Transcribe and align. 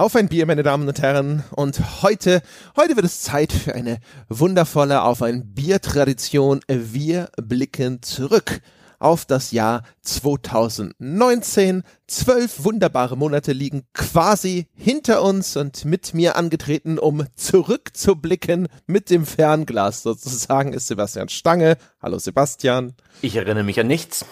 Auf 0.00 0.16
ein 0.16 0.28
Bier, 0.28 0.46
meine 0.46 0.62
Damen 0.62 0.88
und 0.88 1.02
Herren. 1.02 1.44
Und 1.50 2.00
heute, 2.00 2.40
heute 2.74 2.96
wird 2.96 3.04
es 3.04 3.20
Zeit 3.20 3.52
für 3.52 3.74
eine 3.74 3.98
wundervolle 4.30 5.02
Auf 5.02 5.20
ein 5.20 5.52
Bier-Tradition. 5.52 6.62
Wir 6.68 7.28
blicken 7.36 8.00
zurück 8.00 8.62
auf 8.98 9.26
das 9.26 9.50
Jahr 9.50 9.82
2019. 10.00 11.82
Zwölf 12.06 12.64
wunderbare 12.64 13.18
Monate 13.18 13.52
liegen 13.52 13.82
quasi 13.92 14.68
hinter 14.74 15.22
uns 15.22 15.58
und 15.58 15.84
mit 15.84 16.14
mir 16.14 16.34
angetreten, 16.34 16.98
um 16.98 17.26
zurückzublicken 17.36 18.68
mit 18.86 19.10
dem 19.10 19.26
Fernglas 19.26 20.02
sozusagen, 20.02 20.72
ist 20.72 20.86
Sebastian 20.86 21.28
Stange. 21.28 21.76
Hallo 22.00 22.18
Sebastian. 22.18 22.94
Ich 23.20 23.36
erinnere 23.36 23.64
mich 23.64 23.78
an 23.78 23.88
nichts. 23.88 24.24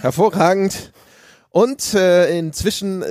Hervorragend. 0.00 0.94
Und 1.50 1.92
äh, 1.92 2.38
inzwischen 2.38 3.02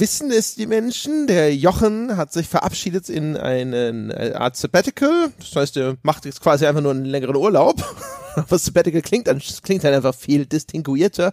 wissen 0.00 0.30
es 0.30 0.54
die 0.54 0.66
Menschen. 0.66 1.26
Der 1.26 1.54
Jochen 1.54 2.16
hat 2.16 2.32
sich 2.32 2.48
verabschiedet 2.48 3.08
in 3.08 3.36
einen 3.36 4.10
äh, 4.10 4.32
Art 4.34 4.56
Sabbatical. 4.56 5.32
Das 5.38 5.54
heißt, 5.56 5.76
er 5.76 5.96
macht 6.02 6.24
jetzt 6.24 6.40
quasi 6.40 6.66
einfach 6.66 6.80
nur 6.82 6.92
einen 6.92 7.04
längeren 7.04 7.36
Urlaub. 7.36 7.82
Was 8.48 8.64
Sabbatical 8.64 9.02
klingt, 9.02 9.26
dann 9.26 9.40
klingt 9.62 9.84
halt 9.84 9.94
einfach 9.94 10.14
viel 10.14 10.46
distinguierter. 10.46 11.32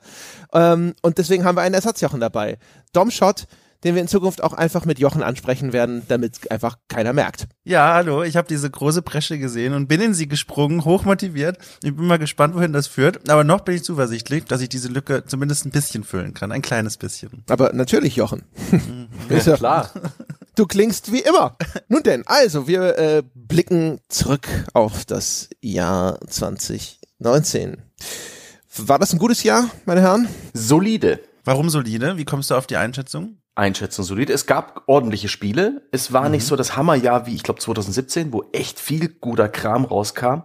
Ähm, 0.53 0.95
und 1.01 1.17
deswegen 1.17 1.43
haben 1.43 1.55
wir 1.55 1.61
einen 1.61 1.75
Ersatzjochen 1.75 2.19
dabei. 2.19 2.57
Domshot 2.93 3.45
den 3.85 3.93
wir 3.93 4.01
in 4.01 4.07
Zukunft 4.07 4.43
auch 4.43 4.53
einfach 4.53 4.85
mit 4.85 4.97
Jochen 4.97 5.21
ansprechen 5.21 5.71
werden, 5.71 6.01
damit 6.07 6.51
einfach 6.51 6.79
keiner 6.87 7.13
merkt. 7.13 7.47
Ja, 7.63 7.93
hallo, 7.93 8.23
ich 8.23 8.35
habe 8.35 8.47
diese 8.47 8.69
große 8.69 9.03
Bresche 9.03 9.37
gesehen 9.37 9.73
und 9.73 9.87
bin 9.87 10.01
in 10.01 10.15
sie 10.15 10.27
gesprungen, 10.27 10.83
hochmotiviert. 10.85 11.59
Ich 11.83 11.95
bin 11.95 12.07
mal 12.07 12.17
gespannt, 12.17 12.55
wohin 12.55 12.73
das 12.73 12.87
führt, 12.87 13.29
aber 13.29 13.43
noch 13.43 13.61
bin 13.61 13.75
ich 13.75 13.83
zuversichtlich, 13.83 14.45
dass 14.45 14.61
ich 14.61 14.69
diese 14.69 14.87
Lücke 14.87 15.23
zumindest 15.25 15.65
ein 15.65 15.69
bisschen 15.69 16.03
füllen 16.03 16.33
kann, 16.33 16.51
ein 16.51 16.63
kleines 16.63 16.97
bisschen. 16.97 17.43
Aber 17.47 17.73
natürlich, 17.73 18.15
Jochen. 18.15 18.43
Mhm. 18.71 19.07
ja, 19.29 19.55
klar. 19.55 19.91
Du 20.55 20.65
klingst 20.65 21.11
wie 21.11 21.19
immer. 21.19 21.55
Nun 21.87 22.01
denn, 22.01 22.23
also 22.25 22.67
wir 22.67 22.97
äh, 22.97 23.23
blicken 23.35 23.99
zurück 24.09 24.47
auf 24.73 25.05
das 25.05 25.49
Jahr 25.61 26.19
2019. 26.27 27.83
War 28.77 28.99
das 28.99 29.13
ein 29.13 29.19
gutes 29.19 29.43
Jahr, 29.43 29.69
meine 29.85 30.01
Herren? 30.01 30.27
Solide. 30.53 31.19
Warum 31.43 31.69
solide? 31.69 32.17
Wie 32.17 32.25
kommst 32.25 32.49
du 32.49 32.55
auf 32.55 32.65
die 32.65 32.77
Einschätzung? 32.77 33.37
Einschätzung 33.55 34.03
solide. 34.03 34.33
Es 34.33 34.45
gab 34.45 34.83
ordentliche 34.87 35.29
Spiele. 35.29 35.87
Es 35.91 36.13
war 36.13 36.25
mhm. 36.25 36.31
nicht 36.31 36.45
so 36.45 36.55
das 36.55 36.75
Hammerjahr 36.75 37.25
wie, 37.25 37.35
ich 37.35 37.43
glaube, 37.43 37.61
2017, 37.61 38.33
wo 38.33 38.43
echt 38.51 38.79
viel 38.79 39.07
guter 39.07 39.49
Kram 39.49 39.85
rauskam. 39.85 40.43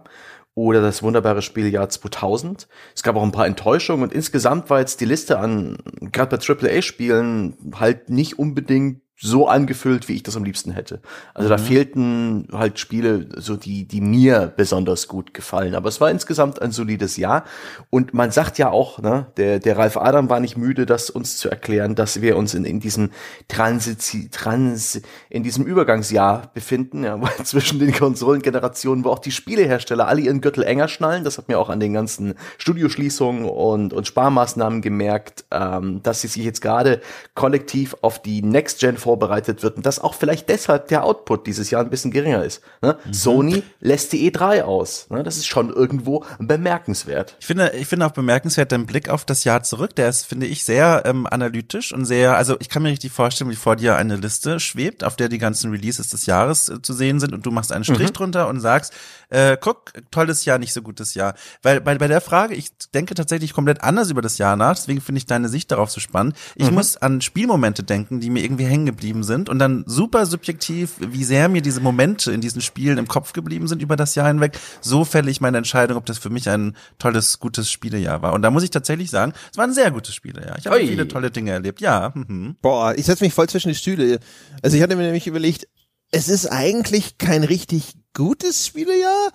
Oder 0.53 0.81
das 0.81 1.01
wunderbare 1.01 1.41
Spieljahr 1.41 1.87
2000. 1.87 2.67
Es 2.93 3.03
gab 3.03 3.15
auch 3.15 3.23
ein 3.23 3.31
paar 3.31 3.47
Enttäuschungen 3.47 4.03
und 4.03 4.13
insgesamt 4.13 4.69
war 4.69 4.79
jetzt 4.79 4.99
die 4.99 5.05
Liste 5.05 5.39
an, 5.39 5.77
gerade 6.11 6.37
bei 6.37 6.43
AAA-Spielen, 6.43 7.73
halt 7.75 8.09
nicht 8.09 8.37
unbedingt 8.37 9.01
so 9.21 9.47
angefüllt, 9.47 10.09
wie 10.09 10.15
ich 10.15 10.23
das 10.23 10.35
am 10.35 10.43
liebsten 10.43 10.71
hätte. 10.71 10.99
Also 11.35 11.47
mhm. 11.47 11.51
da 11.51 11.57
fehlten 11.59 12.47
halt 12.51 12.79
Spiele, 12.79 13.27
so 13.37 13.55
die, 13.55 13.85
die 13.85 14.01
mir 14.01 14.51
besonders 14.57 15.07
gut 15.07 15.33
gefallen. 15.33 15.75
Aber 15.75 15.89
es 15.89 16.01
war 16.01 16.09
insgesamt 16.09 16.59
ein 16.59 16.71
solides 16.71 17.17
Jahr. 17.17 17.45
Und 17.91 18.15
man 18.15 18.31
sagt 18.31 18.57
ja 18.57 18.71
auch, 18.71 18.99
ne, 18.99 19.27
der, 19.37 19.59
der 19.59 19.77
Ralf 19.77 19.95
Adam 19.95 20.29
war 20.29 20.39
nicht 20.39 20.57
müde, 20.57 20.87
das 20.87 21.11
uns 21.11 21.37
zu 21.37 21.49
erklären, 21.49 21.93
dass 21.93 22.21
wir 22.21 22.35
uns 22.35 22.55
in, 22.55 22.65
in 22.65 22.79
diesem 22.79 23.11
Transit, 23.47 24.31
Trans, 24.31 25.01
in 25.29 25.43
diesem 25.43 25.65
Übergangsjahr 25.65 26.49
befinden, 26.55 27.03
ja, 27.03 27.19
zwischen 27.43 27.77
den 27.77 27.93
Konsolengenerationen, 27.93 29.05
wo 29.05 29.09
auch 29.09 29.19
die 29.19 29.31
Spielehersteller 29.31 30.07
alle 30.07 30.21
ihren 30.21 30.41
Gürtel 30.41 30.63
enger 30.63 30.87
schnallen. 30.87 31.23
Das 31.23 31.37
hat 31.37 31.47
mir 31.47 31.59
auch 31.59 31.69
an 31.69 31.79
den 31.79 31.93
ganzen 31.93 32.33
Studioschließungen 32.57 33.45
und, 33.45 33.93
und 33.93 34.07
Sparmaßnahmen 34.07 34.81
gemerkt, 34.81 35.45
ähm, 35.51 36.01
dass 36.01 36.21
sie 36.21 36.27
sich 36.27 36.43
jetzt 36.43 36.61
gerade 36.61 37.01
kollektiv 37.35 37.95
auf 38.01 38.19
die 38.19 38.41
Next 38.41 38.79
Gen 38.79 38.97
vorbereitet 39.11 39.61
wird 39.61 39.75
und 39.75 39.85
dass 39.85 39.99
auch 39.99 40.13
vielleicht 40.13 40.47
deshalb 40.47 40.87
der 40.87 41.03
Output 41.03 41.45
dieses 41.45 41.69
Jahr 41.69 41.83
ein 41.83 41.89
bisschen 41.89 42.11
geringer 42.11 42.45
ist. 42.45 42.61
Ne? 42.81 42.97
Mhm. 43.03 43.13
Sony 43.13 43.63
lässt 43.81 44.13
die 44.13 44.31
E3 44.31 44.61
aus. 44.61 45.07
Ne? 45.09 45.21
Das 45.21 45.35
ist 45.35 45.47
schon 45.47 45.69
irgendwo 45.69 46.23
bemerkenswert. 46.39 47.35
Ich 47.41 47.45
finde, 47.45 47.73
ich 47.75 47.87
finde 47.87 48.05
auch 48.05 48.11
bemerkenswert 48.11 48.71
dein 48.71 48.85
Blick 48.85 49.09
auf 49.09 49.25
das 49.25 49.43
Jahr 49.43 49.63
zurück. 49.63 49.97
Der 49.97 50.07
ist, 50.07 50.25
finde 50.25 50.47
ich, 50.47 50.63
sehr 50.63 51.03
ähm, 51.03 51.27
analytisch 51.29 51.93
und 51.93 52.05
sehr, 52.05 52.37
also 52.37 52.55
ich 52.61 52.69
kann 52.69 52.83
mir 52.83 52.89
richtig 52.89 53.11
vorstellen, 53.11 53.49
wie 53.49 53.57
vor 53.57 53.75
dir 53.75 53.97
eine 53.97 54.15
Liste 54.15 54.61
schwebt, 54.61 55.03
auf 55.03 55.17
der 55.17 55.27
die 55.27 55.39
ganzen 55.39 55.71
Releases 55.71 56.07
des 56.07 56.25
Jahres 56.25 56.69
äh, 56.69 56.81
zu 56.81 56.93
sehen 56.93 57.19
sind 57.19 57.33
und 57.33 57.45
du 57.45 57.51
machst 57.51 57.73
einen 57.73 57.83
Strich 57.83 58.09
mhm. 58.09 58.13
drunter 58.13 58.47
und 58.47 58.61
sagst, 58.61 58.93
äh, 59.27 59.57
guck, 59.59 59.91
tolles 60.11 60.45
Jahr, 60.45 60.57
nicht 60.57 60.71
so 60.71 60.81
gutes 60.81 61.15
Jahr. 61.15 61.33
Weil 61.63 61.81
bei, 61.81 61.97
bei 61.97 62.07
der 62.07 62.21
Frage, 62.21 62.53
ich 62.55 62.71
denke 62.93 63.13
tatsächlich 63.13 63.51
komplett 63.51 63.83
anders 63.83 64.09
über 64.09 64.21
das 64.21 64.37
Jahr 64.37 64.55
nach, 64.55 64.75
deswegen 64.75 65.01
finde 65.01 65.19
ich 65.19 65.25
deine 65.25 65.49
Sicht 65.49 65.69
darauf 65.69 65.91
so 65.91 65.99
spannend. 65.99 66.37
Ich 66.55 66.69
mhm. 66.69 66.75
muss 66.75 66.95
an 66.95 67.19
Spielmomente 67.19 67.83
denken, 67.83 68.21
die 68.21 68.29
mir 68.29 68.43
irgendwie 68.43 68.65
hängen 68.65 68.85
geblieben 68.91 69.23
sind 69.23 69.49
und 69.49 69.59
dann 69.59 69.83
super 69.87 70.25
subjektiv, 70.25 70.93
wie 70.99 71.23
sehr 71.23 71.49
mir 71.49 71.61
diese 71.61 71.81
Momente 71.81 72.31
in 72.31 72.41
diesen 72.41 72.61
Spielen 72.61 72.97
im 72.97 73.07
Kopf 73.07 73.33
geblieben 73.33 73.67
sind 73.67 73.81
über 73.81 73.95
das 73.95 74.15
Jahr 74.15 74.27
hinweg, 74.27 74.57
so 74.79 75.03
fälle 75.05 75.31
ich 75.31 75.41
meine 75.41 75.57
Entscheidung, 75.57 75.97
ob 75.97 76.05
das 76.05 76.17
für 76.17 76.29
mich 76.29 76.49
ein 76.49 76.75
tolles, 76.99 77.39
gutes 77.39 77.71
Spielejahr 77.71 78.21
war. 78.21 78.33
Und 78.33 78.41
da 78.41 78.51
muss 78.51 78.63
ich 78.63 78.69
tatsächlich 78.69 79.09
sagen, 79.09 79.33
es 79.51 79.57
war 79.57 79.65
ein 79.65 79.73
sehr 79.73 79.91
gutes 79.91 80.13
Spielejahr. 80.13 80.57
Ich 80.57 80.67
habe 80.67 80.77
Oi. 80.77 80.87
viele 80.87 81.07
tolle 81.07 81.31
Dinge 81.31 81.51
erlebt, 81.51 81.81
ja. 81.81 82.11
Mhm. 82.13 82.55
Boah, 82.61 82.93
ich 82.95 83.05
setze 83.05 83.23
mich 83.23 83.33
voll 83.33 83.49
zwischen 83.49 83.69
die 83.69 83.75
Stühle. 83.75 84.19
Also 84.61 84.77
ich 84.77 84.83
hatte 84.83 84.95
mir 84.95 85.03
nämlich 85.03 85.27
überlegt, 85.27 85.67
es 86.11 86.27
ist 86.27 86.47
eigentlich 86.47 87.17
kein 87.17 87.43
richtig 87.43 87.93
gutes 88.13 88.65
Spielejahr 88.65 89.31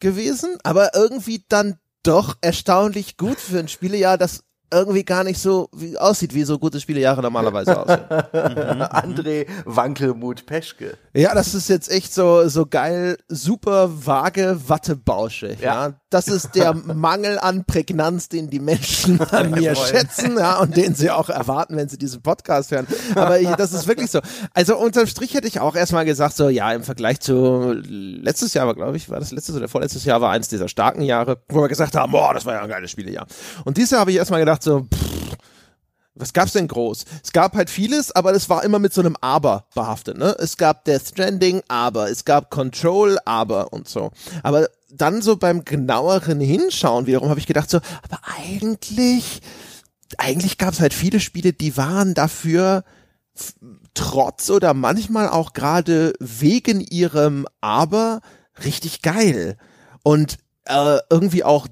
gewesen, 0.00 0.56
aber 0.62 0.94
irgendwie 0.94 1.44
dann 1.48 1.78
doch 2.02 2.36
erstaunlich 2.40 3.16
gut 3.16 3.38
für 3.38 3.58
ein 3.58 3.68
Spielejahr, 3.68 4.18
das 4.18 4.44
irgendwie 4.72 5.04
gar 5.04 5.24
nicht 5.24 5.38
so 5.38 5.68
wie, 5.76 5.96
aussieht, 5.98 6.34
wie 6.34 6.44
so 6.44 6.58
gute 6.58 6.80
Spielejahre 6.80 7.22
normalerweise 7.22 7.78
aussehen. 7.78 8.04
mhm. 8.32 8.82
André 8.82 9.46
Wankelmut 9.64 10.46
Peschke. 10.46 10.96
Ja, 11.14 11.34
das 11.34 11.54
ist 11.54 11.68
jetzt 11.68 11.90
echt 11.90 12.12
so, 12.12 12.48
so 12.48 12.66
geil, 12.66 13.18
super 13.28 13.90
vage 14.06 14.58
Wattebausche. 14.66 15.56
Ja. 15.60 15.88
ja. 15.88 15.94
Das 16.12 16.28
ist 16.28 16.54
der 16.54 16.74
Mangel 16.74 17.38
an 17.38 17.64
Prägnanz, 17.64 18.28
den 18.28 18.50
die 18.50 18.60
Menschen 18.60 19.18
an 19.30 19.50
mir 19.52 19.74
schätzen, 19.74 20.36
ja, 20.38 20.58
und 20.58 20.76
den 20.76 20.94
sie 20.94 21.10
auch 21.10 21.30
erwarten, 21.30 21.76
wenn 21.76 21.88
sie 21.88 21.96
diesen 21.96 22.20
Podcast 22.20 22.70
hören. 22.70 22.86
Aber 23.14 23.40
ich, 23.40 23.48
das 23.48 23.72
ist 23.72 23.86
wirklich 23.86 24.10
so. 24.10 24.20
Also 24.52 24.76
unterm 24.76 25.06
Strich 25.06 25.32
hätte 25.32 25.48
ich 25.48 25.60
auch 25.60 25.74
erstmal 25.74 26.04
gesagt, 26.04 26.36
so, 26.36 26.50
ja, 26.50 26.70
im 26.72 26.82
Vergleich 26.82 27.20
zu 27.20 27.72
letztes 27.72 28.52
Jahr 28.52 28.66
war, 28.66 28.74
glaube 28.74 28.98
ich, 28.98 29.08
war 29.08 29.20
das 29.20 29.32
letztes 29.32 29.56
oder 29.56 29.68
vorletztes 29.68 30.04
Jahr 30.04 30.20
war 30.20 30.30
eins 30.32 30.48
dieser 30.48 30.68
starken 30.68 31.00
Jahre, 31.00 31.38
wo 31.48 31.62
wir 31.62 31.68
gesagt 31.68 31.96
haben, 31.96 32.12
boah, 32.12 32.34
das 32.34 32.44
war 32.44 32.54
ja 32.54 32.62
ein 32.62 32.68
geiles 32.68 32.90
Spielejahr. 32.90 33.26
Und 33.64 33.78
dieses 33.78 33.92
Jahr 33.92 34.00
habe 34.00 34.10
ich 34.10 34.18
erstmal 34.18 34.40
gedacht, 34.40 34.62
so, 34.62 34.80
pff, 34.82 35.12
was 36.14 36.34
gab's 36.34 36.52
denn 36.52 36.68
groß? 36.68 37.04
Es 37.24 37.32
gab 37.32 37.54
halt 37.54 37.70
vieles, 37.70 38.12
aber 38.12 38.34
es 38.34 38.50
war 38.50 38.64
immer 38.64 38.78
mit 38.78 38.92
so 38.92 39.00
einem 39.00 39.16
Aber 39.22 39.64
behaftet, 39.74 40.18
ne? 40.18 40.36
Es 40.38 40.58
gab 40.58 40.84
Death 40.84 41.08
Stranding, 41.08 41.62
aber 41.68 42.10
es 42.10 42.26
gab 42.26 42.50
Control, 42.50 43.18
aber 43.24 43.72
und 43.72 43.88
so. 43.88 44.10
Aber 44.42 44.68
dann 44.94 45.22
so 45.22 45.36
beim 45.36 45.64
genaueren 45.64 46.40
Hinschauen 46.40 47.06
wiederum 47.06 47.30
habe 47.30 47.40
ich 47.40 47.46
gedacht 47.46 47.70
so, 47.70 47.78
aber 48.02 48.20
eigentlich, 48.38 49.40
eigentlich 50.18 50.58
gab's 50.58 50.80
halt 50.80 50.92
viele 50.92 51.18
Spiele, 51.18 51.52
die 51.52 51.76
waren 51.76 52.14
dafür 52.14 52.84
trotz 53.94 54.50
oder 54.50 54.74
manchmal 54.74 55.28
auch 55.28 55.54
gerade 55.54 56.12
wegen 56.20 56.80
ihrem 56.80 57.46
Aber 57.60 58.20
richtig 58.64 59.02
geil. 59.02 59.56
Und 60.02 60.38
äh, 60.66 60.98
irgendwie 61.08 61.44
auch 61.44 61.66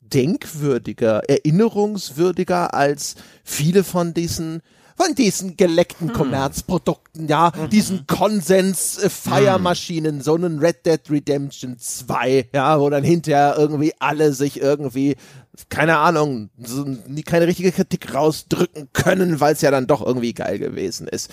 denkwürdiger, 0.00 1.28
erinnerungswürdiger 1.28 2.72
als 2.72 3.16
viele 3.44 3.84
von 3.84 4.14
diesen 4.14 4.62
von 4.96 5.14
diesen 5.14 5.56
geleckten 5.56 6.08
hm. 6.08 6.14
Kommerzprodukten, 6.14 7.28
ja, 7.28 7.54
hm. 7.54 7.70
diesen 7.70 8.06
Konsens-Feiermaschinen, 8.06 10.16
hm. 10.16 10.22
so 10.22 10.34
einen 10.34 10.58
Red 10.58 10.84
Dead 10.86 11.00
Redemption 11.10 11.78
2, 11.78 12.48
ja, 12.52 12.80
wo 12.80 12.90
dann 12.90 13.04
hinterher 13.04 13.54
irgendwie 13.58 13.92
alle 13.98 14.32
sich 14.32 14.60
irgendwie, 14.60 15.16
keine 15.68 15.98
Ahnung, 15.98 16.50
so, 16.58 16.84
keine 17.24 17.46
richtige 17.46 17.70
Kritik 17.72 18.14
rausdrücken 18.14 18.88
können, 18.92 19.40
weil 19.40 19.52
es 19.52 19.60
ja 19.60 19.70
dann 19.70 19.86
doch 19.86 20.04
irgendwie 20.04 20.32
geil 20.32 20.58
gewesen 20.58 21.06
ist. 21.08 21.30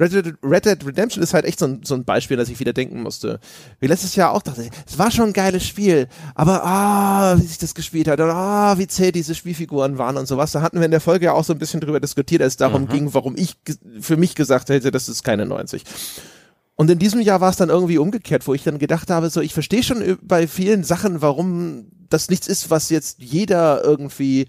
Red 0.00 0.12
Dead, 0.12 0.34
Red 0.42 0.64
Dead 0.64 0.86
Redemption 0.86 1.22
ist 1.22 1.34
halt 1.34 1.44
echt 1.44 1.58
so 1.58 1.66
ein, 1.66 1.80
so 1.84 1.94
ein 1.94 2.04
Beispiel, 2.04 2.38
dass 2.38 2.48
ich 2.48 2.58
wieder 2.58 2.72
denken 2.72 3.02
musste. 3.02 3.38
Wie 3.80 3.86
letztes 3.86 4.16
Jahr 4.16 4.32
auch 4.32 4.40
dachte, 4.40 4.70
es 4.86 4.98
war 4.98 5.10
schon 5.10 5.26
ein 5.26 5.32
geiles 5.34 5.66
Spiel, 5.66 6.08
aber 6.34 6.64
ah, 6.64 7.36
wie 7.38 7.46
sich 7.46 7.58
das 7.58 7.74
gespielt 7.74 8.08
hat 8.08 8.18
und 8.18 8.30
ah, 8.30 8.78
wie 8.78 8.86
zäh 8.86 9.12
diese 9.12 9.34
Spielfiguren 9.34 9.98
waren 9.98 10.16
und 10.16 10.26
sowas. 10.26 10.52
Da 10.52 10.62
hatten 10.62 10.78
wir 10.78 10.86
in 10.86 10.90
der 10.90 11.00
Folge 11.00 11.26
ja 11.26 11.32
auch 11.34 11.44
so 11.44 11.52
ein 11.52 11.58
bisschen 11.58 11.80
drüber 11.80 12.00
diskutiert, 12.00 12.40
als 12.40 12.54
es 12.54 12.56
darum 12.56 12.82
mhm. 12.82 12.88
ging, 12.88 13.14
warum 13.14 13.36
ich 13.36 13.56
für 14.00 14.16
mich 14.16 14.34
gesagt 14.34 14.70
hätte, 14.70 14.90
das 14.90 15.08
ist 15.08 15.22
keine 15.22 15.44
90. 15.44 15.84
Und 16.76 16.90
in 16.90 16.98
diesem 16.98 17.20
Jahr 17.20 17.42
war 17.42 17.50
es 17.50 17.56
dann 17.56 17.68
irgendwie 17.68 17.98
umgekehrt, 17.98 18.46
wo 18.46 18.54
ich 18.54 18.64
dann 18.64 18.78
gedacht 18.78 19.10
habe, 19.10 19.28
so 19.28 19.42
ich 19.42 19.52
verstehe 19.52 19.82
schon 19.82 20.18
bei 20.22 20.48
vielen 20.48 20.82
Sachen, 20.82 21.20
warum 21.20 21.88
das 22.08 22.30
nichts 22.30 22.48
ist, 22.48 22.70
was 22.70 22.88
jetzt 22.88 23.20
jeder 23.20 23.84
irgendwie 23.84 24.46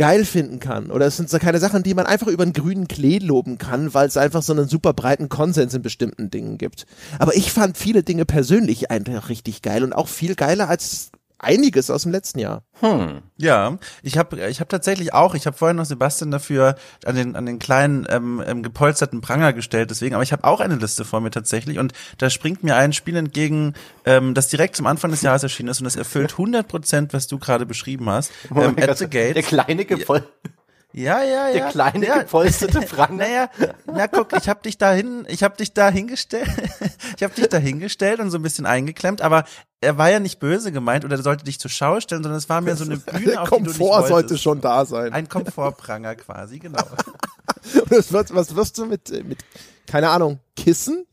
geil 0.00 0.24
finden 0.24 0.60
kann. 0.60 0.90
Oder 0.90 1.04
es 1.04 1.18
sind 1.18 1.28
so 1.28 1.38
keine 1.38 1.58
Sachen, 1.58 1.82
die 1.82 1.92
man 1.92 2.06
einfach 2.06 2.28
über 2.28 2.42
einen 2.42 2.54
grünen 2.54 2.88
Klee 2.88 3.18
loben 3.18 3.58
kann, 3.58 3.92
weil 3.92 4.08
es 4.08 4.16
einfach 4.16 4.40
so 4.40 4.54
einen 4.54 4.66
super 4.66 4.94
breiten 4.94 5.28
Konsens 5.28 5.74
in 5.74 5.82
bestimmten 5.82 6.30
Dingen 6.30 6.56
gibt. 6.56 6.86
Aber 7.18 7.36
ich 7.36 7.52
fand 7.52 7.76
viele 7.76 8.02
Dinge 8.02 8.24
persönlich 8.24 8.90
einfach 8.90 9.28
richtig 9.28 9.60
geil 9.60 9.84
und 9.84 9.92
auch 9.92 10.08
viel 10.08 10.36
geiler 10.36 10.70
als 10.70 11.10
einiges 11.40 11.90
aus 11.90 12.02
dem 12.02 12.12
letzten 12.12 12.38
Jahr. 12.38 12.62
Hm. 12.80 13.22
Ja, 13.36 13.78
ich 14.02 14.16
habe 14.18 14.48
ich 14.48 14.60
hab 14.60 14.68
tatsächlich 14.68 15.12
auch, 15.14 15.34
ich 15.34 15.46
habe 15.46 15.56
vorhin 15.56 15.76
noch 15.76 15.84
Sebastian 15.84 16.30
dafür 16.30 16.76
an 17.04 17.16
den 17.16 17.36
an 17.36 17.46
den 17.46 17.58
kleinen 17.58 18.06
ähm, 18.08 18.42
ähm, 18.46 18.62
gepolsterten 18.62 19.20
Pranger 19.20 19.52
gestellt, 19.52 19.90
deswegen, 19.90 20.14
aber 20.14 20.22
ich 20.22 20.32
habe 20.32 20.44
auch 20.44 20.60
eine 20.60 20.76
Liste 20.76 21.04
vor 21.04 21.20
mir 21.20 21.30
tatsächlich 21.30 21.78
und 21.78 21.92
da 22.18 22.30
springt 22.30 22.62
mir 22.62 22.76
ein 22.76 22.92
Spiel 22.92 23.16
entgegen, 23.16 23.74
ähm, 24.04 24.34
das 24.34 24.48
direkt 24.48 24.76
zum 24.76 24.86
Anfang 24.86 25.10
des 25.10 25.22
Jahres 25.22 25.42
erschienen 25.42 25.70
ist 25.70 25.80
und 25.80 25.84
das 25.84 25.96
erfüllt 25.96 26.32
100 26.32 26.68
Prozent, 26.68 27.12
was 27.12 27.26
du 27.26 27.38
gerade 27.38 27.66
beschrieben 27.66 28.08
hast. 28.08 28.30
Ähm, 28.54 28.76
at 28.78 28.98
the 28.98 29.08
Gate. 29.08 29.36
Der 29.36 29.42
kleine 29.42 29.84
Gepol 29.84 30.18
ja, 30.18 30.50
ja, 30.92 31.22
ja. 31.22 31.52
Der 31.52 31.68
kleine 31.68 32.06
ja. 32.06 32.18
gepolsterte 32.18 32.82
Frank. 32.86 33.16
naja, 33.16 33.48
na 33.86 34.06
guck, 34.06 34.32
ich 34.36 34.48
habe 34.48 34.60
dich 34.62 34.78
dahin, 34.78 35.24
ich 35.28 35.42
habe 35.42 35.56
dich 35.56 35.72
da 35.72 35.90
hingestellt, 35.90 36.48
ich 37.16 37.22
habe 37.22 37.34
dich 37.34 37.48
da 37.48 37.58
hingestellt 37.58 38.20
und 38.20 38.30
so 38.30 38.38
ein 38.38 38.42
bisschen 38.42 38.66
eingeklemmt, 38.66 39.22
aber 39.22 39.44
er 39.80 39.98
war 39.98 40.10
ja 40.10 40.20
nicht 40.20 40.40
böse 40.40 40.72
gemeint 40.72 41.04
oder 41.04 41.16
er 41.16 41.22
sollte 41.22 41.44
dich 41.44 41.60
zur 41.60 41.70
Schau 41.70 42.00
stellen, 42.00 42.22
sondern 42.22 42.38
es 42.38 42.48
war 42.48 42.60
mir 42.60 42.76
so 42.76 42.84
eine 42.84 42.96
Bühne, 42.98 43.40
auf 43.40 43.48
Komfort 43.48 44.08
sollte 44.08 44.36
schon 44.36 44.60
da 44.60 44.84
sein. 44.84 45.12
Ein 45.12 45.28
Komfortpranger 45.28 46.16
quasi, 46.16 46.58
genau. 46.58 46.82
was, 47.88 48.34
was 48.34 48.56
wirst 48.56 48.78
du 48.78 48.86
mit, 48.86 49.10
mit, 49.26 49.38
keine 49.86 50.10
Ahnung, 50.10 50.40
Kissen? 50.56 51.06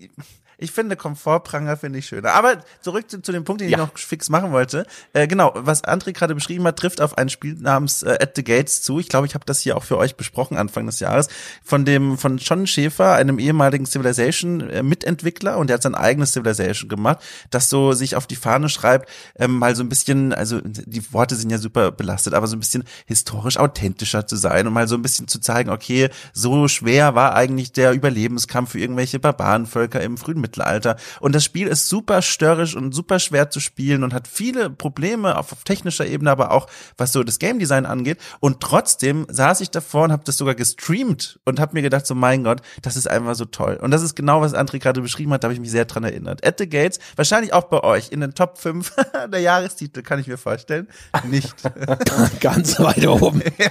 Ich 0.60 0.72
finde 0.72 0.96
Komfortpranger 0.96 1.78
finde 1.78 2.00
ich 2.00 2.08
schöner. 2.08 2.34
Aber 2.34 2.58
zurück 2.82 3.10
zu, 3.10 3.22
zu 3.22 3.32
dem 3.32 3.44
Punkt, 3.44 3.62
den 3.62 3.70
ja. 3.70 3.78
ich 3.78 3.84
noch 3.84 3.98
fix 3.98 4.30
machen 4.30 4.52
wollte. 4.52 4.88
Äh, 5.14 5.28
genau, 5.28 5.52
was 5.56 5.84
André 5.84 6.14
gerade 6.14 6.34
beschrieben 6.34 6.66
hat, 6.66 6.80
trifft 6.80 7.00
auf 7.00 7.18
ein 7.18 7.30
Spiel 7.30 7.56
namens 7.56 8.02
äh, 8.02 8.18
At 8.20 8.32
the 8.36 8.44
Gates 8.44 8.82
zu. 8.82 9.00
Ich 9.00 9.08
glaube, 9.08 9.28
ich 9.28 9.36
habe 9.36 9.46
das 9.46 9.60
hier 9.60 9.78
auch 9.78 9.84
für 9.84 9.98
euch 9.98 10.16
besprochen 10.16 10.58
Anfang 10.58 10.88
des 10.88 11.00
Jahres 11.00 11.28
von 11.64 11.86
dem 11.86 12.18
von 12.18 12.38
John 12.38 12.66
Schäfer, 12.66 13.14
einem 13.14 13.38
ehemaligen 13.38 13.86
Civilization 13.86 14.62
äh, 14.70 14.82
Mitentwickler 14.82 15.58
und 15.58 15.68
der 15.68 15.76
hat 15.76 15.84
sein 15.84 15.96
eigenes 15.96 16.34
Civilization 16.34 16.90
gemacht, 16.90 17.20
das 17.52 17.70
so 17.70 17.94
sich 17.94 18.16
auf 18.16 18.26
die 18.26 18.36
Fahne 18.36 18.70
schreibt, 18.70 19.10
ähm, 19.36 19.60
mal 19.60 19.76
so 19.76 19.84
ein 19.84 19.90
bisschen, 19.90 20.34
also 20.34 20.60
die 20.64 21.14
Worte 21.14 21.36
sind 21.36 21.52
ja 21.52 21.60
super 21.60 21.92
belastet, 21.92 22.34
aber 22.34 22.48
so 22.48 22.56
ein 22.56 22.60
bisschen 22.60 22.84
historisch 23.06 23.58
authentischer 23.58 24.26
zu 24.26 24.36
sein 24.36 24.66
und 24.66 24.74
mal 24.74 24.88
so 24.88 24.96
ein 24.96 25.02
bisschen 25.04 25.28
zu 25.28 25.40
zeigen, 25.40 25.70
okay, 25.70 26.10
so 26.34 26.68
schwer 26.68 27.14
war 27.14 27.36
eigentlich 27.36 27.72
der 27.72 27.94
Überlebenskampf 27.94 28.72
für 28.72 28.80
irgendwelche 28.80 29.20
Barbarenvölker 29.20 30.02
im 30.02 30.18
frühen 30.18 30.42
Mittelalter. 30.48 30.96
Und 31.20 31.36
das 31.36 31.44
Spiel 31.44 31.68
ist 31.68 31.90
super 31.90 32.22
störrisch 32.22 32.76
und 32.76 32.94
super 32.94 33.20
schwer 33.20 33.50
zu 33.50 33.60
spielen 33.60 34.04
und 34.04 34.14
hat 34.14 34.28
viele 34.28 34.70
Probleme 34.70 35.38
auf, 35.38 35.52
auf 35.52 35.64
technischer 35.64 36.06
Ebene, 36.06 36.32
aber 36.32 36.52
auch 36.52 36.68
was 36.98 37.12
so 37.12 37.24
das 37.24 37.40
Game 37.40 37.60
Design 37.60 37.86
angeht. 37.86 38.20
Und 38.40 38.62
trotzdem 38.62 39.26
saß 39.30 39.62
ich 39.62 39.72
davor 39.72 40.06
und 40.06 40.12
habe 40.12 40.24
das 40.26 40.38
sogar 40.38 40.56
gestreamt 40.56 41.40
und 41.46 41.60
habe 41.60 41.74
mir 41.74 41.82
gedacht, 41.82 42.08
so 42.08 42.16
mein 42.16 42.44
Gott, 42.44 42.62
das 42.82 42.96
ist 42.96 43.10
einfach 43.10 43.36
so 43.36 43.46
toll. 43.46 43.78
Und 43.82 43.92
das 43.92 44.02
ist 44.02 44.16
genau, 44.16 44.42
was 44.42 44.54
André 44.54 44.80
gerade 44.80 45.02
beschrieben 45.02 45.34
hat, 45.34 45.44
da 45.44 45.48
habe 45.48 45.54
ich 45.54 45.60
mich 45.60 45.72
sehr 45.72 45.86
dran 45.86 46.04
erinnert. 46.04 46.46
At 46.46 46.60
the 46.60 46.70
Gates, 46.70 47.00
wahrscheinlich 47.16 47.54
auch 47.54 47.66
bei 47.66 47.84
euch, 47.84 48.12
in 48.12 48.22
den 48.22 48.34
Top 48.34 48.58
5 48.58 48.96
der 49.32 49.42
Jahrestitel, 49.42 50.02
kann 50.02 50.20
ich 50.20 50.28
mir 50.28 50.38
vorstellen. 50.38 50.88
Nicht. 51.26 51.54
ganz 52.40 52.80
weit 52.80 53.06
oben. 53.06 53.42
ja. 53.58 53.70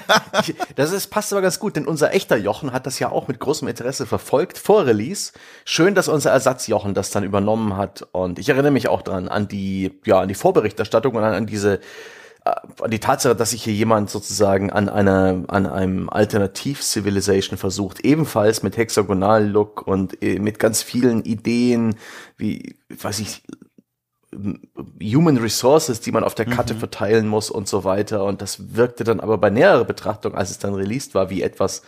Das 0.74 0.92
ist, 0.92 1.08
passt 1.08 1.32
aber 1.32 1.42
ganz 1.42 1.58
gut, 1.58 1.76
denn 1.76 1.86
unser 1.86 2.12
echter 2.12 2.36
Jochen 2.36 2.72
hat 2.72 2.86
das 2.86 2.98
ja 2.98 3.10
auch 3.10 3.28
mit 3.28 3.38
großem 3.38 3.68
Interesse 3.68 4.06
verfolgt 4.06 4.58
vor 4.58 4.86
Release. 4.86 5.32
Schön, 5.64 5.94
dass 5.94 6.08
unser 6.08 6.30
Ersatz 6.30 6.65
Jochen 6.68 6.94
das 6.94 7.10
dann 7.10 7.24
übernommen 7.24 7.76
hat. 7.76 8.06
Und 8.12 8.38
ich 8.38 8.48
erinnere 8.48 8.70
mich 8.70 8.88
auch 8.88 9.02
dran 9.02 9.28
an 9.28 9.48
die, 9.48 9.98
ja, 10.04 10.20
an 10.20 10.28
die 10.28 10.34
Vorberichterstattung 10.34 11.14
und 11.14 11.22
an 11.22 11.46
diese, 11.46 11.80
äh, 12.44 12.50
an 12.80 12.90
die 12.90 13.00
Tatsache, 13.00 13.36
dass 13.36 13.50
sich 13.50 13.64
hier 13.64 13.74
jemand 13.74 14.10
sozusagen 14.10 14.70
an 14.70 14.88
einer, 14.88 15.44
an 15.48 15.66
einem 15.66 16.08
Alternativ-Civilization 16.08 17.58
versucht, 17.58 18.00
ebenfalls 18.04 18.62
mit 18.62 18.76
Hexagonal-Look 18.76 19.86
und 19.86 20.22
äh, 20.22 20.38
mit 20.38 20.58
ganz 20.58 20.82
vielen 20.82 21.24
Ideen, 21.24 21.96
wie, 22.36 22.76
weiß 22.88 23.20
ich, 23.20 23.42
Human 25.02 25.36
Resources, 25.38 26.00
die 26.00 26.12
man 26.12 26.24
auf 26.24 26.34
der 26.34 26.46
Karte 26.46 26.74
mhm. 26.74 26.78
verteilen 26.78 27.26
muss 27.26 27.50
und 27.50 27.68
so 27.68 27.84
weiter. 27.84 28.24
Und 28.24 28.42
das 28.42 28.76
wirkte 28.76 29.04
dann 29.04 29.20
aber 29.20 29.38
bei 29.38 29.50
näherer 29.50 29.84
Betrachtung, 29.84 30.34
als 30.34 30.50
es 30.50 30.58
dann 30.58 30.74
released 30.74 31.14
war, 31.14 31.30
wie 31.30 31.42
etwas, 31.42 31.82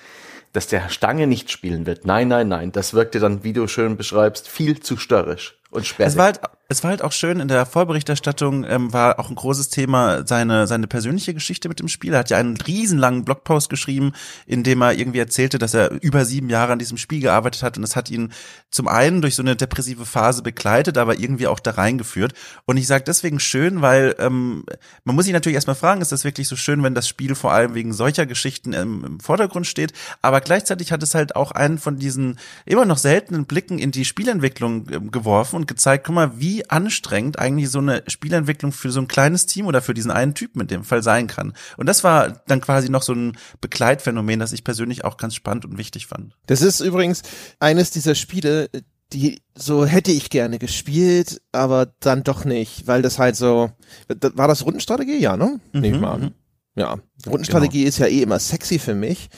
dass 0.52 0.66
der 0.66 0.88
Stange 0.88 1.26
nicht 1.26 1.50
spielen 1.50 1.86
wird. 1.86 2.04
Nein, 2.04 2.28
nein, 2.28 2.48
nein. 2.48 2.72
Das 2.72 2.94
wirkte 2.94 3.20
dann, 3.20 3.44
wie 3.44 3.52
du 3.52 3.66
schön 3.66 3.96
beschreibst, 3.96 4.48
viel 4.48 4.80
zu 4.80 4.96
störrisch 4.96 5.58
und 5.70 5.86
sperrig. 5.86 6.12
Es 6.12 6.16
war 6.16 6.26
halt 6.26 6.40
es 6.70 6.82
war 6.82 6.90
halt 6.90 7.00
auch 7.00 7.12
schön, 7.12 7.40
in 7.40 7.48
der 7.48 7.64
Vorberichterstattung 7.64 8.62
ähm, 8.64 8.92
war 8.92 9.18
auch 9.18 9.30
ein 9.30 9.34
großes 9.34 9.70
Thema 9.70 10.26
seine, 10.26 10.66
seine 10.66 10.86
persönliche 10.86 11.32
Geschichte 11.32 11.66
mit 11.66 11.80
dem 11.80 11.88
Spiel. 11.88 12.12
Er 12.12 12.18
hat 12.18 12.28
ja 12.28 12.36
einen 12.36 12.58
riesenlangen 12.58 13.24
Blogpost 13.24 13.70
geschrieben, 13.70 14.12
in 14.46 14.64
dem 14.64 14.82
er 14.82 14.92
irgendwie 14.92 15.18
erzählte, 15.18 15.58
dass 15.58 15.72
er 15.72 15.92
über 16.02 16.26
sieben 16.26 16.50
Jahre 16.50 16.72
an 16.72 16.78
diesem 16.78 16.98
Spiel 16.98 17.22
gearbeitet 17.22 17.62
hat 17.62 17.78
und 17.78 17.84
es 17.84 17.96
hat 17.96 18.10
ihn 18.10 18.32
zum 18.70 18.86
einen 18.86 19.22
durch 19.22 19.34
so 19.34 19.42
eine 19.42 19.56
depressive 19.56 20.04
Phase 20.04 20.42
begleitet, 20.42 20.98
aber 20.98 21.18
irgendwie 21.18 21.46
auch 21.46 21.58
da 21.58 21.70
reingeführt. 21.70 22.34
Und 22.66 22.76
ich 22.76 22.86
sage 22.86 23.04
deswegen 23.06 23.40
schön, 23.40 23.80
weil 23.80 24.14
ähm, 24.18 24.66
man 25.04 25.16
muss 25.16 25.24
sich 25.24 25.32
natürlich 25.32 25.54
erstmal 25.54 25.74
fragen, 25.74 26.02
ist 26.02 26.12
das 26.12 26.24
wirklich 26.24 26.48
so 26.48 26.56
schön, 26.56 26.82
wenn 26.82 26.94
das 26.94 27.08
Spiel 27.08 27.34
vor 27.34 27.50
allem 27.50 27.72
wegen 27.72 27.94
solcher 27.94 28.26
Geschichten 28.26 28.74
im, 28.74 29.04
im 29.04 29.20
Vordergrund 29.20 29.66
steht, 29.66 29.94
aber 30.20 30.42
gleichzeitig 30.42 30.92
hat 30.92 31.02
es 31.02 31.14
halt 31.14 31.34
auch 31.34 31.52
einen 31.52 31.78
von 31.78 31.96
diesen 31.96 32.38
immer 32.66 32.84
noch 32.84 32.98
seltenen 32.98 33.46
Blicken 33.46 33.78
in 33.78 33.90
die 33.90 34.04
Spielentwicklung 34.04 34.86
äh, 34.90 35.00
geworfen 35.00 35.56
und 35.56 35.66
gezeigt, 35.66 36.04
guck 36.04 36.14
mal, 36.14 36.38
wie 36.38 36.57
anstrengend 36.68 37.38
eigentlich 37.38 37.70
so 37.70 37.78
eine 37.78 38.02
Spielentwicklung 38.06 38.72
für 38.72 38.90
so 38.90 39.00
ein 39.00 39.08
kleines 39.08 39.46
Team 39.46 39.66
oder 39.66 39.82
für 39.82 39.94
diesen 39.94 40.10
einen 40.10 40.34
Typen 40.34 40.60
in 40.60 40.66
dem 40.66 40.84
Fall 40.84 41.02
sein 41.02 41.26
kann. 41.26 41.52
Und 41.76 41.86
das 41.86 42.04
war 42.04 42.42
dann 42.46 42.60
quasi 42.60 42.88
noch 42.88 43.02
so 43.02 43.12
ein 43.12 43.36
Begleitphänomen, 43.60 44.40
das 44.40 44.52
ich 44.52 44.64
persönlich 44.64 45.04
auch 45.04 45.16
ganz 45.16 45.34
spannend 45.34 45.64
und 45.64 45.78
wichtig 45.78 46.06
fand. 46.06 46.34
Das 46.46 46.62
ist 46.62 46.80
übrigens 46.80 47.22
eines 47.60 47.90
dieser 47.90 48.14
Spiele, 48.14 48.70
die 49.12 49.40
so 49.54 49.86
hätte 49.86 50.12
ich 50.12 50.30
gerne 50.30 50.58
gespielt, 50.58 51.40
aber 51.52 51.92
dann 52.00 52.24
doch 52.24 52.44
nicht, 52.44 52.86
weil 52.86 53.02
das 53.02 53.18
halt 53.18 53.36
so, 53.36 53.70
war 54.08 54.48
das 54.48 54.64
Rundenstrategie? 54.64 55.18
Ja, 55.18 55.36
ne? 55.36 55.60
Mhm, 55.72 55.80
Nehme 55.80 55.96
ich 55.96 56.02
mal 56.02 56.12
an. 56.12 56.20
Mhm. 56.20 56.34
Ja, 56.74 56.98
Rundenstrategie 57.26 57.78
genau. 57.78 57.88
ist 57.88 57.98
ja 57.98 58.06
eh 58.06 58.22
immer 58.22 58.38
sexy 58.38 58.78
für 58.78 58.94
mich. 58.94 59.30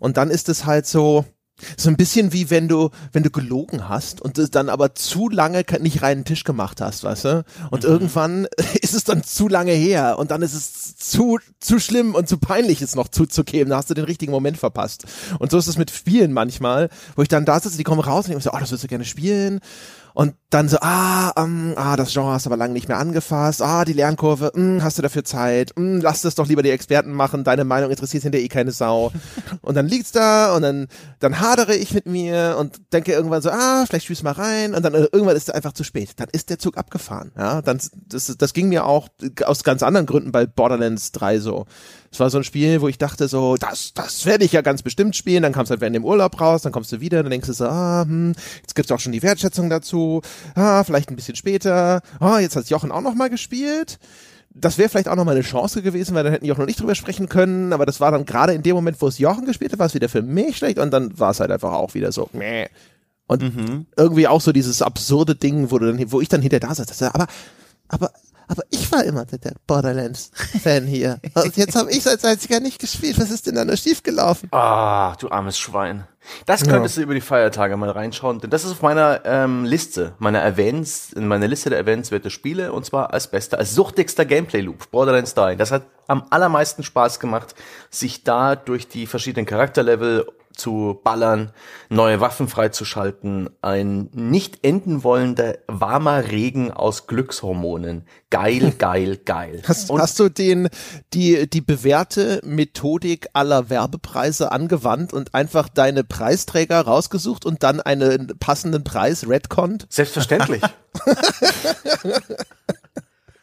Und 0.00 0.16
dann 0.16 0.30
ist 0.30 0.48
es 0.48 0.64
halt 0.64 0.86
so, 0.86 1.24
so 1.76 1.88
ein 1.88 1.96
bisschen 1.96 2.32
wie 2.32 2.50
wenn 2.50 2.68
du, 2.68 2.90
wenn 3.12 3.22
du 3.22 3.30
gelogen 3.30 3.88
hast 3.88 4.20
und 4.20 4.38
es 4.38 4.50
dann 4.50 4.68
aber 4.68 4.94
zu 4.94 5.28
lange 5.28 5.64
nicht 5.80 6.02
reinen 6.02 6.24
Tisch 6.24 6.44
gemacht 6.44 6.80
hast, 6.80 7.04
weißt 7.04 7.24
du? 7.24 7.44
Und 7.70 7.84
mhm. 7.84 7.90
irgendwann 7.90 8.46
ist 8.80 8.94
es 8.94 9.04
dann 9.04 9.22
zu 9.22 9.48
lange 9.48 9.72
her 9.72 10.18
und 10.18 10.30
dann 10.30 10.42
ist 10.42 10.54
es 10.54 10.96
zu, 10.96 11.38
zu 11.60 11.78
schlimm 11.78 12.14
und 12.14 12.28
zu 12.28 12.38
peinlich, 12.38 12.82
es 12.82 12.94
noch 12.94 13.08
zuzugeben. 13.08 13.70
Da 13.70 13.76
hast 13.76 13.90
du 13.90 13.94
den 13.94 14.04
richtigen 14.04 14.32
Moment 14.32 14.58
verpasst. 14.58 15.04
Und 15.38 15.50
so 15.50 15.58
ist 15.58 15.66
es 15.66 15.78
mit 15.78 15.90
Spielen 15.90 16.32
manchmal, 16.32 16.88
wo 17.16 17.22
ich 17.22 17.28
dann 17.28 17.44
da 17.44 17.60
sitze, 17.60 17.76
die 17.76 17.84
kommen 17.84 18.00
raus 18.00 18.28
und 18.28 18.36
ich 18.36 18.42
so, 18.42 18.50
oh, 18.52 18.58
das 18.58 18.70
würdest 18.70 18.84
du 18.84 18.88
gerne 18.88 19.04
spielen 19.04 19.60
und 20.18 20.34
dann 20.50 20.68
so, 20.68 20.78
ah, 20.80 21.30
um, 21.40 21.74
ah, 21.76 21.94
das 21.94 22.12
Genre 22.12 22.32
hast 22.32 22.44
du 22.44 22.50
aber 22.50 22.56
lange 22.56 22.72
nicht 22.72 22.88
mehr 22.88 22.98
angefasst, 22.98 23.62
ah, 23.62 23.84
die 23.84 23.92
Lernkurve, 23.92 24.50
mh, 24.52 24.82
hast 24.82 24.98
du 24.98 25.02
dafür 25.02 25.22
Zeit, 25.22 25.70
mh, 25.76 26.00
lass 26.02 26.22
das 26.22 26.34
doch 26.34 26.48
lieber 26.48 26.64
die 26.64 26.70
Experten 26.70 27.12
machen, 27.12 27.44
deine 27.44 27.62
Meinung 27.62 27.88
interessiert 27.88 28.24
hinter 28.24 28.38
eh 28.38 28.48
keine 28.48 28.72
Sau. 28.72 29.12
und 29.62 29.76
dann 29.76 29.86
liegt's 29.86 30.10
da 30.10 30.56
und 30.56 30.62
dann, 30.62 30.88
dann 31.20 31.38
hadere 31.38 31.76
ich 31.76 31.94
mit 31.94 32.06
mir 32.06 32.56
und 32.58 32.80
denke 32.92 33.12
irgendwann 33.12 33.42
so, 33.42 33.50
ah, 33.50 33.84
vielleicht 33.86 34.08
du 34.08 34.24
mal 34.24 34.32
rein 34.32 34.74
und 34.74 34.82
dann 34.82 34.94
äh, 34.94 35.06
irgendwann 35.12 35.36
ist 35.36 35.50
es 35.50 35.54
einfach 35.54 35.72
zu 35.72 35.84
spät. 35.84 36.10
Dann 36.16 36.28
ist 36.32 36.50
der 36.50 36.58
Zug 36.58 36.78
abgefahren, 36.78 37.30
ja, 37.38 37.62
dann, 37.62 37.78
das, 38.08 38.36
das 38.36 38.52
ging 38.54 38.70
mir 38.70 38.86
auch 38.86 39.06
aus 39.44 39.62
ganz 39.62 39.84
anderen 39.84 40.06
Gründen 40.06 40.32
bei 40.32 40.46
Borderlands 40.46 41.12
3 41.12 41.38
so. 41.38 41.66
Es 42.10 42.20
war 42.20 42.30
so 42.30 42.38
ein 42.38 42.44
Spiel, 42.44 42.80
wo 42.80 42.88
ich 42.88 42.98
dachte 42.98 43.28
so, 43.28 43.56
das, 43.56 43.92
das 43.94 44.24
werde 44.24 44.44
ich 44.44 44.52
ja 44.52 44.62
ganz 44.62 44.82
bestimmt 44.82 45.14
spielen. 45.14 45.42
Dann 45.42 45.52
kamst 45.52 45.70
du 45.70 45.72
halt 45.72 45.80
während 45.80 45.96
dem 45.96 46.04
Urlaub 46.04 46.40
raus, 46.40 46.62
dann 46.62 46.72
kommst 46.72 46.92
du 46.92 47.00
wieder, 47.00 47.22
dann 47.22 47.30
denkst 47.30 47.46
du 47.46 47.52
so, 47.52 47.66
ah, 47.66 48.04
hm, 48.06 48.34
jetzt 48.60 48.74
gibt's 48.74 48.90
auch 48.90 49.00
schon 49.00 49.12
die 49.12 49.22
Wertschätzung 49.22 49.68
dazu. 49.68 50.22
Ah, 50.54 50.84
vielleicht 50.84 51.10
ein 51.10 51.16
bisschen 51.16 51.36
später. 51.36 52.02
Ah, 52.20 52.38
jetzt 52.38 52.56
hat 52.56 52.68
Jochen 52.70 52.92
auch 52.92 53.02
noch 53.02 53.14
mal 53.14 53.30
gespielt 53.30 53.98
das 54.60 54.78
wäre 54.78 54.88
vielleicht 54.88 55.08
auch 55.08 55.16
noch 55.16 55.24
mal 55.24 55.32
eine 55.32 55.42
Chance 55.42 55.82
gewesen, 55.82 56.14
weil 56.14 56.24
dann 56.24 56.32
hätten 56.32 56.44
die 56.44 56.52
auch 56.52 56.58
noch 56.58 56.66
nicht 56.66 56.80
drüber 56.80 56.94
sprechen 56.94 57.28
können, 57.28 57.72
aber 57.72 57.86
das 57.86 58.00
war 58.00 58.10
dann 58.10 58.24
gerade 58.24 58.54
in 58.54 58.62
dem 58.62 58.74
Moment, 58.74 59.00
wo 59.00 59.06
es 59.06 59.18
Jochen 59.18 59.44
gespielt 59.44 59.72
hat, 59.72 59.78
war 59.78 59.86
es 59.86 59.94
wieder 59.94 60.08
für 60.08 60.22
mich 60.22 60.56
schlecht 60.56 60.78
und 60.78 60.90
dann 60.90 61.18
war 61.18 61.30
es 61.30 61.40
halt 61.40 61.50
einfach 61.50 61.72
auch 61.72 61.94
wieder 61.94 62.12
so, 62.12 62.28
meh. 62.32 62.66
Und 63.26 63.42
mhm. 63.42 63.86
irgendwie 63.96 64.26
auch 64.26 64.40
so 64.40 64.52
dieses 64.52 64.80
absurde 64.80 65.34
Ding, 65.34 65.70
wo 65.70 65.78
du 65.78 65.92
dann, 65.92 66.12
wo 66.12 66.20
ich 66.20 66.28
dann 66.28 66.42
hinter 66.42 66.60
da 66.60 66.74
saß, 66.74 67.02
aber, 67.02 67.26
aber 67.88 68.10
aber 68.48 68.62
ich 68.70 68.90
war 68.90 69.04
immer 69.04 69.24
der 69.24 69.54
Borderlands-Fan 69.66 70.86
hier. 70.86 71.20
Und 71.34 71.56
jetzt 71.56 71.76
habe 71.76 71.90
ich 71.90 72.06
als 72.06 72.24
einziger 72.24 72.60
nicht 72.60 72.78
gespielt. 72.78 73.18
Was 73.18 73.30
ist 73.30 73.46
denn 73.46 73.54
da 73.54 73.64
nur 73.64 73.76
schiefgelaufen? 73.76 74.48
Ah, 74.52 75.14
du 75.16 75.30
armes 75.30 75.58
Schwein. 75.58 76.06
Das 76.46 76.62
könntest 76.64 76.96
ja. 76.96 77.00
du 77.00 77.04
über 77.04 77.14
die 77.14 77.20
Feiertage 77.20 77.76
mal 77.76 77.90
reinschauen, 77.90 78.40
denn 78.40 78.50
das 78.50 78.64
ist 78.64 78.72
auf 78.72 78.82
meiner 78.82 79.22
ähm, 79.24 79.64
Liste, 79.64 80.14
meiner 80.18 80.44
Events, 80.44 81.12
in 81.12 81.26
meiner 81.26 81.48
Liste 81.48 81.70
der 81.70 81.78
erwähnenswerte 81.78 82.30
Spiele 82.30 82.72
und 82.72 82.84
zwar 82.84 83.12
als 83.12 83.30
bester, 83.30 83.58
als 83.58 83.74
suchtigster 83.74 84.24
Gameplay-Loop, 84.24 84.90
Borderlands 84.90 85.34
3. 85.34 85.56
Das 85.56 85.70
hat 85.70 85.84
am 86.06 86.24
allermeisten 86.30 86.82
Spaß 86.82 87.20
gemacht, 87.20 87.54
sich 87.90 88.24
da 88.24 88.56
durch 88.56 88.88
die 88.88 89.06
verschiedenen 89.06 89.46
Charakterlevel 89.46 90.26
zu 90.58 91.00
ballern, 91.02 91.52
neue 91.88 92.20
Waffen 92.20 92.48
freizuschalten, 92.48 93.48
ein 93.62 94.10
nicht 94.12 94.64
enden 94.64 95.04
wollender 95.04 95.58
warmer 95.66 96.30
Regen 96.30 96.72
aus 96.72 97.06
Glückshormonen. 97.06 98.04
Geil, 98.30 98.74
geil, 98.78 99.16
geil. 99.24 99.62
Hast, 99.66 99.90
hast 99.90 100.18
du 100.18 100.28
den, 100.28 100.68
die, 101.14 101.48
die 101.48 101.60
bewährte 101.60 102.40
Methodik 102.44 103.28
aller 103.32 103.70
Werbepreise 103.70 104.52
angewandt 104.52 105.12
und 105.12 105.34
einfach 105.34 105.68
deine 105.68 106.04
Preisträger 106.04 106.80
rausgesucht 106.80 107.46
und 107.46 107.62
dann 107.62 107.80
einen 107.80 108.38
passenden 108.38 108.84
Preis 108.84 109.28
redconnt? 109.28 109.86
Selbstverständlich. 109.88 110.62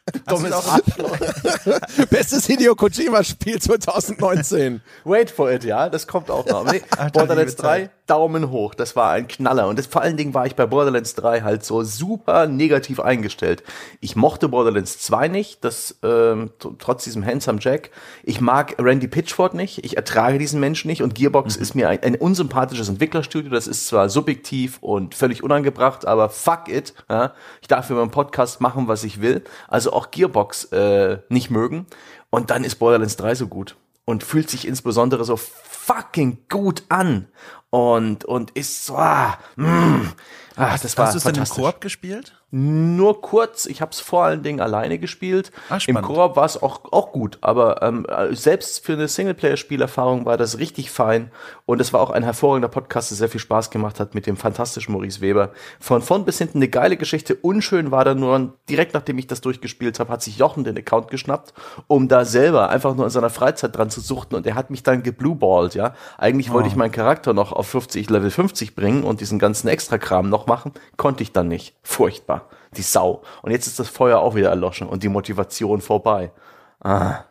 Dummes. 0.28 0.54
Bestes 2.12 2.46
Hideo 2.46 2.76
Kojima-Spiel 2.76 3.60
2019. 3.60 4.82
Wait 5.04 5.32
for 5.32 5.52
it, 5.52 5.64
ja, 5.64 5.90
das 5.90 6.06
kommt 6.06 6.30
auch 6.30 6.46
noch. 6.46 6.72
Nee, 6.72 6.84
Ach, 6.96 7.10
Borderlands 7.10 7.54
liebe 7.54 7.62
3, 7.64 7.80
Zeit. 7.82 7.92
Daumen 8.06 8.52
hoch, 8.52 8.76
das 8.76 8.96
war 8.96 9.14
ein 9.14 9.28
Knaller. 9.28 9.68
Und 9.68 9.80
das, 9.80 9.88
vor 9.88 10.04
allen 10.04 10.16
Dingen 10.16 10.36
war 10.36 10.46
ich 10.46 10.56
bei 10.56 10.68
Borderlands 10.68 11.16
3 11.16 11.42
halt 11.42 11.66
so 11.66 11.82
super 11.82 12.46
negativ 12.46 13.00
eingestellt. 13.00 13.64
Ich 14.00 14.16
mochte 14.16 14.48
Borderlands 14.48 15.00
2 15.00 15.28
nicht, 15.28 15.64
das 15.64 15.96
ähm, 16.04 16.52
trotz 16.78 17.06
diesem 17.06 17.26
Handsome 17.26 17.58
Jack. 17.60 17.90
Ich 18.24 18.40
mag 18.42 18.76
Randy 18.78 19.08
Pitchford 19.08 19.56
nicht, 19.56 19.84
ich 19.84 19.98
ertrage 19.98 20.38
diesen 20.38 20.60
Menschen 20.60 20.88
nicht 20.88 21.02
und 21.02 21.16
Gearbox 21.16 21.56
ist 21.56 21.74
mir 21.74 21.90
ein, 21.90 22.04
ein 22.04 22.16
unsympathisches 22.16 22.90
Entwicklerstudio. 22.90 23.50
Das 23.50 23.66
ist 23.66 23.88
zwar 23.88 24.10
subjektiv 24.10 24.78
und 24.82 25.16
völlig 25.16 25.42
unangebracht, 25.42 26.06
aber 26.06 26.30
fuck 26.30 26.68
it. 26.68 26.94
Ja? 27.10 27.34
Ich 27.62 27.68
darf 27.68 27.88
für 27.88 27.96
meinen 27.96 28.12
Podcast 28.12 28.62
machen, 28.62 28.88
was 28.88 29.04
ich 29.04 29.20
will. 29.20 29.44
Also 29.68 29.95
auch 29.96 30.12
Gearbox 30.12 30.66
äh, 30.66 31.20
nicht 31.30 31.50
mögen. 31.50 31.88
Und 32.30 32.50
dann 32.50 32.64
ist 32.64 32.76
Borderlands 32.76 33.16
3 33.18 33.36
so 33.36 33.48
gut 33.48 33.76
und 34.06 34.24
fühlt 34.24 34.50
sich 34.50 34.68
insbesondere 34.68 35.26
so 35.26 35.38
fucking 35.38 36.40
gut 36.50 36.84
an 36.90 37.28
und 37.76 38.24
und 38.24 38.52
ist 38.52 38.86
so 38.86 38.96
ah, 38.96 39.38
mm, 39.58 40.08
ah, 40.56 40.78
das 40.82 40.98
war 40.98 41.08
Hast 41.08 41.14
du 41.14 41.18
es 41.18 41.24
dann 41.24 41.36
im. 41.36 41.44
Koop 41.44 41.82
gespielt? 41.82 42.34
Nur 42.58 43.22
kurz, 43.22 43.66
ich 43.66 43.82
habe 43.82 43.92
es 43.92 44.00
vor 44.00 44.24
allen 44.24 44.42
Dingen 44.42 44.62
alleine 44.62 44.98
gespielt. 44.98 45.52
Ah, 45.68 45.78
Im. 45.88 46.02
Koop 46.02 46.38
war 46.38 46.46
es 46.46 46.62
auch, 46.62 46.86
auch 46.94 47.12
gut, 47.12 47.38
aber 47.42 47.82
ähm, 47.82 48.06
äh, 48.06 48.34
selbst 48.34 48.86
für 48.86 48.94
eine 48.94 49.10
Singleplayer-Spielerfahrung 49.10 50.26
war 50.26 50.38
das 50.38 50.58
richtig 50.58 50.90
fein. 50.90 51.32
Und 51.66 51.82
es 51.82 51.92
war 51.92 52.00
auch 52.00 52.12
ein 52.12 52.24
hervorragender 52.24 52.70
Podcast, 52.70 53.12
der 53.12 53.18
sehr 53.18 53.28
viel 53.28 53.42
Spaß 53.42 53.72
gemacht 53.72 54.00
hat 54.00 54.16
mit 54.16 54.26
dem 54.26 54.38
fantastischen 54.38 54.94
Maurice 54.94 55.20
Weber. 55.20 55.52
Von 55.82 56.02
vorn 56.02 56.24
bis 56.24 56.38
hinten 56.38 56.60
eine 56.60 56.70
geile 56.70 56.96
Geschichte. 56.96 57.36
Unschön 57.36 57.92
war 57.92 58.06
da 58.06 58.16
nur, 58.16 58.54
direkt 58.70 58.94
nachdem 58.94 59.18
ich 59.18 59.28
das 59.28 59.42
durchgespielt 59.42 60.00
habe, 60.00 60.14
hat 60.14 60.22
sich 60.22 60.38
Jochen 60.38 60.64
den 60.64 60.78
Account 60.78 61.10
geschnappt, 61.10 61.54
um 61.88 62.08
da 62.08 62.24
selber 62.24 62.70
einfach 62.70 62.96
nur 62.96 63.04
in 63.04 63.12
seiner 63.12 63.32
Freizeit 63.32 63.76
dran 63.76 63.90
zu 63.90 64.00
suchten. 64.00 64.34
Und 64.34 64.48
er 64.48 64.56
hat 64.56 64.70
mich 64.70 64.82
dann 64.82 65.04
geblueballt, 65.04 65.76
ja. 65.76 65.94
Eigentlich 66.18 66.54
wollte 66.54 66.70
ich 66.70 66.78
meinen 66.78 66.94
Charakter 66.94 67.34
noch 67.34 67.52
auf 67.52 67.65
50, 67.66 68.10
Level 68.10 68.32
50 68.32 68.76
bringen 68.76 69.04
und 69.04 69.22
diesen 69.22 69.40
ganzen 69.40 69.68
Extra-Kram 69.68 70.30
noch 70.30 70.48
machen. 70.48 70.72
Konnte 70.98 71.24
ich 71.24 71.32
dann 71.32 71.48
nicht. 71.48 71.76
Furchtbar. 71.84 72.48
Die 72.78 72.82
Sau. 72.82 73.24
Und 73.42 73.52
jetzt 73.52 73.68
ist 73.68 73.80
das 73.80 73.90
Feuer 73.90 74.20
auch 74.20 74.36
wieder 74.36 74.50
erloschen 74.50 74.88
und 74.88 75.04
die 75.04 75.10
Motivation 75.10 75.82
vorbei. 75.82 76.32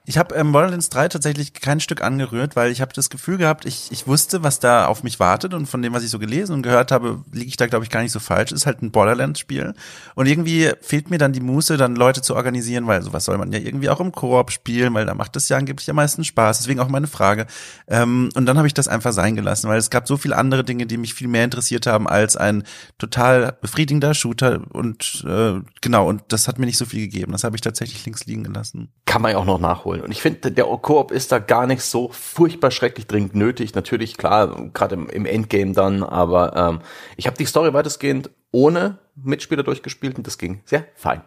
Ich 0.06 0.18
habe 0.18 0.34
ähm, 0.34 0.50
Borderlands 0.50 0.90
3 0.90 1.08
tatsächlich 1.08 1.52
kein 1.52 1.78
Stück 1.78 2.02
angerührt, 2.02 2.56
weil 2.56 2.72
ich 2.72 2.80
habe 2.80 2.92
das 2.92 3.08
Gefühl 3.08 3.38
gehabt, 3.38 3.64
ich, 3.64 3.90
ich 3.92 4.06
wusste, 4.06 4.42
was 4.42 4.58
da 4.58 4.86
auf 4.86 5.04
mich 5.04 5.20
wartet 5.20 5.54
und 5.54 5.66
von 5.66 5.80
dem, 5.80 5.92
was 5.92 6.02
ich 6.02 6.10
so 6.10 6.18
gelesen 6.18 6.54
und 6.54 6.62
gehört 6.62 6.90
habe, 6.90 7.22
liege 7.30 7.46
ich 7.46 7.56
da, 7.56 7.68
glaube 7.68 7.84
ich, 7.84 7.90
gar 7.90 8.02
nicht 8.02 8.10
so 8.10 8.18
falsch. 8.18 8.50
Ist 8.50 8.66
halt 8.66 8.82
ein 8.82 8.90
Borderlands-Spiel. 8.90 9.74
Und 10.16 10.26
irgendwie 10.26 10.72
fehlt 10.80 11.08
mir 11.08 11.18
dann 11.18 11.32
die 11.32 11.40
Muße, 11.40 11.76
dann 11.76 11.94
Leute 11.94 12.20
zu 12.20 12.34
organisieren, 12.34 12.88
weil 12.88 13.00
sowas 13.02 13.24
soll 13.24 13.38
man 13.38 13.52
ja 13.52 13.60
irgendwie 13.60 13.88
auch 13.90 14.00
im 14.00 14.10
Koop 14.10 14.50
spielen, 14.50 14.92
weil 14.92 15.06
da 15.06 15.14
macht 15.14 15.36
es 15.36 15.48
ja 15.48 15.56
angeblich 15.56 15.88
am 15.88 15.96
meisten 15.96 16.24
Spaß. 16.24 16.58
Deswegen 16.58 16.80
auch 16.80 16.88
meine 16.88 17.06
Frage. 17.06 17.46
Ähm, 17.86 18.30
und 18.34 18.46
dann 18.46 18.58
habe 18.58 18.66
ich 18.66 18.74
das 18.74 18.88
einfach 18.88 19.12
sein 19.12 19.36
gelassen, 19.36 19.68
weil 19.68 19.78
es 19.78 19.88
gab 19.88 20.08
so 20.08 20.16
viele 20.16 20.36
andere 20.36 20.64
Dinge, 20.64 20.86
die 20.86 20.96
mich 20.96 21.14
viel 21.14 21.28
mehr 21.28 21.44
interessiert 21.44 21.86
haben 21.86 22.08
als 22.08 22.36
ein 22.36 22.64
total 22.98 23.56
befriedigender 23.60 24.14
Shooter 24.14 24.62
und 24.72 25.24
äh, 25.28 25.60
genau, 25.80 26.08
und 26.08 26.22
das 26.28 26.48
hat 26.48 26.58
mir 26.58 26.66
nicht 26.66 26.78
so 26.78 26.86
viel 26.86 27.02
gegeben. 27.02 27.30
Das 27.30 27.44
habe 27.44 27.54
ich 27.54 27.62
tatsächlich 27.62 28.04
links 28.04 28.26
liegen 28.26 28.42
gelassen. 28.42 28.88
kann 29.06 29.22
man 29.22 29.30
ja 29.30 29.38
auch 29.38 29.43
noch 29.44 29.60
nachholen. 29.60 30.00
Und 30.00 30.10
ich 30.10 30.22
finde, 30.22 30.50
der 30.50 30.64
Koop 30.64 31.10
ist 31.10 31.32
da 31.32 31.38
gar 31.38 31.66
nicht 31.66 31.82
so 31.82 32.10
furchtbar 32.12 32.70
schrecklich 32.70 33.06
dringend 33.06 33.34
nötig. 33.34 33.74
Natürlich, 33.74 34.16
klar, 34.16 34.68
gerade 34.72 34.94
im, 34.94 35.08
im 35.08 35.26
Endgame 35.26 35.72
dann, 35.72 36.02
aber 36.02 36.56
ähm, 36.56 36.80
ich 37.16 37.26
habe 37.26 37.36
die 37.36 37.46
Story 37.46 37.72
weitestgehend 37.72 38.30
ohne 38.54 38.98
Mitspieler 39.16 39.62
durchgespielt 39.62 40.16
und 40.16 40.26
das 40.26 40.38
ging 40.38 40.60
sehr 40.64 40.86
fein. 40.94 41.22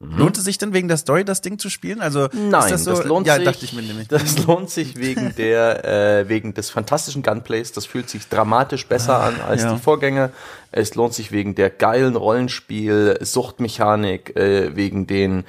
Lohnt 0.00 0.36
es 0.36 0.44
sich 0.44 0.58
denn 0.58 0.72
wegen 0.72 0.88
der 0.88 0.96
Story, 0.96 1.24
das 1.24 1.40
Ding 1.40 1.58
zu 1.58 1.70
spielen? 1.70 2.00
Also 2.00 2.28
Nein, 2.32 2.70
das, 2.70 2.84
so, 2.84 3.02
lohnt 3.02 3.26
ja, 3.26 3.36
sich. 3.36 3.44
dachte 3.44 3.64
ich 3.64 3.72
mir 3.72 3.82
nämlich. 3.82 4.08
Das 4.08 4.44
lohnt 4.46 4.68
sich 4.70 4.96
wegen 4.96 5.34
der, 5.36 5.84
äh, 5.84 6.28
wegen 6.28 6.54
des 6.54 6.70
fantastischen 6.70 7.22
Gunplays. 7.22 7.72
Das 7.72 7.86
fühlt 7.86 8.10
sich 8.10 8.28
dramatisch 8.28 8.86
besser 8.86 9.20
an 9.20 9.40
als 9.40 9.62
ja. 9.62 9.72
die 9.74 9.80
Vorgänger. 9.80 10.30
Es 10.70 10.94
lohnt 10.94 11.14
sich 11.14 11.32
wegen 11.32 11.54
der 11.54 11.70
geilen 11.70 12.16
Rollenspiel, 12.16 13.18
Suchtmechanik, 13.20 14.36
äh, 14.36 14.74
wegen 14.76 15.06
den 15.06 15.44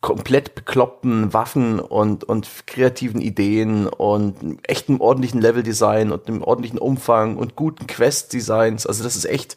komplett 0.00 0.54
bekloppten 0.54 1.32
Waffen 1.32 1.80
und, 1.80 2.24
und 2.24 2.48
kreativen 2.66 3.20
Ideen 3.20 3.86
und 3.86 4.58
echtem 4.68 5.00
ordentlichen 5.00 5.40
Leveldesign 5.40 6.12
und 6.12 6.28
einem 6.28 6.42
ordentlichen 6.42 6.78
Umfang 6.78 7.36
und 7.36 7.56
guten 7.56 7.86
Quest-Designs. 7.86 8.86
Also 8.86 9.04
das 9.04 9.16
ist 9.16 9.24
echt, 9.24 9.56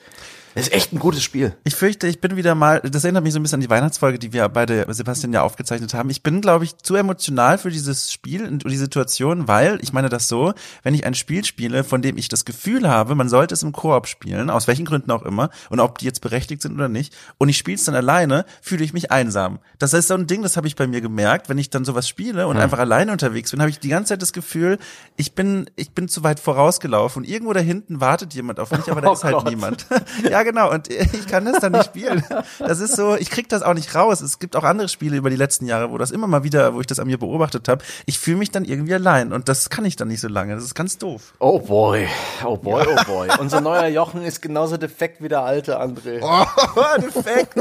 das 0.55 0.67
ist 0.67 0.73
echt 0.73 0.93
ein 0.93 0.99
gutes 0.99 1.23
Spiel. 1.23 1.55
Ich 1.63 1.75
fürchte, 1.75 2.07
ich 2.07 2.19
bin 2.21 2.35
wieder 2.35 2.55
mal, 2.55 2.81
das 2.81 3.03
erinnert 3.03 3.23
mich 3.23 3.33
so 3.33 3.39
ein 3.39 3.43
bisschen 3.43 3.57
an 3.57 3.61
die 3.61 3.69
Weihnachtsfolge, 3.69 4.19
die 4.19 4.33
wir 4.33 4.47
beide 4.49 4.85
Sebastian 4.93 5.31
ja 5.33 5.41
aufgezeichnet 5.43 5.93
haben. 5.93 6.09
Ich 6.09 6.23
bin, 6.23 6.41
glaube 6.41 6.65
ich, 6.65 6.77
zu 6.77 6.95
emotional 6.95 7.57
für 7.57 7.69
dieses 7.69 8.11
Spiel 8.11 8.45
und 8.45 8.69
die 8.69 8.77
Situation, 8.77 9.47
weil, 9.47 9.79
ich 9.81 9.93
meine 9.93 10.09
das 10.09 10.27
so, 10.27 10.53
wenn 10.83 10.93
ich 10.93 11.05
ein 11.05 11.13
Spiel 11.13 11.45
spiele, 11.45 11.83
von 11.83 12.01
dem 12.01 12.17
ich 12.17 12.27
das 12.27 12.45
Gefühl 12.45 12.89
habe, 12.89 13.15
man 13.15 13.29
sollte 13.29 13.53
es 13.53 13.63
im 13.63 13.71
Koop 13.71 14.07
spielen, 14.07 14.49
aus 14.49 14.67
welchen 14.67 14.85
Gründen 14.85 15.11
auch 15.11 15.23
immer, 15.23 15.49
und 15.69 15.79
ob 15.79 15.97
die 15.97 16.05
jetzt 16.05 16.21
berechtigt 16.21 16.61
sind 16.61 16.73
oder 16.75 16.89
nicht, 16.89 17.15
und 17.37 17.49
ich 17.49 17.57
spiele 17.57 17.75
es 17.75 17.85
dann 17.85 17.95
alleine, 17.95 18.45
fühle 18.61 18.83
ich 18.83 18.93
mich 18.93 19.11
einsam. 19.11 19.59
Das 19.77 19.93
ist 19.93 20.07
so 20.07 20.15
ein 20.15 20.27
Ding, 20.27 20.41
das 20.41 20.57
habe 20.57 20.67
ich 20.67 20.75
bei 20.75 20.87
mir 20.87 21.01
gemerkt, 21.01 21.49
wenn 21.49 21.57
ich 21.57 21.69
dann 21.69 21.85
sowas 21.85 22.07
spiele 22.07 22.47
und 22.47 22.57
einfach 22.57 22.79
alleine 22.79 23.11
unterwegs 23.11 23.51
bin, 23.51 23.61
habe 23.61 23.69
ich 23.69 23.79
die 23.79 23.89
ganze 23.89 24.09
Zeit 24.09 24.21
das 24.21 24.33
Gefühl, 24.33 24.77
ich 25.15 25.33
bin, 25.35 25.69
ich 25.75 25.91
bin 25.91 26.07
zu 26.07 26.23
weit 26.23 26.39
vorausgelaufen 26.39 27.23
irgendwo 27.23 27.53
da 27.53 27.59
hinten 27.59 28.01
wartet 28.01 28.33
jemand 28.33 28.59
auf 28.59 28.71
mich, 28.71 28.89
aber 28.89 29.01
da 29.01 29.09
Oh 29.09 29.13
ist 29.13 29.23
halt 29.23 29.35
Gott. 29.35 29.49
niemand. 29.49 29.85
ja, 30.29 30.38
genau. 30.43 30.71
Und 30.71 30.87
ich 30.89 31.27
kann 31.27 31.45
das 31.45 31.59
dann 31.59 31.71
nicht 31.73 31.85
spielen. 31.85 32.23
Das 32.59 32.79
ist 32.79 32.95
so, 32.95 33.15
ich 33.15 33.29
krieg 33.29 33.49
das 33.49 33.61
auch 33.61 33.73
nicht 33.73 33.93
raus. 33.95 34.21
Es 34.21 34.39
gibt 34.39 34.55
auch 34.55 34.63
andere 34.63 34.89
Spiele 34.89 35.17
über 35.17 35.29
die 35.29 35.35
letzten 35.35 35.65
Jahre, 35.65 35.91
wo 35.91 35.97
das 35.97 36.11
immer 36.11 36.27
mal 36.27 36.43
wieder, 36.43 36.73
wo 36.73 36.81
ich 36.81 36.87
das 36.87 36.99
an 36.99 37.07
mir 37.07 37.17
beobachtet 37.17 37.67
habe. 37.67 37.83
Ich 38.05 38.19
fühle 38.19 38.37
mich 38.37 38.51
dann 38.51 38.65
irgendwie 38.65 38.93
allein 38.93 39.33
und 39.33 39.49
das 39.49 39.69
kann 39.69 39.85
ich 39.85 39.95
dann 39.95 40.07
nicht 40.07 40.21
so 40.21 40.27
lange. 40.27 40.55
Das 40.55 40.63
ist 40.63 40.75
ganz 40.75 40.97
doof. 40.97 41.33
Oh 41.39 41.59
boy, 41.59 42.07
oh 42.45 42.57
boy, 42.57 42.85
oh 42.87 43.03
boy. 43.05 43.27
Unser 43.39 43.61
neuer 43.61 43.87
Jochen 43.87 44.21
ist 44.23 44.41
genauso 44.41 44.77
defekt 44.77 45.21
wie 45.21 45.27
der 45.29 45.41
alte 45.41 45.79
André. 45.79 46.19
Defekt. 47.01 47.55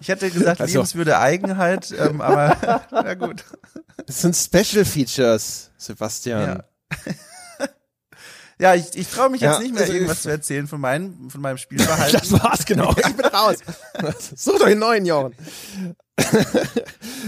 Ich 0.00 0.08
hätte 0.08 0.30
gesagt, 0.30 0.60
Also- 0.60 0.72
Lebenswürde 0.78 1.18
Eigenheit, 1.18 1.92
ähm, 1.98 2.20
aber 2.20 2.56
na 2.90 3.14
gut. 3.14 3.44
Das 4.06 4.20
sind 4.22 4.34
Special 4.36 4.84
Features, 4.84 5.70
Sebastian. 5.76 6.42
Ja. 6.42 6.64
Ja, 8.60 8.74
ich, 8.74 8.94
ich 8.94 9.08
traue 9.08 9.30
mich 9.30 9.40
jetzt 9.40 9.54
Ja, 9.54 9.58
nicht 9.60 9.72
mehr 9.74 9.82
also- 9.82 9.92
irgendwas 9.94 10.22
zu 10.22 10.28
erzählen 10.30 10.66
von 10.66 10.80
meinem, 10.80 11.30
von 11.30 11.40
meinem 11.40 11.56
Spielverhalten. 11.58 12.18
Das 12.20 12.32
war's 12.32 12.64
genau. 12.64 12.92
Ich 12.96 13.16
bin 13.16 13.26
raus. 13.26 13.56
Sucht 14.36 14.60
euch 14.62 14.72
einen 14.72 14.80
neuen 14.80 15.04
Jochen. 15.06 15.34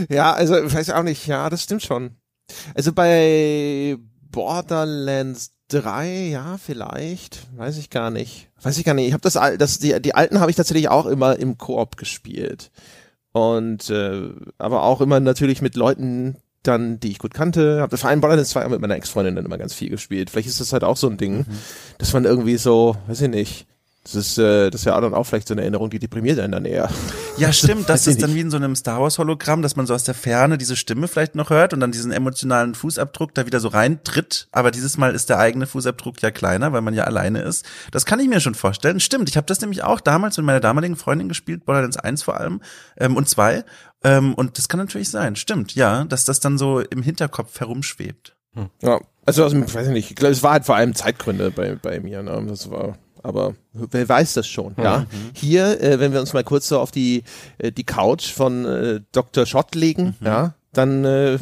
ja, 0.08 0.32
also 0.32 0.62
ich 0.62 0.74
weiß 0.74 0.90
auch 0.90 1.02
nicht. 1.02 1.26
Ja, 1.26 1.50
das 1.50 1.62
stimmt 1.62 1.82
schon. 1.82 2.16
Also 2.74 2.92
bei 2.92 3.96
Borderlands 4.30 5.52
3, 5.68 6.28
ja, 6.28 6.58
vielleicht, 6.58 7.46
weiß 7.56 7.78
ich 7.78 7.90
gar 7.90 8.10
nicht. 8.10 8.50
Weiß 8.62 8.76
ich 8.78 8.84
gar 8.84 8.94
nicht. 8.94 9.06
Ich 9.08 9.12
habe 9.12 9.22
das, 9.22 9.34
das 9.58 9.78
die, 9.78 10.00
die 10.00 10.14
alten 10.14 10.40
habe 10.40 10.50
ich 10.50 10.56
tatsächlich 10.56 10.88
auch 10.88 11.06
immer 11.06 11.38
im 11.38 11.56
Koop 11.58 11.96
gespielt. 11.96 12.70
Und 13.32 13.90
äh, 13.90 14.30
aber 14.58 14.82
auch 14.84 15.00
immer 15.00 15.18
natürlich 15.20 15.60
mit 15.62 15.74
Leuten 15.74 16.36
dann, 16.66 16.98
die 16.98 17.10
ich 17.10 17.18
gut 17.18 17.34
kannte. 17.34 17.80
Hab 17.80 17.96
vor 17.96 18.10
allem 18.10 18.20
Borderlands 18.20 18.50
2 18.50 18.66
auch 18.66 18.70
mit 18.70 18.80
meiner 18.80 18.96
Ex-Freundin 18.96 19.36
dann 19.36 19.44
immer 19.44 19.58
ganz 19.58 19.74
viel 19.74 19.90
gespielt. 19.90 20.30
Vielleicht 20.30 20.48
ist 20.48 20.60
das 20.60 20.72
halt 20.72 20.84
auch 20.84 20.96
so 20.96 21.08
ein 21.08 21.16
Ding, 21.16 21.46
dass 21.98 22.12
man 22.12 22.24
irgendwie 22.24 22.56
so, 22.56 22.96
weiß 23.06 23.22
ich 23.22 23.28
nicht, 23.30 23.66
das 24.04 24.14
ist, 24.14 24.38
äh, 24.38 24.70
das 24.70 24.82
ist 24.82 24.84
ja 24.84 24.96
auch 24.96 25.00
dann 25.00 25.14
auch 25.14 25.24
vielleicht 25.24 25.48
so 25.48 25.54
eine 25.54 25.62
Erinnerung, 25.62 25.88
die 25.88 25.98
deprimiert 25.98 26.38
einen 26.38 26.52
dann 26.52 26.64
eher. 26.64 26.90
Ja, 27.36 27.52
stimmt. 27.52 27.88
Das 27.88 28.06
ist 28.06 28.22
dann 28.22 28.32
wie 28.36 28.40
in 28.40 28.50
so 28.52 28.56
einem 28.56 28.76
Star 28.76 29.00
Wars 29.00 29.18
Hologramm, 29.18 29.60
dass 29.60 29.74
man 29.74 29.86
so 29.86 29.94
aus 29.94 30.04
der 30.04 30.14
Ferne 30.14 30.56
diese 30.56 30.76
Stimme 30.76 31.08
vielleicht 31.08 31.34
noch 31.34 31.50
hört 31.50 31.72
und 31.72 31.80
dann 31.80 31.90
diesen 31.90 32.12
emotionalen 32.12 32.76
Fußabdruck 32.76 33.34
da 33.34 33.44
wieder 33.44 33.58
so 33.58 33.66
reintritt. 33.66 34.46
Aber 34.52 34.70
dieses 34.70 34.98
Mal 34.98 35.16
ist 35.16 35.30
der 35.30 35.40
eigene 35.40 35.66
Fußabdruck 35.66 36.22
ja 36.22 36.30
kleiner, 36.30 36.72
weil 36.72 36.80
man 36.80 36.94
ja 36.94 37.02
alleine 37.02 37.42
ist. 37.42 37.66
Das 37.90 38.06
kann 38.06 38.20
ich 38.20 38.28
mir 38.28 38.38
schon 38.38 38.54
vorstellen. 38.54 39.00
Stimmt. 39.00 39.28
Ich 39.28 39.36
habe 39.36 39.48
das 39.48 39.60
nämlich 39.60 39.82
auch 39.82 40.00
damals 40.00 40.36
mit 40.36 40.46
meiner 40.46 40.60
damaligen 40.60 40.94
Freundin 40.94 41.28
gespielt, 41.28 41.64
Borderlands 41.64 41.96
1 41.96 42.22
vor 42.22 42.38
allem 42.38 42.60
ähm, 42.96 43.16
und 43.16 43.28
2. 43.28 43.64
Ähm, 44.04 44.34
und 44.34 44.56
das 44.56 44.68
kann 44.68 44.78
natürlich 44.78 45.10
sein. 45.10 45.34
Stimmt, 45.34 45.74
ja, 45.74 46.04
dass 46.04 46.24
das 46.24 46.38
dann 46.38 46.56
so 46.56 46.78
im 46.78 47.02
Hinterkopf 47.02 47.58
herumschwebt. 47.58 48.36
Ja, 48.80 49.00
also, 49.26 49.42
also 49.42 49.58
ich 49.58 49.74
weiß 49.74 49.88
nicht, 49.88 50.10
ich 50.10 50.16
glaube, 50.16 50.32
es 50.32 50.42
war 50.42 50.52
halt 50.52 50.66
vor 50.66 50.76
allem 50.76 50.94
Zeitgründe 50.94 51.50
bei, 51.50 51.74
bei 51.74 51.98
mir, 51.98 52.22
ne? 52.22 52.44
Das 52.46 52.70
war, 52.70 52.96
aber 53.24 53.54
wer 53.72 54.08
weiß 54.08 54.34
das 54.34 54.46
schon, 54.46 54.74
ja. 54.76 55.06
Hier, 55.32 55.80
äh, 55.82 55.98
wenn 55.98 56.12
wir 56.12 56.20
uns 56.20 56.32
mal 56.32 56.44
kurz 56.44 56.68
so 56.68 56.78
auf 56.78 56.90
die, 56.90 57.24
äh, 57.58 57.72
die 57.72 57.84
Couch 57.84 58.30
von 58.30 58.64
äh, 58.66 59.00
Dr. 59.12 59.46
Schott 59.46 59.74
legen, 59.74 60.14
ja, 60.20 60.54
dann, 60.72 61.04
äh, 61.04 61.38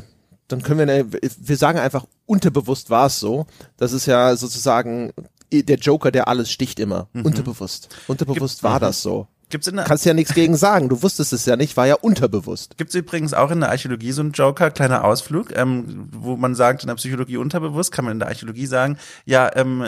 dann 0.48 0.62
können 0.62 0.78
wir, 0.78 0.86
ne, 0.86 1.06
wir 1.10 1.56
sagen 1.56 1.78
einfach, 1.78 2.06
unterbewusst 2.26 2.88
war 2.88 3.06
es 3.06 3.18
so. 3.18 3.46
Das 3.76 3.92
ist 3.92 4.06
ja 4.06 4.36
sozusagen 4.36 5.12
der 5.52 5.76
Joker, 5.76 6.10
der 6.10 6.28
alles 6.28 6.50
sticht 6.50 6.78
immer. 6.80 7.08
Unterbewusst. 7.12 7.88
Unterbewusst 8.06 8.62
war 8.62 8.80
das 8.80 9.02
so. 9.02 9.26
Gibt's 9.52 9.66
in 9.66 9.76
der 9.76 9.84
Kannst 9.84 10.06
ja 10.06 10.14
nichts 10.14 10.32
gegen 10.32 10.56
sagen. 10.56 10.88
Du 10.88 11.02
wusstest 11.02 11.34
es 11.34 11.44
ja 11.44 11.56
nicht, 11.56 11.76
war 11.76 11.86
ja 11.86 11.96
unterbewusst. 11.96 12.78
Gibt's 12.78 12.94
übrigens 12.94 13.34
auch 13.34 13.50
in 13.50 13.60
der 13.60 13.68
Archäologie 13.68 14.12
so 14.12 14.22
einen 14.22 14.32
Joker, 14.32 14.70
kleiner 14.70 15.04
Ausflug, 15.04 15.54
ähm, 15.54 16.08
wo 16.10 16.36
man 16.36 16.54
sagt, 16.54 16.82
in 16.82 16.86
der 16.86 16.94
Psychologie 16.94 17.36
unterbewusst 17.36 17.92
kann 17.92 18.06
man 18.06 18.12
in 18.12 18.18
der 18.18 18.28
Archäologie 18.28 18.64
sagen, 18.64 18.96
ja, 19.26 19.54
ähm, 19.54 19.86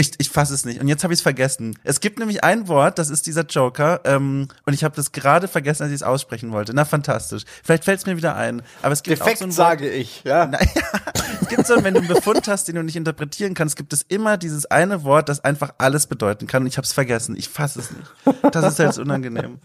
Ich, 0.00 0.12
ich 0.18 0.30
fasse 0.30 0.54
es 0.54 0.64
nicht. 0.64 0.80
Und 0.80 0.86
jetzt 0.86 1.02
habe 1.02 1.12
ich 1.12 1.18
es 1.18 1.22
vergessen. 1.22 1.76
Es 1.82 1.98
gibt 1.98 2.20
nämlich 2.20 2.44
ein 2.44 2.68
Wort, 2.68 3.00
das 3.00 3.10
ist 3.10 3.26
dieser 3.26 3.42
Joker. 3.42 4.00
Ähm, 4.04 4.46
und 4.64 4.72
ich 4.72 4.84
habe 4.84 4.94
das 4.94 5.10
gerade 5.10 5.48
vergessen, 5.48 5.82
als 5.82 5.90
ich 5.90 5.96
es 5.96 6.02
aussprechen 6.04 6.52
wollte. 6.52 6.72
Na, 6.72 6.84
fantastisch. 6.84 7.42
Vielleicht 7.64 7.82
fällt 7.82 7.98
es 7.98 8.06
mir 8.06 8.16
wieder 8.16 8.36
ein. 8.36 8.62
Aber 8.80 8.92
es 8.92 9.02
gibt 9.02 9.18
Defekt 9.18 9.36
auch 9.36 9.40
so 9.40 9.44
ein 9.46 9.48
Wort, 9.48 9.56
sage 9.56 9.90
ich, 9.90 10.22
ja. 10.22 10.46
Naja, 10.46 10.66
gibt 11.48 11.66
so, 11.66 11.82
wenn 11.84 11.94
du 11.94 12.00
einen 12.00 12.08
Befund 12.08 12.46
hast, 12.48 12.68
den 12.68 12.76
du 12.76 12.82
nicht 12.82 12.96
interpretieren 12.96 13.54
kannst, 13.54 13.76
gibt 13.76 13.92
es 13.92 14.02
immer 14.08 14.36
dieses 14.36 14.66
eine 14.66 15.04
Wort, 15.04 15.28
das 15.28 15.44
einfach 15.44 15.74
alles 15.78 16.06
bedeuten 16.06 16.46
kann. 16.46 16.62
Und 16.62 16.68
ich 16.68 16.76
habe 16.76 16.84
es 16.84 16.92
vergessen. 16.92 17.36
Ich 17.36 17.48
fasse 17.48 17.80
es 17.80 17.90
nicht. 17.90 18.54
Das 18.54 18.64
ist 18.72 18.78
jetzt 18.78 18.98
unangenehm. 18.98 19.58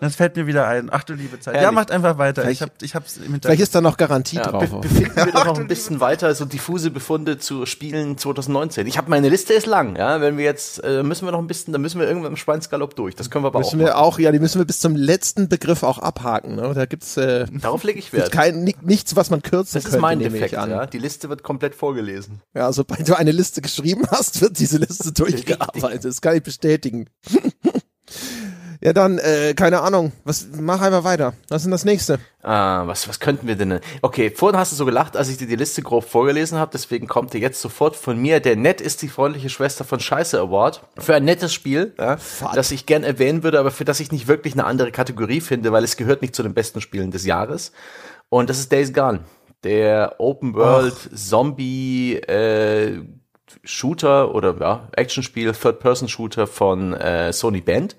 Das 0.00 0.16
fällt 0.16 0.36
mir 0.36 0.46
wieder 0.46 0.66
ein. 0.66 0.88
Ach 0.92 1.04
du 1.04 1.14
liebe 1.14 1.38
Zeit. 1.40 1.54
Ja, 1.54 1.60
Herrlich. 1.62 1.74
macht 1.76 1.90
einfach 1.90 2.18
weiter. 2.18 2.42
Vielleicht- 2.42 2.56
ich 2.56 2.62
hab, 2.62 2.82
ich 2.82 2.94
hab's 2.94 3.16
im 3.16 3.22
Vielleicht 3.22 3.32
Hintergrund. 3.32 3.60
ist 3.60 3.74
da 3.74 3.80
noch 3.80 3.96
Garantie 3.96 4.36
Ja, 4.36 4.42
drauf. 4.50 4.70
be 4.70 4.78
befinden 4.80 5.16
wir 5.16 5.26
doch 5.32 5.44
noch 5.46 5.58
ein 5.58 5.66
bisschen 5.68 6.00
weiter 6.00 6.34
so 6.34 6.44
diffuse 6.44 6.90
Befunde 6.90 7.38
zu 7.38 7.66
Spielen 7.66 8.18
2019. 8.18 8.86
Ich 8.86 8.98
habe 8.98 9.10
meine 9.10 9.28
Liste 9.28 9.52
ist 9.54 9.66
lang, 9.66 9.96
ja. 9.96 10.20
Wenn 10.20 10.36
wir 10.38 10.44
jetzt 10.44 10.82
äh, 10.84 11.02
müssen 11.02 11.26
wir 11.26 11.32
noch 11.32 11.38
ein 11.38 11.46
bisschen, 11.46 11.72
dann 11.72 11.82
müssen 11.82 12.00
wir 12.00 12.06
irgendwann 12.06 12.32
im 12.32 12.36
Schweinsgalopp 12.36 12.96
durch. 12.96 13.14
Das 13.14 13.30
können 13.30 13.44
wir 13.44 13.48
aber 13.48 13.60
müssen 13.60 13.80
auch. 13.80 13.84
wir 13.84 13.98
auch, 13.98 14.18
ja, 14.18 14.32
die 14.32 14.38
müssen 14.38 14.58
wir 14.60 14.64
bis 14.66 14.80
zum 14.80 14.96
letzten 14.96 15.48
Begriff 15.48 15.82
auch 15.82 15.98
abhaken. 15.98 16.56
Ne? 16.56 16.72
Da 16.74 16.86
gibt's 16.86 17.16
äh. 17.16 17.46
Darauf 17.60 17.82
lege 17.84 17.98
ich 17.98 18.12
Wert. 18.12 18.32
kein, 18.32 18.64
ni- 18.64 18.76
nichts, 18.82 19.16
was 19.16 19.30
man 19.30 19.42
kürzen 19.42 19.74
Das 19.74 19.84
ist 19.84 19.90
könnte, 19.90 20.00
mein 20.00 20.18
nehme 20.18 20.30
Defekt, 20.30 20.52
ich 20.52 20.58
an. 20.58 20.70
ja. 20.70 20.86
Die 20.86 20.98
Liste 20.98 21.13
wird 21.22 21.42
komplett 21.42 21.74
vorgelesen. 21.74 22.42
Ja, 22.54 22.72
sobald 22.72 23.08
du 23.08 23.16
eine 23.16 23.32
Liste 23.32 23.62
geschrieben 23.62 24.04
hast, 24.10 24.40
wird 24.40 24.58
diese 24.58 24.78
Liste 24.78 25.12
durchgearbeitet. 25.12 26.04
Das 26.04 26.20
kann 26.20 26.36
ich 26.36 26.42
bestätigen. 26.42 27.08
ja, 28.80 28.92
dann, 28.92 29.18
äh, 29.18 29.54
keine 29.54 29.80
Ahnung. 29.80 30.12
Was, 30.24 30.48
mach 30.52 30.80
einfach 30.80 31.04
weiter. 31.04 31.34
Was 31.48 31.58
ist 31.58 31.64
denn 31.64 31.70
das 31.70 31.84
nächste? 31.84 32.18
Ah, 32.42 32.86
was, 32.86 33.08
was 33.08 33.20
könnten 33.20 33.46
wir 33.46 33.56
denn? 33.56 33.80
Okay, 34.02 34.30
vorhin 34.30 34.58
hast 34.58 34.72
du 34.72 34.76
so 34.76 34.84
gelacht, 34.84 35.16
als 35.16 35.28
ich 35.28 35.38
dir 35.38 35.46
die 35.46 35.56
Liste 35.56 35.82
grob 35.82 36.04
vorgelesen 36.04 36.58
habe, 36.58 36.70
deswegen 36.72 37.06
kommt 37.06 37.32
dir 37.32 37.40
jetzt 37.40 37.60
sofort 37.60 37.96
von 37.96 38.18
mir 38.18 38.40
der 38.40 38.56
Nett 38.56 38.80
ist 38.80 39.00
die 39.02 39.08
freundliche 39.08 39.48
Schwester 39.48 39.84
von 39.84 40.00
Scheiße 40.00 40.38
Award. 40.38 40.82
Für 40.98 41.14
ein 41.14 41.24
nettes 41.24 41.54
Spiel, 41.54 41.94
ja, 41.98 42.18
das 42.54 42.70
ich 42.70 42.86
gern 42.86 43.04
erwähnen 43.04 43.42
würde, 43.42 43.58
aber 43.60 43.70
für 43.70 43.84
das 43.84 44.00
ich 44.00 44.12
nicht 44.12 44.28
wirklich 44.28 44.54
eine 44.54 44.64
andere 44.64 44.92
Kategorie 44.92 45.40
finde, 45.40 45.72
weil 45.72 45.84
es 45.84 45.96
gehört 45.96 46.20
nicht 46.20 46.34
zu 46.34 46.42
den 46.42 46.54
besten 46.54 46.80
Spielen 46.80 47.10
des 47.10 47.24
Jahres. 47.24 47.72
Und 48.28 48.50
das 48.50 48.58
ist 48.58 48.72
Days 48.72 48.92
Gone. 48.92 49.20
Der 49.64 50.16
Open 50.18 50.54
World 50.54 50.94
Zombie 51.14 52.16
äh, 52.16 53.02
Shooter 53.64 54.34
oder 54.34 54.56
ja, 54.60 54.88
Actionspiel, 54.92 55.52
Third-Person-Shooter 55.52 56.46
von 56.46 56.92
äh, 56.92 57.32
Sony 57.32 57.60
Band 57.60 57.96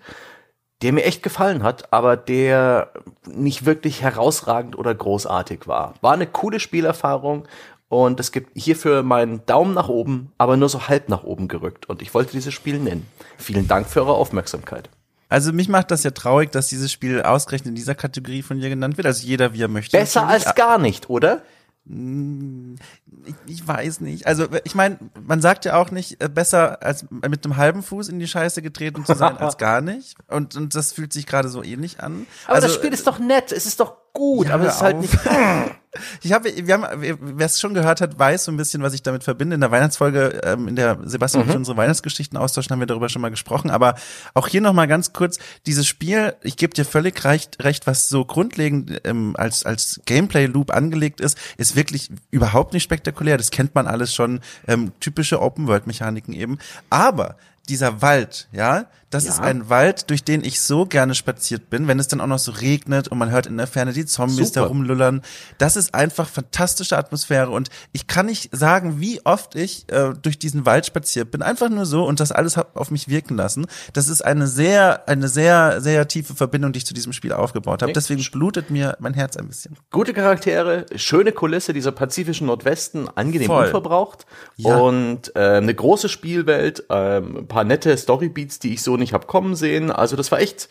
der 0.81 0.93
mir 0.93 1.03
echt 1.03 1.23
gefallen 1.23 1.63
hat, 1.63 1.91
aber 1.93 2.17
der 2.17 2.91
nicht 3.25 3.65
wirklich 3.65 4.01
herausragend 4.01 4.77
oder 4.77 4.93
großartig 4.93 5.67
war. 5.67 5.95
War 6.01 6.13
eine 6.13 6.27
coole 6.27 6.59
Spielerfahrung 6.59 7.47
und 7.87 8.19
es 8.19 8.31
gibt 8.31 8.51
hierfür 8.55 9.03
meinen 9.03 9.45
Daumen 9.45 9.73
nach 9.73 9.89
oben, 9.89 10.31
aber 10.37 10.57
nur 10.57 10.69
so 10.69 10.87
halb 10.87 11.09
nach 11.09 11.23
oben 11.23 11.47
gerückt 11.47 11.87
und 11.87 12.01
ich 12.01 12.13
wollte 12.13 12.33
dieses 12.33 12.53
Spiel 12.53 12.79
nennen. 12.79 13.07
Vielen 13.37 13.67
Dank 13.67 13.87
für 13.87 14.01
eure 14.01 14.13
Aufmerksamkeit. 14.13 14.89
Also 15.27 15.53
mich 15.53 15.69
macht 15.69 15.89
das 15.91 16.03
ja 16.03 16.11
traurig, 16.11 16.51
dass 16.51 16.67
dieses 16.67 16.91
Spiel 16.91 17.21
ausgerechnet 17.21 17.69
in 17.69 17.75
dieser 17.75 17.95
Kategorie 17.95 18.43
von 18.43 18.59
dir 18.59 18.69
genannt 18.69 18.97
wird. 18.97 19.07
Also 19.07 19.25
jeder 19.25 19.53
wie 19.53 19.63
er 19.63 19.67
möchte. 19.67 19.97
Besser 19.97 20.27
als 20.27 20.53
gar 20.53 20.77
nicht, 20.77 21.09
oder? 21.09 21.41
Ich, 21.87 23.35
ich 23.45 23.67
weiß 23.67 24.01
nicht. 24.01 24.25
Also 24.25 24.47
ich 24.63 24.73
meine, 24.73 24.97
man 25.23 25.39
sagt 25.39 25.65
ja 25.65 25.75
auch 25.75 25.91
nicht, 25.91 26.21
äh, 26.23 26.29
besser 26.29 26.81
als 26.81 27.05
mit 27.09 27.45
einem 27.45 27.57
halben 27.57 27.83
Fuß 27.83 28.09
in 28.09 28.17
die 28.17 28.27
Scheiße 28.27 28.63
getreten 28.63 29.05
zu 29.05 29.13
sein 29.13 29.37
als 29.37 29.57
gar 29.59 29.81
nicht. 29.81 30.15
Und, 30.27 30.55
und 30.55 30.73
das 30.73 30.93
fühlt 30.93 31.13
sich 31.13 31.27
gerade 31.27 31.47
so 31.47 31.63
ähnlich 31.63 32.01
an. 32.01 32.25
Aber 32.45 32.55
also, 32.55 32.67
das 32.67 32.75
Spiel 32.75 32.91
ist 32.91 33.05
doch 33.05 33.19
nett, 33.19 33.51
es 33.51 33.67
ist 33.67 33.79
doch 33.79 33.97
gut, 34.13 34.47
Ja, 34.47 34.55
aber 34.55 34.65
es 34.65 34.75
ist 34.75 34.81
halt 34.81 34.95
hör 34.95 35.01
nicht. 35.01 35.75
Ich 36.21 36.31
habe, 36.31 36.51
wir 36.55 36.73
haben, 36.73 37.17
wer 37.19 37.45
es 37.45 37.59
schon 37.59 37.73
gehört 37.73 38.01
hat, 38.01 38.17
weiß 38.17 38.45
so 38.45 38.51
ein 38.51 38.57
bisschen, 38.57 38.81
was 38.81 38.93
ich 38.93 39.03
damit 39.03 39.23
verbinde. 39.23 39.55
In 39.55 39.61
der 39.61 39.71
Weihnachtsfolge, 39.71 40.41
ähm, 40.43 40.67
in 40.67 40.75
der 40.75 40.97
Sebastian 41.03 41.43
und 41.43 41.49
ich 41.49 41.55
unsere 41.55 41.77
Weihnachtsgeschichten 41.77 42.37
austauschen, 42.37 42.71
haben 42.71 42.79
wir 42.79 42.87
darüber 42.87 43.09
schon 43.09 43.21
mal 43.21 43.29
gesprochen. 43.29 43.69
Aber 43.69 43.95
auch 44.33 44.47
hier 44.47 44.61
noch 44.61 44.73
mal 44.73 44.87
ganz 44.87 45.13
kurz: 45.13 45.39
Dieses 45.65 45.87
Spiel, 45.87 46.35
ich 46.41 46.57
gebe 46.57 46.73
dir 46.73 46.85
völlig 46.85 47.23
recht, 47.23 47.63
recht, 47.63 47.87
was 47.87 48.09
so 48.09 48.25
grundlegend 48.25 49.01
ähm, 49.03 49.35
als 49.37 49.65
als 49.65 50.01
Gameplay-Loop 50.05 50.71
angelegt 50.71 51.21
ist, 51.21 51.37
ist 51.57 51.75
wirklich 51.75 52.09
überhaupt 52.31 52.73
nicht 52.73 52.83
spektakulär. 52.83 53.37
Das 53.37 53.51
kennt 53.51 53.75
man 53.75 53.87
alles 53.87 54.13
schon, 54.13 54.41
ähm, 54.67 54.91
typische 54.99 55.41
Open-World-Mechaniken 55.41 56.33
eben. 56.33 56.57
Aber 56.89 57.35
dieser 57.65 58.01
Wald, 58.01 58.47
ja, 58.51 58.85
das 59.11 59.23
ist 59.25 59.39
ein 59.39 59.69
Wald, 59.69 60.09
durch 60.09 60.25
den 60.25 60.43
ich 60.43 60.59
so 60.59 60.85
gerne 60.85 61.15
spaziert 61.15 61.69
bin, 61.69 61.87
wenn 61.87 61.99
es 61.99 62.09
dann 62.09 62.19
auch 62.19 62.27
noch 62.27 62.39
so 62.39 62.51
regnet 62.51 63.07
und 63.07 63.17
man 63.17 63.29
hört 63.31 63.45
in 63.45 63.55
der 63.55 63.67
Ferne 63.67 63.93
die 63.93 64.05
Zombies 64.05 64.51
da 64.51 64.61
Super. 64.61 64.67
rumlullern. 64.71 65.21
Das 65.57 65.77
ist 65.77 65.93
einfach 65.95 66.27
fantastische 66.27 66.97
Atmosphäre 66.97 67.49
und 67.51 67.69
ich 67.93 68.07
kann 68.07 68.25
nicht 68.25 68.49
sagen, 68.53 68.99
wie 68.99 69.25
oft 69.25 69.55
ich 69.55 69.89
äh, 69.89 70.11
durch 70.21 70.37
diesen 70.37 70.65
Wald 70.65 70.85
spaziert 70.85 71.31
bin, 71.31 71.43
einfach 71.43 71.69
nur 71.69 71.85
so 71.85 72.03
und 72.05 72.19
das 72.19 72.33
alles 72.33 72.57
hab 72.57 72.75
auf 72.75 72.91
mich 72.91 73.07
wirken 73.07 73.37
lassen. 73.37 73.67
Das 73.93 74.09
ist 74.09 74.21
eine 74.25 74.47
sehr, 74.47 75.07
eine 75.07 75.29
sehr, 75.29 75.79
sehr 75.79 76.09
tiefe 76.09 76.35
Verbindung, 76.35 76.73
die 76.73 76.79
ich 76.79 76.85
zu 76.85 76.93
diesem 76.93 77.13
Spiel 77.13 77.31
aufgebaut 77.31 77.83
habe. 77.83 77.93
Deswegen 77.93 78.21
blutet 78.33 78.69
mir 78.69 78.97
mein 78.99 79.13
Herz 79.13 79.37
ein 79.37 79.47
bisschen. 79.47 79.77
Gute 79.91 80.13
Charaktere, 80.13 80.87
schöne 80.97 81.31
Kulisse, 81.31 81.71
dieser 81.71 81.93
pazifischen 81.93 82.47
Nordwesten, 82.47 83.07
angenehm 83.15 83.47
Voll. 83.47 83.65
unverbraucht 83.67 84.25
Ja. 84.57 84.75
und 84.75 85.31
ähm, 85.35 85.63
eine 85.63 85.73
große 85.75 86.09
Spielwelt, 86.09 86.89
ein 86.91 87.47
paar 87.55 87.63
nette 87.63 87.95
Storybeats, 87.95 88.59
die 88.59 88.73
ich 88.73 88.81
so 88.81 88.97
nicht 88.97 89.13
hab 89.13 89.27
kommen 89.27 89.55
sehen. 89.55 89.89
Also 89.89 90.17
das 90.17 90.29
war 90.29 90.41
echt, 90.41 90.67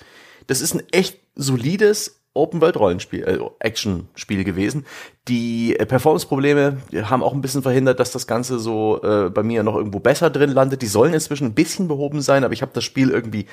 das 0.47 0.61
ist 0.61 0.75
ein 0.75 0.83
echt 0.93 1.19
solides 1.35 2.21
Open-World-Rollenspiel, 2.35 3.23
äh, 3.25 3.39
Action-Spiel 3.61 4.45
gewesen. 4.45 4.85
Die 5.29 5.77
äh, 5.79 5.87
Performance-Probleme 5.87 6.79
die 6.91 7.03
haben 7.05 7.23
auch 7.23 7.33
ein 7.33 7.41
bisschen 7.41 7.63
verhindert, 7.63 8.01
dass 8.01 8.11
das 8.11 8.27
Ganze 8.27 8.59
so 8.59 9.01
äh, 9.03 9.31
bei 9.31 9.43
mir 9.43 9.63
noch 9.63 9.77
irgendwo 9.77 10.01
besser 10.01 10.31
drin 10.31 10.51
landet. 10.51 10.83
Die 10.83 10.87
sollen 10.87 11.15
inzwischen 11.15 11.47
ein 11.47 11.55
bisschen 11.55 11.89
behoben 11.89 12.21
sein, 12.21 12.45
aber 12.45 12.53
ich 12.53 12.63
habe 12.63 12.73
das 12.75 12.85
Spiel 12.85 13.11
irgendwie 13.11 13.47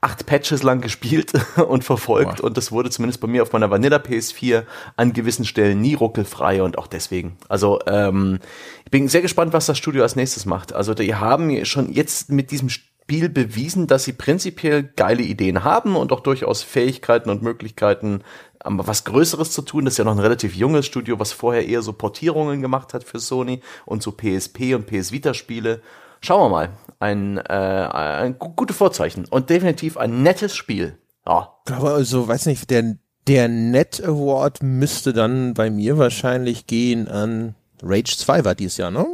acht 0.00 0.26
Patches 0.26 0.62
lang 0.62 0.80
gespielt 0.82 1.32
und 1.56 1.82
verfolgt 1.82 2.40
und 2.40 2.56
das 2.56 2.70
wurde 2.70 2.90
zumindest 2.90 3.20
bei 3.20 3.26
mir 3.26 3.42
auf 3.42 3.52
meiner 3.52 3.70
Vanilla 3.70 3.96
PS4 3.96 4.64
an 4.96 5.12
gewissen 5.12 5.44
Stellen 5.44 5.80
nie 5.80 5.94
ruckelfrei 5.94 6.62
und 6.62 6.78
auch 6.78 6.86
deswegen. 6.86 7.38
Also 7.48 7.80
ähm, 7.86 8.38
ich 8.84 8.90
bin 8.90 9.08
sehr 9.08 9.22
gespannt, 9.22 9.52
was 9.52 9.66
das 9.66 9.78
Studio 9.78 10.02
als 10.02 10.14
nächstes 10.14 10.46
macht. 10.46 10.72
Also 10.74 10.94
die 10.94 11.14
haben 11.14 11.64
schon 11.64 11.92
jetzt 11.92 12.30
mit 12.30 12.50
diesem 12.50 12.68
Spiel 13.06 13.28
bewiesen, 13.28 13.86
dass 13.86 14.02
sie 14.02 14.12
prinzipiell 14.14 14.82
geile 14.82 15.22
Ideen 15.22 15.62
haben 15.62 15.94
und 15.94 16.10
auch 16.10 16.18
durchaus 16.18 16.64
Fähigkeiten 16.64 17.30
und 17.30 17.40
Möglichkeiten, 17.40 18.22
ähm, 18.64 18.80
was 18.82 19.04
Größeres 19.04 19.52
zu 19.52 19.62
tun. 19.62 19.84
Das 19.84 19.94
ist 19.94 19.98
ja 19.98 20.04
noch 20.04 20.16
ein 20.16 20.18
relativ 20.18 20.56
junges 20.56 20.86
Studio, 20.86 21.20
was 21.20 21.30
vorher 21.30 21.68
eher 21.68 21.82
so 21.82 21.92
Portierungen 21.92 22.62
gemacht 22.62 22.94
hat 22.94 23.04
für 23.04 23.20
Sony 23.20 23.60
und 23.84 24.02
so 24.02 24.10
PSP 24.10 24.74
und 24.74 24.86
PS 24.88 25.12
Vita 25.12 25.34
Spiele. 25.34 25.82
Schauen 26.20 26.40
wir 26.42 26.48
mal. 26.48 26.70
Ein, 26.98 27.36
äh, 27.38 27.42
ein 27.52 28.40
gu- 28.40 28.54
gute 28.56 28.74
Vorzeichen 28.74 29.24
und 29.30 29.50
definitiv 29.50 29.96
ein 29.98 30.24
nettes 30.24 30.56
Spiel. 30.56 30.98
Ja, 31.24 31.52
Aber 31.70 31.94
also, 31.94 32.26
weiß 32.26 32.46
nicht, 32.46 32.70
der, 32.70 32.96
der 33.28 33.46
Net 33.46 34.02
Award 34.04 34.64
müsste 34.64 35.12
dann 35.12 35.54
bei 35.54 35.70
mir 35.70 35.96
wahrscheinlich 35.96 36.66
gehen 36.66 37.06
an 37.06 37.54
Rage 37.82 38.16
2 38.16 38.44
war 38.44 38.54
dies 38.54 38.76
Jahr, 38.76 38.90
ne? 38.90 39.06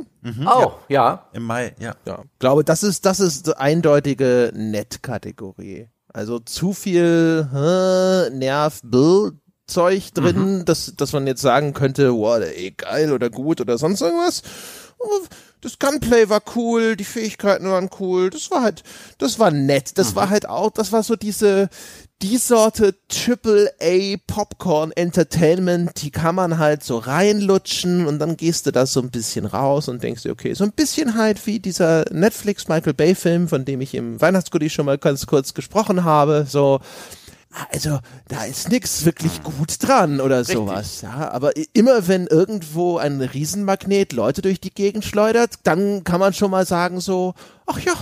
oh, 0.47 0.73
ja. 0.89 1.27
Im 1.33 1.45
Mai, 1.45 1.75
ja. 1.79 1.95
Ja. 2.07 2.23
Glaube, 2.39 2.65
das 2.65 2.83
ist, 2.83 3.05
das 3.07 3.21
ist 3.21 3.47
so 3.47 3.55
eindeutige 3.55 4.53
Net-Kategorie. 4.55 5.89
Also 6.09 6.39
zu 6.39 6.73
viel 6.73 7.49
äh, 7.53 8.31
Nerv, 8.31 8.81
Bill 8.85 9.33
Zeug 9.67 10.13
drin, 10.13 10.65
dass, 10.65 10.95
dass 10.97 11.13
man 11.13 11.27
jetzt 11.27 11.41
sagen 11.41 11.73
könnte, 11.73 12.13
wow, 12.13 12.41
ey, 12.41 12.73
geil 12.73 13.13
oder 13.13 13.31
gut 13.31 13.61
oder 13.61 13.79
sonst 13.79 14.03
irgendwas. 14.03 14.43
Das 15.61 15.79
Gunplay 15.79 16.29
war 16.29 16.43
cool, 16.57 16.97
die 16.97 17.05
Fähigkeiten 17.05 17.69
waren 17.71 17.89
cool, 17.99 18.31
das 18.31 18.51
war 18.51 18.63
halt, 18.63 18.83
das 19.19 19.39
war 19.39 19.51
nett, 19.51 19.97
das 19.97 20.15
war 20.15 20.29
halt 20.29 20.49
auch, 20.49 20.71
das 20.71 20.93
war 20.93 21.03
so 21.03 21.17
diese, 21.17 21.69
die 22.23 22.37
Sorte 22.37 22.95
Triple-A 23.09 24.17
Popcorn 24.29 24.93
Entertainment, 24.93 26.01
die 26.03 26.13
kann 26.13 26.37
man 26.37 26.59
halt 26.59 26.85
so 26.85 26.99
reinlutschen 26.99 28.07
und 28.07 28.21
dann 28.21 28.37
gehst 28.37 28.67
du 28.67 28.71
da 28.71 28.87
so 28.87 29.01
ein 29.01 29.11
bisschen 29.11 29.45
raus 29.45 29.89
und 29.89 30.03
denkst 30.03 30.23
dir, 30.23 30.31
okay, 30.31 30.55
so 30.55 30.63
ein 30.63 30.73
bisschen 30.73 31.17
halt 31.17 31.45
wie 31.47 31.59
dieser 31.59 32.05
Netflix 32.13 32.69
Michael 32.69 32.95
Bay 32.95 33.17
Film, 33.17 33.49
von 33.49 33.65
dem 33.65 33.81
ich 33.81 33.95
im 33.95 34.21
Weihnachtsgoodie 34.21 34.71
schon 34.71 34.87
mal 34.87 34.99
ganz 34.99 35.27
kurz 35.27 35.53
gesprochen 35.53 36.05
habe, 36.05 36.47
so, 36.49 36.79
also 37.73 37.99
da 38.29 38.45
ist 38.45 38.71
nix 38.71 39.05
wirklich 39.05 39.43
gut 39.43 39.77
dran 39.81 40.21
oder 40.21 40.45
sowas, 40.45 41.03
ja. 41.03 41.31
Aber 41.33 41.53
immer 41.73 42.07
wenn 42.07 42.29
irgendwo 42.29 42.99
ein 42.99 43.21
Riesenmagnet 43.21 44.13
Leute 44.13 44.43
durch 44.43 44.61
die 44.61 44.73
Gegend 44.73 45.05
schleudert, 45.05 45.55
dann 45.65 46.05
kann 46.05 46.21
man 46.21 46.33
schon 46.33 46.53
mal 46.53 46.67
sagen 46.67 47.01
so, 47.01 47.35
ach 47.67 47.81
ja, 47.81 47.95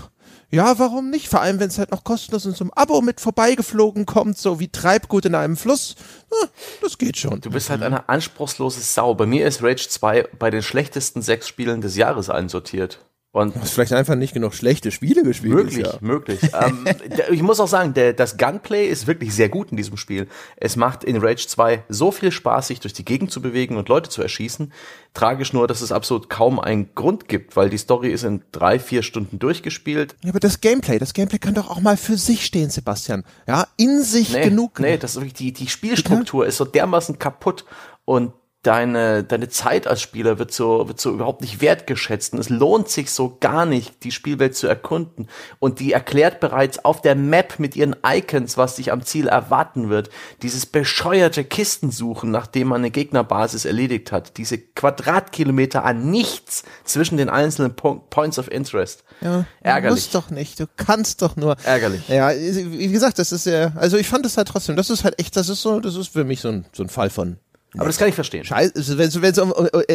ja, 0.50 0.78
warum 0.78 1.10
nicht? 1.10 1.28
Vor 1.28 1.40
allem, 1.40 1.60
wenn 1.60 1.68
es 1.68 1.78
halt 1.78 1.92
noch 1.92 2.02
kostenlos 2.02 2.44
in 2.44 2.52
so 2.52 2.64
einem 2.64 2.72
Abo 2.74 3.00
mit 3.02 3.20
vorbeigeflogen 3.20 4.04
kommt, 4.04 4.36
so 4.36 4.58
wie 4.58 4.68
Treibgut 4.68 5.24
in 5.24 5.34
einem 5.34 5.56
Fluss. 5.56 5.94
Ja, 6.30 6.48
das 6.82 6.98
geht 6.98 7.16
schon. 7.16 7.40
Du 7.40 7.50
bist 7.50 7.70
halt 7.70 7.82
eine 7.82 8.08
anspruchslose 8.08 8.80
Sau. 8.80 9.14
Bei 9.14 9.26
mir 9.26 9.46
ist 9.46 9.62
Rage 9.62 9.88
2 9.88 10.28
bei 10.38 10.50
den 10.50 10.62
schlechtesten 10.62 11.22
sechs 11.22 11.46
Spielen 11.46 11.80
des 11.80 11.96
Jahres 11.96 12.30
einsortiert. 12.30 12.98
Und 13.32 13.54
Du 13.54 13.60
hast 13.60 13.70
vielleicht 13.70 13.92
einfach 13.92 14.16
nicht 14.16 14.34
genug 14.34 14.54
schlechte 14.54 14.90
Spiele 14.90 15.22
gespielt. 15.22 15.54
Möglich, 15.54 15.86
Jahr. 15.86 15.98
möglich. 16.00 16.40
ähm, 16.52 16.84
ich 17.30 17.42
muss 17.42 17.60
auch 17.60 17.68
sagen, 17.68 17.94
der, 17.94 18.12
das 18.12 18.36
Gunplay 18.36 18.88
ist 18.88 19.06
wirklich 19.06 19.32
sehr 19.32 19.48
gut 19.48 19.70
in 19.70 19.76
diesem 19.76 19.96
Spiel. 19.96 20.26
Es 20.56 20.74
macht 20.74 21.04
in 21.04 21.16
Rage 21.16 21.46
2 21.46 21.84
so 21.88 22.10
viel 22.10 22.32
Spaß, 22.32 22.66
sich 22.66 22.80
durch 22.80 22.92
die 22.92 23.04
Gegend 23.04 23.30
zu 23.30 23.40
bewegen 23.40 23.76
und 23.76 23.88
Leute 23.88 24.10
zu 24.10 24.20
erschießen. 24.20 24.72
Tragisch 25.14 25.52
nur, 25.52 25.68
dass 25.68 25.80
es 25.80 25.92
absolut 25.92 26.28
kaum 26.28 26.58
einen 26.58 26.92
Grund 26.96 27.28
gibt, 27.28 27.54
weil 27.54 27.70
die 27.70 27.78
Story 27.78 28.08
ist 28.10 28.24
in 28.24 28.42
drei, 28.50 28.80
vier 28.80 29.04
Stunden 29.04 29.38
durchgespielt. 29.38 30.16
Ja, 30.24 30.30
aber 30.30 30.40
das 30.40 30.60
Gameplay, 30.60 30.98
das 30.98 31.14
Gameplay 31.14 31.38
kann 31.38 31.54
doch 31.54 31.70
auch 31.70 31.80
mal 31.80 31.96
für 31.96 32.16
sich 32.16 32.44
stehen, 32.44 32.70
Sebastian. 32.70 33.22
Ja, 33.46 33.68
in 33.76 34.02
sich 34.02 34.32
Nee, 34.32 34.48
genug. 34.48 34.80
nee, 34.80 34.98
das 34.98 35.12
ist 35.12 35.16
wirklich, 35.18 35.34
die, 35.34 35.52
die 35.52 35.68
Spielstruktur 35.68 36.46
ist 36.46 36.56
so 36.56 36.64
dermaßen 36.64 37.20
kaputt 37.20 37.64
und 38.04 38.32
deine, 38.62 39.24
deine 39.24 39.48
Zeit 39.48 39.86
als 39.86 40.02
Spieler 40.02 40.38
wird 40.38 40.52
so, 40.52 40.86
wird 40.86 41.00
so 41.00 41.10
überhaupt 41.10 41.40
nicht 41.40 41.62
wertgeschätzt. 41.62 42.34
Und 42.34 42.38
es 42.40 42.50
lohnt 42.50 42.88
sich 42.90 43.10
so 43.10 43.38
gar 43.40 43.64
nicht, 43.64 44.04
die 44.04 44.10
Spielwelt 44.10 44.54
zu 44.54 44.66
erkunden. 44.66 45.28
Und 45.58 45.80
die 45.80 45.92
erklärt 45.92 46.40
bereits 46.40 46.84
auf 46.84 47.00
der 47.00 47.14
Map 47.14 47.58
mit 47.58 47.74
ihren 47.76 47.96
Icons, 48.06 48.58
was 48.58 48.76
dich 48.76 48.92
am 48.92 49.02
Ziel 49.02 49.28
erwarten 49.28 49.88
wird. 49.88 50.10
Dieses 50.42 50.66
bescheuerte 50.66 51.42
Kistensuchen, 51.44 52.30
nachdem 52.30 52.68
man 52.68 52.82
eine 52.82 52.90
Gegnerbasis 52.90 53.64
erledigt 53.64 54.12
hat. 54.12 54.36
Diese 54.36 54.58
Quadratkilometer 54.58 55.84
an 55.84 56.10
nichts 56.10 56.62
zwischen 56.84 57.16
den 57.16 57.30
einzelnen 57.30 57.74
Po- 57.74 58.04
Points 58.10 58.38
of 58.38 58.50
Interest. 58.50 59.04
Ja, 59.22 59.46
Ärgerlich. 59.62 59.88
Du 59.88 59.94
musst 59.94 60.14
doch 60.14 60.30
nicht, 60.30 60.60
du 60.60 60.66
kannst 60.76 61.22
doch 61.22 61.36
nur. 61.36 61.56
Ärgerlich. 61.64 62.08
Ja, 62.08 62.30
wie 62.30 62.88
gesagt, 62.88 63.18
das 63.18 63.32
ist 63.32 63.46
ja, 63.46 63.72
also 63.76 63.96
ich 63.96 64.08
fand 64.08 64.26
es 64.26 64.36
halt 64.36 64.48
trotzdem, 64.48 64.76
das 64.76 64.90
ist 64.90 65.04
halt 65.04 65.18
echt, 65.18 65.36
das 65.36 65.48
ist 65.48 65.62
so, 65.62 65.80
das 65.80 65.96
ist 65.96 66.08
für 66.12 66.24
mich 66.24 66.40
so 66.40 66.48
ein, 66.48 66.66
so 66.72 66.82
ein 66.82 66.88
Fall 66.88 67.10
von 67.10 67.38
Aber 67.76 67.86
das 67.86 67.98
kann 67.98 68.08
ich 68.08 68.14
verstehen. 68.14 68.44
Scheiße, 68.44 68.72
also 68.76 68.98
wenn 68.98 69.30
es 69.30 69.38
um, 69.38 69.52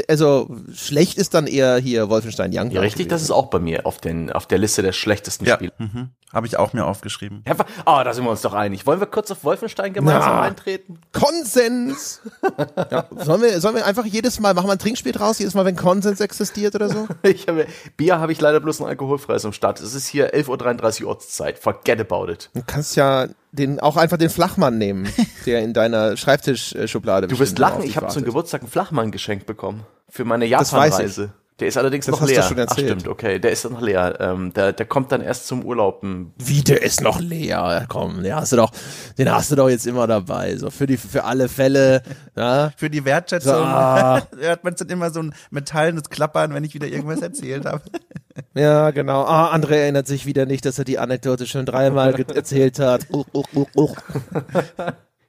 also 0.07 0.49
schlecht 0.73 1.17
ist 1.17 1.33
dann 1.33 1.45
eher 1.47 1.77
hier 1.77 2.09
Wolfenstein 2.09 2.51
Young. 2.53 2.71
Ja, 2.71 2.81
richtig, 2.81 3.09
das 3.09 3.21
ist 3.21 3.31
auch 3.31 3.47
bei 3.47 3.59
mir 3.59 3.85
auf, 3.85 3.97
den, 3.99 4.31
auf 4.31 4.45
der 4.47 4.57
Liste 4.59 4.81
der 4.81 4.93
schlechtesten 4.93 5.45
Ja, 5.45 5.55
Spiele. 5.55 5.73
mhm. 5.77 6.09
habe 6.33 6.47
ich 6.47 6.57
auch 6.57 6.71
mir 6.73 6.85
aufgeschrieben. 6.85 7.43
Ja, 7.47 7.55
Ah, 7.85 8.03
da 8.03 8.13
sind 8.13 8.23
wir 8.23 8.31
uns 8.31 8.41
doch 8.41 8.53
einig. 8.53 8.85
Wollen 8.87 8.99
wir 8.99 9.07
kurz 9.07 9.29
auf 9.31 9.43
Wolfenstein 9.43 9.91
gemeinsam 9.93 10.35
Na. 10.35 10.41
eintreten? 10.43 10.99
Konsens. 11.11 12.21
ja, 12.91 13.05
sollen 13.23 13.41
wir, 13.41 13.59
sollen 13.59 13.75
wir 13.75 13.85
einfach 13.85 14.05
jedes 14.05 14.39
Mal, 14.39 14.53
machen 14.53 14.67
wir 14.67 14.73
ein 14.73 14.79
Trinkspiel 14.79 15.11
draus, 15.11 15.39
jedes 15.39 15.53
Mal, 15.53 15.65
wenn 15.65 15.75
Konsens 15.75 16.21
existiert 16.21 16.75
oder 16.75 16.89
so? 16.89 17.07
Ich 17.23 17.47
habe, 17.47 17.67
Bier 17.97 18.19
habe 18.19 18.31
ich 18.31 18.39
leider 18.39 18.59
bloß 18.59 18.79
ein 18.81 18.87
alkoholfreies 18.87 19.45
am 19.45 19.51
Start. 19.53 19.81
Es 19.81 19.93
ist 19.93 20.07
hier 20.07 20.33
11.33 20.33 21.03
Uhr 21.03 21.09
Ortszeit. 21.09 21.59
Forget 21.59 21.99
about 21.99 22.31
it. 22.31 22.49
Du 22.53 22.61
kannst 22.65 22.95
ja 22.95 23.27
den, 23.51 23.79
auch 23.79 23.95
einfach 23.97 24.17
den 24.17 24.29
Flachmann 24.29 24.77
nehmen, 24.77 25.07
der 25.45 25.61
in 25.61 25.73
deiner 25.73 26.17
Schreibtischschublade 26.17 27.27
Du 27.27 27.39
wirst 27.39 27.57
bestimmt 27.65 27.71
lachen, 27.71 27.75
auf 27.77 27.81
dich 27.81 27.89
ich 27.91 27.97
habe 27.97 28.07
zum. 28.07 28.23
Geburtstag 28.23 28.61
einen 28.61 28.69
Flachmann 28.71 29.11
geschenkt 29.11 29.45
bekommen. 29.45 29.85
Für 30.09 30.25
meine 30.25 30.49
Das 30.49 30.71
weiß 30.73 30.91
Japanreise. 30.91 31.33
Der 31.61 31.69
ist 31.69 31.77
allerdings 31.77 32.05
Das 32.05 32.11
noch 32.11 32.19
hast 32.19 32.27
du 32.31 32.33
leer. 32.33 32.43
schon 32.43 32.57
erzählt. 32.57 32.91
Ach 32.91 32.99
stimmt, 32.99 33.07
okay. 33.07 33.39
Der 33.39 33.51
ist 33.51 33.63
noch 33.69 33.79
leer. 33.79 34.17
Ähm, 34.19 34.51
der, 34.51 34.73
der 34.73 34.85
kommt 34.85 35.13
dann 35.13 35.21
erst 35.21 35.47
zum 35.47 35.63
Urlaub. 35.63 36.01
Hm, 36.01 36.33
Wie, 36.37 36.61
der 36.61 36.81
ist 36.83 36.99
noch 36.99 37.21
leer. 37.21 37.85
Komm, 37.87 38.23
den 38.23 38.35
hast 38.35 38.51
du 38.51 38.57
doch, 38.57 38.71
den 39.17 39.31
hast 39.31 39.51
du 39.51 39.55
doch 39.55 39.69
jetzt 39.69 39.87
immer 39.87 40.05
dabei. 40.05 40.57
So 40.57 40.69
für 40.69 40.85
die, 40.85 40.97
für 40.97 41.23
alle 41.23 41.47
Fälle. 41.47 42.03
Ja. 42.35 42.73
Für 42.77 42.89
die 42.89 43.05
Wertschätzung 43.05 43.53
Ah. 43.53 44.21
hört 44.37 44.65
man 44.65 44.75
dann 44.75 44.89
immer 44.89 45.11
so 45.11 45.21
ein 45.21 45.33
metallenes 45.49 46.09
Klappern, 46.09 46.53
wenn 46.53 46.65
ich 46.65 46.73
wieder 46.73 46.87
irgendwas 46.87 47.21
erzählt 47.21 47.65
habe. 47.65 47.81
Ja, 48.53 48.91
genau. 48.91 49.23
Ah, 49.23 49.55
André 49.55 49.75
erinnert 49.75 50.07
sich 50.07 50.25
wieder 50.25 50.45
nicht, 50.45 50.65
dass 50.65 50.77
er 50.77 50.83
die 50.83 50.99
Anekdote 50.99 51.45
schon 51.45 51.65
dreimal 51.65 52.13
erzählt 52.33 52.79
hat. 52.79 53.07
Uh, 53.09 53.23
uh, 53.33 53.43
uh, 53.55 53.65
uh. 53.77 53.95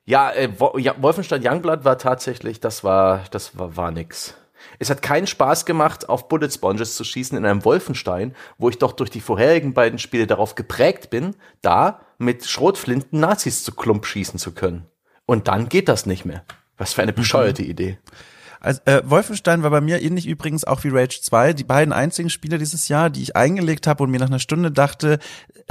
Ja, 0.06 0.30
äh, 0.30 0.48
ja, 0.78 0.94
Wolfenstein 1.02 1.42
Youngblood 1.44 1.84
war 1.84 1.98
tatsächlich, 1.98 2.60
das 2.60 2.84
war, 2.84 3.24
das 3.32 3.58
war, 3.58 3.76
war 3.76 3.90
nix. 3.90 4.34
Es 4.78 4.88
hat 4.88 5.02
keinen 5.02 5.26
Spaß 5.26 5.66
gemacht, 5.66 6.08
auf 6.08 6.28
Bullet 6.28 6.50
Sponges 6.50 6.96
zu 6.96 7.04
schießen 7.04 7.36
in 7.36 7.44
einem 7.44 7.64
Wolfenstein, 7.64 8.34
wo 8.56 8.68
ich 8.68 8.78
doch 8.78 8.92
durch 8.92 9.10
die 9.10 9.20
vorherigen 9.20 9.74
beiden 9.74 9.98
Spiele 9.98 10.26
darauf 10.26 10.54
geprägt 10.54 11.10
bin, 11.10 11.34
da 11.60 12.00
mit 12.18 12.46
Schrotflinten 12.46 13.20
Nazis 13.20 13.64
zu 13.64 13.72
Klump 13.72 14.06
schießen 14.06 14.38
zu 14.38 14.52
können. 14.52 14.86
Und 15.26 15.48
dann 15.48 15.68
geht 15.68 15.88
das 15.88 16.06
nicht 16.06 16.24
mehr. 16.24 16.44
Was 16.76 16.92
für 16.92 17.02
eine 17.02 17.12
bescheuerte 17.12 17.62
Idee. 17.62 17.98
Also, 18.66 18.80
äh, 18.84 19.00
Wolfenstein 19.04 19.62
war 19.62 19.70
bei 19.70 19.80
mir 19.80 20.02
ähnlich 20.02 20.26
übrigens 20.26 20.64
auch 20.64 20.82
wie 20.82 20.88
Rage 20.88 21.20
2, 21.22 21.52
die 21.52 21.62
beiden 21.62 21.92
einzigen 21.92 22.30
Spiele 22.30 22.58
dieses 22.58 22.88
Jahr, 22.88 23.10
die 23.10 23.22
ich 23.22 23.36
eingelegt 23.36 23.86
habe 23.86 24.02
und 24.02 24.10
mir 24.10 24.18
nach 24.18 24.26
einer 24.26 24.40
Stunde 24.40 24.72
dachte, 24.72 25.20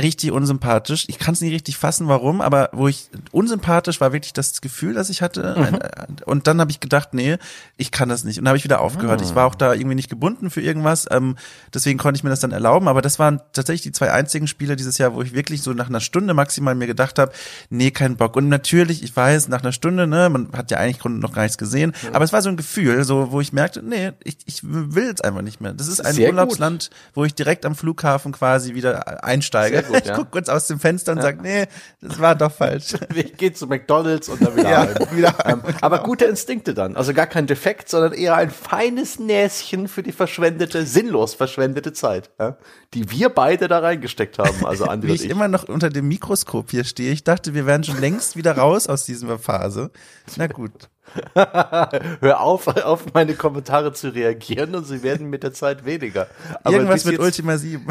richtig 0.02 0.32
unsympathisch. 0.32 1.04
Ich 1.10 1.20
kann 1.20 1.34
es 1.34 1.42
nicht 1.42 1.52
richtig 1.52 1.76
fassen, 1.76 2.08
warum, 2.08 2.40
aber 2.40 2.70
wo 2.72 2.88
ich 2.88 3.10
unsympathisch 3.32 4.00
war 4.00 4.14
wirklich 4.14 4.32
das 4.32 4.62
Gefühl, 4.62 4.94
das 4.94 5.10
ich 5.10 5.22
hatte. 5.22 5.56
Mhm. 5.58 5.76
Äh, 5.76 6.24
Und 6.26 6.48
dann 6.48 6.62
habe 6.62 6.72
ich 6.72 6.80
gedacht, 6.80 7.14
nee, 7.14 7.38
ich 7.76 7.92
kann 7.92 8.08
das 8.08 8.24
nicht. 8.24 8.38
Und 8.38 8.46
dann 8.46 8.50
habe 8.52 8.58
ich 8.58 8.64
wieder 8.64 8.80
aufgehört. 8.80 9.22
Ich 9.22 9.36
war 9.36 9.46
auch 9.46 9.56
da 9.56 9.74
irgendwie 9.74 9.96
nicht 9.96 10.10
gebunden 10.10 10.50
für 10.50 10.62
irgendwas. 10.62 11.06
Ähm, 11.12 11.36
deswegen 11.74 12.00
konnte 12.00 12.18
ich 12.18 12.24
mir 12.24 12.30
das 12.30 12.40
dann 12.40 12.52
erlauben. 12.52 12.88
Aber 12.88 13.02
das 13.02 13.20
waren 13.20 13.42
tatsächlich 13.52 13.82
die 13.82 13.92
zwei 13.92 14.12
einzigen 14.12 14.48
Spiele 14.48 14.78
dieses 14.78 14.98
Jahr, 14.98 15.14
wo 15.14 15.22
ich 15.22 15.34
wirklich 15.34 15.62
so 15.62 15.74
nach 15.74 15.90
einer 15.90 16.00
Stunde 16.00 16.34
maximal 16.34 16.76
mir 16.76 16.88
gedacht 16.88 17.20
habe, 17.20 17.34
nee, 17.70 17.92
kein 17.92 18.16
Bock. 18.16 18.38
Und 18.38 18.48
natürlich, 18.48 19.04
ich 19.04 19.14
weiß, 19.14 19.50
nach 19.50 19.64
einer 19.64 19.74
Stunde, 19.74 20.08
ne, 20.08 20.30
man 20.30 20.50
hat 20.54 20.72
ja 20.72 20.78
eigentlich 20.78 21.04
noch 21.04 21.34
gar 21.34 21.44
nichts 21.44 21.58
gesehen, 21.58 21.94
aber 22.14 22.24
es 22.24 22.34
war 22.34 22.42
so 22.42 22.50
ein 22.50 22.58
Gefühl, 22.58 22.85
so 23.04 23.32
wo 23.32 23.42
ich 23.42 23.54
merkte, 23.54 23.82
nee, 23.84 24.12
ich, 24.24 24.38
ich 24.46 24.62
will 24.64 25.06
jetzt 25.08 25.24
einfach 25.24 25.42
nicht 25.42 25.62
mehr. 25.62 25.74
Das 25.74 25.88
ist 25.88 26.06
ein 26.06 26.14
Sehr 26.14 26.30
gut. 26.30 26.36
Urlaubsland, 26.36 26.90
wo 27.14 27.26
ich 27.26 27.34
direkt 27.34 27.66
am 27.66 27.76
Flughafen 27.76 28.32
quasi 28.32 28.74
wieder 28.76 29.24
einsteige. 29.24 29.84
Gut, 29.84 29.98
ich 30.00 30.06
ja. 30.06 30.16
gucke 30.16 30.30
kurz 30.32 30.50
aus 30.50 30.68
dem 30.68 30.80
Fenster 30.80 31.14
und 31.14 31.22
sag, 31.22 31.42
nee, 31.42 31.66
das 32.02 32.20
war 32.20 32.36
doch 32.36 32.52
falsch. 32.52 32.94
Ich 33.16 33.38
gehe 33.38 33.54
zu 33.54 33.68
McDonalds 33.68 34.30
und 34.30 34.42
dann 34.42 34.56
wieder 34.56 34.70
Ja, 34.70 34.80
heim. 34.88 34.96
wieder 35.18 35.36
Ähm, 35.46 35.62
aber 35.82 36.00
gute 36.04 36.26
Instinkte 36.26 36.74
dann. 36.74 36.96
Also 36.96 37.14
gar 37.14 37.28
kein 37.28 37.48
Defekt, 37.48 37.90
sondern 37.90 38.14
eher 38.14 38.36
ein 38.36 38.50
feines 38.52 39.20
Näschen 39.20 39.88
für 39.88 40.04
die 40.04 40.12
verschwendete, 40.12 40.86
sinnlos 40.86 41.34
verschwendete 41.34 41.94
Zeit, 41.94 42.32
ja? 42.40 42.58
die 42.94 43.10
wir 43.12 43.30
beide 43.30 43.68
da 43.68 43.80
reingesteckt 43.80 44.38
haben. 44.40 44.66
Also 44.66 44.86
Andi 44.96 45.08
Wie 45.08 45.14
ich 45.14 45.26
ich. 45.26 45.30
immer 45.30 45.48
noch 45.48 45.64
unter 45.70 45.90
dem 45.90 46.08
Mikroskop 46.08 46.72
hier 46.72 46.84
stehe. 46.84 47.12
Ich 47.12 47.24
dachte, 47.24 47.54
wir 47.54 47.66
wären 47.66 47.84
schon 47.84 48.00
längst 48.00 48.36
wieder 48.36 48.58
raus 48.58 48.88
aus 48.88 49.06
dieser 49.06 49.40
Phase. 49.40 49.92
Na 50.36 50.48
gut. 50.48 50.90
Hör 52.22 52.42
auf, 52.42 52.68
auf 52.68 53.14
meine 53.14 53.36
Kommentare 53.36 53.94
zu 53.94 54.10
reagieren 54.10 54.76
und 54.76 54.86
sie 54.86 55.02
werden 55.04 55.30
mit 55.30 55.44
der 55.44 55.54
Zeit 55.54 55.86
weniger. 55.86 56.28
Aber 56.64 56.76
Irgendwas 56.76 57.06
mit 57.06 57.14
jetzt- 57.14 57.22
Ultima 57.24 57.58
7. 57.58 57.86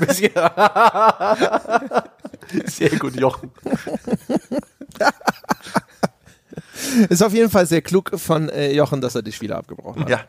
bis 0.00 0.20
jetzt- 0.20 0.34
Sehr 2.66 2.90
gut, 2.98 3.14
Jochen. 3.16 3.50
Ist 7.08 7.22
auf 7.22 7.32
jeden 7.32 7.50
Fall 7.50 7.66
sehr 7.66 7.82
klug 7.82 8.12
von 8.16 8.48
äh, 8.48 8.72
Jochen, 8.72 9.00
dass 9.00 9.14
er 9.14 9.22
die 9.22 9.32
Spiele 9.32 9.56
abgebrochen 9.56 10.04
hat. 10.04 10.10
Ja. 10.10 10.24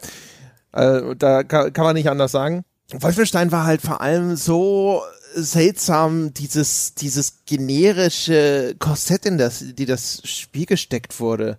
Äh, 0.71 1.15
da 1.15 1.43
kann, 1.43 1.71
kann 1.73 1.86
man 1.86 1.95
nicht 1.95 2.10
anders 2.10 2.31
sagen. 2.31 2.63
Wolfenstein 2.91 3.51
war 3.51 3.65
halt 3.65 3.81
vor 3.81 4.01
allem 4.01 4.36
so 4.36 5.01
seltsam, 5.34 6.34
dieses, 6.34 6.93
dieses 6.95 7.39
generische 7.45 8.75
Korsett, 8.79 9.25
in 9.25 9.38
das, 9.38 9.63
die 9.73 9.86
das 9.86 10.21
Spiel 10.23 10.65
gesteckt 10.65 11.19
wurde. 11.19 11.58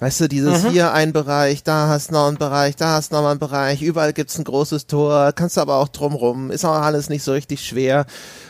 Weißt 0.00 0.20
du, 0.20 0.28
dieses 0.28 0.66
hier 0.66 0.92
ein 0.94 1.12
Bereich, 1.12 1.62
da 1.62 1.88
hast 1.88 2.10
noch 2.10 2.26
einen 2.26 2.38
Bereich, 2.38 2.74
da 2.74 2.94
hast 2.94 3.12
noch 3.12 3.20
mal 3.20 3.32
einen 3.32 3.38
Bereich, 3.38 3.82
überall 3.82 4.14
gibt's 4.14 4.38
ein 4.38 4.44
großes 4.44 4.86
Tor, 4.86 5.32
kannst 5.34 5.58
du 5.58 5.60
aber 5.60 5.76
auch 5.76 5.88
drumrum, 5.88 6.50
ist 6.50 6.64
auch 6.64 6.72
alles 6.80 7.10
nicht 7.10 7.22
so 7.22 7.32
richtig 7.32 7.62
schwer. 7.66 8.06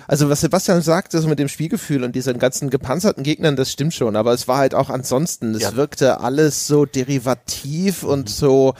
Also 0.06 0.30
was 0.30 0.42
Sebastian 0.42 0.80
sagt, 0.80 1.12
das 1.12 1.26
mit 1.26 1.40
dem 1.40 1.48
Spielgefühl 1.48 2.04
und 2.04 2.14
diesen 2.14 2.38
ganzen 2.38 2.70
gepanzerten 2.70 3.24
Gegnern, 3.24 3.56
das 3.56 3.72
stimmt 3.72 3.94
schon, 3.94 4.14
aber 4.14 4.32
es 4.32 4.46
war 4.46 4.58
halt 4.58 4.76
auch 4.76 4.90
ansonsten, 4.90 5.54
es 5.56 5.62
Ja. 5.62 5.74
wirkte 5.76 6.20
alles 6.20 6.68
so 6.68 6.86
derivativ 6.86 8.04
und 8.04 8.28
so, 8.30 8.74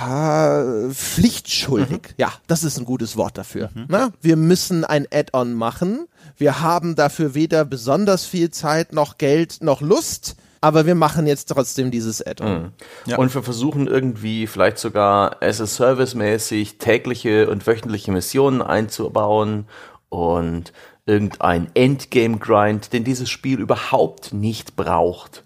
Ha, 0.00 0.88
pflichtschuldig. 0.90 2.14
Ja, 2.16 2.32
das 2.46 2.64
ist 2.64 2.78
ein 2.78 2.86
gutes 2.86 3.16
Wort 3.18 3.36
dafür. 3.36 3.68
Na, 3.88 4.10
wir 4.22 4.36
müssen 4.36 4.84
ein 4.86 5.06
Add-on 5.12 5.52
machen. 5.52 6.06
Wir 6.38 6.60
haben 6.62 6.94
dafür 6.94 7.34
weder 7.34 7.66
besonders 7.66 8.24
viel 8.24 8.50
Zeit 8.50 8.94
noch 8.94 9.18
Geld 9.18 9.58
noch 9.60 9.82
Lust, 9.82 10.36
aber 10.62 10.86
wir 10.86 10.94
machen 10.94 11.26
jetzt 11.26 11.46
trotzdem 11.46 11.90
dieses 11.90 12.24
Add-on. 12.24 12.72
Ja. 13.04 13.18
Und 13.18 13.34
wir 13.34 13.42
versuchen 13.42 13.88
irgendwie 13.88 14.46
vielleicht 14.46 14.78
sogar 14.78 15.42
as 15.42 15.60
a 15.60 15.66
Service-mäßig 15.66 16.78
tägliche 16.78 17.50
und 17.50 17.66
wöchentliche 17.66 18.12
Missionen 18.12 18.62
einzubauen 18.62 19.66
und 20.08 20.72
irgendein 21.04 21.68
Endgame-Grind, 21.74 22.92
den 22.92 23.02
dieses 23.02 23.28
Spiel 23.28 23.58
überhaupt 23.58 24.32
nicht 24.32 24.76
braucht. 24.76 25.42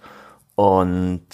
Und 0.55 1.29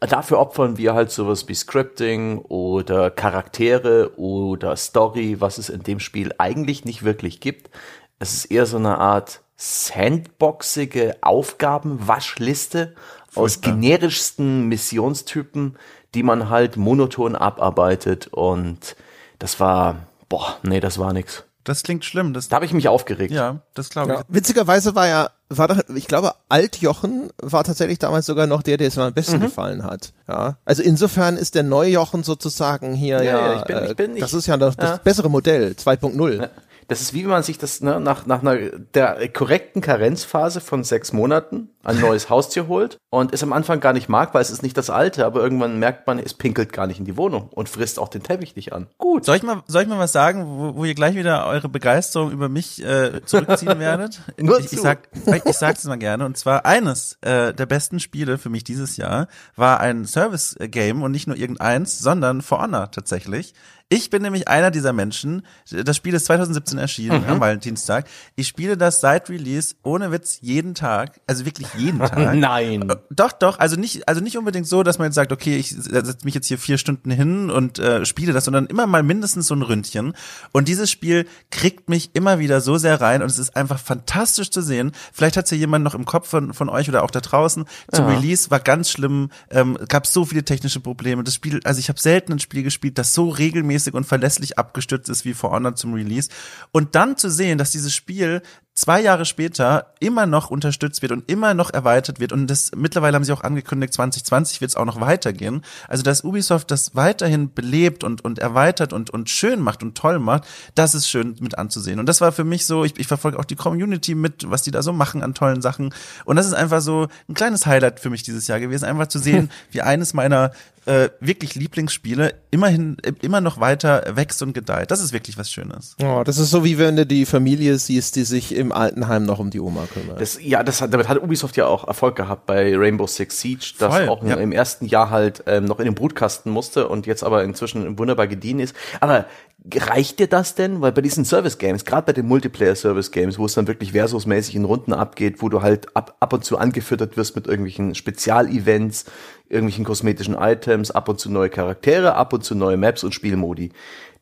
dafür 0.00 0.38
opfern 0.38 0.76
wir 0.76 0.92
halt 0.92 1.10
sowas 1.10 1.48
wie 1.48 1.54
Scripting 1.54 2.38
oder 2.38 3.10
Charaktere 3.10 4.12
oder 4.18 4.76
Story, 4.76 5.40
was 5.40 5.56
es 5.56 5.70
in 5.70 5.82
dem 5.82 6.00
Spiel 6.00 6.34
eigentlich 6.36 6.84
nicht 6.84 7.02
wirklich 7.02 7.40
gibt. 7.40 7.70
Es 8.18 8.34
ist 8.34 8.44
eher 8.46 8.66
so 8.66 8.76
eine 8.76 8.98
Art 8.98 9.40
sandboxige 9.56 11.16
Aufgabenwaschliste 11.22 12.94
aus 13.34 13.60
generischsten 13.60 14.68
Missionstypen, 14.68 15.76
die 16.14 16.22
man 16.22 16.50
halt 16.50 16.76
monoton 16.76 17.36
abarbeitet 17.36 18.28
und 18.28 18.96
das 19.38 19.58
war, 19.60 19.96
boah, 20.28 20.56
nee, 20.62 20.80
das 20.80 20.98
war 20.98 21.12
nix. 21.12 21.44
Das 21.64 21.84
klingt 21.84 22.04
schlimm. 22.04 22.32
Das, 22.34 22.48
Da 22.48 22.56
habe 22.56 22.64
ich 22.64 22.72
mich 22.72 22.88
aufgeregt. 22.88 23.32
ja, 23.32 23.60
das 23.74 23.88
glaube 23.90 24.12
ich. 24.12 24.18
Ja. 24.18 24.24
Witzigerweise 24.28 24.94
war 24.96 25.06
ja 25.06 25.30
war 25.48 25.68
doch, 25.68 25.80
ich 25.94 26.08
glaube, 26.08 26.32
Altjochen 26.48 27.28
war 27.40 27.62
tatsächlich 27.62 27.98
damals 27.98 28.24
sogar 28.26 28.46
noch 28.46 28.62
der, 28.62 28.78
der 28.78 28.88
es 28.88 28.96
mir 28.96 29.04
am 29.04 29.12
besten 29.12 29.38
gefallen 29.38 29.84
hat. 29.84 30.12
Ja. 30.26 30.56
Also 30.64 30.82
insofern 30.82 31.36
ist 31.36 31.54
der 31.54 31.62
Neujochen 31.62 32.22
sozusagen 32.24 32.94
hier 32.94 33.22
Ja, 33.22 33.22
ja, 33.22 33.52
ja, 33.52 33.58
ich 33.60 33.64
bin- 33.66 33.76
äh, 33.76 33.90
ich 33.90 33.96
bin- 33.96 34.16
das 34.16 34.32
ich- 34.32 34.38
ist 34.38 34.46
ja 34.46 34.56
das, 34.56 34.76
das 34.76 34.90
ja. 34.90 34.96
bessere 34.96 35.28
Modell, 35.30 35.74
2.0. 35.76 36.48
Das 36.88 37.00
ist 37.00 37.12
wie 37.14 37.22
wenn 37.22 37.30
man 37.30 37.42
sich 37.42 37.58
das 37.58 37.80
ne, 37.80 38.00
nach, 38.00 38.26
nach 38.26 38.40
einer 38.40 38.56
der 38.94 39.28
korrekten 39.28 39.80
Karenzphase 39.82 40.60
von 40.60 40.84
sechs 40.84 41.12
Monaten 41.12 41.68
ein 41.84 42.00
neues 42.00 42.30
Haustier 42.30 42.68
holt 42.68 42.98
und 43.10 43.32
es 43.32 43.42
am 43.42 43.52
Anfang 43.52 43.80
gar 43.80 43.92
nicht 43.92 44.08
mag, 44.08 44.34
weil 44.34 44.42
es 44.42 44.50
ist 44.50 44.62
nicht 44.62 44.76
das 44.76 44.90
alte, 44.90 45.26
aber 45.26 45.42
irgendwann 45.42 45.78
merkt 45.78 46.06
man, 46.06 46.18
es 46.18 46.34
pinkelt 46.34 46.72
gar 46.72 46.86
nicht 46.86 46.98
in 46.98 47.04
die 47.04 47.16
Wohnung 47.16 47.48
und 47.50 47.68
frisst 47.68 47.98
auch 47.98 48.08
den 48.08 48.22
Teppich 48.22 48.56
nicht 48.56 48.72
an. 48.72 48.86
Gut. 48.98 49.24
Soll 49.24 49.36
ich 49.36 49.42
mal, 49.42 49.62
soll 49.66 49.82
ich 49.82 49.88
mal 49.88 49.98
was 49.98 50.12
sagen, 50.12 50.46
wo, 50.46 50.76
wo 50.76 50.84
ihr 50.84 50.94
gleich 50.94 51.14
wieder 51.14 51.46
eure 51.46 51.68
Begeisterung 51.68 52.30
über 52.30 52.48
mich 52.48 52.84
äh, 52.84 53.24
zurückziehen 53.24 53.78
werdet? 53.78 54.20
Nur 54.38 54.58
ich, 54.58 54.66
ich, 54.66 54.78
zu. 54.78 54.82
sag, 54.82 55.08
ich 55.44 55.56
sag's 55.56 55.84
mal 55.84 55.96
gerne. 55.96 56.24
Und 56.24 56.36
zwar 56.36 56.66
eines 56.66 57.18
äh, 57.22 57.52
der 57.52 57.66
besten 57.66 58.00
Spiele 58.00 58.38
für 58.38 58.48
mich 58.48 58.64
dieses 58.64 58.96
Jahr 58.96 59.28
war 59.56 59.80
ein 59.80 60.04
Service-Game 60.04 61.02
und 61.02 61.12
nicht 61.12 61.26
nur 61.26 61.36
irgendeins, 61.36 61.98
sondern 61.98 62.42
For 62.42 62.60
Honor 62.62 62.90
tatsächlich. 62.90 63.54
Ich 63.92 64.08
bin 64.08 64.22
nämlich 64.22 64.48
einer 64.48 64.70
dieser 64.70 64.94
Menschen. 64.94 65.44
Das 65.70 65.98
Spiel 65.98 66.14
ist 66.14 66.24
2017 66.24 66.78
erschienen 66.78 67.26
am 67.28 67.40
Valentinstag. 67.40 68.06
Ich 68.36 68.48
spiele 68.48 68.78
das 68.78 69.02
seit 69.02 69.28
Release 69.28 69.74
ohne 69.82 70.10
Witz 70.10 70.38
jeden 70.40 70.74
Tag, 70.74 71.20
also 71.26 71.44
wirklich 71.44 71.71
jeden 71.76 71.98
Tag. 72.00 72.34
Nein. 72.34 72.92
Doch, 73.10 73.32
doch, 73.32 73.58
also 73.58 73.76
nicht, 73.76 74.08
also 74.08 74.20
nicht 74.20 74.36
unbedingt 74.38 74.66
so, 74.66 74.82
dass 74.82 74.98
man 74.98 75.06
jetzt 75.06 75.14
sagt, 75.14 75.32
okay, 75.32 75.56
ich 75.56 75.70
setze 75.70 76.24
mich 76.24 76.34
jetzt 76.34 76.46
hier 76.46 76.58
vier 76.58 76.78
Stunden 76.78 77.10
hin 77.10 77.50
und 77.50 77.78
äh, 77.78 78.04
spiele 78.04 78.32
das, 78.32 78.44
sondern 78.44 78.66
immer 78.66 78.86
mal 78.86 79.02
mindestens 79.02 79.46
so 79.46 79.54
ein 79.54 79.62
Ründchen. 79.62 80.14
Und 80.52 80.68
dieses 80.68 80.90
Spiel 80.90 81.26
kriegt 81.50 81.88
mich 81.88 82.10
immer 82.14 82.38
wieder 82.38 82.60
so 82.60 82.76
sehr 82.78 83.00
rein 83.00 83.22
und 83.22 83.30
es 83.30 83.38
ist 83.38 83.56
einfach 83.56 83.78
fantastisch 83.78 84.50
zu 84.50 84.62
sehen. 84.62 84.92
Vielleicht 85.12 85.36
hat 85.36 85.46
es 85.46 85.50
ja 85.50 85.56
jemand 85.56 85.84
noch 85.84 85.94
im 85.94 86.04
Kopf 86.04 86.28
von, 86.28 86.54
von 86.54 86.68
euch 86.68 86.88
oder 86.88 87.02
auch 87.02 87.10
da 87.10 87.20
draußen. 87.20 87.64
Zum 87.92 88.08
Ja. 88.08 88.16
Release 88.16 88.50
war 88.50 88.60
ganz 88.60 88.90
schlimm, 88.90 89.30
ähm, 89.50 89.78
gab 89.88 90.06
so 90.06 90.24
viele 90.24 90.44
technische 90.44 90.80
Probleme. 90.80 91.24
Das 91.24 91.34
Spiel, 91.34 91.60
also 91.64 91.78
ich 91.78 91.88
habe 91.88 92.00
selten 92.00 92.32
ein 92.32 92.38
Spiel 92.38 92.62
gespielt, 92.62 92.98
das 92.98 93.14
so 93.14 93.28
regelmäßig 93.28 93.94
und 93.94 94.04
verlässlich 94.04 94.58
abgestürzt 94.58 95.08
ist 95.08 95.24
wie 95.24 95.34
For 95.34 95.50
Honor 95.50 95.74
zum 95.74 95.94
Release. 95.94 96.28
Und 96.72 96.94
dann 96.94 97.16
zu 97.16 97.30
sehen, 97.30 97.58
dass 97.58 97.70
dieses 97.70 97.94
Spiel 97.94 98.42
zwei 98.74 99.00
Jahre 99.00 99.24
später 99.26 99.92
immer 100.00 100.26
noch 100.26 100.50
unterstützt 100.50 101.02
wird 101.02 101.12
und 101.12 101.30
immer 101.30 101.54
noch 101.54 101.61
erweitert 101.70 102.20
wird. 102.20 102.32
Und 102.32 102.46
das 102.48 102.70
mittlerweile 102.76 103.14
haben 103.14 103.24
sie 103.24 103.32
auch 103.32 103.42
angekündigt, 103.42 103.94
2020 103.94 104.60
wird 104.60 104.70
es 104.70 104.76
auch 104.76 104.84
noch 104.84 105.00
weitergehen. 105.00 105.62
Also 105.88 106.02
dass 106.02 106.24
Ubisoft 106.24 106.70
das 106.70 106.94
weiterhin 106.94 107.52
belebt 107.52 108.04
und, 108.04 108.24
und 108.24 108.38
erweitert 108.38 108.92
und, 108.92 109.10
und 109.10 109.30
schön 109.30 109.60
macht 109.60 109.82
und 109.82 109.96
toll 109.96 110.18
macht, 110.18 110.44
das 110.74 110.94
ist 110.94 111.08
schön 111.08 111.36
mit 111.40 111.58
anzusehen. 111.58 111.98
Und 111.98 112.06
das 112.06 112.20
war 112.20 112.32
für 112.32 112.44
mich 112.44 112.66
so, 112.66 112.84
ich, 112.84 112.98
ich 112.98 113.06
verfolge 113.06 113.38
auch 113.38 113.44
die 113.44 113.56
Community 113.56 114.14
mit, 114.14 114.50
was 114.50 114.62
die 114.62 114.70
da 114.70 114.82
so 114.82 114.92
machen 114.92 115.22
an 115.22 115.34
tollen 115.34 115.62
Sachen. 115.62 115.94
Und 116.24 116.36
das 116.36 116.46
ist 116.46 116.54
einfach 116.54 116.80
so 116.80 117.08
ein 117.28 117.34
kleines 117.34 117.66
Highlight 117.66 118.00
für 118.00 118.10
mich 118.10 118.22
dieses 118.22 118.46
Jahr 118.46 118.60
gewesen, 118.60 118.84
einfach 118.84 119.08
zu 119.08 119.18
sehen, 119.18 119.50
wie 119.70 119.82
eines 119.82 120.14
meiner 120.14 120.52
äh, 120.86 121.10
wirklich 121.20 121.54
Lieblingsspiele 121.54 122.34
immerhin 122.50 122.96
immer 123.20 123.40
noch 123.40 123.60
weiter 123.60 124.04
wächst 124.14 124.42
und 124.42 124.52
gedeiht. 124.52 124.90
Das 124.90 125.00
ist 125.00 125.12
wirklich 125.12 125.38
was 125.38 125.50
Schönes. 125.50 125.96
Oh, 126.02 126.22
das 126.24 126.38
ist 126.38 126.50
so 126.50 126.64
wie 126.64 126.78
wenn 126.78 126.96
du 126.96 127.06
die 127.06 127.24
Familie 127.24 127.78
siehst, 127.78 128.16
die 128.16 128.24
sich 128.24 128.54
im 128.54 128.72
Altenheim 128.72 129.24
noch 129.24 129.38
um 129.38 129.50
die 129.50 129.60
Oma 129.60 129.86
kümmert. 129.92 130.20
Das, 130.20 130.38
ja, 130.42 130.62
das 130.62 130.80
hat, 130.80 130.92
damit 130.92 131.08
hat 131.08 131.22
Ubisoft 131.22 131.56
ja 131.56 131.66
auch 131.66 131.86
Erfolg 131.86 132.16
gehabt 132.16 132.46
bei 132.46 132.76
Rainbow 132.76 133.06
Six 133.06 133.40
Siege, 133.40 133.74
das 133.78 133.94
Voll, 133.94 134.08
auch 134.08 134.24
ja. 134.24 134.34
im 134.34 134.52
ersten 134.52 134.86
Jahr 134.86 135.10
halt 135.10 135.44
ähm, 135.46 135.64
noch 135.64 135.78
in 135.78 135.84
den 135.84 135.94
Brutkasten 135.94 136.50
musste 136.50 136.88
und 136.88 137.06
jetzt 137.06 137.22
aber 137.22 137.44
inzwischen 137.44 137.98
wunderbar 137.98 138.26
gediehen 138.26 138.58
ist. 138.58 138.74
Aber 139.00 139.26
reicht 139.74 140.18
dir 140.18 140.26
das 140.26 140.54
denn? 140.54 140.80
Weil 140.80 140.92
bei 140.92 141.02
diesen 141.02 141.24
Service 141.24 141.58
Games, 141.58 141.84
gerade 141.84 142.06
bei 142.06 142.12
den 142.12 142.26
Multiplayer 142.26 142.74
Service 142.74 143.10
Games, 143.10 143.38
wo 143.38 143.46
es 143.46 143.54
dann 143.54 143.68
wirklich 143.68 143.92
versusmäßig 143.92 144.56
in 144.56 144.64
Runden 144.64 144.92
abgeht, 144.92 145.40
wo 145.40 145.48
du 145.48 145.62
halt 145.62 145.94
ab, 145.96 146.16
ab 146.20 146.32
und 146.32 146.44
zu 146.44 146.58
angefüttert 146.58 147.16
wirst 147.16 147.36
mit 147.36 147.46
irgendwelchen 147.46 147.94
Spezialevents, 147.94 149.04
irgendwelchen 149.52 149.84
kosmetischen 149.84 150.34
Items, 150.34 150.90
ab 150.90 151.08
und 151.08 151.20
zu 151.20 151.30
neue 151.30 151.50
Charaktere, 151.50 152.14
ab 152.14 152.32
und 152.32 152.42
zu 152.42 152.54
neue 152.54 152.76
Maps 152.76 153.04
und 153.04 153.14
Spielmodi. 153.14 153.70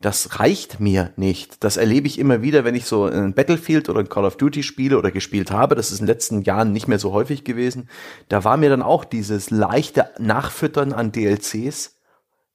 Das 0.01 0.39
reicht 0.39 0.79
mir 0.79 1.11
nicht. 1.15 1.63
Das 1.63 1.77
erlebe 1.77 2.07
ich 2.07 2.19
immer 2.19 2.41
wieder, 2.41 2.65
wenn 2.65 2.75
ich 2.75 2.85
so 2.85 3.05
ein 3.05 3.33
Battlefield 3.33 3.87
oder 3.87 3.99
ein 3.99 4.09
Call 4.09 4.25
of 4.25 4.35
Duty 4.35 4.63
spiele 4.63 4.97
oder 4.97 5.11
gespielt 5.11 5.51
habe. 5.51 5.75
Das 5.75 5.91
ist 5.91 5.99
in 5.99 6.05
den 6.05 6.13
letzten 6.13 6.41
Jahren 6.41 6.73
nicht 6.73 6.87
mehr 6.87 6.99
so 6.99 7.13
häufig 7.13 7.43
gewesen. 7.43 7.87
Da 8.27 8.43
war 8.43 8.57
mir 8.57 8.69
dann 8.69 8.81
auch 8.81 9.05
dieses 9.05 9.51
leichte 9.51 10.09
Nachfüttern 10.17 10.91
an 10.91 11.11
DLCs 11.11 12.00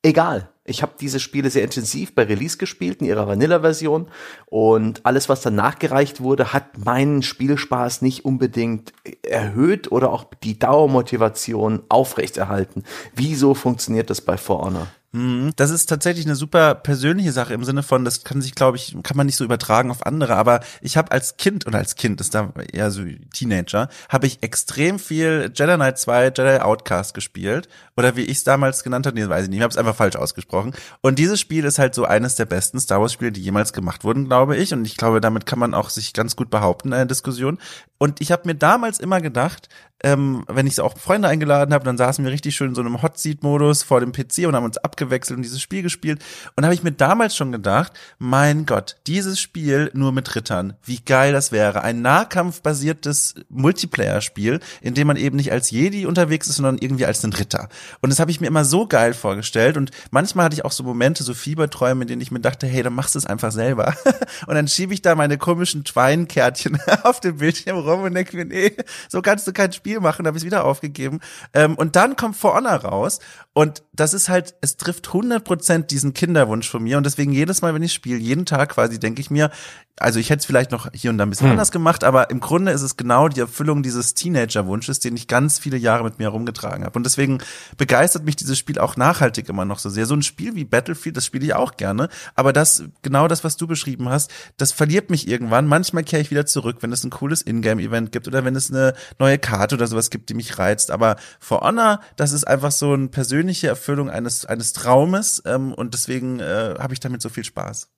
egal. 0.02 0.50
Ich 0.64 0.82
habe 0.82 0.92
diese 1.00 1.20
Spiele 1.20 1.48
sehr 1.48 1.62
intensiv 1.62 2.14
bei 2.14 2.24
Release 2.24 2.58
gespielt, 2.58 3.00
in 3.00 3.06
ihrer 3.06 3.28
Vanilla-Version. 3.28 4.08
Und 4.46 5.06
alles, 5.06 5.28
was 5.28 5.40
dann 5.40 5.54
nachgereicht 5.54 6.20
wurde, 6.20 6.52
hat 6.52 6.84
meinen 6.84 7.22
Spielspaß 7.22 8.02
nicht 8.02 8.24
unbedingt 8.24 8.92
erhöht 9.22 9.92
oder 9.92 10.10
auch 10.10 10.24
die 10.42 10.58
Dauermotivation 10.58 11.84
aufrechterhalten. 11.88 12.82
Wieso 13.14 13.54
funktioniert 13.54 14.10
das 14.10 14.20
bei 14.20 14.36
For 14.36 14.60
Honor? 14.62 14.88
Mhm. 15.12 15.52
Das 15.56 15.70
ist 15.70 15.88
tatsächlich 15.88 16.26
eine 16.26 16.36
super 16.36 16.74
persönliche 16.74 17.32
Sache 17.32 17.54
im 17.54 17.64
Sinne 17.64 17.82
von, 17.82 18.04
das 18.04 18.24
kann 18.24 18.42
sich, 18.42 18.54
glaube 18.54 18.76
ich, 18.76 18.96
kann 19.02 19.16
man 19.16 19.26
nicht 19.26 19.36
so 19.36 19.44
übertragen 19.44 19.90
auf 19.90 20.04
andere. 20.04 20.36
Aber 20.36 20.60
ich 20.80 20.96
habe 20.96 21.12
als 21.12 21.36
Kind 21.36 21.66
oder 21.66 21.78
als 21.78 21.94
Kind 21.94 22.20
ist 22.20 22.34
da 22.34 22.52
eher 22.72 22.90
so 22.90 23.02
Teenager, 23.32 23.88
habe 24.08 24.26
ich 24.26 24.42
extrem 24.42 24.98
viel 24.98 25.50
Jedi 25.54 25.74
Knight 25.74 25.98
2, 25.98 26.24
Jedi 26.36 26.60
Outcast 26.60 27.14
gespielt 27.14 27.68
oder 27.96 28.16
wie 28.16 28.22
ich 28.22 28.38
es 28.38 28.44
damals 28.44 28.82
genannt 28.82 29.06
habe, 29.06 29.18
nee, 29.18 29.28
weiß 29.28 29.44
ich 29.44 29.48
nicht, 29.48 29.58
ich 29.58 29.62
habe 29.62 29.70
es 29.70 29.78
einfach 29.78 29.96
falsch 29.96 30.16
ausgesprochen. 30.16 30.74
Und 31.00 31.18
dieses 31.18 31.40
Spiel 31.40 31.64
ist 31.64 31.78
halt 31.78 31.94
so 31.94 32.04
eines 32.04 32.34
der 32.34 32.44
besten 32.44 32.78
Star 32.78 33.00
Wars 33.00 33.12
Spiele, 33.12 33.32
die 33.32 33.42
jemals 33.42 33.72
gemacht 33.72 34.04
wurden, 34.04 34.26
glaube 34.26 34.56
ich. 34.56 34.74
Und 34.74 34.84
ich 34.84 34.96
glaube, 34.96 35.20
damit 35.20 35.46
kann 35.46 35.58
man 35.58 35.74
auch 35.74 35.88
sich 35.88 36.12
ganz 36.12 36.36
gut 36.36 36.50
behaupten 36.50 36.88
in 36.88 36.94
einer 36.94 37.06
Diskussion. 37.06 37.58
Und 37.98 38.20
ich 38.20 38.32
habe 38.32 38.42
mir 38.46 38.54
damals 38.54 39.00
immer 39.00 39.20
gedacht, 39.22 39.68
ähm, 40.04 40.44
wenn 40.48 40.66
ich 40.66 40.80
auch 40.80 40.98
Freunde 40.98 41.28
eingeladen 41.28 41.72
habe, 41.72 41.84
dann 41.84 41.96
saßen 41.96 42.24
wir 42.24 42.30
richtig 42.30 42.54
schön 42.54 42.68
in 42.68 42.74
so 42.74 42.82
einem 42.82 43.02
Hot 43.02 43.18
Seat 43.18 43.42
Modus 43.42 43.82
vor 43.82 44.00
dem 44.00 44.12
PC 44.12 44.46
und 44.46 44.54
haben 44.54 44.64
uns 44.64 44.76
abgewechselt 44.76 45.38
und 45.38 45.42
dieses 45.42 45.60
Spiel 45.60 45.82
gespielt. 45.82 46.22
Und 46.54 46.64
habe 46.64 46.74
ich 46.74 46.82
mir 46.82 46.92
damals 46.92 47.34
schon 47.34 47.50
gedacht, 47.50 47.92
mein 48.18 48.66
Gott, 48.66 48.96
dieses 49.06 49.40
Spiel 49.40 49.90
nur 49.94 50.12
mit 50.12 50.34
Rittern, 50.34 50.74
wie 50.84 51.00
geil 51.00 51.32
das 51.32 51.50
wäre. 51.50 51.82
Ein 51.82 52.02
nahkampfbasiertes 52.02 53.36
Multiplayer-Spiel, 53.48 54.60
in 54.82 54.94
dem 54.94 55.06
man 55.06 55.16
eben 55.16 55.36
nicht 55.36 55.50
als 55.50 55.70
Jedi 55.70 56.04
unterwegs 56.04 56.46
ist, 56.46 56.56
sondern 56.56 56.78
irgendwie 56.78 57.06
als 57.06 57.24
ein 57.24 57.32
Ritter. 57.32 57.68
Und 58.02 58.10
das 58.10 58.20
habe 58.20 58.30
ich 58.30 58.40
mir 58.40 58.48
immer 58.48 58.66
so 58.66 58.86
geil 58.86 59.14
vorgestellt. 59.14 59.78
Und 59.78 59.92
manchmal 60.10 60.44
hatte 60.44 60.54
ich 60.54 60.64
auch 60.64 60.72
so 60.72 60.82
Momente, 60.82 61.24
so 61.24 61.32
Fieberträume, 61.32 62.02
in 62.02 62.08
denen 62.08 62.22
ich 62.22 62.30
mir 62.30 62.40
dachte, 62.40 62.66
hey, 62.66 62.82
dann 62.82 62.94
machst 62.94 63.14
du 63.14 63.18
es 63.18 63.26
einfach 63.26 63.50
selber. 63.50 63.94
und 64.46 64.54
dann 64.54 64.68
schiebe 64.68 64.92
ich 64.92 65.00
da 65.00 65.14
meine 65.14 65.38
komischen 65.38 65.84
Twine-Kärtchen 65.84 66.78
auf 67.02 67.20
dem 67.20 67.38
Bildschirm 67.38 67.78
rum 67.78 68.02
und 68.02 68.14
denke 68.14 68.36
mir, 68.36 68.44
nee, 68.44 68.76
so 69.08 69.22
kannst 69.22 69.46
du 69.48 69.52
kein 69.52 69.72
Spiel 69.72 69.85
machen, 69.94 70.26
habe 70.26 70.38
ich 70.38 70.44
wieder 70.44 70.64
aufgegeben. 70.64 71.20
Ähm, 71.54 71.74
und 71.76 71.96
dann 71.96 72.16
kommt 72.16 72.36
For 72.36 72.54
Honor 72.54 72.84
raus 72.84 73.20
und 73.52 73.82
das 73.92 74.12
ist 74.12 74.28
halt, 74.28 74.54
es 74.60 74.76
trifft 74.76 75.08
100% 75.08 75.86
diesen 75.86 76.12
Kinderwunsch 76.12 76.68
von 76.68 76.82
mir 76.82 76.98
und 76.98 77.06
deswegen 77.06 77.32
jedes 77.32 77.62
Mal, 77.62 77.74
wenn 77.74 77.82
ich 77.82 77.92
spiele, 77.92 78.18
jeden 78.18 78.46
Tag 78.46 78.70
quasi, 78.70 78.98
denke 78.98 79.20
ich 79.20 79.30
mir, 79.30 79.50
also 79.98 80.20
ich 80.20 80.28
hätte 80.28 80.40
es 80.40 80.46
vielleicht 80.46 80.72
noch 80.72 80.88
hier 80.92 81.10
und 81.10 81.16
da 81.16 81.24
ein 81.24 81.30
bisschen 81.30 81.50
anders 81.50 81.72
gemacht, 81.72 82.04
aber 82.04 82.28
im 82.30 82.40
Grunde 82.40 82.72
ist 82.72 82.82
es 82.82 82.98
genau 82.98 83.28
die 83.28 83.40
Erfüllung 83.40 83.82
dieses 83.82 84.12
Teenager-Wunsches, 84.12 85.00
den 85.00 85.16
ich 85.16 85.26
ganz 85.26 85.58
viele 85.58 85.78
Jahre 85.78 86.04
mit 86.04 86.18
mir 86.18 86.24
herumgetragen 86.24 86.84
habe. 86.84 86.98
Und 86.98 87.04
deswegen 87.04 87.38
begeistert 87.78 88.24
mich 88.24 88.36
dieses 88.36 88.58
Spiel 88.58 88.78
auch 88.78 88.96
nachhaltig 88.96 89.48
immer 89.48 89.64
noch 89.64 89.78
so 89.78 89.88
sehr. 89.88 90.04
So 90.04 90.14
ein 90.14 90.22
Spiel 90.22 90.54
wie 90.54 90.64
Battlefield, 90.64 91.16
das 91.16 91.24
spiele 91.24 91.46
ich 91.46 91.54
auch 91.54 91.78
gerne, 91.78 92.10
aber 92.34 92.52
das, 92.52 92.84
genau 93.00 93.26
das, 93.26 93.42
was 93.42 93.56
du 93.56 93.66
beschrieben 93.66 94.10
hast, 94.10 94.30
das 94.58 94.72
verliert 94.72 95.08
mich 95.08 95.28
irgendwann. 95.28 95.66
Manchmal 95.66 96.04
kehre 96.04 96.20
ich 96.20 96.30
wieder 96.30 96.44
zurück, 96.44 96.78
wenn 96.80 96.92
es 96.92 97.02
ein 97.02 97.10
cooles 97.10 97.40
Ingame-Event 97.40 98.12
gibt 98.12 98.28
oder 98.28 98.44
wenn 98.44 98.54
es 98.54 98.70
eine 98.70 98.92
neue 99.18 99.38
Karte 99.38 99.75
oder 99.76 99.86
sowas 99.86 100.10
gibt, 100.10 100.28
die 100.28 100.34
mich 100.34 100.58
reizt. 100.58 100.90
Aber 100.90 101.16
For 101.40 101.60
Honor, 101.60 102.00
das 102.16 102.32
ist 102.32 102.44
einfach 102.46 102.72
so 102.72 102.92
eine 102.92 103.08
persönliche 103.08 103.68
Erfüllung 103.68 104.10
eines, 104.10 104.44
eines 104.46 104.72
Traumes 104.72 105.42
ähm, 105.46 105.72
und 105.72 105.94
deswegen 105.94 106.40
äh, 106.40 106.74
habe 106.78 106.92
ich 106.94 107.00
damit 107.00 107.22
so 107.22 107.28
viel 107.28 107.44
Spaß. 107.44 107.88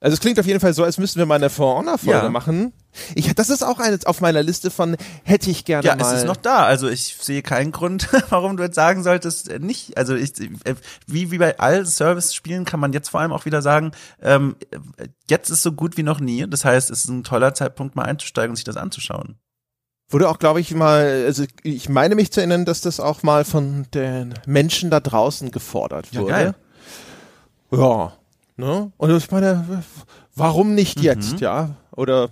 Also 0.00 0.14
es 0.14 0.20
klingt 0.20 0.38
auf 0.38 0.46
jeden 0.46 0.60
Fall 0.60 0.72
so, 0.74 0.84
als 0.84 0.96
müssten 0.98 1.18
wir 1.18 1.26
mal 1.26 1.34
eine 1.34 1.50
For 1.50 1.74
Honor 1.76 1.98
Folge 1.98 2.12
Ja. 2.26 2.30
machen. 2.30 2.72
Ich, 3.16 3.34
das 3.34 3.50
ist 3.50 3.64
auch 3.64 3.80
eines 3.80 4.06
auf 4.06 4.20
meiner 4.20 4.44
Liste 4.44 4.70
von 4.70 4.96
hätte 5.24 5.50
ich 5.50 5.64
gerne 5.64 5.84
Ja, 5.84 5.96
mal. 5.96 6.14
es 6.14 6.20
ist 6.20 6.24
noch 6.26 6.36
da. 6.36 6.64
Also 6.64 6.88
ich 6.88 7.16
sehe 7.20 7.42
keinen 7.42 7.72
Grund, 7.72 8.08
warum 8.30 8.56
du 8.56 8.62
jetzt 8.62 8.76
sagen 8.76 9.02
solltest, 9.02 9.48
äh, 9.48 9.58
nicht. 9.58 9.96
Also 9.98 10.14
ich, 10.14 10.40
äh, 10.40 10.76
wie, 11.08 11.32
wie 11.32 11.38
bei 11.38 11.58
all 11.58 11.84
Service-Spielen 11.84 12.64
kann 12.64 12.78
man 12.78 12.92
jetzt 12.92 13.08
vor 13.08 13.18
allem 13.18 13.32
auch 13.32 13.44
wieder 13.44 13.60
sagen, 13.60 13.90
ähm, 14.22 14.54
äh, 14.98 15.08
jetzt 15.28 15.50
ist 15.50 15.62
so 15.64 15.72
gut 15.72 15.96
wie 15.96 16.04
noch 16.04 16.20
nie. 16.20 16.46
Das 16.48 16.64
heißt, 16.64 16.90
es 16.92 17.00
ist 17.02 17.08
ein 17.10 17.24
toller 17.24 17.52
Zeitpunkt, 17.54 17.96
mal 17.96 18.04
einzusteigen 18.04 18.50
und 18.50 18.56
sich 18.56 18.64
das 18.64 18.76
anzuschauen. 18.76 19.40
Wurde 20.10 20.28
auch, 20.30 20.38
glaube 20.38 20.60
ich, 20.60 20.74
mal, 20.74 21.24
also 21.26 21.44
ich 21.62 21.88
meine 21.90 22.14
mich 22.14 22.32
zu 22.32 22.40
erinnern, 22.40 22.64
dass 22.64 22.80
das 22.80 22.98
auch 22.98 23.22
mal 23.22 23.44
von 23.44 23.86
den 23.92 24.32
Menschen 24.46 24.90
da 24.90 25.00
draußen 25.00 25.50
gefordert 25.50 26.08
Ja, 26.12 26.20
wurde. 26.22 26.32
geil. 26.32 26.54
Ja. 27.72 28.12
Ne? 28.56 28.90
Und 28.96 29.10
ich 29.16 29.30
meine, 29.30 29.82
warum 30.34 30.74
nicht 30.74 30.98
Mhm. 30.98 31.04
jetzt, 31.04 31.40
ja? 31.40 31.70
Oder 31.94 32.30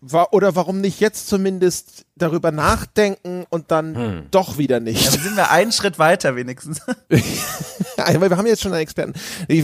wa 0.00 0.26
oder 0.30 0.56
warum 0.56 0.80
nicht 0.80 1.00
jetzt 1.00 1.28
zumindest 1.28 2.04
darüber 2.16 2.50
nachdenken 2.52 3.44
und 3.50 3.70
dann 3.70 3.94
Hm. 3.96 4.22
doch 4.30 4.56
wieder 4.58 4.80
nicht? 4.80 5.04
Ja, 5.04 5.10
sind 5.10 5.36
wir 5.36 5.50
einen 5.50 5.72
Schritt 5.72 5.98
weiter 5.98 6.36
wenigstens. 6.36 6.80
Ja, 7.98 8.18
weil 8.18 8.30
wir 8.30 8.38
haben 8.38 8.46
jetzt 8.46 8.62
schon 8.62 8.72
einen 8.72 8.80
Experten. 8.80 9.12
Ich, 9.46 9.62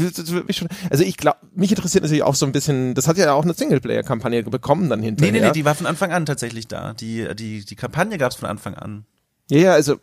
also 0.91 1.05
ich 1.05 1.17
glaube, 1.17 1.39
mich 1.55 1.71
interessiert 1.71 2.03
natürlich 2.05 2.23
auch 2.23 2.35
so 2.35 2.45
ein 2.45 2.53
bisschen, 2.53 2.93
das 2.95 3.09
hat 3.09 3.17
ja 3.17 3.33
auch 3.33 3.45
eine 3.45 3.55
Singleplayer-Kampagne 3.55 4.43
bekommen 4.43 4.91
dann 4.91 5.01
Nee, 5.01 5.07
hinterher. 5.07 5.33
nee, 5.33 5.41
nee, 5.41 5.53
die 5.53 5.65
war 5.65 5.75
von 5.75 5.87
Anfang 5.87 6.13
an 6.13 6.27
tatsächlich 6.27 6.69
da. 6.69 6.93
Die, 6.93 7.27
die, 7.35 7.65
die 7.65 7.77
Kampagne 7.77 8.19
gab's 8.19 8.37
von 8.37 8.47
Anfang 8.49 8.75
an. 8.75 9.07
Ja, 9.51 9.59
ja, 9.59 9.73
also 9.73 9.97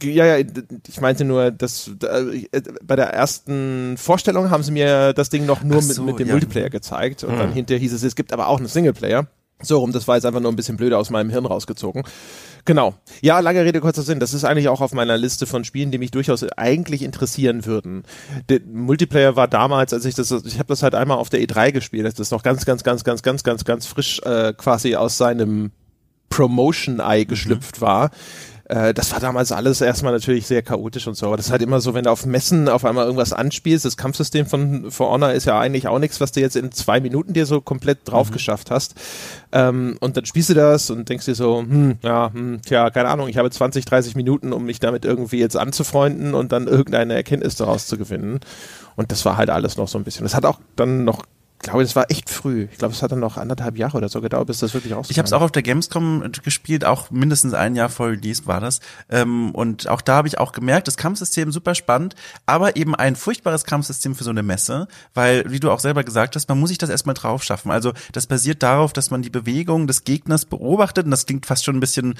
ja, 0.00 0.36
ja, 0.38 0.46
ich 0.86 1.00
meinte 1.00 1.24
nur, 1.24 1.50
dass 1.50 1.90
äh, 2.02 2.44
bei 2.84 2.94
der 2.94 3.06
ersten 3.12 3.96
Vorstellung 3.96 4.50
haben 4.50 4.62
sie 4.62 4.70
mir 4.70 5.12
das 5.12 5.28
Ding 5.30 5.44
noch 5.44 5.62
nur 5.64 5.82
so, 5.82 6.02
mit, 6.02 6.12
mit 6.12 6.18
dem 6.20 6.28
ja. 6.28 6.34
Multiplayer 6.34 6.70
gezeigt 6.70 7.24
und 7.24 7.36
dann 7.36 7.52
hinterher 7.52 7.80
hieß 7.80 7.94
es, 7.94 8.02
es 8.04 8.14
gibt 8.14 8.32
aber 8.32 8.46
auch 8.46 8.58
einen 8.58 8.68
Singleplayer. 8.68 9.26
So 9.62 9.78
rum, 9.78 9.92
das 9.92 10.06
war 10.06 10.16
jetzt 10.16 10.26
einfach 10.26 10.40
nur 10.40 10.52
ein 10.52 10.56
bisschen 10.56 10.76
blöder 10.76 10.98
aus 10.98 11.08
meinem 11.08 11.30
Hirn 11.30 11.46
rausgezogen. 11.46 12.02
Genau. 12.66 12.94
Ja, 13.22 13.40
lange 13.40 13.64
Rede, 13.64 13.80
kurzer 13.80 14.02
Sinn. 14.02 14.20
Das 14.20 14.34
ist 14.34 14.44
eigentlich 14.44 14.68
auch 14.68 14.80
auf 14.82 14.92
meiner 14.92 15.16
Liste 15.16 15.46
von 15.46 15.64
Spielen, 15.64 15.90
die 15.90 15.98
mich 15.98 16.10
durchaus 16.10 16.42
eigentlich 16.56 17.02
interessieren 17.02 17.64
würden. 17.64 18.02
Der 18.50 18.60
Multiplayer 18.60 19.34
war 19.34 19.48
damals, 19.48 19.94
als 19.94 20.04
ich 20.04 20.14
das, 20.14 20.30
ich 20.30 20.58
habe 20.58 20.68
das 20.68 20.82
halt 20.82 20.94
einmal 20.94 21.16
auf 21.16 21.30
der 21.30 21.40
E3 21.40 21.72
gespielt, 21.72 22.04
das 22.04 22.18
ist 22.18 22.32
noch 22.32 22.42
ganz, 22.42 22.66
ganz, 22.66 22.84
ganz, 22.84 23.02
ganz, 23.02 23.22
ganz, 23.22 23.42
ganz, 23.44 23.64
ganz 23.64 23.86
frisch 23.86 24.20
äh, 24.24 24.52
quasi 24.52 24.94
aus 24.96 25.16
seinem 25.16 25.70
Promotion-Ei 26.28 27.24
geschlüpft 27.24 27.80
war. 27.80 28.10
Äh, 28.68 28.94
das 28.94 29.12
war 29.12 29.20
damals 29.20 29.52
alles 29.52 29.80
erstmal 29.80 30.12
natürlich 30.12 30.46
sehr 30.46 30.62
chaotisch 30.62 31.06
und 31.06 31.16
so, 31.16 31.26
aber 31.26 31.36
das 31.36 31.46
ist 31.46 31.52
halt 31.52 31.62
immer 31.62 31.80
so, 31.80 31.94
wenn 31.94 32.04
du 32.04 32.10
auf 32.10 32.26
Messen 32.26 32.68
auf 32.68 32.84
einmal 32.84 33.04
irgendwas 33.04 33.32
anspielst, 33.32 33.84
das 33.84 33.96
Kampfsystem 33.96 34.46
von 34.46 34.90
For 34.90 35.10
Honor 35.10 35.32
ist 35.32 35.46
ja 35.46 35.58
eigentlich 35.58 35.86
auch 35.86 36.00
nichts, 36.00 36.20
was 36.20 36.32
du 36.32 36.40
jetzt 36.40 36.56
in 36.56 36.72
zwei 36.72 37.00
Minuten 37.00 37.32
dir 37.32 37.46
so 37.46 37.60
komplett 37.60 37.98
drauf 38.04 38.30
geschafft 38.32 38.70
hast. 38.70 38.94
Ähm, 39.52 39.96
und 40.00 40.16
dann 40.16 40.26
spielst 40.26 40.50
du 40.50 40.54
das 40.54 40.90
und 40.90 41.08
denkst 41.08 41.26
dir 41.26 41.36
so, 41.36 41.60
hm, 41.60 41.98
ja, 42.02 42.32
hm, 42.32 42.60
tja, 42.62 42.90
keine 42.90 43.08
Ahnung, 43.08 43.28
ich 43.28 43.38
habe 43.38 43.50
20, 43.50 43.84
30 43.84 44.16
Minuten, 44.16 44.52
um 44.52 44.64
mich 44.64 44.80
damit 44.80 45.04
irgendwie 45.04 45.38
jetzt 45.38 45.56
anzufreunden 45.56 46.34
und 46.34 46.50
dann 46.50 46.66
irgendeine 46.66 47.14
Erkenntnis 47.14 47.54
daraus 47.54 47.86
zu 47.86 47.96
gewinnen. 47.96 48.40
Und 48.96 49.12
das 49.12 49.24
war 49.24 49.36
halt 49.36 49.50
alles 49.50 49.76
noch 49.76 49.88
so 49.88 49.98
ein 49.98 50.04
bisschen. 50.04 50.24
Das 50.24 50.34
hat 50.34 50.44
auch 50.44 50.58
dann 50.74 51.04
noch, 51.04 51.22
glaube 51.66 51.82
das 51.82 51.96
war 51.96 52.10
echt 52.10 52.30
früh. 52.30 52.68
Ich 52.70 52.78
glaube, 52.78 52.94
es 52.94 53.02
hat 53.02 53.12
dann 53.12 53.20
noch 53.20 53.36
anderthalb 53.36 53.76
Jahre 53.76 53.96
oder 53.96 54.08
so 54.08 54.20
gedauert, 54.20 54.46
bis 54.46 54.58
das 54.58 54.74
wirklich 54.74 54.92
rauskam. 54.92 55.10
Ich 55.10 55.18
habe 55.18 55.26
es 55.26 55.32
auch 55.32 55.42
auf 55.42 55.52
der 55.52 55.62
Gamescom 55.62 56.30
gespielt, 56.42 56.84
auch 56.84 57.10
mindestens 57.10 57.54
ein 57.54 57.74
Jahr 57.74 57.88
vor 57.88 58.08
Release 58.08 58.46
war 58.46 58.60
das. 58.60 58.80
Ähm, 59.08 59.50
und 59.52 59.88
auch 59.88 60.00
da 60.00 60.16
habe 60.16 60.28
ich 60.28 60.38
auch 60.38 60.52
gemerkt, 60.52 60.88
das 60.88 60.96
Kampfsystem 60.96 61.50
super 61.52 61.74
spannend, 61.74 62.14
aber 62.46 62.76
eben 62.76 62.94
ein 62.94 63.16
furchtbares 63.16 63.64
Kampfsystem 63.64 64.14
für 64.14 64.24
so 64.24 64.30
eine 64.30 64.42
Messe, 64.42 64.88
weil, 65.14 65.44
wie 65.50 65.60
du 65.60 65.70
auch 65.70 65.80
selber 65.80 66.04
gesagt 66.04 66.36
hast, 66.36 66.48
man 66.48 66.58
muss 66.58 66.68
sich 66.68 66.78
das 66.78 66.90
erstmal 66.90 67.14
drauf 67.14 67.42
schaffen. 67.42 67.70
Also 67.70 67.92
das 68.12 68.26
basiert 68.26 68.62
darauf, 68.62 68.92
dass 68.92 69.10
man 69.10 69.22
die 69.22 69.30
Bewegung 69.30 69.86
des 69.86 70.04
Gegners 70.04 70.44
beobachtet 70.44 71.04
und 71.04 71.10
das 71.10 71.26
klingt 71.26 71.46
fast 71.46 71.64
schon 71.64 71.76
ein 71.76 71.80
bisschen 71.80 72.14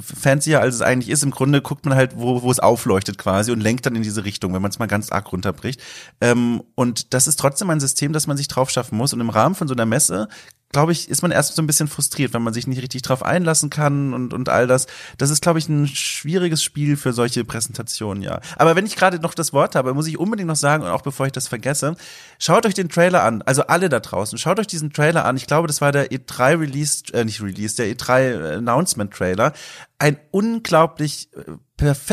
fancier, 0.00 0.60
als 0.60 0.76
es 0.76 0.82
eigentlich 0.82 1.10
ist. 1.10 1.22
Im 1.22 1.30
Grunde 1.30 1.62
guckt 1.62 1.84
man 1.86 1.94
halt, 1.94 2.12
wo, 2.16 2.42
wo 2.42 2.50
es 2.50 2.58
aufleuchtet 2.58 3.18
quasi 3.18 3.52
und 3.52 3.60
lenkt 3.60 3.86
dann 3.86 3.96
in 3.96 4.02
diese 4.02 4.24
Richtung, 4.24 4.54
wenn 4.54 4.62
man 4.62 4.70
es 4.70 4.78
mal 4.78 4.86
ganz 4.86 5.12
arg 5.12 5.32
runterbricht. 5.32 5.80
Ähm, 6.20 6.62
und 6.74 7.14
das 7.14 7.26
ist 7.26 7.38
trotzdem 7.38 7.70
ein 7.70 7.80
System, 7.80 8.12
das 8.12 8.26
man 8.26 8.36
sich 8.36 8.48
drauf 8.48 8.70
schaffen 8.88 8.96
muss. 8.96 9.12
Und 9.12 9.20
im 9.20 9.30
Rahmen 9.30 9.54
von 9.54 9.68
so 9.68 9.74
einer 9.74 9.86
Messe 9.86 10.28
glaube 10.70 10.92
ich, 10.92 11.08
ist 11.08 11.22
man 11.22 11.30
erst 11.30 11.54
so 11.54 11.62
ein 11.62 11.66
bisschen 11.66 11.88
frustriert, 11.88 12.34
wenn 12.34 12.42
man 12.42 12.52
sich 12.52 12.66
nicht 12.66 12.82
richtig 12.82 13.00
drauf 13.00 13.22
einlassen 13.22 13.70
kann 13.70 14.12
und, 14.12 14.34
und 14.34 14.50
all 14.50 14.66
das. 14.66 14.86
Das 15.16 15.30
ist, 15.30 15.40
glaube 15.40 15.58
ich, 15.58 15.66
ein 15.66 15.86
schwieriges 15.86 16.62
Spiel 16.62 16.98
für 16.98 17.14
solche 17.14 17.42
Präsentationen, 17.42 18.22
ja. 18.22 18.40
Aber 18.58 18.76
wenn 18.76 18.84
ich 18.84 18.94
gerade 18.94 19.18
noch 19.18 19.32
das 19.32 19.54
Wort 19.54 19.74
habe, 19.74 19.94
muss 19.94 20.06
ich 20.06 20.18
unbedingt 20.18 20.46
noch 20.46 20.56
sagen, 20.56 20.82
und 20.82 20.90
auch 20.90 21.00
bevor 21.00 21.24
ich 21.24 21.32
das 21.32 21.48
vergesse, 21.48 21.96
schaut 22.38 22.66
euch 22.66 22.74
den 22.74 22.90
Trailer 22.90 23.24
an, 23.24 23.40
also 23.46 23.62
alle 23.62 23.88
da 23.88 24.00
draußen, 24.00 24.36
schaut 24.36 24.60
euch 24.60 24.66
diesen 24.66 24.92
Trailer 24.92 25.24
an. 25.24 25.38
Ich 25.38 25.46
glaube, 25.46 25.68
das 25.68 25.80
war 25.80 25.90
der 25.90 26.10
E3 26.10 26.60
Release, 26.60 27.02
äh, 27.14 27.24
nicht 27.24 27.40
Release, 27.40 27.74
der 27.76 27.86
E3 27.86 28.58
Announcement 28.58 29.10
Trailer. 29.10 29.54
Ein 29.98 30.18
unglaublich 30.32 31.30
äh, 31.34 31.52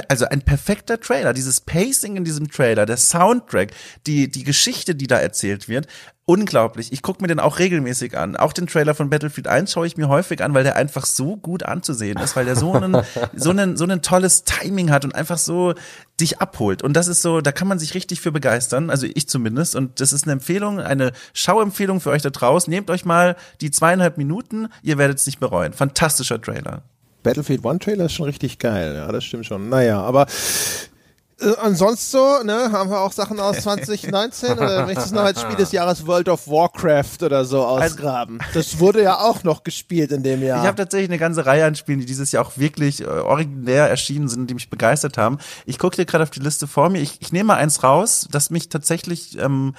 also 0.08 0.26
ein 0.26 0.42
perfekter 0.42 1.00
Trailer. 1.00 1.34
Dieses 1.34 1.60
Pacing 1.60 2.18
in 2.18 2.24
diesem 2.24 2.50
Trailer, 2.50 2.86
der 2.86 2.98
Soundtrack, 2.98 3.72
die, 4.06 4.30
die 4.30 4.44
Geschichte, 4.44 4.96
die 4.96 5.08
da 5.08 5.18
erzählt 5.18 5.68
wird, 5.68 5.88
unglaublich. 6.26 6.92
Ich 6.92 7.02
gucke 7.02 7.22
mir 7.22 7.28
den 7.28 7.40
auch 7.40 7.60
regelmäßig 7.60 8.18
an. 8.18 8.36
Auch 8.36 8.52
den 8.52 8.68
Trailer 8.68 8.96
von 8.96 9.10
Battlefield 9.10 9.48
1 9.48 9.72
schaue 9.72 9.86
ich 9.86 9.96
mir 9.96 10.08
häufig 10.08 10.44
an, 10.44 10.54
weil 10.54 10.64
der 10.64 10.76
einfach 10.76 11.06
so 11.06 11.38
gut 11.38 11.64
anzusehen 11.64 12.18
ist, 12.20 12.36
weil 12.36 12.46
der 12.46 12.56
so 12.56 12.74
einen, 12.74 12.98
so 13.36 13.52
einen, 13.52 13.78
so 13.78 13.86
ein 13.86 14.02
tolles 14.02 14.44
Timing 14.44 14.92
hat 14.92 15.06
und 15.06 15.14
einfach 15.14 15.38
so 15.38 15.76
dich 16.20 16.40
abholt. 16.40 16.82
Und 16.82 16.94
das 16.94 17.08
ist 17.08 17.22
so, 17.22 17.42
da 17.42 17.52
kann 17.52 17.68
man 17.68 17.78
sich 17.78 17.94
richtig 17.94 18.22
für 18.22 18.32
begeistern. 18.32 18.90
Also 18.90 19.06
ich 19.14 19.30
zumindest. 19.30 19.76
Und 19.76 20.00
das 20.00 20.14
ist 20.14 20.24
eine 20.24 20.34
Empfehlung, 20.34 20.80
eine 20.80 21.12
Schauempfehlung 21.34 22.02
für 22.02 22.10
euch 22.10 22.24
da 22.24 22.32
draußen. 22.32 22.72
Nehmt 22.72 22.90
euch 22.90 23.06
mal 23.06 23.36
die 23.62 23.70
zweieinhalb 23.70 24.18
Minuten. 24.18 24.70
Ihr 24.82 24.98
werdet 24.98 25.20
es 25.20 25.26
nicht 25.28 25.40
bereuen. 25.40 25.74
Fantastischer 25.74 26.42
Trailer. 26.42 26.82
Battlefield 27.22 27.66
One 27.66 27.80
Trailer 27.80 28.06
ist 28.06 28.14
schon 28.14 28.28
richtig 28.28 28.60
geil, 28.60 28.94
ja, 28.96 29.12
das 29.12 29.24
stimmt 29.24 29.48
schon. 29.48 29.68
Naja, 29.68 30.00
aber 30.00 30.28
äh, 31.40 31.54
ansonsten 31.62 32.18
so, 32.18 32.44
ne, 32.44 32.72
haben 32.72 32.90
wir 32.90 33.00
auch 33.00 33.12
Sachen 33.12 33.40
aus 33.40 33.58
2019 33.62 34.54
oder 34.54 34.86
möchtest 34.86 35.12
du 35.12 35.16
noch 35.16 35.24
als 35.24 35.42
Spiel 35.42 35.56
des 35.56 35.72
Jahres 35.72 36.08
World 36.08 36.30
of 36.30 36.48
Warcraft 36.48 37.24
oder 37.24 37.44
so 37.46 37.64
ausgraben? 37.64 38.40
Das 38.54 38.80
wurde 38.80 39.04
ja 39.04 39.20
auch 39.20 39.44
noch 39.44 39.64
gespielt 39.64 40.12
in 40.12 40.24
dem 40.24 40.42
Jahr. 40.42 40.62
Ich 40.62 40.68
habe 40.68 40.78
tatsächlich 40.78 41.10
eine 41.10 41.20
ganze 41.20 41.46
Reihe 41.46 41.66
an 41.66 41.76
Spielen, 41.76 42.00
die 42.00 42.06
dieses 42.06 42.32
Jahr 42.32 42.46
auch 42.46 42.58
wirklich 42.58 43.02
äh, 43.02 43.06
originär 43.06 43.90
erschienen 43.90 44.28
sind, 44.28 44.50
die 44.50 44.54
mich 44.54 44.70
begeistert 44.70 45.18
haben. 45.18 45.40
Ich 45.66 45.78
gucke 45.78 45.98
dir 45.98 46.06
gerade 46.06 46.24
auf 46.24 46.32
die 46.32 46.40
Liste 46.40 46.68
vor 46.68 46.90
mir. 46.90 47.02
Ich, 47.02 47.22
ich 47.22 47.34
nehme 47.34 47.48
mal 47.48 47.58
eins 47.58 47.84
raus, 47.84 48.28
das 48.32 48.50
mich 48.50 48.70
tatsächlich 48.70 49.38
ähm, 49.38 49.76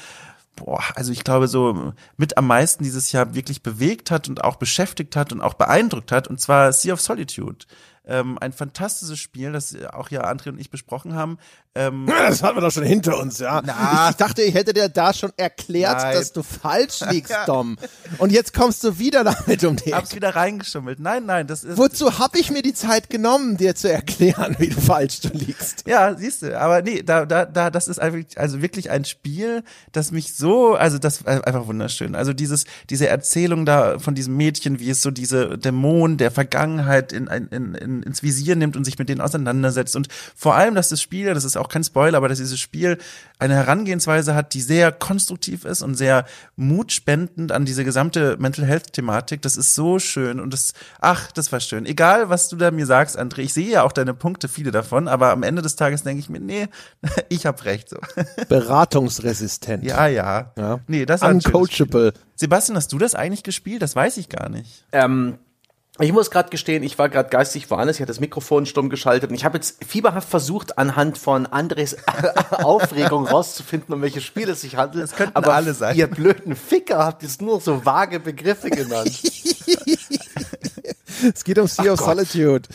boah, 0.56 0.82
also 0.94 1.12
ich 1.12 1.22
glaube 1.22 1.48
so 1.48 1.92
mit 2.16 2.36
am 2.36 2.46
meisten 2.46 2.82
dieses 2.82 3.12
Jahr 3.12 3.34
wirklich 3.34 3.62
bewegt 3.62 4.10
hat 4.10 4.28
und 4.28 4.42
auch 4.42 4.56
beschäftigt 4.56 5.14
hat 5.14 5.32
und 5.32 5.40
auch 5.40 5.54
beeindruckt 5.54 6.10
hat, 6.10 6.28
und 6.28 6.40
zwar 6.40 6.72
Sea 6.72 6.94
of 6.94 7.00
Solitude. 7.00 7.66
Ähm, 8.06 8.38
ein 8.40 8.52
fantastisches 8.52 9.18
Spiel, 9.18 9.52
das 9.52 9.76
auch 9.92 10.10
ja 10.10 10.24
André 10.24 10.50
und 10.50 10.60
ich 10.60 10.70
besprochen 10.70 11.14
haben. 11.14 11.38
Ähm, 11.76 12.06
das 12.28 12.42
hatten 12.42 12.56
wir 12.56 12.62
doch 12.62 12.72
schon 12.72 12.84
hinter 12.84 13.18
uns, 13.18 13.38
ja. 13.38 13.62
Na. 13.64 14.08
Ich, 14.10 14.16
dachte, 14.16 14.42
ich 14.42 14.54
hätte 14.54 14.72
dir 14.72 14.88
da 14.88 15.12
schon 15.12 15.32
erklärt, 15.36 15.98
Nein. 15.98 16.14
dass 16.14 16.32
du 16.32 16.42
falsch 16.42 17.00
liegst, 17.10 17.36
Dom. 17.46 17.76
Und 18.18 18.32
jetzt 18.32 18.54
kommst 18.54 18.82
du 18.82 18.98
wieder 18.98 19.24
damit 19.24 19.62
um 19.64 19.76
die 19.76 19.94
hab's 19.94 20.08
Ecke. 20.08 20.16
wieder 20.16 20.34
reingeschummelt. 20.34 20.98
Nein, 21.00 21.26
nein, 21.26 21.46
das 21.46 21.64
ist. 21.64 21.76
Wozu 21.76 22.18
habe 22.18 22.38
ich 22.38 22.50
mir 22.50 22.62
die 22.62 22.72
Zeit 22.72 23.10
genommen, 23.10 23.56
dir 23.56 23.74
zu 23.74 23.92
erklären, 23.92 24.56
wie 24.58 24.68
du 24.68 24.80
falsch 24.80 25.20
du 25.20 25.28
liegst? 25.28 25.84
Ja, 25.86 26.14
siehst 26.14 26.42
du, 26.42 26.58
aber 26.58 26.82
nee, 26.82 27.02
da, 27.02 27.26
da, 27.26 27.44
da, 27.44 27.70
das 27.70 27.88
ist 27.88 27.98
einfach, 27.98 28.20
also 28.36 28.62
wirklich 28.62 28.90
ein 28.90 29.04
Spiel, 29.04 29.62
das 29.92 30.12
mich 30.12 30.34
so, 30.34 30.74
also 30.74 30.98
das 30.98 31.26
einfach 31.26 31.66
wunderschön. 31.66 32.14
Also 32.14 32.32
dieses, 32.32 32.64
diese 32.88 33.08
Erzählung 33.08 33.66
da 33.66 33.98
von 33.98 34.14
diesem 34.14 34.36
Mädchen, 34.36 34.78
wie 34.80 34.90
es 34.90 35.02
so 35.02 35.10
diese 35.10 35.58
Dämonen 35.58 36.16
der 36.16 36.30
Vergangenheit 36.30 37.12
in, 37.12 37.26
in, 37.26 37.74
in, 37.74 38.02
ins 38.02 38.22
Visier 38.22 38.56
nimmt 38.56 38.76
und 38.76 38.84
sich 38.84 38.98
mit 38.98 39.08
denen 39.08 39.20
auseinandersetzt. 39.20 39.96
Und 39.96 40.08
vor 40.34 40.54
allem, 40.54 40.74
dass 40.74 40.88
das 40.88 41.02
Spiel, 41.02 41.34
das 41.34 41.44
ist 41.44 41.56
auch 41.56 41.65
kein 41.68 41.84
Spoiler, 41.84 42.18
aber 42.18 42.28
dass 42.28 42.38
dieses 42.38 42.58
Spiel 42.58 42.98
eine 43.38 43.54
Herangehensweise 43.54 44.34
hat, 44.34 44.54
die 44.54 44.60
sehr 44.60 44.92
konstruktiv 44.92 45.64
ist 45.64 45.82
und 45.82 45.94
sehr 45.94 46.24
mutspendend 46.56 47.52
an 47.52 47.64
diese 47.64 47.84
gesamte 47.84 48.36
Mental 48.38 48.64
Health 48.64 48.92
Thematik. 48.92 49.42
Das 49.42 49.56
ist 49.56 49.74
so 49.74 49.98
schön 49.98 50.40
und 50.40 50.52
das, 50.52 50.72
ach, 51.00 51.30
das 51.32 51.52
war 51.52 51.60
schön. 51.60 51.86
Egal, 51.86 52.30
was 52.30 52.48
du 52.48 52.56
da 52.56 52.70
mir 52.70 52.86
sagst, 52.86 53.18
André, 53.18 53.40
ich 53.40 53.54
sehe 53.54 53.68
ja 53.68 53.82
auch 53.82 53.92
deine 53.92 54.14
Punkte, 54.14 54.48
viele 54.48 54.70
davon, 54.70 55.08
aber 55.08 55.30
am 55.30 55.42
Ende 55.42 55.62
des 55.62 55.76
Tages 55.76 56.02
denke 56.02 56.20
ich 56.20 56.30
mir, 56.30 56.40
nee, 56.40 56.68
ich 57.28 57.46
hab 57.46 57.64
recht 57.64 57.88
so. 57.90 57.98
Beratungsresistent. 58.48 59.84
ja, 59.84 60.06
ja. 60.06 60.52
Ja. 60.56 60.80
Nee, 60.86 61.06
das. 61.06 61.22
Uncoachable. 61.22 62.12
Sebastian, 62.34 62.76
hast 62.76 62.92
du 62.92 62.98
das 62.98 63.14
eigentlich 63.14 63.42
gespielt? 63.42 63.82
Das 63.82 63.96
weiß 63.96 64.16
ich 64.18 64.28
gar 64.28 64.48
nicht. 64.48 64.84
Ähm, 64.92 65.38
ich 65.98 66.12
muss 66.12 66.30
gerade 66.30 66.50
gestehen, 66.50 66.82
ich 66.82 66.98
war 66.98 67.08
gerade 67.08 67.28
geistig 67.28 67.70
woanders, 67.70 67.96
ich 67.96 68.02
hatte 68.02 68.10
das 68.10 68.20
Mikrofon 68.20 68.66
stumm 68.66 68.90
geschaltet 68.90 69.30
und 69.30 69.36
ich 69.36 69.44
habe 69.44 69.56
jetzt 69.56 69.82
fieberhaft 69.84 70.28
versucht, 70.28 70.78
anhand 70.78 71.18
von 71.18 71.46
Andres 71.46 71.96
Aufregung 72.50 73.26
rauszufinden, 73.26 73.94
um 73.94 74.02
welches 74.02 74.24
Spiel 74.24 74.48
es 74.48 74.60
sich 74.60 74.76
handelt. 74.76 75.04
Das 75.04 75.16
könnten 75.16 75.36
Aber 75.36 75.54
alle 75.54 75.74
sein. 75.74 75.96
ihr 75.96 76.06
blöden 76.06 76.54
Ficker 76.56 76.98
habt 76.98 77.22
jetzt 77.22 77.40
nur 77.40 77.60
so 77.60 77.84
vage 77.84 78.20
Begriffe 78.20 78.70
genannt. 78.70 79.10
Es 81.34 81.44
geht 81.44 81.58
um 81.58 81.66
Sea 81.66 81.92
of 81.92 82.00
Solitude. 82.00 82.68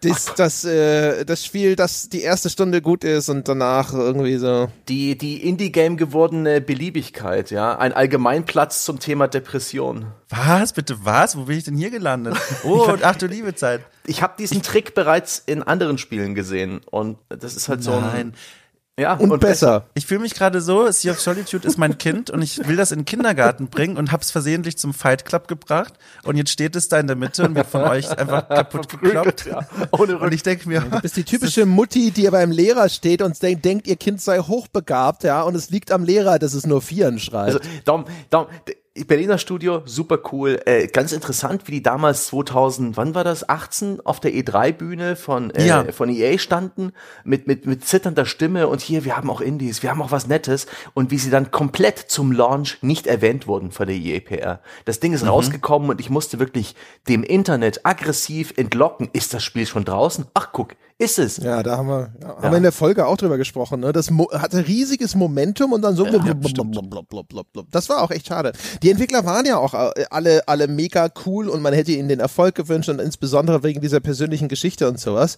Das, 0.00 0.32
das, 0.36 0.64
äh, 0.64 1.24
das 1.24 1.44
Spiel, 1.44 1.74
das 1.74 2.08
die 2.08 2.20
erste 2.20 2.50
Stunde 2.50 2.80
gut 2.80 3.02
ist 3.02 3.28
und 3.28 3.48
danach 3.48 3.92
irgendwie 3.92 4.36
so. 4.36 4.70
Die, 4.88 5.18
die 5.18 5.42
Indie-Game 5.48 5.96
gewordene 5.96 6.60
Beliebigkeit, 6.60 7.50
ja. 7.50 7.76
Ein 7.76 7.92
Allgemeinplatz 7.92 8.84
zum 8.84 9.00
Thema 9.00 9.26
Depression. 9.26 10.06
Was? 10.28 10.72
Bitte 10.72 11.04
was? 11.04 11.36
Wo 11.36 11.44
bin 11.44 11.58
ich 11.58 11.64
denn 11.64 11.76
hier 11.76 11.90
gelandet? 11.90 12.36
Oh, 12.64 12.96
ach 13.02 13.16
du 13.16 13.26
liebe 13.26 13.54
Zeit. 13.54 13.82
Ich 14.04 14.20
habe 14.22 14.34
diesen 14.38 14.62
Trick 14.62 14.94
bereits 14.94 15.42
in 15.46 15.62
anderen 15.62 15.96
Spielen 15.96 16.34
gesehen 16.34 16.80
und 16.90 17.18
das 17.28 17.56
ist 17.56 17.68
halt 17.68 17.82
so 17.82 17.92
ein. 17.92 18.34
Ja, 18.98 19.14
Und, 19.14 19.38
besser. 19.38 19.86
Ich 19.94 20.06
fühle 20.06 20.20
mich 20.20 20.34
gerade 20.34 20.60
so, 20.60 20.90
Sea 20.90 21.12
of 21.12 21.20
Solitude 21.20 21.66
ist 21.68 21.78
mein 21.78 21.98
Kind 21.98 22.30
und 22.30 22.42
ich 22.42 22.66
will 22.66 22.74
das 22.74 22.90
in 22.90 23.00
den 23.00 23.04
Kindergarten 23.04 23.68
bringen 23.68 23.96
und 23.96 24.10
hab's 24.10 24.32
versehentlich 24.32 24.76
zum 24.76 24.92
Fight 24.92 25.24
Club 25.24 25.46
gebracht 25.46 25.94
und 26.24 26.36
jetzt 26.36 26.50
steht 26.50 26.74
es 26.74 26.88
da 26.88 26.98
in 26.98 27.06
der 27.06 27.14
Mitte 27.14 27.44
und 27.44 27.54
wird 27.54 27.68
von 27.68 27.82
euch 27.82 28.10
einfach 28.10 28.48
kaputt 28.48 28.88
gekloppt. 28.88 29.46
Ja, 29.46 29.68
ohne 29.92 30.18
Und 30.18 30.34
ich 30.34 30.42
denke 30.42 30.68
mir, 30.68 30.80
Das 30.90 31.04
ist 31.04 31.16
die 31.16 31.22
typische 31.24 31.64
Mutti, 31.64 32.10
die 32.10 32.28
beim 32.28 32.50
Lehrer 32.50 32.88
steht 32.88 33.22
und 33.22 33.40
denk, 33.40 33.62
denkt, 33.62 33.86
ihr 33.86 33.96
Kind 33.96 34.20
sei 34.20 34.40
hochbegabt, 34.40 35.22
ja, 35.22 35.42
und 35.42 35.54
es 35.54 35.70
liegt 35.70 35.92
am 35.92 36.02
Lehrer, 36.02 36.40
dass 36.40 36.54
es 36.54 36.66
nur 36.66 36.82
Vieren 36.82 37.20
schreit. 37.20 37.54
Also, 37.54 37.60
Dom, 37.84 38.04
Dom, 38.30 38.46
Berliner 39.04 39.38
Studio, 39.38 39.82
super 39.84 40.18
cool. 40.32 40.60
Äh, 40.64 40.88
ganz 40.88 41.12
interessant, 41.12 41.62
wie 41.66 41.72
die 41.72 41.82
damals 41.82 42.26
2000, 42.26 42.96
wann 42.96 43.14
war 43.14 43.24
das? 43.24 43.48
18 43.48 44.00
auf 44.04 44.20
der 44.20 44.32
E3-Bühne 44.32 45.16
von, 45.16 45.50
äh, 45.50 45.66
Ja. 45.66 45.92
von 45.92 46.08
EA 46.08 46.38
standen 46.38 46.92
mit, 47.24 47.46
mit, 47.46 47.66
mit 47.66 47.84
zitternder 47.84 48.26
Stimme 48.26 48.68
und 48.68 48.80
hier, 48.80 49.04
wir 49.04 49.16
haben 49.16 49.30
auch 49.30 49.40
Indies, 49.40 49.82
wir 49.82 49.90
haben 49.90 50.02
auch 50.02 50.10
was 50.10 50.26
Nettes 50.26 50.66
und 50.94 51.10
wie 51.10 51.18
sie 51.18 51.30
dann 51.30 51.50
komplett 51.50 51.98
zum 51.98 52.32
Launch 52.32 52.78
nicht 52.82 53.06
erwähnt 53.06 53.46
wurden 53.46 53.70
von 53.70 53.86
der 53.86 53.96
EA 53.96 54.20
PR. 54.20 54.60
Das 54.84 55.00
Ding 55.00 55.12
ist 55.12 55.26
rausgekommen 55.26 55.90
und 55.90 56.00
ich 56.00 56.10
musste 56.10 56.38
wirklich 56.38 56.74
dem 57.08 57.22
Internet 57.22 57.84
aggressiv 57.84 58.52
entlocken. 58.56 59.08
Ist 59.12 59.34
das 59.34 59.42
Spiel 59.44 59.66
schon 59.66 59.84
draußen? 59.84 60.26
Ach, 60.34 60.48
guck, 60.52 60.74
ist 60.98 61.18
es. 61.20 61.36
Ja, 61.36 61.62
da 61.62 61.76
haben 61.76 61.88
wir, 61.88 62.12
ja, 62.20 62.28
haben 62.42 62.50
wir 62.50 62.56
in 62.56 62.64
der 62.64 62.72
Folge 62.72 63.06
auch 63.06 63.16
drüber 63.16 63.38
gesprochen. 63.38 63.80
Ne? 63.80 63.92
Das 63.92 64.10
Mo 64.10 64.28
hatte 64.32 64.66
riesiges 64.66 65.14
Momentum 65.14 65.72
und 65.72 65.82
dann 65.82 65.94
so 65.94 66.04
blub, 66.04 66.24
blub, 66.24 66.40
blub, 66.40 66.72
blub, 66.72 66.90
blub, 66.90 67.08
blub, 67.08 67.28
blub, 67.28 67.52
blub. 67.52 67.66
Das 67.70 67.88
war 67.88 68.02
auch 68.02 68.10
echt 68.10 68.26
schade. 68.26 68.52
Die 68.82 68.90
Entwickler 68.90 69.24
waren 69.24 69.46
ja 69.46 69.58
auch 69.58 69.74
äh, 69.74 70.06
alle, 70.10 70.48
alle 70.48 70.66
mega 70.66 71.08
cool 71.24 71.48
und 71.48 71.62
man 71.62 71.72
hätte 71.72 71.92
ihnen 71.92 72.08
den 72.08 72.18
Erfolg 72.18 72.56
gewünscht 72.56 72.88
und 72.88 73.00
insbesondere 73.00 73.62
wegen 73.62 73.80
dieser 73.80 74.00
persönlichen 74.00 74.48
Geschichte 74.48 74.88
und 74.88 74.98
sowas. 74.98 75.36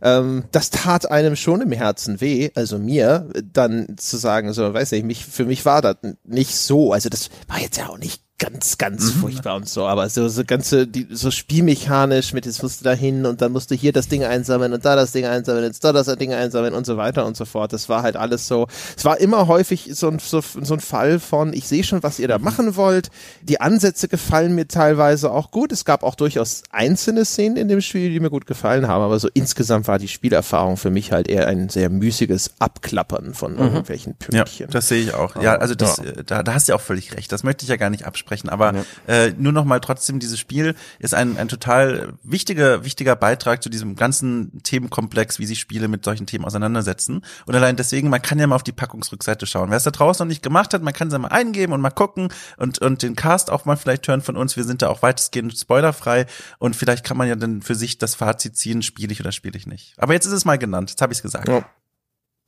Ähm, 0.00 0.44
das 0.52 0.70
tat 0.70 1.10
einem 1.10 1.36
schon 1.36 1.60
im 1.60 1.72
Herzen 1.72 2.22
weh, 2.22 2.50
also 2.54 2.78
mir, 2.78 3.28
dann 3.52 3.96
zu 3.98 4.16
sagen, 4.16 4.54
so, 4.54 4.72
weiß 4.72 4.92
nicht, 4.92 5.04
mich, 5.04 5.26
für 5.26 5.44
mich 5.44 5.66
war 5.66 5.82
das 5.82 5.96
nicht 6.24 6.56
so. 6.56 6.92
Also 6.92 7.10
das 7.10 7.28
war 7.46 7.60
jetzt 7.60 7.76
ja 7.76 7.90
auch 7.90 7.98
nicht 7.98 8.23
ganz, 8.44 8.76
ganz 8.76 9.10
furchtbar 9.10 9.56
und 9.56 9.66
so, 9.68 9.86
aber 9.86 10.08
so, 10.10 10.28
so 10.28 10.44
ganze, 10.44 10.86
die, 10.86 11.06
so 11.10 11.30
spielmechanisch 11.30 12.32
mit, 12.34 12.44
jetzt 12.44 12.62
musst 12.62 12.80
du 12.80 12.84
da 12.84 12.92
hin 12.92 13.24
und 13.24 13.40
dann 13.40 13.52
musst 13.52 13.70
du 13.70 13.74
hier 13.74 13.92
das 13.92 14.08
Ding 14.08 14.22
einsammeln 14.22 14.72
und 14.74 14.84
da 14.84 14.96
das 14.96 15.12
Ding 15.12 15.24
einsammeln, 15.24 15.64
jetzt 15.64 15.82
da 15.82 15.92
das 15.92 16.06
Ding 16.16 16.32
einsammeln 16.34 16.74
und 16.74 16.84
so 16.84 16.96
weiter 16.98 17.24
und 17.24 17.36
so 17.36 17.46
fort. 17.46 17.72
Das 17.72 17.88
war 17.88 18.02
halt 18.02 18.16
alles 18.16 18.46
so, 18.46 18.66
es 18.96 19.04
war 19.04 19.18
immer 19.18 19.46
häufig 19.46 19.90
so 19.94 20.08
ein, 20.08 20.18
so, 20.18 20.42
so 20.42 20.74
ein 20.74 20.80
Fall 20.80 21.20
von, 21.20 21.54
ich 21.54 21.66
sehe 21.66 21.84
schon, 21.84 22.02
was 22.02 22.18
ihr 22.18 22.28
da 22.28 22.38
machen 22.38 22.76
wollt. 22.76 23.08
Die 23.42 23.60
Ansätze 23.60 24.08
gefallen 24.08 24.54
mir 24.54 24.68
teilweise 24.68 25.30
auch 25.30 25.50
gut. 25.50 25.72
Es 25.72 25.86
gab 25.86 26.02
auch 26.02 26.14
durchaus 26.14 26.64
einzelne 26.70 27.24
Szenen 27.24 27.56
in 27.56 27.68
dem 27.68 27.80
Spiel, 27.80 28.10
die 28.10 28.20
mir 28.20 28.30
gut 28.30 28.46
gefallen 28.46 28.88
haben, 28.88 29.02
aber 29.02 29.18
so 29.18 29.28
insgesamt 29.32 29.88
war 29.88 29.98
die 29.98 30.08
Spielerfahrung 30.08 30.76
für 30.76 30.90
mich 30.90 31.12
halt 31.12 31.28
eher 31.28 31.46
ein 31.48 31.70
sehr 31.70 31.88
müßiges 31.88 32.52
Abklappern 32.58 33.32
von 33.32 33.56
irgendwelchen 33.56 34.16
Ja, 34.32 34.44
Pünktchen. 34.44 34.70
das 34.70 34.88
sehe 34.88 35.02
ich 35.02 35.14
auch. 35.14 35.34
Ja, 35.42 35.56
also 35.56 35.74
das, 35.74 35.98
äh, 35.98 36.24
da, 36.24 36.42
da 36.42 36.54
hast 36.54 36.68
du 36.68 36.72
ja 36.72 36.76
auch 36.76 36.82
völlig 36.82 37.14
recht. 37.16 37.32
Das 37.32 37.42
möchte 37.42 37.64
ich 37.64 37.68
ja 37.70 37.76
gar 37.76 37.88
nicht 37.90 38.04
absprechen. 38.04 38.33
Aber 38.42 38.74
äh, 39.06 39.32
nur 39.38 39.52
noch 39.52 39.64
mal 39.64 39.80
trotzdem, 39.80 40.18
dieses 40.18 40.38
Spiel 40.38 40.74
ist 40.98 41.14
ein, 41.14 41.36
ein 41.38 41.48
total 41.48 42.14
wichtiger, 42.22 42.84
wichtiger 42.84 43.16
Beitrag 43.16 43.62
zu 43.62 43.68
diesem 43.68 43.96
ganzen 43.96 44.62
Themenkomplex, 44.62 45.38
wie 45.38 45.46
sich 45.46 45.60
Spiele 45.60 45.88
mit 45.88 46.04
solchen 46.04 46.26
Themen 46.26 46.44
auseinandersetzen. 46.44 47.22
Und 47.46 47.54
allein 47.54 47.76
deswegen, 47.76 48.08
man 48.08 48.22
kann 48.22 48.38
ja 48.38 48.46
mal 48.46 48.56
auf 48.56 48.62
die 48.62 48.72
Packungsrückseite 48.72 49.46
schauen. 49.46 49.70
Wer 49.70 49.76
es 49.76 49.84
da 49.84 49.90
draußen 49.90 50.24
noch 50.24 50.28
nicht 50.28 50.42
gemacht 50.42 50.74
hat, 50.74 50.82
man 50.82 50.92
kann 50.92 51.08
es 51.08 51.12
ja 51.12 51.18
mal 51.18 51.28
eingeben 51.28 51.72
und 51.72 51.80
mal 51.80 51.90
gucken 51.90 52.28
und, 52.56 52.78
und 52.78 53.02
den 53.02 53.16
Cast 53.16 53.50
auch 53.50 53.64
mal 53.64 53.76
vielleicht 53.76 54.06
hören 54.08 54.22
von 54.22 54.36
uns. 54.36 54.56
Wir 54.56 54.64
sind 54.64 54.82
da 54.82 54.88
auch 54.88 55.02
weitestgehend 55.02 55.56
spoilerfrei 55.56 56.26
und 56.58 56.76
vielleicht 56.76 57.04
kann 57.04 57.16
man 57.16 57.28
ja 57.28 57.36
dann 57.36 57.62
für 57.62 57.74
sich 57.74 57.98
das 57.98 58.14
Fazit 58.14 58.56
ziehen, 58.56 58.82
spiele 58.82 59.12
ich 59.12 59.20
oder 59.20 59.32
spiele 59.32 59.56
ich 59.56 59.66
nicht. 59.66 59.94
Aber 59.98 60.12
jetzt 60.12 60.26
ist 60.26 60.32
es 60.32 60.44
mal 60.44 60.58
genannt, 60.58 60.90
jetzt 60.90 61.02
habe 61.02 61.12
ich 61.12 61.18
es 61.18 61.22
gesagt. 61.22 61.48
Ja. 61.48 61.64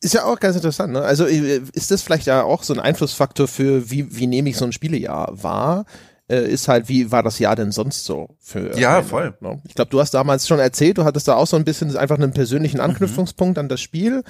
Ist 0.02 0.14
ja 0.14 0.24
auch 0.24 0.38
ganz 0.38 0.56
interessant, 0.56 0.92
ne? 0.92 1.02
Also 1.02 1.26
äh, 1.26 1.62
ist 1.72 1.90
das 1.90 2.02
vielleicht 2.02 2.26
ja 2.26 2.42
auch 2.42 2.62
so 2.62 2.74
ein 2.74 2.80
Einflussfaktor 2.80 3.48
für, 3.48 3.90
wie, 3.90 4.14
wie 4.16 4.26
nehme 4.26 4.50
ich 4.50 4.56
so 4.56 4.64
ein 4.64 4.72
Spielejahr 4.72 5.42
wahr? 5.42 5.86
Äh, 6.28 6.50
ist 6.50 6.66
halt, 6.66 6.88
wie 6.88 7.12
war 7.12 7.22
das 7.22 7.38
Jahr 7.38 7.54
denn 7.54 7.70
sonst 7.70 8.04
so 8.04 8.28
für 8.40 8.76
Ja, 8.76 8.98
einen, 8.98 9.06
voll. 9.06 9.34
Ne? 9.40 9.60
Ich 9.68 9.74
glaube, 9.76 9.90
du 9.90 10.00
hast 10.00 10.12
damals 10.12 10.48
schon 10.48 10.58
erzählt, 10.58 10.98
du 10.98 11.04
hattest 11.04 11.28
da 11.28 11.36
auch 11.36 11.46
so 11.46 11.56
ein 11.56 11.64
bisschen 11.64 11.96
einfach 11.96 12.16
einen 12.18 12.32
persönlichen 12.32 12.78
Mhm. 12.78 12.82
Anknüpfungspunkt 12.84 13.58
an 13.58 13.68
das 13.68 13.80
Spiel. 13.80 14.24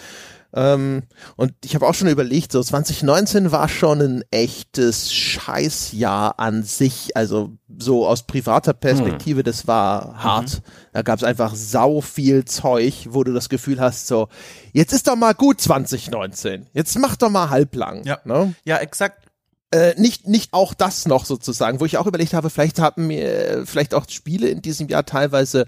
Ähm, 0.54 1.02
und 1.36 1.52
ich 1.64 1.74
habe 1.74 1.86
auch 1.86 1.94
schon 1.94 2.08
überlegt, 2.08 2.52
so 2.52 2.62
2019 2.62 3.50
war 3.50 3.68
schon 3.68 4.00
ein 4.00 4.24
echtes 4.30 5.12
Scheißjahr 5.12 6.38
an 6.38 6.62
sich. 6.62 7.16
Also 7.16 7.52
so 7.78 8.06
aus 8.06 8.22
privater 8.24 8.72
Perspektive, 8.72 9.42
das 9.42 9.66
war 9.66 10.22
hart. 10.22 10.62
Da 10.92 11.02
gab 11.02 11.18
es 11.18 11.24
einfach 11.24 11.54
sau 11.54 12.00
viel 12.00 12.44
Zeug, 12.44 13.06
wo 13.10 13.24
du 13.24 13.32
das 13.32 13.48
Gefühl 13.48 13.80
hast, 13.80 14.06
so, 14.06 14.28
jetzt 14.72 14.92
ist 14.92 15.08
doch 15.08 15.16
mal 15.16 15.34
gut 15.34 15.60
2019. 15.60 16.66
Jetzt 16.72 16.98
mach 16.98 17.16
doch 17.16 17.30
mal 17.30 17.50
halblang. 17.50 18.04
Ja. 18.04 18.18
Ne? 18.24 18.54
Ja, 18.64 18.78
exakt. 18.78 19.25
Äh, 19.76 19.94
nicht, 20.00 20.26
nicht 20.26 20.54
auch 20.54 20.72
das 20.72 21.06
noch 21.06 21.26
sozusagen, 21.26 21.80
wo 21.80 21.84
ich 21.84 21.98
auch 21.98 22.06
überlegt 22.06 22.32
habe, 22.32 22.48
vielleicht 22.48 22.78
haben 22.78 23.08
mir 23.08 23.64
vielleicht 23.66 23.92
auch 23.92 24.08
Spiele 24.08 24.48
in 24.48 24.62
diesem 24.62 24.88
Jahr 24.88 25.04
teilweise 25.04 25.66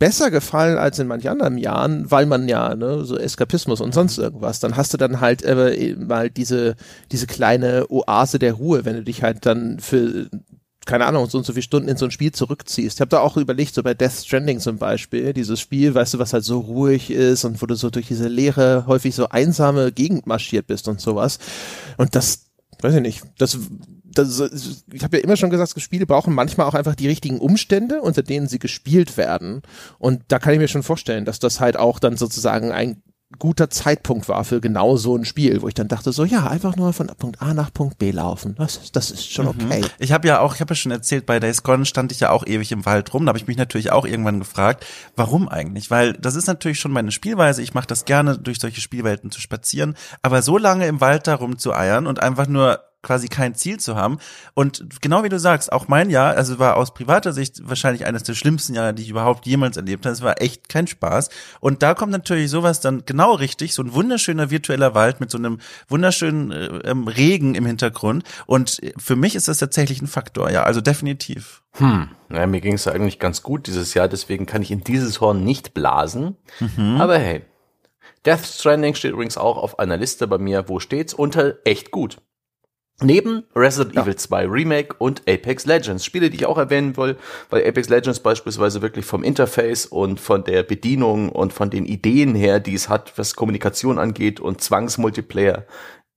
besser 0.00 0.32
gefallen 0.32 0.76
als 0.76 0.98
in 0.98 1.06
manch 1.06 1.30
anderen 1.30 1.56
Jahren, 1.56 2.10
weil 2.10 2.26
man 2.26 2.48
ja, 2.48 2.74
ne, 2.74 3.04
so 3.04 3.16
Eskapismus 3.16 3.80
und 3.80 3.94
sonst 3.94 4.18
irgendwas, 4.18 4.58
dann 4.58 4.76
hast 4.76 4.92
du 4.92 4.96
dann 4.98 5.20
halt 5.20 5.44
äh, 5.44 5.94
mal 5.96 6.30
diese, 6.30 6.74
diese 7.12 7.28
kleine 7.28 7.86
Oase 7.88 8.40
der 8.40 8.54
Ruhe, 8.54 8.84
wenn 8.84 8.96
du 8.96 9.04
dich 9.04 9.22
halt 9.22 9.46
dann 9.46 9.78
für 9.78 10.28
keine 10.84 11.06
Ahnung, 11.06 11.30
so 11.30 11.38
und 11.38 11.44
so 11.44 11.52
viele 11.52 11.62
Stunden 11.62 11.88
in 11.88 11.96
so 11.96 12.06
ein 12.06 12.10
Spiel 12.10 12.32
zurückziehst. 12.32 12.96
Ich 12.96 13.00
habe 13.00 13.10
da 13.10 13.20
auch 13.20 13.36
überlegt, 13.36 13.72
so 13.72 13.84
bei 13.84 13.94
Death 13.94 14.24
Stranding 14.24 14.58
zum 14.58 14.78
Beispiel, 14.78 15.32
dieses 15.32 15.60
Spiel, 15.60 15.94
weißt 15.94 16.14
du, 16.14 16.18
was 16.18 16.32
halt 16.32 16.42
so 16.42 16.58
ruhig 16.58 17.12
ist 17.12 17.44
und 17.44 17.62
wo 17.62 17.66
du 17.66 17.76
so 17.76 17.88
durch 17.88 18.08
diese 18.08 18.26
leere, 18.26 18.84
häufig 18.88 19.14
so 19.14 19.28
einsame 19.28 19.92
Gegend 19.92 20.26
marschiert 20.26 20.66
bist 20.66 20.88
und 20.88 21.00
sowas. 21.00 21.38
Und 21.98 22.16
das, 22.16 22.46
weiß 22.82 22.94
ich 22.94 23.00
nicht, 23.00 23.22
das, 23.38 23.58
das 24.04 24.84
ich 24.92 25.02
habe 25.02 25.18
ja 25.18 25.22
immer 25.22 25.36
schon 25.36 25.50
gesagt, 25.50 25.80
Spiele 25.80 26.06
brauchen 26.06 26.34
manchmal 26.34 26.66
auch 26.66 26.74
einfach 26.74 26.94
die 26.94 27.08
richtigen 27.08 27.38
Umstände, 27.38 28.02
unter 28.02 28.22
denen 28.22 28.48
sie 28.48 28.58
gespielt 28.58 29.16
werden. 29.16 29.62
Und 29.98 30.22
da 30.28 30.38
kann 30.38 30.52
ich 30.52 30.58
mir 30.58 30.68
schon 30.68 30.82
vorstellen, 30.82 31.24
dass 31.24 31.38
das 31.38 31.60
halt 31.60 31.76
auch 31.76 31.98
dann 31.98 32.16
sozusagen 32.16 32.72
ein 32.72 33.02
guter 33.38 33.70
Zeitpunkt 33.70 34.28
war 34.28 34.44
für 34.44 34.60
genau 34.60 34.96
so 34.96 35.16
ein 35.16 35.24
Spiel, 35.24 35.62
wo 35.62 35.68
ich 35.68 35.74
dann 35.74 35.88
dachte 35.88 36.12
so, 36.12 36.24
ja, 36.24 36.46
einfach 36.46 36.76
nur 36.76 36.92
von 36.92 37.08
Punkt 37.18 37.42
A 37.42 37.54
nach 37.54 37.72
Punkt 37.72 37.98
B 37.98 38.10
laufen. 38.10 38.54
Das, 38.58 38.76
ist- 38.76 38.96
das 38.96 39.10
ist 39.10 39.32
schon 39.32 39.46
okay. 39.48 39.82
Ich 39.98 40.12
habe 40.12 40.28
ja 40.28 40.40
auch, 40.40 40.54
ich 40.54 40.60
habe 40.60 40.72
ja 40.72 40.76
schon 40.76 40.92
erzählt, 40.92 41.26
bei 41.26 41.40
Days 41.40 41.62
Gone 41.62 41.84
stand 41.84 42.12
ich 42.12 42.20
ja 42.20 42.30
auch 42.30 42.46
ewig 42.46 42.70
im 42.72 42.84
Wald 42.86 43.12
rum. 43.14 43.24
Da 43.26 43.30
habe 43.30 43.38
ich 43.38 43.46
mich 43.46 43.56
natürlich 43.56 43.90
auch 43.92 44.04
irgendwann 44.06 44.38
gefragt, 44.38 44.84
warum 45.16 45.48
eigentlich? 45.48 45.90
Weil 45.90 46.12
das 46.14 46.34
ist 46.36 46.46
natürlich 46.46 46.78
schon 46.80 46.92
meine 46.92 47.10
Spielweise. 47.12 47.62
Ich 47.62 47.74
mache 47.74 47.86
das 47.86 48.04
gerne, 48.04 48.38
durch 48.38 48.58
solche 48.60 48.80
Spielwelten 48.80 49.30
zu 49.30 49.40
spazieren. 49.40 49.94
Aber 50.22 50.42
so 50.42 50.58
lange 50.58 50.86
im 50.86 51.00
Wald 51.00 51.26
da 51.26 51.34
rumzueiern 51.34 52.06
und 52.06 52.22
einfach 52.22 52.46
nur 52.46 52.80
quasi 53.02 53.28
kein 53.28 53.54
Ziel 53.54 53.78
zu 53.78 53.96
haben. 53.96 54.18
Und 54.54 55.00
genau 55.00 55.24
wie 55.24 55.28
du 55.28 55.38
sagst, 55.38 55.72
auch 55.72 55.88
mein 55.88 56.10
Jahr, 56.10 56.36
also 56.36 56.58
war 56.58 56.76
aus 56.76 56.94
privater 56.94 57.32
Sicht 57.32 57.68
wahrscheinlich 57.68 58.06
eines 58.06 58.22
der 58.22 58.34
schlimmsten 58.34 58.74
Jahre, 58.74 58.94
die 58.94 59.02
ich 59.02 59.10
überhaupt 59.10 59.46
jemals 59.46 59.76
erlebt 59.76 60.06
habe. 60.06 60.12
Es 60.12 60.22
war 60.22 60.40
echt 60.40 60.68
kein 60.68 60.86
Spaß. 60.86 61.30
Und 61.60 61.82
da 61.82 61.94
kommt 61.94 62.12
natürlich 62.12 62.50
sowas 62.50 62.80
dann 62.80 63.02
genau 63.04 63.34
richtig, 63.34 63.74
so 63.74 63.82
ein 63.82 63.92
wunderschöner 63.92 64.50
virtueller 64.50 64.94
Wald 64.94 65.20
mit 65.20 65.30
so 65.30 65.38
einem 65.38 65.58
wunderschönen 65.88 66.52
äh, 66.52 66.66
ähm, 66.84 67.08
Regen 67.08 67.54
im 67.54 67.66
Hintergrund. 67.66 68.24
Und 68.46 68.80
für 68.96 69.16
mich 69.16 69.34
ist 69.34 69.48
das 69.48 69.58
tatsächlich 69.58 70.00
ein 70.00 70.06
Faktor, 70.06 70.50
ja, 70.50 70.62
also 70.62 70.80
definitiv. 70.80 71.62
Hm, 71.74 72.08
ja, 72.30 72.46
mir 72.46 72.60
ging 72.60 72.74
es 72.74 72.86
eigentlich 72.86 73.18
ganz 73.18 73.42
gut 73.42 73.66
dieses 73.66 73.94
Jahr, 73.94 74.06
deswegen 74.06 74.46
kann 74.46 74.62
ich 74.62 74.70
in 74.70 74.84
dieses 74.84 75.20
Horn 75.20 75.42
nicht 75.42 75.74
blasen. 75.74 76.36
Aber 76.98 77.18
hey, 77.18 77.42
Death 78.24 78.46
Stranding 78.46 78.94
steht 78.94 79.12
übrigens 79.12 79.36
auch 79.36 79.56
auf 79.56 79.78
einer 79.78 79.96
Liste 79.96 80.26
bei 80.28 80.38
mir. 80.38 80.68
Wo 80.68 80.78
steht's? 80.78 81.12
Unter 81.12 81.56
echt 81.64 81.90
gut. 81.90 82.18
Neben 83.00 83.44
Resident 83.56 83.96
Evil 83.96 84.16
2 84.16 84.46
Remake 84.46 84.94
und 84.98 85.22
Apex 85.28 85.66
Legends. 85.66 86.04
Spiele, 86.04 86.30
die 86.30 86.36
ich 86.36 86.46
auch 86.46 86.58
erwähnen 86.58 86.96
will, 86.96 87.16
weil 87.50 87.66
Apex 87.66 87.88
Legends 87.88 88.20
beispielsweise 88.20 88.82
wirklich 88.82 89.04
vom 89.04 89.24
Interface 89.24 89.86
und 89.86 90.20
von 90.20 90.44
der 90.44 90.62
Bedienung 90.62 91.30
und 91.30 91.52
von 91.52 91.70
den 91.70 91.84
Ideen 91.84 92.34
her, 92.34 92.60
die 92.60 92.74
es 92.74 92.88
hat, 92.88 93.12
was 93.16 93.34
Kommunikation 93.34 93.98
angeht 93.98 94.40
und 94.40 94.60
Zwangsmultiplayer, 94.60 95.66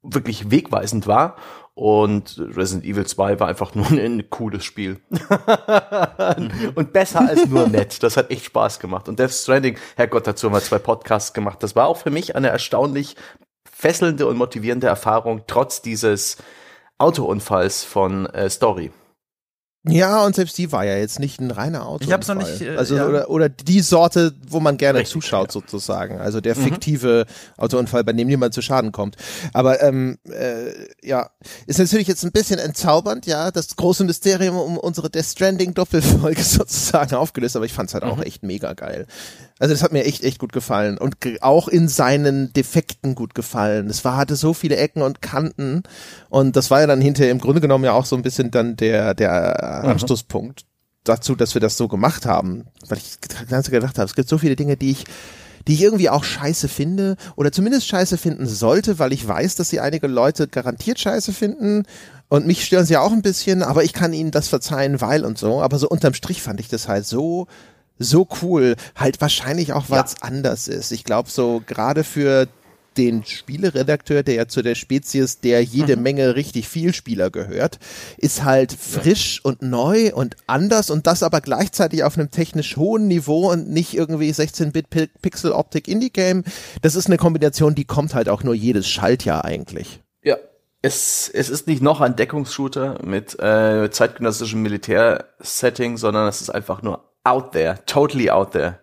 wirklich 0.04 0.52
wegweisend 0.52 1.08
war. 1.08 1.38
Und 1.74 2.40
Resident 2.56 2.86
Evil 2.86 3.06
2 3.06 3.40
war 3.40 3.48
einfach 3.50 3.76
nur 3.76 3.88
ein, 3.88 4.00
ein 4.00 4.30
cooles 4.30 4.64
Spiel. 4.64 5.02
und 6.76 6.94
besser 6.94 7.28
als 7.28 7.48
nur 7.48 7.68
nett. 7.68 8.02
Das 8.02 8.16
hat 8.16 8.32
echt 8.32 8.46
Spaß 8.46 8.80
gemacht. 8.80 9.10
Und 9.10 9.20
Death 9.20 9.32
Stranding, 9.32 9.78
Herrgott, 9.98 10.28
dazu 10.28 10.48
haben 10.48 10.54
wir 10.54 10.62
zwei 10.62 10.80
Podcasts 10.80 11.34
gemacht. 11.34 11.62
Das 11.64 11.76
war 11.76 11.88
auch 11.88 11.98
für 11.98 12.12
mich 12.12 12.36
eine 12.36 12.48
erstaunlich 12.48 13.16
fesselnde 13.70 14.26
und 14.28 14.38
motivierende 14.38 14.88
Erfahrung, 14.88 15.44
trotz 15.48 15.82
dieses 15.82 16.38
Autounfalls 16.98 17.84
von 17.84 18.26
äh, 18.28 18.50
Story. 18.50 18.92
Ja, 19.88 20.26
und 20.26 20.36
selbst 20.36 20.58
die 20.58 20.72
war 20.72 20.84
ja 20.84 20.98
jetzt 20.98 21.20
nicht 21.20 21.40
ein 21.40 21.52
reiner 21.52 21.86
Auto. 21.86 22.06
Ich 22.06 22.12
hab's 22.12 22.28
noch 22.28 22.36
nicht, 22.36 22.62
äh, 22.62 22.76
also 22.76 22.96
ja. 22.96 23.08
oder, 23.08 23.30
oder 23.30 23.50
die 23.50 23.82
Sorte, 23.82 24.34
wo 24.48 24.60
man 24.60 24.78
gerne 24.78 25.00
Richtig, 25.00 25.14
zuschaut 25.14 25.50
ja. 25.50 25.52
sozusagen. 25.52 26.20
Also 26.20 26.42
der 26.42 26.56
fiktive 26.56 27.28
Autounfall, 27.58 28.04
bei 28.04 28.14
dem 28.14 28.28
niemand 28.28 28.56
zu 28.56 28.64
Schaden 28.64 28.92
kommt. 28.92 29.16
Aber 29.54 29.84
ähm, 29.84 30.18
äh, 30.28 30.72
ja, 31.04 31.30
ist 31.68 31.78
natürlich 31.78 32.08
jetzt 32.08 32.24
ein 32.24 32.32
bisschen 32.32 32.58
entzaubernd, 32.58 33.28
ja, 33.28 33.52
das 33.52 33.76
große 33.76 34.06
Mysterium 34.06 34.58
um 34.58 34.78
unsere 34.78 35.12
Death 35.12 35.26
Stranding 35.26 35.76
Doppelfolge 35.76 36.42
sozusagen 36.44 37.14
aufgelöst. 37.14 37.56
Aber 37.56 37.66
ich 37.66 37.74
fand's 37.74 37.94
halt 37.94 38.06
auch 38.06 38.22
echt 38.22 38.42
mega 38.42 38.74
geil. 38.74 39.06
Also 39.58 39.74
das 39.74 39.84
hat 39.84 39.94
mir 39.94 40.04
echt 40.04 40.24
echt 40.24 40.40
gut 40.40 40.52
gefallen 40.52 40.98
und 40.98 41.16
auch 41.42 41.70
in 41.70 41.88
seinen 41.88 42.52
Defekten 42.52 43.16
gut 43.16 43.34
gefallen. 43.36 43.90
Es 43.90 44.04
war 44.04 44.18
hatte 44.18 44.36
so 44.36 44.54
viele 44.54 44.76
Ecken 44.76 45.02
und 45.02 45.22
Kanten 45.22 45.84
und 46.30 46.58
das 46.58 46.72
war 46.72 46.82
ja 46.82 46.88
dann 46.88 47.00
hinterher 47.00 47.32
im 47.32 47.40
Grunde 47.40 47.62
genommen 47.62 47.86
ja 47.86 47.94
auch 47.94 48.06
so 48.06 48.18
ein 48.18 48.22
bisschen 48.22 48.52
dann 48.52 48.76
der 48.76 49.14
der 49.14 49.84
Anstoßpunkt 49.86 50.66
dazu, 51.06 51.36
dass 51.36 51.54
wir 51.54 51.62
das 51.62 51.78
so 51.78 51.88
gemacht 51.88 52.26
haben, 52.26 52.66
weil 52.88 52.98
ich 52.98 53.18
Zeit 53.22 53.72
gedacht 53.72 53.98
habe, 53.98 54.08
es 54.08 54.16
gibt 54.16 54.28
so 54.28 54.38
viele 54.38 54.58
Dinge, 54.58 54.76
die 54.76 54.92
ich 54.92 55.06
die 55.68 55.74
ich 55.74 55.82
irgendwie 55.82 56.10
auch 56.10 56.24
scheiße 56.24 56.68
finde 56.68 57.16
oder 57.36 57.52
zumindest 57.52 57.88
scheiße 57.88 58.18
finden 58.18 58.46
sollte, 58.46 59.00
weil 59.00 59.14
ich 59.14 59.28
weiß, 59.28 59.56
dass 59.56 59.70
sie 59.70 59.80
einige 59.80 60.08
Leute 60.08 60.48
garantiert 60.48 61.00
scheiße 61.00 61.34
finden 61.34 61.84
und 62.28 62.46
mich 62.46 62.66
stören 62.66 62.86
sie 62.86 62.98
auch 62.98 63.12
ein 63.12 63.22
bisschen, 63.22 63.64
aber 63.64 63.84
ich 63.84 63.94
kann 63.94 64.14
ihnen 64.14 64.32
das 64.32 64.48
verzeihen, 64.48 65.02
weil 65.02 65.24
und 65.26 65.38
so. 65.38 65.62
Aber 65.62 65.80
so 65.80 65.88
unterm 65.88 66.14
Strich 66.14 66.42
fand 66.42 66.60
ich 66.60 66.68
das 66.68 66.88
halt 66.88 67.06
so 67.06 67.48
so 67.98 68.28
cool. 68.42 68.76
Halt 68.96 69.22
wahrscheinlich 69.22 69.74
auch, 69.74 69.90
weil 69.90 70.04
es 70.04 70.16
ja. 70.22 70.28
anders 70.28 70.68
ist. 70.68 70.92
Ich 70.92 71.04
glaube, 71.04 71.30
so 71.30 71.62
gerade 71.66 72.04
für 72.04 72.48
den 72.98 73.26
Spieleredakteur, 73.26 74.24
der 74.24 74.36
ja 74.36 74.48
zu 74.48 74.62
der 74.62 74.76
Spezies, 74.76 75.40
der 75.40 75.64
jede 75.64 75.96
mhm. 75.96 76.04
Menge 76.04 76.36
richtig 76.36 76.68
viel 76.68 76.94
Spieler 76.94 77.30
gehört, 77.30 77.80
ist 78.18 78.44
halt 78.44 78.72
frisch 78.72 79.42
und 79.44 79.62
neu 79.62 80.14
und 80.14 80.36
anders 80.48 80.90
und 80.90 81.08
das 81.08 81.24
aber 81.24 81.42
gleichzeitig 81.42 82.04
auf 82.04 82.18
einem 82.18 82.32
technisch 82.32 82.78
hohen 82.78 83.08
Niveau 83.08 83.52
und 83.52 83.70
nicht 83.70 83.94
irgendwie 83.96 84.32
16-Bit 84.32 85.12
Pixel 85.22 85.52
Optik 85.52 85.88
Indie 85.88 86.12
Game. 86.12 86.44
Das 86.82 86.96
ist 86.96 87.08
eine 87.08 87.18
Kombination, 87.18 87.76
die 87.76 87.86
kommt 87.86 88.14
halt 88.14 88.30
auch 88.30 88.44
nur 88.44 88.54
jedes 88.54 88.88
Schaltjahr 88.88 89.46
eigentlich. 89.46 90.02
Ja. 90.24 90.38
Es, 90.82 91.30
es 91.34 91.50
ist 91.50 91.66
nicht 91.66 91.82
noch 91.82 92.00
ein 92.00 92.16
Deckungsshooter 92.16 93.00
mit 93.04 93.40
äh, 93.40 93.90
zeitgenössischem 93.90 94.62
Militärsetting, 94.62 95.98
sondern 95.98 96.28
es 96.28 96.42
ist 96.42 96.52
einfach 96.52 96.84
nur 96.84 97.04
out 97.26 97.52
there, 97.52 97.80
totally 97.86 98.30
out 98.30 98.52
there. 98.52 98.80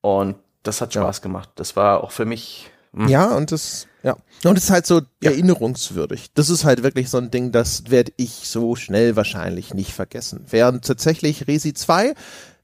Und 0.00 0.36
das 0.62 0.80
hat 0.80 0.92
Spaß 0.92 1.18
ja. 1.18 1.22
gemacht. 1.22 1.50
Das 1.56 1.76
war 1.76 2.04
auch 2.04 2.12
für 2.12 2.24
mich. 2.24 2.70
Mh. 2.92 3.04
Hm. 3.04 3.10
Ja, 3.10 3.36
und 3.36 3.52
das, 3.52 3.86
ja. 4.02 4.16
Und 4.44 4.56
es 4.56 4.64
ist 4.64 4.70
halt 4.70 4.86
so 4.86 5.00
ja. 5.22 5.30
erinnerungswürdig. 5.30 6.32
Das 6.34 6.50
ist 6.50 6.64
halt 6.64 6.82
wirklich 6.82 7.10
so 7.10 7.18
ein 7.18 7.30
Ding, 7.30 7.52
das 7.52 7.90
werde 7.90 8.12
ich 8.16 8.48
so 8.48 8.76
schnell 8.76 9.16
wahrscheinlich 9.16 9.74
nicht 9.74 9.92
vergessen. 9.92 10.44
Während 10.48 10.84
tatsächlich 10.84 11.48
Resi 11.48 11.74
2 11.74 12.14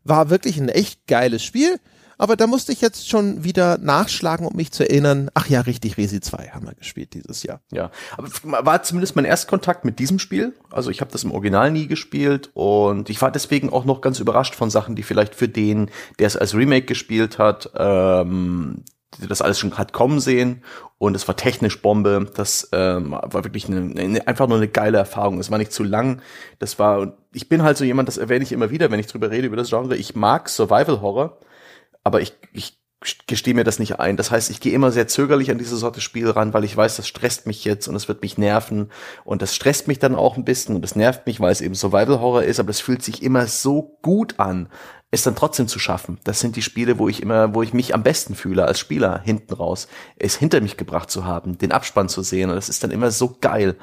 war 0.05 0.31
wirklich 0.31 0.59
ein 0.59 0.69
echt 0.69 1.07
geiles 1.07 1.43
Spiel. 1.43 1.81
Aber 2.19 2.37
da 2.37 2.47
musste 2.47 2.73
ich 2.73 2.81
jetzt 2.81 3.09
schon 3.09 3.45
wieder 3.45 3.79
nachschlagen, 3.79 4.47
um 4.47 4.57
mich 4.57 4.73
zu 4.73 4.89
erinnern. 4.89 5.31
Ach 5.35 5.49
ja, 5.49 5.61
richtig, 5.61 5.97
Resi 5.97 6.21
2 6.21 6.51
haben 6.53 6.67
wir 6.67 6.75
gespielt 6.75 7.15
dieses 7.15 7.43
Jahr. 7.43 7.61
Ja, 7.73 7.91
aber 8.17 8.29
war 8.65 8.83
zumindest 8.83 9.17
mein 9.17 9.25
Erstkontakt 9.25 9.85
mit 9.85 9.99
diesem 9.99 10.19
Spiel. 10.19 10.55
Also 10.71 10.91
ich 10.91 11.01
habe 11.01 11.11
das 11.11 11.25
im 11.25 11.33
Original 11.33 11.71
nie 11.71 11.87
gespielt 11.87 12.51
und 12.55 13.11
ich 13.11 13.21
war 13.23 13.31
deswegen 13.31 13.71
auch 13.71 13.85
noch 13.85 14.01
ganz 14.01 14.21
überrascht 14.21 14.55
von 14.55 14.71
Sachen, 14.71 14.95
die 14.95 15.03
vielleicht 15.03 15.35
für 15.35 15.49
den, 15.49 15.91
der 16.19 16.27
es 16.27 16.37
als 16.37 16.55
Remake 16.55 16.87
gespielt 16.87 17.39
hat, 17.39 17.71
ähm, 17.77 18.85
das 19.29 19.43
alles 19.43 19.59
schon 19.59 19.79
hat 19.79 19.93
kommen 19.93 20.21
sehen 20.21 20.63
und 20.99 21.15
es 21.15 21.27
war 21.29 21.37
technisch 21.37 21.81
Bombe. 21.81 22.27
Das 22.35 22.69
ähm, 22.73 23.13
war 23.13 23.45
wirklich 23.45 23.69
eine, 23.69 24.01
eine, 24.01 24.27
einfach 24.27 24.49
nur 24.49 24.57
eine 24.57 24.69
geile 24.69 24.99
Erfahrung. 24.99 25.39
Es 25.39 25.51
war 25.51 25.59
nicht 25.59 25.73
zu 25.73 25.85
lang. 25.85 26.21
Das 26.59 26.79
war, 26.79 27.17
ich 27.33 27.49
bin 27.49 27.63
halt 27.63 27.77
so 27.77 27.85
jemand, 27.85 28.09
das 28.09 28.19
erwähne 28.19 28.45
ich 28.45 28.53
immer 28.53 28.71
wieder, 28.71 28.91
wenn 28.91 29.01
ich 29.01 29.07
drüber 29.07 29.31
rede 29.31 29.47
über 29.47 29.57
das 29.57 29.69
Genre. 29.69 29.97
Ich 29.97 30.15
mag 30.15 30.49
Survival 30.49 31.01
Horror 31.01 31.39
aber 32.05 32.21
ich, 32.21 32.35
ich 32.53 32.79
gestehe 33.27 33.55
mir 33.55 33.65
das 33.65 33.79
nicht 33.79 33.99
ein. 33.99 34.17
Das 34.17 34.31
heißt, 34.31 34.51
ich 34.51 34.61
gehe 34.61 34.73
immer 34.73 34.91
sehr 34.91 35.09
zögerlich 35.09 35.51
an 35.51 35.59
diese 35.59 35.77
Sorte 35.77 36.01
Spiel 36.01 36.31
ran, 36.31 36.55
weil 36.55 36.65
ich 36.65 36.77
weiß, 36.77 36.97
das 36.97 37.09
stresst 37.09 37.47
mich 37.47 37.65
jetzt 37.65 37.89
und 37.89 37.95
es 37.97 38.09
wird 38.09 38.23
mich 38.23 38.39
nerven 38.39 38.91
und 39.25 39.43
das 39.43 39.55
stresst 39.55 39.89
mich 39.89 39.99
dann 39.99 40.15
auch 40.15 40.37
ein 40.37 40.45
bisschen 40.45 40.75
und 40.75 40.83
das 40.83 40.97
nervt 40.97 41.27
mich, 41.27 41.41
weil 41.41 41.53
es 41.53 41.61
eben 41.61 41.75
Survival 41.75 42.21
Horror 42.21 42.45
ist, 42.45 42.61
aber 42.61 42.71
es 42.71 42.81
fühlt 42.81 43.03
sich 43.03 43.23
immer 43.23 43.47
so 43.47 43.99
gut 44.03 44.39
an, 44.39 44.69
es 45.11 45.23
dann 45.23 45.37
trotzdem 45.37 45.69
zu 45.69 45.79
schaffen. 45.79 46.19
Das 46.25 46.41
sind 46.41 46.57
die 46.57 46.63
Spiele, 46.63 46.99
wo 46.99 47.09
ich 47.09 47.23
immer, 47.23 47.55
wo 47.55 47.63
ich 47.63 47.75
mich 47.75 47.95
am 47.95 48.03
besten 48.03 48.35
fühle 48.35 48.65
als 48.65 48.79
Spieler 48.79 49.21
hinten 49.23 49.55
raus, 49.55 49.87
es 50.17 50.37
hinter 50.37 50.61
mich 50.61 50.77
gebracht 50.77 51.11
zu 51.11 51.25
haben, 51.25 51.59
den 51.59 51.73
Abspann 51.73 52.09
zu 52.09 52.23
sehen 52.23 52.51
und 52.51 52.57
das 52.57 52.69
ist 52.69 52.83
dann 52.85 52.91
immer 52.91 53.11
so 53.11 53.37
geil. 53.41 53.77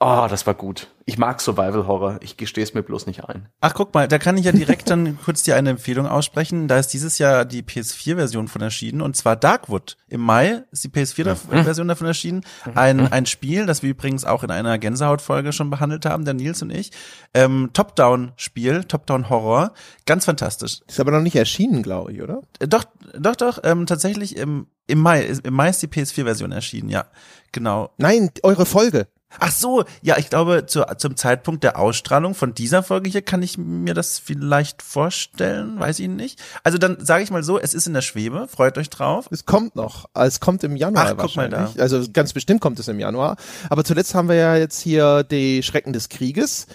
Oh, 0.00 0.28
das 0.30 0.46
war 0.46 0.54
gut. 0.54 0.88
Ich 1.06 1.18
mag 1.18 1.40
Survival 1.40 1.88
Horror. 1.88 2.20
Ich 2.22 2.36
gestehe 2.36 2.62
es 2.62 2.72
mir 2.72 2.84
bloß 2.84 3.06
nicht 3.06 3.24
ein. 3.24 3.48
Ach, 3.60 3.74
guck 3.74 3.94
mal, 3.94 4.06
da 4.06 4.18
kann 4.18 4.36
ich 4.36 4.44
ja 4.44 4.52
direkt 4.52 4.90
dann 4.90 5.18
kurz 5.24 5.42
dir 5.42 5.56
eine 5.56 5.70
Empfehlung 5.70 6.06
aussprechen. 6.06 6.68
Da 6.68 6.78
ist 6.78 6.88
dieses 6.88 7.18
Jahr 7.18 7.44
die 7.44 7.62
PS4-Version 7.62 8.46
von 8.46 8.62
erschienen 8.62 9.00
und 9.00 9.16
zwar 9.16 9.34
Darkwood. 9.34 9.96
Im 10.06 10.20
Mai 10.20 10.62
ist 10.70 10.84
die 10.84 10.88
PS4-Version 10.88 11.86
mhm. 11.86 11.88
davon 11.88 12.06
erschienen. 12.06 12.44
Ein, 12.76 12.98
mhm. 12.98 13.08
ein 13.10 13.26
Spiel, 13.26 13.66
das 13.66 13.82
wir 13.82 13.90
übrigens 13.90 14.24
auch 14.24 14.44
in 14.44 14.52
einer 14.52 14.78
Gänsehaut-Folge 14.78 15.52
schon 15.52 15.70
behandelt 15.70 16.06
haben, 16.06 16.24
der 16.24 16.34
Nils 16.34 16.62
und 16.62 16.70
ich. 16.70 16.92
Ähm, 17.34 17.70
Top-Down-Spiel, 17.72 18.84
Top-Down-Horror. 18.84 19.72
Ganz 20.06 20.26
fantastisch. 20.26 20.80
Ist 20.86 21.00
aber 21.00 21.10
noch 21.10 21.22
nicht 21.22 21.34
erschienen, 21.34 21.82
glaube 21.82 22.12
ich, 22.12 22.22
oder? 22.22 22.42
Äh, 22.60 22.68
doch, 22.68 22.84
doch, 23.18 23.34
doch. 23.34 23.58
Ähm, 23.64 23.86
tatsächlich 23.86 24.36
im, 24.36 24.68
im 24.86 25.00
Mai. 25.00 25.22
Im 25.42 25.54
Mai 25.54 25.70
ist 25.70 25.82
die 25.82 25.88
PS4-Version 25.88 26.52
erschienen, 26.52 26.88
ja. 26.88 27.06
Genau. 27.50 27.90
Nein, 27.96 28.30
eure 28.44 28.64
Folge. 28.64 29.08
Ach 29.38 29.52
so, 29.52 29.84
ja, 30.00 30.16
ich 30.16 30.30
glaube, 30.30 30.64
zu, 30.66 30.84
zum 30.96 31.16
Zeitpunkt 31.16 31.62
der 31.62 31.78
Ausstrahlung 31.78 32.34
von 32.34 32.54
dieser 32.54 32.82
Folge 32.82 33.10
hier 33.10 33.20
kann 33.20 33.42
ich 33.42 33.58
mir 33.58 33.92
das 33.92 34.18
vielleicht 34.18 34.80
vorstellen, 34.80 35.78
weiß 35.78 35.98
ich 35.98 36.08
nicht. 36.08 36.42
Also 36.64 36.78
dann 36.78 37.04
sage 37.04 37.24
ich 37.24 37.30
mal 37.30 37.42
so, 37.42 37.58
es 37.58 37.74
ist 37.74 37.86
in 37.86 37.92
der 37.92 38.00
Schwebe, 38.00 38.48
freut 38.48 38.78
euch 38.78 38.88
drauf. 38.88 39.28
Es 39.30 39.44
kommt 39.44 39.76
noch, 39.76 40.08
es 40.14 40.40
kommt 40.40 40.64
im 40.64 40.76
Januar 40.76 41.14
Ach, 41.16 41.16
guck 41.18 41.36
mal 41.36 41.50
da. 41.50 41.72
Also 41.78 42.04
ganz 42.10 42.32
bestimmt 42.32 42.62
kommt 42.62 42.78
es 42.78 42.88
im 42.88 42.98
Januar. 42.98 43.36
Aber 43.68 43.84
zuletzt 43.84 44.14
haben 44.14 44.28
wir 44.28 44.36
ja 44.36 44.56
jetzt 44.56 44.80
hier 44.80 45.24
die 45.24 45.62
Schrecken 45.62 45.92
des 45.92 46.08
Krieges. 46.08 46.66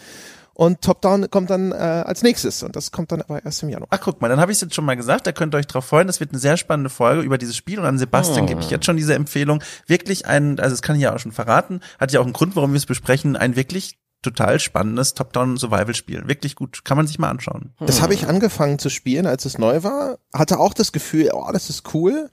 Und 0.53 0.81
Top-Down 0.81 1.29
kommt 1.31 1.49
dann 1.49 1.71
äh, 1.71 1.75
als 1.75 2.21
nächstes 2.21 2.61
und 2.61 2.75
das 2.75 2.91
kommt 2.91 3.11
dann 3.11 3.21
aber 3.21 3.43
erst 3.43 3.63
im 3.63 3.69
Januar. 3.69 3.87
Ach, 3.91 3.99
guck 3.99 4.21
mal, 4.21 4.29
dann 4.29 4.39
habe 4.39 4.51
ich 4.51 4.57
es 4.57 4.61
jetzt 4.61 4.75
schon 4.75 4.85
mal 4.85 4.95
gesagt, 4.95 5.25
da 5.25 5.31
könnt 5.31 5.55
ihr 5.55 5.57
euch 5.57 5.67
drauf 5.67 5.85
freuen. 5.85 6.05
Das 6.05 6.19
wird 6.19 6.31
eine 6.31 6.39
sehr 6.39 6.57
spannende 6.57 6.91
Folge 6.91 7.23
über 7.23 7.37
dieses 7.39 7.57
Spiel 7.57 7.79
und 7.79 7.85
an 7.85 7.97
Sebastian 7.97 8.45
oh. 8.45 8.47
gebe 8.47 8.61
ich 8.61 8.69
jetzt 8.69 8.85
schon 8.85 8.97
diese 8.97 9.15
Empfehlung. 9.15 9.63
Wirklich 9.87 10.27
ein, 10.27 10.59
also 10.59 10.73
das 10.73 10.83
kann 10.83 10.95
ich 10.95 11.01
ja 11.01 11.15
auch 11.15 11.19
schon 11.19 11.31
verraten, 11.31 11.81
hat 11.99 12.11
ja 12.11 12.19
auch 12.19 12.25
einen 12.25 12.33
Grund, 12.33 12.55
warum 12.55 12.73
wir 12.73 12.77
es 12.77 12.85
besprechen, 12.85 13.35
ein 13.35 13.55
wirklich 13.55 13.97
total 14.21 14.59
spannendes 14.59 15.15
Top-Down-Survival-Spiel. 15.15 16.27
Wirklich 16.27 16.55
gut, 16.55 16.85
kann 16.85 16.97
man 16.97 17.07
sich 17.07 17.19
mal 17.19 17.29
anschauen. 17.29 17.73
Das 17.79 18.01
habe 18.01 18.13
ich 18.13 18.27
angefangen 18.27 18.79
zu 18.79 18.89
spielen, 18.89 19.27
als 19.27 19.45
es 19.45 19.57
neu 19.57 19.83
war. 19.83 20.17
Hatte 20.33 20.59
auch 20.59 20.73
das 20.73 20.91
Gefühl, 20.91 21.31
oh, 21.33 21.49
das 21.51 21.69
ist 21.69 21.93
cool. 21.93 22.29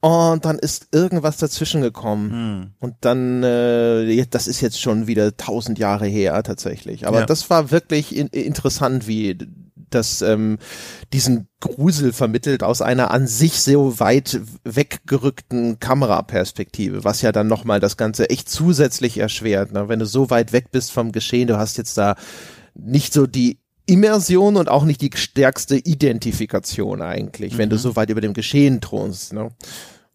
Und 0.00 0.44
dann 0.44 0.58
ist 0.58 0.88
irgendwas 0.92 1.38
dazwischen 1.38 1.80
gekommen. 1.80 2.30
Hm. 2.30 2.70
Und 2.78 2.94
dann, 3.00 3.42
äh, 3.42 4.24
das 4.26 4.46
ist 4.46 4.60
jetzt 4.60 4.80
schon 4.80 5.08
wieder 5.08 5.36
tausend 5.36 5.78
Jahre 5.78 6.06
her 6.06 6.40
tatsächlich. 6.44 7.06
Aber 7.08 7.20
ja. 7.20 7.26
das 7.26 7.50
war 7.50 7.72
wirklich 7.72 8.14
in, 8.14 8.28
interessant, 8.28 9.08
wie 9.08 9.36
das 9.90 10.22
ähm, 10.22 10.58
diesen 11.12 11.48
Grusel 11.60 12.12
vermittelt 12.12 12.62
aus 12.62 12.82
einer 12.82 13.10
an 13.10 13.26
sich 13.26 13.60
so 13.60 13.98
weit 13.98 14.40
weggerückten 14.64 15.80
Kameraperspektive, 15.80 17.04
was 17.04 17.22
ja 17.22 17.32
dann 17.32 17.46
nochmal 17.46 17.80
das 17.80 17.96
Ganze 17.96 18.30
echt 18.30 18.48
zusätzlich 18.48 19.18
erschwert. 19.18 19.72
Ne? 19.72 19.88
Wenn 19.88 19.98
du 19.98 20.06
so 20.06 20.30
weit 20.30 20.52
weg 20.52 20.70
bist 20.70 20.92
vom 20.92 21.10
Geschehen, 21.10 21.48
du 21.48 21.58
hast 21.58 21.78
jetzt 21.78 21.98
da 21.98 22.16
nicht 22.74 23.12
so 23.12 23.26
die 23.26 23.58
Immersion 23.88 24.56
und 24.56 24.68
auch 24.68 24.84
nicht 24.84 25.00
die 25.00 25.10
stärkste 25.14 25.76
Identifikation 25.76 27.02
eigentlich, 27.02 27.54
mhm. 27.54 27.58
wenn 27.58 27.70
du 27.70 27.76
mhm. 27.76 27.80
so 27.80 27.96
weit 27.96 28.10
über 28.10 28.20
dem 28.20 28.34
Geschehen 28.34 28.80
thronst. 28.80 29.32
Ne? 29.32 29.50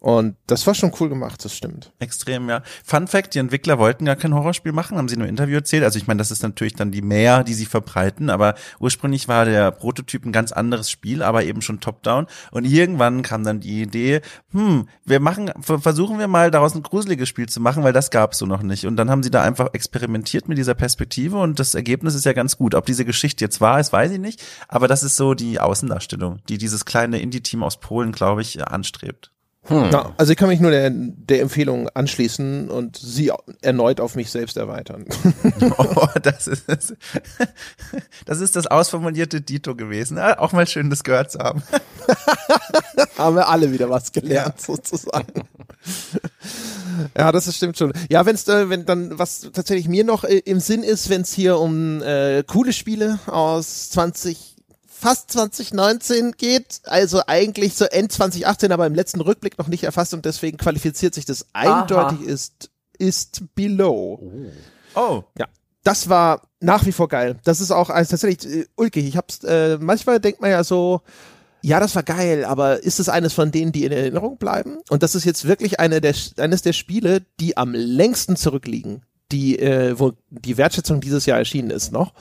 Und 0.04 0.36
das 0.48 0.68
war 0.68 0.76
schon 0.76 0.92
cool 1.00 1.08
gemacht, 1.08 1.46
das 1.46 1.56
stimmt. 1.56 1.94
Extrem, 2.00 2.50
ja. 2.50 2.62
Fun 2.84 3.08
Fact, 3.08 3.36
die 3.36 3.40
Entwickler 3.40 3.80
wollten 3.80 4.04
gar 4.04 4.18
kein 4.18 4.34
Horrorspiel 4.34 4.74
machen, 4.74 4.98
haben 4.98 5.08
sie 5.08 5.16
nur 5.16 5.30
Interview 5.30 5.56
erzählt. 5.56 5.86
Also 5.86 5.98
ich 5.98 6.08
meine, 6.08 6.18
das 6.18 6.30
ist 6.30 6.44
natürlich 6.44 6.74
dann 6.76 6.92
die 6.92 7.02
mehr, 7.02 7.46
die 7.46 7.54
sie 7.54 7.66
verbreiten, 7.66 8.30
aber 8.30 8.56
ursprünglich 8.82 9.30
war 9.30 9.46
der 9.46 9.72
Prototyp 9.72 10.26
ein 10.26 10.34
ganz 10.34 10.52
anderes 10.52 10.92
Spiel, 10.92 11.24
aber 11.24 11.46
eben 11.46 11.62
schon 11.62 11.80
top-down. 11.80 12.28
Und 12.52 12.66
irgendwann 12.66 13.22
kam 13.22 13.46
dann 13.46 13.62
die 13.62 13.82
Idee, 13.82 14.20
hm, 14.52 14.90
wir 15.06 15.22
machen, 15.22 15.54
versuchen 15.62 16.20
wir 16.20 16.28
mal 16.28 16.52
daraus 16.52 16.76
ein 16.76 16.84
gruseliges 16.84 17.30
Spiel 17.30 17.48
zu 17.48 17.62
machen, 17.62 17.86
weil 17.86 17.94
das 17.94 18.12
gab's 18.12 18.40
so 18.40 18.46
noch 18.46 18.62
nicht. 18.62 18.86
Und 18.86 18.98
dann 18.98 19.10
haben 19.10 19.24
sie 19.24 19.32
da 19.32 19.42
einfach 19.42 19.70
experimentiert 19.72 20.50
mit 20.50 20.58
dieser 20.58 20.74
Perspektive 20.74 21.38
und 21.38 21.62
das 21.62 21.76
Ergebnis 21.76 22.14
ist 22.14 22.26
ja 22.26 22.34
ganz 22.34 22.58
gut. 22.58 22.76
Ob 22.76 22.86
diese 22.86 23.06
Geschichte 23.06 23.46
jetzt 23.46 23.62
wahr 23.62 23.80
ist, 23.80 23.94
weiß 23.94 24.12
ich 24.12 24.20
nicht, 24.20 24.44
aber 24.68 24.90
das 24.90 25.02
ist 25.02 25.16
so 25.16 25.34
die 25.34 25.62
Außendarstellung, 25.62 26.40
die 26.50 26.58
dieses 26.58 26.84
kleine 26.84 27.22
Indie-Team 27.22 27.64
aus 27.64 27.80
Polen, 27.80 28.12
glaube 28.12 28.42
ich, 28.42 28.68
anstrebt. 28.68 29.33
Hm. 29.66 29.90
Na, 29.92 30.14
also 30.18 30.34
ich 30.34 30.38
kann 30.38 30.50
mich 30.50 30.60
nur 30.60 30.72
der, 30.72 30.90
der 30.92 31.42
Empfehlung 31.42 31.88
anschließen 31.88 32.70
und 32.70 32.98
sie 32.98 33.32
erneut 33.62 34.02
auf 34.02 34.16
mich 34.16 34.30
selbst 34.30 34.58
erweitern. 34.58 35.06
oh, 35.78 36.08
das 36.22 36.48
ist 36.48 36.68
das, 36.68 36.94
das 38.26 38.40
ist 38.42 38.58
das 38.58 38.68
ausformulierte 38.68 39.40
Dito 39.40 39.76
gewesen. 39.76 40.20
Auch 40.20 40.52
mal 40.52 40.68
schön, 40.68 40.90
das 40.90 41.04
gehört 41.04 41.32
zu 41.32 41.40
haben. 41.40 41.64
haben 43.18 43.36
wir 43.38 43.48
alle 43.48 43.72
wieder 43.72 43.90
was 43.90 44.12
gelernt, 44.12 44.56
ja. 44.58 44.64
sozusagen. 44.76 45.44
Ja, 47.18 47.32
das 47.32 47.48
ist, 47.48 47.56
stimmt 47.56 47.78
schon. 47.78 47.94
Ja, 48.10 48.26
wenn 48.26 48.36
es 48.36 48.48
äh, 48.48 48.70
wenn 48.70 48.86
dann 48.86 49.18
was 49.18 49.50
tatsächlich 49.54 49.88
mir 49.88 50.04
noch 50.04 50.26
äh, 50.26 50.40
im 50.40 50.60
Sinn 50.60 50.84
ist, 50.84 51.10
wenn 51.10 51.22
es 51.22 51.32
hier 51.32 51.58
um 51.58 52.02
äh, 52.02 52.44
coole 52.44 52.74
Spiele 52.74 53.20
aus 53.28 53.92
20 53.92 54.53
fast 55.04 55.32
2019 55.32 56.32
geht, 56.38 56.80
also 56.86 57.22
eigentlich 57.28 57.76
so 57.76 57.84
End 57.84 58.12
2018, 58.12 58.72
aber 58.72 58.88
im 58.88 58.96
letzten 58.96 59.20
Rückblick 59.20 59.58
noch 59.58 59.68
nicht 59.68 59.84
erfasst 59.84 60.14
und 60.14 60.24
deswegen 60.24 60.58
qualifiziert 60.58 61.14
sich 61.14 61.26
das 61.26 61.48
eindeutig 61.52 62.22
ist, 62.22 62.72
ist 62.98 63.44
Below. 63.54 64.32
Oh. 64.96 65.00
oh. 65.00 65.24
Ja. 65.38 65.48
Das 65.84 66.08
war 66.08 66.44
nach 66.62 66.86
wie 66.86 66.94
vor 66.94 67.10
geil. 67.10 67.38
Das 67.44 67.60
ist 67.60 67.72
auch 67.72 67.90
also 67.90 68.12
tatsächlich 68.12 68.50
äh, 68.50 68.66
ulkig. 68.78 69.06
Ich 69.06 69.18
hab's, 69.18 69.44
äh, 69.44 69.78
manchmal 69.82 70.22
denkt 70.22 70.40
man 70.40 70.52
ja 70.52 70.64
so, 70.64 71.02
ja, 71.62 71.82
das 71.82 71.96
war 71.96 72.04
geil, 72.04 72.46
aber 72.46 72.82
ist 72.82 73.02
es 73.02 73.10
eines 73.10 73.34
von 73.34 73.52
denen, 73.52 73.74
die 73.74 73.84
in 73.84 73.92
Erinnerung 73.92 74.38
bleiben? 74.38 74.78
Und 74.90 75.04
das 75.04 75.16
ist 75.16 75.26
jetzt 75.26 75.46
wirklich 75.46 75.82
eine 75.82 76.00
der, 76.00 76.16
eines 76.38 76.62
der 76.62 76.72
Spiele, 76.72 77.24
die 77.42 77.58
am 77.58 77.74
längsten 77.74 78.38
zurückliegen, 78.38 79.02
die, 79.34 79.60
äh, 79.60 80.00
wo 80.00 80.14
die 80.30 80.56
Wertschätzung 80.56 81.02
dieses 81.02 81.26
Jahr 81.26 81.40
erschienen 81.40 81.72
ist 81.72 81.92
noch. 81.92 82.14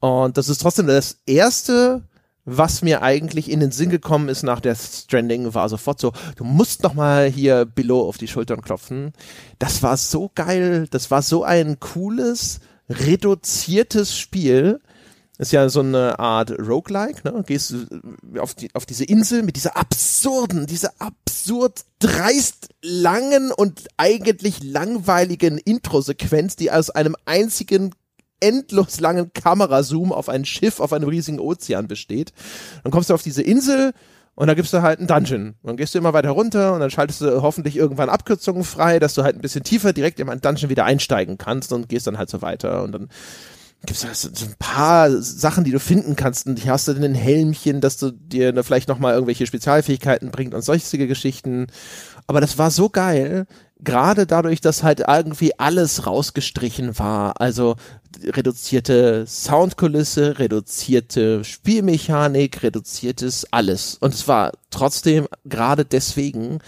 Und 0.00 0.36
das 0.36 0.48
ist 0.48 0.58
trotzdem 0.58 0.86
das 0.86 1.18
erste 1.26 2.02
was 2.50 2.80
mir 2.80 3.02
eigentlich 3.02 3.50
in 3.50 3.60
den 3.60 3.72
Sinn 3.72 3.90
gekommen 3.90 4.30
ist 4.30 4.42
nach 4.42 4.60
Death 4.60 4.78
Stranding, 4.78 5.52
war 5.52 5.68
sofort 5.68 6.00
so, 6.00 6.12
du 6.36 6.44
musst 6.44 6.82
noch 6.82 6.94
mal 6.94 7.28
hier 7.28 7.66
Below 7.66 8.08
auf 8.08 8.16
die 8.16 8.26
Schultern 8.26 8.62
klopfen. 8.62 9.12
Das 9.58 9.82
war 9.82 9.98
so 9.98 10.30
geil, 10.34 10.88
das 10.90 11.10
war 11.10 11.20
so 11.20 11.44
ein 11.44 11.78
cooles, 11.78 12.60
reduziertes 12.88 14.16
Spiel. 14.16 14.80
Ist 15.36 15.52
ja 15.52 15.68
so 15.68 15.80
eine 15.80 16.18
Art 16.18 16.50
Roguelike, 16.50 17.20
ne? 17.22 17.44
Gehst 17.46 17.70
du 17.70 18.40
auf, 18.40 18.54
die, 18.54 18.74
auf 18.74 18.86
diese 18.86 19.04
Insel 19.04 19.42
mit 19.42 19.54
dieser 19.54 19.76
absurden, 19.76 20.66
dieser 20.66 20.92
absurd 20.98 21.84
dreist 22.00 22.70
langen 22.82 23.52
und 23.52 23.86
eigentlich 23.98 24.64
langweiligen 24.64 25.58
Intro-Sequenz, 25.58 26.56
die 26.56 26.72
aus 26.72 26.90
einem 26.90 27.14
einzigen 27.24 27.94
endlos 28.40 29.00
langen 29.00 29.32
Kamerazoom 29.32 30.12
auf 30.12 30.28
ein 30.28 30.44
Schiff 30.44 30.80
auf 30.80 30.92
einem 30.92 31.08
riesigen 31.08 31.40
Ozean 31.40 31.88
besteht. 31.88 32.32
Dann 32.82 32.92
kommst 32.92 33.10
du 33.10 33.14
auf 33.14 33.22
diese 33.22 33.42
Insel 33.42 33.92
und 34.34 34.46
da 34.46 34.54
gibst 34.54 34.72
du 34.72 34.82
halt 34.82 35.00
einen 35.00 35.08
Dungeon. 35.08 35.56
Und 35.62 35.66
dann 35.66 35.76
gehst 35.76 35.94
du 35.94 35.98
immer 35.98 36.12
weiter 36.12 36.30
runter 36.30 36.72
und 36.72 36.80
dann 36.80 36.90
schaltest 36.90 37.20
du 37.20 37.42
hoffentlich 37.42 37.76
irgendwann 37.76 38.08
Abkürzungen 38.08 38.62
frei, 38.62 39.00
dass 39.00 39.14
du 39.14 39.24
halt 39.24 39.34
ein 39.34 39.40
bisschen 39.40 39.64
tiefer 39.64 39.92
direkt 39.92 40.20
in 40.20 40.28
einen 40.28 40.40
Dungeon 40.40 40.70
wieder 40.70 40.84
einsteigen 40.84 41.38
kannst 41.38 41.72
und 41.72 41.88
gehst 41.88 42.06
dann 42.06 42.18
halt 42.18 42.30
so 42.30 42.40
weiter 42.40 42.84
und 42.84 42.92
dann 42.92 43.08
gibt's 43.84 44.02
da 44.02 44.12
so 44.12 44.28
ein 44.44 44.54
paar 44.58 45.10
Sachen, 45.22 45.64
die 45.64 45.70
du 45.70 45.80
finden 45.80 46.16
kannst. 46.16 46.46
Und 46.46 46.58
hier 46.58 46.72
hast 46.72 46.88
du 46.88 46.92
ein 46.92 47.14
Helmchen, 47.14 47.80
dass 47.80 47.96
du 47.96 48.10
dir 48.10 48.62
vielleicht 48.64 48.88
nochmal 48.88 49.14
irgendwelche 49.14 49.46
Spezialfähigkeiten 49.46 50.30
bringt 50.30 50.54
und 50.54 50.62
solche 50.62 51.06
Geschichten. 51.06 51.66
Aber 52.26 52.40
das 52.40 52.58
war 52.58 52.70
so 52.70 52.90
geil, 52.90 53.46
gerade 53.80 54.26
dadurch, 54.26 54.60
dass 54.60 54.82
halt 54.82 55.04
irgendwie 55.06 55.58
alles 55.58 56.06
rausgestrichen 56.06 56.98
war. 56.98 57.40
Also 57.40 57.76
reduzierte 58.24 59.26
Soundkulisse, 59.26 60.38
reduzierte 60.38 61.44
Spielmechanik, 61.44 62.62
reduziertes 62.62 63.46
alles. 63.52 63.96
Und 64.00 64.14
es 64.14 64.26
war 64.28 64.52
trotzdem 64.70 65.28
gerade 65.44 65.84
deswegen 65.84 66.58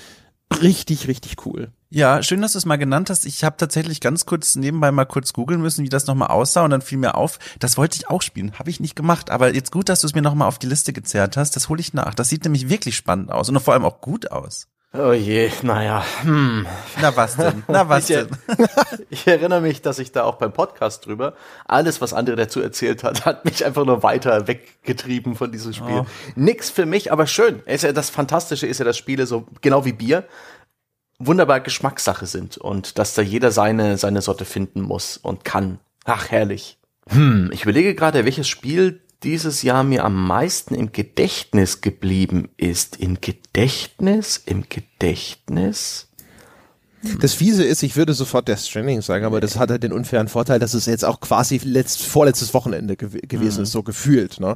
richtig, 0.62 1.08
richtig 1.08 1.46
cool. 1.46 1.72
Ja, 1.92 2.22
schön, 2.22 2.40
dass 2.40 2.52
du 2.52 2.58
es 2.58 2.66
mal 2.66 2.76
genannt 2.76 3.10
hast. 3.10 3.26
Ich 3.26 3.42
habe 3.42 3.56
tatsächlich 3.56 4.00
ganz 4.00 4.24
kurz 4.24 4.54
nebenbei 4.54 4.92
mal 4.92 5.06
kurz 5.06 5.32
googeln 5.32 5.60
müssen, 5.60 5.84
wie 5.84 5.88
das 5.88 6.06
nochmal 6.06 6.28
aussah 6.28 6.64
und 6.64 6.70
dann 6.70 6.82
fiel 6.82 6.98
mir 6.98 7.16
auf, 7.16 7.40
das 7.58 7.76
wollte 7.76 7.96
ich 7.96 8.08
auch 8.08 8.22
spielen, 8.22 8.56
habe 8.60 8.70
ich 8.70 8.78
nicht 8.78 8.94
gemacht. 8.94 9.30
Aber 9.30 9.52
jetzt 9.52 9.72
gut, 9.72 9.88
dass 9.88 10.02
du 10.02 10.06
es 10.06 10.14
mir 10.14 10.22
nochmal 10.22 10.46
auf 10.46 10.60
die 10.60 10.68
Liste 10.68 10.92
gezerrt 10.92 11.36
hast, 11.36 11.56
das 11.56 11.68
hole 11.68 11.80
ich 11.80 11.92
nach. 11.92 12.14
Das 12.14 12.28
sieht 12.28 12.44
nämlich 12.44 12.68
wirklich 12.68 12.94
spannend 12.94 13.32
aus 13.32 13.48
und 13.48 13.58
vor 13.58 13.74
allem 13.74 13.84
auch 13.84 14.00
gut 14.00 14.30
aus. 14.30 14.68
Oh 14.92 15.12
je, 15.12 15.50
naja. 15.62 16.04
Hm. 16.22 16.66
Na 17.00 17.16
was 17.16 17.36
denn? 17.36 17.62
Na 17.68 17.88
was 17.88 18.10
ich, 18.10 18.16
denn? 18.16 18.28
ich 19.10 19.24
erinnere 19.24 19.60
mich, 19.60 19.82
dass 19.82 20.00
ich 20.00 20.10
da 20.10 20.24
auch 20.24 20.34
beim 20.34 20.52
Podcast 20.52 21.06
drüber, 21.06 21.34
alles, 21.64 22.00
was 22.00 22.12
andere 22.12 22.34
dazu 22.34 22.60
erzählt 22.60 23.04
hat, 23.04 23.24
hat 23.24 23.44
mich 23.44 23.64
einfach 23.64 23.84
nur 23.84 24.02
weiter 24.02 24.48
weggetrieben 24.48 25.36
von 25.36 25.52
diesem 25.52 25.74
Spiel. 25.74 26.00
Oh. 26.00 26.06
Nix 26.34 26.70
für 26.70 26.86
mich, 26.86 27.12
aber 27.12 27.28
schön. 27.28 27.62
Ist 27.66 27.84
ja, 27.84 27.92
das 27.92 28.10
Fantastische 28.10 28.66
ist 28.66 28.78
ja, 28.78 28.84
dass 28.84 28.98
Spiele 28.98 29.26
so, 29.26 29.46
genau 29.60 29.84
wie 29.84 29.92
Bier, 29.92 30.24
wunderbar 31.20 31.60
Geschmackssache 31.60 32.26
sind 32.26 32.58
und 32.58 32.98
dass 32.98 33.14
da 33.14 33.22
jeder 33.22 33.52
seine, 33.52 33.96
seine 33.96 34.22
Sorte 34.22 34.44
finden 34.44 34.80
muss 34.80 35.16
und 35.16 35.44
kann. 35.44 35.78
Ach, 36.04 36.30
herrlich. 36.32 36.78
Hm, 37.08 37.50
ich 37.52 37.62
überlege 37.62 37.94
gerade, 37.94 38.24
welches 38.24 38.48
Spiel 38.48 39.02
dieses 39.22 39.62
Jahr 39.62 39.84
mir 39.84 40.04
am 40.04 40.26
meisten 40.26 40.74
im 40.74 40.92
Gedächtnis 40.92 41.80
geblieben 41.80 42.48
ist. 42.56 42.96
Im 42.96 43.20
Gedächtnis? 43.20 44.42
Im 44.44 44.64
Gedächtnis? 44.68 46.08
Das 47.20 47.32
Fiese 47.32 47.64
ist, 47.64 47.82
ich 47.82 47.96
würde 47.96 48.12
sofort 48.12 48.48
Death 48.48 48.60
Stranding 48.60 49.00
sagen, 49.00 49.24
aber 49.24 49.40
das 49.40 49.58
hat 49.58 49.70
halt 49.70 49.82
den 49.82 49.92
unfairen 49.92 50.28
Vorteil, 50.28 50.58
dass 50.58 50.74
es 50.74 50.84
jetzt 50.86 51.04
auch 51.04 51.20
quasi 51.20 51.58
letzt, 51.62 52.02
vorletztes 52.02 52.52
Wochenende 52.52 52.96
gew 52.96 53.08
gewesen 53.26 53.62
ist, 53.62 53.72
so 53.72 53.82
gefühlt. 53.82 54.38
Ne? 54.38 54.54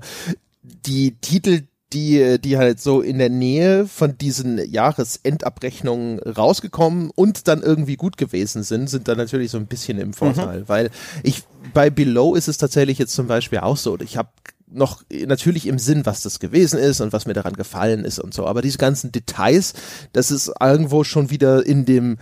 Die 0.62 1.12
Titel, 1.22 1.62
die, 1.94 2.38
die 2.38 2.58
halt 2.58 2.80
so 2.80 3.00
in 3.00 3.18
der 3.18 3.30
Nähe 3.30 3.86
von 3.86 4.18
diesen 4.18 4.58
Jahresendabrechnungen 4.70 6.18
rausgekommen 6.18 7.10
und 7.14 7.48
dann 7.48 7.62
irgendwie 7.62 7.96
gut 7.96 8.18
gewesen 8.18 8.62
sind, 8.62 8.90
sind 8.90 9.08
dann 9.08 9.16
natürlich 9.16 9.50
so 9.50 9.58
ein 9.58 9.66
bisschen 9.66 9.98
im 9.98 10.12
Vorteil, 10.12 10.68
weil 10.68 10.90
ich 11.22 11.44
bei 11.75 11.91
Below 11.91 12.35
ist 12.35 12.49
es 12.49 12.57
tatsächlich 12.57 12.99
jetzt 12.99 13.14
zum 13.14 13.27
Beispiel 13.27 13.59
auch 13.59 13.77
so. 13.77 13.99
Ich 14.01 14.16
habe 14.16 14.31
noch 14.66 15.03
natürlich 15.11 15.66
im 15.66 15.79
Sinn, 15.79 16.07
was 16.07 16.22
das 16.22 16.41
gewesen 16.41 16.79
ist 16.79 17.01
und 17.01 17.12
was 17.12 17.27
mir 17.27 17.35
daran 17.35 17.53
gefallen 17.55 18.05
ist 18.05 18.18
und 18.18 18.35
so. 18.35 18.47
Aber 18.47 18.62
diese 18.62 18.79
ganzen 18.79 19.12
Details, 19.12 19.75
das 20.12 20.31
ist 20.31 20.53
irgendwo 20.61 21.05
schon 21.05 21.31
wieder 21.31 21.64
in 21.64 21.85
dem 21.85 22.18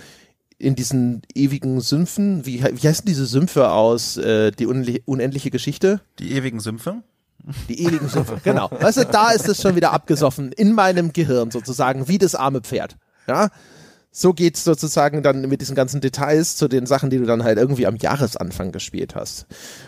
in 0.58 0.76
diesen 0.76 1.22
ewigen 1.34 1.80
Sümpfen. 1.80 2.46
Wie, 2.46 2.62
wie 2.62 2.88
heißen 2.88 3.04
diese 3.04 3.26
Sümpfe 3.26 3.70
aus 3.72 4.16
äh, 4.16 4.52
die 4.52 4.66
unendliche, 4.66 5.02
unendliche 5.06 5.50
Geschichte? 5.50 6.00
Die 6.20 6.32
ewigen 6.32 6.60
Sümpfe? 6.60 7.02
Die 7.68 7.82
ewigen 7.82 8.08
Sümpfe, 8.08 8.40
genau. 8.44 8.70
Weißt 8.70 8.98
du, 8.98 9.04
da 9.04 9.32
ist 9.32 9.48
es 9.48 9.60
schon 9.60 9.74
wieder 9.74 9.92
abgesoffen 9.92 10.52
in 10.52 10.72
meinem 10.74 11.12
Gehirn 11.12 11.50
sozusagen, 11.50 12.06
wie 12.06 12.18
das 12.18 12.36
arme 12.36 12.60
Pferd. 12.60 12.96
Ja, 13.26 13.50
so 14.14 14.34
geht's 14.34 14.62
sozusagen 14.62 15.22
dann 15.22 15.48
mit 15.48 15.62
diesen 15.62 15.74
ganzen 15.74 16.02
Details 16.02 16.56
zu 16.56 16.68
den 16.68 16.84
Sachen, 16.84 17.08
die 17.08 17.16
du 17.16 17.24
dann 17.24 17.42
halt 17.42 17.56
irgendwie 17.56 17.86
am 17.86 17.96
Jahresanfang 17.96 18.70
gespielt 18.70 19.14
hast. 19.14 19.46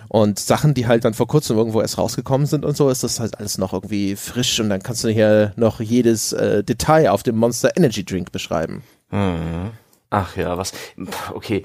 Und 0.09 0.39
Sachen, 0.39 0.73
die 0.73 0.87
halt 0.87 1.05
dann 1.05 1.13
vor 1.13 1.27
kurzem 1.27 1.59
irgendwo 1.59 1.83
erst 1.83 1.99
rausgekommen 1.99 2.47
sind 2.47 2.65
und 2.65 2.75
so, 2.75 2.89
ist 2.89 3.05
das 3.05 3.21
halt 3.21 3.39
alles 3.39 3.59
noch 3.59 3.75
irgendwie 3.75 4.17
frisch 4.17 4.59
und 4.61 4.71
dann 4.71 4.83
kannst 4.83 5.05
du 5.05 5.09
hier 5.09 5.53
noch 5.57 5.81
jedes 5.81 6.33
äh, 6.33 6.65
Detail 6.65 7.11
auf 7.11 7.23
dem 7.23 7.37
Monster 7.37 7.77
Energy 7.77 8.03
Drink 8.03 8.33
beschreiben. 8.33 8.83
Hm. 9.11 9.73
Ach 10.09 10.37
ja, 10.37 10.57
was. 10.57 10.73
Okay. 11.35 11.65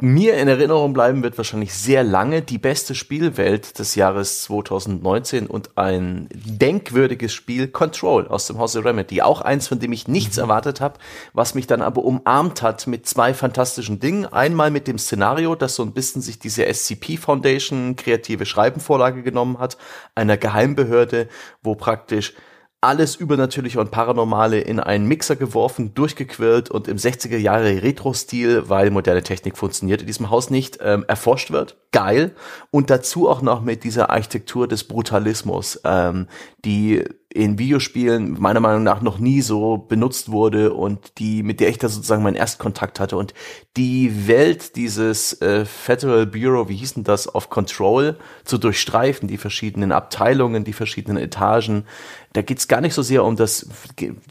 Mir 0.00 0.36
in 0.36 0.46
Erinnerung 0.46 0.92
bleiben 0.92 1.24
wird 1.24 1.36
wahrscheinlich 1.38 1.74
sehr 1.74 2.04
lange 2.04 2.40
die 2.40 2.58
beste 2.58 2.94
Spielwelt 2.94 3.80
des 3.80 3.96
Jahres 3.96 4.42
2019 4.42 5.48
und 5.48 5.76
ein 5.76 6.28
denkwürdiges 6.32 7.32
Spiel 7.32 7.66
Control 7.66 8.28
aus 8.28 8.46
dem 8.46 8.58
Hause 8.58 8.84
Remedy. 8.84 9.22
Auch 9.22 9.40
eins, 9.40 9.66
von 9.66 9.80
dem 9.80 9.92
ich 9.92 10.06
nichts 10.06 10.38
erwartet 10.38 10.80
habe, 10.80 11.00
was 11.32 11.56
mich 11.56 11.66
dann 11.66 11.82
aber 11.82 12.04
umarmt 12.04 12.62
hat 12.62 12.86
mit 12.86 13.08
zwei 13.08 13.34
fantastischen 13.34 13.98
Dingen. 13.98 14.24
Einmal 14.24 14.70
mit 14.70 14.86
dem 14.86 14.98
Szenario, 14.98 15.56
das 15.56 15.74
so 15.74 15.82
ein 15.82 15.94
bisschen 15.94 16.22
sich 16.22 16.38
diese 16.38 16.72
SCP 16.72 17.16
Foundation 17.16 17.96
kreative 17.96 18.46
Schreibenvorlage 18.46 19.24
genommen 19.24 19.58
hat, 19.58 19.78
einer 20.14 20.36
Geheimbehörde, 20.36 21.26
wo 21.64 21.74
praktisch 21.74 22.34
alles 22.80 23.16
Übernatürliche 23.16 23.80
und 23.80 23.90
Paranormale 23.90 24.60
in 24.60 24.78
einen 24.78 25.08
Mixer 25.08 25.34
geworfen, 25.34 25.94
durchgequirlt 25.94 26.70
und 26.70 26.86
im 26.86 26.96
60er 26.96 27.36
Jahre 27.36 27.82
Retro-Stil, 27.82 28.68
weil 28.68 28.90
moderne 28.90 29.24
Technik 29.24 29.58
funktioniert 29.58 30.00
in 30.00 30.06
diesem 30.06 30.30
Haus 30.30 30.48
nicht, 30.48 30.78
ähm, 30.80 31.04
erforscht 31.08 31.50
wird. 31.50 31.76
Geil. 31.90 32.36
Und 32.70 32.90
dazu 32.90 33.28
auch 33.28 33.42
noch 33.42 33.62
mit 33.62 33.82
dieser 33.82 34.10
Architektur 34.10 34.68
des 34.68 34.84
Brutalismus, 34.84 35.80
ähm, 35.84 36.28
die 36.64 37.04
in 37.38 37.56
Videospielen 37.56 38.36
meiner 38.40 38.58
Meinung 38.58 38.82
nach 38.82 39.00
noch 39.00 39.20
nie 39.20 39.42
so 39.42 39.78
benutzt 39.78 40.32
wurde 40.32 40.74
und 40.74 41.18
die, 41.18 41.44
mit 41.44 41.60
der 41.60 41.68
ich 41.68 41.78
da 41.78 41.88
sozusagen 41.88 42.24
meinen 42.24 42.34
Erstkontakt 42.34 42.98
hatte. 42.98 43.16
Und 43.16 43.32
die 43.76 44.26
Welt 44.26 44.74
dieses 44.74 45.40
äh, 45.40 45.64
Federal 45.64 46.26
Bureau, 46.26 46.68
wie 46.68 46.74
hieß 46.74 46.94
denn 46.94 47.04
das, 47.04 47.32
of 47.32 47.48
Control 47.48 48.16
zu 48.44 48.58
durchstreifen, 48.58 49.28
die 49.28 49.36
verschiedenen 49.36 49.92
Abteilungen, 49.92 50.64
die 50.64 50.72
verschiedenen 50.72 51.16
Etagen. 51.16 51.84
Da 52.32 52.42
geht's 52.42 52.66
gar 52.66 52.80
nicht 52.80 52.94
so 52.94 53.02
sehr 53.02 53.22
um 53.22 53.36
das, 53.36 53.68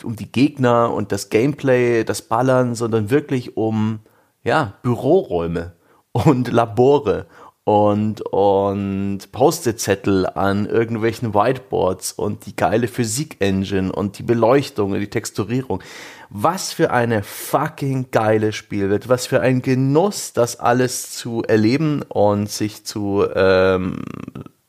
um 0.03 0.17
die 0.17 0.29
Gegner 0.29 0.93
und 0.93 1.13
das 1.13 1.29
Gameplay, 1.29 2.03
das 2.03 2.23
Ballern, 2.23 2.75
sondern 2.75 3.09
wirklich 3.09 3.55
um, 3.55 3.99
ja, 4.43 4.73
Büroräume 4.81 5.77
und 6.11 6.51
Labore 6.51 7.27
und, 7.67 8.21
und 8.21 9.29
Post-it-Zettel 9.33 10.25
an 10.25 10.67
irgendwelchen 10.67 11.33
Whiteboards 11.33 12.13
und 12.13 12.45
die 12.45 12.55
geile 12.55 12.87
Physik-Engine 12.87 13.91
und 13.91 14.19
die 14.19 14.23
Beleuchtung 14.23 14.93
und 14.93 15.01
die 15.01 15.09
Texturierung. 15.09 15.83
Was 16.29 16.71
für 16.71 16.91
eine 16.91 17.23
fucking 17.23 18.09
geile 18.09 18.53
Spielwelt, 18.53 19.09
was 19.09 19.27
für 19.27 19.41
ein 19.41 19.61
Genuss, 19.61 20.31
das 20.31 20.61
alles 20.61 21.11
zu 21.11 21.43
erleben 21.43 22.03
und 22.03 22.49
sich 22.49 22.85
zu, 22.85 23.25
ähm, 23.35 23.99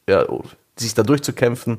ja, 0.08 0.26
sich 0.74 0.94
da 0.94 1.04
durchzukämpfen. 1.04 1.78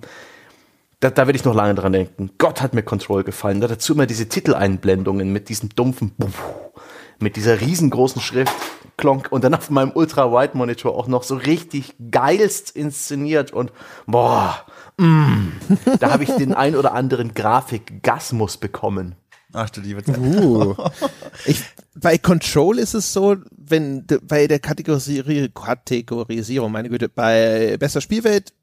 Da, 1.01 1.09
da 1.09 1.27
werde 1.27 1.35
ich 1.35 1.43
noch 1.43 1.55
lange 1.55 1.75
dran 1.75 1.91
denken. 1.91 2.29
Gott 2.37 2.61
hat 2.61 2.73
mir 2.73 2.83
Control 2.83 3.25
gefallen. 3.25 3.59
Da 3.59 3.67
dazu 3.67 3.93
immer 3.93 4.05
diese 4.05 4.29
Titeleinblendungen 4.29 5.33
mit 5.33 5.49
diesem 5.49 5.67
dumpfen, 5.67 6.13
mit 7.21 7.35
dieser 7.35 7.61
riesengroßen 7.61 8.21
Schrift 8.21 8.53
klonk 8.97 9.31
und 9.31 9.43
dann 9.43 9.53
auf 9.53 9.69
meinem 9.69 9.91
Ultra-Wide-Monitor 9.91 10.93
auch 10.95 11.07
noch 11.07 11.23
so 11.23 11.35
richtig 11.35 11.95
geilst 12.11 12.71
inszeniert 12.71 13.51
und 13.51 13.71
boah, 14.05 14.65
mm, 14.97 15.47
da 15.99 16.11
habe 16.11 16.23
ich 16.23 16.31
den 16.31 16.53
ein 16.53 16.75
oder 16.75 16.93
anderen 16.93 17.33
Grafik-Gasmus 17.33 18.57
bekommen. 18.57 19.15
Ach 19.53 19.69
du 19.69 19.81
liebe 19.81 20.03
Zeit. 20.03 20.17
Uh. 20.19 20.75
Ich, 21.45 21.63
bei 21.95 22.17
Control 22.17 22.77
ist 22.77 22.93
es 22.93 23.13
so, 23.13 23.37
wenn 23.51 24.05
bei 24.23 24.47
der 24.47 24.59
Kategorisi 24.59 25.49
Kategorisierung, 25.53 26.71
meine 26.71 26.89
Güte, 26.89 27.09
bei 27.09 27.77
bester 27.79 28.01
Spielwelt 28.01 28.53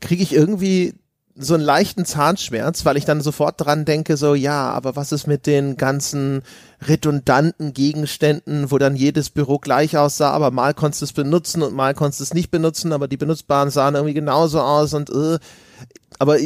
kriege 0.00 0.22
ich 0.22 0.34
irgendwie 0.34 0.94
so 1.38 1.54
einen 1.54 1.62
leichten 1.62 2.04
Zahnschmerz, 2.04 2.84
weil 2.84 2.96
ich 2.96 3.04
dann 3.04 3.20
sofort 3.20 3.60
dran 3.60 3.84
denke, 3.84 4.16
so 4.16 4.34
ja, 4.34 4.70
aber 4.70 4.96
was 4.96 5.12
ist 5.12 5.26
mit 5.26 5.46
den 5.46 5.76
ganzen 5.76 6.42
redundanten 6.86 7.74
Gegenständen, 7.74 8.70
wo 8.70 8.78
dann 8.78 8.96
jedes 8.96 9.30
Büro 9.30 9.58
gleich 9.58 9.98
aussah, 9.98 10.30
aber 10.30 10.50
mal 10.50 10.72
konntest 10.72 11.02
du 11.02 11.04
es 11.04 11.12
benutzen 11.12 11.62
und 11.62 11.74
mal 11.74 11.94
konntest 11.94 12.20
du 12.20 12.24
es 12.24 12.34
nicht 12.34 12.50
benutzen, 12.50 12.92
aber 12.92 13.06
die 13.06 13.18
benutzbaren 13.18 13.70
sahen 13.70 13.94
irgendwie 13.94 14.14
genauso 14.14 14.60
aus 14.60 14.94
und 14.94 15.10
äh, 15.10 15.38
aber 16.18 16.38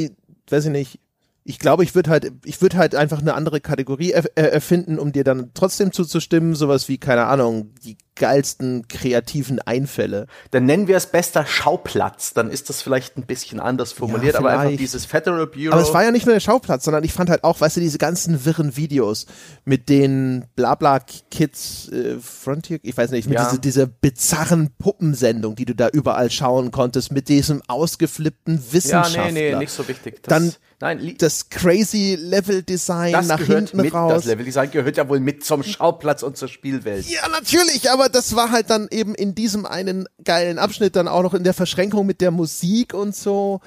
weiß 0.51 0.64
ich 0.64 0.72
nicht, 0.72 1.01
ich 1.45 1.59
glaube, 1.59 1.84
ich 1.84 1.95
würde 1.95 2.11
halt, 2.11 2.32
ich 2.45 2.61
würde 2.61 2.76
halt 2.76 2.95
einfach 2.95 3.20
eine 3.20 3.34
andere 3.34 3.61
Kategorie 3.61 4.12
er, 4.12 4.24
äh, 4.36 4.43
erfinden, 4.51 4.99
um 4.99 5.12
dir 5.12 5.24
dann 5.24 5.51
trotzdem 5.55 5.93
zuzustimmen. 5.93 6.55
Sowas 6.55 6.88
wie, 6.88 6.99
keine 6.99 7.26
Ahnung, 7.26 7.72
die 7.82 7.97
geilsten 8.14 8.86
kreativen 8.88 9.59
Einfälle. 9.61 10.26
Dann 10.51 10.66
nennen 10.66 10.86
wir 10.86 10.97
es 10.99 11.07
bester 11.07 11.47
Schauplatz. 11.47 12.34
Dann 12.34 12.51
ist 12.51 12.68
das 12.68 12.82
vielleicht 12.82 13.16
ein 13.16 13.24
bisschen 13.24 13.59
anders 13.59 13.93
formuliert, 13.93 14.34
Ja, 14.34 14.41
aber 14.41 14.51
einfach 14.51 14.76
dieses 14.76 15.07
Federal 15.07 15.47
Bureau. 15.47 15.72
Aber 15.72 15.80
es 15.80 15.95
war 15.95 16.05
ja 16.05 16.11
nicht 16.11 16.26
nur 16.26 16.34
der 16.34 16.41
Schauplatz, 16.41 16.84
sondern 16.84 17.03
ich 17.05 17.14
fand 17.14 17.30
halt 17.30 17.43
auch, 17.43 17.59
weißt 17.61 17.78
du, 17.78 17.80
diese 17.80 17.97
ganzen 17.97 18.45
wirren 18.45 18.76
Videos 18.76 19.24
mit 19.64 19.88
den 19.88 20.45
Blabla-Kids, 20.57 21.88
äh, 21.88 22.16
Frontier, 22.20 22.78
ich 22.82 22.97
weiß 22.97 23.11
nicht, 23.12 23.28
mit 23.28 23.38
Ja. 23.38 23.47
diese, 23.47 23.59
dieser 23.61 23.86
bizarren 23.86 24.70
Puppensendung, 24.78 25.57
die 25.57 25.64
du 25.64 25.74
da 25.74 25.88
überall 25.88 26.30
schauen 26.30 26.70
konntest, 26.70 27.12
mit 27.12 27.28
diesem 27.30 27.62
ausgeflippten 27.68 28.57
ja, 28.57 28.72
Wissenschaftler. 28.72 29.32
nee, 29.32 29.53
nee, 29.53 29.59
nicht 29.59 29.72
so 29.72 29.88
wichtig. 29.88 30.22
Das, 30.22 30.28
Dann 30.28 30.53
nein, 30.81 31.14
das 31.18 31.49
crazy 31.49 32.16
Level-Design 32.20 33.12
das 33.12 33.26
nach 33.28 33.39
gehört 33.39 33.70
hinten 33.70 33.83
mit, 33.83 33.95
raus. 33.95 34.12
das 34.12 34.24
Leveldesign 34.24 34.70
gehört 34.70 34.97
ja 34.97 35.09
wohl 35.09 35.20
mit 35.20 35.45
zum 35.45 35.62
Schauplatz 35.62 36.22
und 36.22 36.37
zur 36.37 36.49
Spielwelt. 36.49 37.07
Ja, 37.07 37.28
natürlich, 37.28 37.91
aber 37.91 38.09
das 38.09 38.35
war 38.35 38.51
halt 38.51 38.70
dann 38.70 38.89
eben 38.91 39.14
in 39.14 39.35
diesem 39.35 39.66
einen 39.66 40.09
geilen 40.24 40.59
Abschnitt 40.59 40.97
dann 40.97 41.09
auch 41.09 41.22
noch 41.22 41.35
in 41.35 41.45
der 41.45 41.55
Verschränkung 41.55 42.07
mit 42.07 42.20
der 42.20 42.31
Musik 42.31 42.95
und 42.95 43.14
so. 43.14 43.61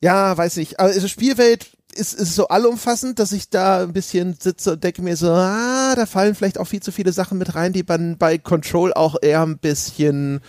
Ja, 0.00 0.36
weiß 0.36 0.56
nicht. 0.56 0.80
Also 0.80 1.08
Spielwelt 1.08 1.70
ist, 1.94 2.14
ist 2.14 2.34
so 2.34 2.48
allumfassend, 2.48 3.18
dass 3.18 3.32
ich 3.32 3.50
da 3.50 3.82
ein 3.82 3.92
bisschen 3.92 4.36
sitze 4.38 4.72
und 4.72 4.84
denke 4.84 5.02
mir 5.02 5.16
so, 5.16 5.30
ah, 5.30 5.94
da 5.96 6.06
fallen 6.06 6.34
vielleicht 6.34 6.58
auch 6.58 6.66
viel 6.66 6.82
zu 6.82 6.92
viele 6.92 7.12
Sachen 7.12 7.38
mit 7.38 7.54
rein, 7.54 7.72
die 7.72 7.84
man 7.86 8.16
bei 8.16 8.38
Control 8.38 8.92
auch 8.92 9.16
eher 9.20 9.42
ein 9.42 9.58
bisschen 9.58 10.40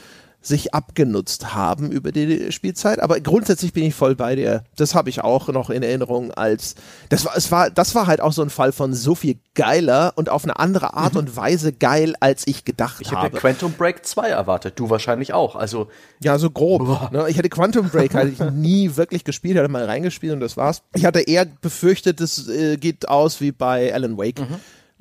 sich 0.41 0.73
abgenutzt 0.73 1.53
haben 1.53 1.91
über 1.91 2.11
die 2.11 2.51
Spielzeit, 2.51 2.99
aber 2.99 3.19
grundsätzlich 3.19 3.73
bin 3.73 3.83
ich 3.83 3.93
voll 3.93 4.15
bei 4.15 4.35
dir. 4.35 4.63
Das 4.75 4.95
habe 4.95 5.09
ich 5.09 5.23
auch 5.23 5.49
noch 5.49 5.69
in 5.69 5.83
Erinnerung 5.83 6.31
als 6.31 6.75
das 7.09 7.25
war 7.25 7.37
es 7.37 7.51
war 7.51 7.69
das 7.69 7.93
war 7.93 8.07
halt 8.07 8.21
auch 8.21 8.33
so 8.33 8.41
ein 8.41 8.49
Fall 8.49 8.71
von 8.71 8.93
so 8.93 9.13
viel 9.13 9.37
geiler 9.53 10.13
und 10.15 10.29
auf 10.29 10.43
eine 10.43 10.57
andere 10.57 10.95
Art 10.95 11.15
und 11.15 11.35
Weise 11.35 11.73
geil, 11.73 12.15
als 12.19 12.47
ich 12.47 12.65
gedacht 12.65 12.97
Ich 13.01 13.11
hätte 13.11 13.17
habe. 13.21 13.37
Quantum 13.37 13.73
Break 13.73 14.05
2 14.05 14.29
erwartet, 14.29 14.79
du 14.79 14.89
wahrscheinlich 14.89 15.33
auch. 15.33 15.55
Also 15.55 15.89
Ja, 16.21 16.39
so 16.39 16.49
grob. 16.49 17.11
Ne? 17.11 17.25
Ich 17.29 17.37
hatte 17.37 17.49
Quantum 17.49 17.89
Break 17.89 18.15
ich 18.15 18.39
nie 18.51 18.95
wirklich 18.95 19.23
gespielt, 19.23 19.57
hatte 19.57 19.69
mal 19.69 19.85
reingespielt 19.85 20.33
und 20.33 20.39
das 20.39 20.57
war's. 20.57 20.81
Ich 20.95 21.05
hatte 21.05 21.21
eher 21.21 21.45
befürchtet, 21.45 22.19
es 22.19 22.47
äh, 22.47 22.77
geht 22.77 23.07
aus 23.07 23.41
wie 23.41 23.51
bei 23.51 23.93
Alan 23.93 24.17
Wake. 24.17 24.41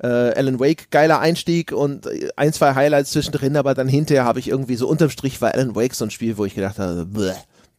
Äh, 0.03 0.07
Alan 0.07 0.59
Wake, 0.59 0.89
geiler 0.89 1.19
Einstieg 1.19 1.71
und 1.71 2.07
äh, 2.07 2.29
ein, 2.35 2.53
zwei 2.53 2.73
Highlights 2.73 3.11
zwischendrin, 3.11 3.55
aber 3.55 3.73
dann 3.73 3.87
hinterher 3.87 4.25
habe 4.25 4.39
ich 4.39 4.49
irgendwie 4.49 4.75
so 4.75 4.87
unterm 4.87 5.09
Strich 5.09 5.41
war 5.41 5.53
Alan 5.53 5.75
Wake 5.75 5.93
so 5.93 6.05
ein 6.05 6.11
Spiel, 6.11 6.37
wo 6.37 6.45
ich 6.45 6.55
gedacht 6.55 6.79
habe, 6.79 7.05
bleh, 7.05 7.33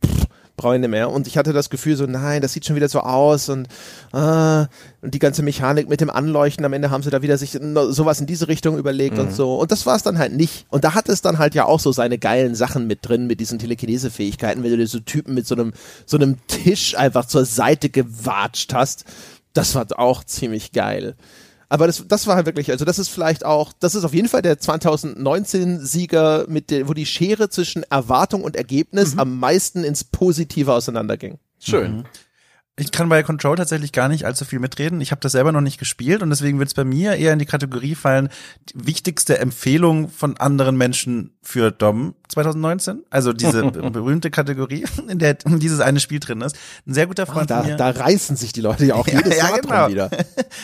pff, 0.04 0.26
brauche 0.56 0.74
ich 0.74 0.80
nicht 0.80 0.90
mehr. 0.90 1.10
Und 1.10 1.26
ich 1.26 1.36
hatte 1.36 1.52
das 1.52 1.70
Gefühl 1.70 1.96
so, 1.96 2.06
nein, 2.06 2.40
das 2.40 2.52
sieht 2.52 2.64
schon 2.64 2.76
wieder 2.76 2.88
so 2.88 3.00
aus 3.00 3.48
und, 3.48 3.68
äh, 4.12 4.66
und 5.02 5.14
die 5.14 5.18
ganze 5.18 5.42
Mechanik 5.42 5.88
mit 5.88 6.00
dem 6.00 6.10
Anleuchten, 6.10 6.64
am 6.64 6.72
Ende 6.72 6.90
haben 6.90 7.02
sie 7.02 7.10
da 7.10 7.22
wieder 7.22 7.36
sich 7.36 7.50
sowas 7.50 8.20
in 8.20 8.26
diese 8.26 8.48
Richtung 8.48 8.78
überlegt 8.78 9.18
und 9.18 9.32
so. 9.32 9.56
Und 9.56 9.72
das 9.72 9.86
war 9.86 9.96
es 9.96 10.02
dann 10.02 10.18
halt 10.18 10.32
nicht. 10.34 10.66
Und 10.70 10.84
da 10.84 10.94
hat 10.94 11.08
es 11.08 11.22
dann 11.22 11.38
halt 11.38 11.54
ja 11.54 11.64
auch 11.64 11.80
so 11.80 11.92
seine 11.92 12.18
geilen 12.18 12.54
Sachen 12.54 12.86
mit 12.86 13.00
drin, 13.02 13.26
mit 13.26 13.40
diesen 13.40 13.58
Telekinese-Fähigkeiten, 13.58 14.62
wenn 14.62 14.70
du 14.70 14.76
dir 14.76 14.86
so 14.86 15.00
Typen 15.00 15.34
mit 15.34 15.46
so 15.46 15.54
einem, 15.54 15.72
so 16.06 16.16
einem 16.16 16.38
Tisch 16.46 16.96
einfach 16.96 17.26
zur 17.26 17.44
Seite 17.44 17.88
gewatscht 17.88 18.74
hast. 18.74 19.04
Das 19.52 19.74
war 19.74 19.86
auch 19.98 20.24
ziemlich 20.24 20.72
geil. 20.72 21.16
Aber 21.72 21.86
das, 21.86 22.06
das 22.06 22.26
war 22.26 22.36
halt 22.36 22.44
wirklich, 22.44 22.70
also 22.70 22.84
das 22.84 22.98
ist 22.98 23.08
vielleicht 23.08 23.46
auch, 23.46 23.72
das 23.72 23.94
ist 23.94 24.04
auf 24.04 24.12
jeden 24.12 24.28
Fall 24.28 24.42
der 24.42 24.60
2019-Sieger, 24.60 26.44
mit 26.46 26.70
der, 26.70 26.86
wo 26.86 26.92
die 26.92 27.06
Schere 27.06 27.48
zwischen 27.48 27.82
Erwartung 27.84 28.44
und 28.44 28.56
Ergebnis 28.56 29.16
am 29.16 29.38
meisten 29.38 29.82
ins 29.82 30.04
Positive 30.04 30.70
auseinanderging. 30.70 31.38
schön. 31.58 32.04
Ich 32.78 32.90
kann 32.90 33.10
bei 33.10 33.22
Control 33.22 33.56
tatsächlich 33.56 33.92
gar 33.92 34.08
nicht 34.08 34.24
allzu 34.24 34.46
viel 34.46 34.58
mitreden. 34.58 35.02
Ich 35.02 35.10
habe 35.10 35.20
das 35.20 35.32
selber 35.32 35.52
noch 35.52 35.60
nicht 35.60 35.78
gespielt 35.78 36.22
und 36.22 36.30
deswegen 36.30 36.58
wird 36.58 36.68
es 36.68 36.74
bei 36.74 36.84
mir 36.84 37.16
eher 37.16 37.34
in 37.34 37.38
die 37.38 37.44
Kategorie 37.44 37.94
fallen, 37.94 38.30
die 38.70 38.86
wichtigste 38.86 39.38
Empfehlung 39.38 40.08
von 40.08 40.38
anderen 40.38 40.78
Menschen 40.78 41.32
für 41.42 41.70
Dom 41.70 42.14
2019. 42.28 43.02
Also 43.10 43.32
diese 43.32 43.70
berühmte 43.70 44.30
Kategorie, 44.30 44.86
in 45.08 45.18
der 45.18 45.34
dieses 45.34 45.80
eine 45.80 46.00
Spiel 46.00 46.20
drin 46.20 46.40
ist. 46.40 46.56
Ein 46.86 46.94
sehr 46.94 47.06
guter 47.06 47.26
Freund 47.26 47.50
Da, 47.50 47.60
von 47.60 47.70
mir. 47.72 47.76
da 47.76 47.90
reißen 47.90 48.36
sich 48.36 48.52
die 48.52 48.60
Leute 48.60 48.86
ja 48.86 48.94
auch 48.94 49.06
jedes 49.08 49.36
ja, 49.36 49.48
Jahr 49.48 49.60
genau. 49.60 49.88
wieder. 49.88 50.10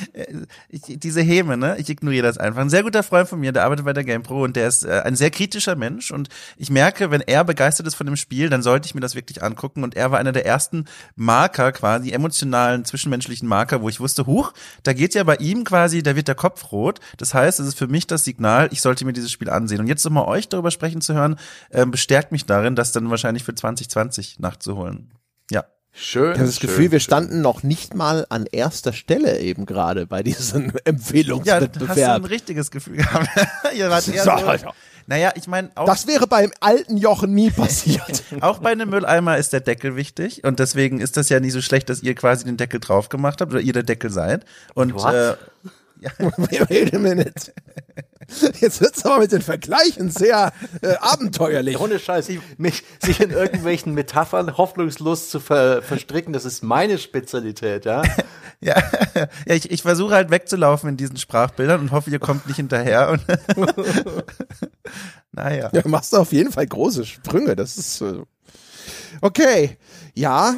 ich, 0.71 0.83
diese 0.87 1.21
Häme, 1.21 1.57
ne? 1.57 1.77
Ich 1.79 1.91
ignoriere 1.91 2.27
das 2.27 2.39
einfach. 2.39 2.63
Ein 2.63 2.71
sehr 2.71 2.85
guter 2.85 3.03
Freund 3.03 3.29
von 3.29 3.39
mir, 3.39 3.53
der 3.53 3.65
arbeitet 3.65 3.85
bei 3.85 3.93
der 3.93 4.05
GamePro 4.05 4.45
und 4.45 4.57
der 4.57 4.69
ist 4.69 4.85
äh, 4.85 5.03
ein 5.05 5.17
sehr 5.17 5.31
kritischer 5.31 5.77
Mensch 5.77 6.11
und 6.11 6.29
ich 6.57 6.71
merke, 6.71 7.11
wenn 7.11 7.21
er 7.21 7.45
begeistert 7.45 7.87
ist 7.87 7.97
von 7.97 8.07
dem 8.07 8.17
Spiel, 8.17 8.49
dann 8.49 8.63
sollte 8.63 8.87
ich 8.87 8.95
mir 8.95 9.01
das 9.03 9.15
wirklich 9.15 9.43
angucken 9.43 9.85
und 9.85 9.95
er 9.95 10.11
war 10.11 10.19
einer 10.19 10.33
der 10.33 10.47
ersten 10.47 10.87
Marker 11.17 11.73
quasi, 11.73 11.98
emotionalen, 12.05 12.85
zwischenmenschlichen 12.85 13.49
Marker, 13.49 13.83
wo 13.83 13.89
ich 13.89 14.01
wusste, 14.01 14.27
huch, 14.27 14.53
da 14.83 14.93
geht 14.93 15.15
ja 15.15 15.25
bei 15.25 15.37
ihm 15.37 15.65
quasi, 15.65 16.03
da 16.03 16.17
wird 16.17 16.29
der 16.29 16.35
Kopf 16.35 16.73
rot. 16.73 17.01
Das 17.17 17.35
heißt, 17.35 17.61
es 17.61 17.67
ist 17.69 17.79
für 17.79 17.89
mich 17.89 18.07
das 18.07 18.25
Signal, 18.25 18.69
ich 18.73 18.81
sollte 18.81 19.05
mir 19.05 19.13
dieses 19.13 19.31
Spiel 19.33 19.51
ansehen. 19.51 19.81
Und 19.81 19.87
jetzt 19.89 20.05
nochmal 20.05 20.27
euch 20.27 20.49
darüber 20.49 20.71
sprechen 20.71 21.01
zu 21.01 21.15
hören, 21.15 21.37
ähm, 21.71 21.91
bestärkt 21.91 22.33
mich 22.33 22.47
darin, 22.47 22.77
das 22.77 22.93
dann 22.93 23.11
wahrscheinlich 23.11 23.45
für 23.45 23.55
2020 23.55 24.39
nachzuholen. 24.39 25.11
Ja. 25.51 25.65
Schön. 25.93 26.33
Ich 26.33 26.39
habe 26.39 26.47
das 26.47 26.57
schön, 26.59 26.69
Gefühl, 26.69 26.93
wir 26.93 27.01
schön. 27.01 27.07
standen 27.07 27.41
noch 27.41 27.63
nicht 27.63 27.95
mal 27.95 28.27
an 28.29 28.47
erster 28.47 28.93
Stelle 28.93 29.41
eben 29.41 29.67
gerade 29.67 30.07
bei 30.07 30.23
diesem 30.23 30.67
Ja, 30.67 30.67
hast 30.67 30.75
du 30.75 30.79
ein 30.79 30.95
Empfehlungswettbewerb. 30.95 32.31
richtiges 32.31 32.71
Gefühl 32.71 32.97
gehabt. 32.99 33.29
Ihr 33.77 33.91
wart 33.91 34.07
eher 34.15 34.23
So. 34.25 34.31
Naja, 35.09 35.33
ich 35.37 35.47
meine, 35.47 35.71
auch, 35.75 35.87
das 35.87 36.07
wäre 36.07 36.27
beim 36.27 36.53
alten 36.61 36.99
Jochen 36.99 37.33
nie 37.33 37.51
passiert. 37.51 38.25
auch 38.43 38.59
bei 38.59 38.73
einem 38.73 38.91
Mülleimer 38.91 39.39
ist 39.39 39.55
der 39.55 39.61
Deckel 39.61 39.97
wichtig 39.97 40.45
und 40.45 40.59
deswegen 40.59 41.01
ist 41.01 41.17
das 41.17 41.31
ja 41.31 41.41
nie 41.41 41.49
so 41.49 41.63
schlecht, 41.63 41.89
dass 41.89 42.03
ihr 42.03 42.15
quasi 42.15 42.45
den 42.45 42.59
Deckel 42.59 42.79
drauf 42.79 43.09
gemacht 43.09 43.41
habt 43.41 43.51
oder 43.51 43.63
ihr 43.63 43.73
der 43.73 43.85
Deckel 43.85 44.11
seid. 44.11 44.45
Und 44.75 44.93
What? 44.93 45.15
äh, 45.15 45.35
Wait 46.19 46.95
a 46.95 46.99
minute. 46.99 47.53
Jetzt 48.61 48.81
wird's 48.83 49.05
aber 49.07 49.21
mit 49.21 49.33
den 49.33 49.41
Vergleichen 49.41 50.11
sehr 50.11 50.53
äh, 50.83 50.95
abenteuerlich. 51.01 51.81
Ohne 51.81 51.99
Scheiß, 51.99 52.29
mich, 52.59 52.85
sich 53.03 53.21
in 53.21 53.31
irgendwelchen 53.31 53.95
Metaphern 53.95 54.59
hoffnungslos 54.59 55.31
zu 55.31 55.41
ver, 55.41 55.81
verstricken, 55.81 56.35
das 56.35 56.45
ist 56.45 56.63
meine 56.63 56.99
Spezialität, 56.99 57.87
ja. 57.87 58.03
ja, 58.61 58.77
ja 59.47 59.55
ich, 59.55 59.71
ich 59.71 59.81
versuche 59.81 60.15
halt 60.15 60.31
wegzulaufen 60.31 60.91
in 60.91 60.97
diesen 60.99 61.17
Sprachbildern 61.17 61.81
und 61.81 61.91
hoffe, 61.91 62.11
ihr 62.11 62.19
kommt 62.19 62.47
nicht 62.47 62.57
hinterher. 62.57 63.09
Und 63.11 63.25
naja. 65.33 65.71
Ja, 65.73 65.83
machst 65.87 66.13
du 66.13 66.19
auf 66.19 66.33
jeden 66.33 66.53
Fall 66.53 66.67
große 66.67 67.07
Sprünge. 67.07 67.57
Das 67.57 67.79
ist 67.79 68.03
äh, 68.03 68.23
okay. 69.23 69.79
Ja, 70.15 70.57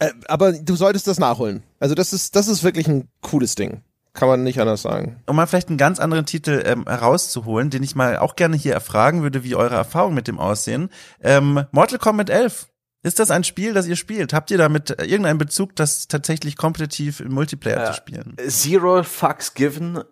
äh, 0.00 0.10
aber 0.28 0.52
du 0.52 0.76
solltest 0.76 1.06
das 1.06 1.18
nachholen. 1.18 1.62
Also 1.80 1.94
das 1.94 2.12
ist 2.12 2.36
das 2.36 2.48
ist 2.48 2.62
wirklich 2.62 2.88
ein 2.88 3.08
cooles 3.22 3.54
Ding. 3.54 3.82
Kann 4.18 4.28
man 4.28 4.42
nicht 4.42 4.60
anders 4.60 4.82
sagen. 4.82 5.22
um 5.26 5.36
mal 5.36 5.46
vielleicht 5.46 5.68
einen 5.68 5.78
ganz 5.78 6.00
anderen 6.00 6.26
Titel 6.26 6.60
ähm, 6.66 6.84
herauszuholen, 6.88 7.70
den 7.70 7.84
ich 7.84 7.94
mal 7.94 8.18
auch 8.18 8.34
gerne 8.34 8.56
hier 8.56 8.74
erfragen 8.74 9.22
würde, 9.22 9.44
wie 9.44 9.54
eure 9.54 9.76
Erfahrungen 9.76 10.16
mit 10.16 10.26
dem 10.26 10.40
aussehen. 10.40 10.90
Ähm, 11.22 11.64
Mortal 11.70 12.00
Kombat 12.00 12.28
11. 12.28 12.66
Ist 13.08 13.18
das 13.18 13.30
ein 13.30 13.42
Spiel, 13.42 13.72
das 13.72 13.86
ihr 13.86 13.96
spielt? 13.96 14.34
Habt 14.34 14.50
ihr 14.50 14.58
damit 14.58 14.90
äh, 14.90 15.04
irgendeinen 15.06 15.38
Bezug, 15.38 15.74
das 15.76 16.08
tatsächlich 16.08 16.56
kompetitiv 16.56 17.20
im 17.20 17.32
Multiplayer 17.32 17.86
zu 17.86 17.94
spielen? 17.94 18.36
Zero 18.48 19.02
fucks 19.02 19.54
given, 19.54 19.96
uh, 19.96 20.02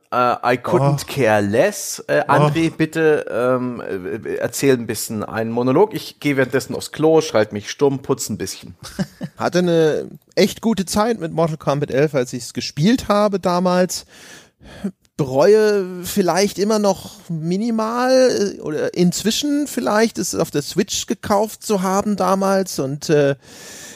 I 0.42 0.56
couldn't 0.56 1.02
Oh. 1.02 1.12
care 1.12 1.42
less. 1.42 2.02
Äh, 2.08 2.22
André, 2.26 2.70
bitte 2.74 3.26
ähm, 3.30 3.82
äh, 3.82 4.36
erzähl 4.36 4.72
ein 4.78 4.86
bisschen 4.86 5.22
einen 5.22 5.50
Monolog. 5.50 5.92
Ich 5.92 6.20
gehe 6.20 6.38
währenddessen 6.38 6.74
aufs 6.74 6.90
Klo, 6.90 7.20
schalte 7.20 7.52
mich 7.52 7.70
stumm, 7.70 8.00
putze 8.00 8.32
ein 8.32 8.38
bisschen. 8.38 8.74
Hatte 9.36 9.58
eine 9.58 10.08
echt 10.34 10.62
gute 10.62 10.86
Zeit 10.86 11.20
mit 11.20 11.32
Mortal 11.32 11.58
Kombat 11.58 11.90
11, 11.90 12.14
als 12.14 12.32
ich 12.32 12.44
es 12.44 12.54
gespielt 12.54 13.08
habe 13.08 13.38
damals. 13.38 14.06
Bereue 15.16 16.04
vielleicht 16.04 16.58
immer 16.58 16.78
noch 16.78 17.12
minimal 17.28 18.56
äh, 18.56 18.60
oder 18.60 18.94
inzwischen 18.94 19.66
vielleicht 19.66 20.18
es 20.18 20.34
auf 20.34 20.50
der 20.50 20.62
Switch 20.62 21.06
gekauft 21.06 21.62
zu 21.62 21.82
haben 21.82 22.16
damals 22.16 22.78
und 22.78 23.08
äh, 23.08 23.36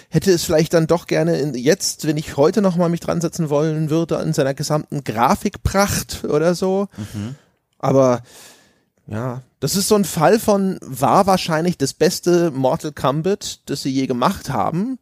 hätte 0.09 0.33
es 0.33 0.45
vielleicht 0.45 0.75
dann 0.75 0.87
doch 0.87 1.07
gerne 1.07 1.39
in, 1.39 1.55
jetzt, 1.55 2.07
wenn 2.07 2.16
ich 2.16 2.37
heute 2.37 2.62
noch 2.62 2.77
mal 2.77 2.89
mich 2.89 3.01
dran 3.01 3.21
setzen 3.21 3.49
wollen 3.49 3.91
würde, 3.91 4.18
an 4.18 4.33
seiner 4.33 4.55
gesamten 4.55 5.05
Grafikpracht 5.05 6.25
oder 6.25 6.55
so. 6.55 6.89
Aber 7.79 8.23
ja, 9.07 9.43
das 9.61 9.77
ist 9.77 9.89
so 9.89 9.95
ein 9.95 10.05
Fall 10.05 10.39
von, 10.39 10.79
war 10.83 11.27
wahrscheinlich 11.27 11.79
das 11.79 11.95
beste 11.95 12.51
Mortal 12.51 12.93
Kombat, 12.93 13.61
das 13.66 13.83
sie 13.83 13.91
je 13.91 14.07
gemacht 14.07 14.51
haben. 14.51 14.99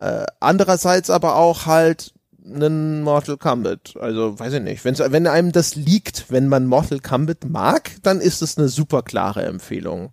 Äh, 0.00 0.26
andererseits 0.40 1.10
aber 1.10 1.36
auch 1.36 1.66
halt 1.66 2.13
einen 2.44 3.02
Mortal 3.02 3.36
Kombat. 3.38 3.94
Also, 3.98 4.38
weiß 4.38 4.52
ich 4.54 4.62
nicht. 4.62 4.84
Wenn's, 4.84 4.98
wenn 4.98 5.26
einem 5.26 5.52
das 5.52 5.76
liegt, 5.76 6.30
wenn 6.30 6.48
man 6.48 6.66
Mortal 6.66 7.00
Kombat 7.00 7.44
mag, 7.46 7.92
dann 8.02 8.20
ist 8.20 8.42
es 8.42 8.58
eine 8.58 8.68
super 8.68 9.02
klare 9.02 9.44
Empfehlung. 9.44 10.10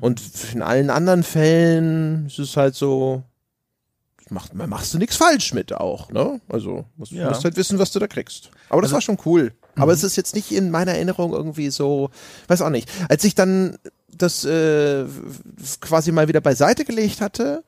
Und 0.00 0.20
in 0.52 0.62
allen 0.62 0.90
anderen 0.90 1.22
Fällen 1.22 2.26
ist 2.26 2.38
es 2.38 2.56
halt 2.56 2.74
so, 2.74 3.22
macht, 4.30 4.54
machst 4.54 4.92
du 4.92 4.98
nichts 4.98 5.16
falsch 5.16 5.54
mit 5.54 5.72
auch, 5.72 6.10
ne? 6.10 6.40
Also, 6.48 6.84
musst, 6.96 7.12
Ja. 7.12 7.28
musst 7.28 7.44
halt 7.44 7.56
wissen, 7.56 7.78
was 7.78 7.92
du 7.92 7.98
da 7.98 8.06
kriegst. 8.08 8.50
Aber 8.68 8.82
das 8.82 8.92
war 8.92 9.00
schon 9.00 9.18
cool. 9.24 9.52
Aber 9.76 9.92
es 9.92 10.02
ist 10.02 10.16
jetzt 10.16 10.34
nicht 10.34 10.50
in 10.50 10.70
meiner 10.70 10.92
Erinnerung 10.94 11.32
irgendwie 11.32 11.70
so, 11.70 12.10
weiß 12.48 12.62
auch 12.62 12.70
nicht. 12.70 12.90
Als 13.08 13.22
ich 13.22 13.34
dann 13.36 13.78
das 14.12 14.44
äh, 14.44 15.04
quasi 15.80 16.10
mal 16.10 16.26
wieder 16.26 16.40
beiseite 16.40 16.84
gelegt 16.84 17.20
hatte, 17.20 17.62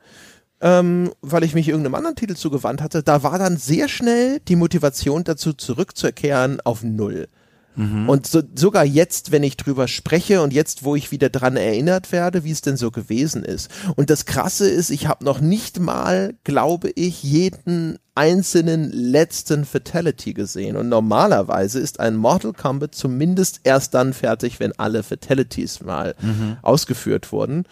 ähm, 0.61 1.11
weil 1.21 1.43
ich 1.43 1.53
mich 1.53 1.67
irgendeinem 1.67 1.95
anderen 1.95 2.15
Titel 2.15 2.35
zugewandt 2.35 2.81
hatte, 2.81 3.03
da 3.03 3.23
war 3.23 3.39
dann 3.39 3.57
sehr 3.57 3.89
schnell 3.89 4.39
die 4.47 4.55
Motivation 4.55 5.23
dazu 5.23 5.53
zurückzukehren 5.53 6.61
auf 6.61 6.83
Null. 6.83 7.27
Mhm. 7.75 8.09
Und 8.09 8.27
so, 8.27 8.41
sogar 8.55 8.83
jetzt, 8.83 9.31
wenn 9.31 9.43
ich 9.43 9.57
drüber 9.57 9.87
spreche 9.87 10.41
und 10.41 10.53
jetzt, 10.53 10.83
wo 10.83 10.95
ich 10.95 11.11
wieder 11.11 11.29
dran 11.29 11.55
erinnert 11.55 12.11
werde, 12.11 12.43
wie 12.43 12.51
es 12.51 12.61
denn 12.61 12.77
so 12.77 12.91
gewesen 12.91 13.43
ist. 13.43 13.71
Und 13.95 14.09
das 14.09 14.25
Krasse 14.25 14.69
ist, 14.69 14.89
ich 14.89 15.07
habe 15.07 15.23
noch 15.23 15.39
nicht 15.39 15.79
mal, 15.79 16.35
glaube 16.43 16.91
ich, 16.95 17.23
jeden 17.23 17.97
einzelnen 18.13 18.91
letzten 18.91 19.63
Fatality 19.63 20.33
gesehen. 20.33 20.75
Und 20.75 20.89
normalerweise 20.89 21.79
ist 21.79 21.99
ein 21.99 22.17
Mortal 22.17 22.53
Kombat 22.53 22.93
zumindest 22.93 23.61
erst 23.63 23.93
dann 23.93 24.13
fertig, 24.13 24.59
wenn 24.59 24.77
alle 24.77 25.01
Fatalities 25.01 25.81
mal 25.81 26.15
mhm. 26.21 26.57
ausgeführt 26.61 27.31
wurden. 27.31 27.65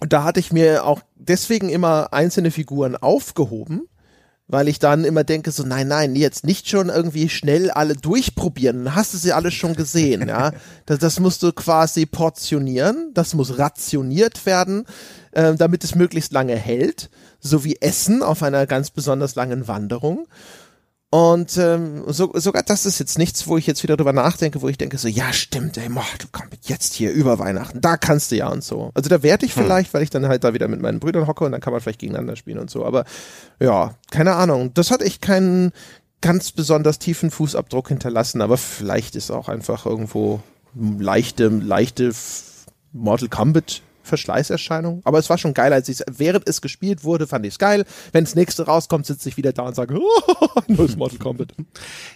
Und 0.00 0.12
da 0.12 0.24
hatte 0.24 0.40
ich 0.40 0.52
mir 0.52 0.84
auch 0.84 1.02
deswegen 1.14 1.68
immer 1.68 2.12
einzelne 2.12 2.50
Figuren 2.50 2.96
aufgehoben, 2.96 3.82
weil 4.48 4.66
ich 4.66 4.80
dann 4.80 5.04
immer 5.04 5.22
denke 5.22 5.52
so, 5.52 5.62
nein, 5.62 5.86
nein, 5.86 6.16
jetzt 6.16 6.44
nicht 6.44 6.68
schon 6.68 6.88
irgendwie 6.88 7.28
schnell 7.28 7.70
alle 7.70 7.94
durchprobieren, 7.94 8.84
dann 8.84 8.94
hast 8.96 9.14
du 9.14 9.18
sie 9.18 9.32
alle 9.32 9.50
schon 9.50 9.74
gesehen, 9.74 10.26
ja. 10.28 10.52
Das, 10.86 10.98
das 10.98 11.20
musst 11.20 11.42
du 11.42 11.52
quasi 11.52 12.06
portionieren, 12.06 13.12
das 13.14 13.34
muss 13.34 13.58
rationiert 13.58 14.46
werden, 14.46 14.86
äh, 15.32 15.54
damit 15.54 15.84
es 15.84 15.94
möglichst 15.94 16.32
lange 16.32 16.56
hält, 16.56 17.10
so 17.38 17.62
wie 17.64 17.76
Essen 17.80 18.22
auf 18.22 18.42
einer 18.42 18.66
ganz 18.66 18.90
besonders 18.90 19.36
langen 19.36 19.68
Wanderung. 19.68 20.26
Und 21.12 21.56
ähm, 21.56 22.04
so, 22.06 22.30
sogar 22.34 22.62
das 22.62 22.86
ist 22.86 23.00
jetzt 23.00 23.18
nichts, 23.18 23.48
wo 23.48 23.56
ich 23.56 23.66
jetzt 23.66 23.82
wieder 23.82 23.96
drüber 23.96 24.12
nachdenke, 24.12 24.62
wo 24.62 24.68
ich 24.68 24.78
denke 24.78 24.96
so, 24.96 25.08
ja 25.08 25.32
stimmt, 25.32 25.76
ey, 25.76 25.88
Mortal 25.88 26.28
Kombat 26.30 26.60
jetzt 26.62 26.94
hier 26.94 27.10
über 27.10 27.40
Weihnachten, 27.40 27.80
da 27.80 27.96
kannst 27.96 28.30
du 28.30 28.36
ja 28.36 28.48
und 28.48 28.62
so. 28.62 28.92
Also 28.94 29.08
da 29.08 29.24
werde 29.24 29.44
ich 29.44 29.56
hm. 29.56 29.64
vielleicht, 29.64 29.92
weil 29.92 30.04
ich 30.04 30.10
dann 30.10 30.28
halt 30.28 30.44
da 30.44 30.54
wieder 30.54 30.68
mit 30.68 30.80
meinen 30.80 31.00
Brüdern 31.00 31.26
hocke 31.26 31.44
und 31.44 31.50
dann 31.50 31.60
kann 31.60 31.72
man 31.72 31.82
vielleicht 31.82 31.98
gegeneinander 31.98 32.36
spielen 32.36 32.60
und 32.60 32.70
so. 32.70 32.84
Aber 32.84 33.04
ja, 33.58 33.96
keine 34.12 34.36
Ahnung. 34.36 34.72
Das 34.74 34.92
hat 34.92 35.02
echt 35.02 35.20
keinen 35.20 35.72
ganz 36.20 36.52
besonders 36.52 37.00
tiefen 37.00 37.32
Fußabdruck 37.32 37.88
hinterlassen, 37.88 38.40
aber 38.40 38.56
vielleicht 38.56 39.16
ist 39.16 39.32
auch 39.32 39.48
einfach 39.48 39.86
irgendwo 39.86 40.40
leichte, 40.74 41.48
leichte 41.48 42.12
Mortal 42.92 43.28
Kombat 43.28 43.82
Verschleißerscheinung. 44.10 45.00
Aber 45.04 45.18
es 45.18 45.30
war 45.30 45.38
schon 45.38 45.54
geil, 45.54 45.72
als 45.72 45.88
ich 45.88 46.02
während 46.10 46.46
es 46.48 46.60
gespielt 46.60 47.04
wurde, 47.04 47.26
fand 47.26 47.46
ich 47.46 47.54
es 47.54 47.58
geil. 47.58 47.86
Wenn 48.12 48.24
das 48.24 48.34
nächste 48.34 48.66
rauskommt, 48.66 49.06
sitze 49.06 49.30
ich 49.30 49.38
wieder 49.38 49.52
da 49.52 49.62
und 49.62 49.74
sage, 49.74 49.98
oh, 49.98 50.48
neues 50.68 50.96
Mortal 50.96 51.18
Kombat. 51.18 51.54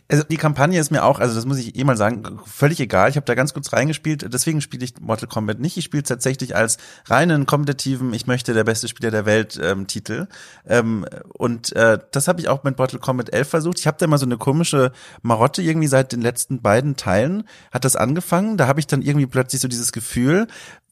Also 0.08 0.24
die 0.24 0.36
Kampagne 0.36 0.78
ist 0.78 0.90
mir 0.90 1.04
auch, 1.04 1.18
also 1.18 1.34
das 1.34 1.46
muss 1.46 1.58
ich 1.58 1.76
eh 1.76 1.84
mal 1.84 1.96
sagen, 1.96 2.40
völlig 2.44 2.80
egal. 2.80 3.08
Ich 3.08 3.16
habe 3.16 3.24
da 3.24 3.34
ganz 3.34 3.54
kurz 3.54 3.72
reingespielt, 3.72 4.26
deswegen 4.32 4.60
spiele 4.60 4.84
ich 4.84 5.00
Mortal 5.00 5.28
Kombat 5.28 5.58
nicht. 5.58 5.76
Ich 5.76 5.84
spiele 5.84 6.02
tatsächlich 6.02 6.54
als 6.54 6.76
reinen 7.06 7.46
kompetitiven, 7.46 8.12
ich 8.12 8.26
möchte 8.26 8.52
der 8.52 8.64
beste 8.64 8.88
Spieler 8.88 9.10
der 9.10 9.24
Welt 9.24 9.58
ähm, 9.62 9.86
Titel. 9.86 10.26
Ähm, 10.66 11.06
und 11.32 11.74
äh, 11.76 11.98
das 12.10 12.28
habe 12.28 12.40
ich 12.40 12.48
auch 12.48 12.64
mit 12.64 12.76
Mortal 12.76 13.00
Kombat 13.00 13.32
11 13.32 13.48
versucht. 13.48 13.78
Ich 13.78 13.86
habe 13.86 13.96
da 13.98 14.06
mal 14.06 14.18
so 14.18 14.26
eine 14.26 14.36
komische 14.36 14.92
Marotte 15.22 15.62
irgendwie 15.62 15.88
seit 15.88 16.12
den 16.12 16.20
letzten 16.20 16.60
beiden 16.60 16.96
Teilen 16.96 17.44
hat 17.70 17.84
das 17.84 17.96
angefangen. 17.96 18.56
Da 18.56 18.66
habe 18.66 18.80
ich 18.80 18.86
dann 18.86 19.02
irgendwie 19.02 19.26
plötzlich 19.26 19.60
so 19.60 19.68
dieses 19.68 19.92
Gefühl, 19.92 20.46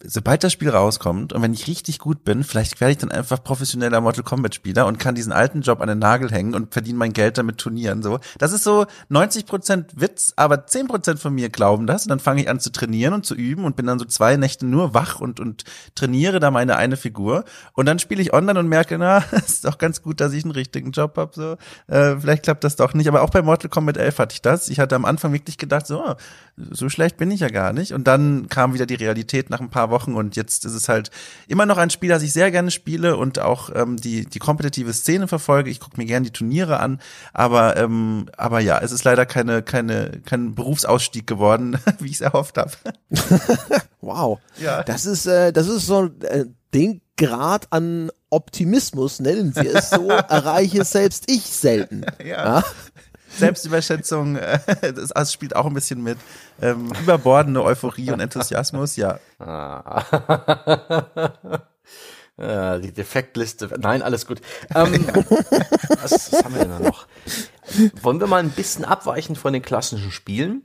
sobald 0.05 0.45
das 0.45 0.53
Spiel 0.53 0.71
rauskommt 0.93 1.33
und 1.33 1.43
wenn 1.43 1.53
ich 1.53 1.67
richtig 1.67 1.99
gut 1.99 2.25
bin, 2.25 2.45
vielleicht 2.45 2.81
werde 2.81 2.93
ich 2.93 2.99
dann 2.99 3.11
einfach 3.11 3.43
professioneller 3.43 4.01
Mortal 4.01 4.25
Kombat 4.25 4.55
Spieler 4.55 4.87
und 4.87 4.99
kann 4.99 5.15
diesen 5.15 5.33
alten 5.33 5.63
Job 5.63 5.81
an 5.81 5.89
den 5.89 5.99
Nagel 5.99 6.31
hängen 6.31 6.55
und 6.55 6.73
verdiene 6.73 6.99
mein 6.99 7.13
Geld 7.13 7.39
damit 7.39 7.59
Turnieren 7.59 8.03
so. 8.03 8.19
Das 8.39 8.53
ist 8.53 8.65
so 8.65 8.87
90% 9.11 9.87
Witz, 9.95 10.33
aber 10.37 10.67
10% 10.67 11.17
von 11.17 11.35
mir 11.35 11.49
glauben 11.49 11.87
das 11.87 12.05
und 12.05 12.11
dann 12.11 12.21
fange 12.21 12.43
ich 12.43 12.49
an 12.49 12.61
zu 12.61 12.71
trainieren 12.71 13.15
und 13.15 13.27
zu 13.27 13.35
üben 13.35 13.65
und 13.65 13.77
bin 13.77 13.87
dann 13.87 13.99
so 13.99 14.05
zwei 14.05 14.37
Nächte 14.37 14.67
nur 14.67 14.95
wach 14.95 15.21
und 15.21 15.41
und 15.41 15.65
trainiere 15.95 16.41
da 16.41 16.51
meine 16.51 16.77
eine 16.77 16.97
Figur 16.97 17.45
und 17.73 17.87
dann 17.87 17.99
spiele 17.99 18.23
ich 18.23 18.33
online 18.33 18.59
und 18.59 18.69
merke, 18.69 18.99
na, 18.99 19.19
ist 19.33 19.65
doch 19.65 19.79
ganz 19.79 20.03
gut, 20.03 20.21
dass 20.21 20.33
ich 20.33 20.45
einen 20.45 20.53
richtigen 20.53 20.93
Job 20.93 21.17
habe 21.17 21.33
so. 21.35 21.57
Äh, 21.93 22.17
vielleicht 22.21 22.45
klappt 22.45 22.65
das 22.65 22.77
doch 22.77 22.95
nicht, 22.95 23.09
aber 23.09 23.23
auch 23.23 23.31
bei 23.31 23.43
Mortal 23.43 23.71
Kombat 23.71 23.97
11 23.97 24.19
hatte 24.19 24.35
ich 24.35 24.43
das. 24.43 24.69
Ich 24.69 24.79
hatte 24.79 24.95
am 24.95 25.05
Anfang 25.05 25.33
wirklich 25.33 25.59
gedacht, 25.59 25.87
so 25.87 26.15
so 26.57 26.89
schlecht 26.89 27.17
bin 27.17 27.31
ich 27.31 27.41
ja 27.41 27.49
gar 27.49 27.73
nicht 27.73 27.93
und 27.93 28.07
dann 28.07 28.49
kam 28.49 28.75
wieder 28.75 28.87
die 28.87 28.95
Realität 28.95 29.49
nach 29.51 29.61
ein 29.61 29.71
paar 29.71 29.91
Wochen 29.91 30.15
und 30.15 30.37
jetzt 30.37 30.65
ist 30.65 30.75
es 30.75 30.82
halt 30.89 31.11
immer 31.49 31.67
noch 31.67 31.79
ein 31.79 31.91
Spiel, 31.91 32.09
das 32.11 32.23
ich 32.23 32.33
sehr 32.33 32.51
gerne 32.51 32.71
spiele 32.71 33.17
und 33.17 33.39
auch 33.39 33.71
ähm, 33.75 33.97
die 33.97 34.25
die 34.27 34.39
kompetitive 34.39 34.93
Szene 34.93 35.29
verfolge. 35.29 35.71
Ich 35.71 35.81
gucke 35.81 35.97
mir 35.97 36.07
gerne 36.07 36.25
die 36.25 36.33
Turniere 36.33 36.81
an, 36.81 37.01
aber 37.33 37.77
ähm, 37.77 38.29
aber 38.37 38.61
ja, 38.61 38.79
es 38.79 38.93
ist 38.93 39.05
leider 39.05 39.27
keine 39.27 39.63
keine 39.63 40.21
kein 40.25 40.55
Berufsausstieg 40.55 41.27
geworden, 41.27 41.79
wie 41.99 42.09
ich 42.09 42.17
es 42.17 42.21
erhofft 42.21 42.59
habe. 42.59 42.73
wow, 44.01 44.39
ja, 44.59 44.83
das 44.83 45.07
ist 45.07 45.27
äh, 45.27 45.53
das 45.53 45.69
ist 45.69 45.87
so 45.87 46.11
äh, 46.23 46.47
den 46.75 47.01
Grad 47.17 47.67
an 47.71 48.11
Optimismus 48.31 49.21
nennen 49.21 49.55
wir 49.55 49.75
es 49.75 49.91
so 49.91 50.09
erreiche 50.09 50.85
selbst 50.85 51.31
ich 51.31 51.45
selten. 51.45 52.05
ja. 52.19 52.61
ja? 52.61 52.65
Selbstüberschätzung, 53.37 54.37
äh, 54.37 54.59
das, 54.95 55.11
das 55.11 55.33
spielt 55.33 55.57
auch 55.57 55.67
ein 55.67 55.75
bisschen 55.75 56.03
mit. 56.03 56.19
Ähm, 56.61 56.93
überbordende 57.03 57.63
Euphorie 57.63 58.11
und 58.11 58.21
Enthusiasmus, 58.21 58.97
ja. 58.97 59.19
Ah. 59.39 60.05
die 62.83 62.93
Defektliste. 62.93 63.71
Nein, 63.79 64.03
alles 64.03 64.27
gut. 64.27 64.41
Ähm, 64.75 65.07
was, 66.03 66.33
was 66.33 66.45
haben 66.45 66.55
wir 66.55 66.63
denn 66.63 66.71
da 66.71 66.79
noch? 66.81 67.07
Wollen 68.01 68.21
wir 68.21 68.27
mal 68.27 68.41
ein 68.41 68.51
bisschen 68.51 68.85
abweichen 68.85 69.37
von 69.37 69.53
den 69.53 69.63
klassischen 69.63 70.11
Spielen? 70.11 70.63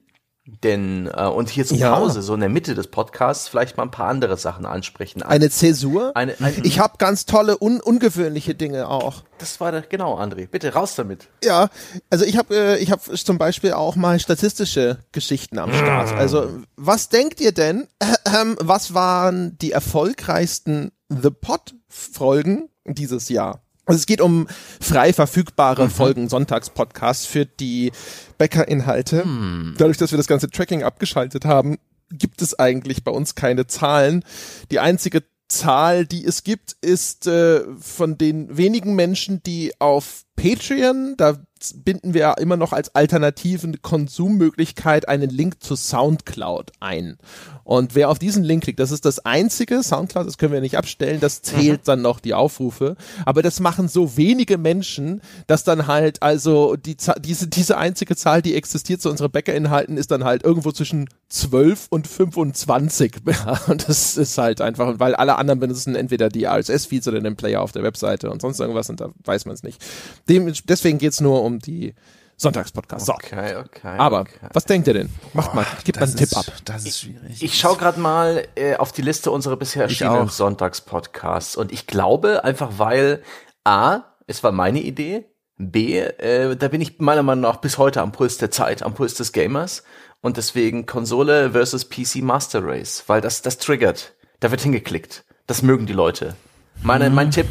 Denn, 0.64 1.10
äh, 1.14 1.26
und 1.26 1.50
hier 1.50 1.66
zu 1.66 1.76
ja. 1.76 1.96
Hause, 1.96 2.22
so 2.22 2.34
in 2.34 2.40
der 2.40 2.50
Mitte 2.50 2.74
des 2.74 2.88
Podcasts, 2.88 3.50
vielleicht 3.50 3.76
mal 3.76 3.84
ein 3.84 3.92
paar 3.92 4.08
andere 4.08 4.38
Sachen 4.38 4.66
ansprechen. 4.66 5.22
Eine 5.22 5.50
Zäsur? 5.50 6.16
Eine, 6.16 6.36
eine, 6.40 6.66
ich 6.66 6.80
habe 6.80 6.94
ganz 6.98 7.26
tolle, 7.26 7.58
un 7.60 7.82
ungewöhnliche 7.82 8.56
Dinge 8.56 8.88
auch. 8.88 9.24
Das 9.40 9.60
war 9.60 9.72
der, 9.72 9.82
genau, 9.82 10.18
André. 10.18 10.48
Bitte 10.48 10.74
raus 10.74 10.96
damit. 10.96 11.28
Ja, 11.44 11.70
also 12.10 12.24
ich 12.24 12.38
habe 12.38 12.56
äh, 12.56 12.78
ich 12.78 12.92
hab 12.92 13.04
zum 13.04 13.38
Beispiel 13.38 13.74
auch 13.74 13.96
mal 13.98 14.20
statistische 14.20 15.00
Geschichten 15.12 15.60
am 15.60 15.74
Start. 15.74 16.16
Mm. 16.16 16.18
Also, 16.18 16.50
was 16.78 17.10
denkt 17.10 17.42
ihr 17.42 17.52
denn, 17.52 17.88
äh, 18.00 18.06
äh, 18.24 18.56
was 18.60 18.94
waren 18.94 19.58
die 19.58 19.74
erfolgreichsten 19.74 20.92
The 21.10 21.30
Pod-Folgen 21.30 22.70
dieses 22.86 23.28
Jahr? 23.28 23.62
Also 23.88 24.00
es 24.00 24.06
geht 24.06 24.22
um 24.22 24.48
frei 24.82 25.14
verfügbare 25.14 25.86
mhm. 25.86 25.90
Folgen 25.90 26.30
Sonntagspodcasts 26.30 27.26
für 27.26 27.46
die 27.46 27.92
Bäckerinhalte. 28.38 29.26
Mhm. 29.26 29.76
Dadurch, 29.78 29.98
dass 29.98 30.12
wir 30.12 30.18
das 30.18 30.28
ganze 30.28 30.50
Tracking 30.50 30.84
abgeschaltet 30.84 31.46
haben, 31.46 31.78
gibt 32.12 32.42
es 32.42 32.58
eigentlich 32.58 33.04
bei 33.04 33.12
uns 33.12 33.36
keine 33.36 33.66
Zahlen. 33.66 34.24
Die 34.72 34.80
einzige 34.80 35.24
Zahl, 35.48 36.06
die 36.06 36.26
es 36.26 36.44
gibt, 36.44 36.76
ist 36.82 37.28
äh, 37.28 37.62
von 37.80 38.18
den 38.18 38.58
wenigen 38.58 38.96
Menschen, 38.96 39.42
die 39.44 39.72
auf 39.80 40.24
Patreon, 40.36 41.16
da 41.18 41.38
binden 41.84 42.14
wir 42.14 42.22
ja 42.22 42.34
immer 42.34 42.58
noch 42.58 42.74
als 42.74 42.94
alternativen 42.96 43.82
Konsummöglichkeit 43.82 45.08
einen 45.08 45.30
Link 45.30 45.64
zu 45.64 45.76
Soundcloud 45.76 46.72
ein. 46.80 47.18
Und 47.64 47.96
wer 47.96 48.10
auf 48.10 48.20
diesen 48.20 48.44
Link 48.44 48.64
klickt, 48.64 48.80
das 48.80 48.92
ist 48.92 49.06
das 49.06 49.20
einzige, 49.20 49.84
Soundcloud, 49.84 50.26
das 50.26 50.38
können 50.38 50.54
wir 50.54 50.62
nicht 50.62 50.78
abstellen, 50.78 51.20
das 51.20 51.42
zählt 51.42 51.82
mhm. 51.82 51.86
dann 51.86 52.02
noch 52.02 52.20
die 52.20 52.34
Aufrufe. 52.34 52.96
Aber 53.26 53.42
das 53.42 53.60
machen 53.60 53.88
so 53.90 54.16
wenige 54.16 54.58
Menschen, 54.58 55.22
dass 55.48 55.64
dann 55.64 55.88
halt 55.88 56.24
also 56.24 56.76
die, 56.76 56.96
diese, 57.20 57.48
diese 57.48 57.78
einzige 57.78 58.16
Zahl, 58.16 58.42
die 58.42 58.56
existiert 58.56 59.02
zu 59.02 59.10
unseren 59.10 59.32
Bäckerinhalten, 59.32 59.98
ist 59.98 60.12
dann 60.12 60.24
halt 60.24 60.44
irgendwo 60.44 60.72
zwischen 60.72 61.10
12 61.30 61.88
und 61.90 62.08
25. 62.08 63.16
und 63.68 63.88
das 63.88 64.18
ist 64.18 64.38
halt 64.38 64.62
einfach, 64.62 65.00
weil 65.00 65.16
alle 65.16 65.38
anderen 65.38 65.60
benutzen 65.60 65.96
entweder 65.96 66.30
die 66.30 66.46
RSS-Feeds 66.46 67.08
oder 67.08 67.20
den 67.20 67.36
Player 67.36 67.62
auf 67.62 67.72
der 67.72 67.84
Webseite 67.84 68.30
und 68.30 68.42
sonst 68.42 68.60
irgendwas 68.60 68.90
und 68.90 69.02
da 69.02 69.10
weiß 69.26 69.46
man 69.46 69.54
es 69.56 69.64
nicht. 69.64 69.84
Dem, 70.30 70.52
deswegen 70.66 70.98
geht's 70.98 71.20
nur 71.20 71.44
um 71.44 71.60
die 71.60 71.94
Sonntagspodcast. 72.38 73.08
So. 73.08 73.14
Okay, 73.14 73.56
okay. 73.56 73.98
Aber 73.98 74.22
okay. 74.22 74.48
was 74.54 74.66
denkt 74.66 74.88
ihr 74.88 74.94
denn? 74.94 75.10
Macht 75.34 75.56
mal, 75.56 75.66
gebt 75.84 76.00
mal 76.00 76.06
einen 76.06 76.16
Tipp 76.16 76.38
ab. 76.38 76.46
Das 76.66 76.86
ist 76.86 77.00
schwierig. 77.00 77.32
Ich, 77.32 77.44
ich 77.44 77.60
schaue 77.60 77.78
gerade 77.78 78.00
mal 78.00 78.48
äh, 78.56 78.76
auf 78.76 78.92
die 78.92 79.02
Liste 79.02 79.32
unserer 79.32 79.58
bisher 79.58 79.84
erschienenen 79.84 80.30
Sonntagspodcasts 80.30 81.56
und 81.56 81.72
ich 81.72 81.88
glaube 81.88 82.44
einfach, 82.44 82.74
weil 82.78 83.24
A, 83.64 84.02
es 84.28 84.44
war 84.44 84.52
meine 84.52 84.80
Idee, 84.80 85.26
B, 85.58 85.98
äh, 85.98 86.56
da 86.56 86.68
bin 86.68 86.82
ich 86.82 87.00
meiner 87.00 87.24
Meinung 87.24 87.42
nach 87.42 87.58
bis 87.58 87.80
heute 87.80 88.02
am 88.02 88.12
Puls 88.12 88.38
der 88.38 88.52
Zeit, 88.52 88.84
am 88.84 88.94
Puls 88.94 89.16
des 89.16 89.32
Gamers 89.32 89.84
und 90.28 90.38
deswegen 90.38 90.86
Konsole 90.86 91.52
versus 91.52 91.90
PC 91.90 92.18
Master 92.18 92.64
Race, 92.64 93.04
weil 93.08 93.22
das 93.22 93.42
das 93.42 93.58
triggert. 93.58 94.14
Da 94.40 94.52
wird 94.52 94.62
hingeklickt. 94.62 95.26
Das 95.48 95.64
mögen 95.64 95.88
die 95.88 95.94
Leute. 95.94 96.36
Meine, 96.84 97.10
mhm. 97.10 97.16
Mein 97.16 97.32
Tipp, 97.32 97.48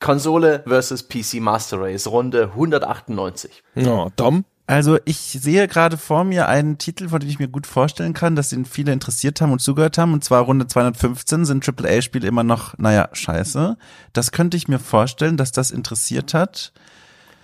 Konsole 0.00 0.62
versus 0.66 1.08
PC 1.08 1.34
Master 1.40 1.80
Race, 1.80 2.08
Runde 2.08 2.50
198. 2.54 3.62
Ja, 3.76 4.08
Dom? 4.16 4.44
Also 4.66 4.98
ich 5.04 5.18
sehe 5.18 5.68
gerade 5.68 5.96
vor 5.96 6.24
mir 6.24 6.48
einen 6.48 6.76
Titel, 6.76 7.08
von 7.08 7.20
dem 7.20 7.30
ich 7.30 7.38
mir 7.38 7.46
gut 7.46 7.68
vorstellen 7.68 8.14
kann, 8.14 8.34
dass 8.34 8.50
den 8.50 8.64
viele 8.64 8.92
interessiert 8.92 9.40
haben 9.40 9.52
und 9.52 9.60
zugehört 9.60 9.96
haben. 9.96 10.12
Und 10.12 10.24
zwar 10.24 10.42
Runde 10.42 10.66
215 10.66 11.44
sind 11.44 11.66
AAA-Spiele 11.66 12.26
immer 12.26 12.42
noch, 12.42 12.76
naja, 12.76 13.08
scheiße. 13.12 13.78
Das 14.12 14.32
könnte 14.32 14.56
ich 14.56 14.66
mir 14.66 14.80
vorstellen, 14.80 15.36
dass 15.36 15.52
das 15.52 15.70
interessiert 15.70 16.34
hat. 16.34 16.72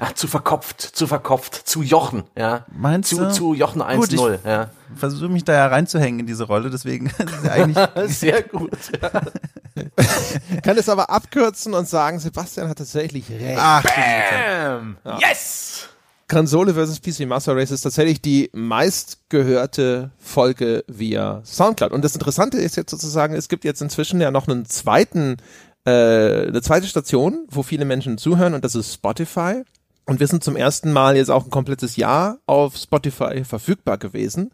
Ach, 0.04 0.12
zu 0.14 0.26
verkopft, 0.26 0.80
zu 0.80 1.06
verkopft, 1.06 1.54
zu 1.54 1.80
Jochen, 1.80 2.24
ja. 2.36 2.66
Meinst 2.74 3.10
zu, 3.10 3.18
du? 3.18 3.30
Zu 3.30 3.54
Jochen 3.54 3.82
Gut, 3.96 4.12
ich- 4.12 4.18
1-0, 4.18 4.38
ja. 4.44 4.70
Versuche 4.96 5.28
mich 5.28 5.44
da 5.44 5.52
ja 5.52 5.68
reinzuhängen 5.68 6.18
in 6.20 6.26
diese 6.26 6.42
Rolle, 6.44 6.70
deswegen 6.70 7.06
ist 7.18 7.20
es 7.20 7.44
ja 7.44 7.52
eigentlich 7.52 7.78
Sehr 8.16 8.42
gut. 8.42 8.72
Kann 10.64 10.76
es 10.76 10.88
aber 10.88 11.08
abkürzen 11.08 11.72
und 11.74 11.88
sagen, 11.88 12.18
Sebastian 12.18 12.68
hat 12.68 12.78
tatsächlich 12.78 13.30
recht. 13.30 13.58
Ach, 13.60 13.84
Bam. 13.84 14.96
Yes! 15.20 15.88
Konsole 16.28 16.74
vs. 16.74 17.00
PC 17.00 17.28
Master 17.28 17.54
Race 17.54 17.70
ist 17.70 17.82
tatsächlich 17.82 18.20
die 18.20 18.50
meistgehörte 18.54 20.10
Folge 20.18 20.84
via 20.88 21.42
Soundcloud. 21.44 21.92
Und 21.92 22.04
das 22.04 22.14
Interessante 22.14 22.56
ist 22.58 22.76
jetzt 22.76 22.90
sozusagen, 22.90 23.34
es 23.34 23.48
gibt 23.48 23.64
jetzt 23.64 23.80
inzwischen 23.82 24.20
ja 24.20 24.32
noch 24.32 24.48
einen 24.48 24.64
zweiten, 24.64 25.36
äh, 25.84 26.48
eine 26.48 26.60
zweite 26.60 26.88
Station, 26.88 27.46
wo 27.50 27.62
viele 27.62 27.84
Menschen 27.84 28.18
zuhören 28.18 28.54
und 28.54 28.64
das 28.64 28.74
ist 28.74 28.94
Spotify. 28.94 29.62
Und 30.04 30.20
wir 30.20 30.26
sind 30.26 30.42
zum 30.42 30.56
ersten 30.56 30.92
Mal 30.92 31.16
jetzt 31.16 31.30
auch 31.30 31.44
ein 31.44 31.50
komplettes 31.50 31.96
Jahr 31.96 32.38
auf 32.46 32.76
Spotify 32.76 33.44
verfügbar 33.44 33.98
gewesen. 33.98 34.50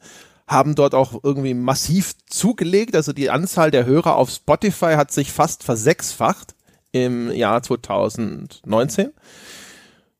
Haben 0.47 0.75
dort 0.75 0.95
auch 0.95 1.21
irgendwie 1.23 1.55
massiv 1.55 2.15
zugelegt. 2.27 2.95
Also 2.95 3.13
die 3.13 3.31
Anzahl 3.31 3.71
der 3.71 3.87
Hörer 3.87 4.17
auf 4.17 4.31
Spotify 4.31 4.95
hat 4.95 5.11
sich 5.11 5.33
fast 5.33 5.63
versechsfacht 5.65 6.55
im 6.93 7.31
Jahr 7.33 7.63
2019. 7.63 9.13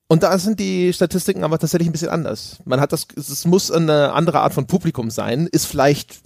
Und 0.07 0.23
da 0.23 0.37
sind 0.39 0.59
die 0.59 0.91
Statistiken 0.91 1.43
aber 1.43 1.59
tatsächlich 1.59 1.87
ein 1.87 1.91
bisschen 1.91 2.09
anders. 2.09 2.57
Man 2.65 2.81
hat 2.81 2.91
das, 2.91 3.07
es 3.15 3.45
muss 3.45 3.71
eine 3.71 4.13
andere 4.13 4.39
Art 4.39 4.55
von 4.55 4.65
Publikum 4.65 5.11
sein, 5.11 5.47
ist 5.51 5.67
vielleicht, 5.67 6.21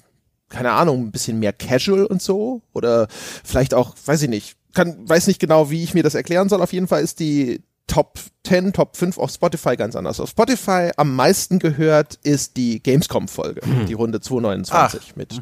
keine 0.47 0.71
Ahnung, 0.71 1.07
ein 1.07 1.11
bisschen 1.11 1.39
mehr 1.39 1.51
casual 1.51 2.05
und 2.05 2.21
so, 2.21 2.61
oder 2.71 3.09
vielleicht 3.43 3.73
auch, 3.73 3.93
weiß 4.05 4.21
ich 4.21 4.29
nicht, 4.29 4.55
kann, 4.73 5.07
weiß 5.07 5.27
nicht 5.27 5.39
genau, 5.39 5.69
wie 5.69 5.83
ich 5.83 5.93
mir 5.93 6.03
das 6.03 6.15
erklären 6.15 6.47
soll. 6.47 6.61
Auf 6.61 6.71
jeden 6.71 6.87
Fall 6.87 7.03
ist 7.03 7.19
die 7.19 7.61
Top 7.88 8.19
10, 8.45 8.73
Top 8.73 8.97
5 8.97 9.17
auf 9.17 9.31
Spotify 9.31 9.75
ganz 9.75 9.95
anders. 9.95 10.19
Auf 10.19 10.29
Spotify 10.29 10.91
am 10.97 11.15
meisten 11.15 11.59
gehört 11.59 12.19
ist 12.23 12.57
die 12.57 12.81
Gamescom-Folge, 12.81 13.61
die 13.88 13.93
Runde 13.93 14.21
229 14.21 15.15
mit 15.15 15.41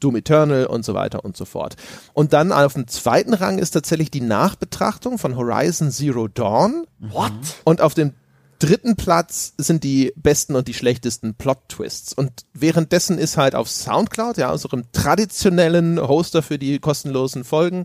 Doom 0.00 0.16
Eternal 0.16 0.66
und 0.66 0.84
so 0.84 0.94
weiter 0.94 1.24
und 1.24 1.36
so 1.36 1.44
fort. 1.44 1.76
Und 2.12 2.32
dann 2.32 2.52
auf 2.52 2.74
dem 2.74 2.86
zweiten 2.86 3.34
Rang 3.34 3.58
ist 3.58 3.70
tatsächlich 3.70 4.10
die 4.10 4.20
Nachbetrachtung 4.20 5.18
von 5.18 5.36
Horizon 5.36 5.90
Zero 5.90 6.28
Dawn. 6.28 6.86
What? 6.98 7.32
Und 7.64 7.80
auf 7.80 7.94
dem 7.94 8.12
dritten 8.58 8.96
Platz 8.96 9.52
sind 9.58 9.84
die 9.84 10.12
besten 10.16 10.54
und 10.54 10.68
die 10.68 10.74
schlechtesten 10.74 11.34
Plot-Twists. 11.34 12.12
Und 12.12 12.30
währenddessen 12.54 13.18
ist 13.18 13.36
halt 13.36 13.54
auf 13.54 13.68
Soundcloud, 13.68 14.38
ja, 14.38 14.50
unserem 14.50 14.90
traditionellen 14.92 16.00
Hoster 16.00 16.42
für 16.42 16.58
die 16.58 16.78
kostenlosen 16.78 17.44
Folgen, 17.44 17.84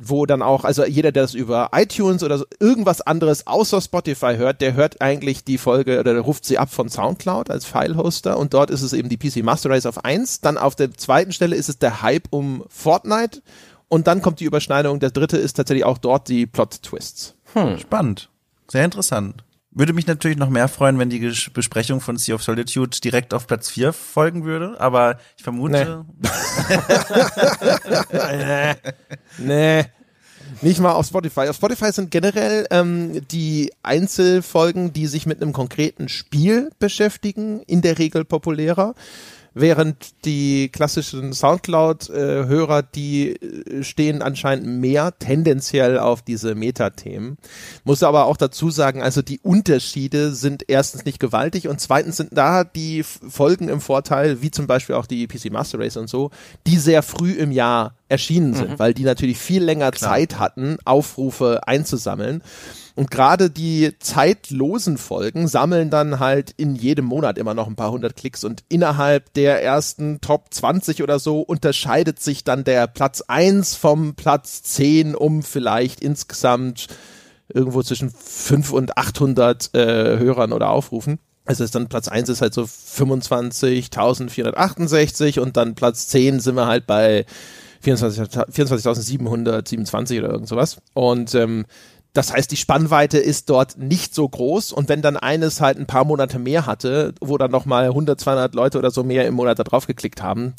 wo 0.00 0.26
dann 0.26 0.42
auch, 0.42 0.64
also 0.64 0.84
jeder, 0.84 1.12
der 1.12 1.24
das 1.24 1.34
über 1.34 1.70
iTunes 1.72 2.22
oder 2.22 2.38
so, 2.38 2.44
irgendwas 2.60 3.00
anderes 3.00 3.46
außer 3.46 3.80
Spotify 3.80 4.36
hört, 4.36 4.60
der 4.60 4.74
hört 4.74 5.00
eigentlich 5.00 5.44
die 5.44 5.58
Folge 5.58 6.00
oder 6.00 6.12
der 6.14 6.22
ruft 6.22 6.44
sie 6.44 6.58
ab 6.58 6.70
von 6.70 6.88
Soundcloud 6.88 7.50
als 7.50 7.64
File-Hoster 7.64 8.38
und 8.38 8.54
dort 8.54 8.70
ist 8.70 8.82
es 8.82 8.92
eben 8.92 9.08
die 9.08 9.16
PC 9.16 9.44
Master 9.44 9.70
Race 9.70 9.86
auf 9.86 10.04
1. 10.04 10.40
Dann 10.40 10.58
auf 10.58 10.74
der 10.74 10.92
zweiten 10.92 11.32
Stelle 11.32 11.56
ist 11.56 11.68
es 11.68 11.78
der 11.78 12.02
Hype 12.02 12.28
um 12.30 12.64
Fortnite 12.68 13.42
und 13.88 14.06
dann 14.06 14.22
kommt 14.22 14.40
die 14.40 14.44
Überschneidung. 14.44 15.00
Der 15.00 15.10
dritte 15.10 15.36
ist 15.36 15.54
tatsächlich 15.54 15.84
auch 15.84 15.98
dort 15.98 16.28
die 16.28 16.46
Plot-Twists. 16.46 17.34
spannend. 17.78 18.30
Sehr 18.68 18.84
interessant. 18.84 19.44
Würde 19.74 19.94
mich 19.94 20.06
natürlich 20.06 20.36
noch 20.36 20.50
mehr 20.50 20.68
freuen, 20.68 20.98
wenn 20.98 21.08
die 21.08 21.32
Besprechung 21.54 22.02
von 22.02 22.18
Sea 22.18 22.34
of 22.34 22.42
Solitude 22.42 23.00
direkt 23.00 23.32
auf 23.32 23.46
Platz 23.46 23.70
4 23.70 23.94
folgen 23.94 24.44
würde, 24.44 24.78
aber 24.78 25.18
ich 25.38 25.42
vermute, 25.42 26.04
Nee. 29.38 29.84
Nicht 30.60 30.80
mal 30.80 30.92
auf 30.92 31.06
Spotify. 31.06 31.48
Auf 31.48 31.56
Spotify 31.56 31.90
sind 31.90 32.10
generell 32.10 32.66
ähm, 32.70 33.26
die 33.28 33.72
Einzelfolgen, 33.82 34.92
die 34.92 35.06
sich 35.06 35.24
mit 35.24 35.40
einem 35.40 35.52
konkreten 35.52 36.10
Spiel 36.10 36.70
beschäftigen, 36.78 37.62
in 37.62 37.80
der 37.80 37.98
Regel 37.98 38.26
populärer. 38.26 38.94
Während 39.54 40.24
die 40.24 40.70
klassischen 40.70 41.32
Soundcloud-Hörer, 41.32 42.82
die 42.82 43.30
äh, 43.30 43.82
stehen 43.82 44.22
anscheinend 44.22 44.66
mehr 44.66 45.12
tendenziell 45.18 45.98
auf 45.98 46.22
diese 46.22 46.54
Metathemen. 46.54 47.36
Muss 47.84 48.02
aber 48.02 48.26
auch 48.26 48.36
dazu 48.36 48.70
sagen, 48.70 49.02
also 49.02 49.20
die 49.20 49.40
Unterschiede 49.40 50.32
sind 50.32 50.64
erstens 50.68 51.04
nicht 51.04 51.20
gewaltig 51.20 51.68
und 51.68 51.80
zweitens 51.80 52.16
sind 52.16 52.30
da 52.32 52.64
die 52.64 53.02
Folgen 53.02 53.68
im 53.68 53.80
Vorteil, 53.80 54.42
wie 54.42 54.50
zum 54.50 54.66
Beispiel 54.66 54.94
auch 54.94 55.06
die 55.06 55.26
PC 55.26 55.50
Master 55.50 55.78
Race 55.78 55.96
und 55.96 56.08
so, 56.08 56.30
die 56.66 56.78
sehr 56.78 57.02
früh 57.02 57.32
im 57.32 57.52
Jahr 57.52 57.94
erschienen 58.12 58.54
sind, 58.54 58.78
weil 58.78 58.94
die 58.94 59.04
natürlich 59.04 59.38
viel 59.38 59.64
länger 59.64 59.92
Zeit 59.92 60.38
hatten, 60.38 60.76
Aufrufe 60.84 61.66
einzusammeln. 61.66 62.42
Und 62.94 63.10
gerade 63.10 63.48
die 63.48 63.94
zeitlosen 64.00 64.98
Folgen 64.98 65.48
sammeln 65.48 65.88
dann 65.88 66.20
halt 66.20 66.52
in 66.58 66.76
jedem 66.76 67.06
Monat 67.06 67.38
immer 67.38 67.54
noch 67.54 67.66
ein 67.66 67.74
paar 67.74 67.90
hundert 67.90 68.16
Klicks 68.16 68.44
und 68.44 68.64
innerhalb 68.68 69.32
der 69.32 69.62
ersten 69.62 70.20
Top 70.20 70.48
20 70.50 71.02
oder 71.02 71.18
so 71.18 71.40
unterscheidet 71.40 72.20
sich 72.20 72.44
dann 72.44 72.64
der 72.64 72.86
Platz 72.86 73.24
1 73.26 73.76
vom 73.76 74.14
Platz 74.14 74.62
10 74.62 75.14
um 75.14 75.42
vielleicht 75.42 76.02
insgesamt 76.02 76.88
irgendwo 77.48 77.82
zwischen 77.82 78.10
5 78.10 78.72
und 78.72 78.98
800 78.98 79.74
äh, 79.74 80.18
Hörern 80.18 80.52
oder 80.52 80.68
Aufrufen. 80.68 81.18
Also 81.44 81.64
ist 81.64 81.74
dann 81.74 81.88
Platz 81.88 82.06
1 82.08 82.28
ist 82.28 82.40
halt 82.40 82.54
so 82.54 82.62
25.468 82.62 85.40
und 85.40 85.56
dann 85.56 85.74
Platz 85.74 86.06
10 86.08 86.38
sind 86.40 86.54
wir 86.54 86.66
halt 86.66 86.86
bei 86.86 87.24
24 87.24 87.26
24.727 87.84 90.18
oder 90.18 90.30
irgend 90.30 90.48
sowas. 90.48 90.78
Und 90.94 91.34
ähm, 91.34 91.66
das 92.12 92.32
heißt, 92.32 92.50
die 92.50 92.56
Spannweite 92.56 93.18
ist 93.18 93.48
dort 93.48 93.78
nicht 93.78 94.12
so 94.14 94.28
groß 94.28 94.72
und 94.72 94.88
wenn 94.88 95.00
dann 95.00 95.16
eines 95.16 95.62
halt 95.62 95.78
ein 95.78 95.86
paar 95.86 96.04
Monate 96.04 96.38
mehr 96.38 96.66
hatte, 96.66 97.14
wo 97.20 97.38
dann 97.38 97.50
nochmal 97.50 97.86
100, 97.86 98.20
200 98.20 98.54
Leute 98.54 98.78
oder 98.78 98.90
so 98.90 99.02
mehr 99.02 99.26
im 99.26 99.32
Monat 99.34 99.58
da 99.58 99.64
drauf 99.64 99.86
geklickt 99.86 100.22
haben, 100.22 100.52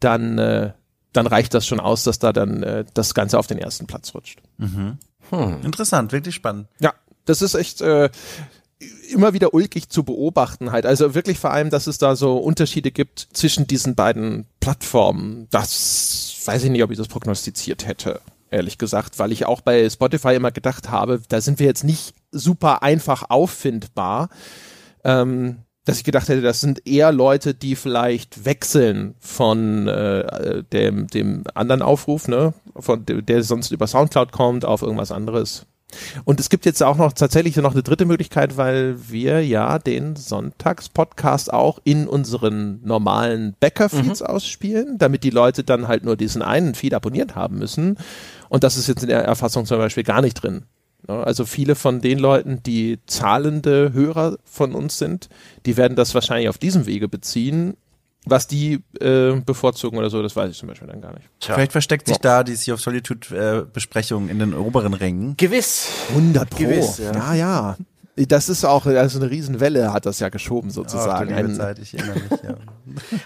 dann, 0.00 0.36
äh, 0.38 0.72
dann 1.12 1.26
reicht 1.26 1.54
das 1.54 1.66
schon 1.66 1.80
aus, 1.80 2.04
dass 2.04 2.18
da 2.18 2.34
dann 2.34 2.62
äh, 2.62 2.84
das 2.92 3.14
Ganze 3.14 3.38
auf 3.38 3.46
den 3.46 3.56
ersten 3.58 3.86
Platz 3.86 4.14
rutscht. 4.14 4.42
interessant, 5.62 6.12
wirklich 6.12 6.34
spannend. 6.34 6.68
Ja, 6.80 6.92
das 7.24 7.40
ist 7.40 7.54
echt 7.54 7.80
äh, 7.80 8.10
immer 9.10 9.32
wieder 9.32 9.54
ulkig 9.54 9.88
zu 9.88 10.04
beobachten 10.04 10.72
halt. 10.72 10.84
Also 10.84 11.14
wirklich 11.14 11.38
vor 11.38 11.52
allem, 11.52 11.70
dass 11.70 11.86
es 11.86 11.96
da 11.96 12.16
so 12.16 12.36
Unterschiede 12.36 12.90
gibt 12.90 13.28
zwischen 13.32 13.66
diesen 13.66 13.94
beiden 13.94 14.44
Plattformen. 14.60 15.46
Das 15.50 16.33
weiß 16.46 16.64
ich 16.64 16.70
nicht, 16.70 16.82
ob 16.82 16.90
ich 16.90 16.98
das 16.98 17.08
prognostiziert 17.08 17.86
hätte. 17.86 18.20
Ehrlich 18.50 18.78
gesagt, 18.78 19.18
weil 19.18 19.32
ich 19.32 19.46
auch 19.46 19.60
bei 19.60 19.88
Spotify 19.88 20.34
immer 20.34 20.52
gedacht 20.52 20.90
habe, 20.90 21.20
da 21.28 21.40
sind 21.40 21.58
wir 21.58 21.66
jetzt 21.66 21.84
nicht 21.84 22.14
super 22.30 22.82
einfach 22.82 23.24
auffindbar. 23.28 24.28
Ähm, 25.02 25.58
dass 25.84 25.98
ich 25.98 26.04
gedacht 26.04 26.28
hätte, 26.28 26.40
das 26.40 26.60
sind 26.60 26.86
eher 26.86 27.12
Leute, 27.12 27.52
die 27.54 27.76
vielleicht 27.76 28.46
wechseln 28.46 29.14
von 29.18 29.86
äh, 29.86 30.62
dem, 30.72 31.08
dem 31.08 31.44
anderen 31.52 31.82
Aufruf, 31.82 32.26
ne, 32.26 32.54
von 32.76 33.04
der 33.06 33.42
sonst 33.42 33.70
über 33.70 33.86
Soundcloud 33.86 34.32
kommt, 34.32 34.64
auf 34.64 34.80
irgendwas 34.80 35.12
anderes. 35.12 35.66
Und 36.24 36.40
es 36.40 36.50
gibt 36.50 36.66
jetzt 36.66 36.82
auch 36.82 36.96
noch 36.96 37.12
tatsächlich 37.12 37.56
noch 37.56 37.72
eine 37.72 37.82
dritte 37.82 38.04
Möglichkeit, 38.04 38.56
weil 38.56 38.96
wir 39.08 39.44
ja 39.44 39.78
den 39.78 40.16
Sonntagspodcast 40.16 41.52
auch 41.52 41.78
in 41.84 42.06
unseren 42.06 42.80
normalen 42.84 43.54
Bäcker-Feeds 43.60 44.22
ausspielen, 44.22 44.98
damit 44.98 45.24
die 45.24 45.30
Leute 45.30 45.64
dann 45.64 45.88
halt 45.88 46.04
nur 46.04 46.16
diesen 46.16 46.42
einen 46.42 46.74
Feed 46.74 46.94
abonniert 46.94 47.34
haben 47.34 47.58
müssen. 47.58 47.98
Und 48.48 48.64
das 48.64 48.76
ist 48.76 48.88
jetzt 48.88 49.02
in 49.02 49.08
der 49.08 49.24
Erfassung 49.24 49.66
zum 49.66 49.78
Beispiel 49.78 50.04
gar 50.04 50.22
nicht 50.22 50.34
drin. 50.34 50.64
Ja, 51.08 51.22
Also 51.22 51.44
viele 51.44 51.74
von 51.74 52.00
den 52.00 52.18
Leuten, 52.18 52.62
die 52.62 52.98
zahlende 53.06 53.92
Hörer 53.92 54.38
von 54.44 54.74
uns 54.74 54.98
sind, 54.98 55.28
die 55.66 55.76
werden 55.76 55.96
das 55.96 56.14
wahrscheinlich 56.14 56.48
auf 56.48 56.58
diesem 56.58 56.86
Wege 56.86 57.08
beziehen. 57.08 57.76
Was 58.26 58.46
die 58.46 58.82
äh, 59.00 59.32
bevorzugen 59.44 59.98
oder 59.98 60.08
so, 60.08 60.22
das 60.22 60.34
weiß 60.34 60.50
ich 60.50 60.58
zum 60.58 60.68
Beispiel 60.68 60.88
dann 60.88 61.00
gar 61.00 61.12
nicht. 61.12 61.28
Tja. 61.40 61.54
Vielleicht 61.54 61.72
versteckt 61.72 62.08
sich 62.08 62.16
da 62.18 62.42
die 62.42 62.54
Sea 62.54 62.74
of 62.74 62.80
Solitude 62.80 63.66
äh, 63.70 64.30
in 64.30 64.38
den 64.38 64.54
oberen 64.54 64.94
Rängen. 64.94 65.36
Gewiss. 65.36 65.88
100 66.10 66.48
Pro. 66.48 66.58
Gewiss, 66.58 66.98
ja. 66.98 67.12
ja, 67.12 67.34
ja. 67.34 67.76
Das 68.16 68.48
ist 68.48 68.64
auch, 68.64 68.86
also 68.86 69.18
eine 69.18 69.28
Riesenwelle 69.28 69.92
hat 69.92 70.06
das 70.06 70.20
ja 70.20 70.28
geschoben 70.28 70.70
sozusagen. 70.70 71.34
liebe 71.34 71.48
ein 71.48 71.54
Zeit, 71.56 71.80
ich 71.80 71.98
erinnere 71.98 72.20
mich, 72.20 72.42
ja. 72.44 72.56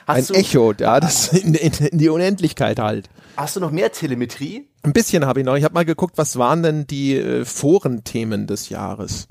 ein 0.06 0.26
du, 0.26 0.32
Echo, 0.32 0.72
ja, 0.80 0.98
das 0.98 1.28
in, 1.32 1.52
in, 1.52 1.72
in 1.74 1.98
die 1.98 2.08
Unendlichkeit 2.08 2.78
halt. 2.78 3.10
hast 3.36 3.56
du 3.56 3.60
noch 3.60 3.70
mehr 3.70 3.92
Telemetrie? 3.92 4.66
Ein 4.82 4.94
bisschen 4.94 5.26
habe 5.26 5.40
ich 5.40 5.46
noch. 5.46 5.56
Ich 5.56 5.64
habe 5.64 5.74
mal 5.74 5.84
geguckt, 5.84 6.16
was 6.16 6.38
waren 6.38 6.62
denn 6.62 6.86
die 6.86 7.16
äh, 7.16 7.44
Forenthemen 7.44 8.46
des 8.46 8.70
Jahres? 8.70 9.28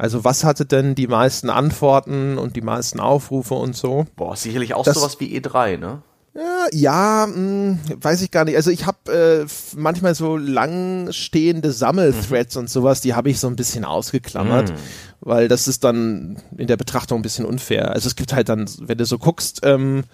Also 0.00 0.24
was 0.24 0.44
hatte 0.44 0.64
denn 0.64 0.94
die 0.94 1.08
meisten 1.08 1.50
Antworten 1.50 2.38
und 2.38 2.56
die 2.56 2.62
meisten 2.62 3.00
Aufrufe 3.00 3.52
und 3.54 3.76
so? 3.76 4.06
Boah, 4.16 4.34
sicherlich 4.34 4.72
auch 4.72 4.84
Das- 4.84 4.96
sowas 4.96 5.20
wie 5.20 5.38
E3, 5.38 5.76
ne? 5.76 6.00
Ja, 6.32 6.66
ja 6.72 7.26
mh, 7.26 7.78
weiß 8.00 8.22
ich 8.22 8.30
gar 8.30 8.46
nicht. 8.46 8.56
Also 8.56 8.70
ich 8.70 8.86
habe 8.86 9.12
äh, 9.12 9.46
manchmal 9.76 10.14
so 10.14 10.38
langstehende 10.38 11.70
Sammelthreads 11.70 12.56
und 12.56 12.70
sowas, 12.70 13.02
die 13.02 13.12
habe 13.14 13.28
ich 13.28 13.38
so 13.40 13.46
ein 13.48 13.56
bisschen 13.56 13.84
ausgeklammert, 13.84 14.72
weil 15.20 15.48
das 15.48 15.68
ist 15.68 15.84
dann 15.84 16.40
in 16.56 16.66
der 16.68 16.78
Betrachtung 16.78 17.18
ein 17.18 17.22
bisschen 17.22 17.44
unfair. 17.44 17.90
Also 17.90 18.06
es 18.06 18.16
gibt 18.16 18.32
halt 18.32 18.48
dann, 18.48 18.70
wenn 18.80 18.96
du 18.96 19.04
so 19.04 19.18
guckst, 19.18 19.60
ähm, 19.64 20.04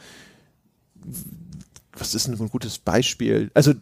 was 1.97 2.15
ist 2.15 2.27
denn 2.27 2.35
ein 2.41 2.49
gutes 2.51 2.79
Beispiel? 2.79 3.51
Also 3.55 3.73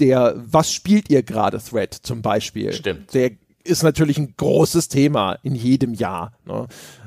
der 0.00 0.34
Was 0.50 0.72
spielt 0.72 1.08
ihr 1.08 1.22
gerade 1.22 1.58
Thread 1.62 1.94
zum 1.94 2.20
Beispiel? 2.20 2.72
Stimmt. 2.72 3.14
Der 3.14 3.30
ist 3.66 3.82
natürlich 3.82 4.18
ein 4.18 4.34
großes 4.36 4.88
Thema 4.88 5.38
in 5.42 5.54
jedem 5.54 5.94
Jahr. 5.94 6.32
Ne? 6.44 6.66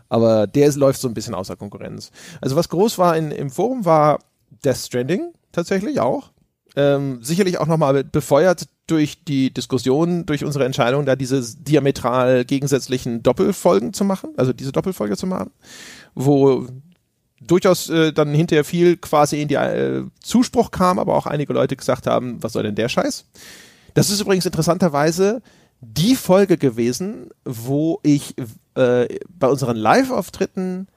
Aber 0.10 0.48
der 0.48 0.68
ist, 0.68 0.76
läuft 0.76 1.00
so 1.00 1.08
ein 1.08 1.14
bisschen 1.14 1.36
außer 1.36 1.56
Konkurrenz. 1.56 2.12
Also 2.42 2.56
was 2.56 2.70
groß 2.70 2.98
war 2.98 3.16
in, 3.16 3.32
im 3.32 3.50
Forum 3.50 3.86
war 3.86 4.20
Death 4.64 4.78
Stranding 4.78 5.34
tatsächlich 5.52 6.00
auch. 6.00 6.32
Ähm, 6.76 7.20
sicherlich 7.24 7.60
auch 7.60 7.68
nochmal 7.68 8.04
befeuert 8.04 8.68
durch 8.88 9.24
die 9.24 9.54
Diskussion, 9.54 10.26
durch 10.26 10.44
unsere 10.44 10.66
Entscheidung, 10.66 11.06
da 11.06 11.16
diese 11.16 11.56
diametral 11.58 12.46
gegensätzlichen 12.46 13.24
Doppelfolgen 13.24 13.94
zu 13.94 14.04
machen, 14.04 14.32
also 14.38 14.54
diese 14.54 14.72
Doppelfolge 14.72 15.18
zu 15.18 15.28
machen, 15.28 15.52
wo 16.16 16.68
durchaus 17.42 17.90
äh, 17.90 18.12
dann 18.14 18.34
hinterher 18.34 18.66
viel 18.66 18.98
quasi 18.98 19.42
in 19.42 19.48
die 19.48 19.56
äh, 19.56 20.04
Zuspruch 20.22 20.72
kam, 20.72 21.00
aber 21.00 21.16
auch 21.16 21.26
einige 21.26 21.54
Leute 21.54 21.76
gesagt 21.76 22.08
haben, 22.08 22.42
was 22.42 22.54
soll 22.54 22.64
denn 22.64 22.76
der 22.76 22.90
Scheiß? 22.90 23.26
Das 23.94 24.10
ist 24.10 24.22
übrigens 24.22 24.46
interessanterweise 24.46 25.42
die 25.82 26.16
Folge 26.16 26.58
gewesen, 26.58 27.30
wo 27.46 28.00
ich 28.04 28.36
äh, 28.76 29.08
bei 29.30 29.48
unseren 29.48 29.78
Live-Auftritten, 29.78 30.88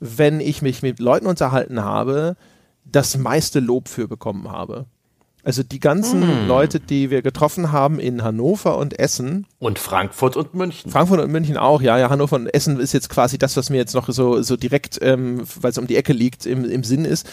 wenn 0.00 0.40
ich 0.40 0.62
mich 0.62 0.82
mit 0.82 0.98
Leuten 0.98 1.26
unterhalten 1.26 1.82
habe, 1.82 2.36
das 2.84 3.16
meiste 3.16 3.60
Lob 3.60 3.88
für 3.88 4.08
bekommen 4.08 4.50
habe. 4.50 4.86
Also 5.44 5.64
die 5.64 5.80
ganzen 5.80 6.22
hm. 6.22 6.46
Leute, 6.46 6.78
die 6.78 7.10
wir 7.10 7.20
getroffen 7.20 7.72
haben 7.72 7.98
in 7.98 8.22
Hannover 8.22 8.78
und 8.78 8.98
Essen. 8.98 9.46
Und 9.58 9.80
Frankfurt 9.80 10.36
und 10.36 10.54
München. 10.54 10.90
Frankfurt 10.90 11.20
und 11.20 11.32
München 11.32 11.56
auch, 11.56 11.82
ja. 11.82 11.98
Ja, 11.98 12.10
Hannover 12.10 12.36
und 12.36 12.46
Essen 12.46 12.78
ist 12.78 12.92
jetzt 12.92 13.08
quasi 13.08 13.38
das, 13.38 13.56
was 13.56 13.68
mir 13.68 13.78
jetzt 13.78 13.94
noch 13.94 14.08
so, 14.08 14.40
so 14.42 14.56
direkt, 14.56 15.00
ähm, 15.02 15.42
weil 15.60 15.72
es 15.72 15.78
um 15.78 15.88
die 15.88 15.96
Ecke 15.96 16.12
liegt, 16.12 16.46
im, 16.46 16.64
im 16.64 16.84
Sinn 16.84 17.04
ist. 17.04 17.28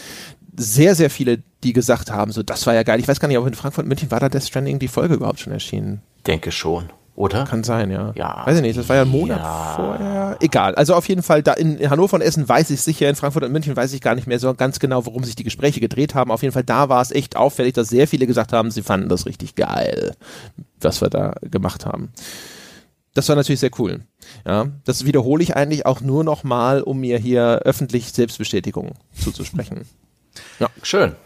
Sehr, 0.56 0.96
sehr 0.96 1.08
viele, 1.08 1.38
die 1.62 1.72
gesagt 1.72 2.10
haben, 2.10 2.32
so, 2.32 2.42
das 2.42 2.66
war 2.66 2.74
ja 2.74 2.82
geil. 2.82 2.98
Ich 2.98 3.06
weiß 3.06 3.20
gar 3.20 3.28
nicht, 3.28 3.38
ob 3.38 3.46
in 3.46 3.54
Frankfurt 3.54 3.84
und 3.84 3.88
München 3.88 4.10
war 4.10 4.18
da 4.18 4.28
Death 4.28 4.44
Stranding 4.44 4.80
die 4.80 4.88
Folge 4.88 5.14
überhaupt 5.14 5.38
schon 5.38 5.52
erschienen. 5.52 6.02
Denke 6.26 6.50
schon 6.50 6.90
oder? 7.20 7.44
Kann 7.44 7.62
sein, 7.62 7.90
ja. 7.90 8.12
Ja. 8.14 8.46
Weiß 8.46 8.56
ich 8.56 8.62
nicht, 8.62 8.78
das 8.78 8.88
war 8.88 8.96
ja 8.96 9.02
ein 9.02 9.08
Monat 9.08 9.38
ja. 9.38 9.72
vorher. 9.76 10.36
Egal. 10.40 10.74
Also 10.74 10.94
auf 10.94 11.06
jeden 11.08 11.22
Fall, 11.22 11.42
da 11.42 11.52
in 11.52 11.90
Hannover 11.90 12.14
und 12.14 12.22
Essen 12.22 12.48
weiß 12.48 12.70
ich 12.70 12.80
sicher, 12.80 13.08
in 13.08 13.14
Frankfurt 13.14 13.44
und 13.44 13.52
München 13.52 13.76
weiß 13.76 13.92
ich 13.92 14.00
gar 14.00 14.14
nicht 14.14 14.26
mehr 14.26 14.38
so 14.38 14.52
ganz 14.54 14.78
genau, 14.78 15.04
worum 15.04 15.22
sich 15.24 15.36
die 15.36 15.44
Gespräche 15.44 15.80
gedreht 15.80 16.14
haben. 16.14 16.30
Auf 16.30 16.42
jeden 16.42 16.52
Fall, 16.52 16.64
da 16.64 16.88
war 16.88 17.02
es 17.02 17.10
echt 17.10 17.36
auffällig, 17.36 17.74
dass 17.74 17.88
sehr 17.88 18.08
viele 18.08 18.26
gesagt 18.26 18.54
haben, 18.54 18.70
sie 18.70 18.82
fanden 18.82 19.10
das 19.10 19.26
richtig 19.26 19.54
geil, 19.54 20.14
was 20.80 21.02
wir 21.02 21.10
da 21.10 21.34
gemacht 21.42 21.84
haben. 21.84 22.10
Das 23.12 23.28
war 23.28 23.36
natürlich 23.36 23.60
sehr 23.60 23.70
cool. 23.78 24.00
Ja, 24.46 24.68
das 24.84 25.04
wiederhole 25.04 25.42
ich 25.42 25.56
eigentlich 25.56 25.84
auch 25.84 26.00
nur 26.00 26.24
noch 26.24 26.42
mal, 26.42 26.80
um 26.80 27.00
mir 27.00 27.18
hier 27.18 27.60
öffentlich 27.64 28.12
Selbstbestätigung 28.12 28.92
zuzusprechen. 29.12 29.82
Ja. 30.58 30.68
Schön. 30.82 31.16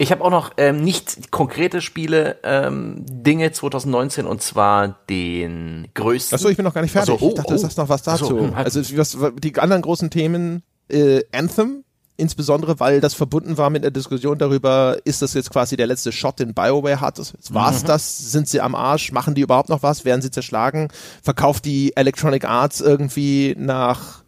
Ich 0.00 0.10
habe 0.12 0.24
auch 0.24 0.30
noch 0.30 0.52
ähm, 0.56 0.82
nicht 0.82 1.30
konkrete 1.30 1.82
Spiele, 1.82 2.38
ähm, 2.42 3.04
Dinge 3.06 3.52
2019 3.52 4.24
und 4.24 4.40
zwar 4.40 4.96
den 5.10 5.88
größten. 5.92 6.36
Achso, 6.36 6.48
ich 6.48 6.56
bin 6.56 6.64
noch 6.64 6.72
gar 6.72 6.80
nicht 6.80 6.92
fertig. 6.92 7.12
Also, 7.12 7.26
oh, 7.26 7.28
ich 7.28 7.34
dachte, 7.34 7.50
oh. 7.50 7.52
du 7.52 7.58
sagst 7.58 7.76
noch 7.76 7.90
was 7.90 8.02
dazu. 8.02 8.24
So, 8.24 8.40
hm, 8.40 8.56
halt. 8.56 8.64
also 8.64 8.80
was, 8.96 9.18
die 9.42 9.58
anderen 9.58 9.82
großen 9.82 10.08
Themen, 10.08 10.62
äh, 10.88 11.20
Anthem, 11.32 11.84
insbesondere 12.16 12.80
weil 12.80 13.02
das 13.02 13.12
verbunden 13.12 13.58
war 13.58 13.68
mit 13.68 13.84
der 13.84 13.90
Diskussion 13.90 14.38
darüber, 14.38 14.96
ist 15.04 15.20
das 15.20 15.34
jetzt 15.34 15.50
quasi 15.50 15.76
der 15.76 15.86
letzte 15.86 16.12
Shot, 16.12 16.38
den 16.38 16.54
BioWare 16.54 17.02
hat. 17.02 17.18
War 17.50 17.70
es 17.70 17.82
mhm. 17.82 17.86
das? 17.88 18.32
Sind 18.32 18.48
sie 18.48 18.62
am 18.62 18.74
Arsch? 18.74 19.12
Machen 19.12 19.34
die 19.34 19.42
überhaupt 19.42 19.68
noch 19.68 19.82
was? 19.82 20.06
Werden 20.06 20.22
sie 20.22 20.30
zerschlagen? 20.30 20.88
Verkauft 21.22 21.66
die 21.66 21.94
Electronic 21.94 22.46
Arts 22.46 22.80
irgendwie 22.80 23.54
nach 23.58 24.19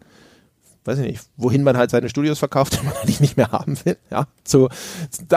weiß 0.84 0.98
ich 0.98 1.06
nicht, 1.06 1.22
wohin 1.36 1.62
man 1.62 1.76
halt 1.76 1.90
seine 1.90 2.08
Studios 2.08 2.38
verkauft, 2.38 2.74
die 2.80 2.84
man 2.84 2.94
eigentlich 2.94 3.20
nicht 3.20 3.36
mehr 3.36 3.52
haben 3.52 3.76
will, 3.84 3.96
ja, 4.10 4.26
zu, 4.44 4.68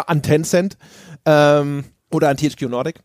an 0.06 0.22
Tencent 0.22 0.78
ähm, 1.26 1.86
oder 2.12 2.30
an 2.30 2.38
THQ 2.38 2.64
Nordic. 2.64 3.02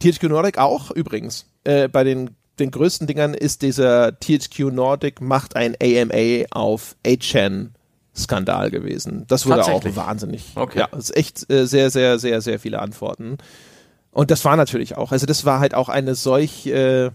THQ 0.00 0.24
Nordic 0.24 0.58
auch 0.58 0.90
übrigens. 0.90 1.46
Äh, 1.64 1.88
bei 1.88 2.04
den, 2.04 2.30
den 2.58 2.70
größten 2.70 3.06
Dingern 3.06 3.34
ist 3.34 3.62
dieser 3.62 4.18
THQ 4.18 4.72
Nordic 4.72 5.20
macht 5.20 5.56
ein 5.56 5.76
AMA 5.80 6.46
auf 6.50 6.96
8chan 7.04 7.70
Skandal 8.16 8.70
gewesen. 8.70 9.24
Das 9.28 9.46
wurde 9.46 9.64
auch 9.64 9.84
wahnsinnig. 9.96 10.44
Okay. 10.54 10.80
Ja, 10.80 10.86
ist 10.86 11.16
echt 11.16 11.50
äh, 11.50 11.66
sehr, 11.66 11.90
sehr, 11.90 12.18
sehr, 12.18 12.40
sehr 12.40 12.58
viele 12.58 12.80
Antworten. 12.80 13.38
Und 14.10 14.30
das 14.30 14.44
war 14.44 14.56
natürlich 14.56 14.96
auch, 14.96 15.12
also 15.12 15.26
das 15.26 15.44
war 15.44 15.60
halt 15.60 15.74
auch 15.74 15.88
eine 15.88 16.14
solch, 16.14 16.66
äh, 16.66 17.10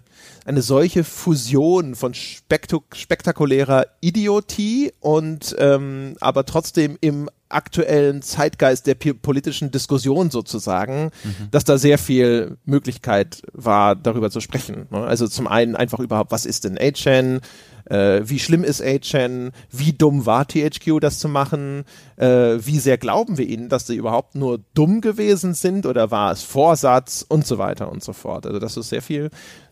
eine 0.46 0.62
solche 0.62 1.04
Fusion 1.04 1.96
von 1.96 2.14
spektakulärer 2.14 3.88
Idiotie 4.00 4.94
und 5.00 5.56
ähm, 5.60 6.16
aber 6.20 6.46
trotzdem 6.46 6.98
im 7.02 7.30
aktuellen 7.50 8.22
Zeitgeist 8.22 8.88
der 8.88 8.96
politischen 8.96 9.72
Diskussion 9.72 10.32
sozusagen, 10.32 11.12
mhm. 11.24 11.50
dass 11.52 11.64
da 11.64 11.78
sehr 11.78 11.98
viel 11.98 12.58
Möglichkeit 12.66 13.42
war, 13.54 13.96
darüber 13.96 14.32
zu 14.32 14.40
sprechen. 14.40 14.88
Ne? 14.90 15.04
Also 15.04 15.28
zum 15.28 15.48
einen 15.48 15.76
einfach 15.76 16.00
überhaupt, 16.00 16.32
was 16.32 16.46
ist 16.46 16.64
denn 16.64 16.78
A-Chain? 16.78 17.42
Äh, 17.86 18.22
wie 18.24 18.40
schlimm 18.40 18.64
ist 18.64 18.82
A-Chain? 18.82 19.52
Wie 19.72 19.94
dumm 19.94 20.26
war 20.26 20.48
THQ, 20.48 21.00
das 21.00 21.20
zu 21.20 21.28
machen? 21.28 21.84
Äh, 22.16 22.58
wie 22.60 22.80
sehr 22.80 22.98
glauben 22.98 23.38
wir 23.38 23.48
ihnen, 23.48 23.70
dass 23.70 23.88
sie 23.88 23.96
überhaupt 23.96 24.36
nur 24.36 24.60
dumm 24.74 25.02
gewesen 25.02 25.54
sind 25.54 25.86
oder 25.86 26.12
war 26.12 26.32
es 26.32 26.44
Vorsatz 26.44 27.26
und 27.28 27.46
so 27.46 27.58
weiter 27.58 27.92
und 27.92 28.04
so 28.04 28.14
fort? 28.14 28.46
Also 28.46 28.60
das 28.60 28.78
ist 28.78 28.90
sehr 28.90 29.02
viel. 29.02 29.30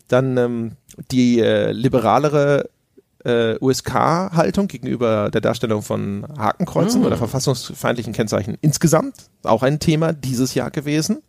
Dann 0.08 0.36
ähm, 0.36 0.72
die 1.10 1.40
äh, 1.40 1.72
liberalere 1.72 2.68
äh, 3.24 3.56
USK-Haltung 3.60 4.68
gegenüber 4.68 5.30
der 5.30 5.40
Darstellung 5.40 5.82
von 5.82 6.26
Hakenkreuzen 6.36 7.02
mm. 7.02 7.06
oder 7.06 7.16
verfassungsfeindlichen 7.16 8.12
Kennzeichen 8.12 8.58
insgesamt. 8.60 9.14
Auch 9.42 9.62
ein 9.62 9.78
Thema 9.78 10.12
dieses 10.12 10.54
Jahr 10.54 10.70
gewesen. 10.70 11.22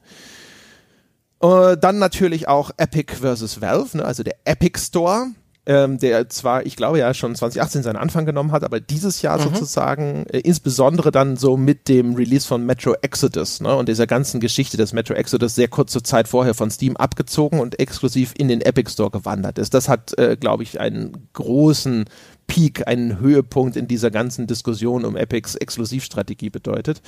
Äh, 1.41 1.77
dann 1.77 1.99
natürlich 1.99 2.47
auch 2.47 2.71
Epic 2.77 3.15
versus 3.15 3.61
Valve, 3.61 3.97
ne, 3.97 4.05
also 4.05 4.23
der 4.23 4.35
Epic 4.45 4.79
Store 4.79 5.27
ähm, 5.65 5.97
der 5.97 6.27
zwar, 6.29 6.65
ich 6.65 6.75
glaube 6.75 6.99
ja, 6.99 7.13
schon 7.13 7.35
2018 7.35 7.83
seinen 7.83 7.95
Anfang 7.95 8.25
genommen 8.25 8.51
hat, 8.51 8.63
aber 8.63 8.81
dieses 8.81 9.21
Jahr 9.21 9.37
mhm. 9.37 9.43
sozusagen, 9.43 10.25
äh, 10.27 10.39
insbesondere 10.39 11.11
dann 11.11 11.37
so 11.37 11.55
mit 11.55 11.87
dem 11.87 12.15
Release 12.15 12.45
von 12.45 12.65
Metro 12.65 12.95
Exodus 13.01 13.61
ne, 13.61 13.73
und 13.73 13.87
dieser 13.87 14.05
ganzen 14.05 14.41
Geschichte 14.41 14.75
des 14.75 14.91
Metro 14.91 15.13
Exodus 15.13 15.55
sehr 15.55 15.69
kurze 15.69 16.03
Zeit 16.03 16.27
vorher 16.27 16.53
von 16.53 16.69
Steam 16.69 16.97
abgezogen 16.97 17.61
und 17.61 17.79
exklusiv 17.79 18.33
in 18.37 18.49
den 18.49 18.59
Epic 18.59 18.91
Store 18.91 19.09
gewandert 19.09 19.57
ist. 19.57 19.73
Das 19.73 19.87
hat, 19.87 20.17
äh, 20.17 20.35
glaube 20.37 20.63
ich, 20.63 20.81
einen 20.81 21.29
großen 21.31 22.05
Peak, 22.47 22.85
einen 22.87 23.19
Höhepunkt 23.19 23.77
in 23.77 23.87
dieser 23.87 24.11
ganzen 24.11 24.47
Diskussion 24.47 25.05
um 25.05 25.15
Epics 25.15 25.55
Exklusivstrategie 25.55 26.49
bedeutet. 26.49 27.01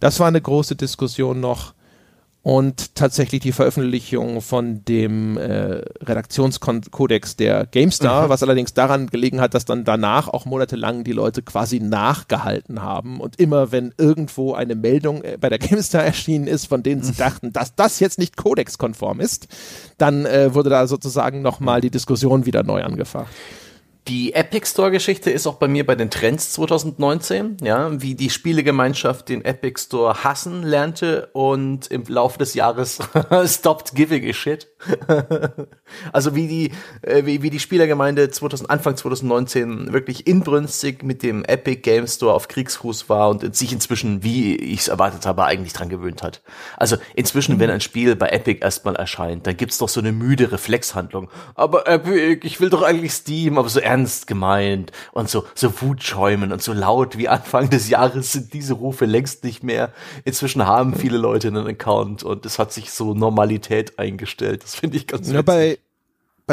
Das 0.00 0.18
war 0.18 0.28
eine 0.28 0.40
große 0.40 0.76
Diskussion 0.76 1.40
noch 1.40 1.74
und 2.42 2.96
tatsächlich 2.96 3.40
die 3.40 3.52
Veröffentlichung 3.52 4.40
von 4.40 4.84
dem 4.84 5.36
äh, 5.36 5.82
Redaktionskodex 6.02 7.36
der 7.36 7.66
GameStar, 7.66 8.26
mhm. 8.26 8.28
was 8.30 8.42
allerdings 8.42 8.74
daran 8.74 9.06
gelegen 9.06 9.40
hat, 9.40 9.54
dass 9.54 9.64
dann 9.64 9.84
danach 9.84 10.26
auch 10.26 10.44
monatelang 10.44 11.04
die 11.04 11.12
Leute 11.12 11.42
quasi 11.42 11.78
nachgehalten 11.78 12.82
haben 12.82 13.20
und 13.20 13.38
immer 13.38 13.70
wenn 13.70 13.94
irgendwo 13.96 14.54
eine 14.54 14.74
Meldung 14.74 15.22
äh, 15.22 15.38
bei 15.40 15.48
der 15.48 15.60
GameStar 15.60 16.02
erschienen 16.04 16.48
ist, 16.48 16.66
von 16.66 16.82
denen 16.82 17.02
sie 17.02 17.12
mhm. 17.12 17.18
dachten, 17.18 17.52
dass 17.52 17.76
das 17.76 18.00
jetzt 18.00 18.18
nicht 18.18 18.36
kodexkonform 18.36 19.20
ist, 19.20 19.46
dann 19.98 20.26
äh, 20.26 20.52
wurde 20.52 20.70
da 20.70 20.88
sozusagen 20.88 21.42
nochmal 21.42 21.80
die 21.80 21.90
Diskussion 21.90 22.44
wieder 22.44 22.64
neu 22.64 22.82
angefacht. 22.82 23.32
Die 24.08 24.34
Epic 24.34 24.66
Store 24.66 24.90
Geschichte 24.90 25.30
ist 25.30 25.46
auch 25.46 25.54
bei 25.54 25.68
mir 25.68 25.86
bei 25.86 25.94
den 25.94 26.10
Trends 26.10 26.52
2019, 26.54 27.58
ja, 27.62 28.02
wie 28.02 28.16
die 28.16 28.30
Spielegemeinschaft 28.30 29.28
den 29.28 29.44
Epic 29.44 29.80
Store 29.80 30.24
hassen 30.24 30.64
lernte 30.64 31.28
und 31.34 31.86
im 31.86 32.02
Laufe 32.08 32.36
des 32.36 32.54
Jahres 32.54 32.98
stopped 33.46 33.94
giving 33.94 34.28
a 34.28 34.32
shit. 34.32 34.66
also 36.12 36.34
wie 36.34 36.48
die 36.48 36.72
äh, 37.02 37.24
wie, 37.24 37.42
wie 37.42 37.50
die 37.50 37.60
Spielergemeinde 37.60 38.28
2000, 38.28 38.68
Anfang 38.70 38.96
2019 38.96 39.92
wirklich 39.92 40.26
inbrünstig 40.26 41.04
mit 41.04 41.22
dem 41.22 41.44
Epic 41.44 41.82
Game 41.82 42.08
Store 42.08 42.34
auf 42.34 42.48
Kriegsfuß 42.48 43.08
war 43.08 43.30
und 43.30 43.54
sich 43.54 43.72
inzwischen, 43.72 44.24
wie 44.24 44.56
ich 44.56 44.80
es 44.80 44.88
erwartet 44.88 45.26
habe, 45.26 45.44
eigentlich 45.44 45.74
dran 45.74 45.88
gewöhnt 45.88 46.24
hat. 46.24 46.42
Also 46.76 46.96
inzwischen, 47.14 47.56
mhm. 47.56 47.60
wenn 47.60 47.70
ein 47.70 47.80
Spiel 47.80 48.16
bei 48.16 48.30
Epic 48.30 48.60
erstmal 48.60 48.96
erscheint, 48.96 49.46
dann 49.46 49.56
gibt's 49.56 49.78
doch 49.78 49.88
so 49.88 50.00
eine 50.00 50.10
müde 50.10 50.50
Reflexhandlung. 50.50 51.30
Aber 51.54 51.86
Epic, 51.86 52.44
ich 52.44 52.60
will 52.60 52.70
doch 52.70 52.82
eigentlich 52.82 53.12
Steam, 53.12 53.58
aber 53.58 53.68
so 53.68 53.78
ernst 53.92 54.26
gemeint 54.26 54.90
und 55.12 55.28
so, 55.28 55.44
so 55.54 55.82
wutschäumen 55.82 56.52
und 56.52 56.62
so 56.62 56.72
laut 56.72 57.18
wie 57.18 57.28
Anfang 57.28 57.68
des 57.68 57.90
Jahres 57.90 58.32
sind 58.32 58.52
diese 58.54 58.74
Rufe 58.74 59.04
längst 59.04 59.44
nicht 59.44 59.62
mehr. 59.62 59.92
Inzwischen 60.24 60.66
haben 60.66 60.94
viele 60.94 61.18
Leute 61.18 61.48
einen 61.48 61.66
Account 61.66 62.22
und 62.22 62.46
es 62.46 62.58
hat 62.58 62.72
sich 62.72 62.90
so 62.90 63.14
Normalität 63.14 63.98
eingestellt. 63.98 64.62
Das 64.62 64.74
finde 64.74 64.96
ich 64.96 65.06
ganz 65.06 65.30
ja, 65.30 65.42
bei 65.42 65.78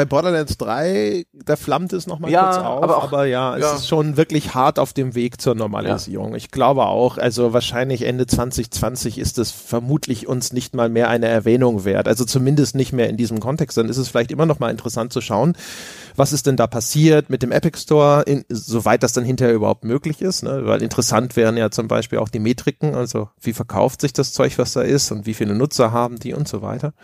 bei 0.00 0.06
Borderlands 0.06 0.56
3, 0.56 1.26
da 1.44 1.56
flammt 1.56 1.92
es 1.92 2.06
nochmal 2.06 2.30
ja, 2.30 2.44
kurz 2.44 2.56
auf, 2.56 2.82
aber, 2.82 2.96
auch, 2.96 3.04
aber 3.04 3.26
ja, 3.26 3.54
es 3.56 3.62
ja. 3.62 3.74
ist 3.74 3.86
schon 3.86 4.16
wirklich 4.16 4.54
hart 4.54 4.78
auf 4.78 4.94
dem 4.94 5.14
Weg 5.14 5.42
zur 5.42 5.54
Normalisierung. 5.54 6.30
Ja. 6.30 6.36
Ich 6.38 6.50
glaube 6.50 6.86
auch, 6.86 7.18
also 7.18 7.52
wahrscheinlich 7.52 8.06
Ende 8.06 8.26
2020 8.26 9.18
ist 9.18 9.36
es 9.36 9.50
vermutlich 9.50 10.26
uns 10.26 10.54
nicht 10.54 10.74
mal 10.74 10.88
mehr 10.88 11.10
eine 11.10 11.28
Erwähnung 11.28 11.84
wert. 11.84 12.08
Also 12.08 12.24
zumindest 12.24 12.76
nicht 12.76 12.94
mehr 12.94 13.10
in 13.10 13.18
diesem 13.18 13.40
Kontext. 13.40 13.76
Dann 13.76 13.90
ist 13.90 13.98
es 13.98 14.08
vielleicht 14.08 14.32
immer 14.32 14.46
noch 14.46 14.58
mal 14.58 14.70
interessant 14.70 15.12
zu 15.12 15.20
schauen, 15.20 15.54
was 16.16 16.32
ist 16.32 16.46
denn 16.46 16.56
da 16.56 16.66
passiert 16.66 17.28
mit 17.28 17.42
dem 17.42 17.52
Epic 17.52 17.78
Store, 17.78 18.22
in, 18.22 18.46
soweit 18.48 19.02
das 19.02 19.12
dann 19.12 19.24
hinterher 19.24 19.54
überhaupt 19.54 19.84
möglich 19.84 20.22
ist. 20.22 20.44
Ne? 20.44 20.64
Weil 20.64 20.80
interessant 20.80 21.36
wären 21.36 21.58
ja 21.58 21.70
zum 21.70 21.88
Beispiel 21.88 22.20
auch 22.20 22.30
die 22.30 22.38
Metriken, 22.38 22.94
also 22.94 23.28
wie 23.38 23.52
verkauft 23.52 24.00
sich 24.00 24.14
das 24.14 24.32
Zeug, 24.32 24.56
was 24.56 24.72
da 24.72 24.80
ist 24.80 25.12
und 25.12 25.26
wie 25.26 25.34
viele 25.34 25.54
Nutzer 25.54 25.92
haben 25.92 26.18
die 26.18 26.32
und 26.32 26.48
so 26.48 26.62
weiter. 26.62 26.94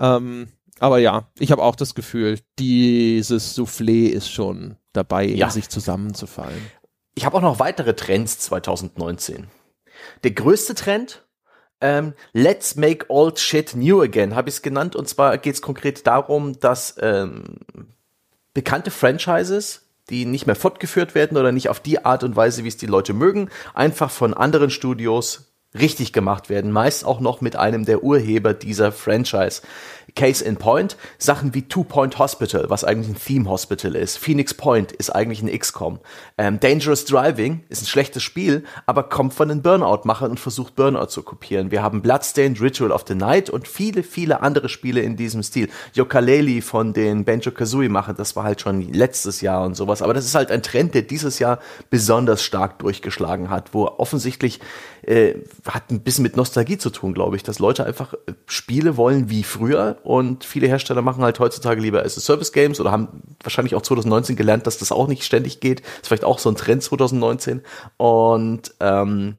Ähm, 0.00 0.48
Aber 0.80 0.98
ja, 0.98 1.28
ich 1.38 1.52
habe 1.52 1.62
auch 1.62 1.76
das 1.76 1.94
Gefühl, 1.94 2.40
dieses 2.58 3.56
Soufflé 3.56 4.08
ist 4.08 4.30
schon 4.30 4.76
dabei, 4.92 5.24
Ja. 5.26 5.46
in 5.46 5.52
sich 5.52 5.68
zusammenzufallen. 5.68 6.60
Ich 7.14 7.24
habe 7.24 7.36
auch 7.36 7.42
noch 7.42 7.58
weitere 7.60 7.94
Trends 7.94 8.40
2019. 8.40 9.46
Der 10.24 10.32
größte 10.32 10.74
Trend, 10.74 11.24
ähm, 11.80 12.14
Let's 12.32 12.74
Make 12.76 13.06
Old 13.08 13.38
Shit 13.38 13.76
New 13.76 14.02
Again, 14.02 14.34
habe 14.34 14.48
ich 14.48 14.56
es 14.56 14.62
genannt. 14.62 14.96
Und 14.96 15.08
zwar 15.08 15.38
geht 15.38 15.54
es 15.54 15.62
konkret 15.62 16.06
darum, 16.06 16.58
dass 16.58 16.96
ähm, 17.00 17.60
bekannte 18.52 18.90
Franchises, 18.90 19.82
die 20.10 20.26
nicht 20.26 20.46
mehr 20.46 20.56
fortgeführt 20.56 21.14
werden 21.14 21.38
oder 21.38 21.52
nicht 21.52 21.68
auf 21.68 21.80
die 21.80 22.04
Art 22.04 22.24
und 22.24 22.36
Weise, 22.36 22.64
wie 22.64 22.68
es 22.68 22.76
die 22.76 22.86
Leute 22.86 23.12
mögen, 23.14 23.48
einfach 23.74 24.10
von 24.10 24.34
anderen 24.34 24.70
Studios 24.70 25.52
richtig 25.76 26.12
gemacht 26.12 26.48
werden. 26.50 26.70
Meist 26.70 27.04
auch 27.04 27.20
noch 27.20 27.40
mit 27.40 27.56
einem 27.56 27.84
der 27.84 28.04
Urheber 28.04 28.54
dieser 28.54 28.92
Franchise. 28.92 29.62
Case 30.14 30.44
in 30.44 30.56
Point, 30.56 30.96
Sachen 31.18 31.54
wie 31.54 31.62
Two 31.62 31.84
Point 31.84 32.18
Hospital, 32.18 32.66
was 32.68 32.84
eigentlich 32.84 33.08
ein 33.08 33.20
Theme 33.20 33.48
Hospital 33.48 33.96
ist. 33.96 34.18
Phoenix 34.18 34.54
Point 34.54 34.92
ist 34.92 35.10
eigentlich 35.10 35.42
ein 35.42 35.58
XCOM. 35.58 35.98
Ähm, 36.38 36.60
Dangerous 36.60 37.04
Driving 37.04 37.64
ist 37.68 37.82
ein 37.82 37.86
schlechtes 37.86 38.22
Spiel, 38.22 38.64
aber 38.86 39.04
kommt 39.04 39.34
von 39.34 39.48
den 39.48 39.62
Burnout-Machern 39.62 40.32
und 40.32 40.40
versucht 40.40 40.76
Burnout 40.76 41.06
zu 41.06 41.22
kopieren. 41.22 41.70
Wir 41.70 41.82
haben 41.82 42.02
Bloodstained 42.02 42.60
Ritual 42.60 42.92
of 42.92 43.04
the 43.06 43.14
Night 43.14 43.50
und 43.50 43.68
viele, 43.68 44.02
viele 44.02 44.42
andere 44.42 44.68
Spiele 44.68 45.00
in 45.00 45.16
diesem 45.16 45.42
Stil. 45.42 45.68
Yooka-Laylee 45.94 46.60
von 46.60 46.92
den 46.92 47.24
Banjo-Kazooie-Machern, 47.24 48.16
das 48.16 48.36
war 48.36 48.44
halt 48.44 48.60
schon 48.60 48.92
letztes 48.92 49.40
Jahr 49.40 49.64
und 49.64 49.74
sowas. 49.74 50.02
Aber 50.02 50.14
das 50.14 50.24
ist 50.24 50.34
halt 50.34 50.50
ein 50.50 50.62
Trend, 50.62 50.94
der 50.94 51.02
dieses 51.02 51.38
Jahr 51.38 51.58
besonders 51.90 52.42
stark 52.42 52.78
durchgeschlagen 52.78 53.50
hat, 53.50 53.74
wo 53.74 53.86
offensichtlich 53.86 54.60
äh, 55.02 55.34
hat 55.66 55.90
ein 55.90 56.00
bisschen 56.00 56.22
mit 56.22 56.36
Nostalgie 56.36 56.78
zu 56.78 56.90
tun, 56.90 57.14
glaube 57.14 57.36
ich, 57.36 57.42
dass 57.42 57.58
Leute 57.58 57.84
einfach 57.84 58.14
äh, 58.14 58.32
Spiele 58.46 58.96
wollen 58.96 59.30
wie 59.30 59.42
früher 59.42 59.93
und 60.02 60.44
viele 60.44 60.66
Hersteller 60.66 61.02
machen 61.02 61.22
halt 61.22 61.38
heutzutage 61.38 61.80
lieber 61.80 62.04
as 62.04 62.14
Service 62.14 62.52
Games 62.52 62.80
oder 62.80 62.90
haben 62.90 63.22
wahrscheinlich 63.42 63.74
auch 63.74 63.82
2019 63.82 64.36
gelernt, 64.36 64.66
dass 64.66 64.78
das 64.78 64.92
auch 64.92 65.08
nicht 65.08 65.24
ständig 65.24 65.60
geht. 65.60 65.80
ist 65.80 66.06
vielleicht 66.08 66.24
auch 66.24 66.38
so 66.38 66.48
ein 66.48 66.56
Trend 66.56 66.82
2019 66.82 67.62
und 67.96 68.74
ähm, 68.80 69.38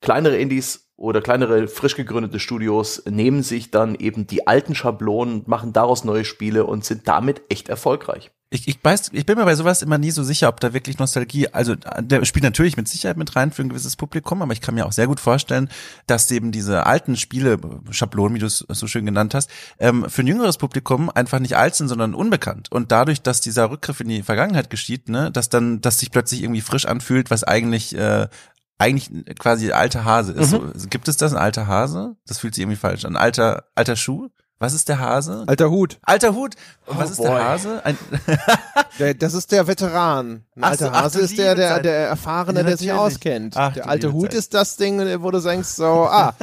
kleinere 0.00 0.36
Indies 0.36 0.90
oder 0.96 1.20
kleinere 1.20 1.68
frisch 1.68 1.94
gegründete 1.94 2.40
Studios 2.40 3.02
nehmen 3.06 3.42
sich 3.42 3.70
dann 3.70 3.94
eben 3.94 4.26
die 4.26 4.46
alten 4.46 4.74
Schablonen, 4.74 5.42
machen 5.46 5.72
daraus 5.72 6.04
neue 6.04 6.24
Spiele 6.24 6.64
und 6.64 6.84
sind 6.84 7.06
damit 7.06 7.42
echt 7.48 7.68
erfolgreich. 7.68 8.30
Ich, 8.48 8.68
ich, 8.68 8.78
weiß, 8.80 9.10
ich 9.12 9.26
bin 9.26 9.36
mir 9.36 9.44
bei 9.44 9.56
sowas 9.56 9.82
immer 9.82 9.98
nie 9.98 10.12
so 10.12 10.22
sicher, 10.22 10.48
ob 10.48 10.60
da 10.60 10.72
wirklich 10.72 11.00
Nostalgie, 11.00 11.48
also 11.48 11.74
der 11.74 12.24
spielt 12.24 12.44
natürlich 12.44 12.76
mit 12.76 12.86
Sicherheit 12.86 13.16
mit 13.16 13.34
rein 13.34 13.50
für 13.50 13.62
ein 13.62 13.68
gewisses 13.70 13.96
Publikum, 13.96 14.40
aber 14.40 14.52
ich 14.52 14.60
kann 14.60 14.76
mir 14.76 14.86
auch 14.86 14.92
sehr 14.92 15.08
gut 15.08 15.18
vorstellen, 15.18 15.68
dass 16.06 16.30
eben 16.30 16.52
diese 16.52 16.86
alten 16.86 17.16
Spiele, 17.16 17.58
Schablonen, 17.90 18.36
wie 18.36 18.38
du 18.38 18.46
es 18.46 18.64
so 18.68 18.86
schön 18.86 19.04
genannt 19.04 19.34
hast, 19.34 19.50
ähm, 19.80 20.08
für 20.08 20.22
ein 20.22 20.28
jüngeres 20.28 20.58
Publikum 20.58 21.10
einfach 21.10 21.40
nicht 21.40 21.56
alt 21.56 21.74
sind, 21.74 21.88
sondern 21.88 22.14
unbekannt. 22.14 22.70
Und 22.70 22.92
dadurch, 22.92 23.20
dass 23.20 23.40
dieser 23.40 23.68
Rückgriff 23.68 23.98
in 23.98 24.08
die 24.08 24.22
Vergangenheit 24.22 24.70
geschieht, 24.70 25.08
ne, 25.08 25.32
dass 25.32 25.48
dann, 25.48 25.80
dass 25.80 25.98
sich 25.98 26.12
plötzlich 26.12 26.44
irgendwie 26.44 26.60
frisch 26.60 26.86
anfühlt, 26.86 27.32
was 27.32 27.42
eigentlich 27.42 27.96
äh, 27.96 28.28
eigentlich 28.78 29.10
quasi 29.38 29.72
alter 29.72 30.04
Hase 30.04 30.32
ist. 30.32 30.50
So, 30.50 30.70
gibt 30.88 31.08
es 31.08 31.16
das, 31.16 31.32
ein 31.32 31.38
alter 31.38 31.66
Hase? 31.66 32.16
Das 32.26 32.38
fühlt 32.38 32.54
sich 32.54 32.62
irgendwie 32.62 32.76
falsch 32.76 33.04
an. 33.04 33.16
Alter, 33.16 33.64
alter 33.74 33.96
Schuh? 33.96 34.28
Was 34.58 34.72
ist 34.72 34.88
der 34.88 34.98
Hase? 34.98 35.44
Alter 35.46 35.70
Hut, 35.70 35.98
Alter 36.02 36.34
Hut. 36.34 36.54
Und 36.86 36.98
was 36.98 37.08
Oh 37.08 37.12
ist 37.12 37.16
boy. 37.18 37.26
der 37.26 37.44
Hase? 37.44 37.84
Ein, 37.84 37.98
der, 38.98 39.14
das 39.14 39.34
ist 39.34 39.52
der 39.52 39.66
Veteran. 39.66 40.44
Ein 40.54 40.64
Ach 40.64 40.70
alter 40.70 40.86
so, 40.86 40.90
ach, 40.92 41.02
Hase 41.02 41.18
du 41.18 41.24
ist 41.24 41.36
der, 41.36 41.54
der, 41.54 41.80
der 41.80 42.08
Erfahrene, 42.08 42.60
Ja, 42.60 42.66
der 42.66 42.76
sich 42.78 42.92
auskennt. 42.92 43.54
Ach, 43.56 43.74
der 43.74 43.88
alte 43.88 44.12
Hut 44.12 44.30
Zeit. 44.30 44.34
ist 44.38 44.54
das 44.54 44.76
Ding, 44.76 44.98
wo 45.22 45.30
du 45.30 45.40
denkst 45.40 45.68
so, 45.68 45.84
ah, 45.84 46.34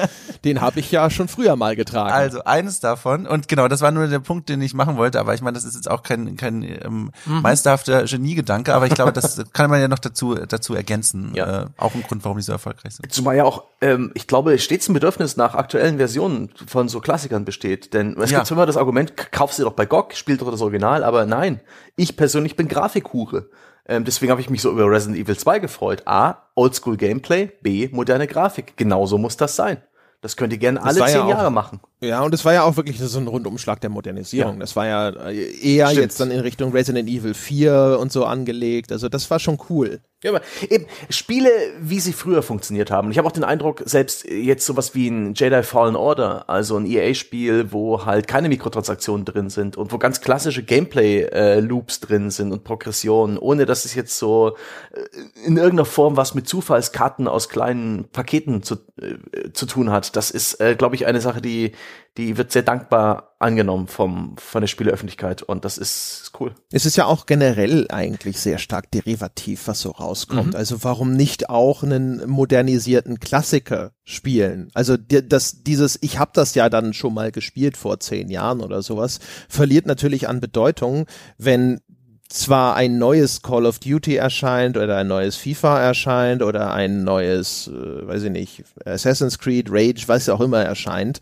den 0.43 0.61
habe 0.61 0.79
ich 0.79 0.91
ja 0.91 1.09
schon 1.09 1.27
früher 1.27 1.55
mal 1.55 1.75
getragen. 1.75 2.11
Also 2.11 2.43
eines 2.43 2.79
davon 2.79 3.25
und 3.25 3.47
genau, 3.47 3.67
das 3.67 3.81
war 3.81 3.89
nur 3.91 4.05
der 4.07 4.19
Punkt, 4.19 4.47
den 4.49 4.61
ich 4.61 4.73
machen 4.73 4.97
wollte, 4.97 5.19
aber 5.19 5.33
ich 5.33 5.41
meine, 5.41 5.55
das 5.55 5.63
ist 5.63 5.75
jetzt 5.75 5.89
auch 5.89 6.03
kein 6.03 6.35
kein 6.37 6.61
ähm, 6.63 7.11
Mhm. 7.25 7.41
meisterhafter 7.41 8.03
Geniegedanke, 8.05 8.73
aber 8.73 8.85
ich 8.87 8.93
glaube, 8.93 9.13
das 9.13 9.41
kann 9.53 9.69
man 9.69 9.79
ja 9.81 9.87
noch 9.87 9.99
dazu 9.99 10.35
dazu 10.35 10.75
ergänzen. 10.75 11.31
Ja. 11.33 11.63
Äh, 11.63 11.65
auch 11.77 11.95
ein 11.95 12.03
Grund, 12.03 12.23
warum 12.25 12.37
die 12.37 12.43
so 12.43 12.51
erfolgreich 12.51 12.95
sind. 12.95 13.11
Zumal 13.13 13.37
ja 13.37 13.43
auch, 13.45 13.63
ähm, 13.81 14.11
ich 14.13 14.27
glaube, 14.27 14.57
stets 14.59 14.87
ein 14.89 14.93
Bedürfnis 14.93 15.37
nach 15.37 15.55
aktuellen 15.55 15.97
Versionen 15.97 16.49
von 16.67 16.89
so 16.89 16.99
Klassikern 16.99 17.45
besteht. 17.45 17.93
Denn 17.93 18.02
es 18.19 18.31
Ja. 18.31 18.39
gibt 18.39 18.51
immer 18.51 18.65
das 18.65 18.77
Argument, 18.77 19.15
k- 19.17 19.27
kauf 19.31 19.53
sie 19.53 19.63
doch 19.63 19.73
bei 19.73 19.85
GOG, 19.85 20.13
spiel 20.15 20.37
doch 20.37 20.51
das 20.51 20.61
Original, 20.61 21.03
aber 21.03 21.25
nein, 21.25 21.61
ich 21.95 22.15
persönlich 22.17 22.55
bin 22.55 22.67
Grafikhure. 22.67 23.49
Ähm, 23.85 24.05
deswegen 24.05 24.31
habe 24.31 24.39
ich 24.41 24.49
mich 24.49 24.61
so 24.61 24.71
über 24.71 24.89
Resident 24.89 25.17
Evil 25.19 25.37
2 25.37 25.59
gefreut. 25.59 26.03
A, 26.05 26.35
Oldschool 26.55 26.95
Gameplay, 26.97 27.51
B, 27.61 27.89
moderne 27.91 28.27
Grafik. 28.27 28.77
Genauso 28.77 29.17
muss 29.17 29.35
das 29.37 29.55
sein. 29.55 29.81
Das 30.21 30.37
könnt 30.37 30.53
ihr 30.53 30.59
gerne 30.59 30.81
alle 30.81 30.99
ja 30.99 31.05
zehn 31.07 31.21
auch- 31.21 31.29
Jahre 31.29 31.51
machen. 31.51 31.81
Ja, 32.03 32.21
und 32.21 32.33
es 32.33 32.43
war 32.43 32.53
ja 32.53 32.63
auch 32.63 32.75
wirklich 32.75 32.99
so 32.99 33.17
ein 33.17 33.27
Rundumschlag 33.27 33.79
der 33.79 33.89
Modernisierung. 33.89 34.59
Das 34.59 34.75
war 34.75 34.85
ja 34.85 35.09
äh, 35.29 35.55
eher 35.55 35.87
Stimmt. 35.87 36.01
jetzt 36.01 36.19
dann 36.19 36.31
in 36.31 36.41
Richtung 36.41 36.73
Resident 36.73 37.07
Evil 37.07 37.33
4 37.33 37.97
und 37.99 38.11
so 38.11 38.25
angelegt. 38.25 38.91
Also 38.91 39.07
das 39.07 39.29
war 39.31 39.39
schon 39.39 39.57
cool. 39.69 40.01
Ja, 40.23 40.31
aber 40.31 40.41
eben 40.69 40.85
Spiele, 41.09 41.49
wie 41.81 41.99
sie 41.99 42.13
früher 42.13 42.43
funktioniert 42.43 42.91
haben. 42.91 43.11
Ich 43.11 43.17
habe 43.17 43.27
auch 43.27 43.33
den 43.33 43.43
Eindruck, 43.43 43.83
selbst 43.85 44.23
jetzt 44.23 44.65
sowas 44.65 44.95
wie 44.95 45.09
ein 45.09 45.33
Jedi 45.33 45.63
Fallen 45.63 45.97
Order, 45.97 46.49
also 46.49 46.77
ein 46.77 46.85
EA-Spiel, 46.85 47.73
wo 47.73 48.05
halt 48.05 48.27
keine 48.27 48.47
Mikrotransaktionen 48.47 49.25
drin 49.25 49.49
sind 49.49 49.75
und 49.75 49.91
wo 49.91 49.97
ganz 49.97 50.21
klassische 50.21 50.63
Gameplay-Loops 50.63 51.99
drin 51.99 52.31
sind 52.31 52.53
und 52.53 52.63
Progressionen, 52.63 53.37
ohne 53.37 53.65
dass 53.65 53.83
es 53.83 53.95
jetzt 53.95 54.17
so 54.17 54.55
äh, 54.93 55.45
in 55.45 55.57
irgendeiner 55.57 55.85
Form 55.85 56.15
was 56.15 56.35
mit 56.35 56.47
Zufallskarten 56.47 57.27
aus 57.27 57.49
kleinen 57.49 58.05
Paketen 58.09 58.63
zu, 58.63 58.75
äh, 59.01 59.51
zu 59.51 59.65
tun 59.65 59.91
hat. 59.91 60.15
Das 60.15 60.31
ist, 60.31 60.61
äh, 60.61 60.75
glaube 60.75 60.95
ich, 60.95 61.05
eine 61.05 61.19
Sache, 61.19 61.41
die 61.41 61.73
die 62.17 62.37
wird 62.37 62.51
sehr 62.51 62.61
dankbar 62.61 63.35
angenommen 63.39 63.87
vom 63.87 64.35
von 64.37 64.61
der 64.61 64.67
Spieleöffentlichkeit 64.67 65.41
und 65.41 65.65
das 65.65 65.77
ist, 65.77 66.21
ist 66.23 66.39
cool. 66.39 66.53
Es 66.71 66.85
ist 66.85 66.95
ja 66.95 67.05
auch 67.05 67.25
generell 67.25 67.87
eigentlich 67.89 68.39
sehr 68.39 68.57
stark 68.59 68.91
derivativ, 68.91 69.67
was 69.67 69.81
so 69.81 69.91
rauskommt. 69.91 70.55
Also 70.55 70.83
warum 70.83 71.13
nicht 71.15 71.49
auch 71.49 71.83
einen 71.83 72.29
modernisierten 72.29 73.19
Klassiker 73.19 73.91
spielen? 74.03 74.69
Also 74.73 74.95
di- 74.95 75.27
das, 75.27 75.63
dieses, 75.63 75.97
ich 76.01 76.19
habe 76.19 76.31
das 76.35 76.55
ja 76.55 76.69
dann 76.69 76.93
schon 76.93 77.13
mal 77.13 77.31
gespielt 77.31 77.77
vor 77.77 77.99
zehn 77.99 78.29
Jahren 78.29 78.61
oder 78.61 78.81
sowas, 78.83 79.19
verliert 79.49 79.85
natürlich 79.87 80.29
an 80.29 80.39
Bedeutung, 80.39 81.07
wenn 81.37 81.81
zwar 82.29 82.75
ein 82.75 82.97
neues 82.97 83.43
Call 83.43 83.65
of 83.67 83.77
Duty 83.79 84.15
erscheint 84.15 84.75
oder 84.77 84.97
ein 84.97 85.07
neues 85.07 85.35
FIFA 85.35 85.81
erscheint 85.81 86.41
oder 86.41 86.73
ein 86.73 87.03
neues, 87.03 87.67
äh, 87.67 88.07
weiß 88.07 88.23
ich 88.23 88.31
nicht, 88.31 88.63
Assassin's 88.85 89.37
Creed, 89.37 89.67
Rage, 89.69 90.05
was 90.07 90.29
auch 90.29 90.41
immer 90.41 90.63
erscheint, 90.63 91.19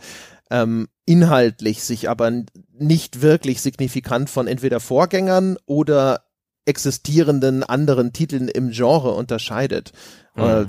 ähm, 0.52 0.88
inhaltlich 1.06 1.84
sich 1.84 2.10
aber 2.10 2.32
nicht 2.78 3.22
wirklich 3.22 3.62
signifikant 3.62 4.30
von 4.30 4.48
entweder 4.48 4.80
Vorgängern 4.80 5.58
oder 5.66 6.26
existierenden 6.66 7.64
anderen 7.64 8.14
Titeln 8.14 8.48
im 8.48 8.70
Genre 8.70 9.12
unterscheidet. 9.14 9.94
Äh, 10.36 10.66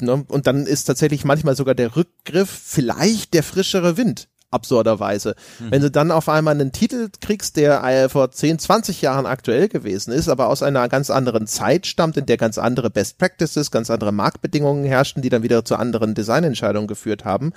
ne? 0.00 0.24
Und 0.28 0.46
dann 0.46 0.66
ist 0.66 0.84
tatsächlich 0.84 1.24
manchmal 1.24 1.56
sogar 1.56 1.74
der 1.74 1.96
Rückgriff 1.96 2.50
vielleicht 2.50 3.34
der 3.34 3.42
frischere 3.42 3.96
Wind. 3.96 4.28
Absurderweise. 4.50 5.34
Wenn 5.58 5.82
du 5.82 5.90
dann 5.90 6.10
auf 6.10 6.28
einmal 6.28 6.54
einen 6.54 6.72
Titel 6.72 7.10
kriegst, 7.20 7.56
der 7.56 7.84
äh, 7.84 8.08
vor 8.08 8.30
10, 8.30 8.58
20 8.58 9.02
Jahren 9.02 9.26
aktuell 9.26 9.68
gewesen 9.68 10.10
ist, 10.12 10.28
aber 10.28 10.48
aus 10.48 10.62
einer 10.62 10.88
ganz 10.88 11.10
anderen 11.10 11.46
Zeit 11.46 11.86
stammt, 11.86 12.16
in 12.16 12.24
der 12.24 12.38
ganz 12.38 12.56
andere 12.56 12.88
Best 12.88 13.18
Practices, 13.18 13.70
ganz 13.70 13.90
andere 13.90 14.12
Marktbedingungen 14.12 14.84
herrschten, 14.84 15.22
die 15.22 15.28
dann 15.28 15.42
wieder 15.42 15.64
zu 15.66 15.76
anderen 15.76 16.14
Designentscheidungen 16.14 16.88
geführt 16.88 17.26
haben, 17.26 17.52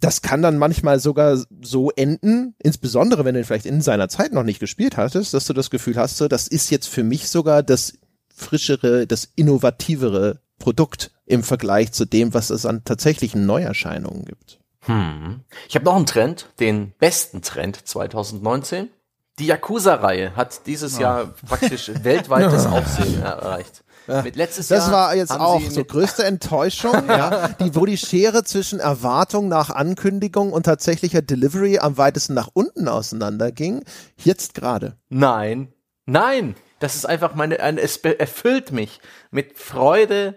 das 0.00 0.20
kann 0.20 0.42
dann 0.42 0.58
manchmal 0.58 0.98
sogar 0.98 1.38
so 1.62 1.90
enden, 1.92 2.54
insbesondere 2.58 3.24
wenn 3.24 3.34
du 3.34 3.40
ihn 3.40 3.46
vielleicht 3.46 3.66
in 3.66 3.80
seiner 3.80 4.08
Zeit 4.08 4.32
noch 4.32 4.42
nicht 4.42 4.60
gespielt 4.60 4.96
hattest, 4.96 5.32
dass 5.32 5.46
du 5.46 5.52
das 5.52 5.70
Gefühl 5.70 5.96
hast, 5.96 6.16
so, 6.16 6.28
das 6.28 6.48
ist 6.48 6.70
jetzt 6.70 6.88
für 6.88 7.04
mich 7.04 7.28
sogar 7.28 7.62
das 7.62 7.94
frischere, 8.34 9.06
das 9.06 9.28
innovativere 9.36 10.40
Produkt 10.58 11.12
im 11.24 11.42
Vergleich 11.42 11.92
zu 11.92 12.04
dem, 12.04 12.34
was 12.34 12.50
es 12.50 12.66
an 12.66 12.84
tatsächlichen 12.84 13.46
Neuerscheinungen 13.46 14.24
gibt. 14.24 14.60
Hm. 14.86 15.40
Ich 15.68 15.74
habe 15.74 15.84
noch 15.84 15.96
einen 15.96 16.06
Trend, 16.06 16.48
den 16.60 16.92
besten 16.98 17.42
Trend 17.42 17.86
2019. 17.86 18.90
Die 19.38 19.46
Yakuza-Reihe 19.46 20.36
hat 20.36 20.66
dieses 20.66 20.98
Jahr 20.98 21.34
praktisch 21.48 21.90
weltweites 22.02 22.66
Aufsehen 22.66 23.22
erreicht. 23.22 23.82
Letztes 24.06 24.68
Das 24.68 24.84
Jahr 24.86 24.92
war 24.92 25.14
jetzt 25.16 25.32
auch 25.32 25.62
so 25.62 25.82
größte 25.82 26.24
Enttäuschung, 26.24 26.92
ja, 27.08 27.48
die, 27.48 27.74
wo 27.74 27.86
die 27.86 27.96
Schere 27.96 28.44
zwischen 28.44 28.78
Erwartung 28.78 29.48
nach 29.48 29.70
Ankündigung 29.70 30.52
und 30.52 30.64
tatsächlicher 30.64 31.22
Delivery 31.22 31.78
am 31.78 31.96
weitesten 31.96 32.34
nach 32.34 32.50
unten 32.52 32.86
auseinanderging. 32.86 33.82
Jetzt 34.16 34.54
gerade. 34.54 34.96
Nein, 35.08 35.72
nein, 36.04 36.54
das 36.80 36.96
ist 36.96 37.06
einfach 37.06 37.34
meine, 37.34 37.60
ein, 37.60 37.78
es 37.78 37.96
erfüllt 37.96 38.72
mich 38.72 39.00
mit 39.30 39.58
Freude, 39.58 40.36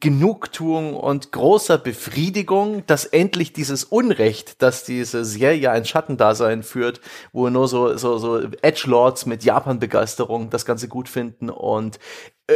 Genugtuung 0.00 0.94
und 0.94 1.32
großer 1.32 1.78
Befriedigung, 1.78 2.84
dass 2.86 3.04
endlich 3.06 3.52
dieses 3.52 3.84
Unrecht, 3.84 4.60
dass 4.62 4.84
diese 4.84 5.24
Serie 5.24 5.70
ein 5.70 5.84
Schattendasein 5.84 6.62
führt, 6.62 7.00
wo 7.32 7.48
nur 7.48 7.68
so, 7.68 7.96
so, 7.96 8.18
so 8.18 8.40
Edgelords 8.62 9.26
mit 9.26 9.44
Japan-Begeisterung 9.44 10.50
das 10.50 10.64
Ganze 10.66 10.88
gut 10.88 11.08
finden 11.08 11.48
und 11.50 11.98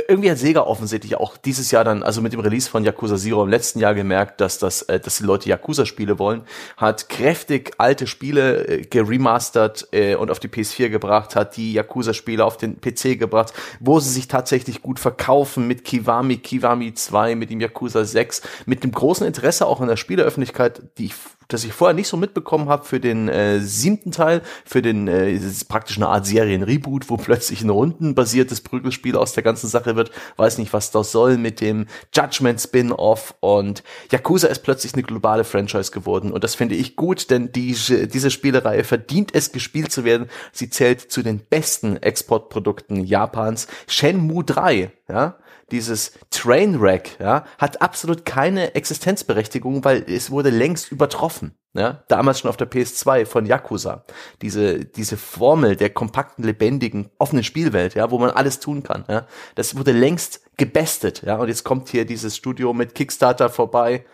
irgendwie 0.09 0.31
hat 0.31 0.39
Sega 0.39 0.63
offensichtlich 0.63 1.17
auch 1.17 1.37
dieses 1.37 1.71
Jahr 1.71 1.85
dann, 1.85 2.03
also 2.03 2.23
mit 2.23 2.33
dem 2.33 2.41
Release 2.41 2.69
von 2.69 2.83
Yakuza 2.83 3.17
Zero 3.17 3.43
im 3.45 3.51
letzten 3.51 3.79
Jahr 3.79 3.95
gemerkt, 3.95 4.41
dass 4.41 4.59
das, 4.59 4.83
äh, 4.83 4.99
dass 4.99 5.19
die 5.19 5.25
Leute 5.25 5.51
Yakuza-Spiele 5.51 6.19
wollen, 6.19 6.43
hat 6.79 7.11
kräftig 7.11 7.73
alte 7.77 8.07
Spiele 8.07 8.67
äh, 8.67 8.83
geremastert 8.83 9.89
äh, 9.93 10.15
und 10.15 10.31
auf 10.31 10.41
die 10.41 10.49
PS4 10.49 10.89
gebracht, 10.89 11.37
hat 11.37 11.59
die 11.59 11.75
Yakuza-Spiele 11.75 12.43
auf 12.43 12.57
den 12.57 12.81
PC 12.81 13.19
gebracht, 13.19 13.53
wo 13.81 14.01
sie 14.01 14.11
sich 14.11 14.29
tatsächlich 14.29 14.81
gut 14.81 14.99
verkaufen 14.99 15.67
mit 15.67 15.85
Kiwami, 15.85 16.39
Kiwami 16.39 16.95
2, 16.95 17.35
mit 17.35 17.51
dem 17.51 17.61
Yakuza 17.61 18.05
6, 18.05 18.41
mit 18.65 18.85
dem 18.85 18.93
großen 18.93 19.27
Interesse 19.27 19.67
auch 19.67 19.83
in 19.83 19.89
der 19.89 19.97
Spieleöffentlichkeit, 19.97 20.83
die 20.97 21.07
ich 21.07 21.15
das 21.53 21.65
ich 21.65 21.73
vorher 21.73 21.95
nicht 21.95 22.09
so 22.09 22.17
mitbekommen 22.17 22.69
habe 22.69 22.85
für 22.85 23.01
den 23.01 23.29
äh, 23.29 23.61
siebten 23.61 24.13
Teil, 24.13 24.43
für 24.65 24.83
den 24.83 25.09
äh, 25.09 25.39
praktisch 25.69 25.97
eine 25.97 26.09
Art 26.09 26.27
Serien-Reboot, 26.27 27.11
wo 27.11 27.17
plötzlich 27.17 27.63
ein 27.63 27.71
rundenbasiertes 27.71 28.61
Prügelspiel 28.61 29.17
aus 29.17 29.33
der 29.33 29.43
ganzen 29.43 29.69
Sache 29.69 29.97
wird. 29.97 30.11
Weiß 30.37 30.59
nicht, 30.59 30.73
was 30.73 30.91
das 30.91 31.13
soll 31.13 31.37
mit 31.37 31.61
dem 31.61 31.87
Judgment 32.15 32.61
Spin-off 32.61 33.35
und 33.41 33.83
Yakuza 34.11 34.49
ist 34.49 34.63
plötzlich 34.63 34.95
eine 34.95 35.03
globale 35.03 35.45
Franchise 35.45 35.91
geworden 35.91 36.33
und 36.33 36.45
das 36.45 36.55
finde 36.55 36.75
ich 36.75 36.97
gut, 36.97 37.31
denn 37.31 37.53
diese, 37.53 38.07
diese 38.09 38.31
Spielereihe 38.31 38.85
verdient 38.85 39.35
es 39.35 39.53
gespielt 39.53 39.93
zu 39.93 40.05
werden. 40.05 40.29
Sie 40.53 40.71
zählt 40.71 41.01
zu 41.01 41.23
den 41.23 41.39
besten 41.39 41.97
Exportprodukten 41.97 43.05
Japans. 43.05 43.67
Shenmue 43.87 44.45
3, 44.45 44.91
ja, 45.09 45.37
dieses 45.73 46.13
Trainwreck, 46.31 47.17
ja, 47.19 47.45
hat 47.59 47.83
absolut 47.83 48.25
keine 48.25 48.75
Existenzberechtigung, 48.75 49.85
weil 49.85 50.05
es 50.09 50.31
wurde 50.31 50.51
längst 50.51 50.93
übertroffen. 50.93 51.57
Ja, 51.75 52.05
damals 52.09 52.39
schon 52.39 52.51
auf 52.51 52.59
der 52.59 52.71
PS2 52.71 53.25
von 53.25 53.47
Yakuza. 53.47 54.05
Diese, 54.43 54.85
diese 54.85 55.17
Formel 55.17 55.75
der 55.75 55.89
kompakten, 55.89 56.45
lebendigen, 56.45 57.09
offenen 57.17 57.45
Spielwelt, 57.45 57.95
ja, 57.95 58.11
wo 58.11 58.19
man 58.19 58.29
alles 58.31 58.61
tun 58.61 58.83
kann, 58.83 59.07
ja, 59.09 59.27
das 59.55 59.75
wurde 59.75 59.93
längst 59.93 60.43
gebestet, 60.59 61.23
ja, 61.23 61.37
und 61.37 61.49
jetzt 61.49 61.65
kommt 61.65 61.89
hier 61.89 62.05
dieses 62.05 62.37
Studio 62.37 62.75
mit 62.75 62.95
Kickstarter 62.95 63.49
vorbei. 63.49 64.05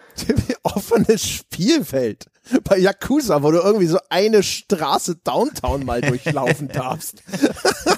offene 0.63 1.19
Spielwelt 1.19 2.27
bei 2.65 2.79
Yakuza, 2.79 3.43
wo 3.43 3.51
du 3.51 3.59
irgendwie 3.59 3.87
so 3.87 3.99
eine 4.09 4.43
Straße 4.43 5.17
Downtown 5.17 5.85
mal 5.85 6.01
durchlaufen 6.01 6.69
darfst. 6.69 7.23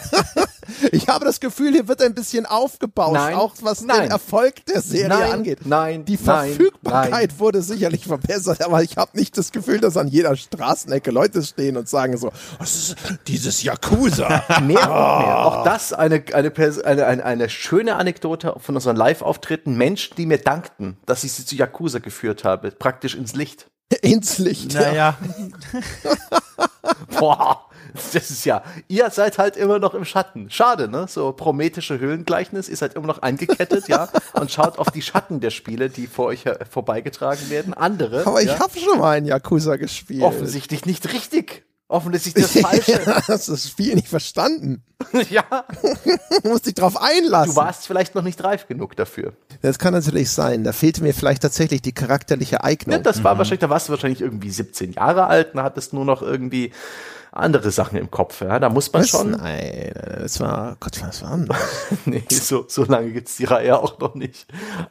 ich 0.93 1.09
habe 1.09 1.25
das 1.25 1.41
Gefühl, 1.41 1.73
hier 1.73 1.89
wird 1.89 2.03
ein 2.03 2.15
bisschen 2.15 2.47
aufgebaut, 2.47 3.15
Nein, 3.15 3.35
auch 3.35 3.55
was 3.63 3.83
nein. 3.83 4.03
den 4.03 4.11
Erfolg 4.11 4.65
der 4.67 4.81
Serie 4.81 5.09
Nein, 5.09 5.33
angeht. 5.33 5.59
nein, 5.65 6.05
Die 6.05 6.17
Verfügbarkeit 6.17 7.31
nein. 7.31 7.39
wurde 7.39 7.63
sicherlich 7.63 8.05
verbessert, 8.07 8.63
aber 8.65 8.83
ich 8.83 8.97
habe 8.97 9.17
nicht 9.17 9.37
das 9.39 9.53
Gefühl, 9.53 9.81
dass 9.81 9.97
an 9.97 10.09
jeder 10.09 10.37
Straßenecke 10.37 11.11
Leute 11.11 11.43
stehen 11.43 11.77
und 11.77 11.89
sagen 11.89 12.17
so, 12.17 12.31
was 12.59 12.75
ist 12.75 12.97
dieses 13.27 13.63
Yakuza? 13.63 14.43
Mehr 14.49 14.61
und 14.61 14.67
mehr. 14.67 15.47
Auch 15.47 15.65
das 15.65 15.93
eine, 15.93 16.23
eine, 16.33 16.53
eine, 16.85 17.07
eine, 17.07 17.25
eine 17.25 17.49
schöne 17.49 17.97
Anekdote 17.97 18.55
von 18.59 18.75
unseren 18.75 18.97
Live-Auftritten. 18.97 19.77
Menschen, 19.77 20.15
die 20.17 20.27
mir 20.27 20.39
dankten, 20.39 20.97
dass 21.07 21.25
ich 21.25 21.33
sie 21.33 21.45
zu 21.45 21.55
Yakuza 21.57 21.99
geführt 21.99 22.45
habe, 22.45 22.71
praktisch 22.71 23.15
ins 23.15 23.35
Licht. 23.35 23.69
Ins 24.03 24.39
Licht. 24.39 24.73
ja. 24.75 24.81
Naja, 24.81 25.17
Boah, 27.19 27.67
das 28.13 28.31
ist 28.31 28.45
ja, 28.45 28.63
ihr 28.89 29.11
seid 29.11 29.39
halt 29.39 29.57
immer 29.57 29.79
noch 29.79 29.95
im 29.95 30.05
Schatten. 30.05 30.51
Schade, 30.51 30.89
ne? 30.89 31.07
So 31.09 31.33
prometische 31.33 31.99
Höhlengleichnis, 31.99 32.69
ihr 32.69 32.77
seid 32.77 32.95
immer 32.95 33.07
noch 33.07 33.23
eingekettet, 33.23 33.89
ja, 33.89 34.09
und 34.35 34.51
schaut 34.51 34.79
auf 34.79 34.91
die 34.91 35.03
Schatten 35.03 35.41
der 35.41 35.51
Spiele, 35.51 35.91
die 35.91 36.07
vor 36.07 36.27
euch 36.27 36.45
her- 36.45 36.59
vorbeigetragen 36.71 37.51
werden. 37.51 37.75
Andere, 37.75 38.27
Aber 38.27 38.41
ich 38.43 38.49
ja, 38.49 38.59
habe 38.59 38.79
schon 38.79 38.99
mal 38.99 39.17
ein 39.17 39.25
Yakuza 39.25 39.77
gespielt. 39.77 40.23
offensichtlich 40.23 40.87
nicht 40.87 41.13
richtig. 41.13 41.65
Offensichtlich 41.89 42.47
das 42.47 42.63
Falsche. 42.63 43.05
hast 43.27 43.49
das 43.49 43.69
Spiel 43.69 43.97
nicht 43.97 44.07
verstanden. 44.07 44.85
ja, 45.29 45.43
Du 46.45 46.49
musst 46.51 46.67
dich 46.67 46.75
drauf 46.75 46.97
einlassen. 46.97 47.53
du 47.53 47.61
warst 47.61 47.85
vielleicht 47.89 48.15
noch 48.15 48.23
nicht 48.23 48.45
reif 48.45 48.69
genug 48.69 48.95
dafür. 48.95 49.33
Das 49.63 49.81
kann 49.81 49.93
natürlich 49.93 50.31
sein. 50.31 50.63
Da 50.63 50.73
fehlte 50.73 51.03
mir 51.03 51.13
vielleicht 51.13 51.43
tatsächlich 51.43 51.83
die 51.83 51.91
charakterliche 51.91 52.63
Eignung. 52.63 52.93
Ja, 52.93 53.03
das 53.03 53.25
war 53.25 53.39
wahrscheinlich, 53.39 53.59
da 53.59 53.71
warst 53.71 53.89
du 53.89 53.93
wahrscheinlich 53.93 54.21
irgendwie 54.21 54.51
17 54.51 54.93
Jahre 54.93 55.27
alt 55.27 55.55
und 55.55 55.63
hattest 55.65 55.93
nur 55.93 56.05
noch 56.05 56.23
irgendwie 56.23 56.71
andere 57.33 57.71
Sachen 57.71 57.99
im 57.99 58.11
Kopf. 58.11 58.41
Ja, 58.41 58.59
da 58.59 58.69
muss 58.69 58.93
man 58.93 59.03
Was? 59.03 59.09
schon. 59.09 59.33
Nein, 59.33 59.93
das 60.21 60.41
war, 60.41 60.77
Gott, 60.81 61.01
was 61.03 61.23
war 61.23 61.39
nee, 62.05 62.25
so, 62.31 62.65
so 62.69 62.85
lange 62.85 63.13
gibt's 63.13 63.37
die 63.37 63.45
Reihe 63.45 63.79
auch 63.79 63.99
noch 63.99 64.15
nicht. 64.15 64.47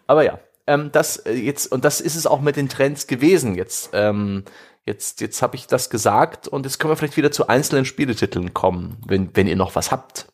Aber 0.07 0.24
ja, 0.24 0.40
ähm, 0.68 0.91
das 0.91 1.18
äh, 1.18 1.34
jetzt, 1.34 1.72
und 1.72 1.84
das 1.84 2.02
ist 2.02 2.16
es 2.16 2.28
auch 2.28 2.41
mit 2.41 2.56
den 2.56 2.70
Trends 2.70 3.07
gewesen 3.07 3.56
jetzt. 3.56 3.90
Ähm, 3.94 4.44
jetzt 4.86 5.22
jetzt 5.22 5.41
habe 5.41 5.56
ich 5.56 5.68
das 5.68 5.90
gesagt 5.90 6.48
und 6.48 6.66
jetzt 6.66 6.80
können 6.80 6.91
wir 6.91 6.95
vielleicht 6.95 7.18
wieder 7.18 7.32
zu 7.32 7.48
einzelnen 7.48 7.86
Spieletiteln 7.86 8.53
kommen, 8.53 8.98
wenn, 9.06 9.36
wenn 9.36 9.48
ihr 9.48 9.56
noch 9.56 9.76
was 9.76 9.91
habt. 9.91 10.28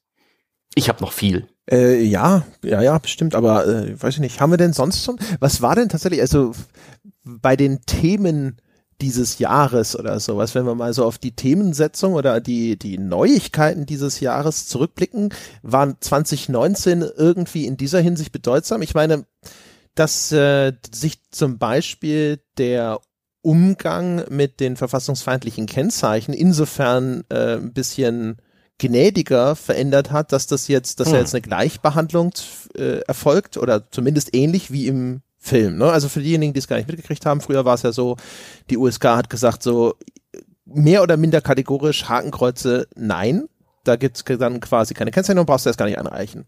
Ich 0.76 0.90
habe 0.90 1.02
noch 1.02 1.14
viel. 1.14 1.48
Äh, 1.72 2.04
ja, 2.04 2.46
ja, 2.64 2.82
ja, 2.82 2.98
bestimmt, 3.00 3.34
aber 3.34 3.66
äh, 3.66 4.02
weiß 4.02 4.16
ich 4.16 4.20
nicht, 4.20 4.42
haben 4.42 4.52
wir 4.52 4.58
denn 4.58 4.74
sonst 4.74 5.04
schon? 5.04 5.18
Was 5.40 5.62
war 5.62 5.76
denn 5.76 5.90
tatsächlich, 5.90 6.22
also 6.22 6.52
bei 7.24 7.56
den 7.56 7.82
Themen 7.86 8.58
dieses 9.02 9.40
Jahres 9.40 9.98
oder 9.98 10.20
sowas, 10.20 10.56
wenn 10.56 10.66
wir 10.66 10.76
mal 10.76 10.94
so 10.94 11.06
auf 11.06 11.18
die 11.18 11.36
Themensetzung 11.36 12.14
oder 12.14 12.40
die, 12.40 12.78
die 12.78 12.98
Neuigkeiten 12.98 13.86
dieses 13.86 14.20
Jahres 14.20 14.68
zurückblicken, 14.68 15.34
waren 15.62 15.98
2019 16.00 17.02
irgendwie 17.16 17.66
in 17.66 17.78
dieser 17.78 18.00
Hinsicht 18.00 18.32
bedeutsam? 18.32 18.82
Ich 18.82 18.94
meine, 18.94 19.26
dass 19.96 20.32
äh, 20.32 20.74
sich 20.94 21.20
zum 21.32 21.58
Beispiel 21.58 22.40
der 22.58 23.00
Umgang 23.42 24.26
mit 24.30 24.60
den 24.60 24.76
verfassungsfeindlichen 24.76 25.68
Kennzeichen 25.68 26.34
insofern 26.34 27.24
äh, 27.30 27.58
ein 27.58 27.74
bisschen 27.74 28.38
gnädiger 28.78 29.56
verändert 29.56 30.12
hat, 30.12 30.32
dass 30.32 30.48
das 30.48 30.68
jetzt, 30.68 31.00
dass 31.00 31.10
ja 31.10 31.14
Hm. 31.14 31.20
jetzt 31.22 31.34
eine 31.34 31.42
Gleichbehandlung 31.42 32.34
äh, 32.76 33.00
erfolgt 33.02 33.58
oder 33.58 33.90
zumindest 33.92 34.36
ähnlich 34.36 34.72
wie 34.72 34.88
im 34.88 35.22
Film. 35.46 35.78
Ne? 35.78 35.86
Also 35.86 36.10
für 36.10 36.22
diejenigen, 36.22 36.54
die 36.54 36.60
es 36.60 36.68
gar 36.68 36.78
nicht 36.78 36.88
mitgekriegt 36.88 37.26
haben, 37.26 37.40
früher 37.40 37.66
war 37.66 37.76
es 37.76 37.84
ja 37.84 37.92
so, 37.92 38.18
die 38.70 38.78
USK 38.78 39.06
hat 39.06 39.30
gesagt 39.30 39.62
so 39.62 39.96
mehr 40.66 41.04
oder 41.04 41.18
minder 41.18 41.42
kategorisch 41.42 42.10
Hakenkreuze 42.10 42.88
nein. 42.96 43.48
Da 43.84 43.96
gibt's 43.96 44.24
dann 44.26 44.60
quasi 44.60 44.96
keine 44.96 45.12
Kennzeichnung, 45.12 45.46
brauchst 45.46 45.66
du 45.66 45.70
erst 45.70 45.78
gar 45.78 45.86
nicht 45.86 46.00
einreichen. 46.00 46.46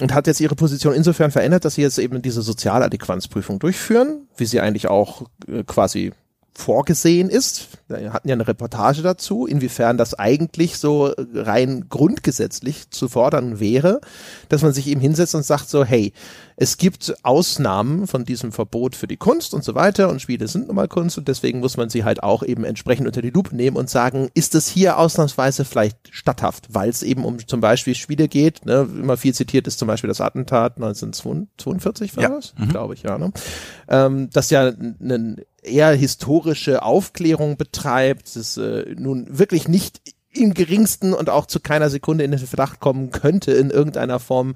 Und 0.00 0.12
hat 0.12 0.26
jetzt 0.26 0.40
ihre 0.40 0.56
Position 0.56 0.94
insofern 0.94 1.30
verändert, 1.30 1.64
dass 1.64 1.76
sie 1.76 1.82
jetzt 1.82 1.98
eben 1.98 2.20
diese 2.20 2.42
Sozialadäquanzprüfung 2.42 3.60
durchführen, 3.60 4.26
wie 4.36 4.44
sie 4.44 4.60
eigentlich 4.60 4.88
auch 4.88 5.22
äh, 5.46 5.62
quasi 5.62 6.12
vorgesehen 6.58 7.28
ist. 7.28 7.68
Wir 7.88 8.12
hatten 8.12 8.28
ja 8.28 8.34
eine 8.34 8.48
Reportage 8.48 9.02
dazu, 9.02 9.46
inwiefern 9.46 9.98
das 9.98 10.14
eigentlich 10.14 10.78
so 10.78 11.12
rein 11.34 11.86
grundgesetzlich 11.88 12.90
zu 12.90 13.08
fordern 13.08 13.60
wäre, 13.60 14.00
dass 14.48 14.62
man 14.62 14.72
sich 14.72 14.86
eben 14.86 15.00
hinsetzt 15.00 15.34
und 15.34 15.44
sagt 15.44 15.68
so, 15.68 15.84
hey, 15.84 16.12
es 16.56 16.78
gibt 16.78 17.14
Ausnahmen 17.22 18.06
von 18.06 18.24
diesem 18.24 18.50
Verbot 18.50 18.96
für 18.96 19.06
die 19.06 19.18
Kunst 19.18 19.52
und 19.52 19.62
so 19.62 19.74
weiter 19.74 20.08
und 20.08 20.22
Spiele 20.22 20.48
sind 20.48 20.68
nun 20.68 20.76
mal 20.76 20.88
Kunst 20.88 21.18
und 21.18 21.28
deswegen 21.28 21.60
muss 21.60 21.76
man 21.76 21.90
sie 21.90 22.04
halt 22.04 22.22
auch 22.22 22.42
eben 22.42 22.64
entsprechend 22.64 23.06
unter 23.06 23.20
die 23.20 23.30
Lupe 23.30 23.54
nehmen 23.54 23.76
und 23.76 23.90
sagen, 23.90 24.30
ist 24.32 24.54
es 24.54 24.66
hier 24.66 24.98
ausnahmsweise 24.98 25.66
vielleicht 25.66 25.98
statthaft, 26.10 26.68
weil 26.70 26.88
es 26.88 27.02
eben 27.02 27.24
um 27.26 27.46
zum 27.46 27.60
Beispiel 27.60 27.94
Spiele 27.94 28.28
geht, 28.28 28.64
ne, 28.64 28.88
immer 28.90 29.18
viel 29.18 29.34
zitiert 29.34 29.66
ist 29.66 29.78
zum 29.78 29.88
Beispiel 29.88 30.08
das 30.08 30.22
Attentat 30.22 30.76
1942 30.76 32.16
war 32.16 32.22
Ja. 32.22 32.28
das, 32.30 32.54
glaube 32.70 32.94
ich, 32.94 33.02
ja, 33.02 33.18
ne? 33.18 33.32
ähm, 33.88 34.30
das 34.32 34.48
ja 34.48 34.72
eine 35.00 35.36
eher 35.66 35.92
historische 35.92 36.82
Aufklärung 36.82 37.56
betreibt, 37.56 38.36
das 38.36 38.56
äh, 38.56 38.94
nun 38.96 39.26
wirklich 39.38 39.68
nicht 39.68 40.00
im 40.36 40.54
geringsten 40.54 41.14
und 41.14 41.30
auch 41.30 41.46
zu 41.46 41.60
keiner 41.60 41.90
Sekunde 41.90 42.24
in 42.24 42.30
den 42.30 42.40
Verdacht 42.40 42.80
kommen 42.80 43.10
könnte, 43.10 43.52
in 43.52 43.70
irgendeiner 43.70 44.18
Form 44.18 44.54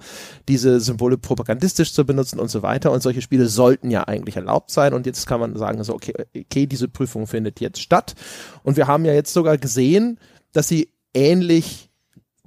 diese 0.48 0.80
Symbole 0.80 1.16
propagandistisch 1.18 1.92
zu 1.92 2.04
benutzen 2.04 2.38
und 2.38 2.50
so 2.50 2.62
weiter. 2.62 2.92
Und 2.92 3.02
solche 3.02 3.22
Spiele 3.22 3.46
sollten 3.46 3.90
ja 3.90 4.04
eigentlich 4.06 4.36
erlaubt 4.36 4.70
sein. 4.70 4.92
Und 4.92 5.06
jetzt 5.06 5.26
kann 5.26 5.40
man 5.40 5.56
sagen, 5.56 5.82
so, 5.82 5.94
okay, 5.94 6.12
okay, 6.36 6.66
diese 6.66 6.88
Prüfung 6.88 7.26
findet 7.26 7.60
jetzt 7.60 7.80
statt. 7.80 8.14
Und 8.62 8.76
wir 8.76 8.86
haben 8.86 9.04
ja 9.04 9.12
jetzt 9.12 9.32
sogar 9.32 9.58
gesehen, 9.58 10.18
dass 10.52 10.68
sie 10.68 10.90
ähnlich 11.14 11.89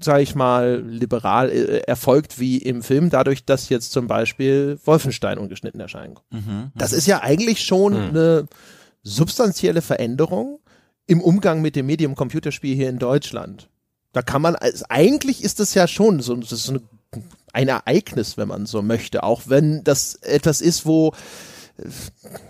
sage 0.04 0.24
ich 0.24 0.36
mal, 0.36 0.84
liberal 0.86 1.50
äh, 1.50 1.80
erfolgt 1.80 2.40
wie 2.40 2.58
im 2.58 2.84
Film, 2.84 3.10
dadurch, 3.10 3.46
dass 3.46 3.70
jetzt 3.70 3.92
zum 3.92 4.08
Beispiel 4.08 4.80
Wolfenstein 4.86 5.38
ungeschnitten 5.38 5.80
erscheinen. 5.80 6.20
Mhm. 6.32 6.72
Das 6.76 6.94
ist 6.94 7.08
ja 7.08 7.22
eigentlich 7.22 7.64
schon 7.64 7.96
eine 7.96 8.48
substanzielle 9.04 9.82
Veränderung 9.82 10.60
im 11.06 11.22
Umgang 11.22 11.62
mit 11.62 11.76
dem 11.76 11.86
Medium 11.86 12.16
Computerspiel 12.16 12.76
hier 12.76 12.90
in 12.90 13.00
Deutschland. 13.00 13.70
Da 14.14 14.22
kann 14.22 14.42
man, 14.42 14.56
also 14.56 14.86
eigentlich 14.90 15.44
ist 15.44 15.60
das 15.60 15.74
ja 15.74 15.88
schon 15.88 16.22
so, 16.22 16.36
das 16.36 16.52
ist 16.52 16.70
eine, 16.70 16.82
ein 17.52 17.68
Ereignis, 17.68 18.38
wenn 18.38 18.48
man 18.48 18.66
so 18.66 18.82
möchte, 18.82 19.24
auch 19.24 19.44
wenn 19.46 19.84
das 19.84 20.16
etwas 20.16 20.62
ist, 20.62 20.86
wo 20.86 21.14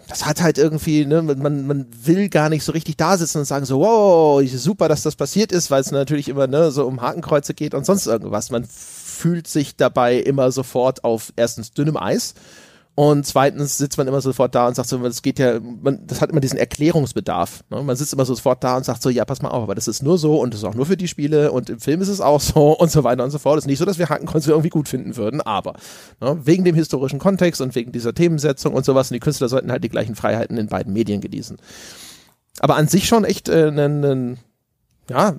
das 0.10 0.26
hat 0.26 0.42
halt 0.42 0.58
irgendwie, 0.58 1.06
ne, 1.06 1.22
man, 1.22 1.66
man 1.66 1.88
will 2.04 2.28
gar 2.28 2.50
nicht 2.50 2.64
so 2.64 2.74
richtig 2.74 2.98
da 2.98 3.18
sitzen 3.18 3.40
und 3.40 3.46
sagen 3.46 3.66
so, 3.66 3.80
wow, 3.80 4.44
super, 4.46 4.90
dass 4.90 5.02
das 5.02 5.16
passiert 5.16 5.52
ist, 5.52 5.72
weil 5.72 5.82
es 5.82 5.92
natürlich 5.92 6.28
immer 6.28 6.48
ne, 6.48 6.72
so 6.72 6.86
um 6.86 7.02
Hakenkreuze 7.02 7.54
geht 7.54 7.74
und 7.74 7.86
sonst 7.86 8.06
irgendwas. 8.06 8.52
Man 8.52 8.66
fühlt 8.66 9.48
sich 9.48 9.78
dabei 9.78 10.18
immer 10.18 10.52
sofort 10.52 11.04
auf 11.06 11.32
erstens 11.38 11.72
dünnem 11.72 11.96
Eis 11.96 12.34
Und 12.96 13.26
zweitens 13.26 13.80
sitzt 13.80 13.98
man 13.98 14.08
immer 14.08 14.22
sofort 14.22 14.54
da 14.54 14.68
und 14.68 14.76
sagt 14.76 14.88
so, 14.88 15.00
das 15.00 15.24
geht 15.24 15.40
ja, 15.40 15.60
man, 15.60 16.06
das 16.06 16.22
hat 16.22 16.30
immer 16.30 16.42
diesen 16.42 16.60
Erklärungsbedarf. 16.60 17.64
Ne? 17.72 17.82
Man 17.82 17.96
sitzt 17.96 18.14
immer 18.14 18.26
sofort 18.26 18.64
da 18.64 18.78
und 18.78 18.86
sagt 18.86 19.02
so, 19.02 19.10
ja, 19.10 19.26
pass 19.26 19.42
mal 19.42 19.50
auf, 19.50 19.64
aber 19.64 19.74
das 19.74 19.88
ist 19.88 20.04
nur 20.04 20.20
so 20.20 20.40
und 20.40 20.54
das 20.54 20.62
ist 20.62 20.66
auch 20.66 20.76
nur 20.76 20.86
für 20.86 20.96
die 20.96 21.08
Spiele 21.08 21.52
und 21.52 21.72
im 21.72 21.80
Film 21.80 22.02
ist 22.02 22.08
es 22.08 22.22
auch 22.22 22.40
so 22.40 22.72
und 22.80 22.92
so 22.92 23.04
weiter 23.04 23.24
und 23.24 23.32
so 23.32 23.40
fort. 23.40 23.58
Es 23.58 23.64
ist 23.64 23.68
nicht 23.68 23.80
so, 23.80 23.86
dass 23.86 23.98
wir 23.98 24.10
Hakenkreuz 24.10 24.46
irgendwie 24.46 24.70
gut 24.70 24.88
finden 24.88 25.16
würden, 25.16 25.42
aber 25.42 25.74
ne? 26.22 26.40
wegen 26.44 26.66
dem 26.66 26.76
historischen 26.76 27.18
Kontext 27.18 27.62
und 27.62 27.74
wegen 27.74 27.92
dieser 27.92 28.14
Themensetzung 28.14 28.76
und 28.76 28.86
sowas, 28.86 29.10
und 29.10 29.16
die 29.16 29.20
Künstler 29.20 29.50
sollten 29.50 29.72
halt 29.72 29.84
die 29.84 29.90
gleichen 29.90 30.16
Freiheiten 30.16 30.58
in 30.58 30.68
beiden 30.68 30.94
Medien 30.94 31.20
genießen. 31.20 31.58
Aber 32.60 32.76
an 32.76 32.88
sich 32.88 33.08
schon 33.08 33.24
echt 33.26 33.50
äh, 33.50 33.70
ein, 33.70 34.38
ja, 35.10 35.38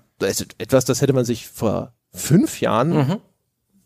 etwas, 0.59 0.85
das 0.85 1.02
hätte 1.02 1.12
man 1.12 1.24
sich 1.24 1.47
vor 1.47 1.93
fünf 2.12 2.60
Jahren 2.60 2.90
mhm. 2.90 3.16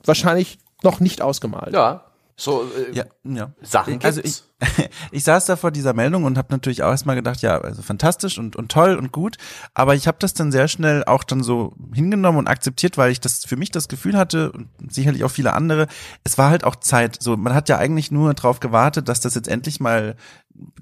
wahrscheinlich 0.03 0.59
noch 0.83 1.01
nicht 1.01 1.21
ausgemalt. 1.21 1.75
Ja, 1.75 2.08
so 2.41 2.63
äh, 2.63 2.95
ja, 2.95 3.05
ja. 3.25 3.53
Sachen 3.63 3.99
also 4.05 4.21
ich, 4.23 4.45
ich 5.11 5.25
saß 5.25 5.47
da 5.47 5.57
vor 5.57 5.73
dieser 5.73 5.93
Meldung 5.93 6.23
und 6.23 6.39
habe 6.39 6.53
natürlich 6.53 6.85
auch 6.85 6.91
erstmal 6.91 7.17
gedacht, 7.17 7.43
ja, 7.43 7.61
also 7.61 7.83
fantastisch 7.83 8.39
und, 8.39 8.55
und 8.55 8.71
toll 8.71 8.95
und 8.95 9.11
gut, 9.11 9.39
aber 9.75 9.97
ich 9.97 10.07
habe 10.07 10.19
das 10.21 10.35
dann 10.35 10.53
sehr 10.53 10.69
schnell 10.69 11.03
auch 11.05 11.25
dann 11.25 11.43
so 11.43 11.75
hingenommen 11.93 12.39
und 12.39 12.47
akzeptiert, 12.47 12.97
weil 12.97 13.11
ich 13.11 13.19
das 13.19 13.45
für 13.45 13.57
mich 13.57 13.73
das 13.73 13.89
Gefühl 13.89 14.17
hatte 14.17 14.53
und 14.53 14.69
sicherlich 14.89 15.25
auch 15.25 15.33
viele 15.33 15.53
andere, 15.53 15.89
es 16.23 16.39
war 16.39 16.49
halt 16.49 16.63
auch 16.63 16.77
Zeit. 16.77 17.21
So, 17.21 17.37
man 17.37 17.55
hat 17.55 17.69
ja 17.69 17.77
eigentlich 17.77 18.13
nur 18.13 18.33
darauf 18.35 18.61
gewartet, 18.61 19.09
dass 19.09 19.21
das 19.21 19.35
jetzt 19.35 19.49
endlich 19.49 19.81
mal 19.81 20.15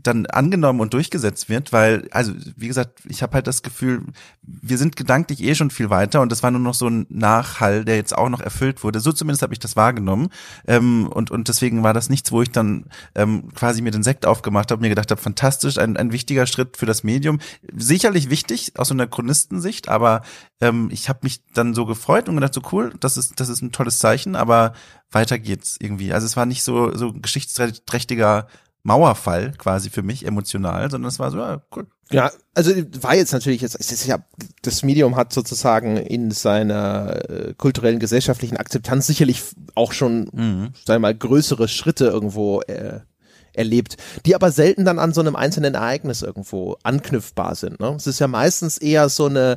dann 0.02 0.26
angenommen 0.26 0.80
und 0.80 0.94
durchgesetzt 0.94 1.48
wird, 1.48 1.72
weil, 1.72 2.08
also 2.10 2.32
wie 2.56 2.68
gesagt, 2.68 3.00
ich 3.08 3.22
habe 3.22 3.34
halt 3.34 3.46
das 3.46 3.62
Gefühl, 3.62 4.02
wir 4.42 4.78
sind 4.78 4.96
gedanklich 4.96 5.42
eh 5.42 5.54
schon 5.54 5.70
viel 5.70 5.90
weiter 5.90 6.20
und 6.20 6.30
das 6.30 6.42
war 6.42 6.50
nur 6.50 6.60
noch 6.60 6.74
so 6.74 6.88
ein 6.88 7.06
Nachhall, 7.08 7.84
der 7.84 7.96
jetzt 7.96 8.16
auch 8.16 8.28
noch 8.28 8.40
erfüllt 8.40 8.84
wurde. 8.84 9.00
So 9.00 9.12
zumindest 9.12 9.42
habe 9.42 9.52
ich 9.52 9.58
das 9.58 9.76
wahrgenommen 9.76 10.28
ähm, 10.66 11.08
und 11.08 11.30
und 11.30 11.48
deswegen 11.48 11.82
war 11.82 11.92
das 11.92 12.08
nichts, 12.08 12.32
wo 12.32 12.42
ich 12.42 12.50
dann 12.50 12.86
ähm, 13.14 13.52
quasi 13.54 13.82
mir 13.82 13.90
den 13.90 14.02
Sekt 14.02 14.26
aufgemacht 14.26 14.70
habe, 14.70 14.80
mir 14.80 14.88
gedacht 14.88 15.10
habe, 15.10 15.20
fantastisch, 15.20 15.78
ein, 15.78 15.96
ein 15.96 16.12
wichtiger 16.12 16.46
Schritt 16.46 16.76
für 16.76 16.86
das 16.86 17.04
Medium, 17.04 17.38
sicherlich 17.74 18.30
wichtig 18.30 18.72
aus 18.78 18.88
so 18.88 18.94
einer 18.94 19.06
Chronistensicht, 19.06 19.88
aber 19.88 20.22
ähm, 20.60 20.88
ich 20.92 21.08
habe 21.08 21.20
mich 21.22 21.44
dann 21.52 21.74
so 21.74 21.84
gefreut 21.86 22.28
und 22.28 22.36
gedacht, 22.36 22.54
so 22.54 22.62
cool, 22.72 22.94
das 23.00 23.16
ist 23.16 23.40
das 23.40 23.48
ist 23.48 23.62
ein 23.62 23.72
tolles 23.72 23.98
Zeichen, 23.98 24.36
aber 24.36 24.72
weiter 25.10 25.38
geht's 25.38 25.76
irgendwie. 25.80 26.12
Also 26.12 26.26
es 26.26 26.36
war 26.36 26.46
nicht 26.46 26.62
so 26.62 26.94
so 26.94 27.12
geschichtsträchtiger 27.12 28.46
Mauerfall 28.86 29.52
quasi 29.58 29.90
für 29.90 30.02
mich 30.02 30.24
emotional, 30.24 30.90
sondern 30.90 31.08
es 31.08 31.18
war 31.18 31.30
so, 31.30 31.38
ja, 31.38 31.60
cool. 31.74 31.86
Ja, 32.12 32.30
also 32.54 32.72
war 33.00 33.16
jetzt 33.16 33.32
natürlich 33.32 33.60
jetzt, 33.60 33.76
es 33.78 33.90
ist 33.90 34.06
ja, 34.06 34.24
das 34.62 34.84
Medium 34.84 35.16
hat 35.16 35.32
sozusagen 35.32 35.96
in 35.96 36.30
seiner 36.30 37.28
äh, 37.28 37.54
kulturellen, 37.54 37.98
gesellschaftlichen 37.98 38.56
Akzeptanz 38.56 39.08
sicherlich 39.08 39.42
auch 39.74 39.92
schon, 39.92 40.30
mhm. 40.32 40.72
sagen 40.84 40.96
wir 40.96 40.98
mal, 41.00 41.14
größere 41.16 41.66
Schritte 41.66 42.06
irgendwo 42.06 42.60
äh, 42.62 43.00
erlebt, 43.54 43.96
die 44.24 44.36
aber 44.36 44.52
selten 44.52 44.84
dann 44.84 45.00
an 45.00 45.12
so 45.12 45.20
einem 45.20 45.34
einzelnen 45.34 45.74
Ereignis 45.74 46.22
irgendwo 46.22 46.76
anknüpfbar 46.84 47.56
sind. 47.56 47.80
Ne? 47.80 47.92
Es 47.96 48.06
ist 48.06 48.20
ja 48.20 48.28
meistens 48.28 48.78
eher 48.78 49.08
so 49.08 49.26
eine 49.26 49.56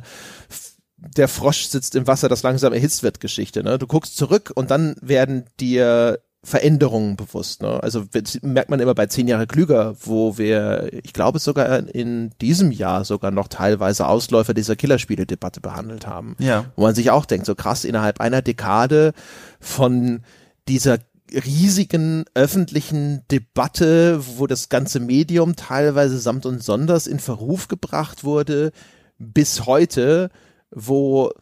der 0.96 1.28
Frosch 1.28 1.66
sitzt 1.66 1.94
im 1.94 2.06
Wasser, 2.06 2.28
das 2.28 2.42
langsam 2.42 2.72
erhitzt 2.72 3.02
wird 3.02 3.20
Geschichte. 3.20 3.62
Ne? 3.62 3.78
Du 3.78 3.86
guckst 3.86 4.16
zurück 4.16 4.52
und 4.54 4.70
dann 4.70 4.96
werden 5.00 5.44
dir 5.58 6.20
Veränderungen 6.42 7.16
bewusst. 7.16 7.60
Ne? 7.60 7.82
Also 7.82 8.04
merkt 8.40 8.70
man 8.70 8.80
immer 8.80 8.94
bei 8.94 9.06
zehn 9.06 9.28
Jahre 9.28 9.46
klüger, 9.46 9.94
wo 10.00 10.38
wir, 10.38 10.88
ich 11.04 11.12
glaube 11.12 11.38
sogar 11.38 11.86
in 11.94 12.30
diesem 12.40 12.70
Jahr 12.70 13.04
sogar 13.04 13.30
noch 13.30 13.48
teilweise 13.48 14.06
Ausläufer 14.06 14.54
dieser 14.54 14.74
Killerspiele-Debatte 14.74 15.60
behandelt 15.60 16.06
haben. 16.06 16.36
Ja. 16.38 16.66
Wo 16.76 16.82
man 16.82 16.94
sich 16.94 17.10
auch 17.10 17.26
denkt, 17.26 17.44
so 17.44 17.54
krass, 17.54 17.84
innerhalb 17.84 18.20
einer 18.20 18.40
Dekade 18.40 19.12
von 19.60 20.22
dieser 20.66 20.98
riesigen 21.32 22.24
öffentlichen 22.34 23.22
Debatte, 23.30 24.20
wo 24.38 24.46
das 24.46 24.70
ganze 24.70 24.98
Medium 24.98 25.56
teilweise 25.56 26.18
samt 26.18 26.46
und 26.46 26.62
sonders 26.62 27.06
in 27.06 27.20
Verruf 27.20 27.68
gebracht 27.68 28.24
wurde, 28.24 28.72
bis 29.18 29.66
heute, 29.66 30.30
wo 30.70 31.32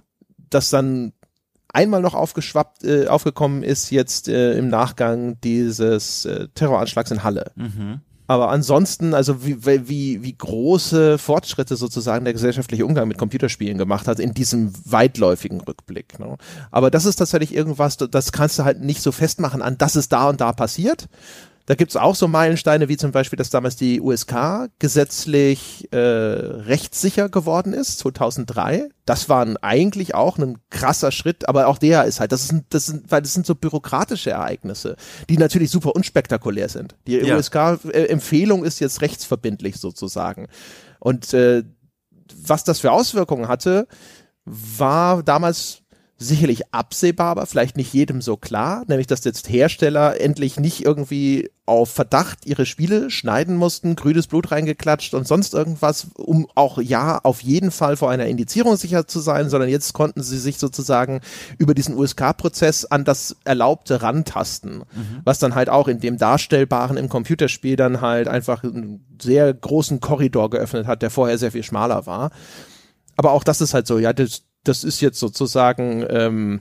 das 0.50 0.70
dann 0.70 1.12
einmal 1.68 2.00
noch 2.00 2.14
aufgeschwappt, 2.14 2.84
äh, 2.84 3.06
aufgekommen 3.06 3.62
ist 3.62 3.90
jetzt 3.90 4.28
äh, 4.28 4.56
im 4.58 4.68
Nachgang 4.68 5.40
dieses 5.42 6.24
äh, 6.24 6.48
Terroranschlags 6.54 7.10
in 7.10 7.24
Halle. 7.24 7.52
Mhm. 7.56 8.00
Aber 8.30 8.50
ansonsten, 8.50 9.14
also 9.14 9.46
wie, 9.46 9.64
wie, 9.64 10.22
wie 10.22 10.36
große 10.36 11.16
Fortschritte 11.16 11.76
sozusagen 11.76 12.26
der 12.26 12.34
gesellschaftliche 12.34 12.84
Umgang 12.84 13.08
mit 13.08 13.16
Computerspielen 13.16 13.78
gemacht 13.78 14.06
hat 14.06 14.20
in 14.20 14.34
diesem 14.34 14.70
weitläufigen 14.84 15.62
Rückblick. 15.62 16.18
Ne? 16.18 16.36
Aber 16.70 16.90
das 16.90 17.06
ist 17.06 17.16
tatsächlich 17.16 17.54
irgendwas, 17.54 17.96
das 17.96 18.30
kannst 18.30 18.58
du 18.58 18.64
halt 18.64 18.82
nicht 18.82 19.00
so 19.00 19.12
festmachen 19.12 19.62
an, 19.62 19.78
das 19.78 19.96
ist 19.96 20.12
da 20.12 20.28
und 20.28 20.42
da 20.42 20.52
passiert, 20.52 21.08
da 21.68 21.74
gibt's 21.74 21.96
auch 21.96 22.14
so 22.14 22.28
Meilensteine, 22.28 22.88
wie 22.88 22.96
zum 22.96 23.12
Beispiel, 23.12 23.36
dass 23.36 23.50
damals 23.50 23.76
die 23.76 24.00
USK 24.00 24.70
gesetzlich 24.78 25.86
äh, 25.92 25.98
rechtssicher 25.98 27.28
geworden 27.28 27.74
ist, 27.74 27.98
2003. 27.98 28.88
Das 29.04 29.28
war 29.28 29.46
eigentlich 29.60 30.14
auch 30.14 30.38
ein 30.38 30.56
krasser 30.70 31.12
Schritt, 31.12 31.46
aber 31.46 31.66
auch 31.66 31.76
der 31.76 32.04
ist 32.04 32.20
halt, 32.20 32.32
das 32.32 32.44
ist, 32.44 32.54
das 32.70 32.86
sind, 32.86 33.12
weil 33.12 33.20
das 33.20 33.34
sind 33.34 33.44
so 33.44 33.54
bürokratische 33.54 34.30
Ereignisse, 34.30 34.96
die 35.28 35.36
natürlich 35.36 35.70
super 35.70 35.94
unspektakulär 35.94 36.70
sind. 36.70 36.96
Die 37.06 37.18
ja. 37.18 37.36
USK-Empfehlung 37.36 38.64
ist 38.64 38.80
jetzt 38.80 39.02
rechtsverbindlich 39.02 39.76
sozusagen. 39.76 40.48
Und 41.00 41.34
äh, 41.34 41.64
was 42.34 42.64
das 42.64 42.80
für 42.80 42.92
Auswirkungen 42.92 43.46
hatte, 43.46 43.88
war 44.46 45.22
damals 45.22 45.82
sicherlich 46.20 46.74
absehbar, 46.74 47.28
aber 47.28 47.46
vielleicht 47.46 47.76
nicht 47.76 47.92
jedem 47.92 48.20
so 48.20 48.36
klar, 48.36 48.84
nämlich 48.88 49.06
dass 49.06 49.22
jetzt 49.22 49.48
Hersteller 49.48 50.20
endlich 50.20 50.58
nicht 50.58 50.84
irgendwie 50.84 51.50
auf 51.64 51.90
Verdacht 51.90 52.44
ihre 52.44 52.66
Spiele 52.66 53.08
schneiden 53.08 53.56
mussten, 53.56 53.94
grünes 53.94 54.26
Blut 54.26 54.50
reingeklatscht 54.50 55.14
und 55.14 55.28
sonst 55.28 55.54
irgendwas, 55.54 56.08
um 56.16 56.48
auch 56.56 56.78
ja 56.78 57.20
auf 57.22 57.42
jeden 57.42 57.70
Fall 57.70 57.96
vor 57.96 58.10
einer 58.10 58.26
Indizierung 58.26 58.76
sicher 58.76 59.06
zu 59.06 59.20
sein, 59.20 59.48
sondern 59.48 59.70
jetzt 59.70 59.92
konnten 59.92 60.22
sie 60.22 60.38
sich 60.38 60.58
sozusagen 60.58 61.20
über 61.56 61.74
diesen 61.74 61.96
USK-Prozess 61.96 62.84
an 62.86 63.04
das 63.04 63.36
Erlaubte 63.44 64.02
rantasten, 64.02 64.78
mhm. 64.78 65.20
was 65.24 65.38
dann 65.38 65.54
halt 65.54 65.68
auch 65.68 65.86
in 65.86 66.00
dem 66.00 66.18
Darstellbaren 66.18 66.96
im 66.96 67.08
Computerspiel 67.08 67.76
dann 67.76 68.00
halt 68.00 68.26
einfach 68.26 68.64
einen 68.64 69.04
sehr 69.22 69.54
großen 69.54 70.00
Korridor 70.00 70.50
geöffnet 70.50 70.88
hat, 70.88 71.02
der 71.02 71.10
vorher 71.10 71.38
sehr 71.38 71.52
viel 71.52 71.62
schmaler 71.62 72.06
war. 72.06 72.30
Aber 73.16 73.32
auch 73.32 73.44
das 73.44 73.60
ist 73.60 73.74
halt 73.74 73.86
so, 73.86 73.98
ja, 73.98 74.12
das, 74.12 74.42
das 74.68 74.84
ist 74.84 75.00
jetzt 75.00 75.18
sozusagen 75.18 76.04
ähm, 76.08 76.60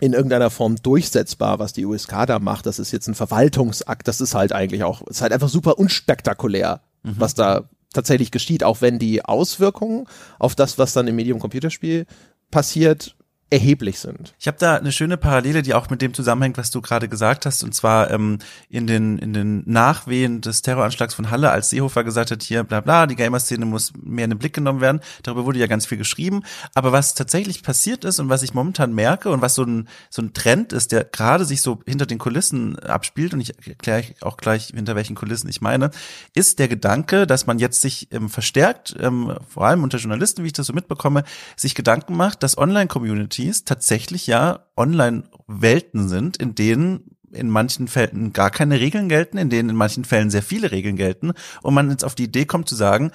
in 0.00 0.12
irgendeiner 0.12 0.50
Form 0.50 0.76
durchsetzbar, 0.76 1.58
was 1.58 1.72
die 1.72 1.86
USK 1.86 2.26
da 2.26 2.38
macht. 2.38 2.66
Das 2.66 2.78
ist 2.78 2.92
jetzt 2.92 3.08
ein 3.08 3.14
Verwaltungsakt. 3.14 4.08
Das 4.08 4.20
ist 4.20 4.34
halt 4.34 4.52
eigentlich 4.52 4.84
auch, 4.84 5.02
ist 5.02 5.22
halt 5.22 5.32
einfach 5.32 5.48
super 5.48 5.78
unspektakulär, 5.78 6.82
mhm. 7.02 7.14
was 7.18 7.34
da 7.34 7.68
tatsächlich 7.92 8.30
geschieht, 8.30 8.62
auch 8.62 8.82
wenn 8.82 8.98
die 8.98 9.24
Auswirkungen 9.24 10.06
auf 10.38 10.54
das, 10.54 10.78
was 10.78 10.92
dann 10.92 11.08
im 11.08 11.16
Medium 11.16 11.38
Computerspiel 11.38 12.06
passiert, 12.50 13.16
erheblich 13.48 14.00
sind. 14.00 14.34
Ich 14.40 14.48
habe 14.48 14.58
da 14.58 14.76
eine 14.76 14.90
schöne 14.90 15.16
Parallele, 15.16 15.62
die 15.62 15.72
auch 15.72 15.88
mit 15.88 16.02
dem 16.02 16.12
zusammenhängt, 16.14 16.58
was 16.58 16.72
du 16.72 16.80
gerade 16.80 17.08
gesagt 17.08 17.46
hast, 17.46 17.62
und 17.62 17.74
zwar 17.74 18.10
ähm, 18.10 18.38
in 18.68 18.88
den 18.88 19.18
in 19.18 19.32
den 19.32 19.62
Nachwehen 19.66 20.40
des 20.40 20.62
Terroranschlags 20.62 21.14
von 21.14 21.30
Halle, 21.30 21.50
als 21.50 21.70
Seehofer 21.70 22.02
gesagt 22.02 22.32
hat, 22.32 22.42
hier 22.42 22.64
bla 22.64 22.80
bla, 22.80 23.06
die 23.06 23.14
Gamer-Szene 23.14 23.64
muss 23.64 23.92
mehr 24.02 24.24
in 24.24 24.30
den 24.30 24.38
Blick 24.38 24.54
genommen 24.54 24.80
werden. 24.80 25.00
Darüber 25.22 25.44
wurde 25.44 25.60
ja 25.60 25.68
ganz 25.68 25.86
viel 25.86 25.96
geschrieben. 25.96 26.42
Aber 26.74 26.90
was 26.90 27.14
tatsächlich 27.14 27.62
passiert 27.62 28.04
ist 28.04 28.18
und 28.18 28.28
was 28.28 28.42
ich 28.42 28.52
momentan 28.52 28.92
merke 28.92 29.30
und 29.30 29.42
was 29.42 29.54
so 29.54 29.62
ein 29.62 29.86
so 30.10 30.22
ein 30.22 30.32
Trend 30.32 30.72
ist, 30.72 30.90
der 30.90 31.04
gerade 31.04 31.44
sich 31.44 31.62
so 31.62 31.78
hinter 31.86 32.06
den 32.06 32.18
Kulissen 32.18 32.76
abspielt, 32.80 33.32
und 33.32 33.40
ich 33.40 33.54
erkläre 33.64 34.04
auch 34.22 34.38
gleich, 34.38 34.72
hinter 34.74 34.96
welchen 34.96 35.14
Kulissen 35.14 35.48
ich 35.48 35.60
meine, 35.60 35.90
ist 36.34 36.58
der 36.58 36.66
Gedanke, 36.66 37.28
dass 37.28 37.46
man 37.46 37.60
jetzt 37.60 37.80
sich 37.80 38.08
ähm, 38.10 38.28
verstärkt, 38.28 38.96
ähm, 38.98 39.36
vor 39.48 39.66
allem 39.66 39.84
unter 39.84 39.98
Journalisten, 39.98 40.42
wie 40.42 40.48
ich 40.48 40.52
das 40.52 40.66
so 40.66 40.72
mitbekomme, 40.72 41.22
sich 41.54 41.76
Gedanken 41.76 42.16
macht, 42.16 42.42
dass 42.42 42.58
Online-Community 42.58 43.35
NFTs 43.36 43.64
tatsächlich 43.64 44.26
ja 44.26 44.66
Online-Welten 44.76 46.08
sind, 46.08 46.36
in 46.36 46.54
denen 46.54 47.16
in 47.32 47.50
manchen 47.50 47.88
Fällen 47.88 48.32
gar 48.32 48.50
keine 48.50 48.80
Regeln 48.80 49.08
gelten, 49.08 49.36
in 49.36 49.50
denen 49.50 49.70
in 49.70 49.76
manchen 49.76 50.04
Fällen 50.04 50.30
sehr 50.30 50.42
viele 50.42 50.70
Regeln 50.70 50.96
gelten 50.96 51.32
und 51.62 51.74
man 51.74 51.90
jetzt 51.90 52.04
auf 52.04 52.14
die 52.14 52.24
Idee 52.24 52.46
kommt 52.46 52.68
zu 52.68 52.76
sagen, 52.76 53.10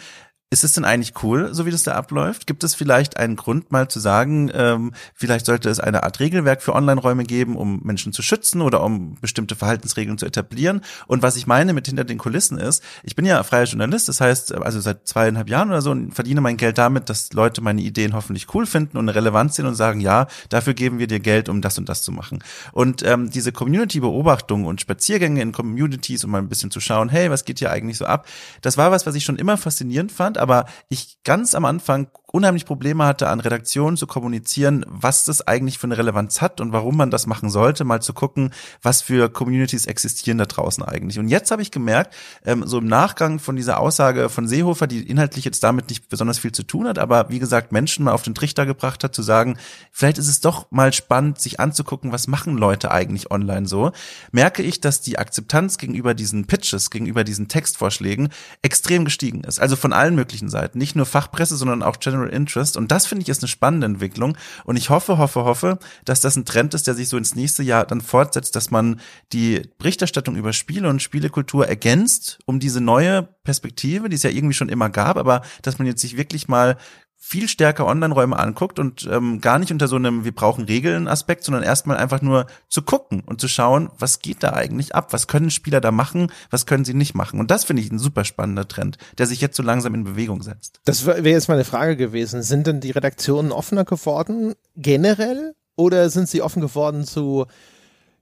ist 0.54 0.66
es 0.66 0.74
denn 0.74 0.84
eigentlich 0.84 1.14
cool, 1.24 1.54
so 1.54 1.66
wie 1.66 1.72
das 1.72 1.84
da 1.84 1.94
abläuft? 1.94 2.46
Gibt 2.46 2.66
es 2.66 2.76
vielleicht 2.76 3.16
einen 3.16 3.38
Grund, 3.38 3.72
mal 3.72 3.88
zu 3.88 4.02
sagen, 4.02 4.52
ähm, 4.54 4.92
vielleicht 5.16 5.46
sollte 5.46 5.70
es 5.70 5.80
eine 5.80 6.04
Art 6.04 6.20
Regelwerk 6.20 6.62
für 6.62 6.76
Online-Räume 6.76 7.24
geben, 7.24 7.56
um 7.56 7.80
Menschen 7.84 8.12
zu 8.12 8.22
schützen 8.22 8.62
oder 8.62 8.84
um 8.84 9.16
bestimmte 9.22 9.56
Verhaltensregeln 9.56 10.18
zu 10.18 10.26
etablieren? 10.26 10.82
Und 11.08 11.24
was 11.24 11.38
ich 11.38 11.48
meine 11.48 11.72
mit 11.72 11.88
hinter 11.88 12.04
den 12.04 12.18
Kulissen 12.18 12.58
ist, 12.58 12.84
ich 13.04 13.16
bin 13.16 13.24
ja 13.24 13.42
freier 13.44 13.64
Journalist, 13.64 14.10
das 14.10 14.20
heißt, 14.20 14.54
also 14.56 14.82
seit 14.82 15.08
zweieinhalb 15.08 15.48
Jahren 15.48 15.70
oder 15.70 15.82
so 15.82 15.92
und 15.92 16.14
verdiene 16.14 16.42
mein 16.42 16.58
Geld 16.58 16.78
damit, 16.78 17.10
dass 17.10 17.32
Leute 17.32 17.62
meine 17.62 17.82
Ideen 17.82 18.14
hoffentlich 18.14 18.54
cool 18.54 18.66
finden 18.66 18.98
und 18.98 19.08
Relevanz 19.08 19.56
sehen 19.56 19.68
und 19.68 19.76
sagen, 19.76 20.02
ja, 20.02 20.28
dafür 20.50 20.74
geben 20.74 21.00
wir 21.00 21.08
dir 21.08 21.22
Geld, 21.22 21.48
um 21.48 21.62
das 21.62 21.78
und 21.78 21.88
das 21.88 22.04
zu 22.04 22.12
machen. 22.12 22.44
Und 22.74 23.04
ähm, 23.04 23.30
diese 23.30 23.54
Community-Beobachtung 23.54 24.66
und 24.66 24.82
Spaziergänge 24.82 25.42
in 25.42 25.54
Communities, 25.54 26.26
um 26.26 26.32
mal 26.32 26.40
ein 26.40 26.50
bisschen 26.50 26.72
zu 26.72 26.82
schauen, 26.82 27.08
hey, 27.08 27.32
was 27.32 27.46
geht 27.46 27.60
hier 27.60 27.72
eigentlich 27.72 27.98
so 27.98 28.06
ab? 28.06 28.28
Das 28.60 28.76
war 28.76 28.92
was, 28.92 29.06
was 29.06 29.16
ich 29.16 29.24
schon 29.24 29.38
immer 29.38 29.56
faszinierend 29.56 30.12
fand, 30.12 30.41
aber 30.42 30.66
ich 30.90 31.20
ganz 31.24 31.56
am 31.56 31.66
Anfang 31.66 32.08
unheimlich 32.32 32.66
Probleme 32.66 33.06
hatte, 33.06 33.28
an 33.28 33.40
Redaktionen 33.40 33.98
zu 33.98 34.08
kommunizieren, 34.08 34.86
was 34.88 35.26
das 35.26 35.46
eigentlich 35.48 35.78
für 35.78 35.88
eine 35.88 35.98
Relevanz 35.98 36.42
hat 36.42 36.62
und 36.62 36.72
warum 36.72 36.96
man 36.98 37.12
das 37.12 37.28
machen 37.28 37.50
sollte, 37.50 37.84
mal 37.84 38.02
zu 38.02 38.14
gucken, 38.14 38.52
was 38.82 39.02
für 39.02 39.30
Communities 39.30 39.86
existieren 39.86 40.38
da 40.38 40.46
draußen 40.46 40.84
eigentlich. 40.84 41.20
Und 41.20 41.28
jetzt 41.28 41.52
habe 41.52 41.62
ich 41.62 41.72
gemerkt, 41.72 42.16
ähm, 42.46 42.66
so 42.66 42.80
im 42.80 42.88
Nachgang 42.88 43.40
von 43.40 43.56
dieser 43.56 43.80
Aussage 43.80 44.30
von 44.30 44.48
Seehofer, 44.48 44.88
die 44.88 45.04
inhaltlich 45.04 45.46
jetzt 45.46 45.64
damit 45.64 45.90
nicht 45.90 46.08
besonders 46.10 46.40
viel 46.40 46.52
zu 46.52 46.64
tun 46.64 46.88
hat, 46.88 47.00
aber 47.00 47.30
wie 47.30 47.40
gesagt, 47.40 47.72
Menschen 47.72 48.06
mal 48.06 48.14
auf 48.14 48.24
den 48.24 48.36
Trichter 48.36 48.66
gebracht 48.66 49.04
hat, 49.04 49.14
zu 49.14 49.22
sagen, 49.22 49.58
vielleicht 49.92 50.18
ist 50.18 50.30
es 50.30 50.40
doch 50.40 50.72
mal 50.72 50.94
spannend, 50.94 51.40
sich 51.40 51.60
anzugucken, 51.60 52.12
was 52.12 52.28
machen 52.28 52.58
Leute 52.58 52.92
eigentlich 52.92 53.30
online 53.30 53.68
so, 53.68 53.92
merke 54.32 54.64
ich, 54.64 54.80
dass 54.80 55.02
die 55.02 55.20
Akzeptanz 55.20 55.78
gegenüber 55.78 56.14
diesen 56.14 56.48
Pitches, 56.48 56.90
gegenüber 56.90 57.24
diesen 57.24 57.50
Textvorschlägen 57.50 58.30
extrem 58.62 59.04
gestiegen 59.04 59.44
ist. 59.44 59.60
Also 59.60 59.76
von 59.76 59.92
allen 59.92 60.16
möglichen 60.16 60.31
Seiten. 60.50 60.78
Nicht 60.78 60.96
nur 60.96 61.06
Fachpresse, 61.06 61.56
sondern 61.56 61.84
auch 61.84 62.00
General 62.00 62.30
Interest. 62.30 62.78
Und 62.78 62.92
das 62.92 63.06
finde 63.06 63.24
ich 63.24 63.30
ist 63.30 63.42
eine 63.42 63.48
spannende 63.48 63.86
Entwicklung. 63.86 64.38
Und 64.64 64.78
ich 64.78 64.90
hoffe, 64.90 65.18
hoffe, 65.18 65.44
hoffe, 65.44 65.80
dass 66.06 66.22
das 66.22 66.36
ein 66.36 66.46
Trend 66.46 66.74
ist, 66.74 66.88
der 66.88 66.94
sich 66.94 67.10
so 67.10 67.18
ins 67.18 67.36
nächste 67.36 67.64
Jahr 67.64 67.86
dann 67.86 68.02
fortsetzt, 68.02 68.56
dass 68.56 68.72
man 68.72 69.00
die 69.34 69.62
Berichterstattung 69.78 70.36
über 70.36 70.54
Spiele 70.54 70.90
und 70.90 71.02
Spielekultur 71.02 71.68
ergänzt, 71.68 72.40
um 72.46 72.60
diese 72.60 72.82
neue 72.82 73.28
Perspektive, 73.44 74.08
die 74.08 74.16
es 74.16 74.24
ja 74.24 74.30
irgendwie 74.30 74.54
schon 74.54 74.70
immer 74.70 74.90
gab, 74.90 75.18
aber 75.18 75.42
dass 75.64 75.80
man 75.80 75.88
jetzt 75.88 76.02
sich 76.02 76.16
wirklich 76.16 76.48
mal 76.48 76.78
viel 77.24 77.48
stärker 77.48 77.86
Online-Räume 77.86 78.38
anguckt 78.38 78.80
und 78.80 79.08
ähm, 79.10 79.42
gar 79.42 79.60
nicht 79.60 79.72
unter 79.72 79.88
so 79.88 79.96
einem 79.96 80.26
wir 80.26 80.34
brauchen 80.34 80.66
Regeln 80.66 81.08
Aspekt, 81.08 81.44
sondern 81.44 81.62
erstmal 81.62 81.98
einfach 81.98 82.24
nur 82.24 82.48
zu 82.68 82.82
gucken 82.82 83.22
und 83.24 83.40
zu 83.40 83.48
schauen, 83.48 83.92
was 84.00 84.20
geht 84.20 84.42
da 84.42 84.54
eigentlich 84.54 84.96
ab, 84.96 85.14
was 85.14 85.28
können 85.28 85.52
Spieler 85.52 85.82
da 85.82 85.92
machen, 85.92 86.32
was 86.50 86.66
können 86.66 86.84
sie 86.84 86.96
nicht 86.96 87.14
machen. 87.14 87.40
Und 87.40 87.52
das 87.52 87.64
finde 87.64 87.84
ich 87.84 87.92
ein 87.92 88.00
super 88.00 88.26
spannender 88.26 88.68
Trend, 88.68 88.98
der 89.20 89.28
sich 89.28 89.40
jetzt 89.40 89.56
so 89.56 89.62
langsam 89.62 89.94
in 89.94 90.04
Bewegung 90.04 90.42
setzt. 90.42 90.82
Das 90.84 91.06
wäre 91.06 91.30
jetzt 91.30 91.48
meine 91.48 91.64
Frage 91.64 91.96
gewesen. 91.96 92.42
Sind 92.42 92.66
denn 92.66 92.82
die 92.82 92.92
Redaktionen 92.92 93.52
offener 93.52 93.86
geworden 93.86 94.56
generell 94.76 95.54
oder 95.76 96.10
sind 96.10 96.28
sie 96.28 96.42
offen 96.42 96.60
geworden 96.60 97.06
zu 97.06 97.46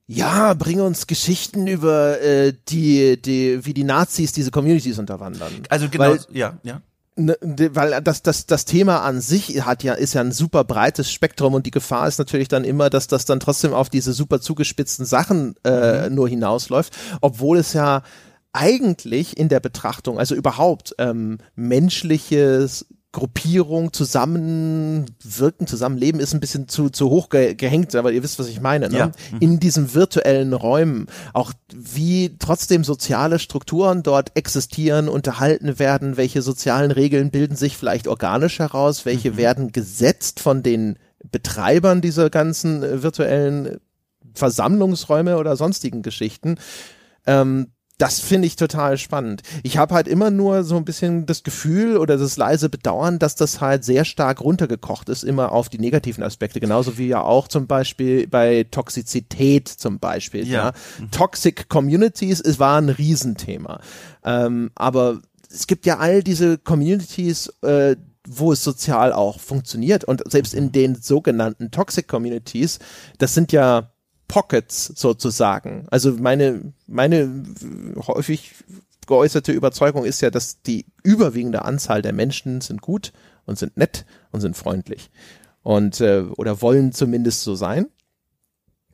ja, 0.08 0.56
bring 0.56 0.82
uns 0.82 1.08
Geschichten 1.08 1.68
über 1.68 2.20
äh, 2.20 2.54
die, 2.68 3.22
die, 3.22 3.66
wie 3.66 3.74
die 3.74 3.84
Nazis 3.84 4.34
diese 4.34 4.52
Communities 4.52 5.00
unterwandern. 5.00 5.64
Also 5.70 5.88
genau, 5.88 6.04
Weil, 6.04 6.20
ja, 6.32 6.58
ja 6.64 6.82
ne, 7.20 7.38
weil 7.74 8.02
das, 8.02 8.24
das, 8.24 8.46
das 8.46 8.66
Thema 8.66 9.02
an 9.02 9.22
sich 9.22 9.66
hat 9.66 9.84
ja, 9.84 9.94
ist 9.94 10.14
ja 10.14 10.22
ein 10.22 10.32
super 10.32 10.64
breites 10.64 11.12
Spektrum 11.12 11.54
und 11.54 11.66
die 11.66 11.72
Gefahr 11.72 12.08
ist 12.08 12.20
natürlich 12.20 12.48
dann 12.48 12.64
immer, 12.64 12.90
dass 12.90 13.08
das 13.08 13.26
dann 13.26 13.40
trotzdem 13.40 13.74
auf 13.74 13.90
diese 13.90 14.14
super 14.14 14.42
zugespitzten 14.42 15.06
Sachen 15.06 15.56
äh, 15.64 16.10
mhm. 16.10 16.16
nur 16.16 16.30
hinausläuft, 16.30 16.96
obwohl 17.22 17.58
es 17.58 17.74
ja 17.74 18.02
eigentlich 18.52 19.38
in 19.38 19.50
der 19.50 19.60
Betrachtung, 19.60 20.18
also 20.18 20.34
überhaupt 20.34 20.96
ähm, 20.98 21.38
menschliches 21.56 22.88
Gruppierung, 23.12 23.92
zusammenwirken, 23.92 25.66
zusammenleben 25.66 26.22
ist 26.22 26.34
ein 26.34 26.40
bisschen 26.40 26.68
zu, 26.68 26.92
zu 26.92 27.10
hoch 27.10 27.30
ge 27.30 27.56
gehängt, 27.56 27.96
aber 27.96 28.12
ihr 28.12 28.22
wisst, 28.22 28.38
was 28.38 28.48
ich 28.48 28.62
meine. 28.62 28.88
Ne? 28.90 28.98
Ja. 28.98 29.08
Mhm. 29.08 29.38
In 29.40 29.60
diesen 29.60 29.96
virtuellen 29.96 30.54
Räumen, 30.54 31.08
auch 31.34 31.52
wie 31.74 32.36
trotzdem 32.38 32.84
soziale 32.84 33.40
Strukturen 33.40 34.04
dort 34.04 34.38
existieren, 34.38 35.10
unterhalten 35.10 35.80
werden, 35.80 36.18
welche 36.18 36.44
sozialen 36.44 36.92
Regeln 36.92 37.32
bilden 37.32 37.56
sich 37.56 37.78
vielleicht 37.78 38.08
organisch 38.08 38.60
heraus, 38.60 39.06
welche 39.06 39.32
mhm. 39.32 39.38
werden 39.38 39.72
gesetzt 39.72 40.40
von 40.40 40.62
den 40.62 41.00
Betreibern 41.32 42.02
dieser 42.02 42.30
ganzen 42.30 42.84
äh, 42.84 43.02
virtuellen 43.02 43.80
Versammlungsräume 44.36 45.38
oder 45.38 45.56
sonstigen 45.56 46.04
Geschichten. 46.04 46.58
Ähm, 47.26 47.72
das 48.00 48.22
finde 48.22 48.48
ich 48.48 48.56
total 48.56 48.98
spannend. 48.98 49.44
Ich 49.62 49.78
habe 49.78 49.94
halt 49.94 50.08
immer 50.08 50.32
nur 50.32 50.64
so 50.64 50.78
ein 50.78 50.86
bisschen 50.86 51.26
das 51.26 51.44
Gefühl 51.44 51.98
oder 51.98 52.18
das 52.18 52.38
leise 52.38 52.70
Bedauern, 52.70 53.20
dass 53.20 53.36
das 53.36 53.60
halt 53.60 53.84
sehr 53.84 54.06
stark 54.06 54.40
runtergekocht 54.40 55.10
ist, 55.10 55.24
immer 55.24 55.52
auf 55.52 55.68
die 55.68 55.80
negativen 55.80 56.24
Aspekte. 56.24 56.62
Genauso 56.62 56.98
wie 56.98 57.10
ja 57.10 57.22
auch 57.22 57.50
zum 57.50 57.68
Beispiel 57.68 58.26
bei 58.26 58.66
Toxizität 58.72 59.68
zum 59.68 60.00
Beispiel. 60.00 60.48
Ja. 60.48 60.68
ja. 60.68 60.72
Mhm. 60.98 61.12
Toxic 61.12 61.68
Communities, 61.68 62.40
es 62.40 62.58
war 62.58 62.82
ein 62.82 62.88
Riesenthema. 62.88 63.82
Ähm, 64.24 64.72
aber 64.76 65.20
es 65.52 65.68
gibt 65.68 65.86
ja 65.86 65.98
all 65.98 66.24
diese 66.24 66.58
Communities, 66.58 67.54
äh, 67.64 67.98
wo 68.26 68.54
es 68.54 68.64
sozial 68.64 69.12
auch 69.12 69.42
funktioniert. 69.42 70.06
Und 70.06 70.24
selbst 70.32 70.54
in 70.54 70.72
den 70.72 70.96
sogenannten 70.96 71.70
Toxic 71.70 72.08
Communities, 72.08 72.80
das 73.18 73.34
sind 73.34 73.52
ja 73.52 73.92
Pockets 74.30 74.94
sozusagen. 74.96 75.86
Also 75.92 76.14
meine, 76.14 76.72
meine 76.88 77.44
häufig 78.08 78.54
geäußerte 79.08 79.52
Überzeugung 79.52 80.06
ist 80.06 80.22
ja, 80.22 80.30
dass 80.30 80.62
die 80.62 80.86
überwiegende 81.04 81.66
Anzahl 81.66 82.02
der 82.02 82.14
Menschen 82.14 82.62
sind 82.62 82.82
gut 82.82 83.12
und 83.46 83.60
sind 83.60 83.76
nett 83.76 84.06
und 84.32 84.40
sind 84.40 84.56
freundlich 84.56 85.10
und 85.64 86.00
äh, 86.00 86.24
oder 86.38 86.62
wollen 86.62 86.94
zumindest 86.94 87.44
so 87.44 87.56
sein. 87.56 87.88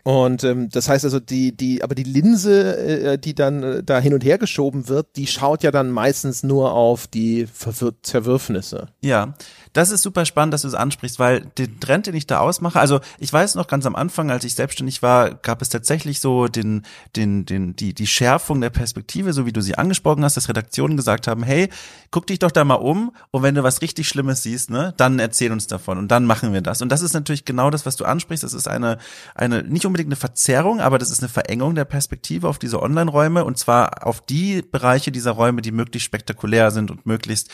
Und 0.04 0.44
ähm, 0.44 0.70
das 0.70 0.88
heißt 0.88 1.04
also, 1.04 1.20
die, 1.20 1.58
die, 1.58 1.82
aber 1.82 1.96
die 1.96 2.04
Linse, 2.04 2.78
äh, 2.78 3.18
die 3.18 3.34
dann 3.34 3.64
äh, 3.64 3.84
da 3.84 4.00
hin 4.00 4.14
und 4.14 4.24
her 4.24 4.38
geschoben 4.38 4.88
wird, 4.88 5.16
die 5.16 5.26
schaut 5.26 5.64
ja 5.64 5.72
dann 5.72 5.90
meistens 5.90 6.44
nur 6.44 6.74
auf 6.74 7.08
die 7.08 7.48
Verwir 7.48 7.94
Zerwürfnisse. 8.04 8.90
Ja, 9.02 9.34
das 9.76 9.92
ist 9.92 10.04
super 10.04 10.26
spannend, 10.26 10.54
dass 10.54 10.62
du 10.62 10.70
es 10.70 10.74
ansprichst, 10.74 11.20
weil 11.20 11.42
den 11.58 11.82
Trend, 11.82 12.08
den 12.08 12.16
ich 12.16 12.26
da 12.26 12.40
ausmache, 12.40 12.80
also 12.80 13.02
ich 13.20 13.32
weiß 13.32 13.56
noch 13.56 13.68
ganz 13.68 13.86
am 13.86 13.94
Anfang, 13.94 14.32
als 14.32 14.46
ich 14.46 14.56
selbstständig 14.56 15.02
war, 15.02 15.36
gab 15.36 15.62
es 15.62 15.68
tatsächlich 15.68 16.22
so 16.22 16.48
den, 16.48 16.84
den, 17.18 17.46
den, 17.46 17.76
die, 17.76 17.94
die 17.94 18.08
Schärfung 18.08 18.62
der 18.62 18.70
Perspektive, 18.70 19.34
so 19.34 19.46
wie 19.46 19.52
du 19.52 19.60
sie 19.60 19.76
angesprochen 19.78 20.24
hast, 20.24 20.38
dass 20.38 20.48
Redaktionen 20.48 20.96
gesagt 20.96 21.28
haben, 21.28 21.44
hey, 21.44 21.68
guck 22.10 22.26
dich 22.26 22.40
doch 22.40 22.52
da 22.52 22.64
mal 22.64 22.76
um 22.76 23.12
und 23.32 23.44
wenn 23.44 23.54
du 23.54 23.64
was 23.64 23.82
richtig 23.82 24.08
Schlimmes 24.08 24.44
siehst, 24.44 24.70
ne, 24.70 24.94
dann 24.96 25.20
erzähl 25.20 25.52
uns 25.52 25.68
davon 25.68 25.98
und 25.98 26.08
dann 26.08 26.24
machen 26.24 26.54
wir 26.54 26.62
das. 26.62 26.82
Und 26.82 26.88
das 26.88 27.02
ist 27.02 27.14
natürlich 27.14 27.44
genau 27.44 27.70
das, 27.70 27.86
was 27.86 27.98
du 27.98 28.06
ansprichst. 28.06 28.46
Das 28.46 28.54
ist 28.54 28.70
eine, 28.70 28.98
eine, 29.36 29.62
nicht 29.64 29.86
unbedingt 29.86 30.08
eine 30.08 30.16
Verzerrung, 30.16 30.80
aber 30.80 31.00
das 31.00 31.12
ist 31.12 31.20
eine 31.20 31.28
Verengung 31.28 31.76
der 31.76 31.84
Perspektive 31.84 32.48
auf 32.48 32.60
diese 32.60 32.82
Online-Räume 32.82 33.44
und 33.44 33.58
zwar 33.58 34.08
auf 34.08 34.22
die 34.22 34.62
Bereiche 34.62 35.12
dieser 35.12 35.32
Räume, 35.32 35.62
die 35.62 35.74
möglichst 35.74 36.06
spektakulär 36.06 36.72
sind 36.72 36.92
und 36.92 37.06
möglichst 37.06 37.50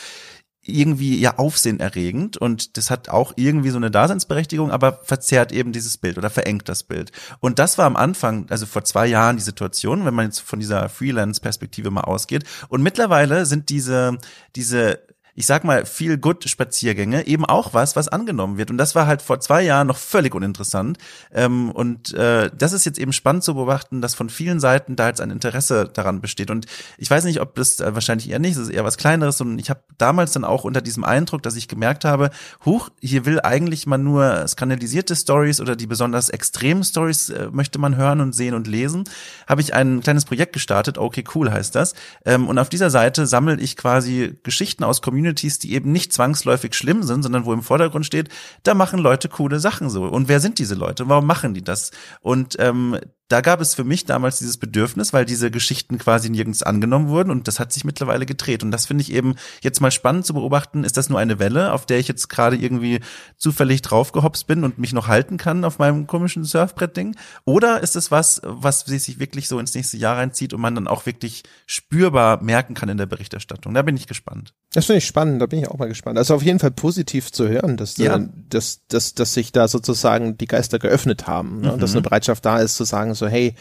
irgendwie 0.64 1.18
ja 1.18 1.38
aufsehenerregend 1.38 2.36
und 2.36 2.76
das 2.76 2.90
hat 2.90 3.08
auch 3.08 3.32
irgendwie 3.34 3.70
so 3.70 3.78
eine 3.78 3.90
Daseinsberechtigung, 3.90 4.70
aber 4.70 5.00
verzerrt 5.02 5.50
eben 5.50 5.72
dieses 5.72 5.96
Bild 5.96 6.18
oder 6.18 6.30
verengt 6.30 6.68
das 6.68 6.84
Bild. 6.84 7.10
Und 7.40 7.58
das 7.58 7.78
war 7.78 7.86
am 7.86 7.96
Anfang, 7.96 8.46
also 8.48 8.66
vor 8.66 8.84
zwei 8.84 9.06
Jahren 9.06 9.36
die 9.36 9.42
Situation, 9.42 10.04
wenn 10.04 10.14
man 10.14 10.26
jetzt 10.26 10.40
von 10.40 10.60
dieser 10.60 10.88
Freelance-Perspektive 10.88 11.90
mal 11.90 12.02
ausgeht. 12.02 12.44
Und 12.68 12.82
mittlerweile 12.82 13.44
sind 13.44 13.70
diese, 13.70 14.18
diese 14.54 15.00
ich 15.34 15.46
sag 15.46 15.64
mal, 15.64 15.86
viel 15.86 16.18
good 16.18 16.48
Spaziergänge 16.48 17.26
eben 17.26 17.46
auch 17.46 17.72
was, 17.72 17.96
was 17.96 18.08
angenommen 18.08 18.58
wird. 18.58 18.70
Und 18.70 18.76
das 18.76 18.94
war 18.94 19.06
halt 19.06 19.22
vor 19.22 19.40
zwei 19.40 19.62
Jahren 19.62 19.86
noch 19.86 19.96
völlig 19.96 20.34
uninteressant. 20.34 20.98
Ähm, 21.32 21.70
und 21.70 22.12
äh, 22.12 22.50
das 22.56 22.72
ist 22.72 22.84
jetzt 22.84 22.98
eben 22.98 23.12
spannend 23.12 23.42
zu 23.42 23.54
beobachten, 23.54 24.02
dass 24.02 24.14
von 24.14 24.28
vielen 24.28 24.60
Seiten 24.60 24.94
da 24.94 25.08
jetzt 25.08 25.20
ein 25.20 25.30
Interesse 25.30 25.88
daran 25.92 26.20
besteht. 26.20 26.50
Und 26.50 26.66
ich 26.98 27.10
weiß 27.10 27.24
nicht, 27.24 27.40
ob 27.40 27.54
das 27.54 27.80
äh, 27.80 27.94
wahrscheinlich 27.94 28.28
eher 28.28 28.38
nicht, 28.38 28.56
das 28.56 28.64
ist 28.64 28.74
eher 28.74 28.84
was 28.84 28.98
Kleineres. 28.98 29.40
Und 29.40 29.58
ich 29.58 29.70
habe 29.70 29.80
damals 29.96 30.32
dann 30.32 30.44
auch 30.44 30.64
unter 30.64 30.82
diesem 30.82 31.04
Eindruck, 31.04 31.42
dass 31.42 31.56
ich 31.56 31.66
gemerkt 31.66 32.04
habe, 32.04 32.30
huch, 32.66 32.90
hier 33.00 33.24
will 33.24 33.40
eigentlich 33.40 33.86
man 33.86 34.04
nur 34.04 34.46
skandalisierte 34.46 35.16
Stories 35.16 35.60
oder 35.60 35.76
die 35.76 35.86
besonders 35.86 36.28
extremen 36.28 36.84
Stories 36.84 37.30
äh, 37.30 37.48
möchte 37.50 37.78
man 37.78 37.96
hören 37.96 38.20
und 38.20 38.34
sehen 38.34 38.54
und 38.54 38.66
lesen, 38.66 39.04
habe 39.48 39.62
ich 39.62 39.72
ein 39.72 40.00
kleines 40.02 40.26
Projekt 40.26 40.52
gestartet, 40.52 40.98
okay, 40.98 41.24
cool 41.34 41.50
heißt 41.50 41.74
das. 41.74 41.94
Ähm, 42.26 42.48
und 42.48 42.58
auf 42.58 42.68
dieser 42.68 42.90
Seite 42.90 43.26
sammle 43.26 43.58
ich 43.58 43.76
quasi 43.76 44.38
Geschichten 44.42 44.84
aus 44.84 45.00
Community 45.00 45.21
Communities, 45.22 45.60
die 45.60 45.72
eben 45.72 45.92
nicht 45.92 46.12
zwangsläufig 46.12 46.74
schlimm 46.74 47.04
sind, 47.04 47.22
sondern 47.22 47.44
wo 47.44 47.52
im 47.52 47.62
Vordergrund 47.62 48.04
steht, 48.04 48.28
da 48.64 48.74
machen 48.74 48.98
Leute 48.98 49.28
coole 49.28 49.60
Sachen 49.60 49.88
so. 49.88 50.04
Und 50.04 50.28
wer 50.28 50.40
sind 50.40 50.58
diese 50.58 50.74
Leute? 50.74 51.08
Warum 51.08 51.26
machen 51.26 51.54
die 51.54 51.62
das? 51.62 51.92
Und 52.20 52.56
ähm, 52.58 52.98
da 53.32 53.40
gab 53.40 53.62
es 53.62 53.74
für 53.74 53.84
mich 53.84 54.04
damals 54.04 54.38
dieses 54.38 54.58
Bedürfnis, 54.58 55.14
weil 55.14 55.24
diese 55.24 55.50
Geschichten 55.50 55.96
quasi 55.96 56.28
nirgends 56.28 56.62
angenommen 56.62 57.08
wurden 57.08 57.30
und 57.30 57.48
das 57.48 57.58
hat 57.58 57.72
sich 57.72 57.84
mittlerweile 57.84 58.26
gedreht. 58.26 58.62
Und 58.62 58.70
das 58.70 58.84
finde 58.84 59.02
ich 59.02 59.10
eben 59.12 59.36
jetzt 59.62 59.80
mal 59.80 59.90
spannend 59.90 60.26
zu 60.26 60.34
beobachten. 60.34 60.84
Ist 60.84 60.98
das 60.98 61.08
nur 61.08 61.18
eine 61.18 61.38
Welle, 61.38 61.72
auf 61.72 61.86
der 61.86 61.98
ich 61.98 62.08
jetzt 62.08 62.28
gerade 62.28 62.56
irgendwie 62.56 63.00
zufällig 63.38 63.80
draufgehopst 63.80 64.46
bin 64.46 64.64
und 64.64 64.78
mich 64.78 64.92
noch 64.92 65.08
halten 65.08 65.38
kann 65.38 65.64
auf 65.64 65.78
meinem 65.78 66.06
komischen 66.06 66.44
Surfbrett-Ding? 66.44 67.16
Oder 67.46 67.82
ist 67.82 67.96
es 67.96 68.10
was, 68.10 68.42
was 68.44 68.80
sich 68.80 69.18
wirklich 69.18 69.48
so 69.48 69.58
ins 69.58 69.74
nächste 69.74 69.96
Jahr 69.96 70.18
reinzieht 70.18 70.52
und 70.52 70.60
man 70.60 70.74
dann 70.74 70.86
auch 70.86 71.06
wirklich 71.06 71.42
spürbar 71.64 72.42
merken 72.42 72.74
kann 72.74 72.90
in 72.90 72.98
der 72.98 73.06
Berichterstattung? 73.06 73.72
Da 73.72 73.80
bin 73.80 73.96
ich 73.96 74.06
gespannt. 74.06 74.52
Das 74.74 74.86
finde 74.86 74.98
ich 74.98 75.06
spannend, 75.06 75.40
da 75.40 75.46
bin 75.46 75.58
ich 75.58 75.68
auch 75.68 75.78
mal 75.78 75.88
gespannt. 75.88 76.18
Also 76.18 76.34
auf 76.34 76.42
jeden 76.42 76.58
Fall 76.58 76.70
positiv 76.70 77.32
zu 77.32 77.48
hören, 77.48 77.78
dass, 77.78 77.96
ja. 77.96 78.18
dass, 78.50 78.86
dass, 78.88 79.14
dass 79.14 79.32
sich 79.32 79.52
da 79.52 79.68
sozusagen 79.68 80.36
die 80.36 80.46
Geister 80.46 80.78
geöffnet 80.78 81.26
haben. 81.26 81.60
Ne? 81.60 81.72
Mhm. 81.72 81.78
Dass 81.78 81.92
eine 81.92 82.02
Bereitschaft 82.02 82.44
da 82.44 82.58
ist 82.58 82.76
zu 82.76 82.84
sagen, 82.84 83.14
so 83.22 83.28
hey, 83.28 83.54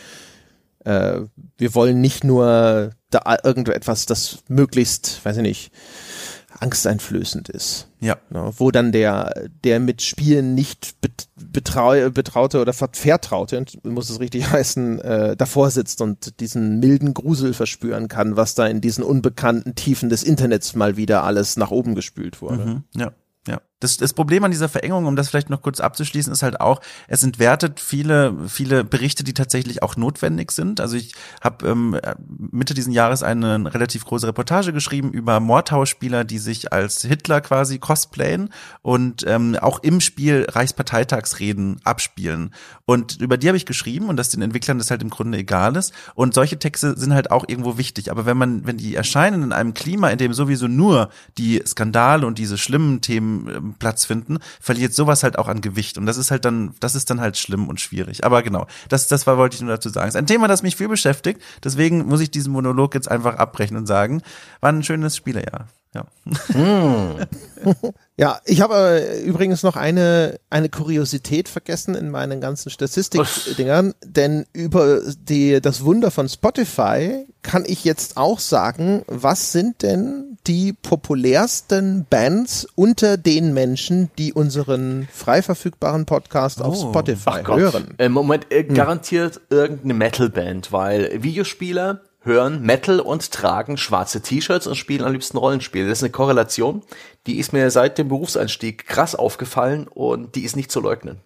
äh, 0.86 1.22
wir 1.58 1.76
wollen 1.76 2.02
nicht 2.02 2.24
nur 2.24 2.92
da 3.12 3.38
irgendetwas, 3.44 4.06
das 4.06 4.40
möglichst, 4.48 5.24
weiß 5.24 5.38
ich 5.38 5.44
nicht, 5.44 5.72
angsteinflößend 6.60 7.50
ist. 7.50 7.88
Ja. 8.00 8.18
Ne, 8.30 8.52
wo 8.58 8.72
dann 8.72 8.92
der, 8.92 9.50
der 9.64 9.80
mit 9.80 10.02
Spielen 10.02 10.56
nicht 10.56 10.96
betrau 11.36 12.10
betraute 12.10 12.62
oder 12.62 12.74
vertraute, 12.74 13.66
muss 13.84 14.10
es 14.10 14.20
richtig 14.20 14.50
heißen, 14.52 15.00
äh, 15.02 15.38
davor 15.38 15.70
sitzt 15.72 16.02
und 16.02 16.40
diesen 16.40 16.80
milden 16.80 17.14
Grusel 17.14 17.54
verspüren 17.54 18.08
kann, 18.08 18.36
was 18.36 18.56
da 18.56 18.68
in 18.68 18.82
diesen 18.82 19.04
unbekannten 19.04 19.76
Tiefen 19.76 20.10
des 20.10 20.24
Internets 20.24 20.76
mal 20.76 20.98
wieder 20.98 21.24
alles 21.24 21.58
nach 21.58 21.72
oben 21.72 21.96
gespült 21.96 22.42
wurde. 22.42 22.66
Mhm. 22.66 22.84
Ja. 22.96 23.12
Ja. 23.48 23.62
Das, 23.82 23.98
das 23.98 24.14
Problem 24.14 24.44
an 24.44 24.52
dieser 24.52 24.70
Verengung, 24.70 25.06
um 25.06 25.16
das 25.16 25.30
vielleicht 25.30 25.50
noch 25.50 25.62
kurz 25.62 25.80
abzuschließen, 25.80 26.32
ist 26.32 26.44
halt 26.44 26.62
auch, 26.62 26.80
es 27.08 27.24
entwertet 27.24 27.80
viele, 27.80 28.36
viele 28.48 28.84
Berichte, 28.84 29.24
die 29.24 29.34
tatsächlich 29.34 29.84
auch 29.84 29.98
notwendig 29.98 30.52
sind. 30.52 30.80
Also 30.80 30.96
ich 30.96 31.14
habe 31.42 31.68
ähm, 31.68 32.00
Mitte 32.28 32.74
diesen 32.74 32.94
Jahres 32.94 33.24
eine 33.24 33.74
relativ 33.74 34.06
große 34.06 34.28
Reportage 34.28 34.72
geschrieben 34.72 35.12
über 35.12 35.40
Mordtauschspieler, 35.40 36.24
die 36.24 36.38
sich 36.38 36.72
als 36.72 37.02
Hitler 37.02 37.42
quasi 37.42 37.80
cosplayen 37.80 38.50
und 38.82 39.26
ähm, 39.28 39.58
auch 39.60 39.80
im 39.80 40.00
Spiel 40.00 40.46
Reichsparteitagsreden 40.48 41.82
abspielen. 41.84 42.54
Und 42.86 43.20
über 43.20 43.38
die 43.38 43.48
habe 43.48 43.58
ich 43.58 43.66
geschrieben 43.66 44.10
und 44.10 44.18
dass 44.18 44.30
den 44.30 44.44
Entwicklern 44.44 44.78
das 44.78 44.92
halt 44.92 45.02
im 45.02 45.10
Grunde 45.10 45.40
egal 45.40 45.76
ist. 45.76 45.92
Und 46.14 46.36
solche 46.36 46.60
Texte 46.60 46.98
sind 46.98 47.14
halt 47.14 47.32
auch 47.32 47.46
irgendwo 47.48 47.78
wichtig. 47.78 48.12
Aber 48.12 48.26
wenn 48.28 48.38
man, 48.38 48.68
wenn 48.68 48.78
die 48.78 48.96
erscheinen 48.96 49.44
in 49.44 49.54
einem 49.54 49.74
Klima, 49.74 50.10
in 50.10 50.18
dem 50.20 50.34
sowieso 50.34 50.68
nur 50.68 51.10
die 51.38 51.64
Skandale 51.66 52.28
und 52.28 52.38
diese 52.38 52.58
schlimmen 52.58 53.02
Themen 53.02 53.50
ähm, 53.50 53.71
Platz 53.74 54.06
finden, 54.06 54.40
verliert 54.60 54.94
sowas 54.94 55.24
halt 55.24 55.38
auch 55.38 55.48
an 55.48 55.62
Gewicht. 55.62 55.98
Und 55.98 56.06
das 56.06 56.18
ist 56.18 56.32
halt 56.32 56.46
dann, 56.46 56.74
das 56.80 56.96
ist 56.96 57.10
dann 57.10 57.22
halt 57.22 57.38
schlimm 57.38 57.68
und 57.68 57.80
schwierig. 57.80 58.24
Aber 58.24 58.44
genau, 58.44 58.68
das, 58.90 59.08
das 59.08 59.28
war, 59.28 59.38
wollte 59.38 59.56
ich 59.56 59.62
nur 59.62 59.72
dazu 59.72 59.90
sagen. 59.90 60.08
Es 60.08 60.16
ist 60.16 60.20
ein 60.20 60.28
Thema, 60.28 60.48
das 60.48 60.64
mich 60.64 60.76
viel 60.76 60.88
beschäftigt. 60.88 61.42
Deswegen 61.64 62.06
muss 62.06 62.22
ich 62.22 62.32
diesen 62.32 62.54
Monolog 62.54 62.94
jetzt 62.96 63.10
einfach 63.10 63.36
abbrechen 63.36 63.78
und 63.78 63.86
sagen, 63.86 64.22
war 64.60 64.72
ein 64.72 64.84
schönes 64.84 65.16
Spielejahr. 65.16 65.68
Ja. 65.94 66.06
ja, 68.18 68.40
ich 68.46 68.62
habe 68.62 68.76
äh, 68.76 69.22
übrigens 69.24 69.62
noch 69.62 69.76
eine, 69.76 70.40
eine 70.50 70.70
Kuriosität 70.70 71.50
vergessen 71.50 71.96
in 71.96 72.10
meinen 72.10 72.40
ganzen 72.40 72.70
Statistik-Dingern, 72.70 73.94
denn 74.06 74.46
über 74.54 75.02
die, 75.18 75.60
das 75.60 75.84
Wunder 75.84 76.10
von 76.10 76.30
Spotify 76.30 77.26
kann 77.42 77.66
ich 77.68 77.84
jetzt 77.84 78.16
auch 78.16 78.40
sagen, 78.40 79.04
was 79.08 79.52
sind 79.52 79.82
denn 79.82 80.38
die 80.48 80.74
populärsten 80.74 82.06
Bands 82.10 82.68
unter 82.76 83.18
den 83.18 83.54
Menschen, 83.54 84.10
die 84.18 84.32
unseren 84.32 85.10
frei 85.12 85.42
verfügbaren 85.42 86.06
Podcast 86.06 86.62
oh. 86.62 86.66
auf 86.66 86.80
Spotify 86.80 87.44
hören? 87.46 87.96
Im 87.98 88.14
Moment 88.14 88.48
äh, 88.50 88.64
garantiert 88.64 89.36
hm. 89.36 89.42
irgendeine 89.50 89.94
Metal-Band, 89.96 90.72
weil 90.72 91.22
Videospieler 91.22 92.02
hören 92.22 92.62
Metal 92.62 93.00
und 93.00 93.32
tragen 93.32 93.78
schwarze 93.78 94.22
T-Shirts 94.22 94.68
und 94.68 94.76
spielen 94.76 95.04
am 95.04 95.12
liebsten 95.12 95.38
Rollenspiele. 95.38 95.88
Das 95.88 96.00
ist 96.00 96.04
eine 96.04 96.12
Korrelation, 96.12 96.84
die 97.28 97.40
ist 97.40 97.54
mir 97.54 97.70
seit 97.72 97.98
dem 97.98 98.08
Berufseinstieg 98.08 98.88
krass 98.88 99.16
aufgefallen 99.16 99.88
und 99.88 100.36
die 100.36 100.44
ist 100.44 100.56
nicht 100.56 100.72
zu 100.72 100.80
leugnen. 100.80 101.20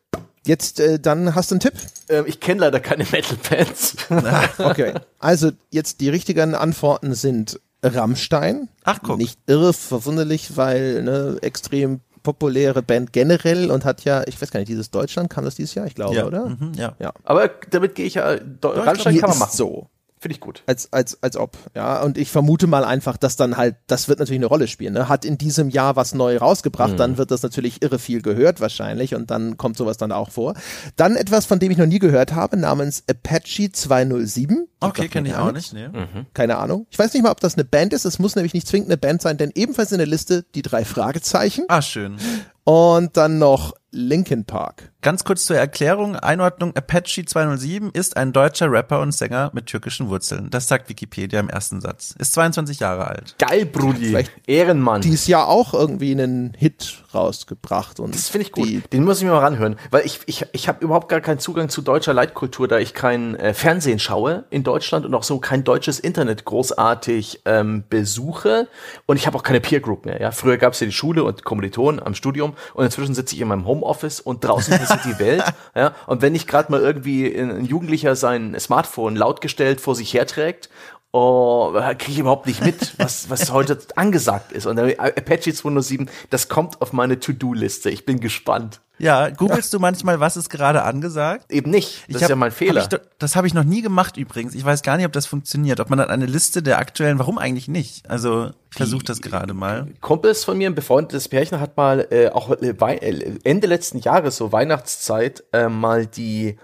Jetzt, 0.45 0.79
äh, 0.79 0.99
dann 0.99 1.33
hast 1.33 1.51
du 1.51 1.55
einen 1.55 1.59
Tipp? 1.59 1.73
Ähm, 2.07 2.25
ich 2.27 2.39
kenne 2.39 2.61
leider 2.61 2.79
keine 2.79 3.03
Metal-Bands. 3.11 3.95
okay. 4.59 4.93
Also, 5.17 5.51
jetzt 5.71 6.01
die 6.01 6.09
richtigen 6.09 6.53
Antworten 6.53 7.15
sind 7.15 7.59
Rammstein. 7.81 8.69
Ach, 8.83 8.99
guck. 9.01 9.17
Nicht 9.17 9.39
irre 9.47 9.73
verwunderlich, 9.73 10.55
weil 10.55 11.01
ne, 11.01 11.37
extrem 11.41 12.01
populäre 12.21 12.81
Band 12.81 13.11
generell 13.13 13.71
und 13.71 13.85
hat 13.85 14.03
ja, 14.03 14.23
ich 14.27 14.41
weiß 14.41 14.51
gar 14.51 14.59
nicht, 14.59 14.69
dieses 14.69 14.91
Deutschland 14.91 15.29
kam 15.29 15.45
das 15.45 15.55
dieses 15.55 15.75
Jahr, 15.75 15.85
ich 15.85 15.95
glaube, 15.95 16.15
ja. 16.15 16.25
oder? 16.25 16.49
Mhm, 16.49 16.73
ja. 16.75 16.95
ja. 16.99 17.13
Aber 17.23 17.49
damit 17.69 17.95
gehe 17.95 18.05
ich 18.05 18.15
ja, 18.15 18.37
Rammstein 18.63 19.17
kann 19.19 19.29
man 19.29 19.39
machen. 19.39 19.55
So. 19.55 19.89
Finde 20.25 20.33
ich 20.37 20.41
gut. 20.41 20.63
Als, 20.65 20.91
als, 20.91 21.21
als 21.21 21.37
ob, 21.37 21.55
ja. 21.75 22.01
Und 22.01 22.17
ich 22.17 22.31
vermute 22.31 22.65
mal 22.65 22.83
einfach, 22.83 23.15
dass 23.15 23.35
dann 23.35 23.57
halt, 23.57 23.75
das 23.85 24.07
wird 24.07 24.17
natürlich 24.17 24.39
eine 24.39 24.47
Rolle 24.47 24.67
spielen, 24.67 24.95
ne? 24.95 25.07
Hat 25.07 25.23
in 25.23 25.37
diesem 25.37 25.69
Jahr 25.69 25.95
was 25.95 26.15
neu 26.15 26.37
rausgebracht, 26.37 26.93
mhm. 26.93 26.97
dann 26.97 27.17
wird 27.19 27.29
das 27.29 27.43
natürlich 27.43 27.83
irre 27.83 27.99
viel 27.99 28.23
gehört 28.23 28.59
wahrscheinlich 28.59 29.13
und 29.13 29.29
dann 29.29 29.55
kommt 29.57 29.77
sowas 29.77 29.97
dann 29.97 30.11
auch 30.11 30.31
vor. 30.31 30.55
Dann 30.95 31.15
etwas, 31.15 31.45
von 31.45 31.59
dem 31.59 31.69
ich 31.69 31.77
noch 31.77 31.85
nie 31.85 31.99
gehört 31.99 32.33
habe, 32.33 32.57
namens 32.57 33.03
Apache 33.07 33.71
207. 33.71 34.67
Okay, 34.79 35.09
kenne 35.09 35.29
ich 35.29 35.35
auch 35.35 35.51
nicht, 35.51 35.73
ne? 35.73 35.89
Mhm. 35.89 36.25
Keine 36.33 36.57
Ahnung. 36.57 36.87
Ich 36.89 36.97
weiß 36.97 37.13
nicht 37.13 37.21
mal, 37.21 37.29
ob 37.29 37.39
das 37.39 37.53
eine 37.53 37.63
Band 37.63 37.93
ist. 37.93 38.05
Es 38.05 38.17
muss 38.17 38.35
nämlich 38.35 38.55
nicht 38.55 38.67
zwingend 38.67 38.89
eine 38.89 38.97
Band 38.97 39.21
sein, 39.21 39.37
denn 39.37 39.51
ebenfalls 39.53 39.91
in 39.91 39.99
der 39.99 40.07
Liste 40.07 40.43
die 40.55 40.63
drei 40.63 40.85
Fragezeichen. 40.85 41.65
Ah, 41.67 41.83
schön. 41.83 42.17
Und 42.63 43.15
dann 43.15 43.37
noch 43.37 43.75
Linkin 43.95 44.45
Park. 44.45 44.91
Ganz 45.01 45.23
kurz 45.23 45.45
zur 45.45 45.55
Erklärung, 45.55 46.15
Einordnung, 46.15 46.75
Apache 46.75 47.23
207 47.25 47.91
ist 47.91 48.17
ein 48.17 48.33
deutscher 48.33 48.71
Rapper 48.71 49.01
und 49.01 49.11
Sänger 49.11 49.51
mit 49.53 49.67
türkischen 49.67 50.09
Wurzeln. 50.09 50.49
Das 50.49 50.67
sagt 50.67 50.89
Wikipedia 50.89 51.39
im 51.39 51.47
ersten 51.47 51.79
Satz. 51.79 52.15
Ist 52.17 52.33
22 52.33 52.79
Jahre 52.79 53.07
alt. 53.07 53.35
Geil, 53.37 53.67
Brudi. 53.67 54.07
Vielleicht 54.07 54.31
Ehrenmann. 54.47 55.01
Dies 55.01 55.27
Jahr 55.27 55.47
auch 55.47 55.75
irgendwie 55.75 56.11
einen 56.11 56.55
Hit 56.57 57.03
rausgebracht. 57.13 57.99
Und 57.99 58.15
das 58.15 58.29
finde 58.29 58.47
ich 58.47 58.51
gut. 58.51 58.91
Den 58.91 59.03
muss 59.03 59.19
ich 59.19 59.25
mir 59.25 59.31
mal 59.31 59.39
ranhören, 59.39 59.77
weil 59.91 60.05
ich, 60.07 60.21
ich, 60.25 60.45
ich 60.53 60.67
habe 60.67 60.83
überhaupt 60.83 61.07
gar 61.07 61.21
keinen 61.21 61.37
Zugang 61.37 61.69
zu 61.69 61.83
deutscher 61.83 62.15
Leitkultur, 62.15 62.67
da 62.67 62.79
ich 62.79 62.95
kein 62.95 63.35
äh, 63.35 63.53
Fernsehen 63.53 63.99
schaue 63.99 64.45
in 64.49 64.63
Deutschland 64.63 65.05
und 65.05 65.13
auch 65.13 65.23
so 65.23 65.39
kein 65.39 65.63
deutsches 65.63 65.99
Internet 65.99 66.45
großartig 66.45 67.43
ähm, 67.45 67.83
besuche. 67.89 68.67
Und 69.05 69.17
ich 69.17 69.27
habe 69.27 69.37
auch 69.37 69.43
keine 69.43 69.61
Peer 69.61 69.81
Group 69.81 70.07
mehr. 70.07 70.19
Ja? 70.19 70.31
Früher 70.31 70.57
gab 70.57 70.73
es 70.73 70.79
ja 70.79 70.87
die 70.87 70.93
Schule 70.93 71.23
und 71.23 71.43
Kommilitonen 71.43 72.01
am 72.01 72.15
Studium 72.15 72.55
und 72.73 72.85
inzwischen 72.85 73.13
sitze 73.13 73.35
ich 73.35 73.41
in 73.41 73.47
meinem 73.47 73.65
Homeoffice 73.85 74.19
und 74.19 74.43
draußen 74.43 74.77
passiert 74.77 75.05
die 75.05 75.19
Welt. 75.19 75.43
Ja? 75.75 75.93
Und 76.07 76.21
wenn 76.21 76.31
nicht 76.31 76.47
gerade 76.47 76.71
mal 76.71 76.79
irgendwie 76.79 77.33
ein 77.35 77.65
Jugendlicher 77.65 78.15
sein 78.15 78.57
Smartphone 78.59 79.15
lautgestellt 79.15 79.81
vor 79.81 79.93
sich 79.93 80.13
herträgt 80.13 80.69
oh, 81.11 81.71
kriege 81.97 82.11
ich 82.11 82.19
überhaupt 82.19 82.45
nicht 82.45 82.63
mit, 82.63 82.97
was, 82.99 83.29
was 83.29 83.51
heute 83.53 83.77
angesagt 83.95 84.51
ist. 84.51 84.65
Und 84.65 84.77
Apache 84.77 85.53
207, 85.53 86.09
das 86.29 86.49
kommt 86.49 86.81
auf 86.81 86.91
meine 86.91 87.19
To-Do-Liste. 87.19 87.89
Ich 87.89 88.05
bin 88.05 88.19
gespannt. 88.19 88.81
Ja, 88.97 89.29
googelst 89.29 89.73
du 89.73 89.79
manchmal, 89.79 90.19
was 90.19 90.37
ist 90.37 90.49
gerade 90.49 90.83
angesagt? 90.83 91.51
Eben 91.51 91.71
nicht. 91.71 92.03
Das 92.03 92.07
ich 92.07 92.15
ist 92.15 92.21
hab, 92.23 92.29
ja 92.29 92.35
mein 92.35 92.51
Fehler. 92.51 92.83
Hab 92.83 92.93
ich, 92.93 92.99
das 93.19 93.35
habe 93.35 93.47
ich 93.47 93.53
noch 93.53 93.63
nie 93.63 93.81
gemacht 93.81 94.17
übrigens. 94.17 94.55
Ich 94.55 94.63
weiß 94.63 94.81
gar 94.83 94.97
nicht, 94.97 95.05
ob 95.05 95.11
das 95.11 95.25
funktioniert. 95.25 95.79
Ob 95.79 95.89
man 95.89 95.99
dann 95.99 96.09
eine 96.09 96.25
Liste 96.25 96.63
der 96.63 96.79
aktuellen, 96.79 97.19
warum 97.19 97.37
eigentlich 97.37 97.67
nicht? 97.67 98.09
Also 98.09 98.51
ich 98.71 98.77
versuche 98.77 99.03
das 99.03 99.21
gerade 99.21 99.53
mal. 99.53 99.87
Kumpels 100.01 100.43
von 100.43 100.57
mir, 100.57 100.69
ein 100.69 100.75
befreundetes 100.75 101.27
Pärchen, 101.27 101.59
hat 101.59 101.77
mal 101.77 102.07
äh, 102.09 102.29
auch 102.29 102.51
äh, 102.51 102.69
äh 102.69 103.37
Ende 103.43 103.67
letzten 103.67 103.99
Jahres, 103.99 104.37
so 104.37 104.51
Weihnachtszeit, 104.51 105.43
äh, 105.51 105.67
mal 105.67 106.05
die 106.05 106.57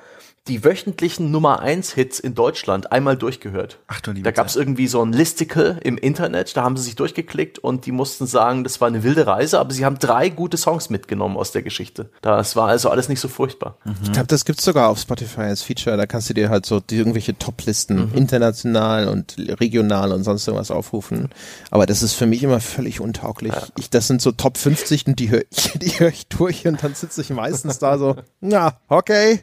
die 0.47 0.63
wöchentlichen 0.63 1.29
Nummer 1.29 1.59
1 1.59 1.93
Hits 1.93 2.19
in 2.19 2.33
Deutschland 2.33 2.91
einmal 2.91 3.15
durchgehört. 3.15 3.77
Ach 3.87 4.01
du 4.01 4.11
liebe 4.11 4.23
Da 4.23 4.31
gab 4.31 4.47
es 4.47 4.55
irgendwie 4.55 4.87
so 4.87 5.03
ein 5.05 5.13
Listicle 5.13 5.79
im 5.83 5.99
Internet, 5.99 6.57
da 6.57 6.63
haben 6.63 6.77
sie 6.77 6.83
sich 6.83 6.95
durchgeklickt 6.95 7.59
und 7.59 7.85
die 7.85 7.91
mussten 7.91 8.25
sagen, 8.25 8.63
das 8.63 8.81
war 8.81 8.87
eine 8.87 9.03
wilde 9.03 9.27
Reise, 9.27 9.59
aber 9.59 9.71
sie 9.71 9.85
haben 9.85 9.99
drei 9.99 10.29
gute 10.29 10.57
Songs 10.57 10.89
mitgenommen 10.89 11.37
aus 11.37 11.51
der 11.51 11.61
Geschichte. 11.61 12.09
Das 12.21 12.55
war 12.55 12.69
also 12.69 12.89
alles 12.89 13.07
nicht 13.07 13.19
so 13.19 13.27
furchtbar. 13.27 13.77
Mhm. 13.83 13.95
Ich 14.01 14.11
glaube, 14.13 14.27
das 14.27 14.43
gibt's 14.43 14.65
sogar 14.65 14.89
auf 14.89 14.99
Spotify 14.99 15.41
als 15.41 15.61
Feature, 15.61 15.95
da 15.95 16.07
kannst 16.07 16.29
du 16.31 16.33
dir 16.33 16.49
halt 16.49 16.65
so 16.65 16.79
die 16.79 16.97
irgendwelche 16.97 17.37
Toplisten 17.37 18.09
mhm. 18.09 18.17
international 18.17 19.09
und 19.09 19.35
regional 19.37 20.11
und 20.11 20.23
sonst 20.23 20.47
irgendwas 20.47 20.71
aufrufen. 20.71 21.29
Aber 21.69 21.85
das 21.85 22.01
ist 22.01 22.13
für 22.13 22.25
mich 22.25 22.41
immer 22.41 22.59
völlig 22.59 22.99
untauglich. 22.99 23.53
Ja. 23.53 23.61
Ich, 23.77 23.91
das 23.91 24.07
sind 24.07 24.23
so 24.23 24.31
Top 24.31 24.57
50 24.57 25.05
und 25.05 25.19
die 25.19 25.29
höre 25.29 25.43
ich, 25.51 25.71
die 25.75 25.99
höre 25.99 26.09
ich 26.09 26.27
durch 26.27 26.65
und 26.65 26.83
dann 26.83 26.95
sitze 26.95 27.21
ich 27.21 27.29
meistens 27.29 27.77
da 27.77 27.99
so, 27.99 28.15
ja, 28.41 28.79
okay, 28.87 29.41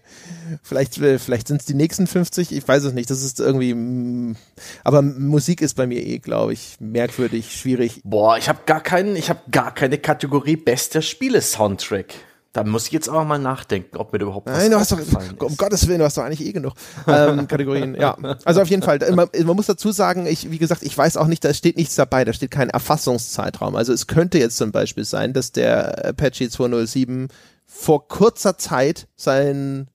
vielleicht 0.64 0.87
vielleicht, 0.94 1.24
vielleicht 1.24 1.48
sind 1.48 1.60
es 1.60 1.66
die 1.66 1.74
nächsten 1.74 2.06
50, 2.06 2.52
ich 2.52 2.66
weiß 2.66 2.84
es 2.84 2.92
nicht. 2.92 3.10
Das 3.10 3.22
ist 3.22 3.40
irgendwie, 3.40 3.74
mm, 3.74 4.36
aber 4.84 5.02
Musik 5.02 5.60
ist 5.60 5.74
bei 5.74 5.86
mir 5.86 6.04
eh, 6.04 6.18
glaube 6.18 6.52
ich, 6.52 6.76
merkwürdig, 6.80 7.54
schwierig. 7.56 8.00
Boah, 8.04 8.38
ich 8.38 8.48
habe 8.48 8.60
gar 8.66 8.80
keinen, 8.80 9.16
ich 9.16 9.30
habe 9.30 9.40
gar 9.50 9.74
keine 9.74 9.98
Kategorie 9.98 10.56
bester 10.56 11.02
Spiele-Soundtrack. 11.02 12.14
Da 12.54 12.64
muss 12.64 12.86
ich 12.86 12.92
jetzt 12.92 13.08
auch 13.08 13.24
mal 13.24 13.38
nachdenken, 13.38 13.98
ob 13.98 14.12
mir 14.12 14.20
überhaupt 14.20 14.48
was 14.48 14.58
Nein, 14.58 14.70
du 14.70 14.78
hast 14.78 14.90
doch, 14.90 14.98
um 15.42 15.56
Gottes 15.56 15.86
Willen, 15.86 15.98
du 15.98 16.04
hast 16.06 16.16
doch 16.16 16.24
eigentlich 16.24 16.44
eh 16.44 16.52
genug 16.52 16.72
ähm, 17.06 17.46
Kategorien. 17.48 17.94
Ja, 17.94 18.16
also 18.44 18.62
auf 18.62 18.68
jeden 18.68 18.82
Fall. 18.82 18.98
Man, 19.14 19.28
man, 19.44 19.54
muss 19.54 19.66
dazu 19.66 19.92
sagen, 19.92 20.26
ich, 20.26 20.50
wie 20.50 20.58
gesagt, 20.58 20.82
ich 20.82 20.96
weiß 20.96 21.18
auch 21.18 21.26
nicht, 21.26 21.44
da 21.44 21.52
steht 21.52 21.76
nichts 21.76 21.94
dabei, 21.94 22.24
da 22.24 22.32
steht 22.32 22.50
kein 22.50 22.70
Erfassungszeitraum. 22.70 23.76
Also 23.76 23.92
es 23.92 24.06
könnte 24.06 24.38
jetzt 24.38 24.56
zum 24.56 24.72
Beispiel 24.72 25.04
sein, 25.04 25.34
dass 25.34 25.52
der 25.52 26.06
Apache 26.06 26.48
207 26.48 27.28
vor 27.66 28.08
kurzer 28.08 28.56
Zeit 28.56 29.08
sein 29.14 29.88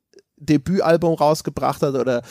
Debütalbum 0.45 1.15
rausgebracht 1.15 1.82
hat 1.82 1.95
oder 1.95 2.22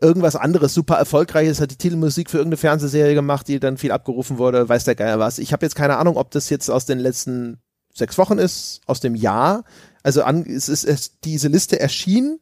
irgendwas 0.00 0.36
anderes 0.36 0.74
super 0.74 0.96
erfolgreiches, 0.96 1.60
hat 1.60 1.70
die 1.70 1.76
Titelmusik 1.76 2.30
für 2.30 2.38
irgendeine 2.38 2.58
Fernsehserie 2.58 3.14
gemacht, 3.14 3.48
die 3.48 3.60
dann 3.60 3.78
viel 3.78 3.92
abgerufen 3.92 4.38
wurde, 4.38 4.68
weiß 4.68 4.84
der 4.84 4.94
Geier 4.94 5.18
was. 5.18 5.38
Ich 5.38 5.52
habe 5.52 5.64
jetzt 5.64 5.74
keine 5.74 5.96
Ahnung, 5.96 6.16
ob 6.16 6.30
das 6.30 6.50
jetzt 6.50 6.70
aus 6.70 6.86
den 6.86 6.98
letzten 6.98 7.58
sechs 7.94 8.18
Wochen 8.18 8.38
ist, 8.38 8.80
aus 8.86 9.00
dem 9.00 9.14
Jahr. 9.14 9.64
Also 10.02 10.22
an, 10.22 10.44
es 10.44 10.68
ist 10.68 10.84
es, 10.84 11.20
diese 11.20 11.48
Liste 11.48 11.78
erschien, 11.80 12.38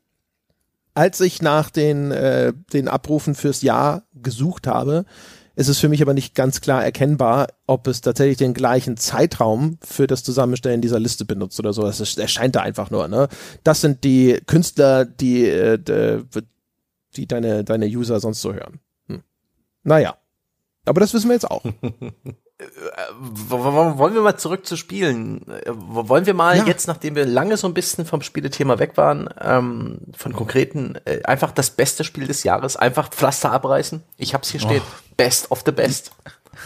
als 0.95 1.21
ich 1.21 1.43
nach 1.43 1.71
den, 1.71 2.11
äh, 2.11 2.53
den 2.73 2.89
Abrufen 2.89 3.35
fürs 3.35 3.63
Jahr 3.63 4.03
gesucht 4.15 4.67
habe. 4.67 5.05
Es 5.61 5.67
ist 5.67 5.81
für 5.81 5.89
mich 5.89 6.01
aber 6.03 6.15
nicht 6.15 6.37
ganz 6.37 6.61
klar 6.61 6.85
erkennbar, 6.85 7.49
ob 7.67 7.89
es 7.89 8.01
tatsächlich 8.01 8.37
den 8.37 8.55
gleichen 8.55 8.97
Zeitraum 8.97 9.77
für 9.83 10.07
das 10.07 10.23
Zusammenstellen 10.23 10.81
dieser 10.81 11.01
Liste 11.01 11.25
benutzt 11.25 11.59
oder 11.59 11.73
so. 11.73 11.83
Das 11.83 12.17
erscheint 12.17 12.55
da 12.55 12.61
einfach 12.61 12.93
nur. 12.93 13.09
Ne? 13.09 13.27
Das 13.65 13.81
sind 13.81 14.05
die 14.05 14.41
Künstler, 14.47 15.05
die, 15.05 15.47
äh, 15.47 16.23
die 17.17 17.27
deine, 17.27 17.65
deine 17.65 17.87
User 17.87 18.21
sonst 18.21 18.41
so 18.41 18.55
hören. 18.55 18.79
Hm. 19.09 19.25
Naja. 19.83 20.17
Aber 20.85 21.01
das 21.01 21.13
wissen 21.13 21.27
wir 21.27 21.35
jetzt 21.35 21.51
auch. 21.51 21.65
wollen 23.49 24.15
wir 24.15 24.21
mal 24.21 24.37
zurück 24.37 24.67
zu 24.67 24.77
Spielen? 24.77 25.43
Wollen 25.67 26.27
wir 26.27 26.35
mal 26.35 26.59
ja. 26.59 26.65
jetzt, 26.65 26.89
nachdem 26.89 27.15
wir 27.15 27.25
lange 27.25 27.57
so 27.57 27.69
ein 27.69 27.75
bisschen 27.75 28.05
vom 28.05 28.21
Spielethema 28.21 28.79
weg 28.81 28.97
waren, 28.97 29.29
ähm, 29.41 29.99
von 30.17 30.33
konkreten, 30.33 30.97
äh, 31.05 31.23
einfach 31.23 31.53
das 31.53 31.71
beste 31.71 32.03
Spiel 32.03 32.27
des 32.27 32.43
Jahres, 32.43 32.77
einfach 32.77 33.11
Pflaster 33.11 33.53
abreißen? 33.53 34.03
Ich 34.17 34.35
hab's 34.35 34.51
hier 34.51 34.61
oh. 34.63 34.67
stehen. 34.67 34.83
Best 35.17 35.51
of 35.53 35.63
the 35.65 35.73
best. 35.73 36.11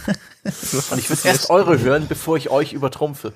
Und 0.44 0.98
ich 0.98 1.10
würde 1.10 1.28
erst 1.28 1.50
eure 1.50 1.78
hören, 1.78 2.06
bevor 2.08 2.38
ich 2.38 2.48
euch 2.48 2.72
übertrumpfe. 2.72 3.34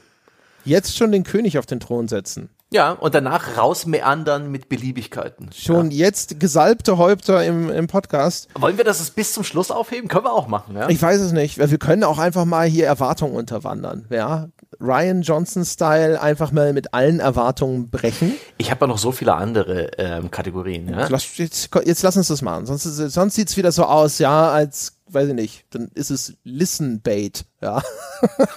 jetzt 0.64 0.96
schon 0.96 1.12
den 1.12 1.24
König 1.24 1.58
auf 1.58 1.66
den 1.66 1.80
Thron 1.80 2.08
setzen. 2.08 2.48
Ja, 2.72 2.93
und 2.93 3.14
danach 3.14 3.56
rausmeandern 3.56 4.51
mit 4.51 4.68
Beliebigkeiten. 4.68 5.51
Schon 5.52 5.93
jetzt 5.93 6.40
gesalbte 6.40 6.98
Häupter 6.98 7.44
im, 7.44 7.70
im 7.70 7.86
Podcast. 7.86 8.48
Wollen 8.59 8.76
wir 8.76 8.84
das 8.84 9.09
bis 9.10 9.32
zum 9.32 9.44
Schluss 9.44 9.70
aufheben? 9.70 10.09
Können 10.09 10.24
wir 10.24 10.32
auch 10.32 10.48
machen, 10.48 10.74
ja? 10.76 10.88
Ich 10.88 11.01
weiß 11.01 11.20
es 11.20 11.30
nicht. 11.30 11.59
Wir 11.59 11.78
können 11.78 12.02
auch 12.02 12.18
einfach 12.18 12.44
mal 12.44 12.66
hier 12.66 12.86
Erwartungen 12.86 13.36
unterwandern. 13.36 14.06
Ja? 14.10 14.48
Ryan 14.81 15.23
Johnson-Style 15.23 16.20
einfach 16.20 16.53
mal 16.53 16.73
mit 16.73 16.94
allen 16.94 17.20
Erwartungen 17.20 17.90
brechen. 17.90 18.35
Ich 18.59 18.70
habe 18.70 18.82
ja 18.82 18.86
noch 18.89 18.98
so 18.98 19.12
viele 19.12 19.35
andere 19.35 19.90
ähm, 19.98 20.31
Kategorien. 20.31 20.89
Ja? 20.89 21.09
Lass, 21.09 21.36
jetzt, 21.39 21.70
jetzt 21.85 22.03
lass 22.03 22.16
uns 22.16 22.28
das 22.28 22.43
machen. 22.43 22.66
Sonst, 22.66 22.85
sonst 22.85 23.35
sieht's 23.35 23.57
wieder 23.57 23.73
so 23.73 23.85
aus, 23.85 24.19
ja, 24.19 24.51
als 24.51 24.97
weiß 25.09 25.28
ich 25.28 25.35
nicht, 25.35 25.66
dann 25.70 25.89
ist 25.94 26.11
es 26.11 26.35
Listen 26.43 27.01
Bait, 27.01 27.44
ja. 27.61 27.82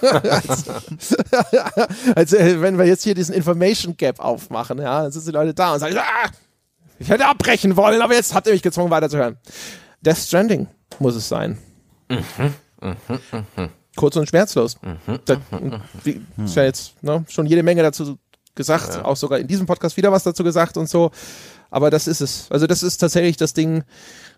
als, 0.00 0.68
als, 2.14 2.32
wenn 2.32 2.76
wir 2.78 2.86
jetzt 2.86 3.04
hier 3.04 3.14
diesen 3.14 3.34
Information 3.34 3.96
Gap 3.96 4.18
aufmachen, 4.20 4.78
ja, 4.78 5.02
dann 5.02 5.12
sind 5.12 5.26
die 5.26 5.30
Leute 5.30 5.54
da 5.54 5.74
und 5.74 5.80
sagen, 5.80 5.96
ah, 5.96 6.30
ich 6.98 7.08
hätte 7.08 7.26
abbrechen 7.26 7.76
wollen, 7.76 8.02
aber 8.02 8.14
jetzt 8.14 8.34
habt 8.34 8.46
ihr 8.46 8.52
mich 8.52 8.62
gezwungen 8.62 8.90
weiterzuhören. 8.90 9.38
Death 10.00 10.18
Stranding 10.18 10.66
muss 10.98 11.14
es 11.14 11.28
sein. 11.28 11.58
Mhm, 12.08 12.54
mh, 12.80 12.96
mh. 13.56 13.68
Kurz 13.96 14.16
und 14.16 14.28
schmerzlos. 14.28 14.76
Mhm, 14.82 15.18
da, 15.24 15.36
wie, 16.04 16.20
ist 16.44 16.56
ja 16.56 16.64
jetzt 16.64 17.02
ne, 17.02 17.24
schon 17.28 17.46
jede 17.46 17.62
Menge 17.62 17.82
dazu 17.82 18.18
gesagt, 18.54 18.94
ja. 18.94 19.04
auch 19.04 19.16
sogar 19.16 19.38
in 19.38 19.46
diesem 19.46 19.66
Podcast 19.66 19.96
wieder 19.96 20.12
was 20.12 20.22
dazu 20.22 20.44
gesagt 20.44 20.76
und 20.76 20.88
so. 20.88 21.10
Aber 21.70 21.90
das 21.90 22.06
ist 22.06 22.20
es. 22.20 22.46
Also 22.50 22.66
das 22.66 22.82
ist 22.82 22.98
tatsächlich 22.98 23.36
das 23.36 23.54
Ding, 23.54 23.84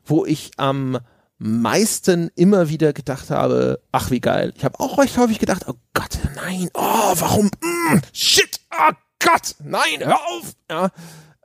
wo 0.04 0.24
ich 0.24 0.52
am 0.56 0.98
meisten 1.38 2.30
immer 2.36 2.68
wieder 2.68 2.92
gedacht 2.92 3.30
habe, 3.30 3.80
ach 3.90 4.10
wie 4.10 4.20
geil. 4.20 4.52
Ich 4.56 4.64
habe 4.64 4.78
auch 4.78 4.98
recht 4.98 5.16
häufig 5.18 5.38
gedacht, 5.38 5.64
oh 5.66 5.74
Gott, 5.92 6.18
nein, 6.36 6.70
oh, 6.74 7.14
warum, 7.16 7.46
mm, 7.46 7.98
shit, 8.12 8.60
oh 8.70 8.92
Gott, 9.18 9.56
nein, 9.58 10.00
hör 10.00 10.20
auf. 10.20 10.54
Ja, 10.70 10.90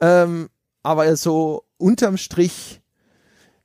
ähm, 0.02 0.50
aber 0.84 1.16
so 1.18 1.64
unterm 1.78 2.18
Strich 2.18 2.82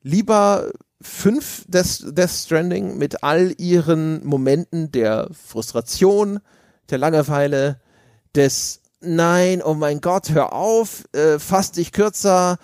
lieber 0.02 0.72
fünf 1.02 1.64
Death, 1.68 2.02
Death 2.06 2.30
Stranding 2.30 2.98
mit 2.98 3.22
all 3.22 3.54
ihren 3.58 4.24
Momenten 4.24 4.92
der 4.92 5.28
Frustration, 5.32 6.40
der 6.90 6.98
Langeweile, 6.98 7.80
des 8.34 8.80
Nein, 9.00 9.62
oh 9.62 9.74
mein 9.74 10.00
Gott, 10.00 10.30
hör 10.30 10.52
auf, 10.52 11.04
äh, 11.12 11.40
fass 11.40 11.72
dich 11.72 11.90
kürzer, 11.90 12.56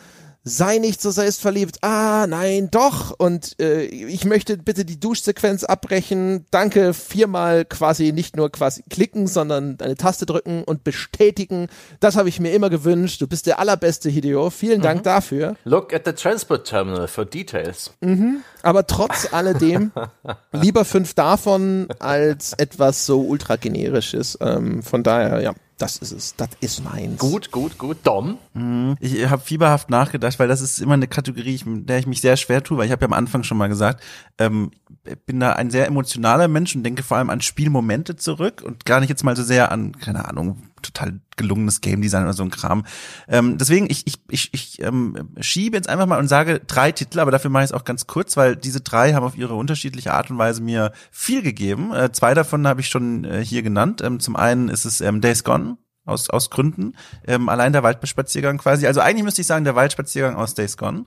sei 0.49 0.79
nicht 0.79 1.01
so 1.01 1.11
selbstverliebt. 1.11 1.79
Ah, 1.83 2.27
nein, 2.27 2.69
doch. 2.71 3.15
Und 3.19 3.59
äh, 3.61 3.85
ich 3.85 4.25
möchte 4.25 4.57
bitte 4.57 4.85
die 4.85 4.99
Duschsequenz 4.99 5.65
abbrechen. 5.65 6.47
Danke, 6.51 6.95
viermal 6.95 7.65
quasi 7.65 8.13
nicht 8.13 8.37
nur 8.37 8.51
quasi 8.51 8.83
klicken, 8.91 9.27
sondern 9.27 9.79
eine 9.81 9.97
Taste 9.97 10.27
drücken 10.27 10.65
und 10.65 10.85
bestätigen. 10.85 11.69
Das 12.01 12.17
habe 12.17 12.29
ich 12.29 12.41
mir 12.41 12.53
immer 12.53 12.71
gewünscht. 12.71 13.21
Du 13.21 13.27
bist 13.27 13.47
der 13.47 13.59
allerbeste 13.59 14.09
Hideo. 14.09 14.51
Vielen 14.51 14.81
Dank 14.81 15.01
mhm. 15.01 15.05
dafür. 15.05 15.57
Look 15.65 15.93
at 15.95 16.03
the 16.05 16.13
transport 16.13 16.67
terminal 16.67 17.07
for 17.07 17.25
details. 17.25 17.93
Mhm. 18.01 18.43
Aber 18.63 18.87
trotz 18.87 19.33
alledem 19.33 19.93
lieber 20.53 20.85
fünf 20.85 21.15
davon 21.15 21.89
als 21.99 22.53
etwas 22.55 23.07
so 23.07 23.21
ultra 23.21 23.57
generisches. 23.57 24.39
Ähm, 24.41 24.83
von 24.83 25.03
daher, 25.03 25.41
ja. 25.41 25.55
Das 25.79 25.97
ist 25.99 26.11
es. 26.11 26.35
Das 26.35 26.49
ist 26.61 26.83
meins. 26.83 27.19
Gut, 27.21 27.53
gut, 27.53 27.79
gut. 27.79 27.99
Dom? 28.03 28.37
Mhm. 28.53 28.97
Ich 28.99 29.31
habe 29.31 29.41
fieberhaft 29.41 29.91
nachgedacht, 29.91 30.37
weil 30.41 30.49
das 30.49 30.61
ist 30.61 30.81
immer 30.81 30.95
eine 30.95 31.07
Kategorie, 31.07 31.61
in 31.65 31.87
der 31.87 31.99
ich 31.99 32.07
mich 32.09 32.21
sehr 32.21 32.37
schwer 32.37 32.65
tue, 32.65 32.77
weil 32.77 32.87
ich 32.87 32.91
habe 32.91 33.03
ja 33.03 33.07
am 33.07 33.13
Anfang 33.13 33.45
schon 33.45 33.59
mal 33.59 33.69
gesagt, 33.69 34.03
ähm, 34.39 34.73
bin 35.17 35.41
da 35.41 35.53
ein 35.53 35.71
sehr 35.71 35.87
emotionaler 35.87 36.49
Mensch 36.49 36.75
und 36.75 36.83
denke 36.83 37.03
vor 37.03 37.17
allem 37.17 37.31
an 37.31 37.41
Spielmomente 37.41 38.17
zurück 38.17 38.63
und 38.65 38.85
gar 38.85 39.01
nicht 39.01 39.09
jetzt 39.09 39.25
mal 39.25 39.37
so 39.37 39.43
sehr 39.43 39.73
an, 39.73 39.93
keine 39.93 40.29
Ahnung, 40.29 40.63
total 40.83 41.21
gelungenes 41.37 41.81
Game 41.81 42.01
Design 42.01 42.25
oder 42.25 42.33
so 42.33 42.43
ein 42.43 42.51
Kram. 42.51 42.85
Ähm, 43.29 43.59
deswegen, 43.59 43.89
ich, 43.91 44.07
ich, 44.07 44.19
ich, 44.29 44.53
ich 44.53 44.83
ähm, 44.83 45.31
schiebe 45.41 45.77
jetzt 45.77 45.89
einfach 45.89 46.07
mal 46.07 46.19
und 46.19 46.29
sage 46.29 46.61
drei 46.67 46.93
Titel, 46.93 47.21
aber 47.21 47.31
dafür 47.31 47.51
mache 47.51 47.65
ich 47.65 47.71
es 47.71 47.75
auch 47.75 47.85
ganz 47.85 48.07
kurz, 48.07 48.37
weil 48.37 48.57
diese 48.57 48.81
drei 48.81 49.15
haben 49.15 49.25
auf 49.25 49.37
ihre 49.37 49.55
unterschiedliche 49.55 50.13
Art 50.13 50.31
und 50.31 50.39
Weise 50.39 50.63
mir 50.63 50.93
viel 51.11 51.43
gegeben. 51.43 51.93
Äh, 51.95 52.13
zwei 52.13 52.35
davon 52.35 52.67
habe 52.67 52.81
ich 52.81 52.89
schon 52.89 53.25
äh, 53.25 53.45
hier 53.45 53.63
genannt. 53.63 54.03
Ähm, 54.03 54.21
zum 54.21 54.37
einen 54.37 54.69
ist 54.69 54.85
es 54.85 55.01
ähm, 55.01 55.21
Days 55.21 55.45
Gone, 55.45 55.79
aus, 56.09 56.31
aus 56.31 56.51
Gründen. 56.51 56.95
Ähm, 57.27 57.49
allein 57.49 57.73
der 57.73 57.83
Waldspaziergang 57.83 58.59
quasi. 58.59 58.87
Also 58.87 59.01
eigentlich 59.01 59.25
müsste 59.25 59.43
ich 59.43 59.47
sagen, 59.47 59.65
der 59.65 59.77
Waldspaziergang 59.77 60.37
aus 60.37 60.55
Days 60.55 60.77
Gone. 60.77 61.05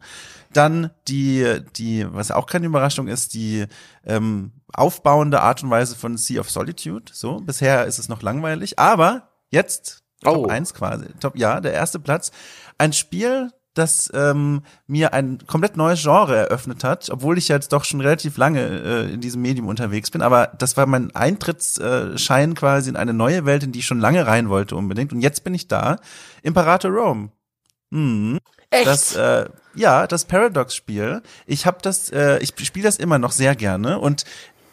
Dann 0.54 0.92
die, 1.08 1.62
die, 1.76 2.06
was 2.12 2.32
auch 2.32 2.46
keine 2.46 2.68
Überraschung 2.68 3.08
ist, 3.08 3.34
die 3.34 3.66
ähm, 4.06 4.52
aufbauende 4.74 5.42
Art 5.42 5.64
und 5.64 5.70
Weise 5.70 5.96
von 5.96 6.18
Sea 6.18 6.42
of 6.42 6.50
Solitude. 6.50 7.12
So, 7.14 7.38
bisher 7.38 7.86
ist 7.86 8.00
es 8.00 8.10
noch 8.10 8.22
langweilig, 8.22 8.80
aber 8.80 9.32
Jetzt 9.52 10.04
Top 10.24 10.38
oh. 10.38 10.48
1 10.48 10.74
quasi. 10.74 11.08
Top, 11.20 11.36
ja, 11.36 11.60
der 11.60 11.74
erste 11.74 12.00
Platz. 12.00 12.32
Ein 12.78 12.94
Spiel, 12.94 13.52
das 13.74 14.10
ähm, 14.14 14.62
mir 14.88 15.14
ein 15.14 15.40
komplett 15.48 15.78
neues 15.78 16.02
Genre 16.02 16.36
eröffnet 16.36 16.84
hat, 16.84 17.10
obwohl 17.10 17.38
ich 17.38 17.48
jetzt 17.48 17.74
doch 17.74 17.84
schon 17.84 18.02
relativ 18.02 18.38
lange 18.38 18.62
äh, 18.62 19.14
in 19.14 19.20
diesem 19.20 19.42
Medium 19.42 19.68
unterwegs 19.68 20.12
bin. 20.12 20.22
Aber 20.22 20.48
das 20.58 20.78
war 20.78 20.86
mein 20.86 21.16
Eintrittsschein 21.16 22.54
quasi 22.54 22.90
in 22.90 22.96
eine 22.96 23.14
neue 23.14 23.46
Welt, 23.46 23.64
in 23.64 23.72
die 23.72 23.80
ich 23.80 23.86
schon 23.86 24.00
lange 24.00 24.26
rein 24.26 24.50
wollte 24.50 24.76
unbedingt. 24.76 25.12
Und 25.12 25.22
jetzt 25.22 25.44
bin 25.44 25.54
ich 25.54 25.68
da. 25.68 25.98
Imperator 26.44 26.92
Rome. 26.92 27.32
Mhm. 27.90 28.40
Echt? 28.70 28.88
Das, 28.88 29.16
äh, 29.16 29.50
ja, 29.76 30.08
das 30.08 30.26
Paradox-Spiel. 30.26 31.22
Ich 31.46 31.66
habe 31.66 31.78
das, 31.82 32.10
äh, 32.10 32.40
ich 32.40 32.54
spiele 32.66 32.86
das 32.86 32.98
immer 32.98 33.20
noch 33.20 33.32
sehr 33.32 33.56
gerne 33.56 34.00
und 34.00 34.26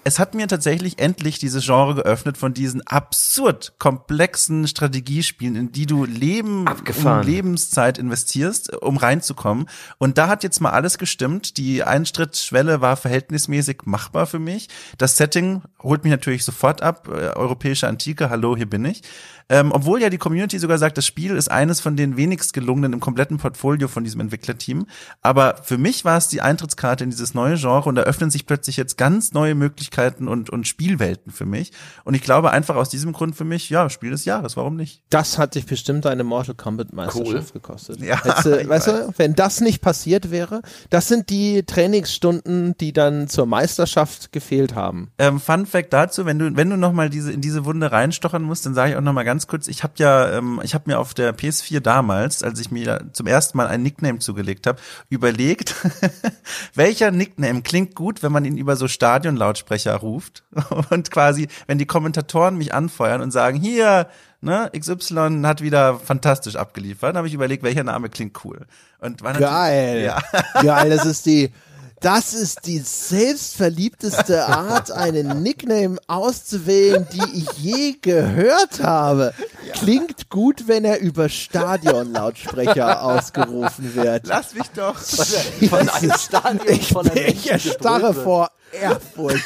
es 0.09 0.19
hat 0.19 0.35
mir 0.35 0.49
tatsächlich 0.49 0.99
endlich 1.01 1.39
dieses 1.39 1.67
Genre 1.67 1.97
geöffnet 1.97 2.39
von 2.39 2.55
diesen 2.55 2.87
absurd 2.87 3.75
komplexen 3.79 4.67
Strategiespielen, 4.67 5.55
in 5.55 5.73
die 5.73 5.85
du 5.85 6.07
Leben 6.07 6.67
Abgefahren. 6.67 7.21
um 7.21 7.27
Lebenszeit 7.27 7.99
investierst, 7.99 8.75
um 8.77 8.97
reinzukommen. 8.97 9.69
Und 9.99 10.17
da 10.17 10.29
hat 10.29 10.45
jetzt 10.45 10.61
mal 10.61 10.71
alles 10.71 10.97
gestimmt. 10.97 11.59
Die 11.59 11.85
Eintrittsschwelle 11.85 12.81
war 12.81 12.97
verhältnismäßig 12.97 13.83
machbar 13.85 14.27
für 14.27 14.39
mich. 14.39 14.69
Das 14.97 15.19
Setting 15.19 15.63
holt 15.83 16.05
mich 16.05 16.11
natürlich 16.11 16.45
sofort 16.45 16.81
ab. 16.81 17.09
Äh, 17.09 17.37
europäische 17.37 17.87
Antike, 17.87 18.31
hallo, 18.31 18.57
hier 18.57 18.71
bin 18.71 18.87
ich. 18.87 19.03
Ähm, 19.49 19.73
obwohl 19.73 20.01
ja 20.03 20.11
die 20.11 20.19
Community 20.19 20.59
sogar 20.59 20.79
sagt, 20.79 20.99
das 20.99 21.07
Spiel 21.07 21.37
ist 21.37 21.51
eines 21.51 21.81
von 21.81 21.97
den 21.97 22.17
wenigst 22.17 22.53
gelungenen 22.53 22.93
im 22.93 23.01
kompletten 23.01 23.39
Portfolio 23.39 23.89
von 23.89 24.05
diesem 24.05 24.21
Entwicklerteam. 24.21 24.87
Aber 25.23 25.61
für 25.63 25.79
mich 25.79 26.05
war 26.05 26.19
es 26.19 26.29
die 26.29 26.41
Eintrittskarte 26.41 27.05
in 27.05 27.11
dieses 27.11 27.35
neue 27.35 27.57
Genre 27.57 27.89
und 27.89 27.95
da 27.95 28.03
öffnen 28.03 28.31
sich 28.31 28.47
plötzlich 28.47 28.77
jetzt 28.77 28.99
ganz 28.99 29.33
neue 29.33 29.55
Möglichkeiten 29.55 30.29
und, 30.29 30.51
und 30.51 30.67
Spielwelten 30.67 31.33
für 31.33 31.47
mich. 31.47 31.73
Und 32.05 32.15
ich 32.15 32.23
glaube 32.23 32.51
einfach 32.51 32.77
aus 32.77 32.89
diesem 32.89 33.13
Grund 33.13 33.37
für 33.37 33.45
mich, 33.45 33.71
ja, 33.71 33.89
Spiel 33.91 34.11
des 34.11 34.25
Jahres, 34.25 34.57
warum 34.57 34.77
nicht? 34.77 35.03
Das 35.11 35.39
hat 35.39 35.55
dich 35.55 35.67
bestimmt 35.67 36.07
eine 36.07 36.25
Mortal 36.25 36.55
Kombat 36.55 36.93
Meisterschaft 36.93 37.55
cool. 37.55 37.61
gekostet. 37.61 38.01
Ja, 38.01 38.17
du, 38.17 38.31
weißt 38.69 38.87
du, 38.87 39.15
wenn 39.17 39.35
das 39.35 39.61
nicht 39.61 39.81
passiert 39.81 40.31
wäre, 40.31 40.63
das 40.91 41.09
sind 41.09 41.31
die 41.31 41.63
Trainingsstunden, 41.63 42.77
die 42.79 42.93
dann 42.93 43.29
zur 43.29 43.47
Meisterschaft 43.47 44.33
gefehlt 44.33 44.75
haben. 44.75 45.11
Ähm, 45.19 45.41
Fun 45.41 45.67
Fact 45.67 45.93
dazu, 45.93 46.27
wenn 46.27 46.39
du, 46.39 46.57
wenn 46.57 46.71
du 46.71 46.77
noch 46.77 46.93
mal 46.93 47.11
diese, 47.11 47.33
in 47.33 47.41
diese 47.41 47.65
Wunde 47.65 47.93
reinstochern 47.93 48.43
musst, 48.43 48.67
dann 48.67 48.75
sage 48.75 48.93
ich 48.93 48.97
auch 48.97 49.03
noch 49.03 49.13
mal 49.13 49.25
ganz 49.25 49.38
ganz 49.39 49.47
kurz, 49.47 49.69
ich 49.69 49.85
habe 49.85 49.93
ja, 49.99 50.33
ähm, 50.37 50.61
ich 50.65 50.75
habe 50.75 50.91
mir 50.91 50.99
auf 50.99 51.15
der 51.15 51.33
PS4 51.33 51.79
damals, 51.79 52.43
als 52.43 52.59
ich 52.59 52.73
mir 52.73 53.09
zum 53.13 53.29
ersten 53.29 53.57
Mal 53.57 53.69
ein 53.69 53.85
Nickname 53.85 54.19
zugelegt 54.19 54.67
habe, 54.67 54.81
überlegt, 55.11 55.77
welcher 56.75 57.13
Nickname 57.13 57.63
klingt 57.63 57.95
gut, 57.95 58.25
wenn 58.25 58.33
man 58.33 58.45
ihn 58.45 58.59
über 58.59 58.75
so 58.75 58.89
Stadionlautsprecher 58.89 59.95
ruft 59.95 60.43
und 60.91 61.13
quasi, 61.13 61.47
wenn 61.69 61.79
die 61.79 61.87
Kommentatoren 61.87 62.59
mich 62.59 62.75
anfeuern 62.75 63.21
und 63.21 63.31
sagen, 63.31 63.61
hier, 63.61 64.09
ne, 64.41 64.73
XY 64.77 65.43
hat 65.45 65.63
wieder 65.63 66.01
fantastisch 66.01 66.57
abgeliefert, 66.57 67.15
habe 67.15 67.29
ich 67.29 67.35
überlegt, 67.35 67.63
welcher 67.63 67.85
Name 67.85 68.09
klingt 68.09 68.45
cool. 68.45 68.67
Und 68.99 69.23
war 69.23 69.35
Geil. 69.35 70.03
Ja. 70.03 70.21
Geil, 70.61 70.91
das 70.91 71.07
ist 71.07 71.27
die 71.27 71.53
das 72.01 72.35
ist 72.35 72.67
die 72.67 72.79
selbstverliebteste 72.79 74.47
Art, 74.47 74.91
einen 74.91 75.43
Nickname 75.43 75.99
auszuwählen, 76.07 77.07
die 77.13 77.39
ich 77.39 77.51
je 77.59 77.97
gehört 78.01 78.83
habe. 78.83 79.35
Klingt 79.73 80.31
gut, 80.31 80.69
wenn 80.69 80.85
er 80.85 81.01
über 81.01 81.29
Stadionlautsprecher 81.29 83.03
ausgerufen 83.03 83.95
wird. 83.95 84.27
Lass 84.27 84.55
mich 84.55 84.69
doch. 84.71 84.97
Von 84.99 85.89
einem 85.89 86.13
Stadion, 86.13 86.69
ich, 86.69 86.89
von 86.89 87.09
einem 87.09 87.27
ich 87.27 87.51
erstarre 87.51 88.15
vor 88.15 88.51
Ehrfurcht. 88.73 89.45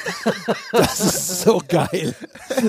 Das 0.73 1.01
ist 1.01 1.43
so 1.43 1.63
geil. 1.67 2.15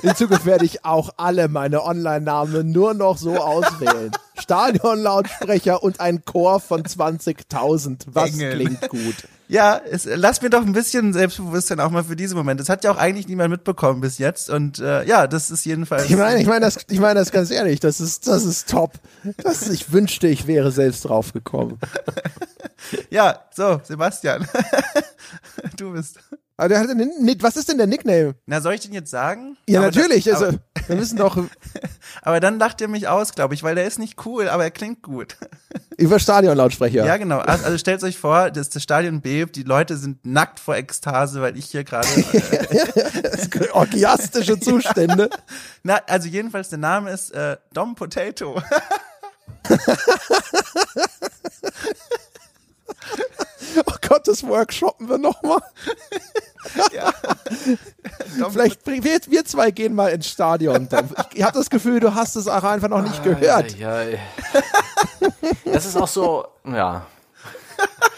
In 0.01 0.15
Zukunft 0.15 0.45
werde 0.45 0.65
ich 0.65 0.85
auch 0.85 1.11
alle 1.17 1.47
meine 1.47 1.83
Online-Namen 1.83 2.71
nur 2.71 2.93
noch 2.93 3.17
so 3.17 3.37
auswählen. 3.37 4.11
Stadionlautsprecher 4.39 5.83
und 5.83 5.99
ein 5.99 6.23
Chor 6.25 6.59
von 6.59 6.83
20.000. 6.83 8.01
Was 8.07 8.33
Engel. 8.33 8.53
klingt 8.55 8.89
gut? 8.89 9.15
Ja, 9.53 9.79
es, 9.87 10.05
lass 10.05 10.41
mir 10.41 10.49
doch 10.49 10.65
ein 10.65 10.73
bisschen 10.73 11.13
Selbstbewusstsein 11.13 11.79
auch 11.79 11.91
mal 11.91 12.03
für 12.03 12.15
diese 12.15 12.33
Momente. 12.33 12.63
Das 12.63 12.69
hat 12.69 12.83
ja 12.83 12.91
auch 12.91 12.97
eigentlich 12.97 13.27
niemand 13.27 13.51
mitbekommen 13.51 14.01
bis 14.01 14.17
jetzt. 14.17 14.49
Und 14.49 14.79
äh, 14.79 15.05
ja, 15.05 15.27
das 15.27 15.51
ist 15.51 15.63
jedenfalls. 15.63 16.09
Ich 16.09 16.17
meine, 16.17 16.41
ich 16.41 16.47
meine 16.47 16.61
das, 16.61 16.79
ich 16.89 16.99
meine 16.99 17.19
das 17.19 17.31
ganz 17.31 17.51
ehrlich. 17.51 17.79
Das 17.79 18.01
ist, 18.01 18.25
das 18.25 18.45
ist 18.45 18.67
top. 18.67 18.93
Das, 19.43 19.69
ich 19.69 19.91
wünschte, 19.91 20.27
ich 20.27 20.47
wäre 20.47 20.71
selbst 20.71 21.05
draufgekommen. 21.05 21.77
ja, 23.11 23.41
so 23.51 23.79
Sebastian, 23.83 24.47
du 25.77 25.93
bist. 25.93 26.17
Aber 26.63 26.69
der 26.69 26.79
hat 26.79 26.89
einen, 26.89 27.11
Nick- 27.19 27.43
was 27.43 27.57
ist 27.57 27.67
denn 27.67 27.77
der 27.77 27.87
Nickname? 27.87 28.35
Na, 28.45 28.61
soll 28.61 28.75
ich 28.75 28.79
den 28.79 28.93
jetzt 28.93 29.11
sagen? 29.11 29.57
Ja, 29.67 29.81
Aber 29.81 29.87
natürlich. 29.87 30.23
Das, 30.23 30.35
also, 30.41 30.45
aber, 30.45 30.87
wir 30.87 30.95
müssen 30.95 31.17
doch 31.17 31.37
aber 32.21 32.39
dann 32.39 32.57
lacht 32.57 32.79
ihr 32.79 32.87
mich 32.87 33.09
aus, 33.09 33.33
glaube 33.33 33.53
ich, 33.53 33.63
weil 33.63 33.75
der 33.75 33.85
ist 33.85 33.99
nicht 33.99 34.25
cool, 34.25 34.47
aber 34.47 34.63
er 34.63 34.71
klingt 34.71 35.01
gut. 35.01 35.35
über 35.97 36.19
Stadionlautsprecher. 36.19 37.05
Ja, 37.05 37.17
genau. 37.17 37.39
Also, 37.39 37.77
stellt 37.77 38.01
euch 38.05 38.17
vor, 38.17 38.49
das, 38.49 38.69
das 38.69 38.81
Stadion 38.81 39.19
bebt, 39.19 39.57
die 39.57 39.63
Leute 39.63 39.97
sind 39.97 40.25
nackt 40.25 40.61
vor 40.61 40.77
Ekstase, 40.77 41.41
weil 41.41 41.57
ich 41.57 41.65
hier 41.65 41.83
gerade. 41.83 42.07
Äh, 42.07 43.69
Orgiastische 43.73 44.57
Zustände. 44.57 45.29
na, 45.83 45.99
also 46.07 46.29
jedenfalls 46.29 46.69
der 46.69 46.79
Name 46.79 47.11
ist 47.11 47.31
äh, 47.31 47.57
Dom 47.73 47.95
Potato. 47.95 48.61
Oh 53.85 53.95
Gott, 54.07 54.27
das 54.27 54.43
Workshoppen 54.43 55.09
wir 55.09 55.17
nochmal. 55.17 55.61
Dom 58.39 58.51
Vielleicht 58.51 58.85
wir, 58.85 59.01
wir 59.27 59.45
zwei 59.45 59.71
gehen 59.71 59.93
mal 59.93 60.09
ins 60.09 60.27
Stadion. 60.27 60.87
Ich, 61.33 61.43
habe 61.43 61.57
das 61.57 61.69
Gefühl, 61.69 61.99
du 61.99 62.15
hast 62.15 62.35
es 62.35 62.47
auch 62.47 62.63
einfach 62.63 62.89
noch 62.89 63.01
nicht 63.01 63.23
gehört. 63.23 63.77
Ja, 63.77 64.03
ja. 64.03 64.19
Das 65.65 65.85
ist 65.85 65.95
auch 65.95 66.07
so, 66.07 66.45
ja. 66.65 67.05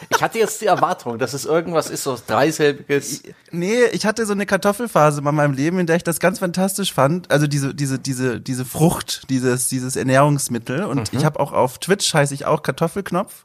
Ich 0.10 0.22
hatte 0.22 0.40
jetzt 0.40 0.62
die 0.62 0.68
Erwartung, 0.68 1.18
dass 1.18 1.34
es 1.34 1.46
irgendwas 1.46 1.90
ist, 1.90 2.04
so 2.04 2.18
dreisilbiges. 2.26 3.24
Nee, 3.52 3.86
ich 3.92 4.06
hatte 4.06 4.26
so 4.26 4.34
eine 4.34 4.46
Kartoffelphase 4.46 5.20
in 5.20 5.36
meinem 5.36 5.54
Leben, 5.54 5.80
in 5.80 5.88
der 5.88 5.96
ich 5.96 6.04
das 6.04 6.20
ganz 6.20 6.40
fantastisch 6.40 6.94
fand. 6.94 7.32
Also 7.32 7.48
diese, 7.48 7.74
diese, 7.74 8.00
diese, 8.00 8.40
diese 8.40 8.66
Frucht, 8.66 9.30
dieses, 9.30 9.68
dieses 9.70 9.96
Ernährungsmittel. 9.96 10.84
Und 10.86 11.14
ich 11.14 11.26
habe 11.26 11.40
auch 11.40 11.52
auf 11.52 11.80
Twitch 11.80 12.14
heiße 12.14 12.34
ich 12.34 12.46
auch 12.46 12.64
Kartoffelknopf. 12.64 13.44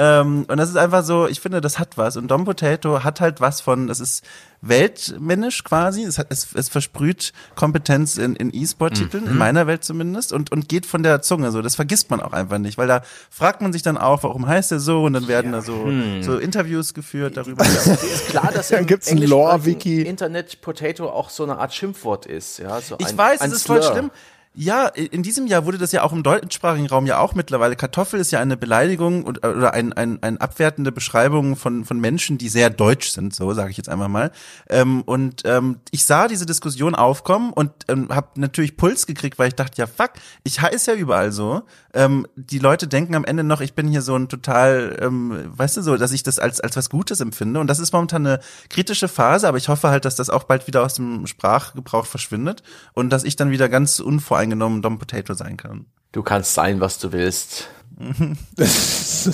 Ähm, 0.00 0.44
und 0.46 0.56
das 0.58 0.70
ist 0.70 0.76
einfach 0.76 1.02
so, 1.02 1.26
ich 1.26 1.40
finde, 1.40 1.60
das 1.60 1.80
hat 1.80 1.98
was. 1.98 2.16
Und 2.16 2.28
Dom 2.28 2.44
Potato 2.44 3.02
hat 3.02 3.20
halt 3.20 3.40
was 3.40 3.60
von, 3.60 3.88
das 3.88 3.98
ist 3.98 4.22
weltmännisch 4.60 5.64
quasi. 5.64 6.04
Es, 6.04 6.18
hat, 6.18 6.28
es, 6.30 6.54
es 6.54 6.68
versprüht 6.68 7.32
Kompetenz 7.56 8.16
in, 8.16 8.36
in 8.36 8.54
E-Sport-Titeln, 8.54 9.26
in 9.26 9.36
meiner 9.36 9.66
Welt 9.66 9.82
zumindest, 9.82 10.32
und, 10.32 10.52
und 10.52 10.68
geht 10.68 10.86
von 10.86 11.02
der 11.02 11.20
Zunge 11.22 11.50
so. 11.50 11.62
Das 11.62 11.74
vergisst 11.74 12.10
man 12.10 12.20
auch 12.20 12.32
einfach 12.32 12.58
nicht, 12.58 12.78
weil 12.78 12.86
da 12.86 13.02
fragt 13.28 13.60
man 13.60 13.72
sich 13.72 13.82
dann 13.82 13.98
auch, 13.98 14.22
warum 14.22 14.46
heißt 14.46 14.70
er 14.70 14.78
so? 14.78 15.02
Und 15.02 15.14
dann 15.14 15.26
werden 15.26 15.50
da 15.50 15.62
so, 15.62 15.90
so 16.20 16.38
Interviews 16.38 16.94
geführt 16.94 17.36
darüber. 17.36 17.64
Ist 17.66 18.28
klar, 18.28 18.52
dass 18.54 18.68
Dann 18.68 18.80
im 18.80 18.86
gibt's 18.86 19.10
ein 19.10 19.18
Lore-Wiki. 19.18 20.02
Internet 20.02 20.60
Potato 20.60 21.08
auch 21.08 21.28
so 21.30 21.42
eine 21.42 21.58
Art 21.58 21.74
Schimpfwort 21.74 22.24
ist. 22.26 22.58
Ja, 22.58 22.80
so 22.80 22.94
Ich 22.98 23.08
ein, 23.08 23.18
weiß, 23.18 23.40
ein 23.40 23.50
es 23.50 23.56
ist 23.58 23.66
voll 23.66 23.82
Slur. 23.82 23.92
schlimm. 23.92 24.10
Ja, 24.54 24.86
in 24.86 25.22
diesem 25.22 25.46
Jahr 25.46 25.66
wurde 25.66 25.78
das 25.78 25.92
ja 25.92 26.02
auch 26.02 26.12
im 26.12 26.22
deutschsprachigen 26.22 26.88
Raum 26.88 27.06
ja 27.06 27.18
auch 27.18 27.34
mittlerweile. 27.34 27.76
Kartoffel 27.76 28.18
ist 28.18 28.32
ja 28.32 28.40
eine 28.40 28.56
Beleidigung 28.56 29.22
und, 29.22 29.46
oder 29.46 29.72
ein, 29.72 29.92
ein, 29.92 30.20
ein 30.22 30.38
abwertende 30.38 30.90
Beschreibung 30.90 31.54
von, 31.54 31.84
von 31.84 32.00
Menschen, 32.00 32.38
die 32.38 32.48
sehr 32.48 32.68
deutsch 32.68 33.10
sind, 33.10 33.34
so 33.34 33.52
sage 33.54 33.70
ich 33.70 33.76
jetzt 33.76 33.88
einfach 33.88 34.08
mal. 34.08 34.32
Ähm, 34.68 35.02
und 35.02 35.42
ähm, 35.44 35.78
ich 35.92 36.04
sah 36.04 36.26
diese 36.26 36.44
Diskussion 36.44 36.96
aufkommen 36.96 37.52
und 37.52 37.70
ähm, 37.86 38.08
habe 38.10 38.40
natürlich 38.40 38.76
Puls 38.76 39.06
gekriegt, 39.06 39.38
weil 39.38 39.48
ich 39.48 39.54
dachte, 39.54 39.76
ja 39.76 39.86
fuck, 39.86 40.12
ich 40.42 40.60
heiße 40.60 40.92
ja 40.92 40.96
überall 40.96 41.30
so. 41.30 41.62
Ähm, 41.98 42.28
die 42.36 42.60
Leute 42.60 42.86
denken 42.86 43.16
am 43.16 43.24
Ende 43.24 43.42
noch, 43.42 43.60
ich 43.60 43.74
bin 43.74 43.88
hier 43.88 44.02
so 44.02 44.14
ein 44.14 44.28
total, 44.28 44.96
ähm, 45.02 45.36
weißt 45.48 45.78
du 45.78 45.82
so, 45.82 45.96
dass 45.96 46.12
ich 46.12 46.22
das 46.22 46.38
als, 46.38 46.60
als 46.60 46.76
was 46.76 46.90
Gutes 46.90 47.20
empfinde. 47.20 47.58
Und 47.58 47.66
das 47.66 47.80
ist 47.80 47.92
momentan 47.92 48.24
eine 48.24 48.38
kritische 48.70 49.08
Phase, 49.08 49.48
aber 49.48 49.58
ich 49.58 49.68
hoffe 49.68 49.88
halt, 49.88 50.04
dass 50.04 50.14
das 50.14 50.30
auch 50.30 50.44
bald 50.44 50.68
wieder 50.68 50.84
aus 50.84 50.94
dem 50.94 51.26
Sprachgebrauch 51.26 52.06
verschwindet 52.06 52.62
und 52.92 53.10
dass 53.10 53.24
ich 53.24 53.34
dann 53.34 53.50
wieder 53.50 53.68
ganz 53.68 53.98
unvoreingenommen 53.98 54.80
Dom 54.80 55.00
Potato 55.00 55.34
sein 55.34 55.56
kann. 55.56 55.86
Du 56.12 56.22
kannst 56.22 56.54
sein, 56.54 56.78
was 56.78 57.00
du 57.00 57.10
willst. 57.10 57.68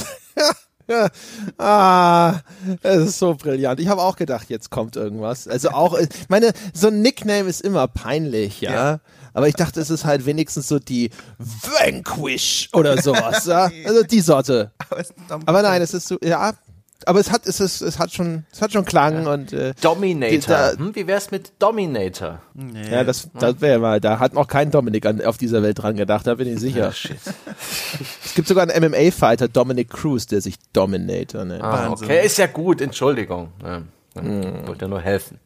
Ah, 1.56 2.40
es 2.82 3.06
ist 3.06 3.18
so 3.18 3.34
brillant. 3.34 3.80
Ich 3.80 3.88
habe 3.88 4.02
auch 4.02 4.16
gedacht, 4.16 4.50
jetzt 4.50 4.68
kommt 4.70 4.96
irgendwas. 4.96 5.48
Also 5.48 5.70
auch, 5.70 5.98
ich 5.98 6.08
meine, 6.28 6.52
so 6.74 6.88
ein 6.88 7.00
Nickname 7.00 7.48
ist 7.48 7.62
immer 7.62 7.88
peinlich, 7.88 8.60
ja. 8.60 8.72
Ja. 8.72 9.00
Aber 9.34 9.48
ich 9.48 9.54
dachte, 9.54 9.80
es 9.80 9.90
ist 9.90 10.04
halt 10.06 10.24
wenigstens 10.26 10.68
so 10.68 10.78
die 10.78 11.10
Vanquish 11.38 12.68
oder 12.72 13.00
sowas, 13.02 13.46
ja. 13.46 13.70
Also 13.84 14.02
die 14.02 14.20
Sorte. 14.20 14.70
Aber, 15.46 15.62
nein, 15.62 15.82
es 15.82 15.92
ist 15.94 16.08
so, 16.08 16.16
ja. 16.22 16.52
Aber 17.06 17.20
es 17.20 17.30
hat, 17.30 17.46
es 17.46 17.60
ist, 17.60 17.82
es 17.82 17.98
hat 17.98 18.12
schon, 18.14 18.46
es 18.50 18.62
hat 18.62 18.72
schon 18.72 18.86
Klang 18.86 19.26
und 19.26 19.52
äh, 19.52 19.74
Dominator. 19.82 20.38
Da- 20.46 20.72
hm, 20.72 20.94
wie 20.94 21.06
wär's 21.06 21.30
mit 21.30 21.52
Dominator? 21.58 22.40
Nee. 22.54 22.90
ja, 22.90 23.04
das, 23.04 23.28
das 23.38 23.60
wäre 23.60 23.78
mal, 23.78 24.00
da 24.00 24.18
hat 24.18 24.32
noch 24.32 24.46
kein 24.48 24.70
Dominik 24.70 25.04
an, 25.04 25.20
auf 25.22 25.36
dieser 25.36 25.62
Welt 25.62 25.82
dran 25.82 25.96
gedacht, 25.96 26.26
da 26.26 26.36
bin 26.36 26.48
ich 26.48 26.60
sicher. 26.60 26.92
shit. 26.92 27.18
Es 28.24 28.34
gibt 28.34 28.48
sogar 28.48 28.66
einen 28.70 28.90
MMA-Fighter, 28.90 29.48
Dominic 29.48 29.90
Cruz, 29.90 30.26
der 30.26 30.40
sich 30.40 30.54
Dominator 30.72 31.44
nennt. 31.44 31.62
Ah, 31.62 31.90
okay, 31.90 32.24
ist 32.24 32.38
ja 32.38 32.46
gut, 32.46 32.80
Entschuldigung. 32.80 33.52
Ja, 33.62 33.82
ja, 34.14 34.22
Hm. 34.22 34.66
Wollte 34.66 34.88
nur 34.88 35.00
helfen. 35.00 35.40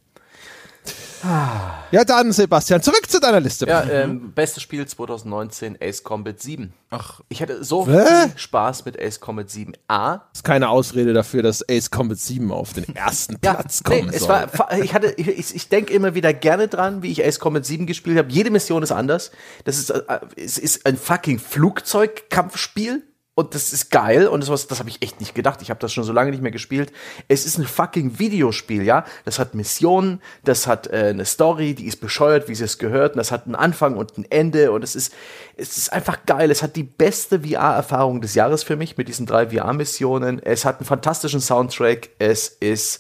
Ja, 1.91 2.05
dann, 2.05 2.33
Sebastian, 2.33 2.83
zurück 2.83 3.09
zu 3.09 3.19
deiner 3.21 3.41
Liste. 3.41 3.67
Ja, 3.67 3.83
ähm, 3.85 4.33
bestes 4.35 4.63
Spiel 4.63 4.87
2019, 4.87 5.79
Ace 5.83 6.03
Combat 6.03 6.41
7. 6.41 6.73
Ach, 6.91 7.21
Ich 7.29 7.43
hatte 7.43 7.65
so 7.65 7.87
Hä? 7.87 8.05
viel 8.29 8.39
Spaß 8.39 8.85
mit 8.85 9.01
Ace 9.01 9.21
Combat 9.21 9.49
7. 9.51 9.73
A, 9.89 10.21
ist 10.33 10.45
keine 10.45 10.69
Ausrede 10.69 11.13
dafür, 11.13 11.43
dass 11.43 11.65
Ace 11.69 11.91
Combat 11.91 12.19
7 12.19 12.53
auf 12.53 12.73
den 12.73 12.95
ersten 12.97 13.37
Ja, 13.45 13.55
Platz 13.55 13.83
nee, 13.89 13.99
kommen 14.01 14.13
es 14.15 14.21
soll. 14.21 14.29
war, 14.29 14.79
ich 14.79 14.95
hatte, 14.95 15.15
ich, 15.17 15.55
ich 15.55 15.69
denke 15.69 15.93
immer 15.93 16.15
wieder 16.15 16.33
gerne 16.33 16.69
dran, 16.69 17.03
wie 17.03 17.11
ich 17.11 17.25
Ace 17.25 17.41
Combat 17.41 17.65
7 17.65 17.87
gespielt 17.87 18.19
habe. 18.19 18.31
Jede 18.31 18.51
Mission 18.51 18.83
ist 18.83 18.93
anders. 18.93 19.31
Das 19.65 19.79
ist, 19.79 19.91
äh, 19.91 20.03
es 20.37 20.59
ist 20.59 20.87
ein 20.87 20.97
fucking 20.97 21.39
Flugzeugkampfspiel. 21.39 23.03
Und 23.39 23.55
das 23.55 23.73
ist 23.73 23.93
geil 23.93 24.27
und 24.27 24.41
das, 24.41 24.51
was- 24.51 24.67
das 24.67 24.81
habe 24.81 24.89
ich 24.89 25.01
echt 25.01 25.21
nicht 25.21 25.33
gedacht. 25.33 25.63
Ich 25.63 25.71
habe 25.71 25.79
das 25.79 25.93
schon 25.93 26.03
so 26.03 26.13
lange 26.13 26.33
nicht 26.33 26.43
mehr 26.43 26.51
gespielt. 26.51 26.93
Es 27.29 27.47
ist 27.47 27.57
ein 27.57 27.67
fucking 27.67 28.19
Videospiel, 28.19 28.83
ja. 28.83 29.05
Das 29.25 29.39
hat 29.39 29.55
Missionen, 29.55 30.21
das 30.43 30.67
hat 30.67 30.89
äh, 30.89 31.11
eine 31.11 31.25
Story, 31.25 31.75
die 31.75 31.87
ist 31.87 32.01
bescheuert, 32.01 32.49
wie 32.49 32.57
sie 32.57 32.65
es 32.65 32.79
gehört. 32.79 33.13
Und 33.13 33.19
das 33.19 33.31
hat 33.31 33.47
einen 33.47 33.55
Anfang 33.55 33.97
und 33.97 34.19
ein 34.19 34.27
Ende 34.29 34.73
und 34.73 34.83
es 34.83 34.97
ist, 34.97 35.15
es 35.57 35.77
ist 35.79 35.93
einfach 35.93 36.27
geil. 36.27 36.51
Es 36.51 36.65
hat 36.65 36.75
die 36.75 36.83
beste 36.83 37.43
VR-Erfahrung 37.43 38.21
des 38.21 38.35
Jahres 38.35 38.65
für 38.65 38.75
mich 38.75 38.97
mit 38.97 39.07
diesen 39.07 39.25
drei 39.27 39.51
VR-Missionen. 39.51 40.41
Es 40.43 40.65
hat 40.65 40.79
einen 40.81 40.87
fantastischen 40.87 41.41
Soundtrack. 41.41 42.09
Es 42.19 42.49
ist 42.49 42.99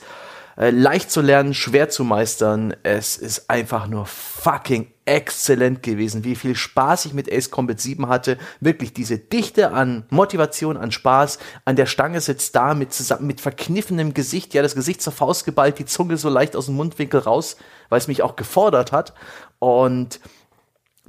äh, 0.56 0.70
leicht 0.70 1.10
zu 1.10 1.20
lernen, 1.20 1.52
schwer 1.52 1.88
zu 1.88 2.04
meistern. 2.04 2.76
Es 2.84 3.16
ist 3.16 3.50
einfach 3.50 3.88
nur 3.88 4.06
fucking 4.06 4.86
exzellent 5.08 5.82
gewesen, 5.82 6.22
wie 6.22 6.36
viel 6.36 6.54
Spaß 6.54 7.06
ich 7.06 7.14
mit 7.14 7.32
Ace 7.32 7.50
Combat 7.50 7.80
7 7.80 8.08
hatte. 8.08 8.36
Wirklich 8.60 8.92
diese 8.92 9.18
Dichte 9.18 9.72
an 9.72 10.04
Motivation, 10.10 10.76
an 10.76 10.92
Spaß. 10.92 11.38
An 11.64 11.76
der 11.76 11.86
Stange 11.86 12.20
sitzt 12.20 12.54
da 12.54 12.74
mit, 12.74 12.92
zusammen, 12.92 13.26
mit 13.26 13.40
verkniffenem 13.40 14.12
Gesicht, 14.12 14.52
ja, 14.52 14.62
das 14.62 14.74
Gesicht 14.74 15.00
zur 15.00 15.14
Faust 15.14 15.46
geballt, 15.46 15.78
die 15.78 15.86
Zunge 15.86 16.18
so 16.18 16.28
leicht 16.28 16.54
aus 16.54 16.66
dem 16.66 16.76
Mundwinkel 16.76 17.20
raus, 17.20 17.56
weil 17.88 17.98
es 17.98 18.08
mich 18.08 18.22
auch 18.22 18.36
gefordert 18.36 18.92
hat. 18.92 19.14
Und 19.58 20.20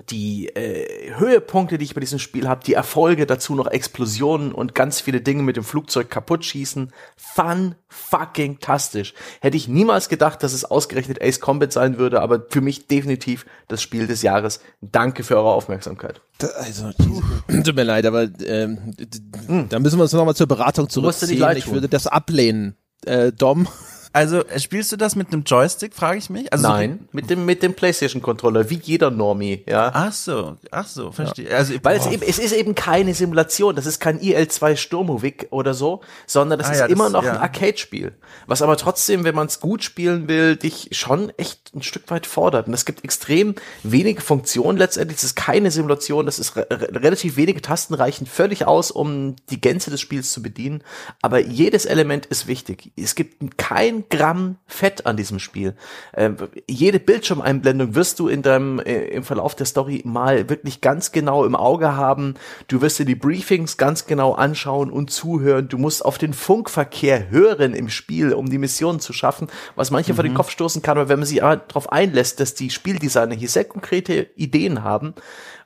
die 0.09 0.47
äh, 0.55 1.13
Höhepunkte, 1.17 1.77
die 1.77 1.85
ich 1.85 1.93
bei 1.93 1.99
diesem 1.99 2.19
Spiel 2.19 2.47
habe, 2.47 2.63
die 2.63 2.73
Erfolge, 2.73 3.25
dazu 3.25 3.55
noch 3.55 3.67
Explosionen 3.67 4.51
und 4.53 4.73
ganz 4.75 5.01
viele 5.01 5.21
Dinge 5.21 5.43
mit 5.43 5.57
dem 5.57 5.63
Flugzeug 5.63 6.09
kaputt 6.09 6.45
schießen. 6.45 6.91
Fun 7.17 7.75
fucking 7.87 8.59
tastisch. 8.59 9.13
Hätte 9.41 9.57
ich 9.57 9.67
niemals 9.67 10.09
gedacht, 10.09 10.41
dass 10.43 10.53
es 10.53 10.63
ausgerechnet 10.65 11.21
Ace 11.21 11.39
Combat 11.39 11.73
sein 11.73 11.97
würde, 11.97 12.21
aber 12.21 12.45
für 12.49 12.61
mich 12.61 12.87
definitiv 12.87 13.45
das 13.67 13.81
Spiel 13.81 14.07
des 14.07 14.21
Jahres. 14.21 14.61
Danke 14.81 15.23
für 15.23 15.35
eure 15.35 15.51
Aufmerksamkeit. 15.51 16.21
Da- 16.37 16.47
Also, 16.57 16.91
tut 17.63 17.75
mir 17.75 17.83
leid, 17.83 18.05
aber 18.05 18.23
ähm, 18.45 18.93
d- 18.97 19.65
da 19.69 19.79
müssen 19.79 19.97
wir 19.97 20.03
uns 20.03 20.13
nochmal 20.13 20.35
zur 20.35 20.47
Beratung 20.47 20.87
zurückziehen. 20.89 21.29
Ich 21.57 21.65
würde 21.73 21.89
das 21.89 22.07
ablehnen. 22.07 22.75
Äh, 23.05 23.31
Dom, 23.31 23.67
Also 24.11 24.43
spielst 24.57 24.91
du 24.91 24.97
das 24.97 25.15
mit 25.15 25.31
einem 25.31 25.43
Joystick, 25.43 25.93
frage 25.93 26.17
ich 26.17 26.29
mich? 26.29 26.51
Also 26.51 26.63
so- 26.65 26.69
Nein, 26.73 27.07
mit 27.11 27.29
dem, 27.29 27.45
mit 27.45 27.61
dem 27.61 27.73
PlayStation-Controller, 27.75 28.69
wie 28.69 28.79
jeder 28.81 29.11
Normie, 29.11 29.63
ja. 29.67 29.91
Ach 29.93 30.11
so, 30.11 30.57
ach 30.71 30.87
so, 30.87 31.11
verstehe. 31.11 31.55
Also 31.55 31.75
Weil 31.83 31.97
es 31.99 32.07
eben, 32.07 32.23
es 32.27 32.39
ist 32.39 32.53
eben 32.53 32.73
keine 32.73 33.13
Simulation, 33.13 33.75
das 33.75 33.85
ist 33.85 33.99
kein 33.99 34.19
IL2 34.19 34.77
Sturmovik 34.77 35.47
oder 35.51 35.73
so, 35.75 36.01
sondern 36.25 36.57
das 36.57 36.69
Ah 36.69 36.71
ist 36.71 36.79
ja, 36.79 36.87
das- 36.87 36.93
immer 36.93 37.09
noch 37.09 37.23
ja. 37.23 37.33
ein 37.33 37.37
Arcade-Spiel. 37.37 38.13
Was 38.47 38.61
aber 38.63 38.77
trotzdem, 38.77 39.23
wenn 39.25 39.35
man 39.35 39.45
es 39.47 39.59
gut 39.59 39.83
spielen 39.83 40.27
will, 40.27 40.55
dich 40.55 40.89
schon 40.93 41.31
echt 41.37 41.71
ein 41.75 41.83
Stück 41.83 42.09
weit 42.09 42.25
fordert. 42.25 42.67
Und 42.67 42.73
es 42.73 42.85
gibt 42.85 43.03
extrem 43.03 43.53
wenige 43.83 44.21
Funktionen 44.21 44.77
letztendlich. 44.79 45.17
Es 45.19 45.23
ist 45.23 45.35
keine 45.35 45.69
Simulation, 45.69 46.25
das 46.25 46.39
ist 46.39 46.55
re 46.55 46.65
relativ 46.69 47.37
wenige 47.37 47.61
Tasten 47.61 47.93
reichen 47.93 48.25
völlig 48.25 48.65
aus, 48.65 48.89
um 48.91 49.35
die 49.51 49.61
Gänze 49.61 49.91
des 49.91 50.01
Spiels 50.01 50.31
zu 50.31 50.41
bedienen. 50.41 50.83
Aber 51.21 51.39
jedes 51.39 51.85
Element 51.85 52.25
ist 52.25 52.47
wichtig. 52.47 52.91
Es 52.97 53.13
gibt 53.15 53.57
kein 53.57 53.98
Gramm 54.09 54.57
Fett 54.67 55.05
an 55.05 55.17
diesem 55.17 55.39
Spiel. 55.39 55.75
Ähm, 56.15 56.37
jede 56.67 56.99
Bildschirmeinblendung 56.99 57.95
wirst 57.95 58.19
du 58.19 58.27
in 58.27 58.41
deinem, 58.41 58.79
äh, 58.79 59.07
im 59.07 59.23
Verlauf 59.23 59.55
der 59.55 59.65
Story 59.65 60.01
mal 60.05 60.49
wirklich 60.49 60.81
ganz 60.81 61.11
genau 61.11 61.45
im 61.45 61.55
Auge 61.55 61.95
haben. 61.95 62.35
Du 62.67 62.81
wirst 62.81 62.99
dir 62.99 63.05
die 63.05 63.15
Briefings 63.15 63.77
ganz 63.77 64.05
genau 64.05 64.33
anschauen 64.33 64.91
und 64.91 65.11
zuhören. 65.11 65.67
Du 65.67 65.77
musst 65.77 66.05
auf 66.05 66.17
den 66.17 66.33
Funkverkehr 66.33 67.29
hören 67.29 67.73
im 67.73 67.89
Spiel, 67.89 68.33
um 68.33 68.49
die 68.49 68.57
Missionen 68.57 68.99
zu 68.99 69.13
schaffen, 69.13 69.47
was 69.75 69.91
manche 69.91 70.13
vor 70.13 70.23
den 70.23 70.33
Kopf 70.33 70.51
stoßen 70.51 70.81
kann. 70.81 70.97
Aber 70.97 71.09
wenn 71.09 71.19
man 71.19 71.27
sich 71.27 71.39
darauf 71.39 71.91
einlässt, 71.91 72.39
dass 72.39 72.53
die 72.53 72.69
Spieldesigner 72.69 73.35
hier 73.35 73.49
sehr 73.49 73.65
konkrete 73.65 74.27
Ideen 74.35 74.83
haben, 74.83 75.13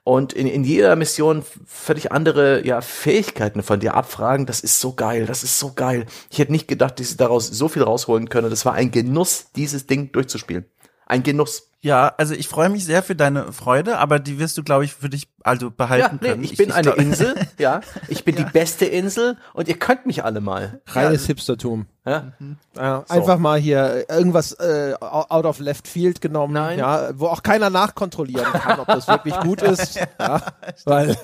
und 0.03 0.33
in, 0.33 0.47
in 0.47 0.63
jeder 0.63 0.95
Mission 0.95 1.43
völlig 1.65 2.11
andere 2.11 2.65
ja, 2.65 2.81
Fähigkeiten 2.81 3.63
von 3.63 3.79
dir 3.79 3.93
abfragen. 3.93 4.45
Das 4.45 4.59
ist 4.59 4.79
so 4.79 4.93
geil, 4.93 5.25
das 5.25 5.43
ist 5.43 5.59
so 5.59 5.73
geil. 5.73 6.05
Ich 6.29 6.39
hätte 6.39 6.51
nicht 6.51 6.67
gedacht, 6.67 6.99
dass 6.99 7.09
sie 7.09 7.17
daraus 7.17 7.47
so 7.47 7.69
viel 7.69 7.83
rausholen 7.83 8.27
können. 8.27 8.49
Das 8.49 8.65
war 8.65 8.73
ein 8.73 8.91
Genuss, 8.91 9.47
dieses 9.55 9.87
Ding 9.87 10.11
durchzuspielen. 10.11 10.65
Ein 11.05 11.23
Genuss. 11.23 11.69
Ja, 11.81 12.13
also 12.17 12.33
ich 12.33 12.47
freue 12.47 12.69
mich 12.69 12.85
sehr 12.85 13.03
für 13.03 13.13
deine 13.13 13.51
Freude, 13.51 13.97
aber 13.97 14.17
die 14.17 14.39
wirst 14.39 14.57
du, 14.57 14.63
glaube 14.63 14.85
ich, 14.85 14.93
für 14.93 15.09
dich 15.09 15.27
also 15.43 15.69
behalten 15.69 16.15
ja, 16.15 16.19
nee, 16.21 16.29
können. 16.29 16.43
Ich 16.45 16.55
bin 16.55 16.69
ich, 16.69 16.75
eine 16.75 16.91
Insel, 16.97 17.35
ja. 17.57 17.81
Ich 18.07 18.23
bin 18.23 18.37
Ja. 18.37 18.43
die 18.43 18.51
beste 18.53 18.85
Insel 18.85 19.35
und 19.53 19.67
ihr 19.67 19.77
könnt 19.77 20.05
mich 20.05 20.23
alle 20.23 20.39
mal. 20.39 20.79
Reines 20.87 21.25
Hipstertum. 21.25 21.87
Ja. 22.05 22.31
Ja, 22.77 23.03
Einfach 23.09 23.37
mal 23.37 23.59
hier 23.59 24.05
irgendwas 24.09 24.53
äh, 24.53 24.93
out 25.01 25.43
of 25.45 25.59
left 25.59 25.89
field 25.89 26.21
genommen, 26.21 26.53
Nein. 26.53 26.79
ja, 26.79 27.09
wo 27.15 27.27
auch 27.27 27.43
keiner 27.43 27.69
nachkontrollieren 27.69 28.53
kann, 28.53 28.79
ob 28.79 28.87
das 28.87 29.09
wirklich 29.09 29.37
gut 29.41 29.61
ist. 29.61 29.99
Ja, 30.17 30.41
weil, 30.85 31.17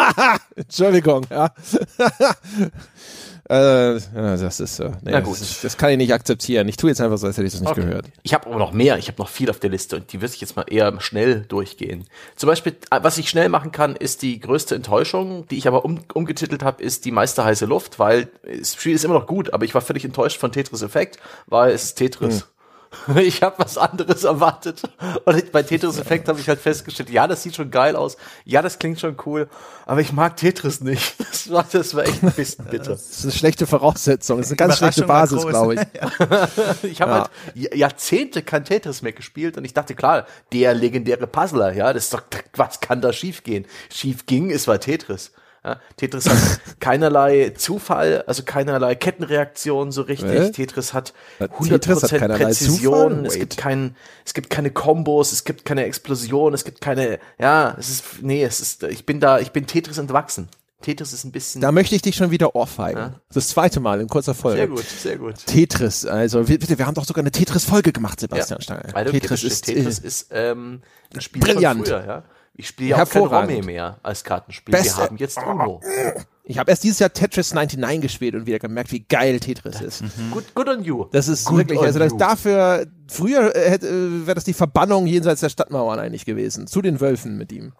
Entschuldigung, 0.56 1.26
ja. 1.28 1.50
Äh, 3.48 3.98
das 4.14 4.60
ist 4.60 4.76
so. 4.76 4.84
Nee, 5.02 5.10
Na 5.12 5.20
gut. 5.20 5.40
Das, 5.40 5.60
das 5.62 5.76
kann 5.76 5.90
ich 5.90 5.96
nicht 5.96 6.12
akzeptieren. 6.12 6.68
Ich 6.68 6.76
tue 6.76 6.90
jetzt 6.90 7.00
einfach 7.00 7.18
so, 7.18 7.26
als 7.26 7.36
hätte 7.36 7.46
ich 7.46 7.52
das 7.52 7.60
nicht 7.62 7.70
Okay. 7.70 7.82
gehört. 7.82 8.06
Ich 8.22 8.34
habe 8.34 8.46
aber 8.46 8.58
noch 8.58 8.72
mehr. 8.72 8.98
Ich 8.98 9.08
habe 9.08 9.20
noch 9.20 9.28
viel 9.28 9.48
auf 9.50 9.58
der 9.58 9.70
Liste 9.70 9.96
und 9.96 10.12
die 10.12 10.20
würde 10.20 10.34
ich 10.34 10.40
jetzt 10.40 10.56
mal 10.56 10.66
eher 10.68 11.00
schnell 11.00 11.40
durchgehen. 11.48 12.04
Zum 12.36 12.48
Beispiel, 12.48 12.76
äh, 12.90 13.00
was 13.02 13.18
ich 13.18 13.28
schnell 13.30 13.48
machen 13.48 13.72
kann, 13.72 13.96
ist 13.96 14.22
die 14.22 14.38
größte 14.40 14.74
Enttäuschung, 14.74 15.46
die 15.48 15.56
ich 15.58 15.66
aber 15.66 15.84
um, 15.84 16.00
umgetitelt 16.14 16.62
habe, 16.62 16.82
ist 16.82 17.04
die 17.04 17.10
meiste 17.10 17.44
heiße 17.44 17.64
Luft, 17.66 17.98
weil 17.98 18.28
das 18.58 18.74
Spiel 18.74 18.94
ist 18.94 19.04
immer 19.04 19.14
noch 19.14 19.26
gut, 19.26 19.52
aber 19.54 19.64
ich 19.64 19.74
war 19.74 19.80
völlig 19.80 20.04
enttäuscht 20.04 20.38
von 20.38 20.52
Tetris 20.52 20.82
Effekt, 20.82 21.18
weil 21.46 21.72
es 21.72 21.84
ist 21.84 21.94
Tetris. 21.94 22.46
Ich 23.16 23.42
habe 23.42 23.56
was 23.58 23.76
anderes 23.78 24.24
erwartet. 24.24 24.82
Und 25.24 25.36
ich, 25.36 25.50
bei 25.52 25.62
Tetris 25.62 25.98
Effekt 25.98 26.28
habe 26.28 26.40
ich 26.40 26.48
halt 26.48 26.60
festgestellt, 26.60 27.10
ja, 27.10 27.26
das 27.26 27.42
sieht 27.42 27.54
schon 27.56 27.70
geil 27.70 27.96
aus, 27.96 28.16
ja, 28.44 28.62
das 28.62 28.78
klingt 28.78 28.98
schon 29.00 29.16
cool, 29.26 29.48
aber 29.86 30.00
ich 30.00 30.12
mag 30.12 30.36
Tetris 30.36 30.80
nicht. 30.80 31.16
Das 31.28 31.50
war, 31.52 31.64
das 31.70 31.94
war 31.94 32.02
echt 32.04 32.22
ein 32.22 32.32
bisschen 32.32 32.64
bitter. 32.66 32.90
Das 32.92 33.08
ist 33.10 33.22
eine 33.22 33.32
schlechte 33.32 33.66
Voraussetzung. 33.66 34.38
Das 34.38 34.46
ist 34.48 34.52
eine 34.52 34.56
ganz 34.56 34.78
schlechte 34.78 35.04
Basis, 35.04 35.46
glaube 35.46 35.74
ich. 35.74 35.80
Ich 36.90 37.00
habe 37.00 37.12
Ja. 37.12 37.30
halt 37.54 37.74
Jahrzehnte 37.74 38.42
kein 38.42 38.64
Tetris 38.64 39.02
mehr 39.02 39.12
gespielt 39.12 39.56
und 39.56 39.64
ich 39.64 39.72
dachte, 39.74 39.94
klar, 39.94 40.26
der 40.52 40.74
legendäre 40.74 41.26
Puzzler, 41.26 41.72
ja, 41.72 41.92
das 41.92 42.04
ist 42.04 42.14
doch, 42.14 42.22
was 42.56 42.80
kann 42.80 43.00
da 43.00 43.12
schief 43.12 43.44
gehen? 43.44 43.66
Schief 43.92 44.26
ging, 44.26 44.50
es 44.50 44.66
war 44.68 44.80
Tetris. 44.80 45.32
Ja, 45.64 45.80
Tetris 45.96 46.28
hat 46.28 46.38
keinerlei 46.80 47.50
Zufall, 47.56 48.22
also 48.26 48.42
keinerlei 48.44 48.94
Kettenreaktion 48.94 49.92
so 49.92 50.02
richtig. 50.02 50.30
Hä? 50.30 50.50
Tetris 50.50 50.94
hat 50.94 51.12
Hat 51.40 51.50
100% 51.50 51.68
Tetris 51.78 52.02
hat 52.12 52.20
Präzision. 52.36 53.10
Zufall? 53.10 53.26
Es 53.26 53.34
Wait. 53.34 53.40
gibt 53.40 53.56
kein, 53.56 53.96
es 54.24 54.34
gibt 54.34 54.50
keine 54.50 54.70
Kombos, 54.70 55.32
es 55.32 55.44
gibt 55.44 55.64
keine 55.64 55.84
Explosion, 55.84 56.54
es 56.54 56.64
gibt 56.64 56.80
keine, 56.80 57.18
ja, 57.38 57.74
es 57.78 57.90
ist, 57.90 58.04
nee, 58.22 58.42
es 58.44 58.60
ist, 58.60 58.82
ich 58.84 59.04
bin 59.04 59.20
da, 59.20 59.38
ich 59.40 59.52
bin 59.52 59.66
Tetris 59.66 59.98
entwachsen. 59.98 60.48
Tetris 60.80 61.12
ist 61.12 61.24
ein 61.24 61.32
bisschen, 61.32 61.60
Da 61.60 61.72
möchte 61.72 61.96
ich 61.96 62.02
dich 62.02 62.14
schon 62.14 62.30
wieder 62.30 62.54
ohrfeigen. 62.54 63.16
Das 63.32 63.48
zweite 63.48 63.80
Mal 63.80 64.00
in 64.00 64.06
kurzer 64.06 64.32
Folge. 64.34 64.58
sehr 64.58 64.68
gut, 64.68 64.84
sehr 64.84 65.18
gut. 65.18 65.34
Tetris, 65.46 66.06
also 66.06 66.46
wir, 66.48 66.58
bitte, 66.58 66.78
wir 66.78 66.86
haben 66.86 66.94
doch 66.94 67.04
sogar 67.04 67.22
eine 67.22 67.32
Tetris-Folge 67.32 67.92
gemacht, 67.92 68.20
Sebastian 68.20 68.60
Ja. 68.68 69.04
Du 69.04 69.10
Tetris 69.10 69.40
Tetris 69.40 69.42
ist, 69.42 69.64
Tetris 69.64 69.98
äh, 69.98 70.06
ist 70.06 70.28
ähm, 70.30 70.82
ein 71.12 71.20
Spiel 71.20 71.42
brillant. 71.42 71.88
von 71.88 71.96
früher, 71.96 72.06
ja. 72.06 72.22
Ich 72.60 72.66
spiele 72.68 72.90
ja 72.90 73.02
auch 73.02 73.08
kein. 73.08 73.22
Romy 73.22 73.62
mehr 73.62 73.98
als 74.02 74.24
Kartenspiel. 74.24 74.72
Beste- 74.72 74.98
Wir 74.98 75.04
haben 75.04 75.16
jetzt 75.16 75.38
Uno. 75.38 75.80
ich 76.42 76.58
habe 76.58 76.72
erst 76.72 76.82
dieses 76.82 76.98
Jahr 76.98 77.12
Tetris 77.12 77.54
99 77.54 78.00
gespielt 78.02 78.34
und 78.34 78.46
wieder 78.46 78.58
gemerkt, 78.58 78.90
wie 78.90 78.98
geil 78.98 79.38
Tetris 79.38 79.80
ist. 79.80 80.02
Good, 80.32 80.56
good 80.56 80.68
on 80.68 80.82
you. 80.82 81.04
Das 81.12 81.28
ist 81.28 81.44
Good 81.44 81.58
wirklich, 81.58 81.78
also 81.80 82.00
das 82.00 82.16
dafür, 82.16 82.86
früher 83.06 83.54
äh, 83.54 83.76
äh, 83.76 84.26
wäre 84.26 84.34
das 84.34 84.42
die 84.42 84.54
Verbannung 84.54 85.06
jenseits 85.06 85.40
der 85.40 85.50
Stadtmauern 85.50 86.00
eigentlich 86.00 86.24
gewesen. 86.24 86.66
Zu 86.66 86.82
den 86.82 87.00
Wölfen 87.00 87.38
mit 87.38 87.52
ihm. 87.52 87.74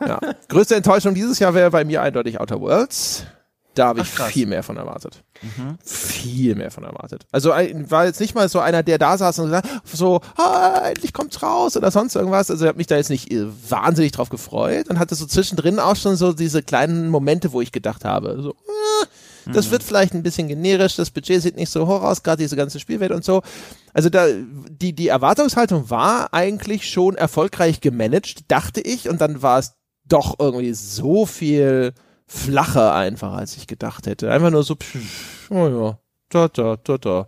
Ja. 0.00 0.18
Größte 0.48 0.74
Enttäuschung 0.74 1.14
dieses 1.14 1.38
Jahr 1.38 1.54
wäre 1.54 1.70
bei 1.70 1.84
mir 1.84 2.02
eindeutig 2.02 2.40
Outer 2.40 2.60
Worlds. 2.60 3.24
Da 3.78 3.86
habe 3.86 4.00
ich 4.00 4.08
Ach, 4.18 4.26
viel 4.26 4.46
mehr 4.46 4.64
von 4.64 4.76
erwartet. 4.76 5.22
Viel 5.84 6.56
mehr 6.56 6.72
von 6.72 6.82
erwartet. 6.82 7.26
Also 7.30 7.50
war 7.50 8.06
jetzt 8.06 8.18
nicht 8.18 8.34
mal 8.34 8.48
so 8.48 8.58
einer, 8.58 8.82
der 8.82 8.98
da 8.98 9.16
saß 9.16 9.38
und 9.38 9.44
gesagt, 9.46 9.68
so, 9.84 10.20
ah, 10.36 10.88
endlich 10.88 11.12
kommt's 11.12 11.40
raus 11.44 11.76
oder 11.76 11.92
sonst 11.92 12.16
irgendwas. 12.16 12.50
Also 12.50 12.64
ich 12.64 12.68
habe 12.68 12.78
mich 12.78 12.88
da 12.88 12.96
jetzt 12.96 13.08
nicht 13.08 13.30
äh, 13.30 13.46
wahnsinnig 13.68 14.10
drauf 14.10 14.30
gefreut 14.30 14.88
und 14.88 14.98
hatte 14.98 15.14
so 15.14 15.26
zwischendrin 15.26 15.78
auch 15.78 15.94
schon 15.94 16.16
so 16.16 16.32
diese 16.32 16.60
kleinen 16.60 17.08
Momente, 17.08 17.52
wo 17.52 17.60
ich 17.60 17.70
gedacht 17.70 18.04
habe, 18.04 18.42
so, 18.42 18.50
äh, 18.50 19.52
das 19.52 19.70
wird 19.70 19.84
vielleicht 19.84 20.12
ein 20.12 20.24
bisschen 20.24 20.48
generisch, 20.48 20.96
das 20.96 21.10
Budget 21.12 21.40
sieht 21.40 21.56
nicht 21.56 21.70
so 21.70 21.86
hoch 21.86 22.02
aus, 22.02 22.24
gerade 22.24 22.42
diese 22.42 22.56
ganze 22.56 22.80
Spielwelt 22.80 23.12
und 23.12 23.24
so. 23.24 23.42
Also 23.94 24.10
da, 24.10 24.26
die, 24.26 24.92
die 24.92 25.06
Erwartungshaltung 25.06 25.88
war 25.88 26.34
eigentlich 26.34 26.90
schon 26.90 27.14
erfolgreich 27.14 27.80
gemanagt, 27.80 28.50
dachte 28.50 28.80
ich, 28.80 29.08
und 29.08 29.20
dann 29.20 29.40
war 29.40 29.60
es 29.60 29.74
doch 30.04 30.34
irgendwie 30.40 30.74
so 30.74 31.26
viel 31.26 31.94
flacher 32.28 32.94
einfach, 32.94 33.32
als 33.32 33.56
ich 33.56 33.66
gedacht 33.66 34.06
hätte. 34.06 34.30
Einfach 34.30 34.50
nur 34.50 34.62
so, 34.62 34.76
pff, 34.76 35.50
oh 35.50 35.66
ja, 35.68 35.98
da, 36.28 36.48
da, 36.48 36.76
da, 36.76 36.98
da. 36.98 37.26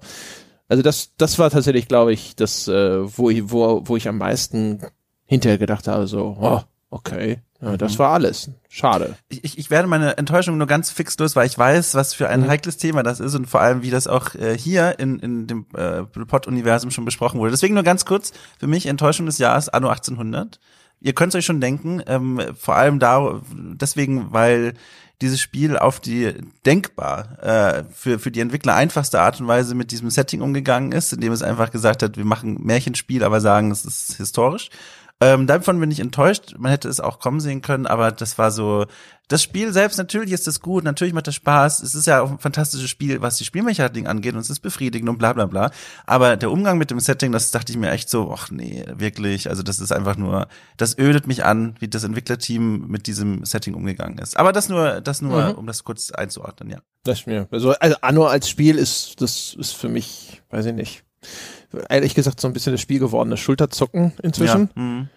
Also 0.69 0.83
das, 0.83 1.11
das 1.17 1.39
war 1.39 1.51
tatsächlich, 1.51 1.89
glaube 1.89 2.13
ich, 2.13 2.37
das, 2.37 2.69
äh, 2.69 3.01
wo 3.19 3.29
ich, 3.31 3.51
wo, 3.51 3.83
wo 3.85 3.97
ich 3.97 4.07
am 4.07 4.19
meisten 4.19 4.81
hinterher 5.27 5.59
gedacht 5.59 5.89
habe, 5.89 6.07
so, 6.07 6.37
oh, 6.41 6.61
okay, 6.91 7.41
ja, 7.63 7.77
das 7.77 7.99
war 7.99 8.13
alles. 8.13 8.51
Schade. 8.69 9.17
Ich, 9.29 9.45
ich- 9.45 9.59
ich 9.59 9.71
werde 9.71 9.87
meine 9.89 10.17
Enttäuschung 10.17 10.57
nur 10.59 10.67
ganz 10.67 10.91
fix 10.91 11.19
los, 11.19 11.35
weil 11.37 11.47
ich 11.47 11.59
weiß, 11.59 11.95
was 11.95 12.15
für 12.15 12.25
Mhm. 12.27 12.31
ein 12.45 12.49
heikles 12.49 12.77
Thema 12.77 13.03
das 13.03 13.21
ist 13.21 13.35
und 13.35 13.47
vor 13.47 13.61
allem, 13.61 13.83
wie 13.83 13.91
das 13.91 14.07
auch 14.07 14.35
äh, 14.35 14.57
hier 14.57 14.99
in, 14.99 15.19
in 15.19 15.47
dem 15.47 15.67
äh, 15.77 16.05
Pod-Universum 16.05 16.91
schon 16.91 17.05
besprochen 17.05 17.39
wurde. 17.41 17.51
Deswegen 17.51 17.75
nur 17.75 17.83
ganz 17.83 18.05
kurz, 18.05 18.33
für 18.59 18.67
mich 18.67 18.87
Enttäuschung 18.87 19.27
des 19.27 19.39
Jahres 19.39 19.69
Anno 19.69 19.89
1800. 19.89 20.59
Ihr 21.01 21.15
könnt 21.15 21.35
euch 21.35 21.47
schon 21.47 21.61
denken, 21.61 22.03
ähm, 22.07 22.41
vor 22.59 22.77
allem 22.77 22.99
da, 22.99 23.41
deswegen, 23.53 24.33
weil 24.33 24.75
dieses 25.21 25.41
Spiel 25.41 25.77
auf 25.77 26.01
die 26.01 26.33
denkbar 26.65 27.39
äh, 27.43 27.85
für, 27.93 28.19
für 28.19 28.31
die 28.31 28.41
Entwickler 28.41 28.75
einfachste 28.75 29.21
Art 29.21 29.41
und 29.41 29.49
Weise 29.49 29.75
mit 29.75 29.91
diesem 29.91 30.11
Setting 30.11 30.41
umgegangen 30.41 30.93
ist, 30.93 31.13
indem 31.13 31.33
es 31.33 31.43
einfach 31.43 31.71
gesagt 31.71 32.03
hat, 32.03 32.17
wir 32.17 32.25
machen 32.25 32.63
Märchenspiel, 32.63 33.23
aber 33.23 33.41
sagen, 33.41 33.71
es 33.71 33.85
ist 33.85 34.15
historisch. 34.17 34.71
Ähm, 35.23 35.47
davon 35.47 35.79
bin 35.79 35.91
ich 35.91 36.01
enttäuscht. 36.01 36.55
Man 36.59 36.71
hätte 36.71 36.89
es 36.89 36.99
auch 36.99 37.19
kommen 37.19 37.41
sehen 37.41 37.61
können, 37.61 37.87
aber 37.87 38.11
das 38.11 38.39
war 38.39 38.51
so. 38.51 38.87
Das 39.29 39.45
Spiel 39.45 39.73
selbst, 39.73 39.97
natürlich 39.97 40.33
ist 40.33 40.49
es 40.49 40.61
gut, 40.61 40.83
natürlich 40.83 41.15
macht 41.15 41.29
es 41.29 41.37
Spaß. 41.37 41.83
Es 41.85 41.95
ist 41.95 42.07
ja 42.09 42.21
auch 42.21 42.33
ein 42.33 42.39
fantastisches 42.41 42.91
Spiel, 42.91 43.21
was 43.23 43.37
die 43.37 43.45
Spielmechanik 43.45 44.09
angeht 44.09 44.35
und 44.35 44.41
es 44.41 44.51
ist 44.51 44.59
befriedigend 44.59 45.09
und 45.09 45.19
bla 45.19 45.33
bla 45.33 45.47
bla. 45.47 45.71
Aber 46.05 46.37
der 46.37 46.51
Umgang 46.51 46.79
mit 46.79 46.91
dem 46.91 46.99
Setting, 46.99 47.31
das 47.31 47.53
dachte 47.53 47.71
ich 47.71 47.79
mir 47.79 47.91
echt 47.93 48.11
so, 48.11 48.33
ach 48.35 48.51
nee, 48.51 48.85
wirklich. 48.93 49.49
Also 49.49 49.63
das 49.63 49.79
ist 49.79 49.93
einfach 49.93 50.17
nur, 50.17 50.49
das 50.79 50.99
ödet 50.99 51.29
mich 51.29 51.45
an, 51.45 51.77
wie 51.79 51.87
das 51.87 52.03
Entwicklerteam 52.03 52.89
mit 52.89 53.07
diesem 53.07 53.45
Setting 53.45 53.75
umgegangen 53.75 54.19
ist. 54.19 54.37
Aber 54.37 54.53
das 54.53 54.69
nur, 54.69 55.01
das 55.01 55.23
nur, 55.23 55.51
Mhm. 55.51 55.55
um 55.59 55.67
das 55.67 55.85
kurz 55.85 56.11
einzuordnen, 56.11 56.71
ja. 56.71 56.79
Das 57.05 57.27
mir. 57.27 57.47
Also, 57.53 57.71
also 57.75 57.97
Anno 58.01 58.27
als 58.27 58.49
Spiel 58.49 58.79
ist, 58.79 59.21
das 59.21 59.55
ist 59.57 59.77
für 59.77 59.89
mich, 59.89 60.43
weiß 60.51 60.67
ich 60.67 60.75
nicht. 60.75 61.05
Ehrlich 61.89 62.15
gesagt, 62.15 62.41
so 62.41 62.49
ein 62.49 62.53
bisschen 62.53 62.73
das 62.73 62.81
Spiel 62.81 62.99
gewordene 62.99 63.37
Schulterzucken 63.37 64.13
inzwischen. 64.23 64.71
Ja. 64.77 64.83
Mhm. 64.83 65.09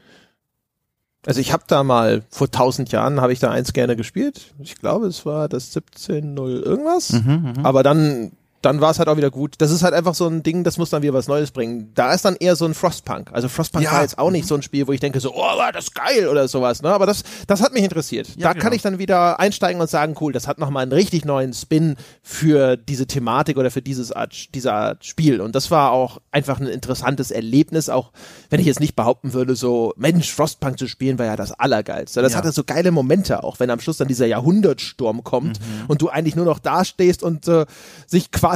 Also 1.26 1.40
ich 1.40 1.54
habe 1.54 1.64
da 1.68 1.84
mal 1.84 2.24
vor 2.30 2.52
tausend 2.52 2.92
Jahren 2.92 3.22
habe 3.22 3.32
ich 3.32 3.40
da 3.40 3.50
eins 3.50 3.74
gerne 3.74 3.96
gespielt. 3.96 4.54
Ich 4.60 4.76
glaube, 4.76 5.08
es 5.08 5.26
war 5.26 5.48
das 5.48 5.76
17.0 5.76 6.62
irgendwas. 6.62 7.14
Mhm, 7.14 7.54
mhm. 7.58 7.66
Aber 7.66 7.82
dann, 7.82 8.34
dann 8.64 8.82
war 8.82 8.90
es 8.92 8.98
halt 8.98 9.08
auch 9.10 9.18
wieder 9.18 9.30
gut. 9.30 9.56
Das 9.60 9.70
ist 9.70 9.84
halt 9.84 9.94
einfach 9.94 10.16
so 10.16 10.26
ein 10.28 10.42
Ding, 10.42 10.64
das 10.64 10.78
muss 10.78 10.90
dann 10.90 11.04
wieder 11.04 11.14
was 11.14 11.28
Neues 11.28 11.52
bringen. 11.52 11.92
Da 11.94 12.14
ist 12.14 12.26
dann 12.26 12.36
eher 12.36 12.56
so 12.56 12.66
ein 12.66 12.74
Frostpunk. 12.74 13.30
Also 13.32 13.50
Frostpunk 13.50 13.86
Ja. 13.86 13.92
war 13.92 14.02
jetzt 14.02 14.18
auch 14.18 14.32
nicht 14.32 14.48
so 14.48 14.56
ein 14.56 14.62
Spiel, 14.64 14.88
wo 14.88 14.92
ich 14.94 15.00
denke 15.02 15.20
so, 15.20 15.34
oh, 15.36 15.38
war 15.58 15.72
das 15.72 15.94
geil 15.94 16.28
oder 16.28 16.48
sowas. 16.48 16.82
Ne? 16.82 16.90
Aber 16.90 17.06
das, 17.06 17.24
das 17.46 17.62
hat 17.62 17.74
mich 17.74 17.84
interessiert. 17.84 18.30
Ja, 18.38 18.48
da 18.48 18.54
genau. 18.54 18.64
kann 18.64 18.74
ich 18.74 18.82
dann 18.82 18.98
wieder 19.00 19.40
einsteigen 19.40 19.82
und 19.82 19.90
sagen, 19.90 20.16
cool, 20.22 20.32
das 20.34 20.48
hat 20.48 20.60
nochmal 20.60 20.84
einen 20.84 20.94
richtig 20.94 21.26
neuen 21.26 21.54
Spin 21.54 21.98
für 22.22 22.78
diese 22.78 23.06
Thematik 23.06 23.58
oder 23.58 23.70
für 23.70 23.82
dieses 23.82 24.14
Art, 24.14 24.56
dieser 24.56 24.74
Art 24.74 25.04
Spiel. 25.06 25.42
Und 25.42 25.56
das 25.56 25.70
war 25.70 25.92
auch 25.92 26.20
einfach 26.32 26.60
ein 26.62 26.68
interessantes 26.68 27.32
Erlebnis, 27.32 27.90
auch 27.90 28.12
wenn 28.50 28.62
ich 28.62 28.66
jetzt 28.66 28.80
nicht 28.80 28.96
behaupten 28.96 29.34
würde, 29.34 29.56
so, 29.58 29.94
Mensch, 29.98 30.32
Frostpunk 30.34 30.80
zu 30.80 30.88
spielen 30.88 31.20
war 31.20 31.26
ja 31.26 31.36
das 31.36 31.52
Allergeilste. 31.52 32.22
Das 32.22 32.32
Ja. 32.32 32.38
hatte 32.38 32.54
so 32.54 32.64
geile 32.64 32.92
Momente 32.92 33.44
auch, 33.44 33.60
wenn 33.60 33.70
am 33.70 33.82
Schluss 33.82 33.98
dann 33.98 34.08
dieser 34.08 34.26
Jahrhundertsturm 34.26 35.24
kommt 35.26 35.60
Mhm. 35.60 35.86
und 35.90 36.02
du 36.02 36.08
eigentlich 36.10 36.36
nur 36.38 36.46
noch 36.46 36.60
dastehst 36.60 37.24
und 37.24 37.48
äh, 37.50 37.66
sich 38.08 38.32
quasi 38.32 38.53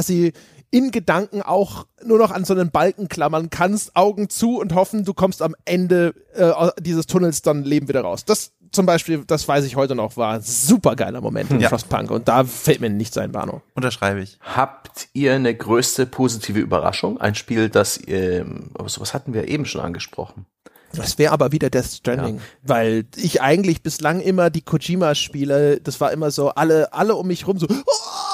in 0.70 0.90
Gedanken 0.90 1.42
auch 1.42 1.86
nur 2.04 2.18
noch 2.18 2.30
an 2.30 2.44
so 2.44 2.52
einen 2.52 2.70
Balken 2.70 3.08
klammern 3.08 3.50
kannst, 3.50 3.96
Augen 3.96 4.28
zu 4.28 4.58
und 4.58 4.74
hoffen, 4.74 5.04
du 5.04 5.14
kommst 5.14 5.40
am 5.40 5.54
Ende 5.64 6.14
äh, 6.34 6.52
dieses 6.80 7.06
Tunnels 7.06 7.42
dann 7.42 7.64
leben 7.64 7.88
wieder 7.88 8.02
raus. 8.02 8.24
Das 8.24 8.52
zum 8.70 8.84
Beispiel, 8.84 9.24
das 9.26 9.48
weiß 9.48 9.64
ich 9.64 9.76
heute 9.76 9.94
noch, 9.94 10.18
war 10.18 10.34
ein 10.34 10.42
super 10.42 10.94
geiler 10.94 11.22
Moment 11.22 11.50
in 11.50 11.60
Ja. 11.60 11.70
Frostpunk 11.70 12.10
und 12.10 12.28
da 12.28 12.44
fällt 12.44 12.80
mir 12.80 12.90
nichts 12.90 13.16
ein, 13.16 13.32
Bano. 13.32 13.62
Unterschreibe 13.74 14.20
ich. 14.20 14.38
Habt 14.40 15.08
ihr 15.14 15.34
eine 15.34 15.54
größte 15.54 16.04
positive 16.04 16.58
Überraschung? 16.58 17.18
Ein 17.18 17.34
Spiel, 17.34 17.70
das, 17.70 17.98
ähm, 18.06 18.70
aber 18.74 18.90
sowas 18.90 19.14
hatten 19.14 19.32
wir 19.32 19.48
eben 19.48 19.64
schon 19.64 19.80
angesprochen. 19.80 20.44
Das 20.92 21.18
wäre 21.18 21.32
aber 21.32 21.52
wieder 21.52 21.68
Death 21.68 21.84
Stranding, 21.86 22.40
weil 22.62 23.04
ich 23.16 23.42
eigentlich 23.42 23.82
bislang 23.82 24.20
immer 24.20 24.48
die 24.48 24.62
Kojima-Spiele, 24.62 25.80
das 25.80 26.00
war 26.00 26.12
immer 26.12 26.30
so, 26.30 26.50
alle, 26.50 26.92
alle 26.94 27.14
um 27.14 27.26
mich 27.26 27.46
rum 27.46 27.58
so, 27.58 27.66
oh, 27.70 28.27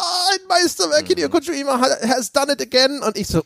ein 0.45 0.49
Meisterwerk, 0.49 1.07
Hideo 1.09 1.29
Kojima 1.29 1.81
ha- 1.81 2.09
has 2.09 2.31
done 2.33 2.53
it 2.53 2.61
again. 2.61 3.01
Und 3.03 3.17
ich 3.19 3.27
so, 3.27 3.43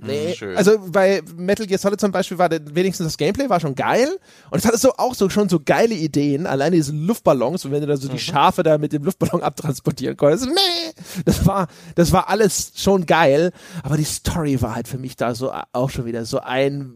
Nee, 0.00 0.34
Schön. 0.36 0.56
also 0.56 0.78
bei 0.90 1.22
Metal 1.36 1.66
Gear 1.66 1.78
Solid 1.78 2.00
zum 2.00 2.12
Beispiel 2.12 2.38
war 2.38 2.48
wenigstens 2.50 3.06
das 3.08 3.16
Gameplay 3.18 3.48
war 3.50 3.58
schon 3.58 3.74
geil. 3.74 4.08
Und 4.50 4.58
es 4.58 4.64
hatte 4.64 4.78
so 4.78 4.92
auch 4.96 5.14
so 5.14 5.28
schon 5.28 5.48
so 5.48 5.58
geile 5.62 5.94
Ideen, 5.94 6.46
alleine 6.46 6.76
diese 6.76 6.92
Luftballons 6.92 7.64
und 7.64 7.72
wenn 7.72 7.80
du 7.80 7.88
da 7.88 7.96
so 7.96 8.08
die 8.08 8.18
Schafe 8.18 8.62
da 8.62 8.78
mit 8.78 8.92
dem 8.92 9.02
Luftballon 9.02 9.42
abtransportieren 9.42 10.16
konntest, 10.16 10.46
nee, 10.46 10.92
das 11.24 11.44
war 11.46 11.66
das 11.96 12.12
war 12.12 12.28
alles 12.28 12.72
schon 12.76 13.06
geil, 13.06 13.50
aber 13.82 13.96
die 13.96 14.04
Story 14.04 14.62
war 14.62 14.76
halt 14.76 14.86
für 14.88 14.98
mich 14.98 15.16
da 15.16 15.34
so 15.34 15.52
auch 15.72 15.90
schon 15.90 16.04
wieder 16.06 16.24
so 16.24 16.38
ein 16.40 16.94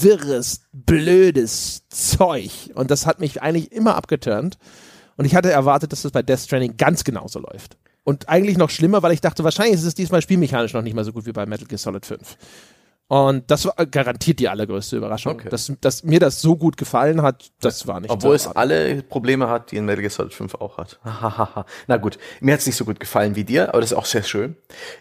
wirres, 0.00 0.60
blödes 0.72 1.82
Zeug. 1.88 2.50
Und 2.74 2.90
das 2.90 3.06
hat 3.06 3.20
mich 3.20 3.40
eigentlich 3.42 3.72
immer 3.72 3.94
abgeturnt 3.96 4.58
und 5.16 5.24
ich 5.24 5.34
hatte 5.34 5.50
erwartet, 5.50 5.92
dass 5.92 6.02
das 6.02 6.12
bei 6.12 6.22
Death 6.22 6.40
Stranding 6.40 6.76
ganz 6.76 7.04
genauso 7.04 7.40
läuft. 7.40 7.76
Und 8.04 8.28
eigentlich 8.28 8.58
noch 8.58 8.70
schlimmer, 8.70 9.02
weil 9.02 9.12
ich 9.12 9.22
dachte, 9.22 9.44
wahrscheinlich 9.44 9.76
ist 9.76 9.84
es 9.84 9.94
diesmal 9.94 10.20
spielmechanisch 10.20 10.74
noch 10.74 10.82
nicht 10.82 10.94
mal 10.94 11.04
so 11.04 11.12
gut 11.12 11.24
wie 11.24 11.32
bei 11.32 11.46
Metal 11.46 11.66
Gear 11.66 11.78
Solid 11.78 12.04
5. 12.04 12.36
Und 13.06 13.50
das 13.50 13.66
war 13.66 13.74
garantiert 13.86 14.38
die 14.40 14.48
allergrößte 14.48 14.96
Überraschung. 14.96 15.34
Okay. 15.34 15.48
Dass, 15.50 15.70
dass 15.82 16.04
mir 16.04 16.20
das 16.20 16.40
so 16.40 16.56
gut 16.56 16.78
gefallen 16.78 17.20
hat, 17.20 17.52
das 17.60 17.86
war 17.86 18.00
nicht 18.00 18.10
Obwohl 18.10 18.34
es 18.34 18.46
alle 18.46 19.02
Probleme 19.02 19.48
hat, 19.50 19.70
die 19.70 19.76
in 19.76 19.84
Metal 19.84 20.00
Gear 20.00 20.10
Solid 20.10 20.32
5 20.32 20.54
auch 20.54 20.78
hat. 20.78 20.98
Na 21.86 21.96
gut, 21.98 22.18
mir 22.40 22.54
hat 22.54 22.60
es 22.60 22.66
nicht 22.66 22.76
so 22.76 22.86
gut 22.86 22.98
gefallen 23.00 23.36
wie 23.36 23.44
dir, 23.44 23.68
aber 23.68 23.82
das 23.82 23.92
ist 23.92 23.96
auch 23.98 24.06
sehr 24.06 24.22
schön. 24.22 24.56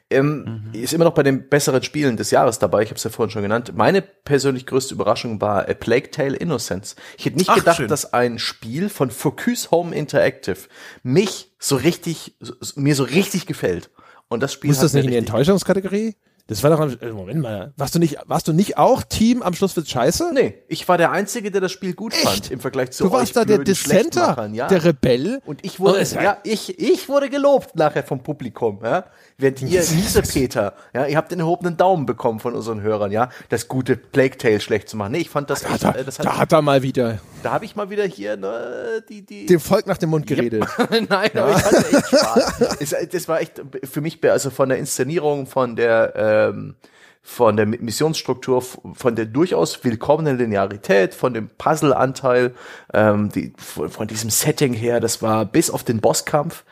Ähm, 0.10 0.44
Mhm. 0.74 0.82
Ist 0.84 0.94
immer 0.94 1.06
noch 1.06 1.14
bei 1.14 1.24
den 1.24 1.48
besseren 1.48 1.82
Spielen 1.82 2.18
des 2.18 2.30
Jahres 2.32 2.60
dabei, 2.60 2.84
ich 2.84 2.90
habe 2.90 2.98
es 2.98 3.04
ja 3.06 3.10
vorhin 3.10 3.32
schon 3.32 3.42
genannt. 3.42 3.72
Meine 3.76 4.02
persönlich 4.02 4.66
größte 4.66 4.94
Überraschung 4.94 5.40
war 5.40 5.70
A 5.70 5.74
Plague 5.74 6.12
Tale 6.12 6.36
Innocence. 6.36 6.96
Ich 7.18 7.26
hätte 7.26 7.38
nicht 7.38 7.50
Ach, 7.50 7.56
gedacht, 7.56 7.78
schön. 7.78 7.88
dass 7.88 8.12
ein 8.14 8.38
Spiel 8.38 8.90
von 8.90 9.12
Focus 9.12 9.72
Home 9.72 9.96
Interactive 9.96 10.58
mich 11.04 11.52
so 11.58 11.78
richtig, 11.78 12.36
so- 12.42 12.54
mir 12.76 12.96
so 12.96 13.04
richtig 13.06 13.46
gefällt. 13.46 13.90
Und 14.28 14.42
das 14.44 14.52
Spiel 14.54 14.76
hat 14.76 14.84
das 14.84 14.94
nicht 14.94 15.06
in 15.06 15.12
die 15.12 15.18
Enttäuschungskategorie? 15.18 16.16
Das 16.48 16.62
war 16.62 16.70
doch, 16.72 16.80
am- 16.82 16.98
äh, 17.00 17.10
Moment 17.12 17.40
mal, 17.42 17.72
warst 17.78 17.96
du 17.96 18.00
nicht, 18.00 18.18
warst 18.26 18.50
du 18.50 18.54
nicht 18.54 18.78
auch 18.78 19.02
Team 19.04 19.42
am 19.42 19.54
Schluss 19.54 19.78
wird 19.78 19.88
scheiße? 19.88 20.32
Nee, 20.34 20.56
ich 20.68 20.86
war 20.90 20.98
der 20.98 21.12
Einzige, 21.12 21.52
der 21.52 21.62
das 21.62 21.72
Spiel 21.72 21.94
gut 21.94 22.14
fand 22.14 22.52
im 22.52 22.60
Vergleich 22.60 22.92
zu 22.92 23.06
Du 23.06 23.12
warst 23.14 23.30
euch 23.30 23.32
da 23.34 23.46
der 23.46 23.60
Dissenter, 23.60 24.50
ja. 24.52 24.68
der 24.68 24.84
Rebell. 24.84 25.40
Und 25.46 25.64
ich 25.66 25.80
wurde, 25.80 26.00
Oh, 26.02 26.16
ja- 26.16 26.22
ja, 26.22 26.38
ich, 26.44 26.78
ich 26.80 27.08
wurde 27.08 27.30
gelobt 27.30 27.76
nachher 27.78 28.04
vom 28.04 28.22
Publikum, 28.24 28.80
ja. 28.84 29.06
Während 29.38 29.62
ihr, 29.62 29.82
Peter, 30.34 30.74
ja, 30.94 31.06
ihr 31.06 31.16
habt 31.16 31.32
den 31.32 31.40
erhobenen 31.40 31.78
Daumen 31.78 32.06
bekommen 32.06 32.42
von 32.42 32.54
unseren 32.56 32.82
Hörern, 32.82 33.12
ja, 33.12 33.30
das 33.48 33.70
gute 33.70 33.96
Plague 33.96 34.38
Tale 34.38 34.60
schlecht 34.60 34.90
zu 34.90 34.98
machen. 34.98 35.14
Nee, 35.14 35.20
ich 35.20 35.30
fand 35.30 35.50
das, 35.50 35.62
Da, 35.62 35.70
echt, 35.74 35.84
da, 35.86 35.92
äh, 35.92 36.04
das 36.04 36.20
hat, 36.20 36.26
da 36.26 36.38
hat 36.38 36.52
er 36.52 36.62
mal 36.62 36.84
wieder 36.84 37.20
da 37.42 37.52
habe 37.52 37.66
ich 37.66 37.76
mal 37.76 37.90
wieder 37.90 38.06
hier, 38.06 38.38
ne, 38.38 39.04
die, 39.10 39.26
die, 39.26 39.46
dem 39.48 39.60
Volk 39.60 39.86
nach 39.86 39.98
dem 39.98 40.10
Mund 40.12 40.26
geredet. 40.28 40.66
Nein, 41.10 41.30
aber 41.36 41.52
ich 41.52 41.64
hatte 41.66 41.98
echt 41.98 42.08
Spaß. 42.08 42.78
es, 42.80 42.96
das 43.12 43.28
war 43.28 43.42
echt 43.42 43.62
für 43.84 44.00
mich, 44.02 44.20
also 44.30 44.50
von 44.50 44.70
der 44.70 44.78
Inszenierung, 44.78 45.46
von 45.46 45.76
der, 45.76 46.16
ähm, 46.34 46.76
von 47.22 47.56
der 47.56 47.66
Missionsstruktur, 47.66 48.62
von 48.62 49.16
der 49.16 49.26
durchaus 49.26 49.84
willkommenen 49.84 50.38
Linearität, 50.38 51.14
von 51.14 51.34
dem 51.34 51.50
Puzzle-Anteil, 51.58 52.54
ähm, 52.94 53.30
die, 53.30 53.54
von, 53.58 53.90
von 53.90 54.08
diesem 54.08 54.30
Setting 54.30 54.74
her, 54.74 55.00
das 55.00 55.22
war 55.22 55.46
bis 55.46 55.70
auf 55.70 55.86
den 55.86 56.02
Bosskampf 56.02 56.66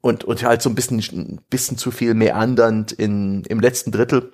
und, 0.00 0.24
und 0.24 0.42
halt 0.42 0.62
so 0.62 0.70
ein 0.70 0.74
bisschen, 0.74 1.40
bisschen 1.50 1.76
zu 1.76 1.90
viel 1.90 2.14
meandernd 2.14 2.92
in, 2.92 3.44
im 3.44 3.60
letzten 3.60 3.92
Drittel. 3.92 4.32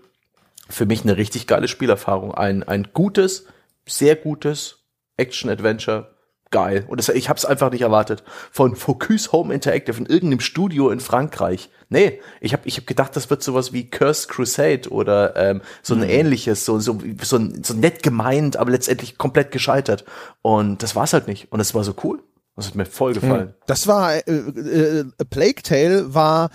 Für 0.68 0.86
mich 0.86 1.02
eine 1.02 1.16
richtig 1.16 1.46
geile 1.46 1.68
Spielerfahrung. 1.68 2.34
Ein, 2.34 2.62
ein 2.62 2.88
gutes, 2.92 3.46
sehr 3.86 4.16
gutes 4.16 4.78
Action-Adventure. 5.16 6.15
Geil. 6.50 6.84
Und 6.86 6.98
das, 6.98 7.08
ich 7.08 7.28
habe 7.28 7.38
es 7.38 7.44
einfach 7.44 7.72
nicht 7.72 7.82
erwartet. 7.82 8.22
Von 8.52 8.76
Focus 8.76 9.32
Home 9.32 9.52
Interactive 9.52 9.98
in 9.98 10.06
irgendeinem 10.06 10.40
Studio 10.40 10.90
in 10.90 11.00
Frankreich. 11.00 11.70
Nee, 11.88 12.20
ich 12.40 12.52
habe 12.52 12.62
ich 12.66 12.76
hab 12.76 12.86
gedacht, 12.86 13.16
das 13.16 13.30
wird 13.30 13.42
sowas 13.42 13.72
wie 13.72 13.90
Cursed 13.90 14.28
Crusade 14.28 14.88
oder 14.90 15.34
ähm, 15.36 15.60
so 15.82 15.94
ein 15.94 16.02
ähnliches, 16.02 16.64
so, 16.64 16.78
so, 16.78 16.98
so, 17.22 17.40
so 17.62 17.74
nett 17.74 18.02
gemeint, 18.02 18.56
aber 18.56 18.70
letztendlich 18.70 19.18
komplett 19.18 19.50
gescheitert. 19.50 20.04
Und 20.42 20.82
das 20.82 20.94
war's 20.94 21.12
halt 21.12 21.26
nicht. 21.26 21.50
Und 21.50 21.60
es 21.60 21.74
war 21.74 21.82
so 21.82 21.94
cool. 22.04 22.22
Das 22.54 22.68
hat 22.68 22.74
mir 22.74 22.86
voll 22.86 23.12
gefallen. 23.12 23.54
Das 23.66 23.86
war, 23.86 24.14
äh, 24.14 24.20
äh, 24.30 25.04
A 25.20 25.24
Plague 25.24 25.62
Tale 25.62 26.14
war 26.14 26.50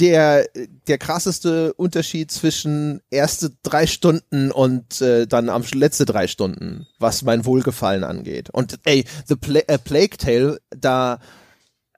der, 0.00 0.46
der 0.86 0.98
krasseste 0.98 1.74
Unterschied 1.74 2.30
zwischen 2.30 3.00
erste 3.10 3.52
drei 3.62 3.86
Stunden 3.86 4.50
und 4.50 5.00
äh, 5.00 5.26
dann 5.26 5.48
am 5.48 5.62
letzte 5.74 6.04
drei 6.04 6.26
Stunden, 6.26 6.86
was 6.98 7.22
mein 7.22 7.44
Wohlgefallen 7.44 8.04
angeht. 8.04 8.50
Und 8.50 8.78
ey, 8.84 9.04
The 9.26 9.36
Pla 9.36 9.60
äh, 9.66 9.78
Plague 9.78 10.16
Tale, 10.16 10.58
da 10.70 11.20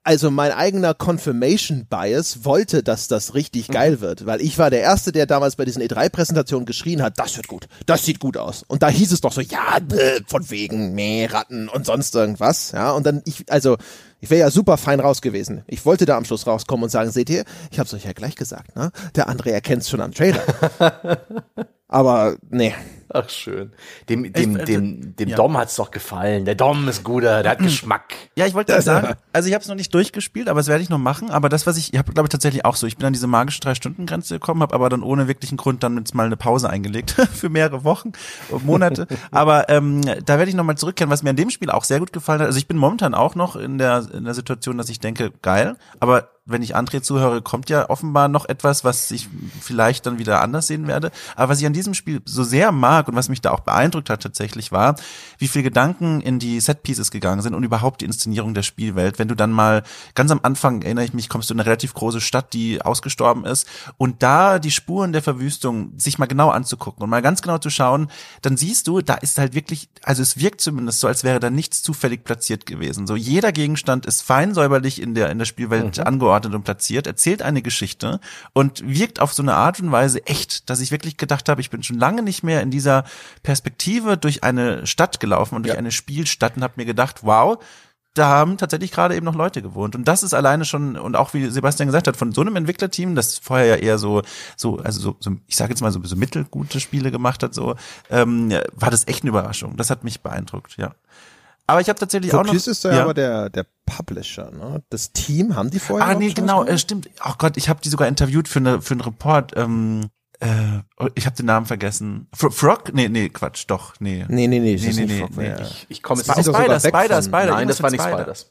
also 0.05 0.31
mein 0.31 0.53
eigener 0.53 0.93
Confirmation 0.93 1.87
Bias 1.87 2.45
wollte, 2.45 2.83
dass 2.83 3.09
das 3.09 3.35
richtig 3.35 3.69
geil 3.69 4.01
wird, 4.01 4.27
weil 4.27 4.43
ich 4.43 4.59
war 4.59 4.69
der 4.71 4.81
Erste, 4.81 5.13
der 5.13 5.25
damals 5.27 5.57
bei 5.57 5.65
diesen 5.65 5.83
E3-Präsentationen 5.83 6.67
geschrien 6.67 7.03
hat, 7.03 7.19
das 7.19 7.37
wird 7.37 7.49
gut, 7.49 7.69
das 7.87 8.05
sieht 8.05 8.21
gut 8.21 8.37
aus. 8.37 8.65
Und 8.69 8.83
da 8.83 8.89
hieß 8.89 9.13
es 9.13 9.23
doch 9.23 9.33
so, 9.33 9.41
ja, 9.41 9.79
von 10.27 10.51
wegen, 10.51 10.95
nee, 10.95 11.25
Ratten 11.25 11.71
und 11.71 11.87
sonst 11.87 12.15
irgendwas, 12.15 12.73
ja. 12.73 12.93
Und 12.93 13.07
dann 13.07 13.23
ich, 13.25 13.51
also 13.51 13.79
ich 14.21 14.29
wäre 14.29 14.41
ja 14.41 14.51
super 14.51 14.77
fein 14.77 15.01
raus 15.01 15.23
gewesen. 15.23 15.65
Ich 15.67 15.85
wollte 15.87 16.05
da 16.05 16.19
am 16.19 16.27
Schluss 16.27 16.47
rauskommen 16.47 16.85
und 16.85 16.91
sagen, 16.91 17.11
seht 17.11 17.31
ihr, 17.31 17.45
ich 17.71 17.79
hab's 17.79 17.95
euch 17.95 18.05
ja 18.05 18.13
gleich 18.13 18.37
gesagt, 18.37 18.77
ne? 18.77 18.93
Der 19.17 19.29
André 19.31 19.51
erkennt's 19.51 19.89
schon 19.89 20.03
am 20.03 20.13
Trailer. 20.13 20.43
Aber 21.89 22.37
nee. 22.51 22.75
Ach 23.17 23.31
schön. 23.31 23.71
Dem, 24.09 24.33
dem, 24.33 24.57
äh, 24.57 24.65
dem, 24.65 25.15
dem 25.15 25.29
ja. 25.29 25.37
Dom 25.37 25.57
hat's 25.57 25.77
doch 25.77 25.93
gefallen. 25.93 26.45
Der 26.45 26.57
Dom 26.57 26.89
ist 26.89 27.05
guter, 27.05 27.45
der 27.45 27.53
hat 27.53 27.59
Geschmack. 27.61 28.13
Ja, 28.35 28.45
ich 28.45 28.55
wollte 28.55 28.73
ja 28.73 28.83
sagen, 28.83 29.15
also 29.33 29.47
ich 29.49 29.55
habe 29.55 29.63
es 29.63 29.69
noch 29.69 29.77
nicht 29.77 29.95
durchgespielt, 29.95 30.49
aber 30.49 30.59
das 30.59 30.67
werde 30.67 30.83
ich 30.83 30.91
noch 30.91 30.99
machen. 30.99 31.31
Aber 31.31 31.49
das, 31.49 31.65
was 31.65 31.77
ich, 31.77 31.93
ich 31.93 31.99
habe 31.99 32.13
glaube 32.13 32.27
ich 32.27 32.31
tatsächlich 32.31 32.65
auch 32.65 32.75
so, 32.75 32.89
ich 32.89 32.97
bin 32.97 33.07
an 33.07 33.13
diese 33.13 33.29
magische 33.29 33.61
Drei-Stunden-Grenze 33.61 34.35
gekommen, 34.35 34.63
habe 34.63 34.75
aber 34.75 34.89
dann 34.89 35.05
ohne 35.05 35.29
wirklichen 35.29 35.57
Grund 35.57 35.85
dann 35.85 35.97
jetzt 35.97 36.13
mal 36.13 36.27
eine 36.27 36.37
Pause 36.37 36.69
eingelegt 36.69 37.13
für 37.33 37.49
mehrere 37.49 37.85
Wochen, 37.85 38.11
Monate. 38.65 39.07
aber 39.31 39.69
ähm, 39.69 40.01
da 40.03 40.39
werde 40.39 40.49
ich 40.49 40.57
nochmal 40.57 40.77
zurückkehren, 40.77 41.09
was 41.09 41.23
mir 41.23 41.31
an 41.31 41.37
dem 41.37 41.51
Spiel 41.51 41.71
auch 41.71 41.85
sehr 41.85 42.01
gut 42.01 42.13
gefallen 42.13 42.41
hat. 42.41 42.49
Also 42.49 42.59
ich 42.59 42.67
bin 42.67 42.77
momentan 42.77 43.15
auch 43.15 43.37
noch 43.37 43.55
in 43.55 43.79
der, 43.79 44.09
in 44.13 44.25
der 44.25 44.35
Situation, 44.35 44.77
dass 44.77 44.89
ich 44.89 44.99
denke, 44.99 45.31
geil, 45.41 45.77
aber 46.01 46.34
wenn 46.47 46.63
ich 46.63 46.77
André 46.77 47.01
zuhöre, 47.01 47.41
kommt 47.41 47.71
ja 47.71 47.89
offenbar 47.89 48.29
noch 48.29 48.47
etwas, 48.47 48.85
was 48.85 49.11
ich 49.11 49.29
vielleicht 49.63 50.05
dann 50.05 50.19
wieder 50.19 50.43
anders 50.43 50.67
sehen 50.67 50.87
werde. 50.87 51.11
Aber 51.37 51.49
was 51.51 51.61
ich 51.61 51.67
an 51.67 51.73
diesem 51.73 51.95
Spiel 51.95 52.21
so 52.27 52.45
sehr 52.45 52.71
mag 52.71 53.09
und 53.09 53.17
was 53.17 53.31
mich 53.31 53.41
da 53.41 53.51
auch 53.51 53.61
beeindruckt 53.61 54.11
hat 54.11 54.23
tatsächlich 54.23 54.71
war, 54.71 54.97
wie 55.39 55.49
viel 55.49 55.63
Gedanken 55.63 56.21
in 56.21 56.39
die 56.39 56.61
Setpieces 56.61 57.11
gegangen 57.11 57.41
sind 57.41 57.55
und 57.55 57.65
überhaupt 57.65 58.03
die 58.03 58.05
Inszenierung 58.05 58.53
der 58.53 58.63
Spielwelt. 58.63 59.19
Wenn 59.19 59.29
du 59.29 59.35
dann 59.35 59.53
mal 59.53 59.85
ganz 60.15 60.31
am 60.31 60.41
Anfang, 60.43 60.83
erinnere 60.83 61.07
ich 61.07 61.15
mich, 61.15 61.31
kommst 61.31 61.49
du 61.49 61.55
in 61.55 61.61
eine 61.61 61.67
relativ 61.67 61.95
große 61.95 62.21
Stadt, 62.21 62.53
die 62.53 62.83
ausgestorben 62.83 63.47
ist 63.47 63.67
und 63.97 64.23
da 64.23 64.59
die 64.59 64.71
Spuren 64.71 65.13
der 65.15 65.23
Verwüstung 65.23 65.95
sich 65.97 66.19
mal 66.19 66.27
genau 66.27 66.51
anzugucken 66.51 67.03
und 67.03 67.09
mal 67.09 67.23
ganz 67.23 67.41
genau 67.41 67.57
zu 67.57 67.71
schauen, 67.71 68.09
dann 68.43 68.59
siehst 68.59 68.87
du, 68.87 69.01
da 69.01 69.15
ist 69.15 69.39
halt 69.39 69.55
wirklich, 69.55 69.89
also 70.03 70.21
es 70.21 70.39
wirkt 70.39 70.61
zumindest 70.61 71.01
so, 71.01 71.07
als 71.07 71.25
wäre 71.25 71.41
da 71.41 71.49
nichts 71.49 71.83
zufällig 71.83 72.23
platziert 72.23 72.67
gewesen. 72.67 73.07
So 73.07 73.17
jeder 73.17 73.51
Gegenstand 73.51 74.05
ist 74.05 74.21
fein 74.21 74.53
säuberlich 74.53 75.01
in 75.01 75.15
der 75.15 75.31
in 75.31 75.39
der 75.39 75.47
Spielwelt 75.47 75.99
angeordnet 76.01 76.34
und 76.43 76.65
platziert, 76.65 77.07
erzählt 77.07 77.43
eine 77.43 77.63
Geschichte 77.63 78.21
und 78.53 78.83
wirkt 78.87 79.21
auf 79.21 79.33
so 79.33 79.43
eine 79.43 79.55
Art 79.55 79.81
und 79.81 79.93
Weise 79.93 80.27
echt, 80.27 80.69
dass 80.69 80.81
ich 80.81 80.91
wirklich 80.91 81.17
gedacht 81.17 81.49
habe, 81.49 81.61
ich 81.61 81.71
bin 81.71 81.83
schon 81.83 81.99
lange 81.99 82.23
nicht 82.23 82.43
mehr 82.43 82.61
in 82.63 82.71
dieser 82.71 83.05
Perspektive 83.43 84.17
durch 84.17 84.43
eine 84.43 84.87
Stadt 84.87 85.21
gelaufen 85.21 85.55
und 85.55 85.63
durch 85.65 85.75
Ja. 85.75 85.79
eine 85.79 85.93
Spielstadt 85.93 86.57
und 86.57 86.63
habe 86.63 86.75
mir 86.77 86.85
gedacht, 86.87 87.21
wow, 87.23 87.59
da 88.15 88.29
haben 88.29 88.59
tatsächlich 88.59 88.93
gerade 88.93 89.17
eben 89.17 89.25
noch 89.27 89.35
Leute 89.35 89.61
gewohnt. 89.61 89.97
Und 89.97 90.07
das 90.07 90.23
ist 90.23 90.35
alleine 90.35 90.65
schon, 90.65 90.97
und 90.97 91.17
auch 91.17 91.35
wie 91.35 91.47
Sebastian 91.51 91.89
gesagt 91.89 92.07
hat, 92.07 92.17
von 92.17 92.31
so 92.31 92.43
einem 92.43 92.55
Entwicklerteam, 92.55 93.17
das 93.17 93.39
vorher 93.39 93.67
ja 93.67 93.75
eher 93.75 93.99
so, 93.99 94.23
so, 94.57 94.79
also 94.79 95.01
so, 95.01 95.17
so 95.19 95.33
ich 95.49 95.57
sage 95.57 95.71
jetzt 95.71 95.81
mal 95.81 95.91
so, 95.91 96.01
so 96.05 96.15
mittelgute 96.15 96.79
Spiele 96.79 97.11
gemacht 97.11 97.43
hat, 97.43 97.55
so, 97.55 97.75
ähm, 98.11 98.53
war 98.73 98.91
das 98.93 99.09
echt 99.09 99.25
eine 99.25 99.31
Überraschung. 99.31 99.77
Das 99.77 99.91
hat 99.91 100.05
mich 100.05 100.21
beeindruckt, 100.21 100.77
ja. 100.77 100.95
Aber 101.67 101.81
ich 101.81 101.89
habe 101.89 101.99
tatsächlich 101.99 102.33
auch 102.35 102.41
noch. 102.43 102.49
Focus 102.49 102.67
ist 102.67 102.85
ja, 102.85 103.03
aber 103.03 103.15
der, 103.15 103.49
der 103.51 103.65
Publisher, 103.87 104.51
ne? 104.51 104.83
Das 104.91 105.13
Team 105.13 105.57
haben 105.57 105.71
die 105.71 105.79
vorher 105.79 106.07
Ah, 106.09 106.15
nee, 106.15 106.27
schon 106.29 106.35
genau, 106.35 106.65
äh, 106.65 106.77
stimmt. 106.79 107.09
Oh 107.25 107.33
Gott, 107.39 107.57
ich 107.57 107.69
habe 107.69 107.81
die 107.83 107.89
sogar 107.89 108.07
interviewt 108.09 108.49
für 108.49 108.59
eine 108.59 108.83
für 108.83 108.93
einen 108.93 109.01
Report. 109.01 109.53
Ähm, 109.57 110.11
äh, 110.41 110.49
ich 111.15 111.25
habe 111.27 111.37
den 111.37 111.47
Namen 111.47 111.65
vergessen. 111.67 112.29
Fro 112.35 112.51
Frog? 112.51 112.93
Nee, 112.93 113.09
nee, 113.09 113.29
Quatsch, 113.31 113.65
doch, 113.69 113.95
nee. 114.01 114.27
Nee, 114.29 114.47
nee, 114.47 114.59
nee, 114.59 114.61
Nee, 114.61 114.75
ist 114.75 114.85
nee, 114.97 115.07
nicht 115.07 115.37
nee, 115.37 115.49
nee. 115.57 115.63
Ich, 115.63 115.87
ich 115.89 116.03
komme 116.03 116.21
jetzt 116.23 116.31
Spider- 116.31 116.53
Spider, 116.55 116.81
Spider, 116.81 117.23
Spider. 117.23 117.53
Nein, 117.53 117.69
das 117.69 117.83
war 117.83 117.91
nicht 117.91 118.01
Spider. 118.03 118.19
Spiders. 118.19 118.51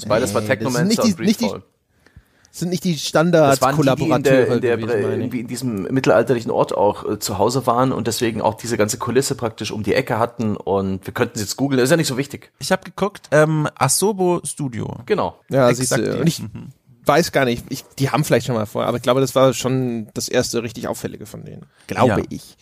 Spiders 0.00 0.34
war 0.34 0.40
Nee, 0.40 0.48
das 0.48 0.56
Technomancer 0.58 0.84
nicht 0.84 1.04
die- 1.04 1.12
und 1.14 1.20
nicht 1.20 1.40
die- 1.40 1.44
Redfall. 1.44 1.62
Sind 2.52 2.70
nicht 2.70 2.84
die 2.84 2.94
Das 2.94 3.14
waren 3.14 3.30
die, 3.30 3.94
die 3.94 4.10
in 4.10 4.22
der, 4.22 4.46
Standard-Kollaborateure 4.46 4.54
in, 4.54 4.60
der, 4.60 4.78
irgendwie 4.78 5.40
in 5.40 5.46
diesem 5.46 5.82
mittelalterlichen 5.84 6.50
Ort 6.50 6.74
auch 6.76 7.08
äh, 7.08 7.18
zu 7.18 7.38
Hause 7.38 7.66
waren 7.66 7.92
und 7.92 8.06
deswegen 8.06 8.42
auch 8.42 8.54
diese 8.54 8.76
ganze 8.76 8.98
Kulisse 8.98 9.34
praktisch 9.36 9.70
um 9.70 9.82
die 9.82 9.94
Ecke 9.94 10.18
hatten 10.18 10.56
und 10.56 11.06
wir 11.06 11.14
könnten 11.14 11.38
sie 11.38 11.44
jetzt 11.44 11.56
googeln, 11.56 11.80
ist 11.80 11.90
ja 11.90 11.96
nicht 11.96 12.08
so 12.08 12.16
wichtig. 12.16 12.50
Ich 12.58 12.72
habe 12.72 12.82
geguckt, 12.84 13.28
ähm, 13.30 13.68
Asobo 13.76 14.40
Studio. 14.44 14.96
Genau. 15.06 15.38
Ja, 15.48 15.68
Exakt 15.68 16.02
siehst 16.04 16.14
du. 16.14 16.22
ich 16.24 16.42
weiß 17.04 17.32
gar 17.32 17.44
nicht, 17.44 17.64
ich, 17.68 17.84
die 17.98 18.10
haben 18.10 18.24
vielleicht 18.24 18.46
schon 18.46 18.56
mal 18.56 18.66
vorher, 18.66 18.88
aber 18.88 18.96
ich 18.96 19.02
glaube, 19.02 19.20
das 19.20 19.34
war 19.34 19.52
schon 19.54 20.08
das 20.14 20.28
erste 20.28 20.62
richtig 20.62 20.88
auffällige 20.88 21.26
von 21.26 21.44
denen. 21.44 21.66
Glaube 21.86 22.20
Ja. 22.20 22.26
ich. 22.30 22.56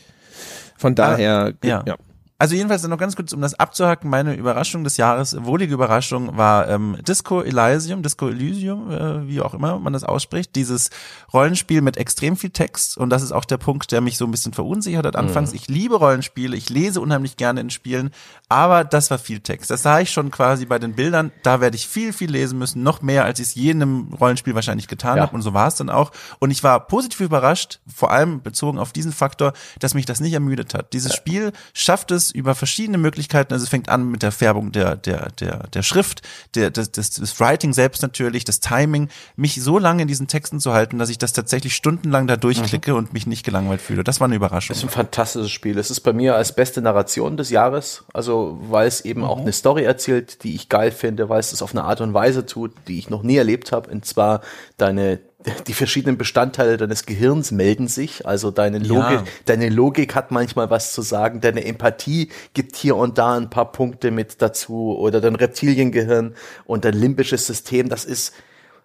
Von 0.76 0.94
daher, 0.94 1.54
ja. 1.64 1.82
ja. 1.86 1.96
Also 2.40 2.54
jedenfalls 2.54 2.86
noch 2.86 2.98
ganz 2.98 3.16
kurz, 3.16 3.32
um 3.32 3.40
das 3.40 3.54
abzuhacken, 3.54 4.08
meine 4.08 4.34
Überraschung 4.34 4.84
des 4.84 4.96
Jahres, 4.96 5.36
wohlige 5.40 5.74
Überraschung 5.74 6.36
war 6.36 6.68
ähm, 6.68 6.96
Disco 7.00 7.42
Elysium, 7.42 8.04
Disco 8.04 8.28
Elysium, 8.28 8.92
äh, 8.92 9.26
wie 9.26 9.40
auch 9.40 9.54
immer 9.54 9.80
man 9.80 9.92
das 9.92 10.04
ausspricht, 10.04 10.54
dieses 10.54 10.90
Rollenspiel 11.32 11.82
mit 11.82 11.96
extrem 11.96 12.36
viel 12.36 12.50
Text 12.50 12.96
und 12.96 13.10
das 13.10 13.22
ist 13.22 13.32
auch 13.32 13.44
der 13.44 13.56
Punkt, 13.56 13.90
der 13.90 14.00
mich 14.00 14.18
so 14.18 14.24
ein 14.24 14.30
bisschen 14.30 14.52
verunsichert 14.52 15.04
hat 15.04 15.16
anfangs. 15.16 15.50
Mhm. 15.50 15.56
Ich 15.56 15.66
liebe 15.66 15.96
Rollenspiele, 15.96 16.56
ich 16.56 16.70
lese 16.70 17.00
unheimlich 17.00 17.36
gerne 17.36 17.60
in 17.60 17.70
Spielen, 17.70 18.10
aber 18.48 18.84
das 18.84 19.10
war 19.10 19.18
viel 19.18 19.40
Text. 19.40 19.72
Das 19.72 19.82
sah 19.82 19.98
ich 19.98 20.12
schon 20.12 20.30
quasi 20.30 20.64
bei 20.64 20.78
den 20.78 20.94
Bildern, 20.94 21.32
da 21.42 21.60
werde 21.60 21.74
ich 21.74 21.88
viel, 21.88 22.12
viel 22.12 22.30
lesen 22.30 22.56
müssen, 22.56 22.84
noch 22.84 23.02
mehr, 23.02 23.24
als 23.24 23.40
ich 23.40 23.48
es 23.48 23.54
je 23.56 23.72
in 23.72 23.82
einem 23.82 24.12
Rollenspiel 24.12 24.54
wahrscheinlich 24.54 24.86
getan 24.86 25.16
ja. 25.16 25.24
habe 25.24 25.34
und 25.34 25.42
so 25.42 25.54
war 25.54 25.66
es 25.66 25.74
dann 25.74 25.90
auch. 25.90 26.12
Und 26.38 26.52
ich 26.52 26.62
war 26.62 26.86
positiv 26.86 27.18
überrascht, 27.18 27.80
vor 27.92 28.12
allem 28.12 28.42
bezogen 28.42 28.78
auf 28.78 28.92
diesen 28.92 29.10
Faktor, 29.10 29.54
dass 29.80 29.94
mich 29.94 30.06
das 30.06 30.20
nicht 30.20 30.34
ermüdet 30.34 30.72
hat. 30.74 30.92
Dieses 30.92 31.10
ja. 31.10 31.16
Spiel 31.16 31.52
schafft 31.74 32.12
es 32.12 32.27
über 32.30 32.54
verschiedene 32.54 32.98
Möglichkeiten. 32.98 33.52
Also 33.52 33.64
es 33.64 33.68
fängt 33.68 33.88
an 33.88 34.10
mit 34.10 34.22
der 34.22 34.32
Färbung 34.32 34.72
der, 34.72 34.96
der, 34.96 35.30
der, 35.40 35.66
der 35.68 35.82
Schrift, 35.82 36.22
der, 36.54 36.70
des, 36.70 36.92
des, 36.92 37.10
des 37.10 37.38
Writing 37.40 37.72
selbst 37.72 38.02
natürlich, 38.02 38.44
das 38.44 38.60
Timing, 38.60 39.08
mich 39.36 39.62
so 39.62 39.78
lange 39.78 40.02
in 40.02 40.08
diesen 40.08 40.28
Texten 40.28 40.60
zu 40.60 40.72
halten, 40.72 40.98
dass 40.98 41.10
ich 41.10 41.18
das 41.18 41.32
tatsächlich 41.32 41.74
stundenlang 41.74 42.26
da 42.26 42.36
durchklicke 42.36 42.92
mhm. 42.92 42.96
und 42.96 43.12
mich 43.12 43.26
nicht 43.26 43.44
gelangweilt 43.44 43.80
fühle. 43.80 44.04
Das 44.04 44.20
war 44.20 44.26
eine 44.26 44.36
Überraschung. 44.36 44.74
Es 44.74 44.78
ist 44.78 44.84
ein 44.84 44.90
fantastisches 44.90 45.50
Spiel. 45.50 45.78
Es 45.78 45.90
ist 45.90 46.00
bei 46.00 46.12
mir 46.12 46.36
als 46.36 46.54
beste 46.54 46.80
Narration 46.80 47.36
des 47.36 47.50
Jahres. 47.50 48.04
Also, 48.12 48.58
weil 48.62 48.86
es 48.86 49.02
eben 49.02 49.20
mhm. 49.20 49.26
auch 49.26 49.40
eine 49.40 49.52
Story 49.52 49.84
erzählt, 49.84 50.44
die 50.44 50.54
ich 50.54 50.68
geil 50.68 50.92
finde, 50.92 51.28
weil 51.28 51.40
es 51.40 51.52
es 51.52 51.62
auf 51.62 51.72
eine 51.72 51.84
Art 51.84 52.00
und 52.00 52.14
Weise 52.14 52.46
tut, 52.46 52.72
die 52.86 52.98
ich 52.98 53.10
noch 53.10 53.22
nie 53.22 53.36
erlebt 53.36 53.72
habe. 53.72 53.90
Und 53.90 54.04
zwar 54.04 54.40
deine 54.76 55.20
die 55.68 55.72
verschiedenen 55.72 56.18
Bestandteile 56.18 56.76
deines 56.76 57.06
Gehirns 57.06 57.52
melden 57.52 57.86
sich. 57.86 58.26
Also 58.26 58.50
deine 58.50 58.78
Logik, 58.78 59.20
ja. 59.20 59.24
deine 59.44 59.68
Logik 59.68 60.14
hat 60.16 60.32
manchmal 60.32 60.68
was 60.70 60.92
zu 60.92 61.02
sagen. 61.02 61.40
Deine 61.40 61.64
Empathie 61.64 62.30
gibt 62.54 62.74
hier 62.74 62.96
und 62.96 63.18
da 63.18 63.36
ein 63.36 63.48
paar 63.48 63.70
Punkte 63.70 64.10
mit 64.10 64.42
dazu 64.42 64.96
oder 64.98 65.20
dein 65.20 65.36
Reptiliengehirn 65.36 66.34
und 66.66 66.84
dein 66.84 66.94
limbisches 66.94 67.46
System. 67.46 67.88
Das 67.88 68.04
ist 68.04 68.34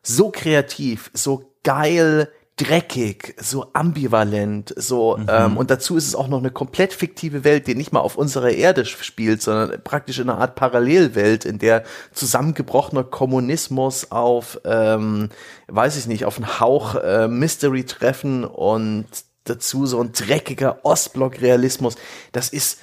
so 0.04 0.30
kreativ, 0.30 1.10
so 1.14 1.52
geil 1.64 2.30
dreckig, 2.56 3.36
so 3.42 3.68
ambivalent, 3.74 4.74
so 4.78 5.18
mhm. 5.18 5.26
ähm, 5.28 5.58
und 5.58 5.72
dazu 5.72 5.98
ist 5.98 6.08
es 6.08 6.14
auch 6.14 6.28
noch 6.28 6.38
eine 6.38 6.52
komplett 6.52 6.94
fiktive 6.94 7.44
Welt, 7.44 7.66
die 7.66 7.74
nicht 7.74 7.92
mal 7.92 8.00
auf 8.00 8.16
unserer 8.16 8.52
Erde 8.52 8.86
spielt, 8.86 9.42
sondern 9.42 9.82
praktisch 9.84 10.20
in 10.20 10.30
einer 10.30 10.40
Art 10.40 10.56
Parallelwelt, 10.56 11.46
in 11.46 11.58
der 11.58 11.84
zusammengebrochener 12.12 13.04
Kommunismus 13.04 14.12
auf, 14.12 14.60
ähm, 14.66 15.30
weiß 15.68 15.98
ich 15.98 16.06
nicht, 16.06 16.26
auf 16.26 16.38
einen 16.38 16.60
Hauch 16.60 16.96
äh, 16.96 17.28
Mystery 17.28 17.86
treffen 17.86 18.46
und 18.46 19.08
dazu 19.46 19.88
so 19.88 20.00
ein 20.00 20.12
dreckiger 20.12 20.86
Ostblock-Realismus. 20.86 21.96
Das 22.34 22.50
ist 22.50 22.80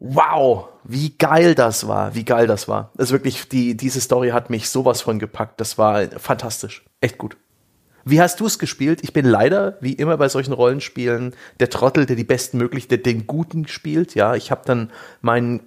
wow, 0.00 0.68
wie 0.84 1.16
geil 1.16 1.54
das 1.54 1.86
war, 1.86 2.14
wie 2.16 2.24
geil 2.24 2.48
das 2.48 2.66
war. 2.66 2.90
Das 2.96 3.08
ist 3.08 3.12
wirklich, 3.12 3.48
die, 3.48 3.76
diese 3.76 4.00
Story 4.00 4.30
hat 4.30 4.50
mich 4.50 4.68
sowas 4.68 5.00
von 5.00 5.20
gepackt. 5.20 5.60
Das 5.60 5.78
war 5.78 6.02
fantastisch. 6.18 6.84
Echt 7.00 7.18
gut. 7.18 7.36
Wie 8.08 8.20
hast 8.20 8.38
du 8.38 8.46
es 8.46 8.60
gespielt? 8.60 9.00
Ich 9.02 9.12
bin 9.12 9.26
leider, 9.26 9.76
wie 9.80 9.92
immer 9.92 10.16
bei 10.16 10.28
solchen 10.28 10.52
Rollenspielen, 10.52 11.34
der 11.58 11.70
Trottel, 11.70 12.06
der 12.06 12.14
die 12.14 12.22
besten 12.22 12.56
möglich, 12.56 12.86
der 12.86 12.98
den 12.98 13.26
Guten 13.26 13.66
spielt. 13.66 14.14
Ja, 14.14 14.36
ich 14.36 14.52
habe 14.52 14.62
dann 14.64 14.92
meinen 15.22 15.60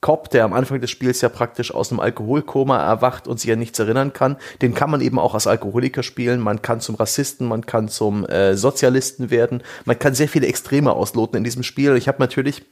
Cop, 0.00 0.28
der 0.28 0.44
am 0.44 0.52
Anfang 0.52 0.80
des 0.80 0.90
Spiels 0.90 1.20
ja 1.20 1.28
praktisch 1.28 1.72
aus 1.72 1.92
einem 1.92 2.00
Alkoholkoma 2.00 2.84
erwacht 2.84 3.28
und 3.28 3.38
sich 3.38 3.52
an 3.52 3.60
nichts 3.60 3.78
erinnern 3.78 4.12
kann, 4.12 4.38
den 4.60 4.74
kann 4.74 4.90
man 4.90 5.00
eben 5.00 5.20
auch 5.20 5.34
als 5.34 5.46
Alkoholiker 5.46 6.02
spielen. 6.02 6.40
Man 6.40 6.62
kann 6.62 6.80
zum 6.80 6.96
Rassisten, 6.96 7.46
man 7.46 7.64
kann 7.64 7.88
zum 7.88 8.26
äh, 8.26 8.56
Sozialisten 8.56 9.30
werden. 9.30 9.62
Man 9.84 10.00
kann 10.00 10.14
sehr 10.14 10.28
viele 10.28 10.48
Extreme 10.48 10.92
ausloten 10.92 11.38
in 11.38 11.44
diesem 11.44 11.62
Spiel. 11.62 11.96
Ich 11.96 12.08
habe 12.08 12.18
natürlich 12.18 12.64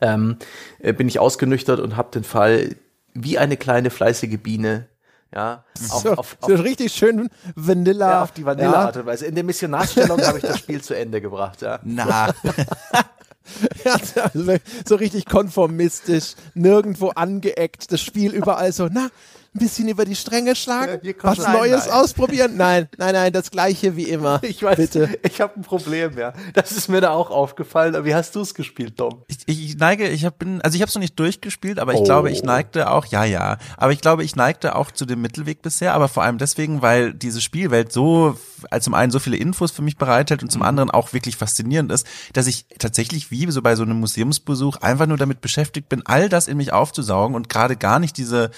ähm, 0.00 0.36
äh, 0.78 0.94
bin 0.94 1.06
ich 1.08 1.18
ausgenüchtert 1.18 1.80
und 1.80 1.96
habe 1.96 2.12
den 2.12 2.24
Fall 2.24 2.76
wie 3.12 3.36
eine 3.36 3.58
kleine 3.58 3.90
fleißige 3.90 4.38
Biene 4.38 4.86
ja, 5.34 5.64
auf, 5.90 6.02
so, 6.02 6.12
auf, 6.12 6.36
auf, 6.40 6.48
so 6.48 6.54
richtig 6.62 6.92
schön 6.92 7.28
Vanilla. 7.54 8.10
Ja, 8.10 8.22
auf 8.22 8.32
die 8.32 8.44
Vanilla-Art 8.46 8.96
und 8.96 9.06
Weise. 9.06 9.26
In 9.26 9.34
der 9.34 9.44
Missionarstellung 9.44 10.20
habe 10.22 10.38
ich 10.38 10.44
das 10.44 10.58
Spiel 10.58 10.80
zu 10.80 10.94
Ende 10.94 11.20
gebracht, 11.20 11.60
ja. 11.60 11.80
Na. 11.82 12.28
ja, 13.84 13.96
also 14.34 14.56
so 14.86 14.94
richtig 14.94 15.26
konformistisch, 15.26 16.34
nirgendwo 16.54 17.10
angeeckt, 17.10 17.92
das 17.92 18.00
Spiel 18.00 18.32
überall 18.32 18.72
so, 18.72 18.88
na, 18.90 19.08
ein 19.54 19.58
bisschen 19.58 19.88
über 19.88 20.04
die 20.04 20.14
Stränge 20.14 20.54
schlagen, 20.54 21.00
ja, 21.02 21.12
was 21.22 21.38
nein, 21.38 21.52
Neues 21.52 21.86
nein. 21.86 21.94
ausprobieren. 21.94 22.56
Nein, 22.56 22.88
nein, 22.98 23.14
nein, 23.14 23.32
das 23.32 23.50
gleiche 23.50 23.96
wie 23.96 24.04
immer. 24.04 24.40
Ich 24.48 24.62
weiß, 24.62 24.76
bitte. 24.76 25.18
Ich 25.22 25.40
habe 25.40 25.56
ein 25.56 25.62
Problem, 25.62 26.16
ja. 26.16 26.32
Das 26.54 26.72
ist 26.72 26.88
mir 26.88 27.00
da 27.00 27.10
auch 27.10 27.30
aufgefallen. 27.30 28.04
Wie 28.04 28.14
hast 28.14 28.34
du 28.34 28.40
es 28.40 28.54
gespielt, 28.54 28.96
Tom? 28.96 29.22
Ich, 29.26 29.38
ich 29.46 29.76
neige, 29.76 30.08
ich 30.08 30.24
hab, 30.24 30.38
bin, 30.38 30.60
also 30.62 30.74
ich 30.74 30.80
habe 30.80 30.88
es 30.88 30.94
noch 30.94 31.00
nicht 31.00 31.18
durchgespielt, 31.18 31.78
aber 31.78 31.92
ich 31.92 32.00
oh. 32.00 32.04
glaube, 32.04 32.30
ich 32.30 32.42
neigte 32.42 32.90
auch, 32.90 33.06
ja, 33.06 33.24
ja, 33.24 33.58
aber 33.76 33.92
ich 33.92 34.00
glaube, 34.00 34.24
ich 34.24 34.36
neigte 34.36 34.74
auch 34.74 34.90
zu 34.90 35.04
dem 35.04 35.20
Mittelweg 35.20 35.60
bisher, 35.62 35.94
aber 35.94 36.08
vor 36.08 36.22
allem 36.22 36.38
deswegen, 36.38 36.82
weil 36.82 37.12
diese 37.12 37.40
Spielwelt 37.40 37.92
so, 37.92 38.38
also 38.70 38.84
zum 38.84 38.94
einen 38.94 39.12
so 39.12 39.18
viele 39.18 39.36
Infos 39.36 39.70
für 39.70 39.82
mich 39.82 39.96
bereithält 39.96 40.42
und 40.42 40.50
zum 40.50 40.62
mhm. 40.62 40.68
anderen 40.68 40.90
auch 40.90 41.12
wirklich 41.12 41.36
faszinierend 41.36 41.92
ist, 41.92 42.06
dass 42.32 42.46
ich 42.46 42.66
tatsächlich 42.78 43.30
wie 43.30 43.50
so 43.50 43.62
bei 43.62 43.76
so 43.76 43.82
einem 43.82 44.00
Museumsbesuch 44.00 44.78
einfach 44.78 45.06
nur 45.06 45.18
damit 45.18 45.40
beschäftigt 45.40 45.88
bin, 45.88 46.02
all 46.06 46.28
das 46.28 46.48
in 46.48 46.56
mich 46.56 46.72
aufzusaugen 46.72 47.36
und 47.36 47.48
gerade 47.48 47.76
gar 47.76 47.98
nicht 47.98 48.16
diese 48.16 48.50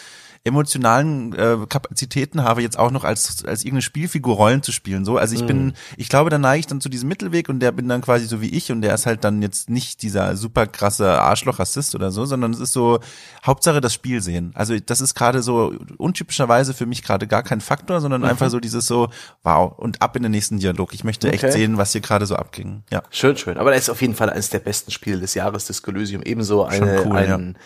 emotionalen 0.43 1.35
äh, 1.35 1.59
Kapazitäten 1.69 2.43
habe, 2.43 2.63
jetzt 2.63 2.79
auch 2.79 2.91
noch 2.91 3.05
als 3.05 3.45
als 3.45 3.61
irgendeine 3.61 3.83
Spielfigur 3.83 4.37
Rollen 4.37 4.63
zu 4.63 4.73
spielen. 4.73 5.05
So, 5.05 5.19
also 5.19 5.35
ich 5.35 5.43
mhm. 5.43 5.47
bin, 5.47 5.73
ich 5.99 6.09
glaube, 6.09 6.31
da 6.31 6.39
neige 6.39 6.61
ich 6.61 6.67
dann 6.67 6.81
zu 6.81 6.89
diesem 6.89 7.11
Mittelweg 7.11 7.51
und 7.51 7.61
der 7.61 7.73
bin 7.73 7.89
dann 7.89 8.01
quasi 8.01 8.25
so 8.25 8.41
wie 8.41 8.49
ich 8.49 8.73
und 8.73 8.81
der 8.81 8.95
ist 8.95 9.05
halt 9.05 9.23
dann 9.23 9.43
jetzt 9.43 9.69
nicht 9.69 10.01
dieser 10.01 10.37
super 10.37 10.67
krasse 10.67 11.21
Arschloch-Rassist 11.21 11.95
oder 11.95 12.11
so, 12.11 12.25
sondern 12.25 12.53
es 12.53 12.61
ist 12.61 12.73
so 12.73 13.01
Hauptsache 13.45 13.83
das 13.83 13.93
Spiel 13.93 14.23
sehen. 14.23 14.53
Also 14.55 14.75
das 14.79 15.03
ist 15.03 15.15
gerade 15.15 15.43
so 15.43 15.75
untypischerweise 15.99 16.73
für 16.73 16.87
mich 16.87 17.03
gerade 17.03 17.27
gar 17.27 17.43
kein 17.43 17.61
Faktor, 17.61 18.01
sondern 18.01 18.23
mhm. 18.23 18.29
einfach 18.29 18.49
so 18.49 18.61
dieses 18.61 18.87
so 18.87 19.11
wow 19.43 19.79
und 19.79 20.01
ab 20.01 20.17
in 20.17 20.23
den 20.23 20.33
nächsten 20.33 20.59
Dialog. 20.59 20.95
Ich 20.95 21.05
möchte 21.05 21.29
okay. 21.29 21.37
echt 21.37 21.53
sehen, 21.53 21.77
was 21.77 21.93
hier 21.93 22.01
gerade 22.01 22.25
so 22.25 22.37
abging. 22.37 22.83
Ja. 22.91 23.03
Schön, 23.11 23.37
schön. 23.37 23.59
Aber 23.59 23.73
das 23.73 23.83
ist 23.83 23.91
auf 23.91 24.01
jeden 24.01 24.15
Fall 24.15 24.31
eines 24.31 24.49
der 24.49 24.61
besten 24.61 24.91
Spiele 24.91 25.21
des 25.21 25.35
Jahres, 25.35 25.67
des 25.67 25.81
Elysium. 25.81 26.23
Ebenso 26.23 26.65
eine, 26.65 27.05
cool, 27.05 27.17
ein, 27.17 27.29
ja 27.29 27.61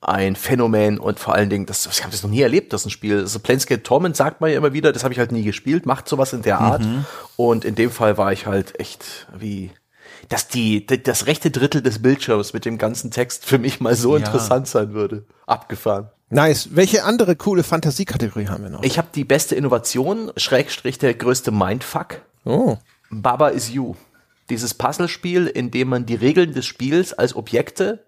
ein 0.00 0.36
Phänomen 0.36 0.98
und 0.98 1.18
vor 1.18 1.34
allen 1.34 1.50
Dingen, 1.50 1.66
das, 1.66 1.86
ich 1.86 2.02
habe 2.02 2.12
das 2.12 2.22
noch 2.22 2.30
nie 2.30 2.40
erlebt, 2.40 2.72
das 2.72 2.82
ist 2.82 2.86
ein 2.86 2.90
Spiel. 2.90 3.18
Also 3.18 3.40
Planescape 3.40 3.82
Torment 3.82 4.16
sagt 4.16 4.40
man 4.40 4.50
ja 4.50 4.56
immer 4.56 4.72
wieder, 4.72 4.92
das 4.92 5.02
habe 5.02 5.12
ich 5.12 5.18
halt 5.18 5.32
nie 5.32 5.42
gespielt, 5.42 5.86
macht 5.86 6.08
sowas 6.08 6.32
in 6.32 6.42
der 6.42 6.60
Art. 6.60 6.82
Mhm. 6.82 7.04
Und 7.36 7.64
in 7.64 7.74
dem 7.74 7.90
Fall 7.90 8.16
war 8.16 8.32
ich 8.32 8.46
halt 8.46 8.78
echt 8.78 9.26
wie, 9.36 9.72
dass 10.28 10.46
die, 10.46 10.86
das 10.86 11.26
rechte 11.26 11.50
Drittel 11.50 11.82
des 11.82 12.00
Bildschirms 12.00 12.52
mit 12.52 12.64
dem 12.64 12.78
ganzen 12.78 13.10
Text 13.10 13.44
für 13.44 13.58
mich 13.58 13.80
mal 13.80 13.96
so 13.96 14.16
ja. 14.16 14.24
interessant 14.24 14.68
sein 14.68 14.92
würde. 14.94 15.24
Abgefahren. 15.46 16.10
Nice. 16.30 16.68
Welche 16.72 17.04
andere 17.04 17.34
coole 17.36 17.62
Fantasiekategorie 17.62 18.48
haben 18.48 18.62
wir 18.62 18.70
noch? 18.70 18.82
Ich 18.82 18.98
habe 18.98 19.08
die 19.14 19.24
beste 19.24 19.54
Innovation, 19.54 20.30
Schrägstrich 20.36 20.98
der 20.98 21.14
größte 21.14 21.50
Mindfuck. 21.50 22.20
Oh. 22.44 22.76
Baba 23.10 23.48
is 23.48 23.70
You. 23.70 23.94
Dieses 24.50 24.74
Puzzlespiel, 24.74 25.46
in 25.46 25.70
dem 25.70 25.88
man 25.88 26.06
die 26.06 26.14
Regeln 26.14 26.52
des 26.52 26.66
Spiels 26.66 27.12
als 27.12 27.34
Objekte 27.34 28.04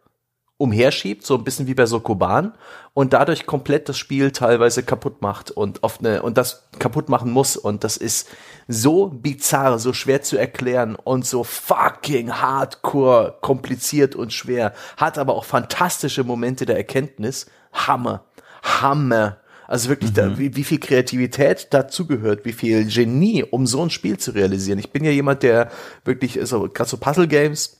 umherschiebt, 0.60 1.24
so 1.24 1.36
ein 1.36 1.44
bisschen 1.44 1.66
wie 1.66 1.74
bei 1.74 1.86
Sokoban 1.86 2.52
und 2.92 3.14
dadurch 3.14 3.46
komplett 3.46 3.88
das 3.88 3.96
Spiel 3.96 4.30
teilweise 4.30 4.82
kaputt 4.82 5.22
macht 5.22 5.50
und 5.50 5.82
auf 5.82 6.00
eine 6.00 6.22
und 6.22 6.36
das 6.36 6.68
kaputt 6.78 7.08
machen 7.08 7.30
muss 7.30 7.56
und 7.56 7.82
das 7.82 7.96
ist 7.96 8.28
so 8.68 9.06
bizarr, 9.06 9.78
so 9.78 9.94
schwer 9.94 10.20
zu 10.20 10.36
erklären 10.36 10.96
und 10.96 11.24
so 11.24 11.44
fucking 11.44 12.32
hardcore 12.32 13.38
kompliziert 13.40 14.14
und 14.14 14.34
schwer, 14.34 14.74
hat 14.98 15.16
aber 15.16 15.34
auch 15.34 15.44
fantastische 15.44 16.24
Momente 16.24 16.66
der 16.66 16.76
Erkenntnis. 16.76 17.46
Hammer. 17.72 18.24
Hammer. 18.62 19.38
Also 19.66 19.88
wirklich, 19.88 20.10
mhm. 20.10 20.14
da, 20.14 20.38
wie, 20.38 20.56
wie 20.56 20.64
viel 20.64 20.80
Kreativität 20.80 21.68
dazugehört, 21.70 22.44
wie 22.44 22.52
viel 22.52 22.84
Genie, 22.84 23.44
um 23.44 23.66
so 23.66 23.82
ein 23.82 23.88
Spiel 23.88 24.18
zu 24.18 24.32
realisieren. 24.32 24.78
Ich 24.78 24.90
bin 24.90 25.04
ja 25.04 25.10
jemand, 25.10 25.42
der 25.42 25.70
wirklich, 26.04 26.38
also 26.38 26.68
gerade 26.68 26.90
so 26.90 26.98
Puzzle 26.98 27.28
Games, 27.28 27.79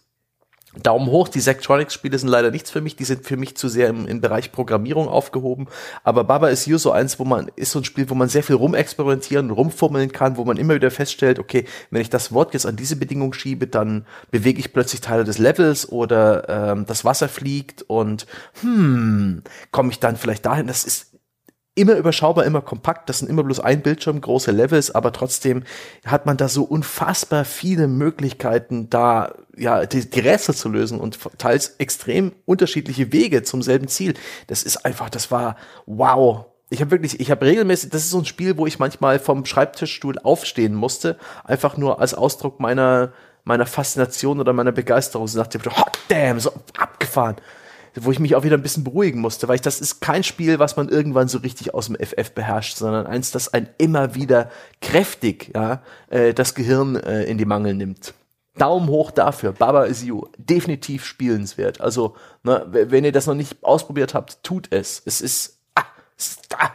Daumen 0.77 1.09
hoch, 1.09 1.27
die 1.27 1.41
Sectronics-Spiele 1.41 2.17
sind 2.17 2.29
leider 2.29 2.53
nichts 2.53 2.71
für 2.71 2.81
mich, 2.81 2.95
die 2.95 3.05
sind 3.05 3.27
für 3.27 3.37
mich 3.37 3.57
zu 3.57 3.69
sehr 3.69 3.89
im, 3.89 4.07
im 4.07 4.21
Bereich 4.21 4.53
Programmierung 4.53 5.09
aufgehoben. 5.09 5.67
Aber 6.05 6.23
Baba 6.23 6.49
is 6.49 6.67
You 6.67 6.79
so 6.79 6.93
eins, 6.93 7.19
wo 7.19 7.25
man, 7.25 7.51
ist 7.57 7.73
so 7.73 7.81
ein 7.81 7.85
Spiel, 7.85 8.09
wo 8.09 8.15
man 8.15 8.29
sehr 8.29 8.45
viel 8.45 8.55
rumexperimentieren 8.55 9.51
rumfummeln 9.51 10.13
kann, 10.13 10.37
wo 10.37 10.45
man 10.45 10.59
immer 10.59 10.77
wieder 10.77 10.93
feststellt, 10.93 11.41
okay, 11.41 11.65
wenn 11.91 12.03
ich 12.03 12.11
das 12.11 12.33
Wort 12.33 12.55
jetzt 12.55 12.67
an 12.67 12.77
diese 12.77 12.95
Bedingung 12.95 13.33
schiebe, 13.33 13.67
dann 13.67 14.07
bewege 14.31 14.61
ich 14.61 14.73
plötzlich 14.73 15.01
Teile 15.01 15.25
des 15.25 15.39
Levels 15.39 15.89
oder 15.89 16.49
ähm, 16.49 16.87
das 16.87 17.05
Wasser 17.05 17.29
fliegt 17.29 17.83
und 17.83 18.27
hm, 18.61 19.43
komme 19.73 19.91
ich 19.91 19.99
dann 19.99 20.17
vielleicht 20.17 20.47
dahin. 20.47 20.69
Das 20.69 20.85
ist 20.85 21.10
immer 21.81 21.95
überschaubar, 21.95 22.45
immer 22.45 22.61
kompakt. 22.61 23.09
Das 23.09 23.19
sind 23.19 23.31
immer 23.31 23.43
bloß 23.43 23.61
ein 23.61 23.83
Bildschirm, 23.83 24.21
große 24.21 24.51
Levels, 24.51 24.95
aber 24.95 25.13
trotzdem 25.13 25.65
hat 26.05 26.27
man 26.27 26.37
da 26.37 26.49
so 26.49 26.63
unfassbar 26.65 27.45
viele 27.45 27.89
Möglichkeiten, 27.89 28.91
da 28.91 29.35
ja 29.57 29.87
die, 29.87 30.09
die 30.09 30.21
Rätsel 30.21 30.55
zu 30.55 30.69
lösen 30.69 31.01
und 31.01 31.19
teils 31.39 31.77
extrem 31.79 32.33
unterschiedliche 32.45 33.13
Wege 33.13 33.43
zum 33.43 33.63
selben 33.63 33.89
Ziel. 33.89 34.15
Das 34.47 34.63
ist 34.63 34.85
einfach, 34.85 35.09
das 35.09 35.31
war 35.31 35.57
wow. 35.87 36.45
Ich 36.69 36.81
habe 36.81 36.91
wirklich, 36.93 37.19
ich 37.19 37.31
habe 37.31 37.47
regelmäßig, 37.47 37.91
das 37.91 38.05
ist 38.05 38.11
so 38.11 38.19
ein 38.19 38.27
Spiel, 38.27 38.57
wo 38.59 38.67
ich 38.67 38.79
manchmal 38.79 39.19
vom 39.19 39.45
Schreibtischstuhl 39.45 40.19
aufstehen 40.19 40.75
musste, 40.75 41.17
einfach 41.45 41.77
nur 41.77 42.01
als 42.01 42.15
Ausdruck 42.15 42.61
meiner 42.61 43.13
meiner 43.43 43.65
Faszination 43.65 44.39
oder 44.39 44.53
meiner 44.53 44.71
Begeisterung. 44.71 45.27
So 45.27 45.39
nach 45.39 45.47
dem 45.47 45.65
Hot 45.65 45.99
damn, 46.09 46.39
so 46.39 46.53
abgefahren 46.77 47.37
wo 47.95 48.11
ich 48.13 48.19
mich 48.19 48.35
auch 48.35 48.45
wieder 48.45 48.57
ein 48.57 48.63
bisschen 48.63 48.85
beruhigen 48.85 49.21
musste, 49.21 49.49
weil 49.49 49.57
ich 49.57 49.61
das 49.61 49.81
ist 49.81 50.01
kein 50.01 50.23
Spiel, 50.23 50.59
was 50.59 50.77
man 50.77 50.89
irgendwann 50.89 51.29
so 51.29 51.39
richtig 51.39 51.75
aus 51.75 51.87
dem 51.87 51.97
FF 51.97 52.33
beherrscht, 52.33 52.77
sondern 52.77 53.07
eins, 53.07 53.31
das 53.31 53.53
ein 53.53 53.69
immer 53.79 54.15
wieder 54.15 54.51
kräftig 54.81 55.53
ja, 55.55 55.83
äh, 56.09 56.35
das 56.35 56.55
Gehirn 56.55 56.97
äh, 56.97 57.25
in 57.25 57.39
die 57.39 57.45
Mangel 57.45 57.75
nimmt. 57.75 58.15
Daumen 58.59 58.89
hoch 58.89 59.11
dafür. 59.11 59.53
Baba 59.53 59.85
is 59.85 60.03
you. 60.03 60.27
Definitiv 60.37 61.05
spielenswert. 61.05 61.81
Also, 61.81 62.17
ne, 62.43 62.67
wenn 62.69 63.05
ihr 63.05 63.13
das 63.13 63.27
noch 63.27 63.35
nicht 63.35 63.63
ausprobiert 63.63 64.13
habt, 64.13 64.43
tut 64.43 64.69
es. 64.71 65.01
Es 65.05 65.21
ist, 65.21 65.59
ah, 65.75 65.85
es 66.17 66.33
ist 66.33 66.57
ah, 66.59 66.73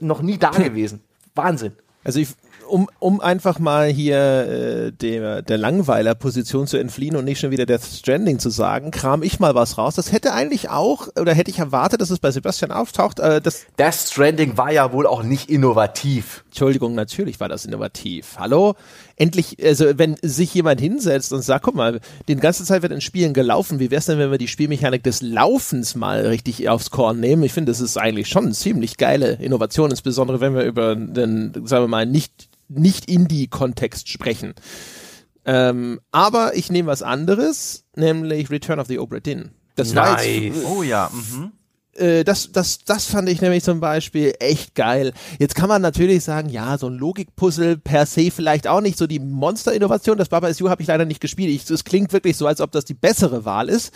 noch 0.00 0.20
nie 0.20 0.38
da 0.38 0.50
gewesen. 0.50 1.02
Wahnsinn. 1.34 1.72
Also 2.04 2.20
ich, 2.20 2.28
um, 2.74 2.88
um 2.98 3.20
einfach 3.20 3.60
mal 3.60 3.86
hier 3.86 4.16
äh, 4.18 4.90
der, 4.90 5.42
der 5.42 5.58
Langweiler-Position 5.58 6.66
zu 6.66 6.76
entfliehen 6.76 7.14
und 7.14 7.24
nicht 7.24 7.38
schon 7.38 7.52
wieder 7.52 7.66
Death 7.66 7.84
Stranding 7.84 8.40
zu 8.40 8.50
sagen, 8.50 8.90
kram 8.90 9.22
ich 9.22 9.38
mal 9.38 9.54
was 9.54 9.78
raus. 9.78 9.94
Das 9.94 10.10
hätte 10.10 10.32
eigentlich 10.32 10.70
auch, 10.70 11.06
oder 11.16 11.34
hätte 11.34 11.52
ich 11.52 11.60
erwartet, 11.60 12.00
dass 12.00 12.10
es 12.10 12.18
bei 12.18 12.32
Sebastian 12.32 12.72
auftaucht. 12.72 13.20
Äh, 13.20 13.40
das 13.40 13.66
Death 13.78 13.94
Stranding 13.94 14.56
war 14.56 14.72
ja 14.72 14.92
wohl 14.92 15.06
auch 15.06 15.22
nicht 15.22 15.50
innovativ. 15.50 16.42
Entschuldigung, 16.46 16.96
natürlich 16.96 17.38
war 17.38 17.48
das 17.48 17.64
innovativ. 17.64 18.34
Hallo? 18.40 18.74
Endlich, 19.16 19.56
also 19.62 19.96
wenn 19.96 20.16
sich 20.22 20.52
jemand 20.54 20.80
hinsetzt 20.80 21.32
und 21.32 21.42
sagt, 21.42 21.64
guck 21.64 21.74
mal, 21.74 22.00
die 22.26 22.34
ganze 22.36 22.64
Zeit 22.64 22.82
wird 22.82 22.92
in 22.92 23.00
Spielen 23.00 23.32
gelaufen, 23.32 23.78
wie 23.78 23.90
wär's 23.90 24.06
denn, 24.06 24.18
wenn 24.18 24.30
wir 24.30 24.38
die 24.38 24.48
Spielmechanik 24.48 25.02
des 25.02 25.22
Laufens 25.22 25.94
mal 25.94 26.26
richtig 26.26 26.68
aufs 26.68 26.90
Korn 26.90 27.20
nehmen? 27.20 27.42
Ich 27.44 27.52
finde, 27.52 27.70
das 27.70 27.80
ist 27.80 27.96
eigentlich 27.96 28.28
schon 28.28 28.46
eine 28.46 28.54
ziemlich 28.54 28.96
geile 28.96 29.34
Innovation, 29.34 29.90
insbesondere 29.90 30.40
wenn 30.40 30.54
wir 30.54 30.64
über 30.64 30.96
den, 30.96 31.52
sagen 31.64 31.84
wir 31.84 31.88
mal, 31.88 32.06
nicht 32.06 32.48
nicht 32.68 33.08
Indie-Kontext 33.08 34.08
sprechen. 34.08 34.54
Ähm, 35.44 36.00
aber 36.10 36.56
ich 36.56 36.70
nehme 36.70 36.88
was 36.88 37.02
anderes, 37.02 37.84
nämlich 37.94 38.50
Return 38.50 38.80
of 38.80 38.86
the 38.86 38.98
Obra 38.98 39.20
Dinn. 39.20 39.50
Das 39.76 39.92
nice. 39.92 40.06
war 40.06 40.24
jetzt, 40.24 40.64
oh 40.64 40.82
ja. 40.82 41.10
Mhm. 41.12 41.52
Äh, 41.96 42.24
das, 42.24 42.52
das, 42.52 42.78
das 42.84 43.06
fand 43.06 43.28
ich 43.28 43.40
nämlich 43.40 43.64
zum 43.64 43.80
Beispiel 43.80 44.34
echt 44.38 44.74
geil. 44.74 45.12
Jetzt 45.38 45.54
kann 45.54 45.68
man 45.68 45.82
natürlich 45.82 46.24
sagen, 46.24 46.48
ja, 46.48 46.78
so 46.78 46.88
ein 46.88 46.94
Logikpuzzle 46.94 47.76
per 47.76 48.06
se 48.06 48.30
vielleicht 48.30 48.66
auch 48.66 48.80
nicht 48.80 48.98
so 48.98 49.06
die 49.06 49.20
Monster-Innovation. 49.20 50.18
Das 50.18 50.28
Baba 50.28 50.48
Is 50.48 50.58
You 50.58 50.68
habe 50.68 50.82
ich 50.82 50.88
leider 50.88 51.04
nicht 51.04 51.20
gespielt. 51.20 51.70
Es 51.70 51.84
klingt 51.84 52.12
wirklich 52.12 52.36
so, 52.36 52.46
als 52.46 52.60
ob 52.60 52.72
das 52.72 52.84
die 52.84 52.94
bessere 52.94 53.44
Wahl 53.44 53.68
ist. 53.68 53.92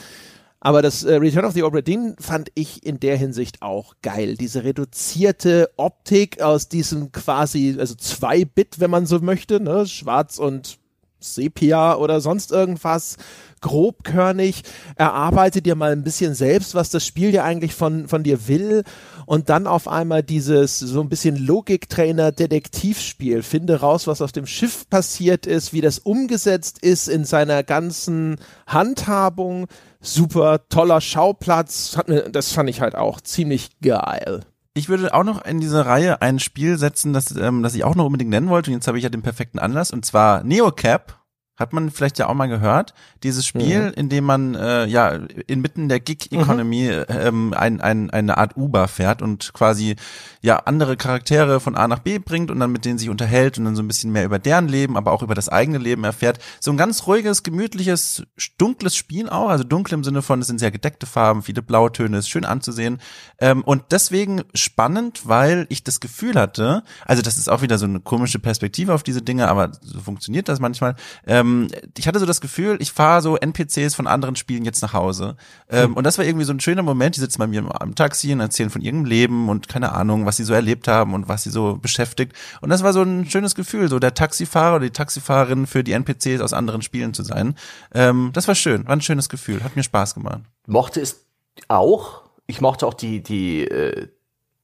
Aber 0.60 0.82
das 0.82 1.04
äh, 1.04 1.14
Return 1.14 1.44
of 1.44 1.54
the 1.54 1.62
Obra 1.62 1.82
Dinn 1.82 2.16
fand 2.18 2.50
ich 2.54 2.84
in 2.84 2.98
der 2.98 3.16
Hinsicht 3.16 3.62
auch 3.62 3.94
geil. 4.02 4.36
Diese 4.36 4.64
reduzierte 4.64 5.70
Optik 5.76 6.42
aus 6.42 6.68
diesem 6.68 7.12
quasi, 7.12 7.76
also 7.78 7.94
zwei 7.94 8.44
Bit, 8.44 8.80
wenn 8.80 8.90
man 8.90 9.06
so 9.06 9.20
möchte, 9.20 9.60
ne, 9.60 9.86
schwarz 9.86 10.38
und 10.38 10.78
Sepia 11.20 11.96
oder 11.96 12.20
sonst 12.20 12.52
irgendwas, 12.52 13.16
grobkörnig, 13.60 14.62
erarbeitet 14.96 15.66
dir 15.66 15.74
mal 15.74 15.92
ein 15.92 16.04
bisschen 16.04 16.34
selbst, 16.34 16.74
was 16.74 16.90
das 16.90 17.06
Spiel 17.06 17.32
dir 17.32 17.44
eigentlich 17.44 17.74
von, 17.74 18.08
von 18.08 18.22
dir 18.22 18.48
will 18.48 18.84
und 19.26 19.50
dann 19.50 19.66
auf 19.66 19.88
einmal 19.88 20.22
dieses 20.22 20.78
so 20.78 21.00
ein 21.00 21.08
bisschen 21.08 21.36
Logiktrainer-Detektivspiel, 21.36 23.42
finde 23.42 23.80
raus, 23.80 24.06
was 24.06 24.22
auf 24.22 24.32
dem 24.32 24.46
Schiff 24.46 24.88
passiert 24.88 25.46
ist, 25.46 25.72
wie 25.72 25.80
das 25.80 25.98
umgesetzt 25.98 26.78
ist 26.80 27.08
in 27.08 27.24
seiner 27.24 27.62
ganzen 27.62 28.36
Handhabung, 28.66 29.66
super 30.00 30.68
toller 30.68 31.00
Schauplatz, 31.00 31.96
hat 31.96 32.08
mir, 32.08 32.30
das 32.30 32.52
fand 32.52 32.70
ich 32.70 32.80
halt 32.80 32.94
auch 32.94 33.20
ziemlich 33.20 33.80
geil. 33.80 34.42
Ich 34.78 34.88
würde 34.88 35.12
auch 35.12 35.24
noch 35.24 35.44
in 35.44 35.60
diese 35.60 35.86
Reihe 35.86 36.22
ein 36.22 36.38
Spiel 36.38 36.78
setzen, 36.78 37.12
das, 37.12 37.34
ähm, 37.36 37.64
das 37.64 37.74
ich 37.74 37.82
auch 37.82 37.96
noch 37.96 38.06
unbedingt 38.06 38.30
nennen 38.30 38.48
wollte. 38.48 38.70
Und 38.70 38.76
jetzt 38.76 38.86
habe 38.86 38.96
ich 38.96 39.04
ja 39.04 39.10
den 39.10 39.22
perfekten 39.22 39.58
Anlass. 39.58 39.90
Und 39.90 40.06
zwar 40.06 40.44
Neocap 40.44 41.18
hat 41.58 41.72
man 41.72 41.90
vielleicht 41.90 42.18
ja 42.18 42.28
auch 42.28 42.34
mal 42.34 42.46
gehört. 42.46 42.94
Dieses 43.24 43.44
Spiel, 43.44 43.86
mhm. 43.86 43.92
in 43.94 44.08
dem 44.08 44.24
man 44.24 44.54
äh, 44.54 44.86
ja 44.86 45.18
inmitten 45.48 45.88
der 45.88 45.98
Gig-Economy 45.98 46.90
mhm. 46.90 47.04
ähm, 47.08 47.54
ein, 47.54 47.80
ein, 47.80 48.10
eine 48.10 48.38
Art 48.38 48.56
Uber 48.56 48.86
fährt 48.86 49.22
und 49.22 49.52
quasi 49.52 49.96
ja 50.40 50.56
andere 50.58 50.96
Charaktere 50.96 51.58
von 51.58 51.74
A 51.74 51.88
nach 51.88 51.98
B 51.98 52.20
bringt 52.20 52.52
und 52.52 52.60
dann 52.60 52.70
mit 52.70 52.84
denen 52.84 52.98
sich 52.98 53.10
unterhält 53.10 53.58
und 53.58 53.64
dann 53.64 53.74
so 53.74 53.82
ein 53.82 53.88
bisschen 53.88 54.12
mehr 54.12 54.24
über 54.24 54.38
deren 54.38 54.68
Leben, 54.68 54.96
aber 54.96 55.10
auch 55.10 55.22
über 55.22 55.34
das 55.34 55.48
eigene 55.48 55.78
Leben 55.78 56.04
erfährt. 56.04 56.38
So 56.60 56.70
ein 56.70 56.76
ganz 56.76 57.06
ruhiges, 57.08 57.42
gemütliches, 57.42 58.22
dunkles 58.56 58.94
Spiel 58.94 59.28
auch, 59.28 59.48
also 59.48 59.64
dunkel 59.64 59.94
im 59.94 60.04
Sinne 60.04 60.22
von, 60.22 60.40
es 60.40 60.46
sind 60.46 60.60
sehr 60.60 60.70
gedeckte 60.70 61.06
Farben, 61.06 61.42
viele 61.42 61.62
Blautöne, 61.62 62.18
ist 62.18 62.28
schön 62.28 62.44
anzusehen. 62.44 62.98
Ähm, 63.40 63.64
und 63.64 63.82
deswegen 63.90 64.44
spannend, 64.54 65.22
weil 65.24 65.66
ich 65.70 65.82
das 65.82 65.98
Gefühl 65.98 66.36
hatte, 66.36 66.84
also 67.04 67.20
das 67.20 67.36
ist 67.36 67.50
auch 67.50 67.62
wieder 67.62 67.78
so 67.78 67.86
eine 67.86 67.98
komische 67.98 68.38
Perspektive 68.38 68.94
auf 68.94 69.02
diese 69.02 69.22
Dinge, 69.22 69.48
aber 69.48 69.72
so 69.80 69.98
funktioniert 69.98 70.48
das 70.48 70.60
manchmal. 70.60 70.94
Ähm, 71.26 71.47
ähm, 71.48 71.68
ich 71.96 72.06
hatte 72.06 72.18
so 72.18 72.26
das 72.26 72.40
Gefühl, 72.40 72.76
ich 72.80 72.92
fahre 72.92 73.22
so 73.22 73.36
NPCs 73.36 73.94
von 73.94 74.06
anderen 74.06 74.36
Spielen 74.36 74.64
jetzt 74.64 74.82
nach 74.82 74.92
Hause. 74.92 75.36
Ähm. 75.68 75.94
Und 75.94 76.04
das 76.04 76.18
war 76.18 76.24
irgendwie 76.24 76.44
so 76.44 76.52
ein 76.52 76.60
schöner 76.60 76.82
Moment. 76.82 77.16
Die 77.16 77.20
sitzen 77.20 77.38
bei 77.38 77.46
mir 77.46 77.68
im 77.80 77.94
Taxi 77.94 78.32
und 78.32 78.40
erzählen 78.40 78.70
von 78.70 78.82
ihrem 78.82 79.04
Leben 79.04 79.48
und 79.48 79.68
keine 79.68 79.92
Ahnung, 79.92 80.26
was 80.26 80.36
sie 80.36 80.44
so 80.44 80.54
erlebt 80.54 80.88
haben 80.88 81.14
und 81.14 81.28
was 81.28 81.42
sie 81.42 81.50
so 81.50 81.76
beschäftigt. 81.76 82.32
Und 82.60 82.70
das 82.70 82.82
war 82.82 82.92
so 82.92 83.02
ein 83.02 83.28
schönes 83.28 83.54
Gefühl, 83.54 83.88
so 83.88 83.98
der 83.98 84.14
Taxifahrer 84.14 84.76
oder 84.76 84.86
die 84.86 84.92
Taxifahrerin 84.92 85.66
für 85.66 85.84
die 85.84 85.92
NPCs 85.92 86.40
aus 86.40 86.52
anderen 86.52 86.82
Spielen 86.82 87.14
zu 87.14 87.22
sein. 87.22 87.54
Ähm, 87.94 88.30
das 88.32 88.48
war 88.48 88.54
schön, 88.54 88.86
war 88.86 88.96
ein 88.96 89.00
schönes 89.00 89.28
Gefühl, 89.28 89.62
hat 89.64 89.76
mir 89.76 89.82
Spaß 89.82 90.14
gemacht. 90.14 90.42
Mochte 90.66 91.00
es 91.00 91.24
auch. 91.68 92.22
Ich 92.46 92.60
mochte 92.60 92.86
auch 92.86 92.94
die, 92.94 93.22
die, 93.22 93.64
äh, 93.64 94.08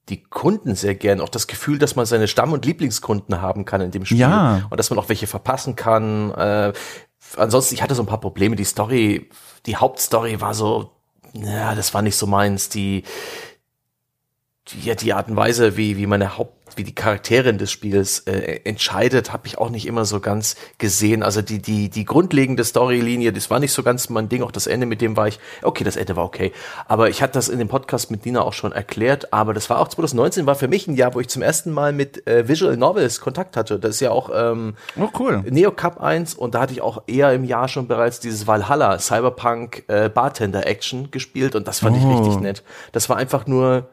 die 0.09 0.23
Kunden 0.23 0.75
sehr 0.75 0.95
gern. 0.95 1.21
Auch 1.21 1.29
das 1.29 1.47
Gefühl, 1.47 1.79
dass 1.79 1.97
man 1.97 2.07
seine 2.07 2.29
Stamm- 2.29 2.53
und 2.53 2.67
Lieblingskunden 2.67 3.41
haben 3.41 3.65
kann 3.65 3.81
in 3.81 3.91
dem 3.91 4.05
Spiel. 4.05 4.19
Ja. 4.19 4.67
Und 4.69 4.79
dass 4.79 4.91
man 4.91 4.99
auch 4.99 5.09
welche 5.09 5.27
verpassen 5.27 5.77
kann. 5.77 6.31
Äh, 6.33 6.73
ansonsten, 7.37 7.75
ich 7.75 7.83
hatte 7.83 7.95
so 7.95 8.03
ein 8.03 8.07
paar 8.07 8.21
Probleme. 8.21 8.57
Die 8.57 8.65
Story, 8.65 9.31
die 9.67 9.77
Hauptstory 9.77 10.41
war 10.41 10.55
so, 10.55 10.91
ja, 11.33 11.75
das 11.75 11.95
war 11.95 12.03
nicht 12.03 12.17
so 12.17 12.27
meins. 12.27 12.69
Die, 12.69 13.05
die, 14.69 14.95
die 14.95 15.13
Art 15.15 15.29
und 15.29 15.37
Weise, 15.37 15.77
wie, 15.77 15.97
wie 15.97 16.07
meine 16.07 16.37
Haupt, 16.37 16.64
wie 16.77 16.85
die 16.85 16.95
Charakterin 16.95 17.59
des 17.59 17.71
Spiels 17.71 18.21
äh, 18.21 18.61
entscheidet, 18.65 19.33
habe 19.33 19.47
ich 19.47 19.59
auch 19.59 19.71
nicht 19.71 19.87
immer 19.87 20.05
so 20.05 20.21
ganz 20.21 20.57
gesehen. 20.79 21.23
Also 21.23 21.43
die, 21.43 21.61
die, 21.61 21.89
die 21.89 22.05
grundlegende 22.05 22.65
Storylinie, 22.65 23.33
das 23.33 23.51
war 23.51 23.61
nicht 23.61 23.73
so 23.73 23.83
ganz 23.83 24.09
mein 24.09 24.29
Ding. 24.29 24.43
Auch 24.43 24.53
das 24.53 24.67
Ende, 24.67 24.87
mit 24.87 25.01
dem 25.01 25.17
war 25.17 25.29
ich, 25.29 25.39
okay, 25.63 25.85
das 25.85 25.97
Ende 25.97 26.17
war 26.17 26.25
okay. 26.25 26.53
Aber 26.87 27.09
ich 27.09 27.23
hatte 27.23 27.35
das 27.35 27.49
in 27.49 27.59
dem 27.59 27.69
Podcast 27.69 28.11
mit 28.11 28.25
Dina 28.25 28.43
auch 28.43 28.53
schon 28.53 28.73
erklärt. 28.73 29.33
Aber 29.33 29.55
das 29.55 29.71
war 29.71 29.81
auch 29.81 29.89
2019, 29.89 30.47
war 30.47 30.55
für 30.55 30.69
mich 30.69 30.87
ein 30.87 30.97
Jahr, 30.97 31.15
wo 31.15 31.21
ich 31.21 31.29
zum 31.29 31.43
ersten 31.43 31.71
Mal 31.71 31.93
mit 31.93 32.27
äh, 32.27 32.49
Visual 32.49 32.77
Novels 32.77 33.21
Kontakt 33.21 33.57
hatte. 33.57 33.79
Das 33.79 33.93
ist 33.93 34.01
ja 34.01 34.11
auch 34.11 34.31
ähm, 34.35 34.75
oh, 34.97 35.09
cool. 35.19 35.43
Neo 35.49 35.71
Cup 35.73 36.01
1 36.01 36.35
und 36.35 36.55
da 36.55 36.61
hatte 36.61 36.73
ich 36.73 36.83
auch 36.83 37.03
eher 37.07 37.33
im 37.33 37.45
Jahr 37.45 37.69
schon 37.69 37.89
bereits 37.89 38.21
dieses 38.21 38.47
Valhalla 38.47 38.99
Cyberpunk 38.99 39.85
äh, 39.89 40.09
Bartender 40.09 40.67
Action 40.67 41.11
gespielt 41.11 41.55
und 41.55 41.69
das 41.69 41.81
fand 41.81 41.97
oh. 41.97 42.01
ich 42.01 42.19
richtig 42.19 42.41
nett. 42.41 42.63
Das 42.93 43.09
war 43.09 43.17
einfach 43.17 43.47
nur 43.47 43.89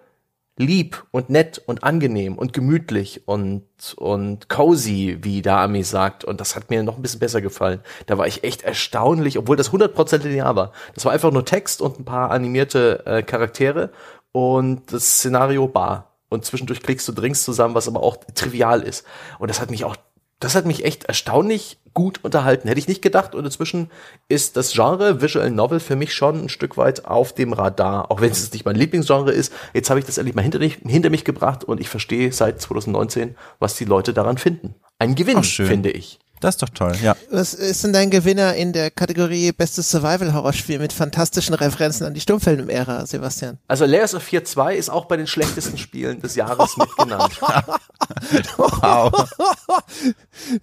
lieb 0.57 1.05
und 1.11 1.29
nett 1.29 1.61
und 1.65 1.83
angenehm 1.83 2.37
und 2.37 2.53
gemütlich 2.53 3.27
und, 3.27 3.63
und 3.97 4.49
cozy, 4.49 5.17
wie 5.21 5.41
der 5.41 5.57
Ami 5.57 5.83
sagt. 5.83 6.23
Und 6.23 6.39
das 6.39 6.55
hat 6.55 6.69
mir 6.69 6.83
noch 6.83 6.97
ein 6.97 7.01
bisschen 7.01 7.19
besser 7.19 7.41
gefallen. 7.41 7.81
Da 8.05 8.17
war 8.17 8.27
ich 8.27 8.43
echt 8.43 8.61
erstaunlich, 8.61 9.37
obwohl 9.37 9.55
das 9.55 9.71
100% 9.71 10.17
linear 10.19 10.55
war. 10.55 10.71
Das 10.93 11.05
war 11.05 11.11
einfach 11.11 11.31
nur 11.31 11.45
Text 11.45 11.81
und 11.81 11.99
ein 11.99 12.05
paar 12.05 12.31
animierte 12.31 13.05
äh, 13.05 13.23
Charaktere 13.23 13.91
und 14.31 14.93
das 14.93 15.17
Szenario 15.17 15.67
bar. 15.67 16.15
Und 16.29 16.45
zwischendurch 16.45 16.81
klickst 16.81 17.07
du 17.07 17.11
Drinks 17.11 17.43
zusammen, 17.43 17.75
was 17.75 17.87
aber 17.87 18.03
auch 18.03 18.17
trivial 18.35 18.81
ist. 18.81 19.05
Und 19.39 19.49
das 19.49 19.59
hat 19.59 19.69
mich 19.69 19.83
auch 19.83 19.95
das 20.41 20.55
hat 20.55 20.65
mich 20.65 20.83
echt 20.83 21.05
erstaunlich 21.05 21.77
gut 21.93 22.23
unterhalten. 22.23 22.67
Hätte 22.67 22.79
ich 22.79 22.87
nicht 22.87 23.01
gedacht. 23.01 23.35
Und 23.35 23.45
inzwischen 23.45 23.89
ist 24.27 24.57
das 24.57 24.73
Genre 24.73 25.21
Visual 25.21 25.49
Novel 25.51 25.79
für 25.79 25.95
mich 25.95 26.13
schon 26.13 26.43
ein 26.43 26.49
Stück 26.49 26.77
weit 26.77 27.05
auf 27.05 27.33
dem 27.33 27.53
Radar. 27.53 28.11
Auch 28.11 28.21
wenn 28.21 28.31
es 28.31 28.51
nicht 28.51 28.65
mein 28.65 28.75
Lieblingsgenre 28.75 29.31
ist. 29.31 29.53
Jetzt 29.73 29.89
habe 29.89 29.99
ich 29.99 30.05
das 30.05 30.17
endlich 30.17 30.35
mal 30.35 30.41
hinter 30.41 30.59
mich, 30.59 30.79
hinter 30.85 31.09
mich 31.09 31.25
gebracht 31.25 31.63
und 31.63 31.79
ich 31.79 31.89
verstehe 31.89 32.31
seit 32.31 32.61
2019, 32.61 33.35
was 33.59 33.75
die 33.75 33.85
Leute 33.85 34.13
daran 34.13 34.37
finden. 34.37 34.75
Ein 34.99 35.15
Gewinn, 35.15 35.43
finde 35.43 35.91
ich. 35.91 36.19
Das 36.41 36.55
ist 36.55 36.63
doch 36.63 36.69
toll, 36.69 36.93
ja. 37.03 37.15
Was 37.29 37.53
ist 37.53 37.83
denn 37.83 37.93
dein 37.93 38.09
Gewinner 38.09 38.55
in 38.55 38.73
der 38.73 38.89
Kategorie 38.89 39.51
Bestes 39.51 39.91
Survival-Horrorspiel 39.91 40.79
mit 40.79 40.91
fantastischen 40.91 41.53
Referenzen 41.53 42.07
an 42.07 42.15
die 42.15 42.19
Stummfilm-Ära, 42.19 43.05
Sebastian? 43.05 43.59
Also 43.67 43.85
Layers 43.85 44.15
of 44.15 44.23
Fear 44.23 44.43
2 44.43 44.75
ist 44.75 44.89
auch 44.89 45.05
bei 45.05 45.17
den 45.17 45.27
schlechtesten 45.27 45.77
Spielen 45.77 46.19
des 46.19 46.35
Jahres 46.35 46.75
mitgenannt. 46.77 47.39
wow. 48.57 49.29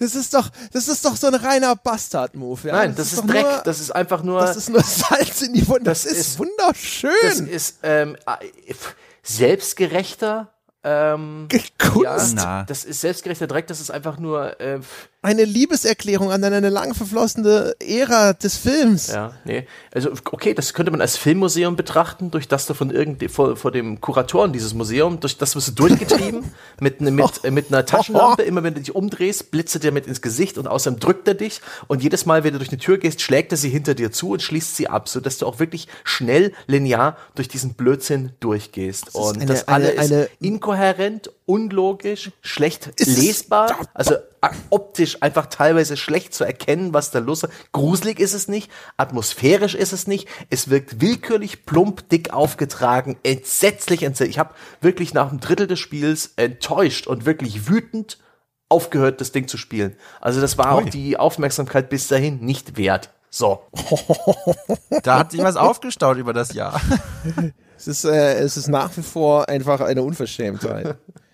Das 0.01 0.17
ist 0.17 0.35
doch, 0.35 0.51
das 0.73 0.89
ist 0.89 1.05
doch 1.05 1.15
so 1.15 1.29
ein 1.29 1.35
reiner 1.37 1.77
Bastard-Move. 1.77 2.69
Ja? 2.69 2.75
Nein, 2.75 2.95
das, 2.97 3.11
das 3.11 3.13
ist, 3.13 3.19
ist 3.21 3.31
Dreck. 3.31 3.43
Nur, 3.43 3.63
das 3.65 3.81
ist 3.81 3.91
einfach 3.93 4.23
nur. 4.25 4.41
Das 4.41 4.57
ist 4.57 4.69
nur 4.69 4.83
Salz 4.83 5.43
in 5.43 5.55
die 5.55 5.67
Wunde. 5.69 5.85
Das, 5.85 6.03
das 6.03 6.13
ist, 6.13 6.19
ist 6.19 6.39
wunderschön. 6.41 7.11
Das 7.23 7.41
ist 7.41 7.79
ähm, 7.85 8.17
äh, 8.27 8.75
selbstgerechter. 9.23 10.49
Ähm, 10.85 11.49
Kunst. 11.79 12.37
Ja, 12.39 12.65
das 12.65 12.85
ist 12.85 13.01
selbstgerechter 13.01 13.47
Dreck. 13.47 13.67
Das 13.67 13.81
ist 13.81 13.91
einfach 13.91 14.19
nur. 14.19 14.61
Äh, 14.61 14.81
eine 15.21 15.45
Liebeserklärung 15.45 16.31
an 16.31 16.45
eine 16.45 16.69
lang 16.69 16.95
verflossene 16.95 17.75
Ära 17.81 18.35
des 18.35 18.57
Films. 18.57 19.09
Ja, 19.09 19.33
nee. 19.45 19.67
Also, 19.93 20.11
okay, 20.11 20.55
das 20.55 20.75
könnte 20.75 20.93
man 20.93 21.01
als 21.01 21.17
Filmmuseum 21.17 21.75
betrachten, 21.75 22.31
durch 22.31 22.47
das 22.47 22.67
du 22.67 22.75
von 22.75 22.91
irgendwie, 22.91 23.27
vor, 23.27 23.57
vor 23.57 23.73
dem 23.73 24.01
Kuratoren 24.01 24.53
dieses 24.53 24.75
Museum, 24.75 25.19
durch 25.19 25.37
das 25.37 25.57
wirst 25.57 25.69
du 25.69 25.73
durchgetrieben, 25.73 26.45
mit, 26.81 27.01
ne, 27.01 27.11
mit, 27.11 27.45
äh, 27.45 27.51
mit 27.51 27.69
einer 27.69 27.85
Taschenlampe, 27.85 28.43
immer 28.45 28.63
wenn 28.63 28.75
du 28.75 28.81
dich 28.81 28.95
umdrehst, 28.95 29.51
blitzt 29.51 29.75
er 29.75 29.81
dir 29.81 29.91
mit 29.91 30.07
ins 30.07 30.23
Gesicht 30.23 30.57
und 30.57 30.69
außerdem 30.69 31.01
drückt 31.01 31.27
er 31.27 31.35
dich 31.35 31.63
und 31.89 32.01
jedes 32.01 32.25
Mal, 32.25 32.45
wenn 32.45 32.53
du 32.53 32.59
durch 32.59 32.71
eine 32.71 32.79
Tür 32.79 32.99
gehst, 32.99 33.21
schlägt 33.21 33.51
er 33.51 33.59
sie 33.59 33.71
hinter 33.71 33.95
dir 33.95 34.13
zu 34.13 34.31
und 34.31 34.43
schließt 34.43 34.77
sie 34.77 34.87
ab, 34.87 35.09
sodass 35.09 35.39
du 35.39 35.47
auch 35.47 35.59
wirklich 35.59 35.89
schnell, 36.05 36.53
linear 36.69 37.17
durch 37.35 37.49
diesen 37.49 37.75
Blödsinn 37.75 38.33
durchgehst. 38.39 39.09
Das 39.09 39.15
und 39.17 39.37
eine, 39.39 39.47
das 39.47 39.67
alle 39.67 39.91
eine, 39.91 39.99
eine 39.99 40.23
ist 40.23 40.31
inkohärent, 40.41 41.33
unlogisch, 41.45 42.31
schlecht 42.41 42.93
lesbar, 43.05 43.77
also 43.95 44.15
optisch 44.71 45.23
einfach 45.23 45.47
teilweise 45.47 45.97
schlecht 45.97 46.35
zu 46.35 46.45
erkennen, 46.45 46.95
was 46.95 47.11
da 47.11 47.19
los 47.19 47.43
ist. 47.43 47.53
Gruselig 47.73 48.21
ist 48.21 48.35
es 48.35 48.49
nicht, 48.49 48.71
atmosphärisch 48.97 49.75
ist 49.75 49.93
es 49.93 50.07
nicht, 50.07 50.29
es 50.51 50.71
wirkt 50.71 51.01
willkürlich, 51.01 51.65
plump, 51.67 52.09
dick 52.09 52.33
aufgetragen, 52.33 53.17
entsetzlich 53.23 54.03
entsetzlich. 54.03 54.37
Ich 54.37 54.39
habe 54.39 54.55
wirklich 54.81 55.15
nach 55.15 55.31
einem 55.31 55.41
Drittel 55.41 55.67
des 55.67 55.79
Spiels 55.79 56.33
enttäuscht 56.37 57.07
und 57.07 57.27
wirklich 57.27 57.69
wütend 57.69 58.19
aufgehört, 58.69 59.21
das 59.21 59.33
Ding 59.33 59.49
zu 59.49 59.57
spielen. 59.57 59.97
Also 60.21 60.41
das 60.41 60.59
war 60.59 60.77
Ui. 60.77 60.85
auch 60.85 60.89
die 60.89 61.17
Aufmerksamkeit 61.17 61.89
bis 61.89 62.09
dahin 62.09 62.41
nicht 62.41 62.77
wert. 62.77 63.11
So. 63.31 63.63
Da 65.03 65.19
hat 65.19 65.33
sich 65.33 65.43
was 65.43 65.57
aufgestaut 65.57 66.17
über 66.17 66.33
das 66.33 66.55
Jahr. 66.55 66.81
Es 67.77 67.87
ist, 67.87 68.05
äh, 68.05 68.39
es 68.39 68.57
ist 68.57 68.69
nach 68.69 68.97
wie 68.97 69.03
vor 69.03 69.49
einfach 69.49 69.81
eine 69.81 70.03
Unverschämtheit. 70.03 70.97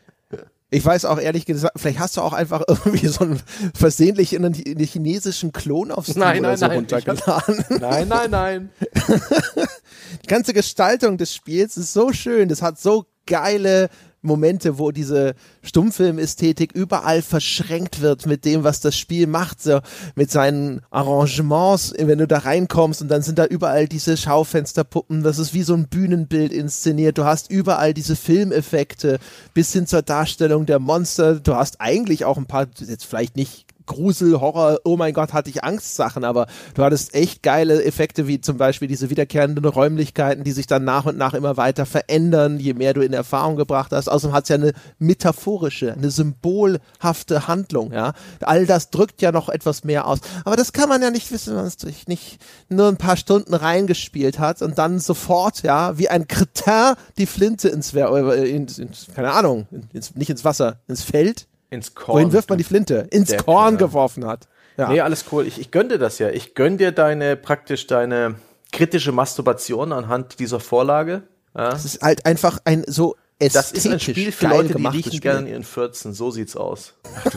Ich 0.74 0.84
weiß 0.84 1.04
auch 1.04 1.20
ehrlich 1.20 1.46
gesagt, 1.46 1.78
vielleicht 1.78 2.00
hast 2.00 2.16
du 2.16 2.20
auch 2.20 2.32
einfach 2.32 2.62
irgendwie 2.68 3.06
so 3.06 3.24
einen 3.24 3.40
versehentlich 3.76 4.32
in 4.32 4.44
einen, 4.44 4.54
in 4.54 4.76
einen 4.76 4.86
chinesischen 4.86 5.52
Klon 5.52 5.92
auf 5.92 6.06
Steam 6.06 6.18
Nein, 6.18 6.40
oder 6.40 6.48
nein, 6.48 6.56
so 6.58 6.66
nein. 6.66 6.76
runtergeladen. 6.78 7.64
Nein, 7.80 8.08
nein, 8.08 8.30
nein. 8.30 8.70
Die 10.22 10.26
ganze 10.26 10.52
Gestaltung 10.52 11.16
des 11.16 11.32
Spiels 11.32 11.76
ist 11.76 11.92
so 11.92 12.12
schön. 12.12 12.48
Das 12.48 12.60
hat 12.60 12.80
so 12.80 13.06
geile 13.26 13.88
Momente, 14.24 14.78
wo 14.78 14.90
diese 14.90 15.34
Stummfilmästhetik 15.62 16.72
überall 16.72 17.22
verschränkt 17.22 18.00
wird 18.00 18.26
mit 18.26 18.44
dem, 18.44 18.64
was 18.64 18.80
das 18.80 18.96
Spiel 18.96 19.26
macht, 19.26 19.62
so 19.62 19.80
mit 20.14 20.30
seinen 20.30 20.80
Arrangements, 20.90 21.94
wenn 21.96 22.18
du 22.18 22.26
da 22.26 22.38
reinkommst 22.38 23.02
und 23.02 23.08
dann 23.08 23.22
sind 23.22 23.38
da 23.38 23.46
überall 23.46 23.86
diese 23.86 24.16
Schaufensterpuppen, 24.16 25.22
das 25.22 25.38
ist 25.38 25.54
wie 25.54 25.62
so 25.62 25.74
ein 25.74 25.88
Bühnenbild 25.88 26.52
inszeniert, 26.52 27.18
du 27.18 27.24
hast 27.24 27.50
überall 27.50 27.94
diese 27.94 28.16
Filmeffekte 28.16 29.18
bis 29.52 29.72
hin 29.72 29.86
zur 29.86 30.02
Darstellung 30.02 30.66
der 30.66 30.78
Monster, 30.78 31.40
du 31.40 31.54
hast 31.54 31.80
eigentlich 31.80 32.24
auch 32.24 32.38
ein 32.38 32.46
paar, 32.46 32.66
jetzt 32.78 33.04
vielleicht 33.04 33.36
nicht 33.36 33.66
Grusel, 33.86 34.40
Horror, 34.40 34.78
oh 34.84 34.96
mein 34.96 35.14
Gott, 35.14 35.32
hatte 35.32 35.50
ich 35.50 35.64
Angst 35.64 35.96
Sachen, 35.96 36.24
aber 36.24 36.46
du 36.74 36.82
hattest 36.82 37.14
echt 37.14 37.42
geile 37.42 37.84
Effekte, 37.84 38.26
wie 38.26 38.40
zum 38.40 38.56
Beispiel 38.56 38.88
diese 38.88 39.10
wiederkehrenden 39.10 39.64
Räumlichkeiten, 39.64 40.44
die 40.44 40.52
sich 40.52 40.66
dann 40.66 40.84
nach 40.84 41.04
und 41.06 41.16
nach 41.16 41.34
immer 41.34 41.56
weiter 41.56 41.86
verändern, 41.86 42.58
je 42.58 42.74
mehr 42.74 42.94
du 42.94 43.02
in 43.02 43.12
Erfahrung 43.12 43.56
gebracht 43.56 43.92
hast. 43.92 44.08
Außerdem 44.08 44.34
hat 44.34 44.44
es 44.44 44.48
ja 44.48 44.56
eine 44.56 44.72
metaphorische, 44.98 45.92
eine 45.92 46.10
symbolhafte 46.10 47.46
Handlung, 47.46 47.92
ja. 47.92 48.12
All 48.40 48.66
das 48.66 48.90
drückt 48.90 49.22
ja 49.22 49.32
noch 49.32 49.48
etwas 49.48 49.84
mehr 49.84 50.06
aus. 50.06 50.20
Aber 50.44 50.56
das 50.56 50.72
kann 50.72 50.88
man 50.88 51.02
ja 51.02 51.10
nicht 51.10 51.30
wissen, 51.30 51.50
wenn 51.50 51.62
man 51.62 51.66
es 51.66 52.08
nicht 52.08 52.38
nur 52.68 52.88
ein 52.88 52.96
paar 52.96 53.16
Stunden 53.16 53.54
reingespielt 53.54 54.38
hat 54.38 54.62
und 54.62 54.78
dann 54.78 54.98
sofort, 54.98 55.62
ja, 55.62 55.98
wie 55.98 56.08
ein 56.08 56.26
Kretin 56.28 56.94
die 57.18 57.26
Flinte 57.26 57.68
ins, 57.68 57.94
äh, 57.94 58.48
ins, 58.48 58.78
ins 58.78 59.06
keine 59.14 59.32
Ahnung, 59.32 59.66
ins, 59.92 60.14
nicht 60.14 60.30
ins 60.30 60.44
Wasser, 60.44 60.80
ins 60.88 61.02
Feld. 61.02 61.46
Ins 61.74 61.94
Korn. 61.94 62.16
Wohin 62.16 62.32
wirft 62.32 62.48
man 62.48 62.58
die 62.58 62.64
Flinte? 62.64 63.06
Ins 63.10 63.30
Der 63.30 63.42
Korn 63.42 63.76
Killer. 63.76 63.88
geworfen 63.88 64.26
hat. 64.26 64.48
Ja. 64.76 64.88
Nee, 64.88 65.00
alles 65.00 65.24
cool. 65.32 65.46
Ich, 65.46 65.60
ich 65.60 65.70
gönn 65.70 65.88
dir 65.88 65.98
das 65.98 66.18
ja. 66.18 66.30
Ich 66.30 66.54
gönn 66.54 66.78
dir 66.78 66.92
deine, 66.92 67.36
praktisch 67.36 67.86
deine 67.86 68.36
kritische 68.72 69.12
Masturbation 69.12 69.92
anhand 69.92 70.38
dieser 70.40 70.60
Vorlage. 70.60 71.22
Ja. 71.54 71.70
Das 71.70 71.84
ist 71.84 72.02
halt 72.02 72.26
einfach 72.26 72.58
ein 72.64 72.84
so 72.86 73.16
Das 73.38 73.72
ist 73.72 73.86
ein 73.86 74.00
Spiel 74.00 74.32
für 74.32 74.48
Leute, 74.48 74.74
die 74.74 74.86
riechen 74.86 75.20
gerne 75.20 75.40
in 75.40 75.46
ihren 75.46 75.64
14. 75.64 76.12
So 76.12 76.30
sieht's 76.30 76.56
aus. 76.56 76.94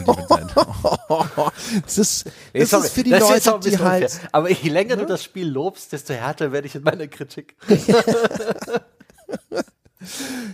Das 1.84 1.98
ist, 1.98 2.26
Nee, 2.54 2.62
das 2.62 2.70
sorry, 2.72 2.86
ist 2.86 2.94
für 2.94 3.04
die 3.04 3.12
Leute, 3.12 3.60
die 3.64 3.78
halt. 3.80 4.04
unfair. 4.04 4.30
Aber 4.32 4.50
je 4.52 4.70
länger 4.70 4.96
du 4.96 5.06
das 5.06 5.24
Spiel 5.24 5.48
lobst, 5.48 5.92
desto 5.94 6.14
härter 6.14 6.52
werde 6.52 6.68
ich 6.68 6.76
in 6.76 6.84
meiner 6.84 7.08
Kritik. 7.08 7.56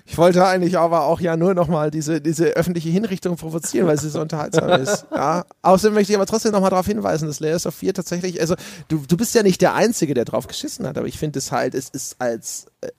Ich 0.05 0.17
wollte 0.17 0.45
eigentlich 0.45 0.77
aber 0.77 1.03
auch 1.03 1.19
ja 1.19 1.35
nur 1.35 1.53
nochmal 1.53 1.91
diese, 1.91 2.21
diese 2.21 2.47
öffentliche 2.47 2.89
Hinrichtung 2.89 3.35
provozieren, 3.35 3.87
weil 3.87 3.99
sie 3.99 4.09
so 4.09 4.21
unterhaltsam 4.21 4.69
ist. 4.81 5.05
Ja. 5.11 5.45
Außerdem 5.61 5.95
möchte 5.95 6.13
ich 6.13 6.17
aber 6.17 6.25
trotzdem 6.25 6.51
nochmal 6.51 6.69
darauf 6.69 6.85
hinweisen, 6.85 7.27
dass 7.27 7.39
Layers 7.39 7.65
of 7.65 7.75
4 7.75 7.93
tatsächlich, 7.93 8.39
also 8.39 8.55
du, 8.87 9.03
du 9.07 9.17
bist 9.17 9.35
ja 9.35 9.43
nicht 9.43 9.61
der 9.61 9.73
Einzige, 9.73 10.13
der 10.13 10.25
drauf 10.25 10.47
geschissen 10.47 10.87
hat, 10.87 10.97
aber 10.97 11.07
ich 11.07 11.17
finde 11.17 11.39
es 11.39 11.51
halt, 11.51 11.75
es 11.75 11.89
ist 11.89 12.15
als 12.19 12.67
äh, 12.81 12.89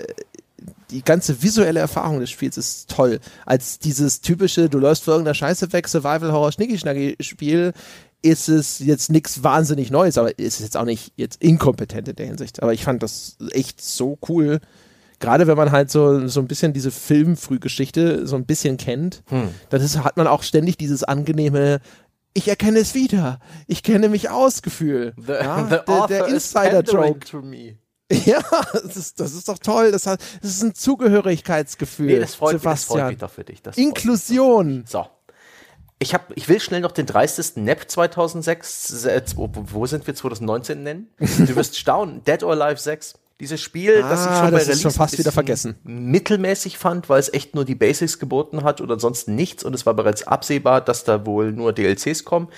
die 0.90 1.02
ganze 1.02 1.42
visuelle 1.42 1.80
Erfahrung 1.80 2.20
des 2.20 2.30
Spiels 2.30 2.56
ist 2.56 2.90
toll. 2.90 3.20
Als 3.46 3.78
dieses 3.78 4.20
typische, 4.20 4.68
du 4.68 4.78
läufst 4.78 5.04
vor 5.04 5.14
irgendeiner 5.14 5.34
Scheiße 5.34 5.72
weg, 5.72 5.88
Survival-Horror-Schnicki-Schnacki-Spiel, 5.88 7.72
ist 8.22 8.48
es 8.48 8.78
jetzt 8.78 9.10
nichts 9.10 9.42
wahnsinnig 9.42 9.90
Neues, 9.90 10.16
aber 10.16 10.38
ist 10.38 10.54
es 10.54 10.60
jetzt 10.60 10.76
auch 10.76 10.86
nicht 10.86 11.12
jetzt 11.16 11.42
inkompetent 11.42 12.08
in 12.08 12.16
der 12.16 12.26
Hinsicht. 12.26 12.62
Aber 12.62 12.72
ich 12.72 12.84
fand 12.84 13.02
das 13.02 13.36
echt 13.50 13.82
so 13.82 14.18
cool. 14.28 14.60
Gerade 15.24 15.46
wenn 15.46 15.56
man 15.56 15.72
halt 15.72 15.90
so, 15.90 16.26
so 16.28 16.40
ein 16.40 16.46
bisschen 16.46 16.74
diese 16.74 16.90
Filmfrühgeschichte 16.90 18.26
so 18.26 18.36
ein 18.36 18.44
bisschen 18.44 18.76
kennt, 18.76 19.22
dann 19.70 19.80
ist, 19.80 19.96
hat 20.04 20.18
man 20.18 20.26
auch 20.26 20.42
ständig 20.42 20.76
dieses 20.76 21.02
angenehme, 21.02 21.80
ich 22.34 22.48
erkenne 22.48 22.80
es 22.80 22.94
wieder, 22.94 23.38
ich 23.66 23.82
kenne 23.82 24.08
mich 24.08 24.28
aus 24.28 24.60
Gefühl. 24.60 25.14
The, 25.16 25.32
ja, 25.32 25.66
the 25.70 25.78
der, 25.86 26.06
der 26.08 26.26
Insider-Joke. 26.28 27.20
Ja, 28.26 28.42
das 28.74 28.98
ist, 28.98 29.18
das 29.18 29.32
ist 29.32 29.48
doch 29.48 29.58
toll. 29.58 29.90
Das, 29.90 30.06
hat, 30.06 30.20
das 30.42 30.50
ist 30.50 30.62
ein 30.62 30.74
Zugehörigkeitsgefühl. 30.74 32.06
Nee, 32.06 32.18
das 32.18 32.34
freut, 32.34 32.52
mich, 32.52 32.62
das 32.62 32.82
Sebastian. 32.82 32.98
freut 32.98 33.08
mich 33.08 33.18
doch 33.18 33.30
für 33.30 33.44
dich. 33.44 33.62
Das 33.62 33.74
freut 33.74 33.84
mich. 33.84 33.96
Inklusion. 33.96 34.84
So. 34.86 35.06
Ich, 35.98 36.12
hab, 36.12 36.30
ich 36.36 36.46
will 36.50 36.60
schnell 36.60 36.82
noch 36.82 36.92
den 36.92 37.06
dreistesten 37.06 37.64
NEP 37.64 37.90
2006, 37.90 39.06
äh, 39.06 39.22
wo, 39.36 39.50
wo 39.54 39.86
sind 39.86 40.06
wir, 40.06 40.14
2019 40.14 40.82
nennen? 40.82 41.08
Du 41.18 41.56
wirst 41.56 41.78
staunen. 41.78 42.22
Dead 42.24 42.42
or 42.42 42.52
Alive 42.52 42.78
6. 42.78 43.14
Dieses 43.40 43.60
Spiel, 43.60 44.00
das 44.02 44.24
ich 44.24 44.30
Ah, 44.30 44.42
schon 44.44 44.50
bei 44.52 44.58
Release 44.58 44.80
schon 44.80 44.90
fast 44.92 45.18
wieder 45.18 45.32
vergessen. 45.32 45.74
mittelmäßig 45.82 46.78
fand, 46.78 47.08
weil 47.08 47.18
es 47.18 47.32
echt 47.34 47.54
nur 47.56 47.64
die 47.64 47.74
Basics 47.74 48.20
geboten 48.20 48.62
hat 48.62 48.80
und 48.80 48.90
ansonsten 48.92 49.34
nichts 49.34 49.64
und 49.64 49.74
es 49.74 49.84
war 49.86 49.94
bereits 49.94 50.24
absehbar, 50.26 50.80
dass 50.80 51.02
da 51.02 51.26
wohl 51.26 51.50
nur 51.52 51.72
DLCs 51.72 52.24
kommen. 52.24 52.48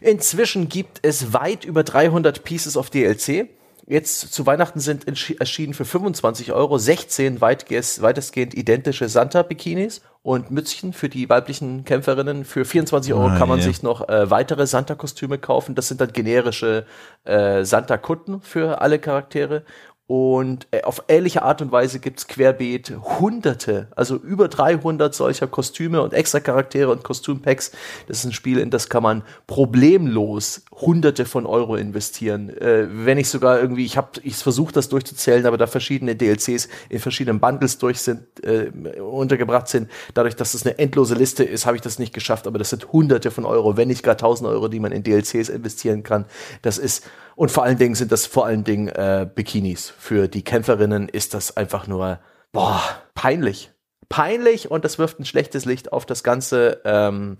Inzwischen 0.00 0.68
gibt 0.70 1.00
es 1.02 1.34
weit 1.34 1.64
über 1.66 1.84
300 1.84 2.44
Pieces 2.44 2.76
of 2.78 2.88
DLC. 2.88 3.50
Jetzt 3.86 4.32
zu 4.32 4.46
Weihnachten 4.46 4.78
sind 4.80 5.06
erschienen 5.40 5.74
für 5.74 5.84
25 5.84 6.52
Euro 6.52 6.78
16 6.78 7.40
weitges- 7.40 8.00
weitestgehend 8.00 8.54
identische 8.54 9.08
Santa-Bikinis 9.08 10.02
und 10.22 10.52
Mützchen 10.52 10.92
für 10.92 11.08
die 11.08 11.28
weiblichen 11.28 11.84
Kämpferinnen. 11.84 12.44
Für 12.44 12.64
24 12.64 13.12
Euro 13.12 13.26
Ah, 13.26 13.36
kann 13.38 13.48
man 13.48 13.58
je. 13.58 13.64
sich 13.64 13.82
noch 13.82 14.08
äh, 14.08 14.30
weitere 14.30 14.68
Santa-Kostüme 14.68 15.36
kaufen. 15.36 15.74
Das 15.74 15.88
sind 15.88 16.00
dann 16.00 16.12
generische 16.12 16.86
äh, 17.24 17.64
Santa-Kutten 17.64 18.40
für 18.40 18.80
alle 18.80 19.00
Charaktere. 19.00 19.64
Und 20.08 20.66
äh, 20.72 20.82
auf 20.82 21.04
ähnliche 21.08 21.42
Art 21.42 21.62
und 21.62 21.70
Weise 21.70 22.00
gibt's 22.00 22.26
querbeet 22.26 22.92
hunderte, 23.20 23.86
also 23.94 24.16
über 24.16 24.48
300 24.48 25.14
solcher 25.14 25.46
Kostüme 25.46 26.02
und 26.02 26.12
extra 26.12 26.40
Charaktere 26.40 26.90
und 26.90 27.04
Kostümpacks. 27.04 27.70
Das 28.08 28.18
ist 28.18 28.24
ein 28.24 28.32
Spiel, 28.32 28.58
in 28.58 28.70
das 28.70 28.88
kann 28.88 29.04
man 29.04 29.22
problemlos 29.46 30.64
hunderte 30.72 31.24
von 31.24 31.46
Euro 31.46 31.76
investieren. 31.76 32.50
Äh, 32.50 32.88
wenn 32.90 33.16
ich 33.16 33.28
sogar 33.28 33.60
irgendwie, 33.60 33.84
ich 33.84 33.96
habe 33.96 34.20
ich 34.24 34.36
versucht, 34.36 34.76
das 34.76 34.88
durchzuzählen, 34.88 35.46
aber 35.46 35.56
da 35.56 35.68
verschiedene 35.68 36.16
DLCs 36.16 36.68
in 36.88 36.98
verschiedenen 36.98 37.38
Bundles 37.38 37.78
durch 37.78 38.00
sind, 38.00 38.22
äh, 38.44 38.70
untergebracht 39.00 39.68
sind. 39.68 39.88
Dadurch, 40.14 40.34
dass 40.34 40.54
es 40.54 40.66
eine 40.66 40.78
endlose 40.78 41.14
Liste 41.14 41.44
ist, 41.44 41.64
habe 41.64 41.76
ich 41.76 41.82
das 41.82 42.00
nicht 42.00 42.12
geschafft, 42.12 42.48
aber 42.48 42.58
das 42.58 42.70
sind 42.70 42.92
hunderte 42.92 43.30
von 43.30 43.44
Euro, 43.44 43.76
wenn 43.76 43.88
nicht 43.88 44.02
gar 44.02 44.16
tausend 44.16 44.48
Euro, 44.48 44.66
die 44.66 44.80
man 44.80 44.90
in 44.90 45.04
DLCs 45.04 45.48
investieren 45.48 46.02
kann. 46.02 46.26
Das 46.60 46.76
ist 46.76 47.04
und 47.34 47.50
vor 47.50 47.64
allen 47.64 47.78
Dingen 47.78 47.94
sind 47.94 48.12
das 48.12 48.26
vor 48.26 48.46
allen 48.46 48.64
Dingen 48.64 48.88
äh, 48.88 49.26
Bikinis. 49.32 49.91
Für 49.98 50.28
die 50.28 50.42
Kämpferinnen 50.42 51.08
ist 51.08 51.34
das 51.34 51.56
einfach 51.56 51.86
nur 51.86 52.20
boah, 52.52 52.82
peinlich. 53.14 53.70
Peinlich 54.08 54.70
und 54.70 54.84
das 54.84 54.98
wirft 54.98 55.18
ein 55.18 55.24
schlechtes 55.24 55.64
Licht 55.64 55.92
auf 55.92 56.04
das 56.04 56.22
ganze 56.22 56.82
ähm, 56.84 57.38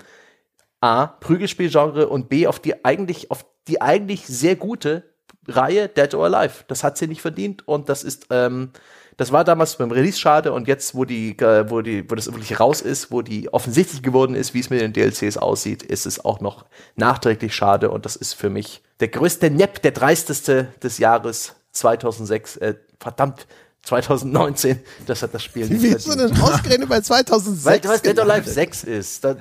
A, 0.80 1.06
Prügelspielgenre 1.06 2.08
und 2.08 2.28
B, 2.28 2.46
auf 2.46 2.58
die 2.58 2.84
eigentlich, 2.84 3.30
auf 3.30 3.44
die 3.68 3.80
eigentlich 3.80 4.26
sehr 4.26 4.56
gute 4.56 5.04
Reihe 5.46 5.88
Dead 5.88 6.14
or 6.14 6.24
Alive. 6.24 6.64
Das 6.68 6.82
hat 6.82 6.96
sie 6.96 7.08
nicht 7.08 7.20
verdient 7.20 7.66
und 7.68 7.88
das 7.88 8.04
ist, 8.04 8.26
ähm, 8.30 8.70
das 9.16 9.32
war 9.32 9.44
damals 9.44 9.76
beim 9.76 9.90
Release 9.90 10.18
schade 10.18 10.52
und 10.52 10.66
jetzt, 10.66 10.94
wo 10.94 11.04
die, 11.04 11.38
äh, 11.38 11.68
wo 11.68 11.82
die, 11.82 12.10
wo 12.10 12.14
das 12.14 12.26
wirklich 12.26 12.58
raus 12.58 12.80
ist, 12.80 13.10
wo 13.10 13.22
die 13.22 13.52
offensichtlich 13.52 14.02
geworden 14.02 14.34
ist, 14.34 14.54
wie 14.54 14.60
es 14.60 14.70
mit 14.70 14.80
den 14.80 14.92
DLCs 14.92 15.36
aussieht, 15.36 15.82
ist 15.82 16.06
es 16.06 16.24
auch 16.24 16.40
noch 16.40 16.64
nachträglich 16.96 17.54
schade 17.54 17.90
und 17.90 18.06
das 18.06 18.16
ist 18.16 18.32
für 18.32 18.50
mich 18.50 18.82
der 19.00 19.08
größte 19.08 19.50
Nepp, 19.50 19.82
der 19.82 19.92
dreisteste 19.92 20.68
des 20.82 20.98
Jahres 20.98 21.56
2006. 21.72 22.56
Äh, 22.58 22.74
verdammt, 23.00 23.46
2019, 23.84 24.78
das 25.06 25.22
hat 25.22 25.34
das 25.34 25.42
Spiel 25.42 25.66
nicht 25.66 25.82
Wie 25.82 25.90
du 25.90 26.16
denn 26.16 26.40
ausgerechnet 26.40 26.88
bei 26.88 27.00
2006? 27.00 27.64
Weil 27.64 27.90
was 27.92 28.00
Dead 28.02 28.16
or 28.16 28.22
Alive 28.24 28.42
gelandet? 28.44 28.54
6 28.54 28.84
ist, 28.84 29.24
da 29.24 29.34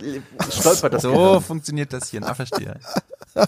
stolpert 0.49 0.93
das 0.95 1.01
So 1.03 1.11
Gehirn. 1.11 1.41
funktioniert 1.43 1.93
das 1.93 2.09
hier. 2.09 2.21
Na, 2.21 2.33
verstehe. 2.33 2.79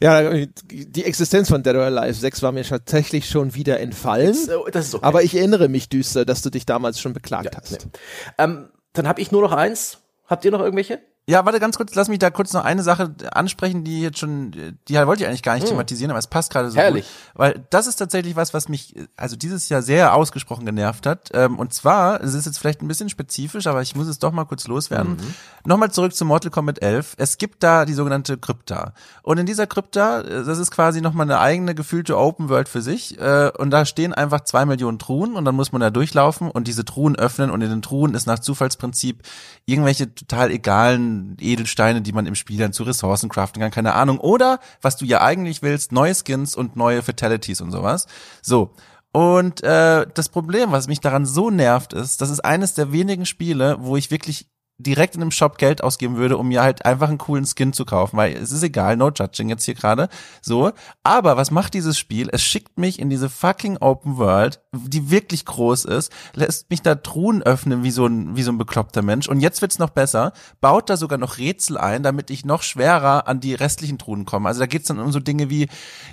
Ja, 0.00 0.32
die 0.70 1.04
Existenz 1.04 1.48
von 1.48 1.62
Dead 1.62 1.74
or 1.76 1.84
Alive 1.84 2.14
6 2.14 2.42
war 2.42 2.52
mir 2.52 2.64
tatsächlich 2.64 3.28
schon 3.28 3.54
wieder 3.54 3.80
entfallen. 3.80 4.34
So, 4.34 4.66
Das 4.70 4.88
ist 4.88 4.94
okay. 4.96 5.04
Aber 5.04 5.22
ich 5.22 5.34
erinnere 5.36 5.68
mich 5.68 5.88
düster, 5.88 6.24
dass 6.24 6.42
du 6.42 6.50
dich 6.50 6.66
damals 6.66 7.00
schon 7.00 7.12
beklagt 7.14 7.54
Ja, 7.54 7.60
hast. 7.60 7.70
nee. 7.72 7.78
ähm, 8.38 8.68
dann 8.92 9.06
habe 9.08 9.20
ich 9.20 9.30
nur 9.32 9.42
noch 9.42 9.52
eins. 9.52 9.98
Habt 10.26 10.44
ihr 10.44 10.50
noch 10.50 10.60
irgendwelche? 10.60 10.98
Ja, 11.28 11.44
warte 11.44 11.58
ganz 11.58 11.76
kurz, 11.76 11.92
lass 11.96 12.08
mich 12.08 12.20
da 12.20 12.30
kurz 12.30 12.52
noch 12.52 12.64
eine 12.64 12.84
Sache 12.84 13.12
ansprechen, 13.32 13.82
die 13.82 14.00
jetzt 14.00 14.20
schon, 14.20 14.52
die 14.86 14.94
wollte 14.94 15.24
ich 15.24 15.28
eigentlich 15.28 15.42
gar 15.42 15.56
nicht 15.56 15.66
thematisieren, 15.66 16.12
aber 16.12 16.20
es 16.20 16.28
passt 16.28 16.52
gerade 16.52 16.70
so 16.70 16.76
Herrlich. 16.76 17.04
gut. 17.04 17.12
Weil 17.34 17.64
das 17.70 17.88
ist 17.88 17.96
tatsächlich 17.96 18.36
was, 18.36 18.54
was 18.54 18.68
mich 18.68 18.94
also 19.16 19.34
dieses 19.34 19.68
Jahr 19.68 19.82
sehr 19.82 20.14
ausgesprochen 20.14 20.64
genervt 20.64 21.04
hat. 21.04 21.30
Ähm, 21.34 21.58
und 21.58 21.74
zwar, 21.74 22.20
es 22.20 22.32
ist 22.34 22.46
jetzt 22.46 22.58
vielleicht 22.58 22.80
ein 22.80 22.86
bisschen 22.86 23.08
spezifisch, 23.08 23.66
aber 23.66 23.82
ich 23.82 23.96
muss 23.96 24.06
es 24.06 24.20
doch 24.20 24.30
mal 24.30 24.44
kurz 24.44 24.68
loswerden. 24.68 25.16
Nochmal 25.64 25.90
zurück 25.90 26.14
zu 26.14 26.24
Mortal 26.24 26.52
Kombat 26.52 26.80
11. 26.80 27.14
Es 27.16 27.38
gibt 27.38 27.64
da 27.64 27.86
die 27.86 27.94
sogenannte 27.94 28.38
Krypta. 28.38 28.92
Und 29.22 29.38
in 29.38 29.46
dieser 29.46 29.66
Krypta, 29.66 30.20
äh, 30.20 30.44
das 30.44 30.58
ist 30.58 30.70
quasi 30.70 31.00
nochmal 31.00 31.26
eine 31.26 31.40
eigene 31.40 31.74
gefühlte 31.74 32.16
Open 32.16 32.50
World 32.50 32.68
für 32.68 32.82
sich. 32.82 33.18
Äh, 33.18 33.50
und 33.58 33.70
da 33.70 33.84
stehen 33.84 34.14
einfach 34.14 34.42
zwei 34.42 34.64
Millionen 34.64 35.00
Truhen 35.00 35.34
und 35.34 35.44
dann 35.44 35.56
muss 35.56 35.72
man 35.72 35.80
da 35.80 35.90
durchlaufen 35.90 36.52
und 36.52 36.68
diese 36.68 36.84
Truhen 36.84 37.16
öffnen 37.16 37.50
und 37.50 37.62
in 37.62 37.70
den 37.70 37.82
Truhen 37.82 38.14
ist 38.14 38.28
nach 38.28 38.38
Zufallsprinzip 38.38 39.24
irgendwelche 39.64 40.14
total 40.14 40.52
egalen 40.52 41.15
Edelsteine, 41.40 42.02
die 42.02 42.12
man 42.12 42.26
im 42.26 42.34
Spiel 42.34 42.58
dann 42.58 42.72
zu 42.72 42.82
Ressourcen 42.82 43.28
craften 43.28 43.60
kann, 43.60 43.70
keine 43.70 43.94
Ahnung. 43.94 44.18
Oder, 44.18 44.60
was 44.82 44.96
du 44.96 45.04
ja 45.04 45.22
eigentlich 45.22 45.62
willst, 45.62 45.92
neue 45.92 46.14
Skins 46.14 46.54
und 46.54 46.76
neue 46.76 47.02
Fatalities 47.02 47.60
und 47.60 47.70
sowas. 47.70 48.06
So. 48.42 48.72
Und 49.12 49.62
äh, 49.62 50.06
das 50.12 50.28
Problem, 50.28 50.72
was 50.72 50.88
mich 50.88 51.00
daran 51.00 51.24
so 51.24 51.50
nervt, 51.50 51.94
ist, 51.94 52.20
das 52.20 52.30
ist 52.30 52.44
eines 52.44 52.74
der 52.74 52.92
wenigen 52.92 53.24
Spiele, 53.24 53.76
wo 53.80 53.96
ich 53.96 54.10
wirklich 54.10 54.46
direkt 54.78 55.14
in 55.14 55.22
einem 55.22 55.30
Shop 55.30 55.58
Geld 55.58 55.82
ausgeben 55.82 56.16
würde, 56.16 56.36
um 56.36 56.48
mir 56.48 56.62
halt 56.62 56.84
einfach 56.84 57.08
einen 57.08 57.18
coolen 57.18 57.46
Skin 57.46 57.72
zu 57.72 57.84
kaufen, 57.84 58.16
weil 58.16 58.34
es 58.36 58.52
ist 58.52 58.62
egal, 58.62 58.96
no 58.96 59.10
judging 59.10 59.48
jetzt 59.48 59.64
hier 59.64 59.74
gerade, 59.74 60.08
so. 60.42 60.72
Aber 61.02 61.36
was 61.36 61.50
macht 61.50 61.74
dieses 61.74 61.98
Spiel? 61.98 62.28
Es 62.30 62.42
schickt 62.42 62.78
mich 62.78 62.98
in 62.98 63.08
diese 63.08 63.28
fucking 63.28 63.78
Open 63.78 64.18
World, 64.18 64.60
die 64.72 65.10
wirklich 65.10 65.44
groß 65.46 65.86
ist, 65.86 66.12
lässt 66.34 66.68
mich 66.70 66.82
da 66.82 66.94
Truhen 66.94 67.42
öffnen 67.42 67.82
wie 67.84 67.90
so 67.90 68.06
ein, 68.06 68.36
wie 68.36 68.42
so 68.42 68.52
ein 68.52 68.58
bekloppter 68.58 69.02
Mensch 69.02 69.28
und 69.28 69.40
jetzt 69.40 69.62
wird's 69.62 69.78
noch 69.78 69.90
besser, 69.90 70.32
baut 70.60 70.90
da 70.90 70.96
sogar 70.96 71.18
noch 71.18 71.38
Rätsel 71.38 71.78
ein, 71.78 72.02
damit 72.02 72.30
ich 72.30 72.44
noch 72.44 72.62
schwerer 72.62 73.28
an 73.28 73.40
die 73.40 73.54
restlichen 73.54 73.98
Truhen 73.98 74.26
komme. 74.26 74.48
Also 74.48 74.60
da 74.60 74.66
geht's 74.66 74.88
dann 74.88 74.98
um 74.98 75.12
so 75.12 75.20
Dinge 75.20 75.48
wie, 75.48 75.68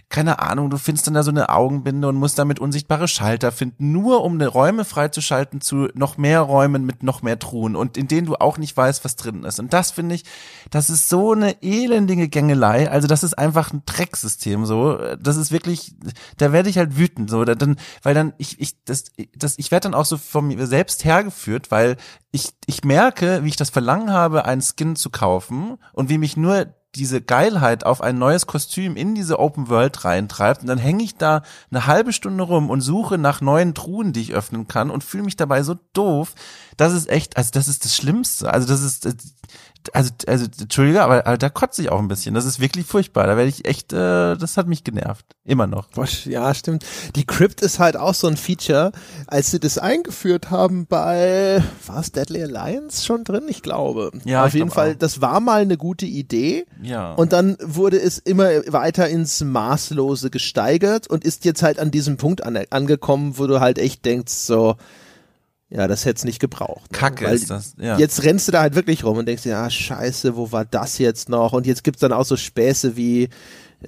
keine 0.09 0.39
Ahnung, 0.39 0.69
du 0.69 0.77
findest 0.77 1.07
dann 1.07 1.13
da 1.13 1.23
so 1.23 1.31
eine 1.31 1.49
Augenbinde 1.49 2.07
und 2.07 2.15
musst 2.15 2.39
damit 2.39 2.59
unsichtbare 2.59 3.07
Schalter 3.07 3.51
finden, 3.51 3.91
nur 3.91 4.23
um 4.23 4.33
eine 4.33 4.47
Räume 4.47 4.85
freizuschalten 4.85 5.61
zu 5.61 5.89
noch 5.93 6.17
mehr 6.17 6.41
Räumen 6.41 6.85
mit 6.85 7.03
noch 7.03 7.21
mehr 7.21 7.39
Truhen 7.39 7.75
und 7.75 7.97
in 7.97 8.07
denen 8.07 8.27
du 8.27 8.35
auch 8.35 8.52
nicht 8.57 8.75
weißt, 8.75 9.03
was 9.05 9.15
drin 9.15 9.43
ist. 9.43 9.59
Und 9.59 9.73
das 9.73 9.91
finde 9.91 10.15
ich, 10.15 10.23
das 10.71 10.89
ist 10.89 11.09
so 11.09 11.33
eine 11.33 11.61
elendige 11.63 12.29
Gängelei. 12.29 12.89
Also 12.89 13.07
das 13.07 13.23
ist 13.23 13.37
einfach 13.37 13.71
ein 13.73 13.83
Drecksystem 13.85 14.65
so. 14.65 14.97
Das 15.19 15.37
ist 15.37 15.51
wirklich, 15.51 15.95
da 16.37 16.51
werde 16.51 16.69
ich 16.69 16.77
halt 16.77 16.97
wütend 16.97 17.29
so, 17.29 17.43
Da- 17.45 17.55
dann, 17.55 17.77
weil 18.01 18.13
dann 18.13 18.33
ich 18.37 18.59
ich 18.59 18.83
das 18.85 19.05
das 19.35 19.57
ich 19.57 19.71
werde 19.71 19.85
dann 19.89 19.93
auch 19.93 20.05
so 20.05 20.17
von 20.17 20.47
mir 20.47 20.67
selbst 20.67 21.05
hergeführt, 21.05 21.71
weil 21.71 21.97
ich 22.31 22.49
ich 22.65 22.83
merke, 22.83 23.43
wie 23.43 23.49
ich 23.49 23.55
das 23.57 23.69
Verlangen 23.69 24.11
habe, 24.11 24.45
einen 24.45 24.61
Skin 24.61 24.95
zu 24.95 25.09
kaufen 25.09 25.77
und 25.93 26.09
wie 26.09 26.17
mich 26.17 26.37
nur 26.37 26.67
diese 26.95 27.21
Geilheit 27.23 27.87
auf 27.87 28.01
ein 28.01 28.19
neues 28.19 28.45
Kostüm 28.45 28.95
in 28.95 29.15
diese 29.15 29.39
Open 29.39 29.67
World 29.67 30.05
reintreibt 30.05 30.61
und 30.61 30.67
dann 30.67 30.77
hänge 30.77 31.03
ich 31.03 31.15
da 31.15 31.41
eine 31.71 31.87
halbe 31.87 32.13
Stunde 32.13 32.43
rum 32.43 32.69
und 32.69 32.81
suche 32.81 33.17
nach 33.17 33.41
neuen 33.41 33.73
Truhen, 33.73 34.13
die 34.13 34.21
ich 34.21 34.33
öffnen 34.33 34.67
kann 34.67 34.91
und 34.91 35.03
fühle 35.03 35.23
mich 35.23 35.35
dabei 35.35 35.63
so 35.63 35.75
doof. 35.93 36.33
Das 36.77 36.93
ist 36.93 37.09
echt, 37.09 37.37
also 37.37 37.51
das 37.53 37.67
ist 37.67 37.85
das 37.85 37.95
Schlimmste. 37.95 38.51
Also 38.51 38.67
das 38.67 38.81
ist, 38.81 39.07
also, 39.91 40.11
also 40.27 40.45
Entschuldige, 40.59 41.03
aber, 41.03 41.27
aber 41.27 41.37
da 41.37 41.49
kotze 41.49 41.81
ich 41.81 41.89
auch 41.89 41.99
ein 41.99 42.07
bisschen. 42.07 42.33
Das 42.33 42.45
ist 42.45 42.59
wirklich 42.59 42.85
furchtbar. 42.85 43.27
Da 43.27 43.35
werde 43.35 43.49
ich 43.49 43.65
echt, 43.65 43.91
äh, 43.91 44.35
das 44.37 44.55
hat 44.55 44.67
mich 44.67 44.83
genervt. 44.83 45.25
Immer 45.45 45.67
noch. 45.67 45.89
Ja, 46.25 46.53
stimmt. 46.53 46.85
Die 47.15 47.25
Crypt 47.25 47.61
ist 47.61 47.79
halt 47.79 47.97
auch 47.97 48.13
so 48.13 48.27
ein 48.27 48.37
Feature. 48.37 48.91
Als 49.27 49.51
sie 49.51 49.59
das 49.59 49.77
eingeführt 49.77 50.51
haben 50.51 50.85
bei, 50.85 51.61
war 51.85 51.99
es 51.99 52.11
Deadly 52.11 52.43
Alliance 52.43 53.05
schon 53.05 53.23
drin? 53.23 53.43
Ich 53.47 53.61
glaube. 53.61 54.11
Ja, 54.23 54.45
Auf 54.45 54.53
jeden 54.53 54.71
Fall, 54.71 54.93
auch. 54.93 54.99
das 54.99 55.21
war 55.21 55.39
mal 55.39 55.61
eine 55.61 55.77
gute 55.77 56.05
Idee. 56.05 56.65
Ja. 56.81 57.13
Und 57.13 57.33
dann 57.33 57.57
wurde 57.61 57.99
es 57.99 58.19
immer 58.19 58.47
weiter 58.67 59.09
ins 59.09 59.41
Maßlose 59.41 60.29
gesteigert 60.29 61.07
und 61.07 61.25
ist 61.25 61.43
jetzt 61.45 61.61
halt 61.61 61.79
an 61.79 61.91
diesem 61.91 62.17
Punkt 62.17 62.43
an, 62.43 62.57
angekommen, 62.69 63.37
wo 63.37 63.47
du 63.47 63.59
halt 63.59 63.79
echt 63.79 64.05
denkst, 64.05 64.33
so, 64.33 64.75
ja, 65.73 65.87
das 65.87 66.05
hätte 66.05 66.17
es 66.17 66.23
nicht 66.23 66.39
gebraucht. 66.39 66.91
ne? 66.91 66.97
Kacke 66.97 67.25
Weil 67.25 67.35
ist 67.35 67.49
das. 67.49 67.73
Ja. 67.79 67.97
Jetzt 67.97 68.23
rennst 68.23 68.47
du 68.47 68.51
da 68.51 68.61
halt 68.61 68.75
wirklich 68.75 69.03
rum 69.03 69.17
und 69.17 69.25
denkst 69.25 69.43
dir, 69.43 69.49
ja, 69.49 69.69
scheiße, 69.69 70.35
wo 70.35 70.51
war 70.51 70.65
das 70.65 70.99
jetzt 70.99 71.29
noch? 71.29 71.53
Und 71.53 71.65
jetzt 71.65 71.83
gibt's 71.83 72.01
dann 72.01 72.13
auch 72.13 72.25
so 72.25 72.37
Späße 72.37 72.95
wie, 72.95 73.29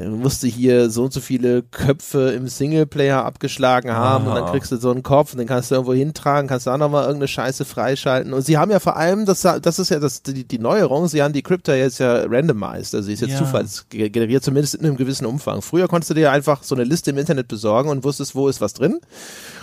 musste 0.04 0.48
hier 0.48 0.90
so 0.90 1.04
und 1.06 1.14
so 1.14 1.22
viele 1.22 1.64
Köpfe 1.64 2.32
im 2.32 2.48
Singleplayer 2.48 3.24
abgeschlagen 3.24 3.92
haben 3.92 4.28
und 4.28 4.36
dann 4.36 4.44
Ah. 4.46 4.52
kriegst 4.52 4.72
du 4.72 4.78
so 4.78 4.92
einen 4.92 5.04
Kopf 5.04 5.32
und 5.34 5.40
den 5.40 5.48
kannst 5.48 5.72
du 5.72 5.76
irgendwo 5.76 5.94
hintragen, 5.94 6.48
kannst 6.50 6.68
du 6.68 6.72
auch 6.72 6.78
nochmal 6.78 7.04
irgendeine 7.04 7.28
Scheiße 7.30 7.64
freischalten. 7.66 8.34
Und 8.34 8.42
sie 8.42 8.58
haben 8.58 8.72
ja 8.72 8.80
vor 8.80 8.98
allem, 8.98 9.26
das, 9.26 9.42
das 9.42 9.80
ist 9.80 9.90
ja 9.90 10.00
das, 10.00 10.22
die, 10.24 10.44
die 10.46 10.60
Neuerung, 10.60 11.08
sie 11.08 11.24
haben 11.24 11.34
die 11.34 11.44
Crypta 11.44 11.74
jetzt 11.76 12.00
ja 12.00 12.24
randomized, 12.26 12.94
also 12.96 13.02
sie 13.08 13.14
ist 13.14 13.22
jetzt 13.22 13.32
Ja. 13.32 13.38
zufallsgeneriert, 13.40 14.44
zumindest 14.44 14.76
in 14.76 14.86
einem 14.86 14.98
gewissen 14.98 15.26
Umfang. 15.26 15.62
Früher 15.62 15.88
konntest 15.88 16.10
du 16.10 16.14
dir 16.14 16.32
einfach 16.32 16.64
so 16.64 16.76
eine 16.76 16.84
Liste 16.84 17.12
im 17.12 17.18
Internet 17.18 17.48
besorgen 17.48 17.90
und 17.90 18.04
wusstest, 18.04 18.36
wo 18.36 18.48
ist 18.50 18.60
was 18.62 18.74
drin. 18.74 19.00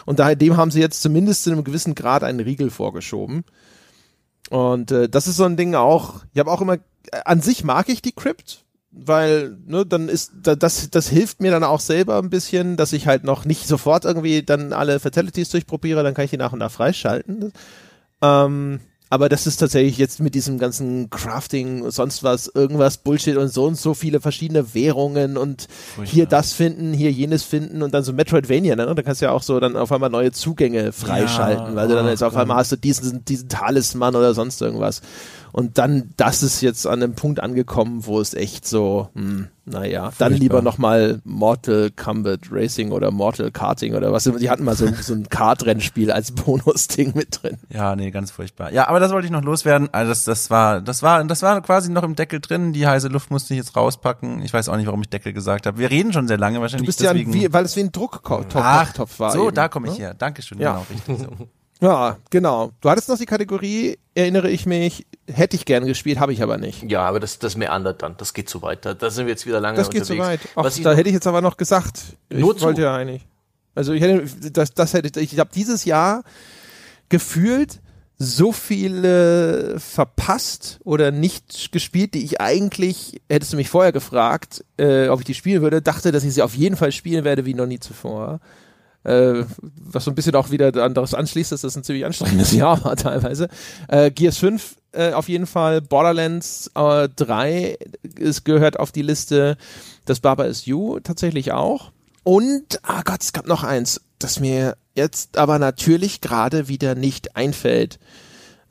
Und 0.06 0.18
daher 0.18 0.36
dem 0.36 0.56
haben 0.56 0.70
sie 0.70 0.80
jetzt 0.80 1.02
zumindest 1.02 1.44
zu 1.44 1.50
einem 1.52 1.64
gewissen 1.64 1.94
Grad 1.94 2.24
einen 2.24 2.40
Riegel 2.40 2.70
vorgeschoben. 2.70 3.44
Und 4.50 4.90
äh, 4.90 5.08
das 5.08 5.26
ist 5.28 5.36
so 5.36 5.44
ein 5.44 5.56
Ding 5.56 5.74
auch, 5.74 6.16
ich 6.32 6.40
habe 6.40 6.50
auch 6.50 6.60
immer, 6.60 6.74
äh, 6.74 6.78
an 7.24 7.40
sich 7.40 7.64
mag 7.64 7.88
ich 7.88 8.02
die 8.02 8.12
Crypt, 8.12 8.64
weil, 8.92 9.56
ne, 9.66 9.86
dann 9.86 10.08
ist, 10.08 10.32
da, 10.42 10.54
das, 10.54 10.90
das 10.90 11.08
hilft 11.08 11.40
mir 11.40 11.50
dann 11.50 11.64
auch 11.64 11.80
selber 11.80 12.18
ein 12.18 12.30
bisschen, 12.30 12.76
dass 12.76 12.92
ich 12.92 13.06
halt 13.06 13.24
noch 13.24 13.44
nicht 13.44 13.66
sofort 13.66 14.04
irgendwie 14.04 14.42
dann 14.42 14.72
alle 14.72 15.00
Fatalities 15.00 15.48
durchprobiere, 15.50 16.02
dann 16.02 16.14
kann 16.14 16.26
ich 16.26 16.30
die 16.30 16.36
nach 16.36 16.52
und 16.52 16.58
nach 16.58 16.70
freischalten. 16.70 17.52
Ähm, 18.20 18.80
aber 19.12 19.28
das 19.28 19.46
ist 19.46 19.58
tatsächlich 19.58 19.98
jetzt 19.98 20.20
mit 20.20 20.34
diesem 20.34 20.58
ganzen 20.58 21.10
Crafting, 21.10 21.90
sonst 21.90 22.22
was, 22.22 22.46
irgendwas 22.46 22.96
Bullshit 22.96 23.36
und 23.36 23.48
so 23.48 23.66
und 23.66 23.76
so 23.76 23.92
viele 23.92 24.20
verschiedene 24.20 24.72
Währungen 24.72 25.36
und 25.36 25.68
hier 26.02 26.24
das 26.24 26.54
finden, 26.54 26.94
hier 26.94 27.12
jenes 27.12 27.42
finden 27.42 27.82
und 27.82 27.92
dann 27.92 28.04
so 28.04 28.14
Metroidvania, 28.14 28.74
ne? 28.74 28.94
Da 28.94 29.02
kannst 29.02 29.20
du 29.20 29.26
ja 29.26 29.32
auch 29.32 29.42
so 29.42 29.60
dann 29.60 29.76
auf 29.76 29.92
einmal 29.92 30.08
neue 30.08 30.32
Zugänge 30.32 30.92
freischalten, 30.92 31.66
Ja, 31.66 31.74
weil 31.74 31.88
du 31.88 31.94
dann 31.94 32.06
oh 32.06 32.08
jetzt 32.08 32.22
auf 32.22 32.34
einmal 32.36 32.56
hast 32.56 32.72
du 32.72 32.76
diesen, 32.76 33.22
diesen 33.26 33.50
Talisman 33.50 34.16
oder 34.16 34.32
sonst 34.32 34.62
irgendwas. 34.62 35.02
Und 35.52 35.76
dann, 35.76 36.10
das 36.16 36.42
ist 36.42 36.62
jetzt 36.62 36.86
an 36.86 37.02
einem 37.02 37.14
Punkt 37.14 37.40
angekommen, 37.40 38.06
wo 38.06 38.18
es 38.20 38.32
echt 38.32 38.66
so, 38.66 39.10
hm, 39.14 39.48
naja, 39.66 40.04
dann 40.04 40.10
Furchtbar. 40.12 40.30
lieber 40.30 40.62
nochmal 40.62 41.20
Mortal 41.24 41.90
Kombat 41.90 42.40
Racing 42.50 42.90
oder 42.90 43.10
Mortal 43.10 43.50
Karting 43.50 43.94
oder 43.94 44.10
was. 44.12 44.24
Die 44.24 44.48
hatten 44.50 44.64
mal 44.64 44.74
so, 44.74 44.88
so 45.00 45.12
ein 45.12 45.28
Kartrennspiel 45.28 46.10
als 46.10 46.32
Bonusding 46.32 47.12
mit 47.14 47.42
drin. 47.42 47.58
Ja, 47.68 47.94
nee, 47.94 48.10
ganz 48.10 48.30
furchtbar. 48.30 48.72
Ja, 48.72 48.88
aber 48.88 48.98
das 48.98 49.12
wollte 49.12 49.26
ich 49.26 49.30
noch 49.30 49.42
loswerden. 49.44 49.90
Also 49.92 50.10
das, 50.10 50.24
das 50.24 50.50
war, 50.50 50.80
das 50.80 51.02
war, 51.02 51.22
das 51.24 51.42
war 51.42 51.60
quasi 51.60 51.90
noch 51.90 52.02
im 52.02 52.16
Deckel 52.16 52.40
drin. 52.40 52.72
Die 52.72 52.86
heiße 52.86 53.08
Luft 53.08 53.30
musste 53.30 53.52
ich 53.52 53.58
jetzt 53.58 53.76
rauspacken. 53.76 54.42
Ich 54.42 54.54
weiß 54.54 54.70
auch 54.70 54.76
nicht, 54.76 54.86
warum 54.86 55.02
ich 55.02 55.10
Deckel 55.10 55.34
gesagt 55.34 55.66
habe. 55.66 55.78
Wir 55.78 55.90
reden 55.90 56.14
schon 56.14 56.28
sehr 56.28 56.38
lange 56.38 56.56
Du 56.56 56.62
wahrscheinlich. 56.62 56.86
bist 56.86 57.00
ja, 57.02 57.12
deswegen. 57.12 57.32
ein, 57.32 57.34
wie, 57.34 57.52
weil 57.52 57.66
es 57.66 57.76
wie 57.76 57.80
ein 57.80 57.92
Drucktopf 57.92 58.46
Ach, 58.54 58.92
Topf 58.94 59.20
war. 59.20 59.32
so, 59.32 59.48
eben, 59.48 59.54
da 59.54 59.68
komme 59.68 59.88
ich 59.88 59.98
ne? 59.98 60.06
her. 60.06 60.14
Dankeschön. 60.14 60.58
Ja. 60.58 60.82
Genau, 61.06 61.18
richtig. 61.18 61.18
So. 61.38 61.46
Ja, 61.82 62.16
genau. 62.30 62.70
Du 62.80 62.88
hattest 62.88 63.08
noch 63.08 63.18
die 63.18 63.26
Kategorie, 63.26 63.98
erinnere 64.14 64.48
ich 64.48 64.66
mich, 64.66 65.04
hätte 65.26 65.56
ich 65.56 65.64
gern 65.64 65.84
gespielt, 65.84 66.20
habe 66.20 66.32
ich 66.32 66.40
aber 66.40 66.56
nicht. 66.56 66.88
Ja, 66.88 67.02
aber 67.02 67.18
das, 67.18 67.40
das 67.40 67.56
meandert 67.56 68.02
dann. 68.02 68.14
Das 68.18 68.34
geht 68.34 68.48
zu 68.48 68.62
weit. 68.62 68.84
Da, 68.86 68.94
da 68.94 69.10
sind 69.10 69.26
wir 69.26 69.32
jetzt 69.32 69.46
wieder 69.46 69.58
lange 69.58 69.76
Das 69.76 69.90
geht 69.90 70.04
zu 70.06 70.12
unterwegs. 70.12 70.44
weit. 70.44 70.50
Ach, 70.54 70.64
Was 70.64 70.76
ich 70.76 70.84
da 70.84 70.92
hätte 70.92 71.08
ich 71.08 71.14
jetzt 71.14 71.26
aber 71.26 71.40
noch 71.40 71.56
gesagt. 71.56 72.00
Ich 72.28 72.38
Nur 72.38 72.56
zu. 72.56 72.62
wollte 72.64 72.82
ja 72.82 72.94
eigentlich. 72.94 73.26
Also 73.74 73.92
ich 73.94 74.00
hätte, 74.00 74.50
das, 74.52 74.74
das 74.74 74.94
hätte, 74.94 75.18
ich 75.18 75.38
habe 75.40 75.50
dieses 75.52 75.84
Jahr 75.84 76.22
gefühlt 77.08 77.80
so 78.16 78.52
viele 78.52 79.80
verpasst 79.80 80.78
oder 80.84 81.10
nicht 81.10 81.72
gespielt, 81.72 82.14
die 82.14 82.22
ich 82.24 82.40
eigentlich, 82.40 83.20
hättest 83.28 83.54
du 83.54 83.56
mich 83.56 83.68
vorher 83.68 83.90
gefragt, 83.90 84.64
äh, 84.76 85.08
ob 85.08 85.20
ich 85.20 85.26
die 85.26 85.34
spielen 85.34 85.62
würde, 85.62 85.82
dachte, 85.82 86.12
dass 86.12 86.22
ich 86.22 86.34
sie 86.34 86.42
auf 86.42 86.54
jeden 86.54 86.76
Fall 86.76 86.92
spielen 86.92 87.24
werde 87.24 87.44
wie 87.44 87.54
noch 87.54 87.66
nie 87.66 87.80
zuvor. 87.80 88.38
Äh, 89.04 89.44
was 89.60 90.04
so 90.04 90.10
ein 90.10 90.14
bisschen 90.14 90.36
auch 90.36 90.50
wieder 90.50 90.74
an 90.82 90.94
das 90.94 91.14
anschließt, 91.14 91.52
dass 91.52 91.62
das 91.62 91.76
ein 91.76 91.84
ziemlich 91.84 92.04
anstrengendes 92.04 92.52
Jahr 92.52 92.82
war 92.84 92.96
teilweise. 92.96 93.48
Äh, 93.88 94.10
Gears 94.10 94.38
5 94.38 94.76
äh, 94.92 95.12
auf 95.12 95.28
jeden 95.28 95.46
Fall, 95.46 95.80
Borderlands 95.80 96.70
äh, 96.74 97.08
3 97.16 97.78
ist, 98.16 98.44
gehört 98.44 98.78
auf 98.78 98.92
die 98.92 99.02
Liste, 99.02 99.56
das 100.04 100.20
Baba 100.20 100.44
is 100.44 100.66
You 100.66 101.00
tatsächlich 101.00 101.52
auch. 101.52 101.92
Und, 102.24 102.80
ah 102.82 103.02
Gott, 103.04 103.22
es 103.22 103.32
gab 103.32 103.46
noch 103.46 103.64
eins, 103.64 104.00
das 104.18 104.38
mir 104.38 104.76
jetzt 104.94 105.38
aber 105.38 105.58
natürlich 105.58 106.20
gerade 106.20 106.68
wieder 106.68 106.94
nicht 106.94 107.36
einfällt. 107.36 107.98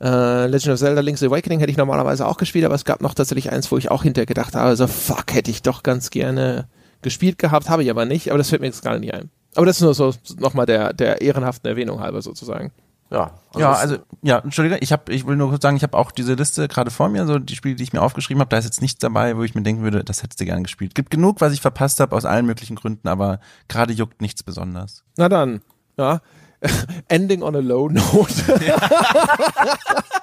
Äh, 0.00 0.46
Legend 0.46 0.74
of 0.74 0.78
Zelda 0.78 1.00
Link's 1.00 1.22
Awakening 1.22 1.60
hätte 1.60 1.70
ich 1.70 1.76
normalerweise 1.76 2.26
auch 2.26 2.38
gespielt, 2.38 2.64
aber 2.64 2.74
es 2.74 2.84
gab 2.84 3.02
noch 3.02 3.14
tatsächlich 3.14 3.52
eins, 3.52 3.70
wo 3.70 3.76
ich 3.76 3.90
auch 3.90 4.02
hinterher 4.02 4.26
gedacht 4.26 4.54
habe, 4.54 4.76
so 4.76 4.86
fuck, 4.86 5.32
hätte 5.32 5.50
ich 5.50 5.62
doch 5.62 5.82
ganz 5.82 6.10
gerne 6.10 6.68
gespielt 7.02 7.38
gehabt, 7.38 7.68
habe 7.68 7.82
ich 7.82 7.90
aber 7.90 8.04
nicht, 8.04 8.30
aber 8.30 8.38
das 8.38 8.48
fällt 8.48 8.62
mir 8.62 8.68
jetzt 8.68 8.82
gerade 8.82 9.00
nicht 9.00 9.12
ein. 9.12 9.30
Aber 9.54 9.66
das 9.66 9.76
ist 9.76 9.82
nur 9.82 9.94
so 9.94 10.14
nochmal 10.38 10.66
der, 10.66 10.92
der 10.92 11.20
ehrenhaften 11.20 11.68
Erwähnung 11.68 12.00
halber 12.00 12.22
sozusagen. 12.22 12.72
Ja, 13.10 13.32
ja, 13.58 13.72
also 13.72 13.98
ja, 14.22 14.38
entschuldige, 14.38 14.78
ich 14.78 14.90
habe, 14.90 15.12
ich 15.12 15.26
will 15.26 15.36
nur 15.36 15.50
kurz 15.50 15.62
sagen, 15.62 15.76
ich 15.76 15.82
habe 15.82 15.98
auch 15.98 16.12
diese 16.12 16.32
Liste 16.32 16.66
gerade 16.66 16.90
vor 16.90 17.10
mir, 17.10 17.26
so 17.26 17.38
die 17.38 17.54
Spiele, 17.54 17.74
die 17.74 17.82
ich 17.82 17.92
mir 17.92 18.00
aufgeschrieben 18.00 18.40
habe, 18.40 18.48
da 18.48 18.56
ist 18.56 18.64
jetzt 18.64 18.80
nichts 18.80 19.00
dabei, 19.00 19.36
wo 19.36 19.42
ich 19.42 19.54
mir 19.54 19.60
denken 19.60 19.82
würde, 19.82 20.02
das 20.02 20.22
hättest 20.22 20.40
du 20.40 20.46
gern 20.46 20.62
gespielt. 20.62 20.94
Gibt 20.94 21.10
genug, 21.10 21.42
was 21.42 21.52
ich 21.52 21.60
verpasst 21.60 22.00
habe 22.00 22.16
aus 22.16 22.24
allen 22.24 22.46
möglichen 22.46 22.74
Gründen, 22.74 23.08
aber 23.08 23.40
gerade 23.68 23.92
juckt 23.92 24.22
nichts 24.22 24.42
besonders. 24.42 25.04
Na 25.18 25.28
dann, 25.28 25.60
ja. 25.98 26.22
Ending 27.08 27.42
on 27.42 27.54
a 27.54 27.58
low 27.58 27.90
note. 27.90 28.32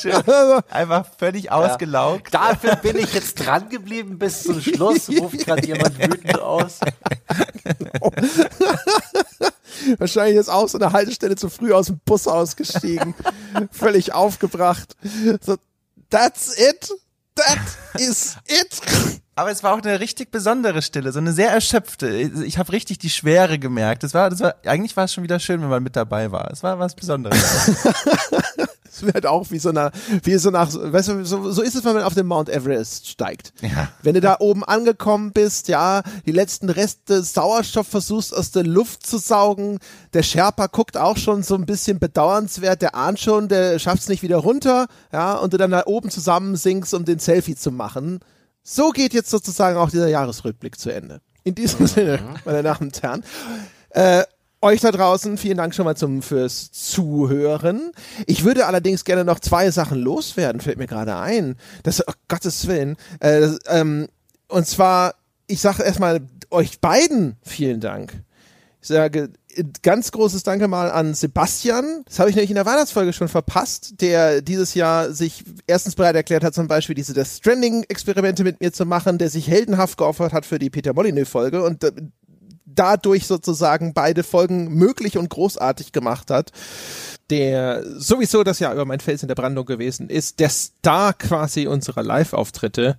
Schön. 0.01 0.12
Einfach 0.70 1.06
völlig 1.18 1.51
ausgelaugt. 1.51 2.32
Ja. 2.32 2.52
Dafür 2.52 2.76
bin 2.76 2.97
ich 2.98 3.12
jetzt 3.14 3.35
dran 3.35 3.68
geblieben 3.68 4.18
bis 4.18 4.43
zum 4.43 4.60
Schluss. 4.60 5.09
Ruft 5.20 5.39
gerade 5.39 5.66
jemand 5.66 5.98
wütend 5.98 6.39
aus. 6.40 6.80
Wahrscheinlich 9.98 10.36
ist 10.36 10.48
auch 10.48 10.68
so 10.68 10.78
eine 10.78 10.93
Haltestelle 10.93 11.36
zu 11.36 11.48
früh 11.48 11.72
aus 11.72 11.86
dem 11.86 12.01
Bus 12.05 12.26
ausgestiegen. 12.26 13.14
Völlig 13.70 14.12
aufgebracht. 14.12 14.97
So, 15.40 15.56
that's 16.10 16.59
it. 16.59 16.90
That 17.35 17.59
is 18.01 18.36
it. 18.47 18.80
Aber 19.39 19.52
es 19.52 19.62
war 19.62 19.73
auch 19.73 19.82
eine 19.82 20.01
richtig 20.01 20.32
besondere 20.32 20.82
Stille, 20.82 21.12
so 21.12 21.20
eine 21.20 21.32
sehr 21.32 21.52
erschöpfte. 21.52 22.09
Ich 22.09 22.59
habe 22.59 22.73
richtig 22.73 22.98
die 22.98 23.09
Schwere 23.09 23.60
gemerkt. 23.60 24.02
Das 24.02 24.12
war, 24.12 24.31
das 24.31 24.40
war, 24.40 24.56
eigentlich 24.65 24.97
war 24.97 25.05
es 25.05 25.15
schon 25.15 25.23
wieder 25.23 25.39
schön, 25.39 25.60
wenn 25.62 25.69
man 25.69 25.81
mit 25.81 25.94
dabei 25.94 26.32
war. 26.32 26.51
Es 26.51 26.65
war 26.65 26.81
was 26.81 26.97
Besonderes. 26.97 27.39
Es 28.90 29.02
wird 29.02 29.27
auch 29.27 29.48
wie 29.51 29.60
so 29.60 29.70
nach, 29.70 29.93
wie 30.24 30.36
so 30.39 30.51
nach, 30.51 30.73
weißt 30.74 31.09
du, 31.09 31.24
so, 31.24 31.52
so 31.52 31.62
ist 31.62 31.77
es, 31.77 31.85
wenn 31.85 31.94
man 31.94 32.02
auf 32.02 32.15
den 32.15 32.27
Mount 32.27 32.48
Everest 32.48 33.06
steigt. 33.06 33.52
Ja. 33.60 33.90
Wenn 34.02 34.15
du 34.15 34.20
da 34.20 34.39
oben 34.40 34.65
angekommen 34.65 35.31
bist, 35.31 35.69
ja, 35.69 36.02
die 36.27 36.32
letzten 36.32 36.69
Reste 36.69 37.23
Sauerstoff 37.23 37.86
versuchst 37.86 38.35
aus 38.35 38.51
der 38.51 38.65
Luft 38.65 39.06
zu 39.06 39.19
saugen, 39.19 39.78
der 40.15 40.24
Sherpa 40.24 40.66
guckt 40.66 40.97
auch 40.97 41.16
schon 41.16 41.44
so 41.44 41.55
ein 41.55 41.65
bisschen 41.65 42.01
bedauernswert, 42.01 42.82
der 42.82 42.97
ahnt 42.97 43.20
schon, 43.20 43.47
der 43.47 43.78
schafft's 43.78 44.09
nicht 44.09 44.24
wieder 44.24 44.39
runter, 44.39 44.89
ja, 45.12 45.35
und 45.35 45.52
du 45.52 45.59
dann 45.59 45.70
da 45.70 45.85
oben 45.86 46.10
zusammen 46.10 46.56
singst, 46.56 46.93
um 46.93 47.05
den 47.05 47.20
Selfie 47.20 47.55
zu 47.55 47.70
machen. 47.70 48.19
So 48.70 48.90
geht 48.90 49.15
jetzt 49.15 49.31
sozusagen 49.31 49.78
auch 49.78 49.89
dieser 49.89 50.09
Jahresrückblick 50.09 50.78
zu 50.78 50.90
Ende. 50.90 51.23
In 51.43 51.55
diesem 51.55 51.86
Sinne, 51.86 52.20
meine 52.45 52.62
Damen 52.62 52.89
und 52.89 53.03
Herren. 53.03 53.24
Äh, 53.89 54.24
euch 54.61 54.82
da 54.82 54.90
draußen, 54.90 55.39
vielen 55.39 55.57
Dank 55.57 55.74
schon 55.74 55.86
mal 55.86 55.97
zum 55.97 56.20
fürs 56.20 56.70
Zuhören. 56.70 57.93
Ich 58.27 58.45
würde 58.45 58.66
allerdings 58.66 59.07
gerne 59.07 59.24
noch 59.24 59.40
zwei 59.40 59.70
Sachen 59.70 59.99
loswerden, 59.99 60.61
fällt 60.61 60.77
mir 60.77 60.86
gerade 60.86 61.16
ein. 61.16 61.57
Das, 61.82 62.07
oh 62.07 62.12
Gottes 62.28 62.66
Willen. 62.66 62.97
Äh, 63.20 63.40
das, 63.40 63.59
ähm, 63.69 64.07
und 64.49 64.66
zwar, 64.66 65.15
ich 65.47 65.62
sage 65.62 65.82
erstmal 65.82 66.20
euch 66.51 66.78
beiden 66.78 67.39
vielen 67.40 67.81
Dank. 67.81 68.23
Ich 68.82 68.89
sage 68.89 69.31
ganz 69.82 70.12
großes 70.12 70.43
Danke 70.43 70.68
mal 70.68 70.90
an 70.90 71.14
Sebastian. 71.14 72.02
Das 72.06 72.18
habe 72.18 72.30
ich 72.30 72.36
nämlich 72.36 72.51
in 72.51 72.56
der 72.56 72.66
Weihnachtsfolge 72.66 73.12
schon 73.12 73.28
verpasst, 73.28 74.01
der 74.01 74.43
dieses 74.43 74.74
Jahr 74.74 75.12
sich 75.12 75.44
erstens 75.66 75.94
bereit 75.94 76.16
erklärt 76.16 76.44
hat, 76.44 76.55
zum 76.55 76.68
Beispiel 76.68 76.94
diese 76.94 77.14
Death 77.14 77.26
Stranding-Experimente 77.26 78.44
mit 78.44 78.60
mir 78.60 78.72
zu 78.72 78.86
machen, 78.86 79.18
der 79.18 79.30
sich 79.30 79.48
heldenhaft 79.48 79.98
geopfert 79.98 80.32
hat 80.32 80.47
für 80.47 80.59
die 80.59 80.70
Peter 80.70 80.94
Molyneux-Folge 80.94 81.62
und 81.62 81.85
äh, 81.85 81.93
dadurch 82.78 83.26
sozusagen 83.26 83.93
beide 83.93 84.22
Folgen 84.22 84.74
möglich 84.74 85.18
und 85.18 85.30
großartig 85.30 85.93
gemacht 85.93 86.30
hat. 86.30 86.52
Der 87.30 87.85
sowieso 87.98 88.44
das 88.44 88.59
Jahr 88.59 88.72
über 88.72 88.85
mein 88.85 89.01
Fels 89.01 89.22
in 89.22 89.28
der 89.28 89.35
Brandung 89.35 89.66
gewesen 89.66 90.09
ist, 90.09 90.40
der 90.40 90.48
Star 90.48 91.12
quasi 91.12 91.66
unserer 91.66 92.02
Live-Auftritte. 92.02 92.97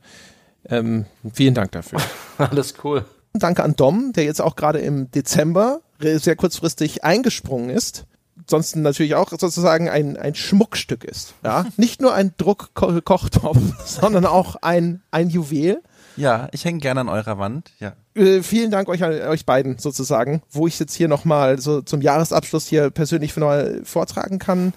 Ähm, 0.68 1.06
vielen 1.34 1.54
Dank 1.54 1.72
dafür. 1.72 2.00
Alles 2.38 2.76
cool. 2.84 3.06
Danke 3.34 3.64
an 3.64 3.76
Dom, 3.76 4.12
der 4.14 4.26
jetzt 4.26 4.42
auch 4.42 4.56
gerade 4.56 4.80
im 4.80 5.10
Dezember 5.12 5.82
sehr 6.00 6.36
kurzfristig 6.36 7.04
eingesprungen 7.04 7.70
ist. 7.70 8.06
Sonst 8.48 8.76
natürlich 8.76 9.16
auch 9.16 9.30
sozusagen 9.30 9.90
ein, 9.90 10.18
ein 10.18 10.34
Schmuckstück 10.34 11.04
ist. 11.04 11.34
Ja? 11.44 11.66
Nicht 11.78 12.02
nur 12.02 12.14
ein 12.14 12.34
Druckkochtopf, 12.38 13.60
sondern 13.86 14.26
auch 14.26 14.56
ein, 14.62 15.02
ein 15.12 15.30
Juwel. 15.30 15.82
Ja, 16.16 16.50
ich 16.52 16.66
hänge 16.66 16.80
gerne 16.80 17.02
an 17.02 17.10
eurer 17.10 17.38
Wand, 17.38 17.72
ja. 17.80 17.94
Äh, 18.16 18.42
vielen 18.42 18.72
Dank 18.72 18.90
euch, 18.90 19.04
euch 19.04 19.46
beiden 19.46 19.78
sozusagen, 19.78 20.42
wo 20.52 20.68
ich 20.68 20.78
jetzt 20.80 20.94
hier 20.94 21.08
nochmal 21.08 21.60
so 21.60 21.82
zum 21.82 22.02
Jahresabschluss 22.02 22.68
hier 22.68 22.90
persönlich 22.90 23.36
neu 23.38 23.80
vortragen 23.84 24.40
kann. 24.40 24.74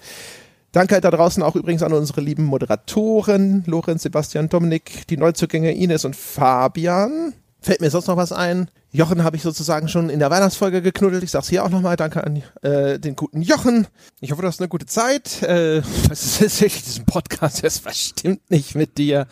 Danke 0.71 0.99
da 1.01 1.11
draußen 1.11 1.43
auch 1.43 1.55
übrigens 1.55 1.83
an 1.83 1.93
unsere 1.93 2.21
lieben 2.21 2.45
Moderatoren, 2.45 3.63
Lorenz, 3.67 4.03
Sebastian, 4.03 4.49
Dominik, 4.49 5.05
die 5.07 5.17
Neuzugänge 5.17 5.71
Ines 5.71 6.05
und 6.05 6.15
Fabian. 6.15 7.33
Fällt 7.63 7.79
mir 7.79 7.89
sonst 7.89 8.07
noch 8.07 8.17
was 8.17 8.33
ein? 8.33 8.69
Jochen 8.91 9.23
habe 9.23 9.37
ich 9.37 9.41
sozusagen 9.41 9.87
schon 9.87 10.09
in 10.09 10.19
der 10.19 10.29
Weihnachtsfolge 10.29 10.81
geknuddelt. 10.81 11.23
Ich 11.23 11.31
sag's 11.31 11.47
hier 11.47 11.63
auch 11.63 11.69
nochmal. 11.69 11.95
Danke 11.95 12.21
an 12.21 12.43
äh, 12.61 12.99
den 12.99 13.15
guten 13.15 13.41
Jochen. 13.41 13.87
Ich 14.19 14.31
hoffe, 14.31 14.41
du 14.41 14.49
hast 14.49 14.59
eine 14.59 14.67
gute 14.67 14.85
Zeit. 14.85 15.41
Äh, 15.43 15.81
was 16.09 16.25
ist 16.25 16.39
tatsächlich 16.39 16.83
diesen 16.83 17.05
Podcast? 17.05 17.63
Das 17.63 17.79
verstimmt 17.79 18.51
nicht 18.51 18.75
mit 18.75 18.97
dir. 18.97 19.27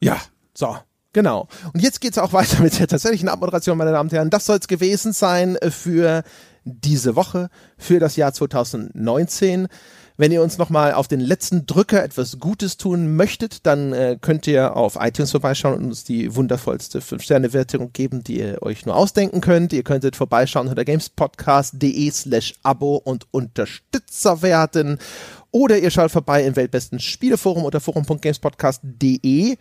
Ja, 0.00 0.16
so. 0.54 0.74
Genau. 1.12 1.48
Und 1.74 1.82
jetzt 1.82 2.00
geht's 2.00 2.16
auch 2.16 2.32
weiter 2.32 2.62
mit 2.62 2.78
der 2.78 2.88
tatsächlichen 2.88 3.28
Abmoderation, 3.28 3.76
meine 3.76 3.92
Damen 3.92 4.08
und 4.08 4.14
Herren. 4.14 4.30
Das 4.30 4.46
soll's 4.46 4.66
gewesen 4.66 5.12
sein 5.12 5.58
für 5.68 6.22
diese 6.64 7.16
Woche, 7.16 7.50
für 7.76 7.98
das 7.98 8.16
Jahr 8.16 8.32
2019. 8.32 9.68
Wenn 10.20 10.32
ihr 10.32 10.42
uns 10.42 10.58
nochmal 10.58 10.92
auf 10.92 11.08
den 11.08 11.20
letzten 11.20 11.64
Drücker 11.64 12.04
etwas 12.04 12.38
Gutes 12.38 12.76
tun 12.76 13.16
möchtet, 13.16 13.64
dann 13.64 13.94
äh, 13.94 14.18
könnt 14.20 14.46
ihr 14.46 14.76
auf 14.76 14.98
iTunes 15.00 15.30
vorbeischauen 15.30 15.76
und 15.76 15.86
uns 15.86 16.04
die 16.04 16.36
wundervollste 16.36 17.00
5-Sterne-Wertung 17.00 17.94
geben, 17.94 18.22
die 18.22 18.40
ihr 18.40 18.62
euch 18.62 18.84
nur 18.84 18.96
ausdenken 18.96 19.40
könnt. 19.40 19.72
Ihr 19.72 19.82
könntet 19.82 20.16
vorbeischauen 20.16 20.68
unter 20.68 20.84
gamespodcast.de 20.84 22.10
slash 22.10 22.52
Abo 22.62 22.96
und 22.96 23.28
Unterstützer 23.30 24.42
werden. 24.42 24.98
Oder 25.52 25.78
ihr 25.78 25.90
schaut 25.90 26.10
vorbei 26.10 26.44
im 26.44 26.54
Weltbesten 26.54 27.00
Spieleforum 27.00 27.64
unter 27.64 27.80
forum.gamespodcast.de 27.80 29.56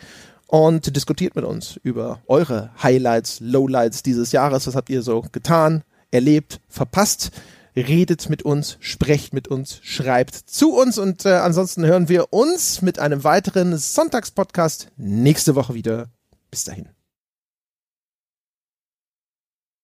und 0.47 0.93
diskutiert 0.93 1.37
mit 1.37 1.45
uns 1.45 1.79
über 1.83 2.19
eure 2.27 2.71
Highlights, 2.83 3.39
Lowlights 3.39 4.03
dieses 4.03 4.33
Jahres. 4.33 4.67
Was 4.67 4.75
habt 4.75 4.89
ihr 4.89 5.03
so 5.03 5.23
getan, 5.31 5.83
erlebt, 6.11 6.59
verpasst? 6.67 7.31
Redet 7.79 8.29
mit 8.29 8.43
uns, 8.43 8.77
sprecht 8.79 9.33
mit 9.33 9.47
uns, 9.47 9.79
schreibt 9.83 10.35
zu 10.35 10.73
uns 10.75 10.97
und 10.97 11.25
äh, 11.25 11.29
ansonsten 11.29 11.85
hören 11.85 12.09
wir 12.09 12.33
uns 12.33 12.81
mit 12.81 12.99
einem 12.99 13.23
weiteren 13.23 13.77
Sonntagspodcast 13.77 14.91
nächste 14.97 15.55
Woche 15.55 15.73
wieder. 15.73 16.09
Bis 16.51 16.63
dahin. 16.63 16.89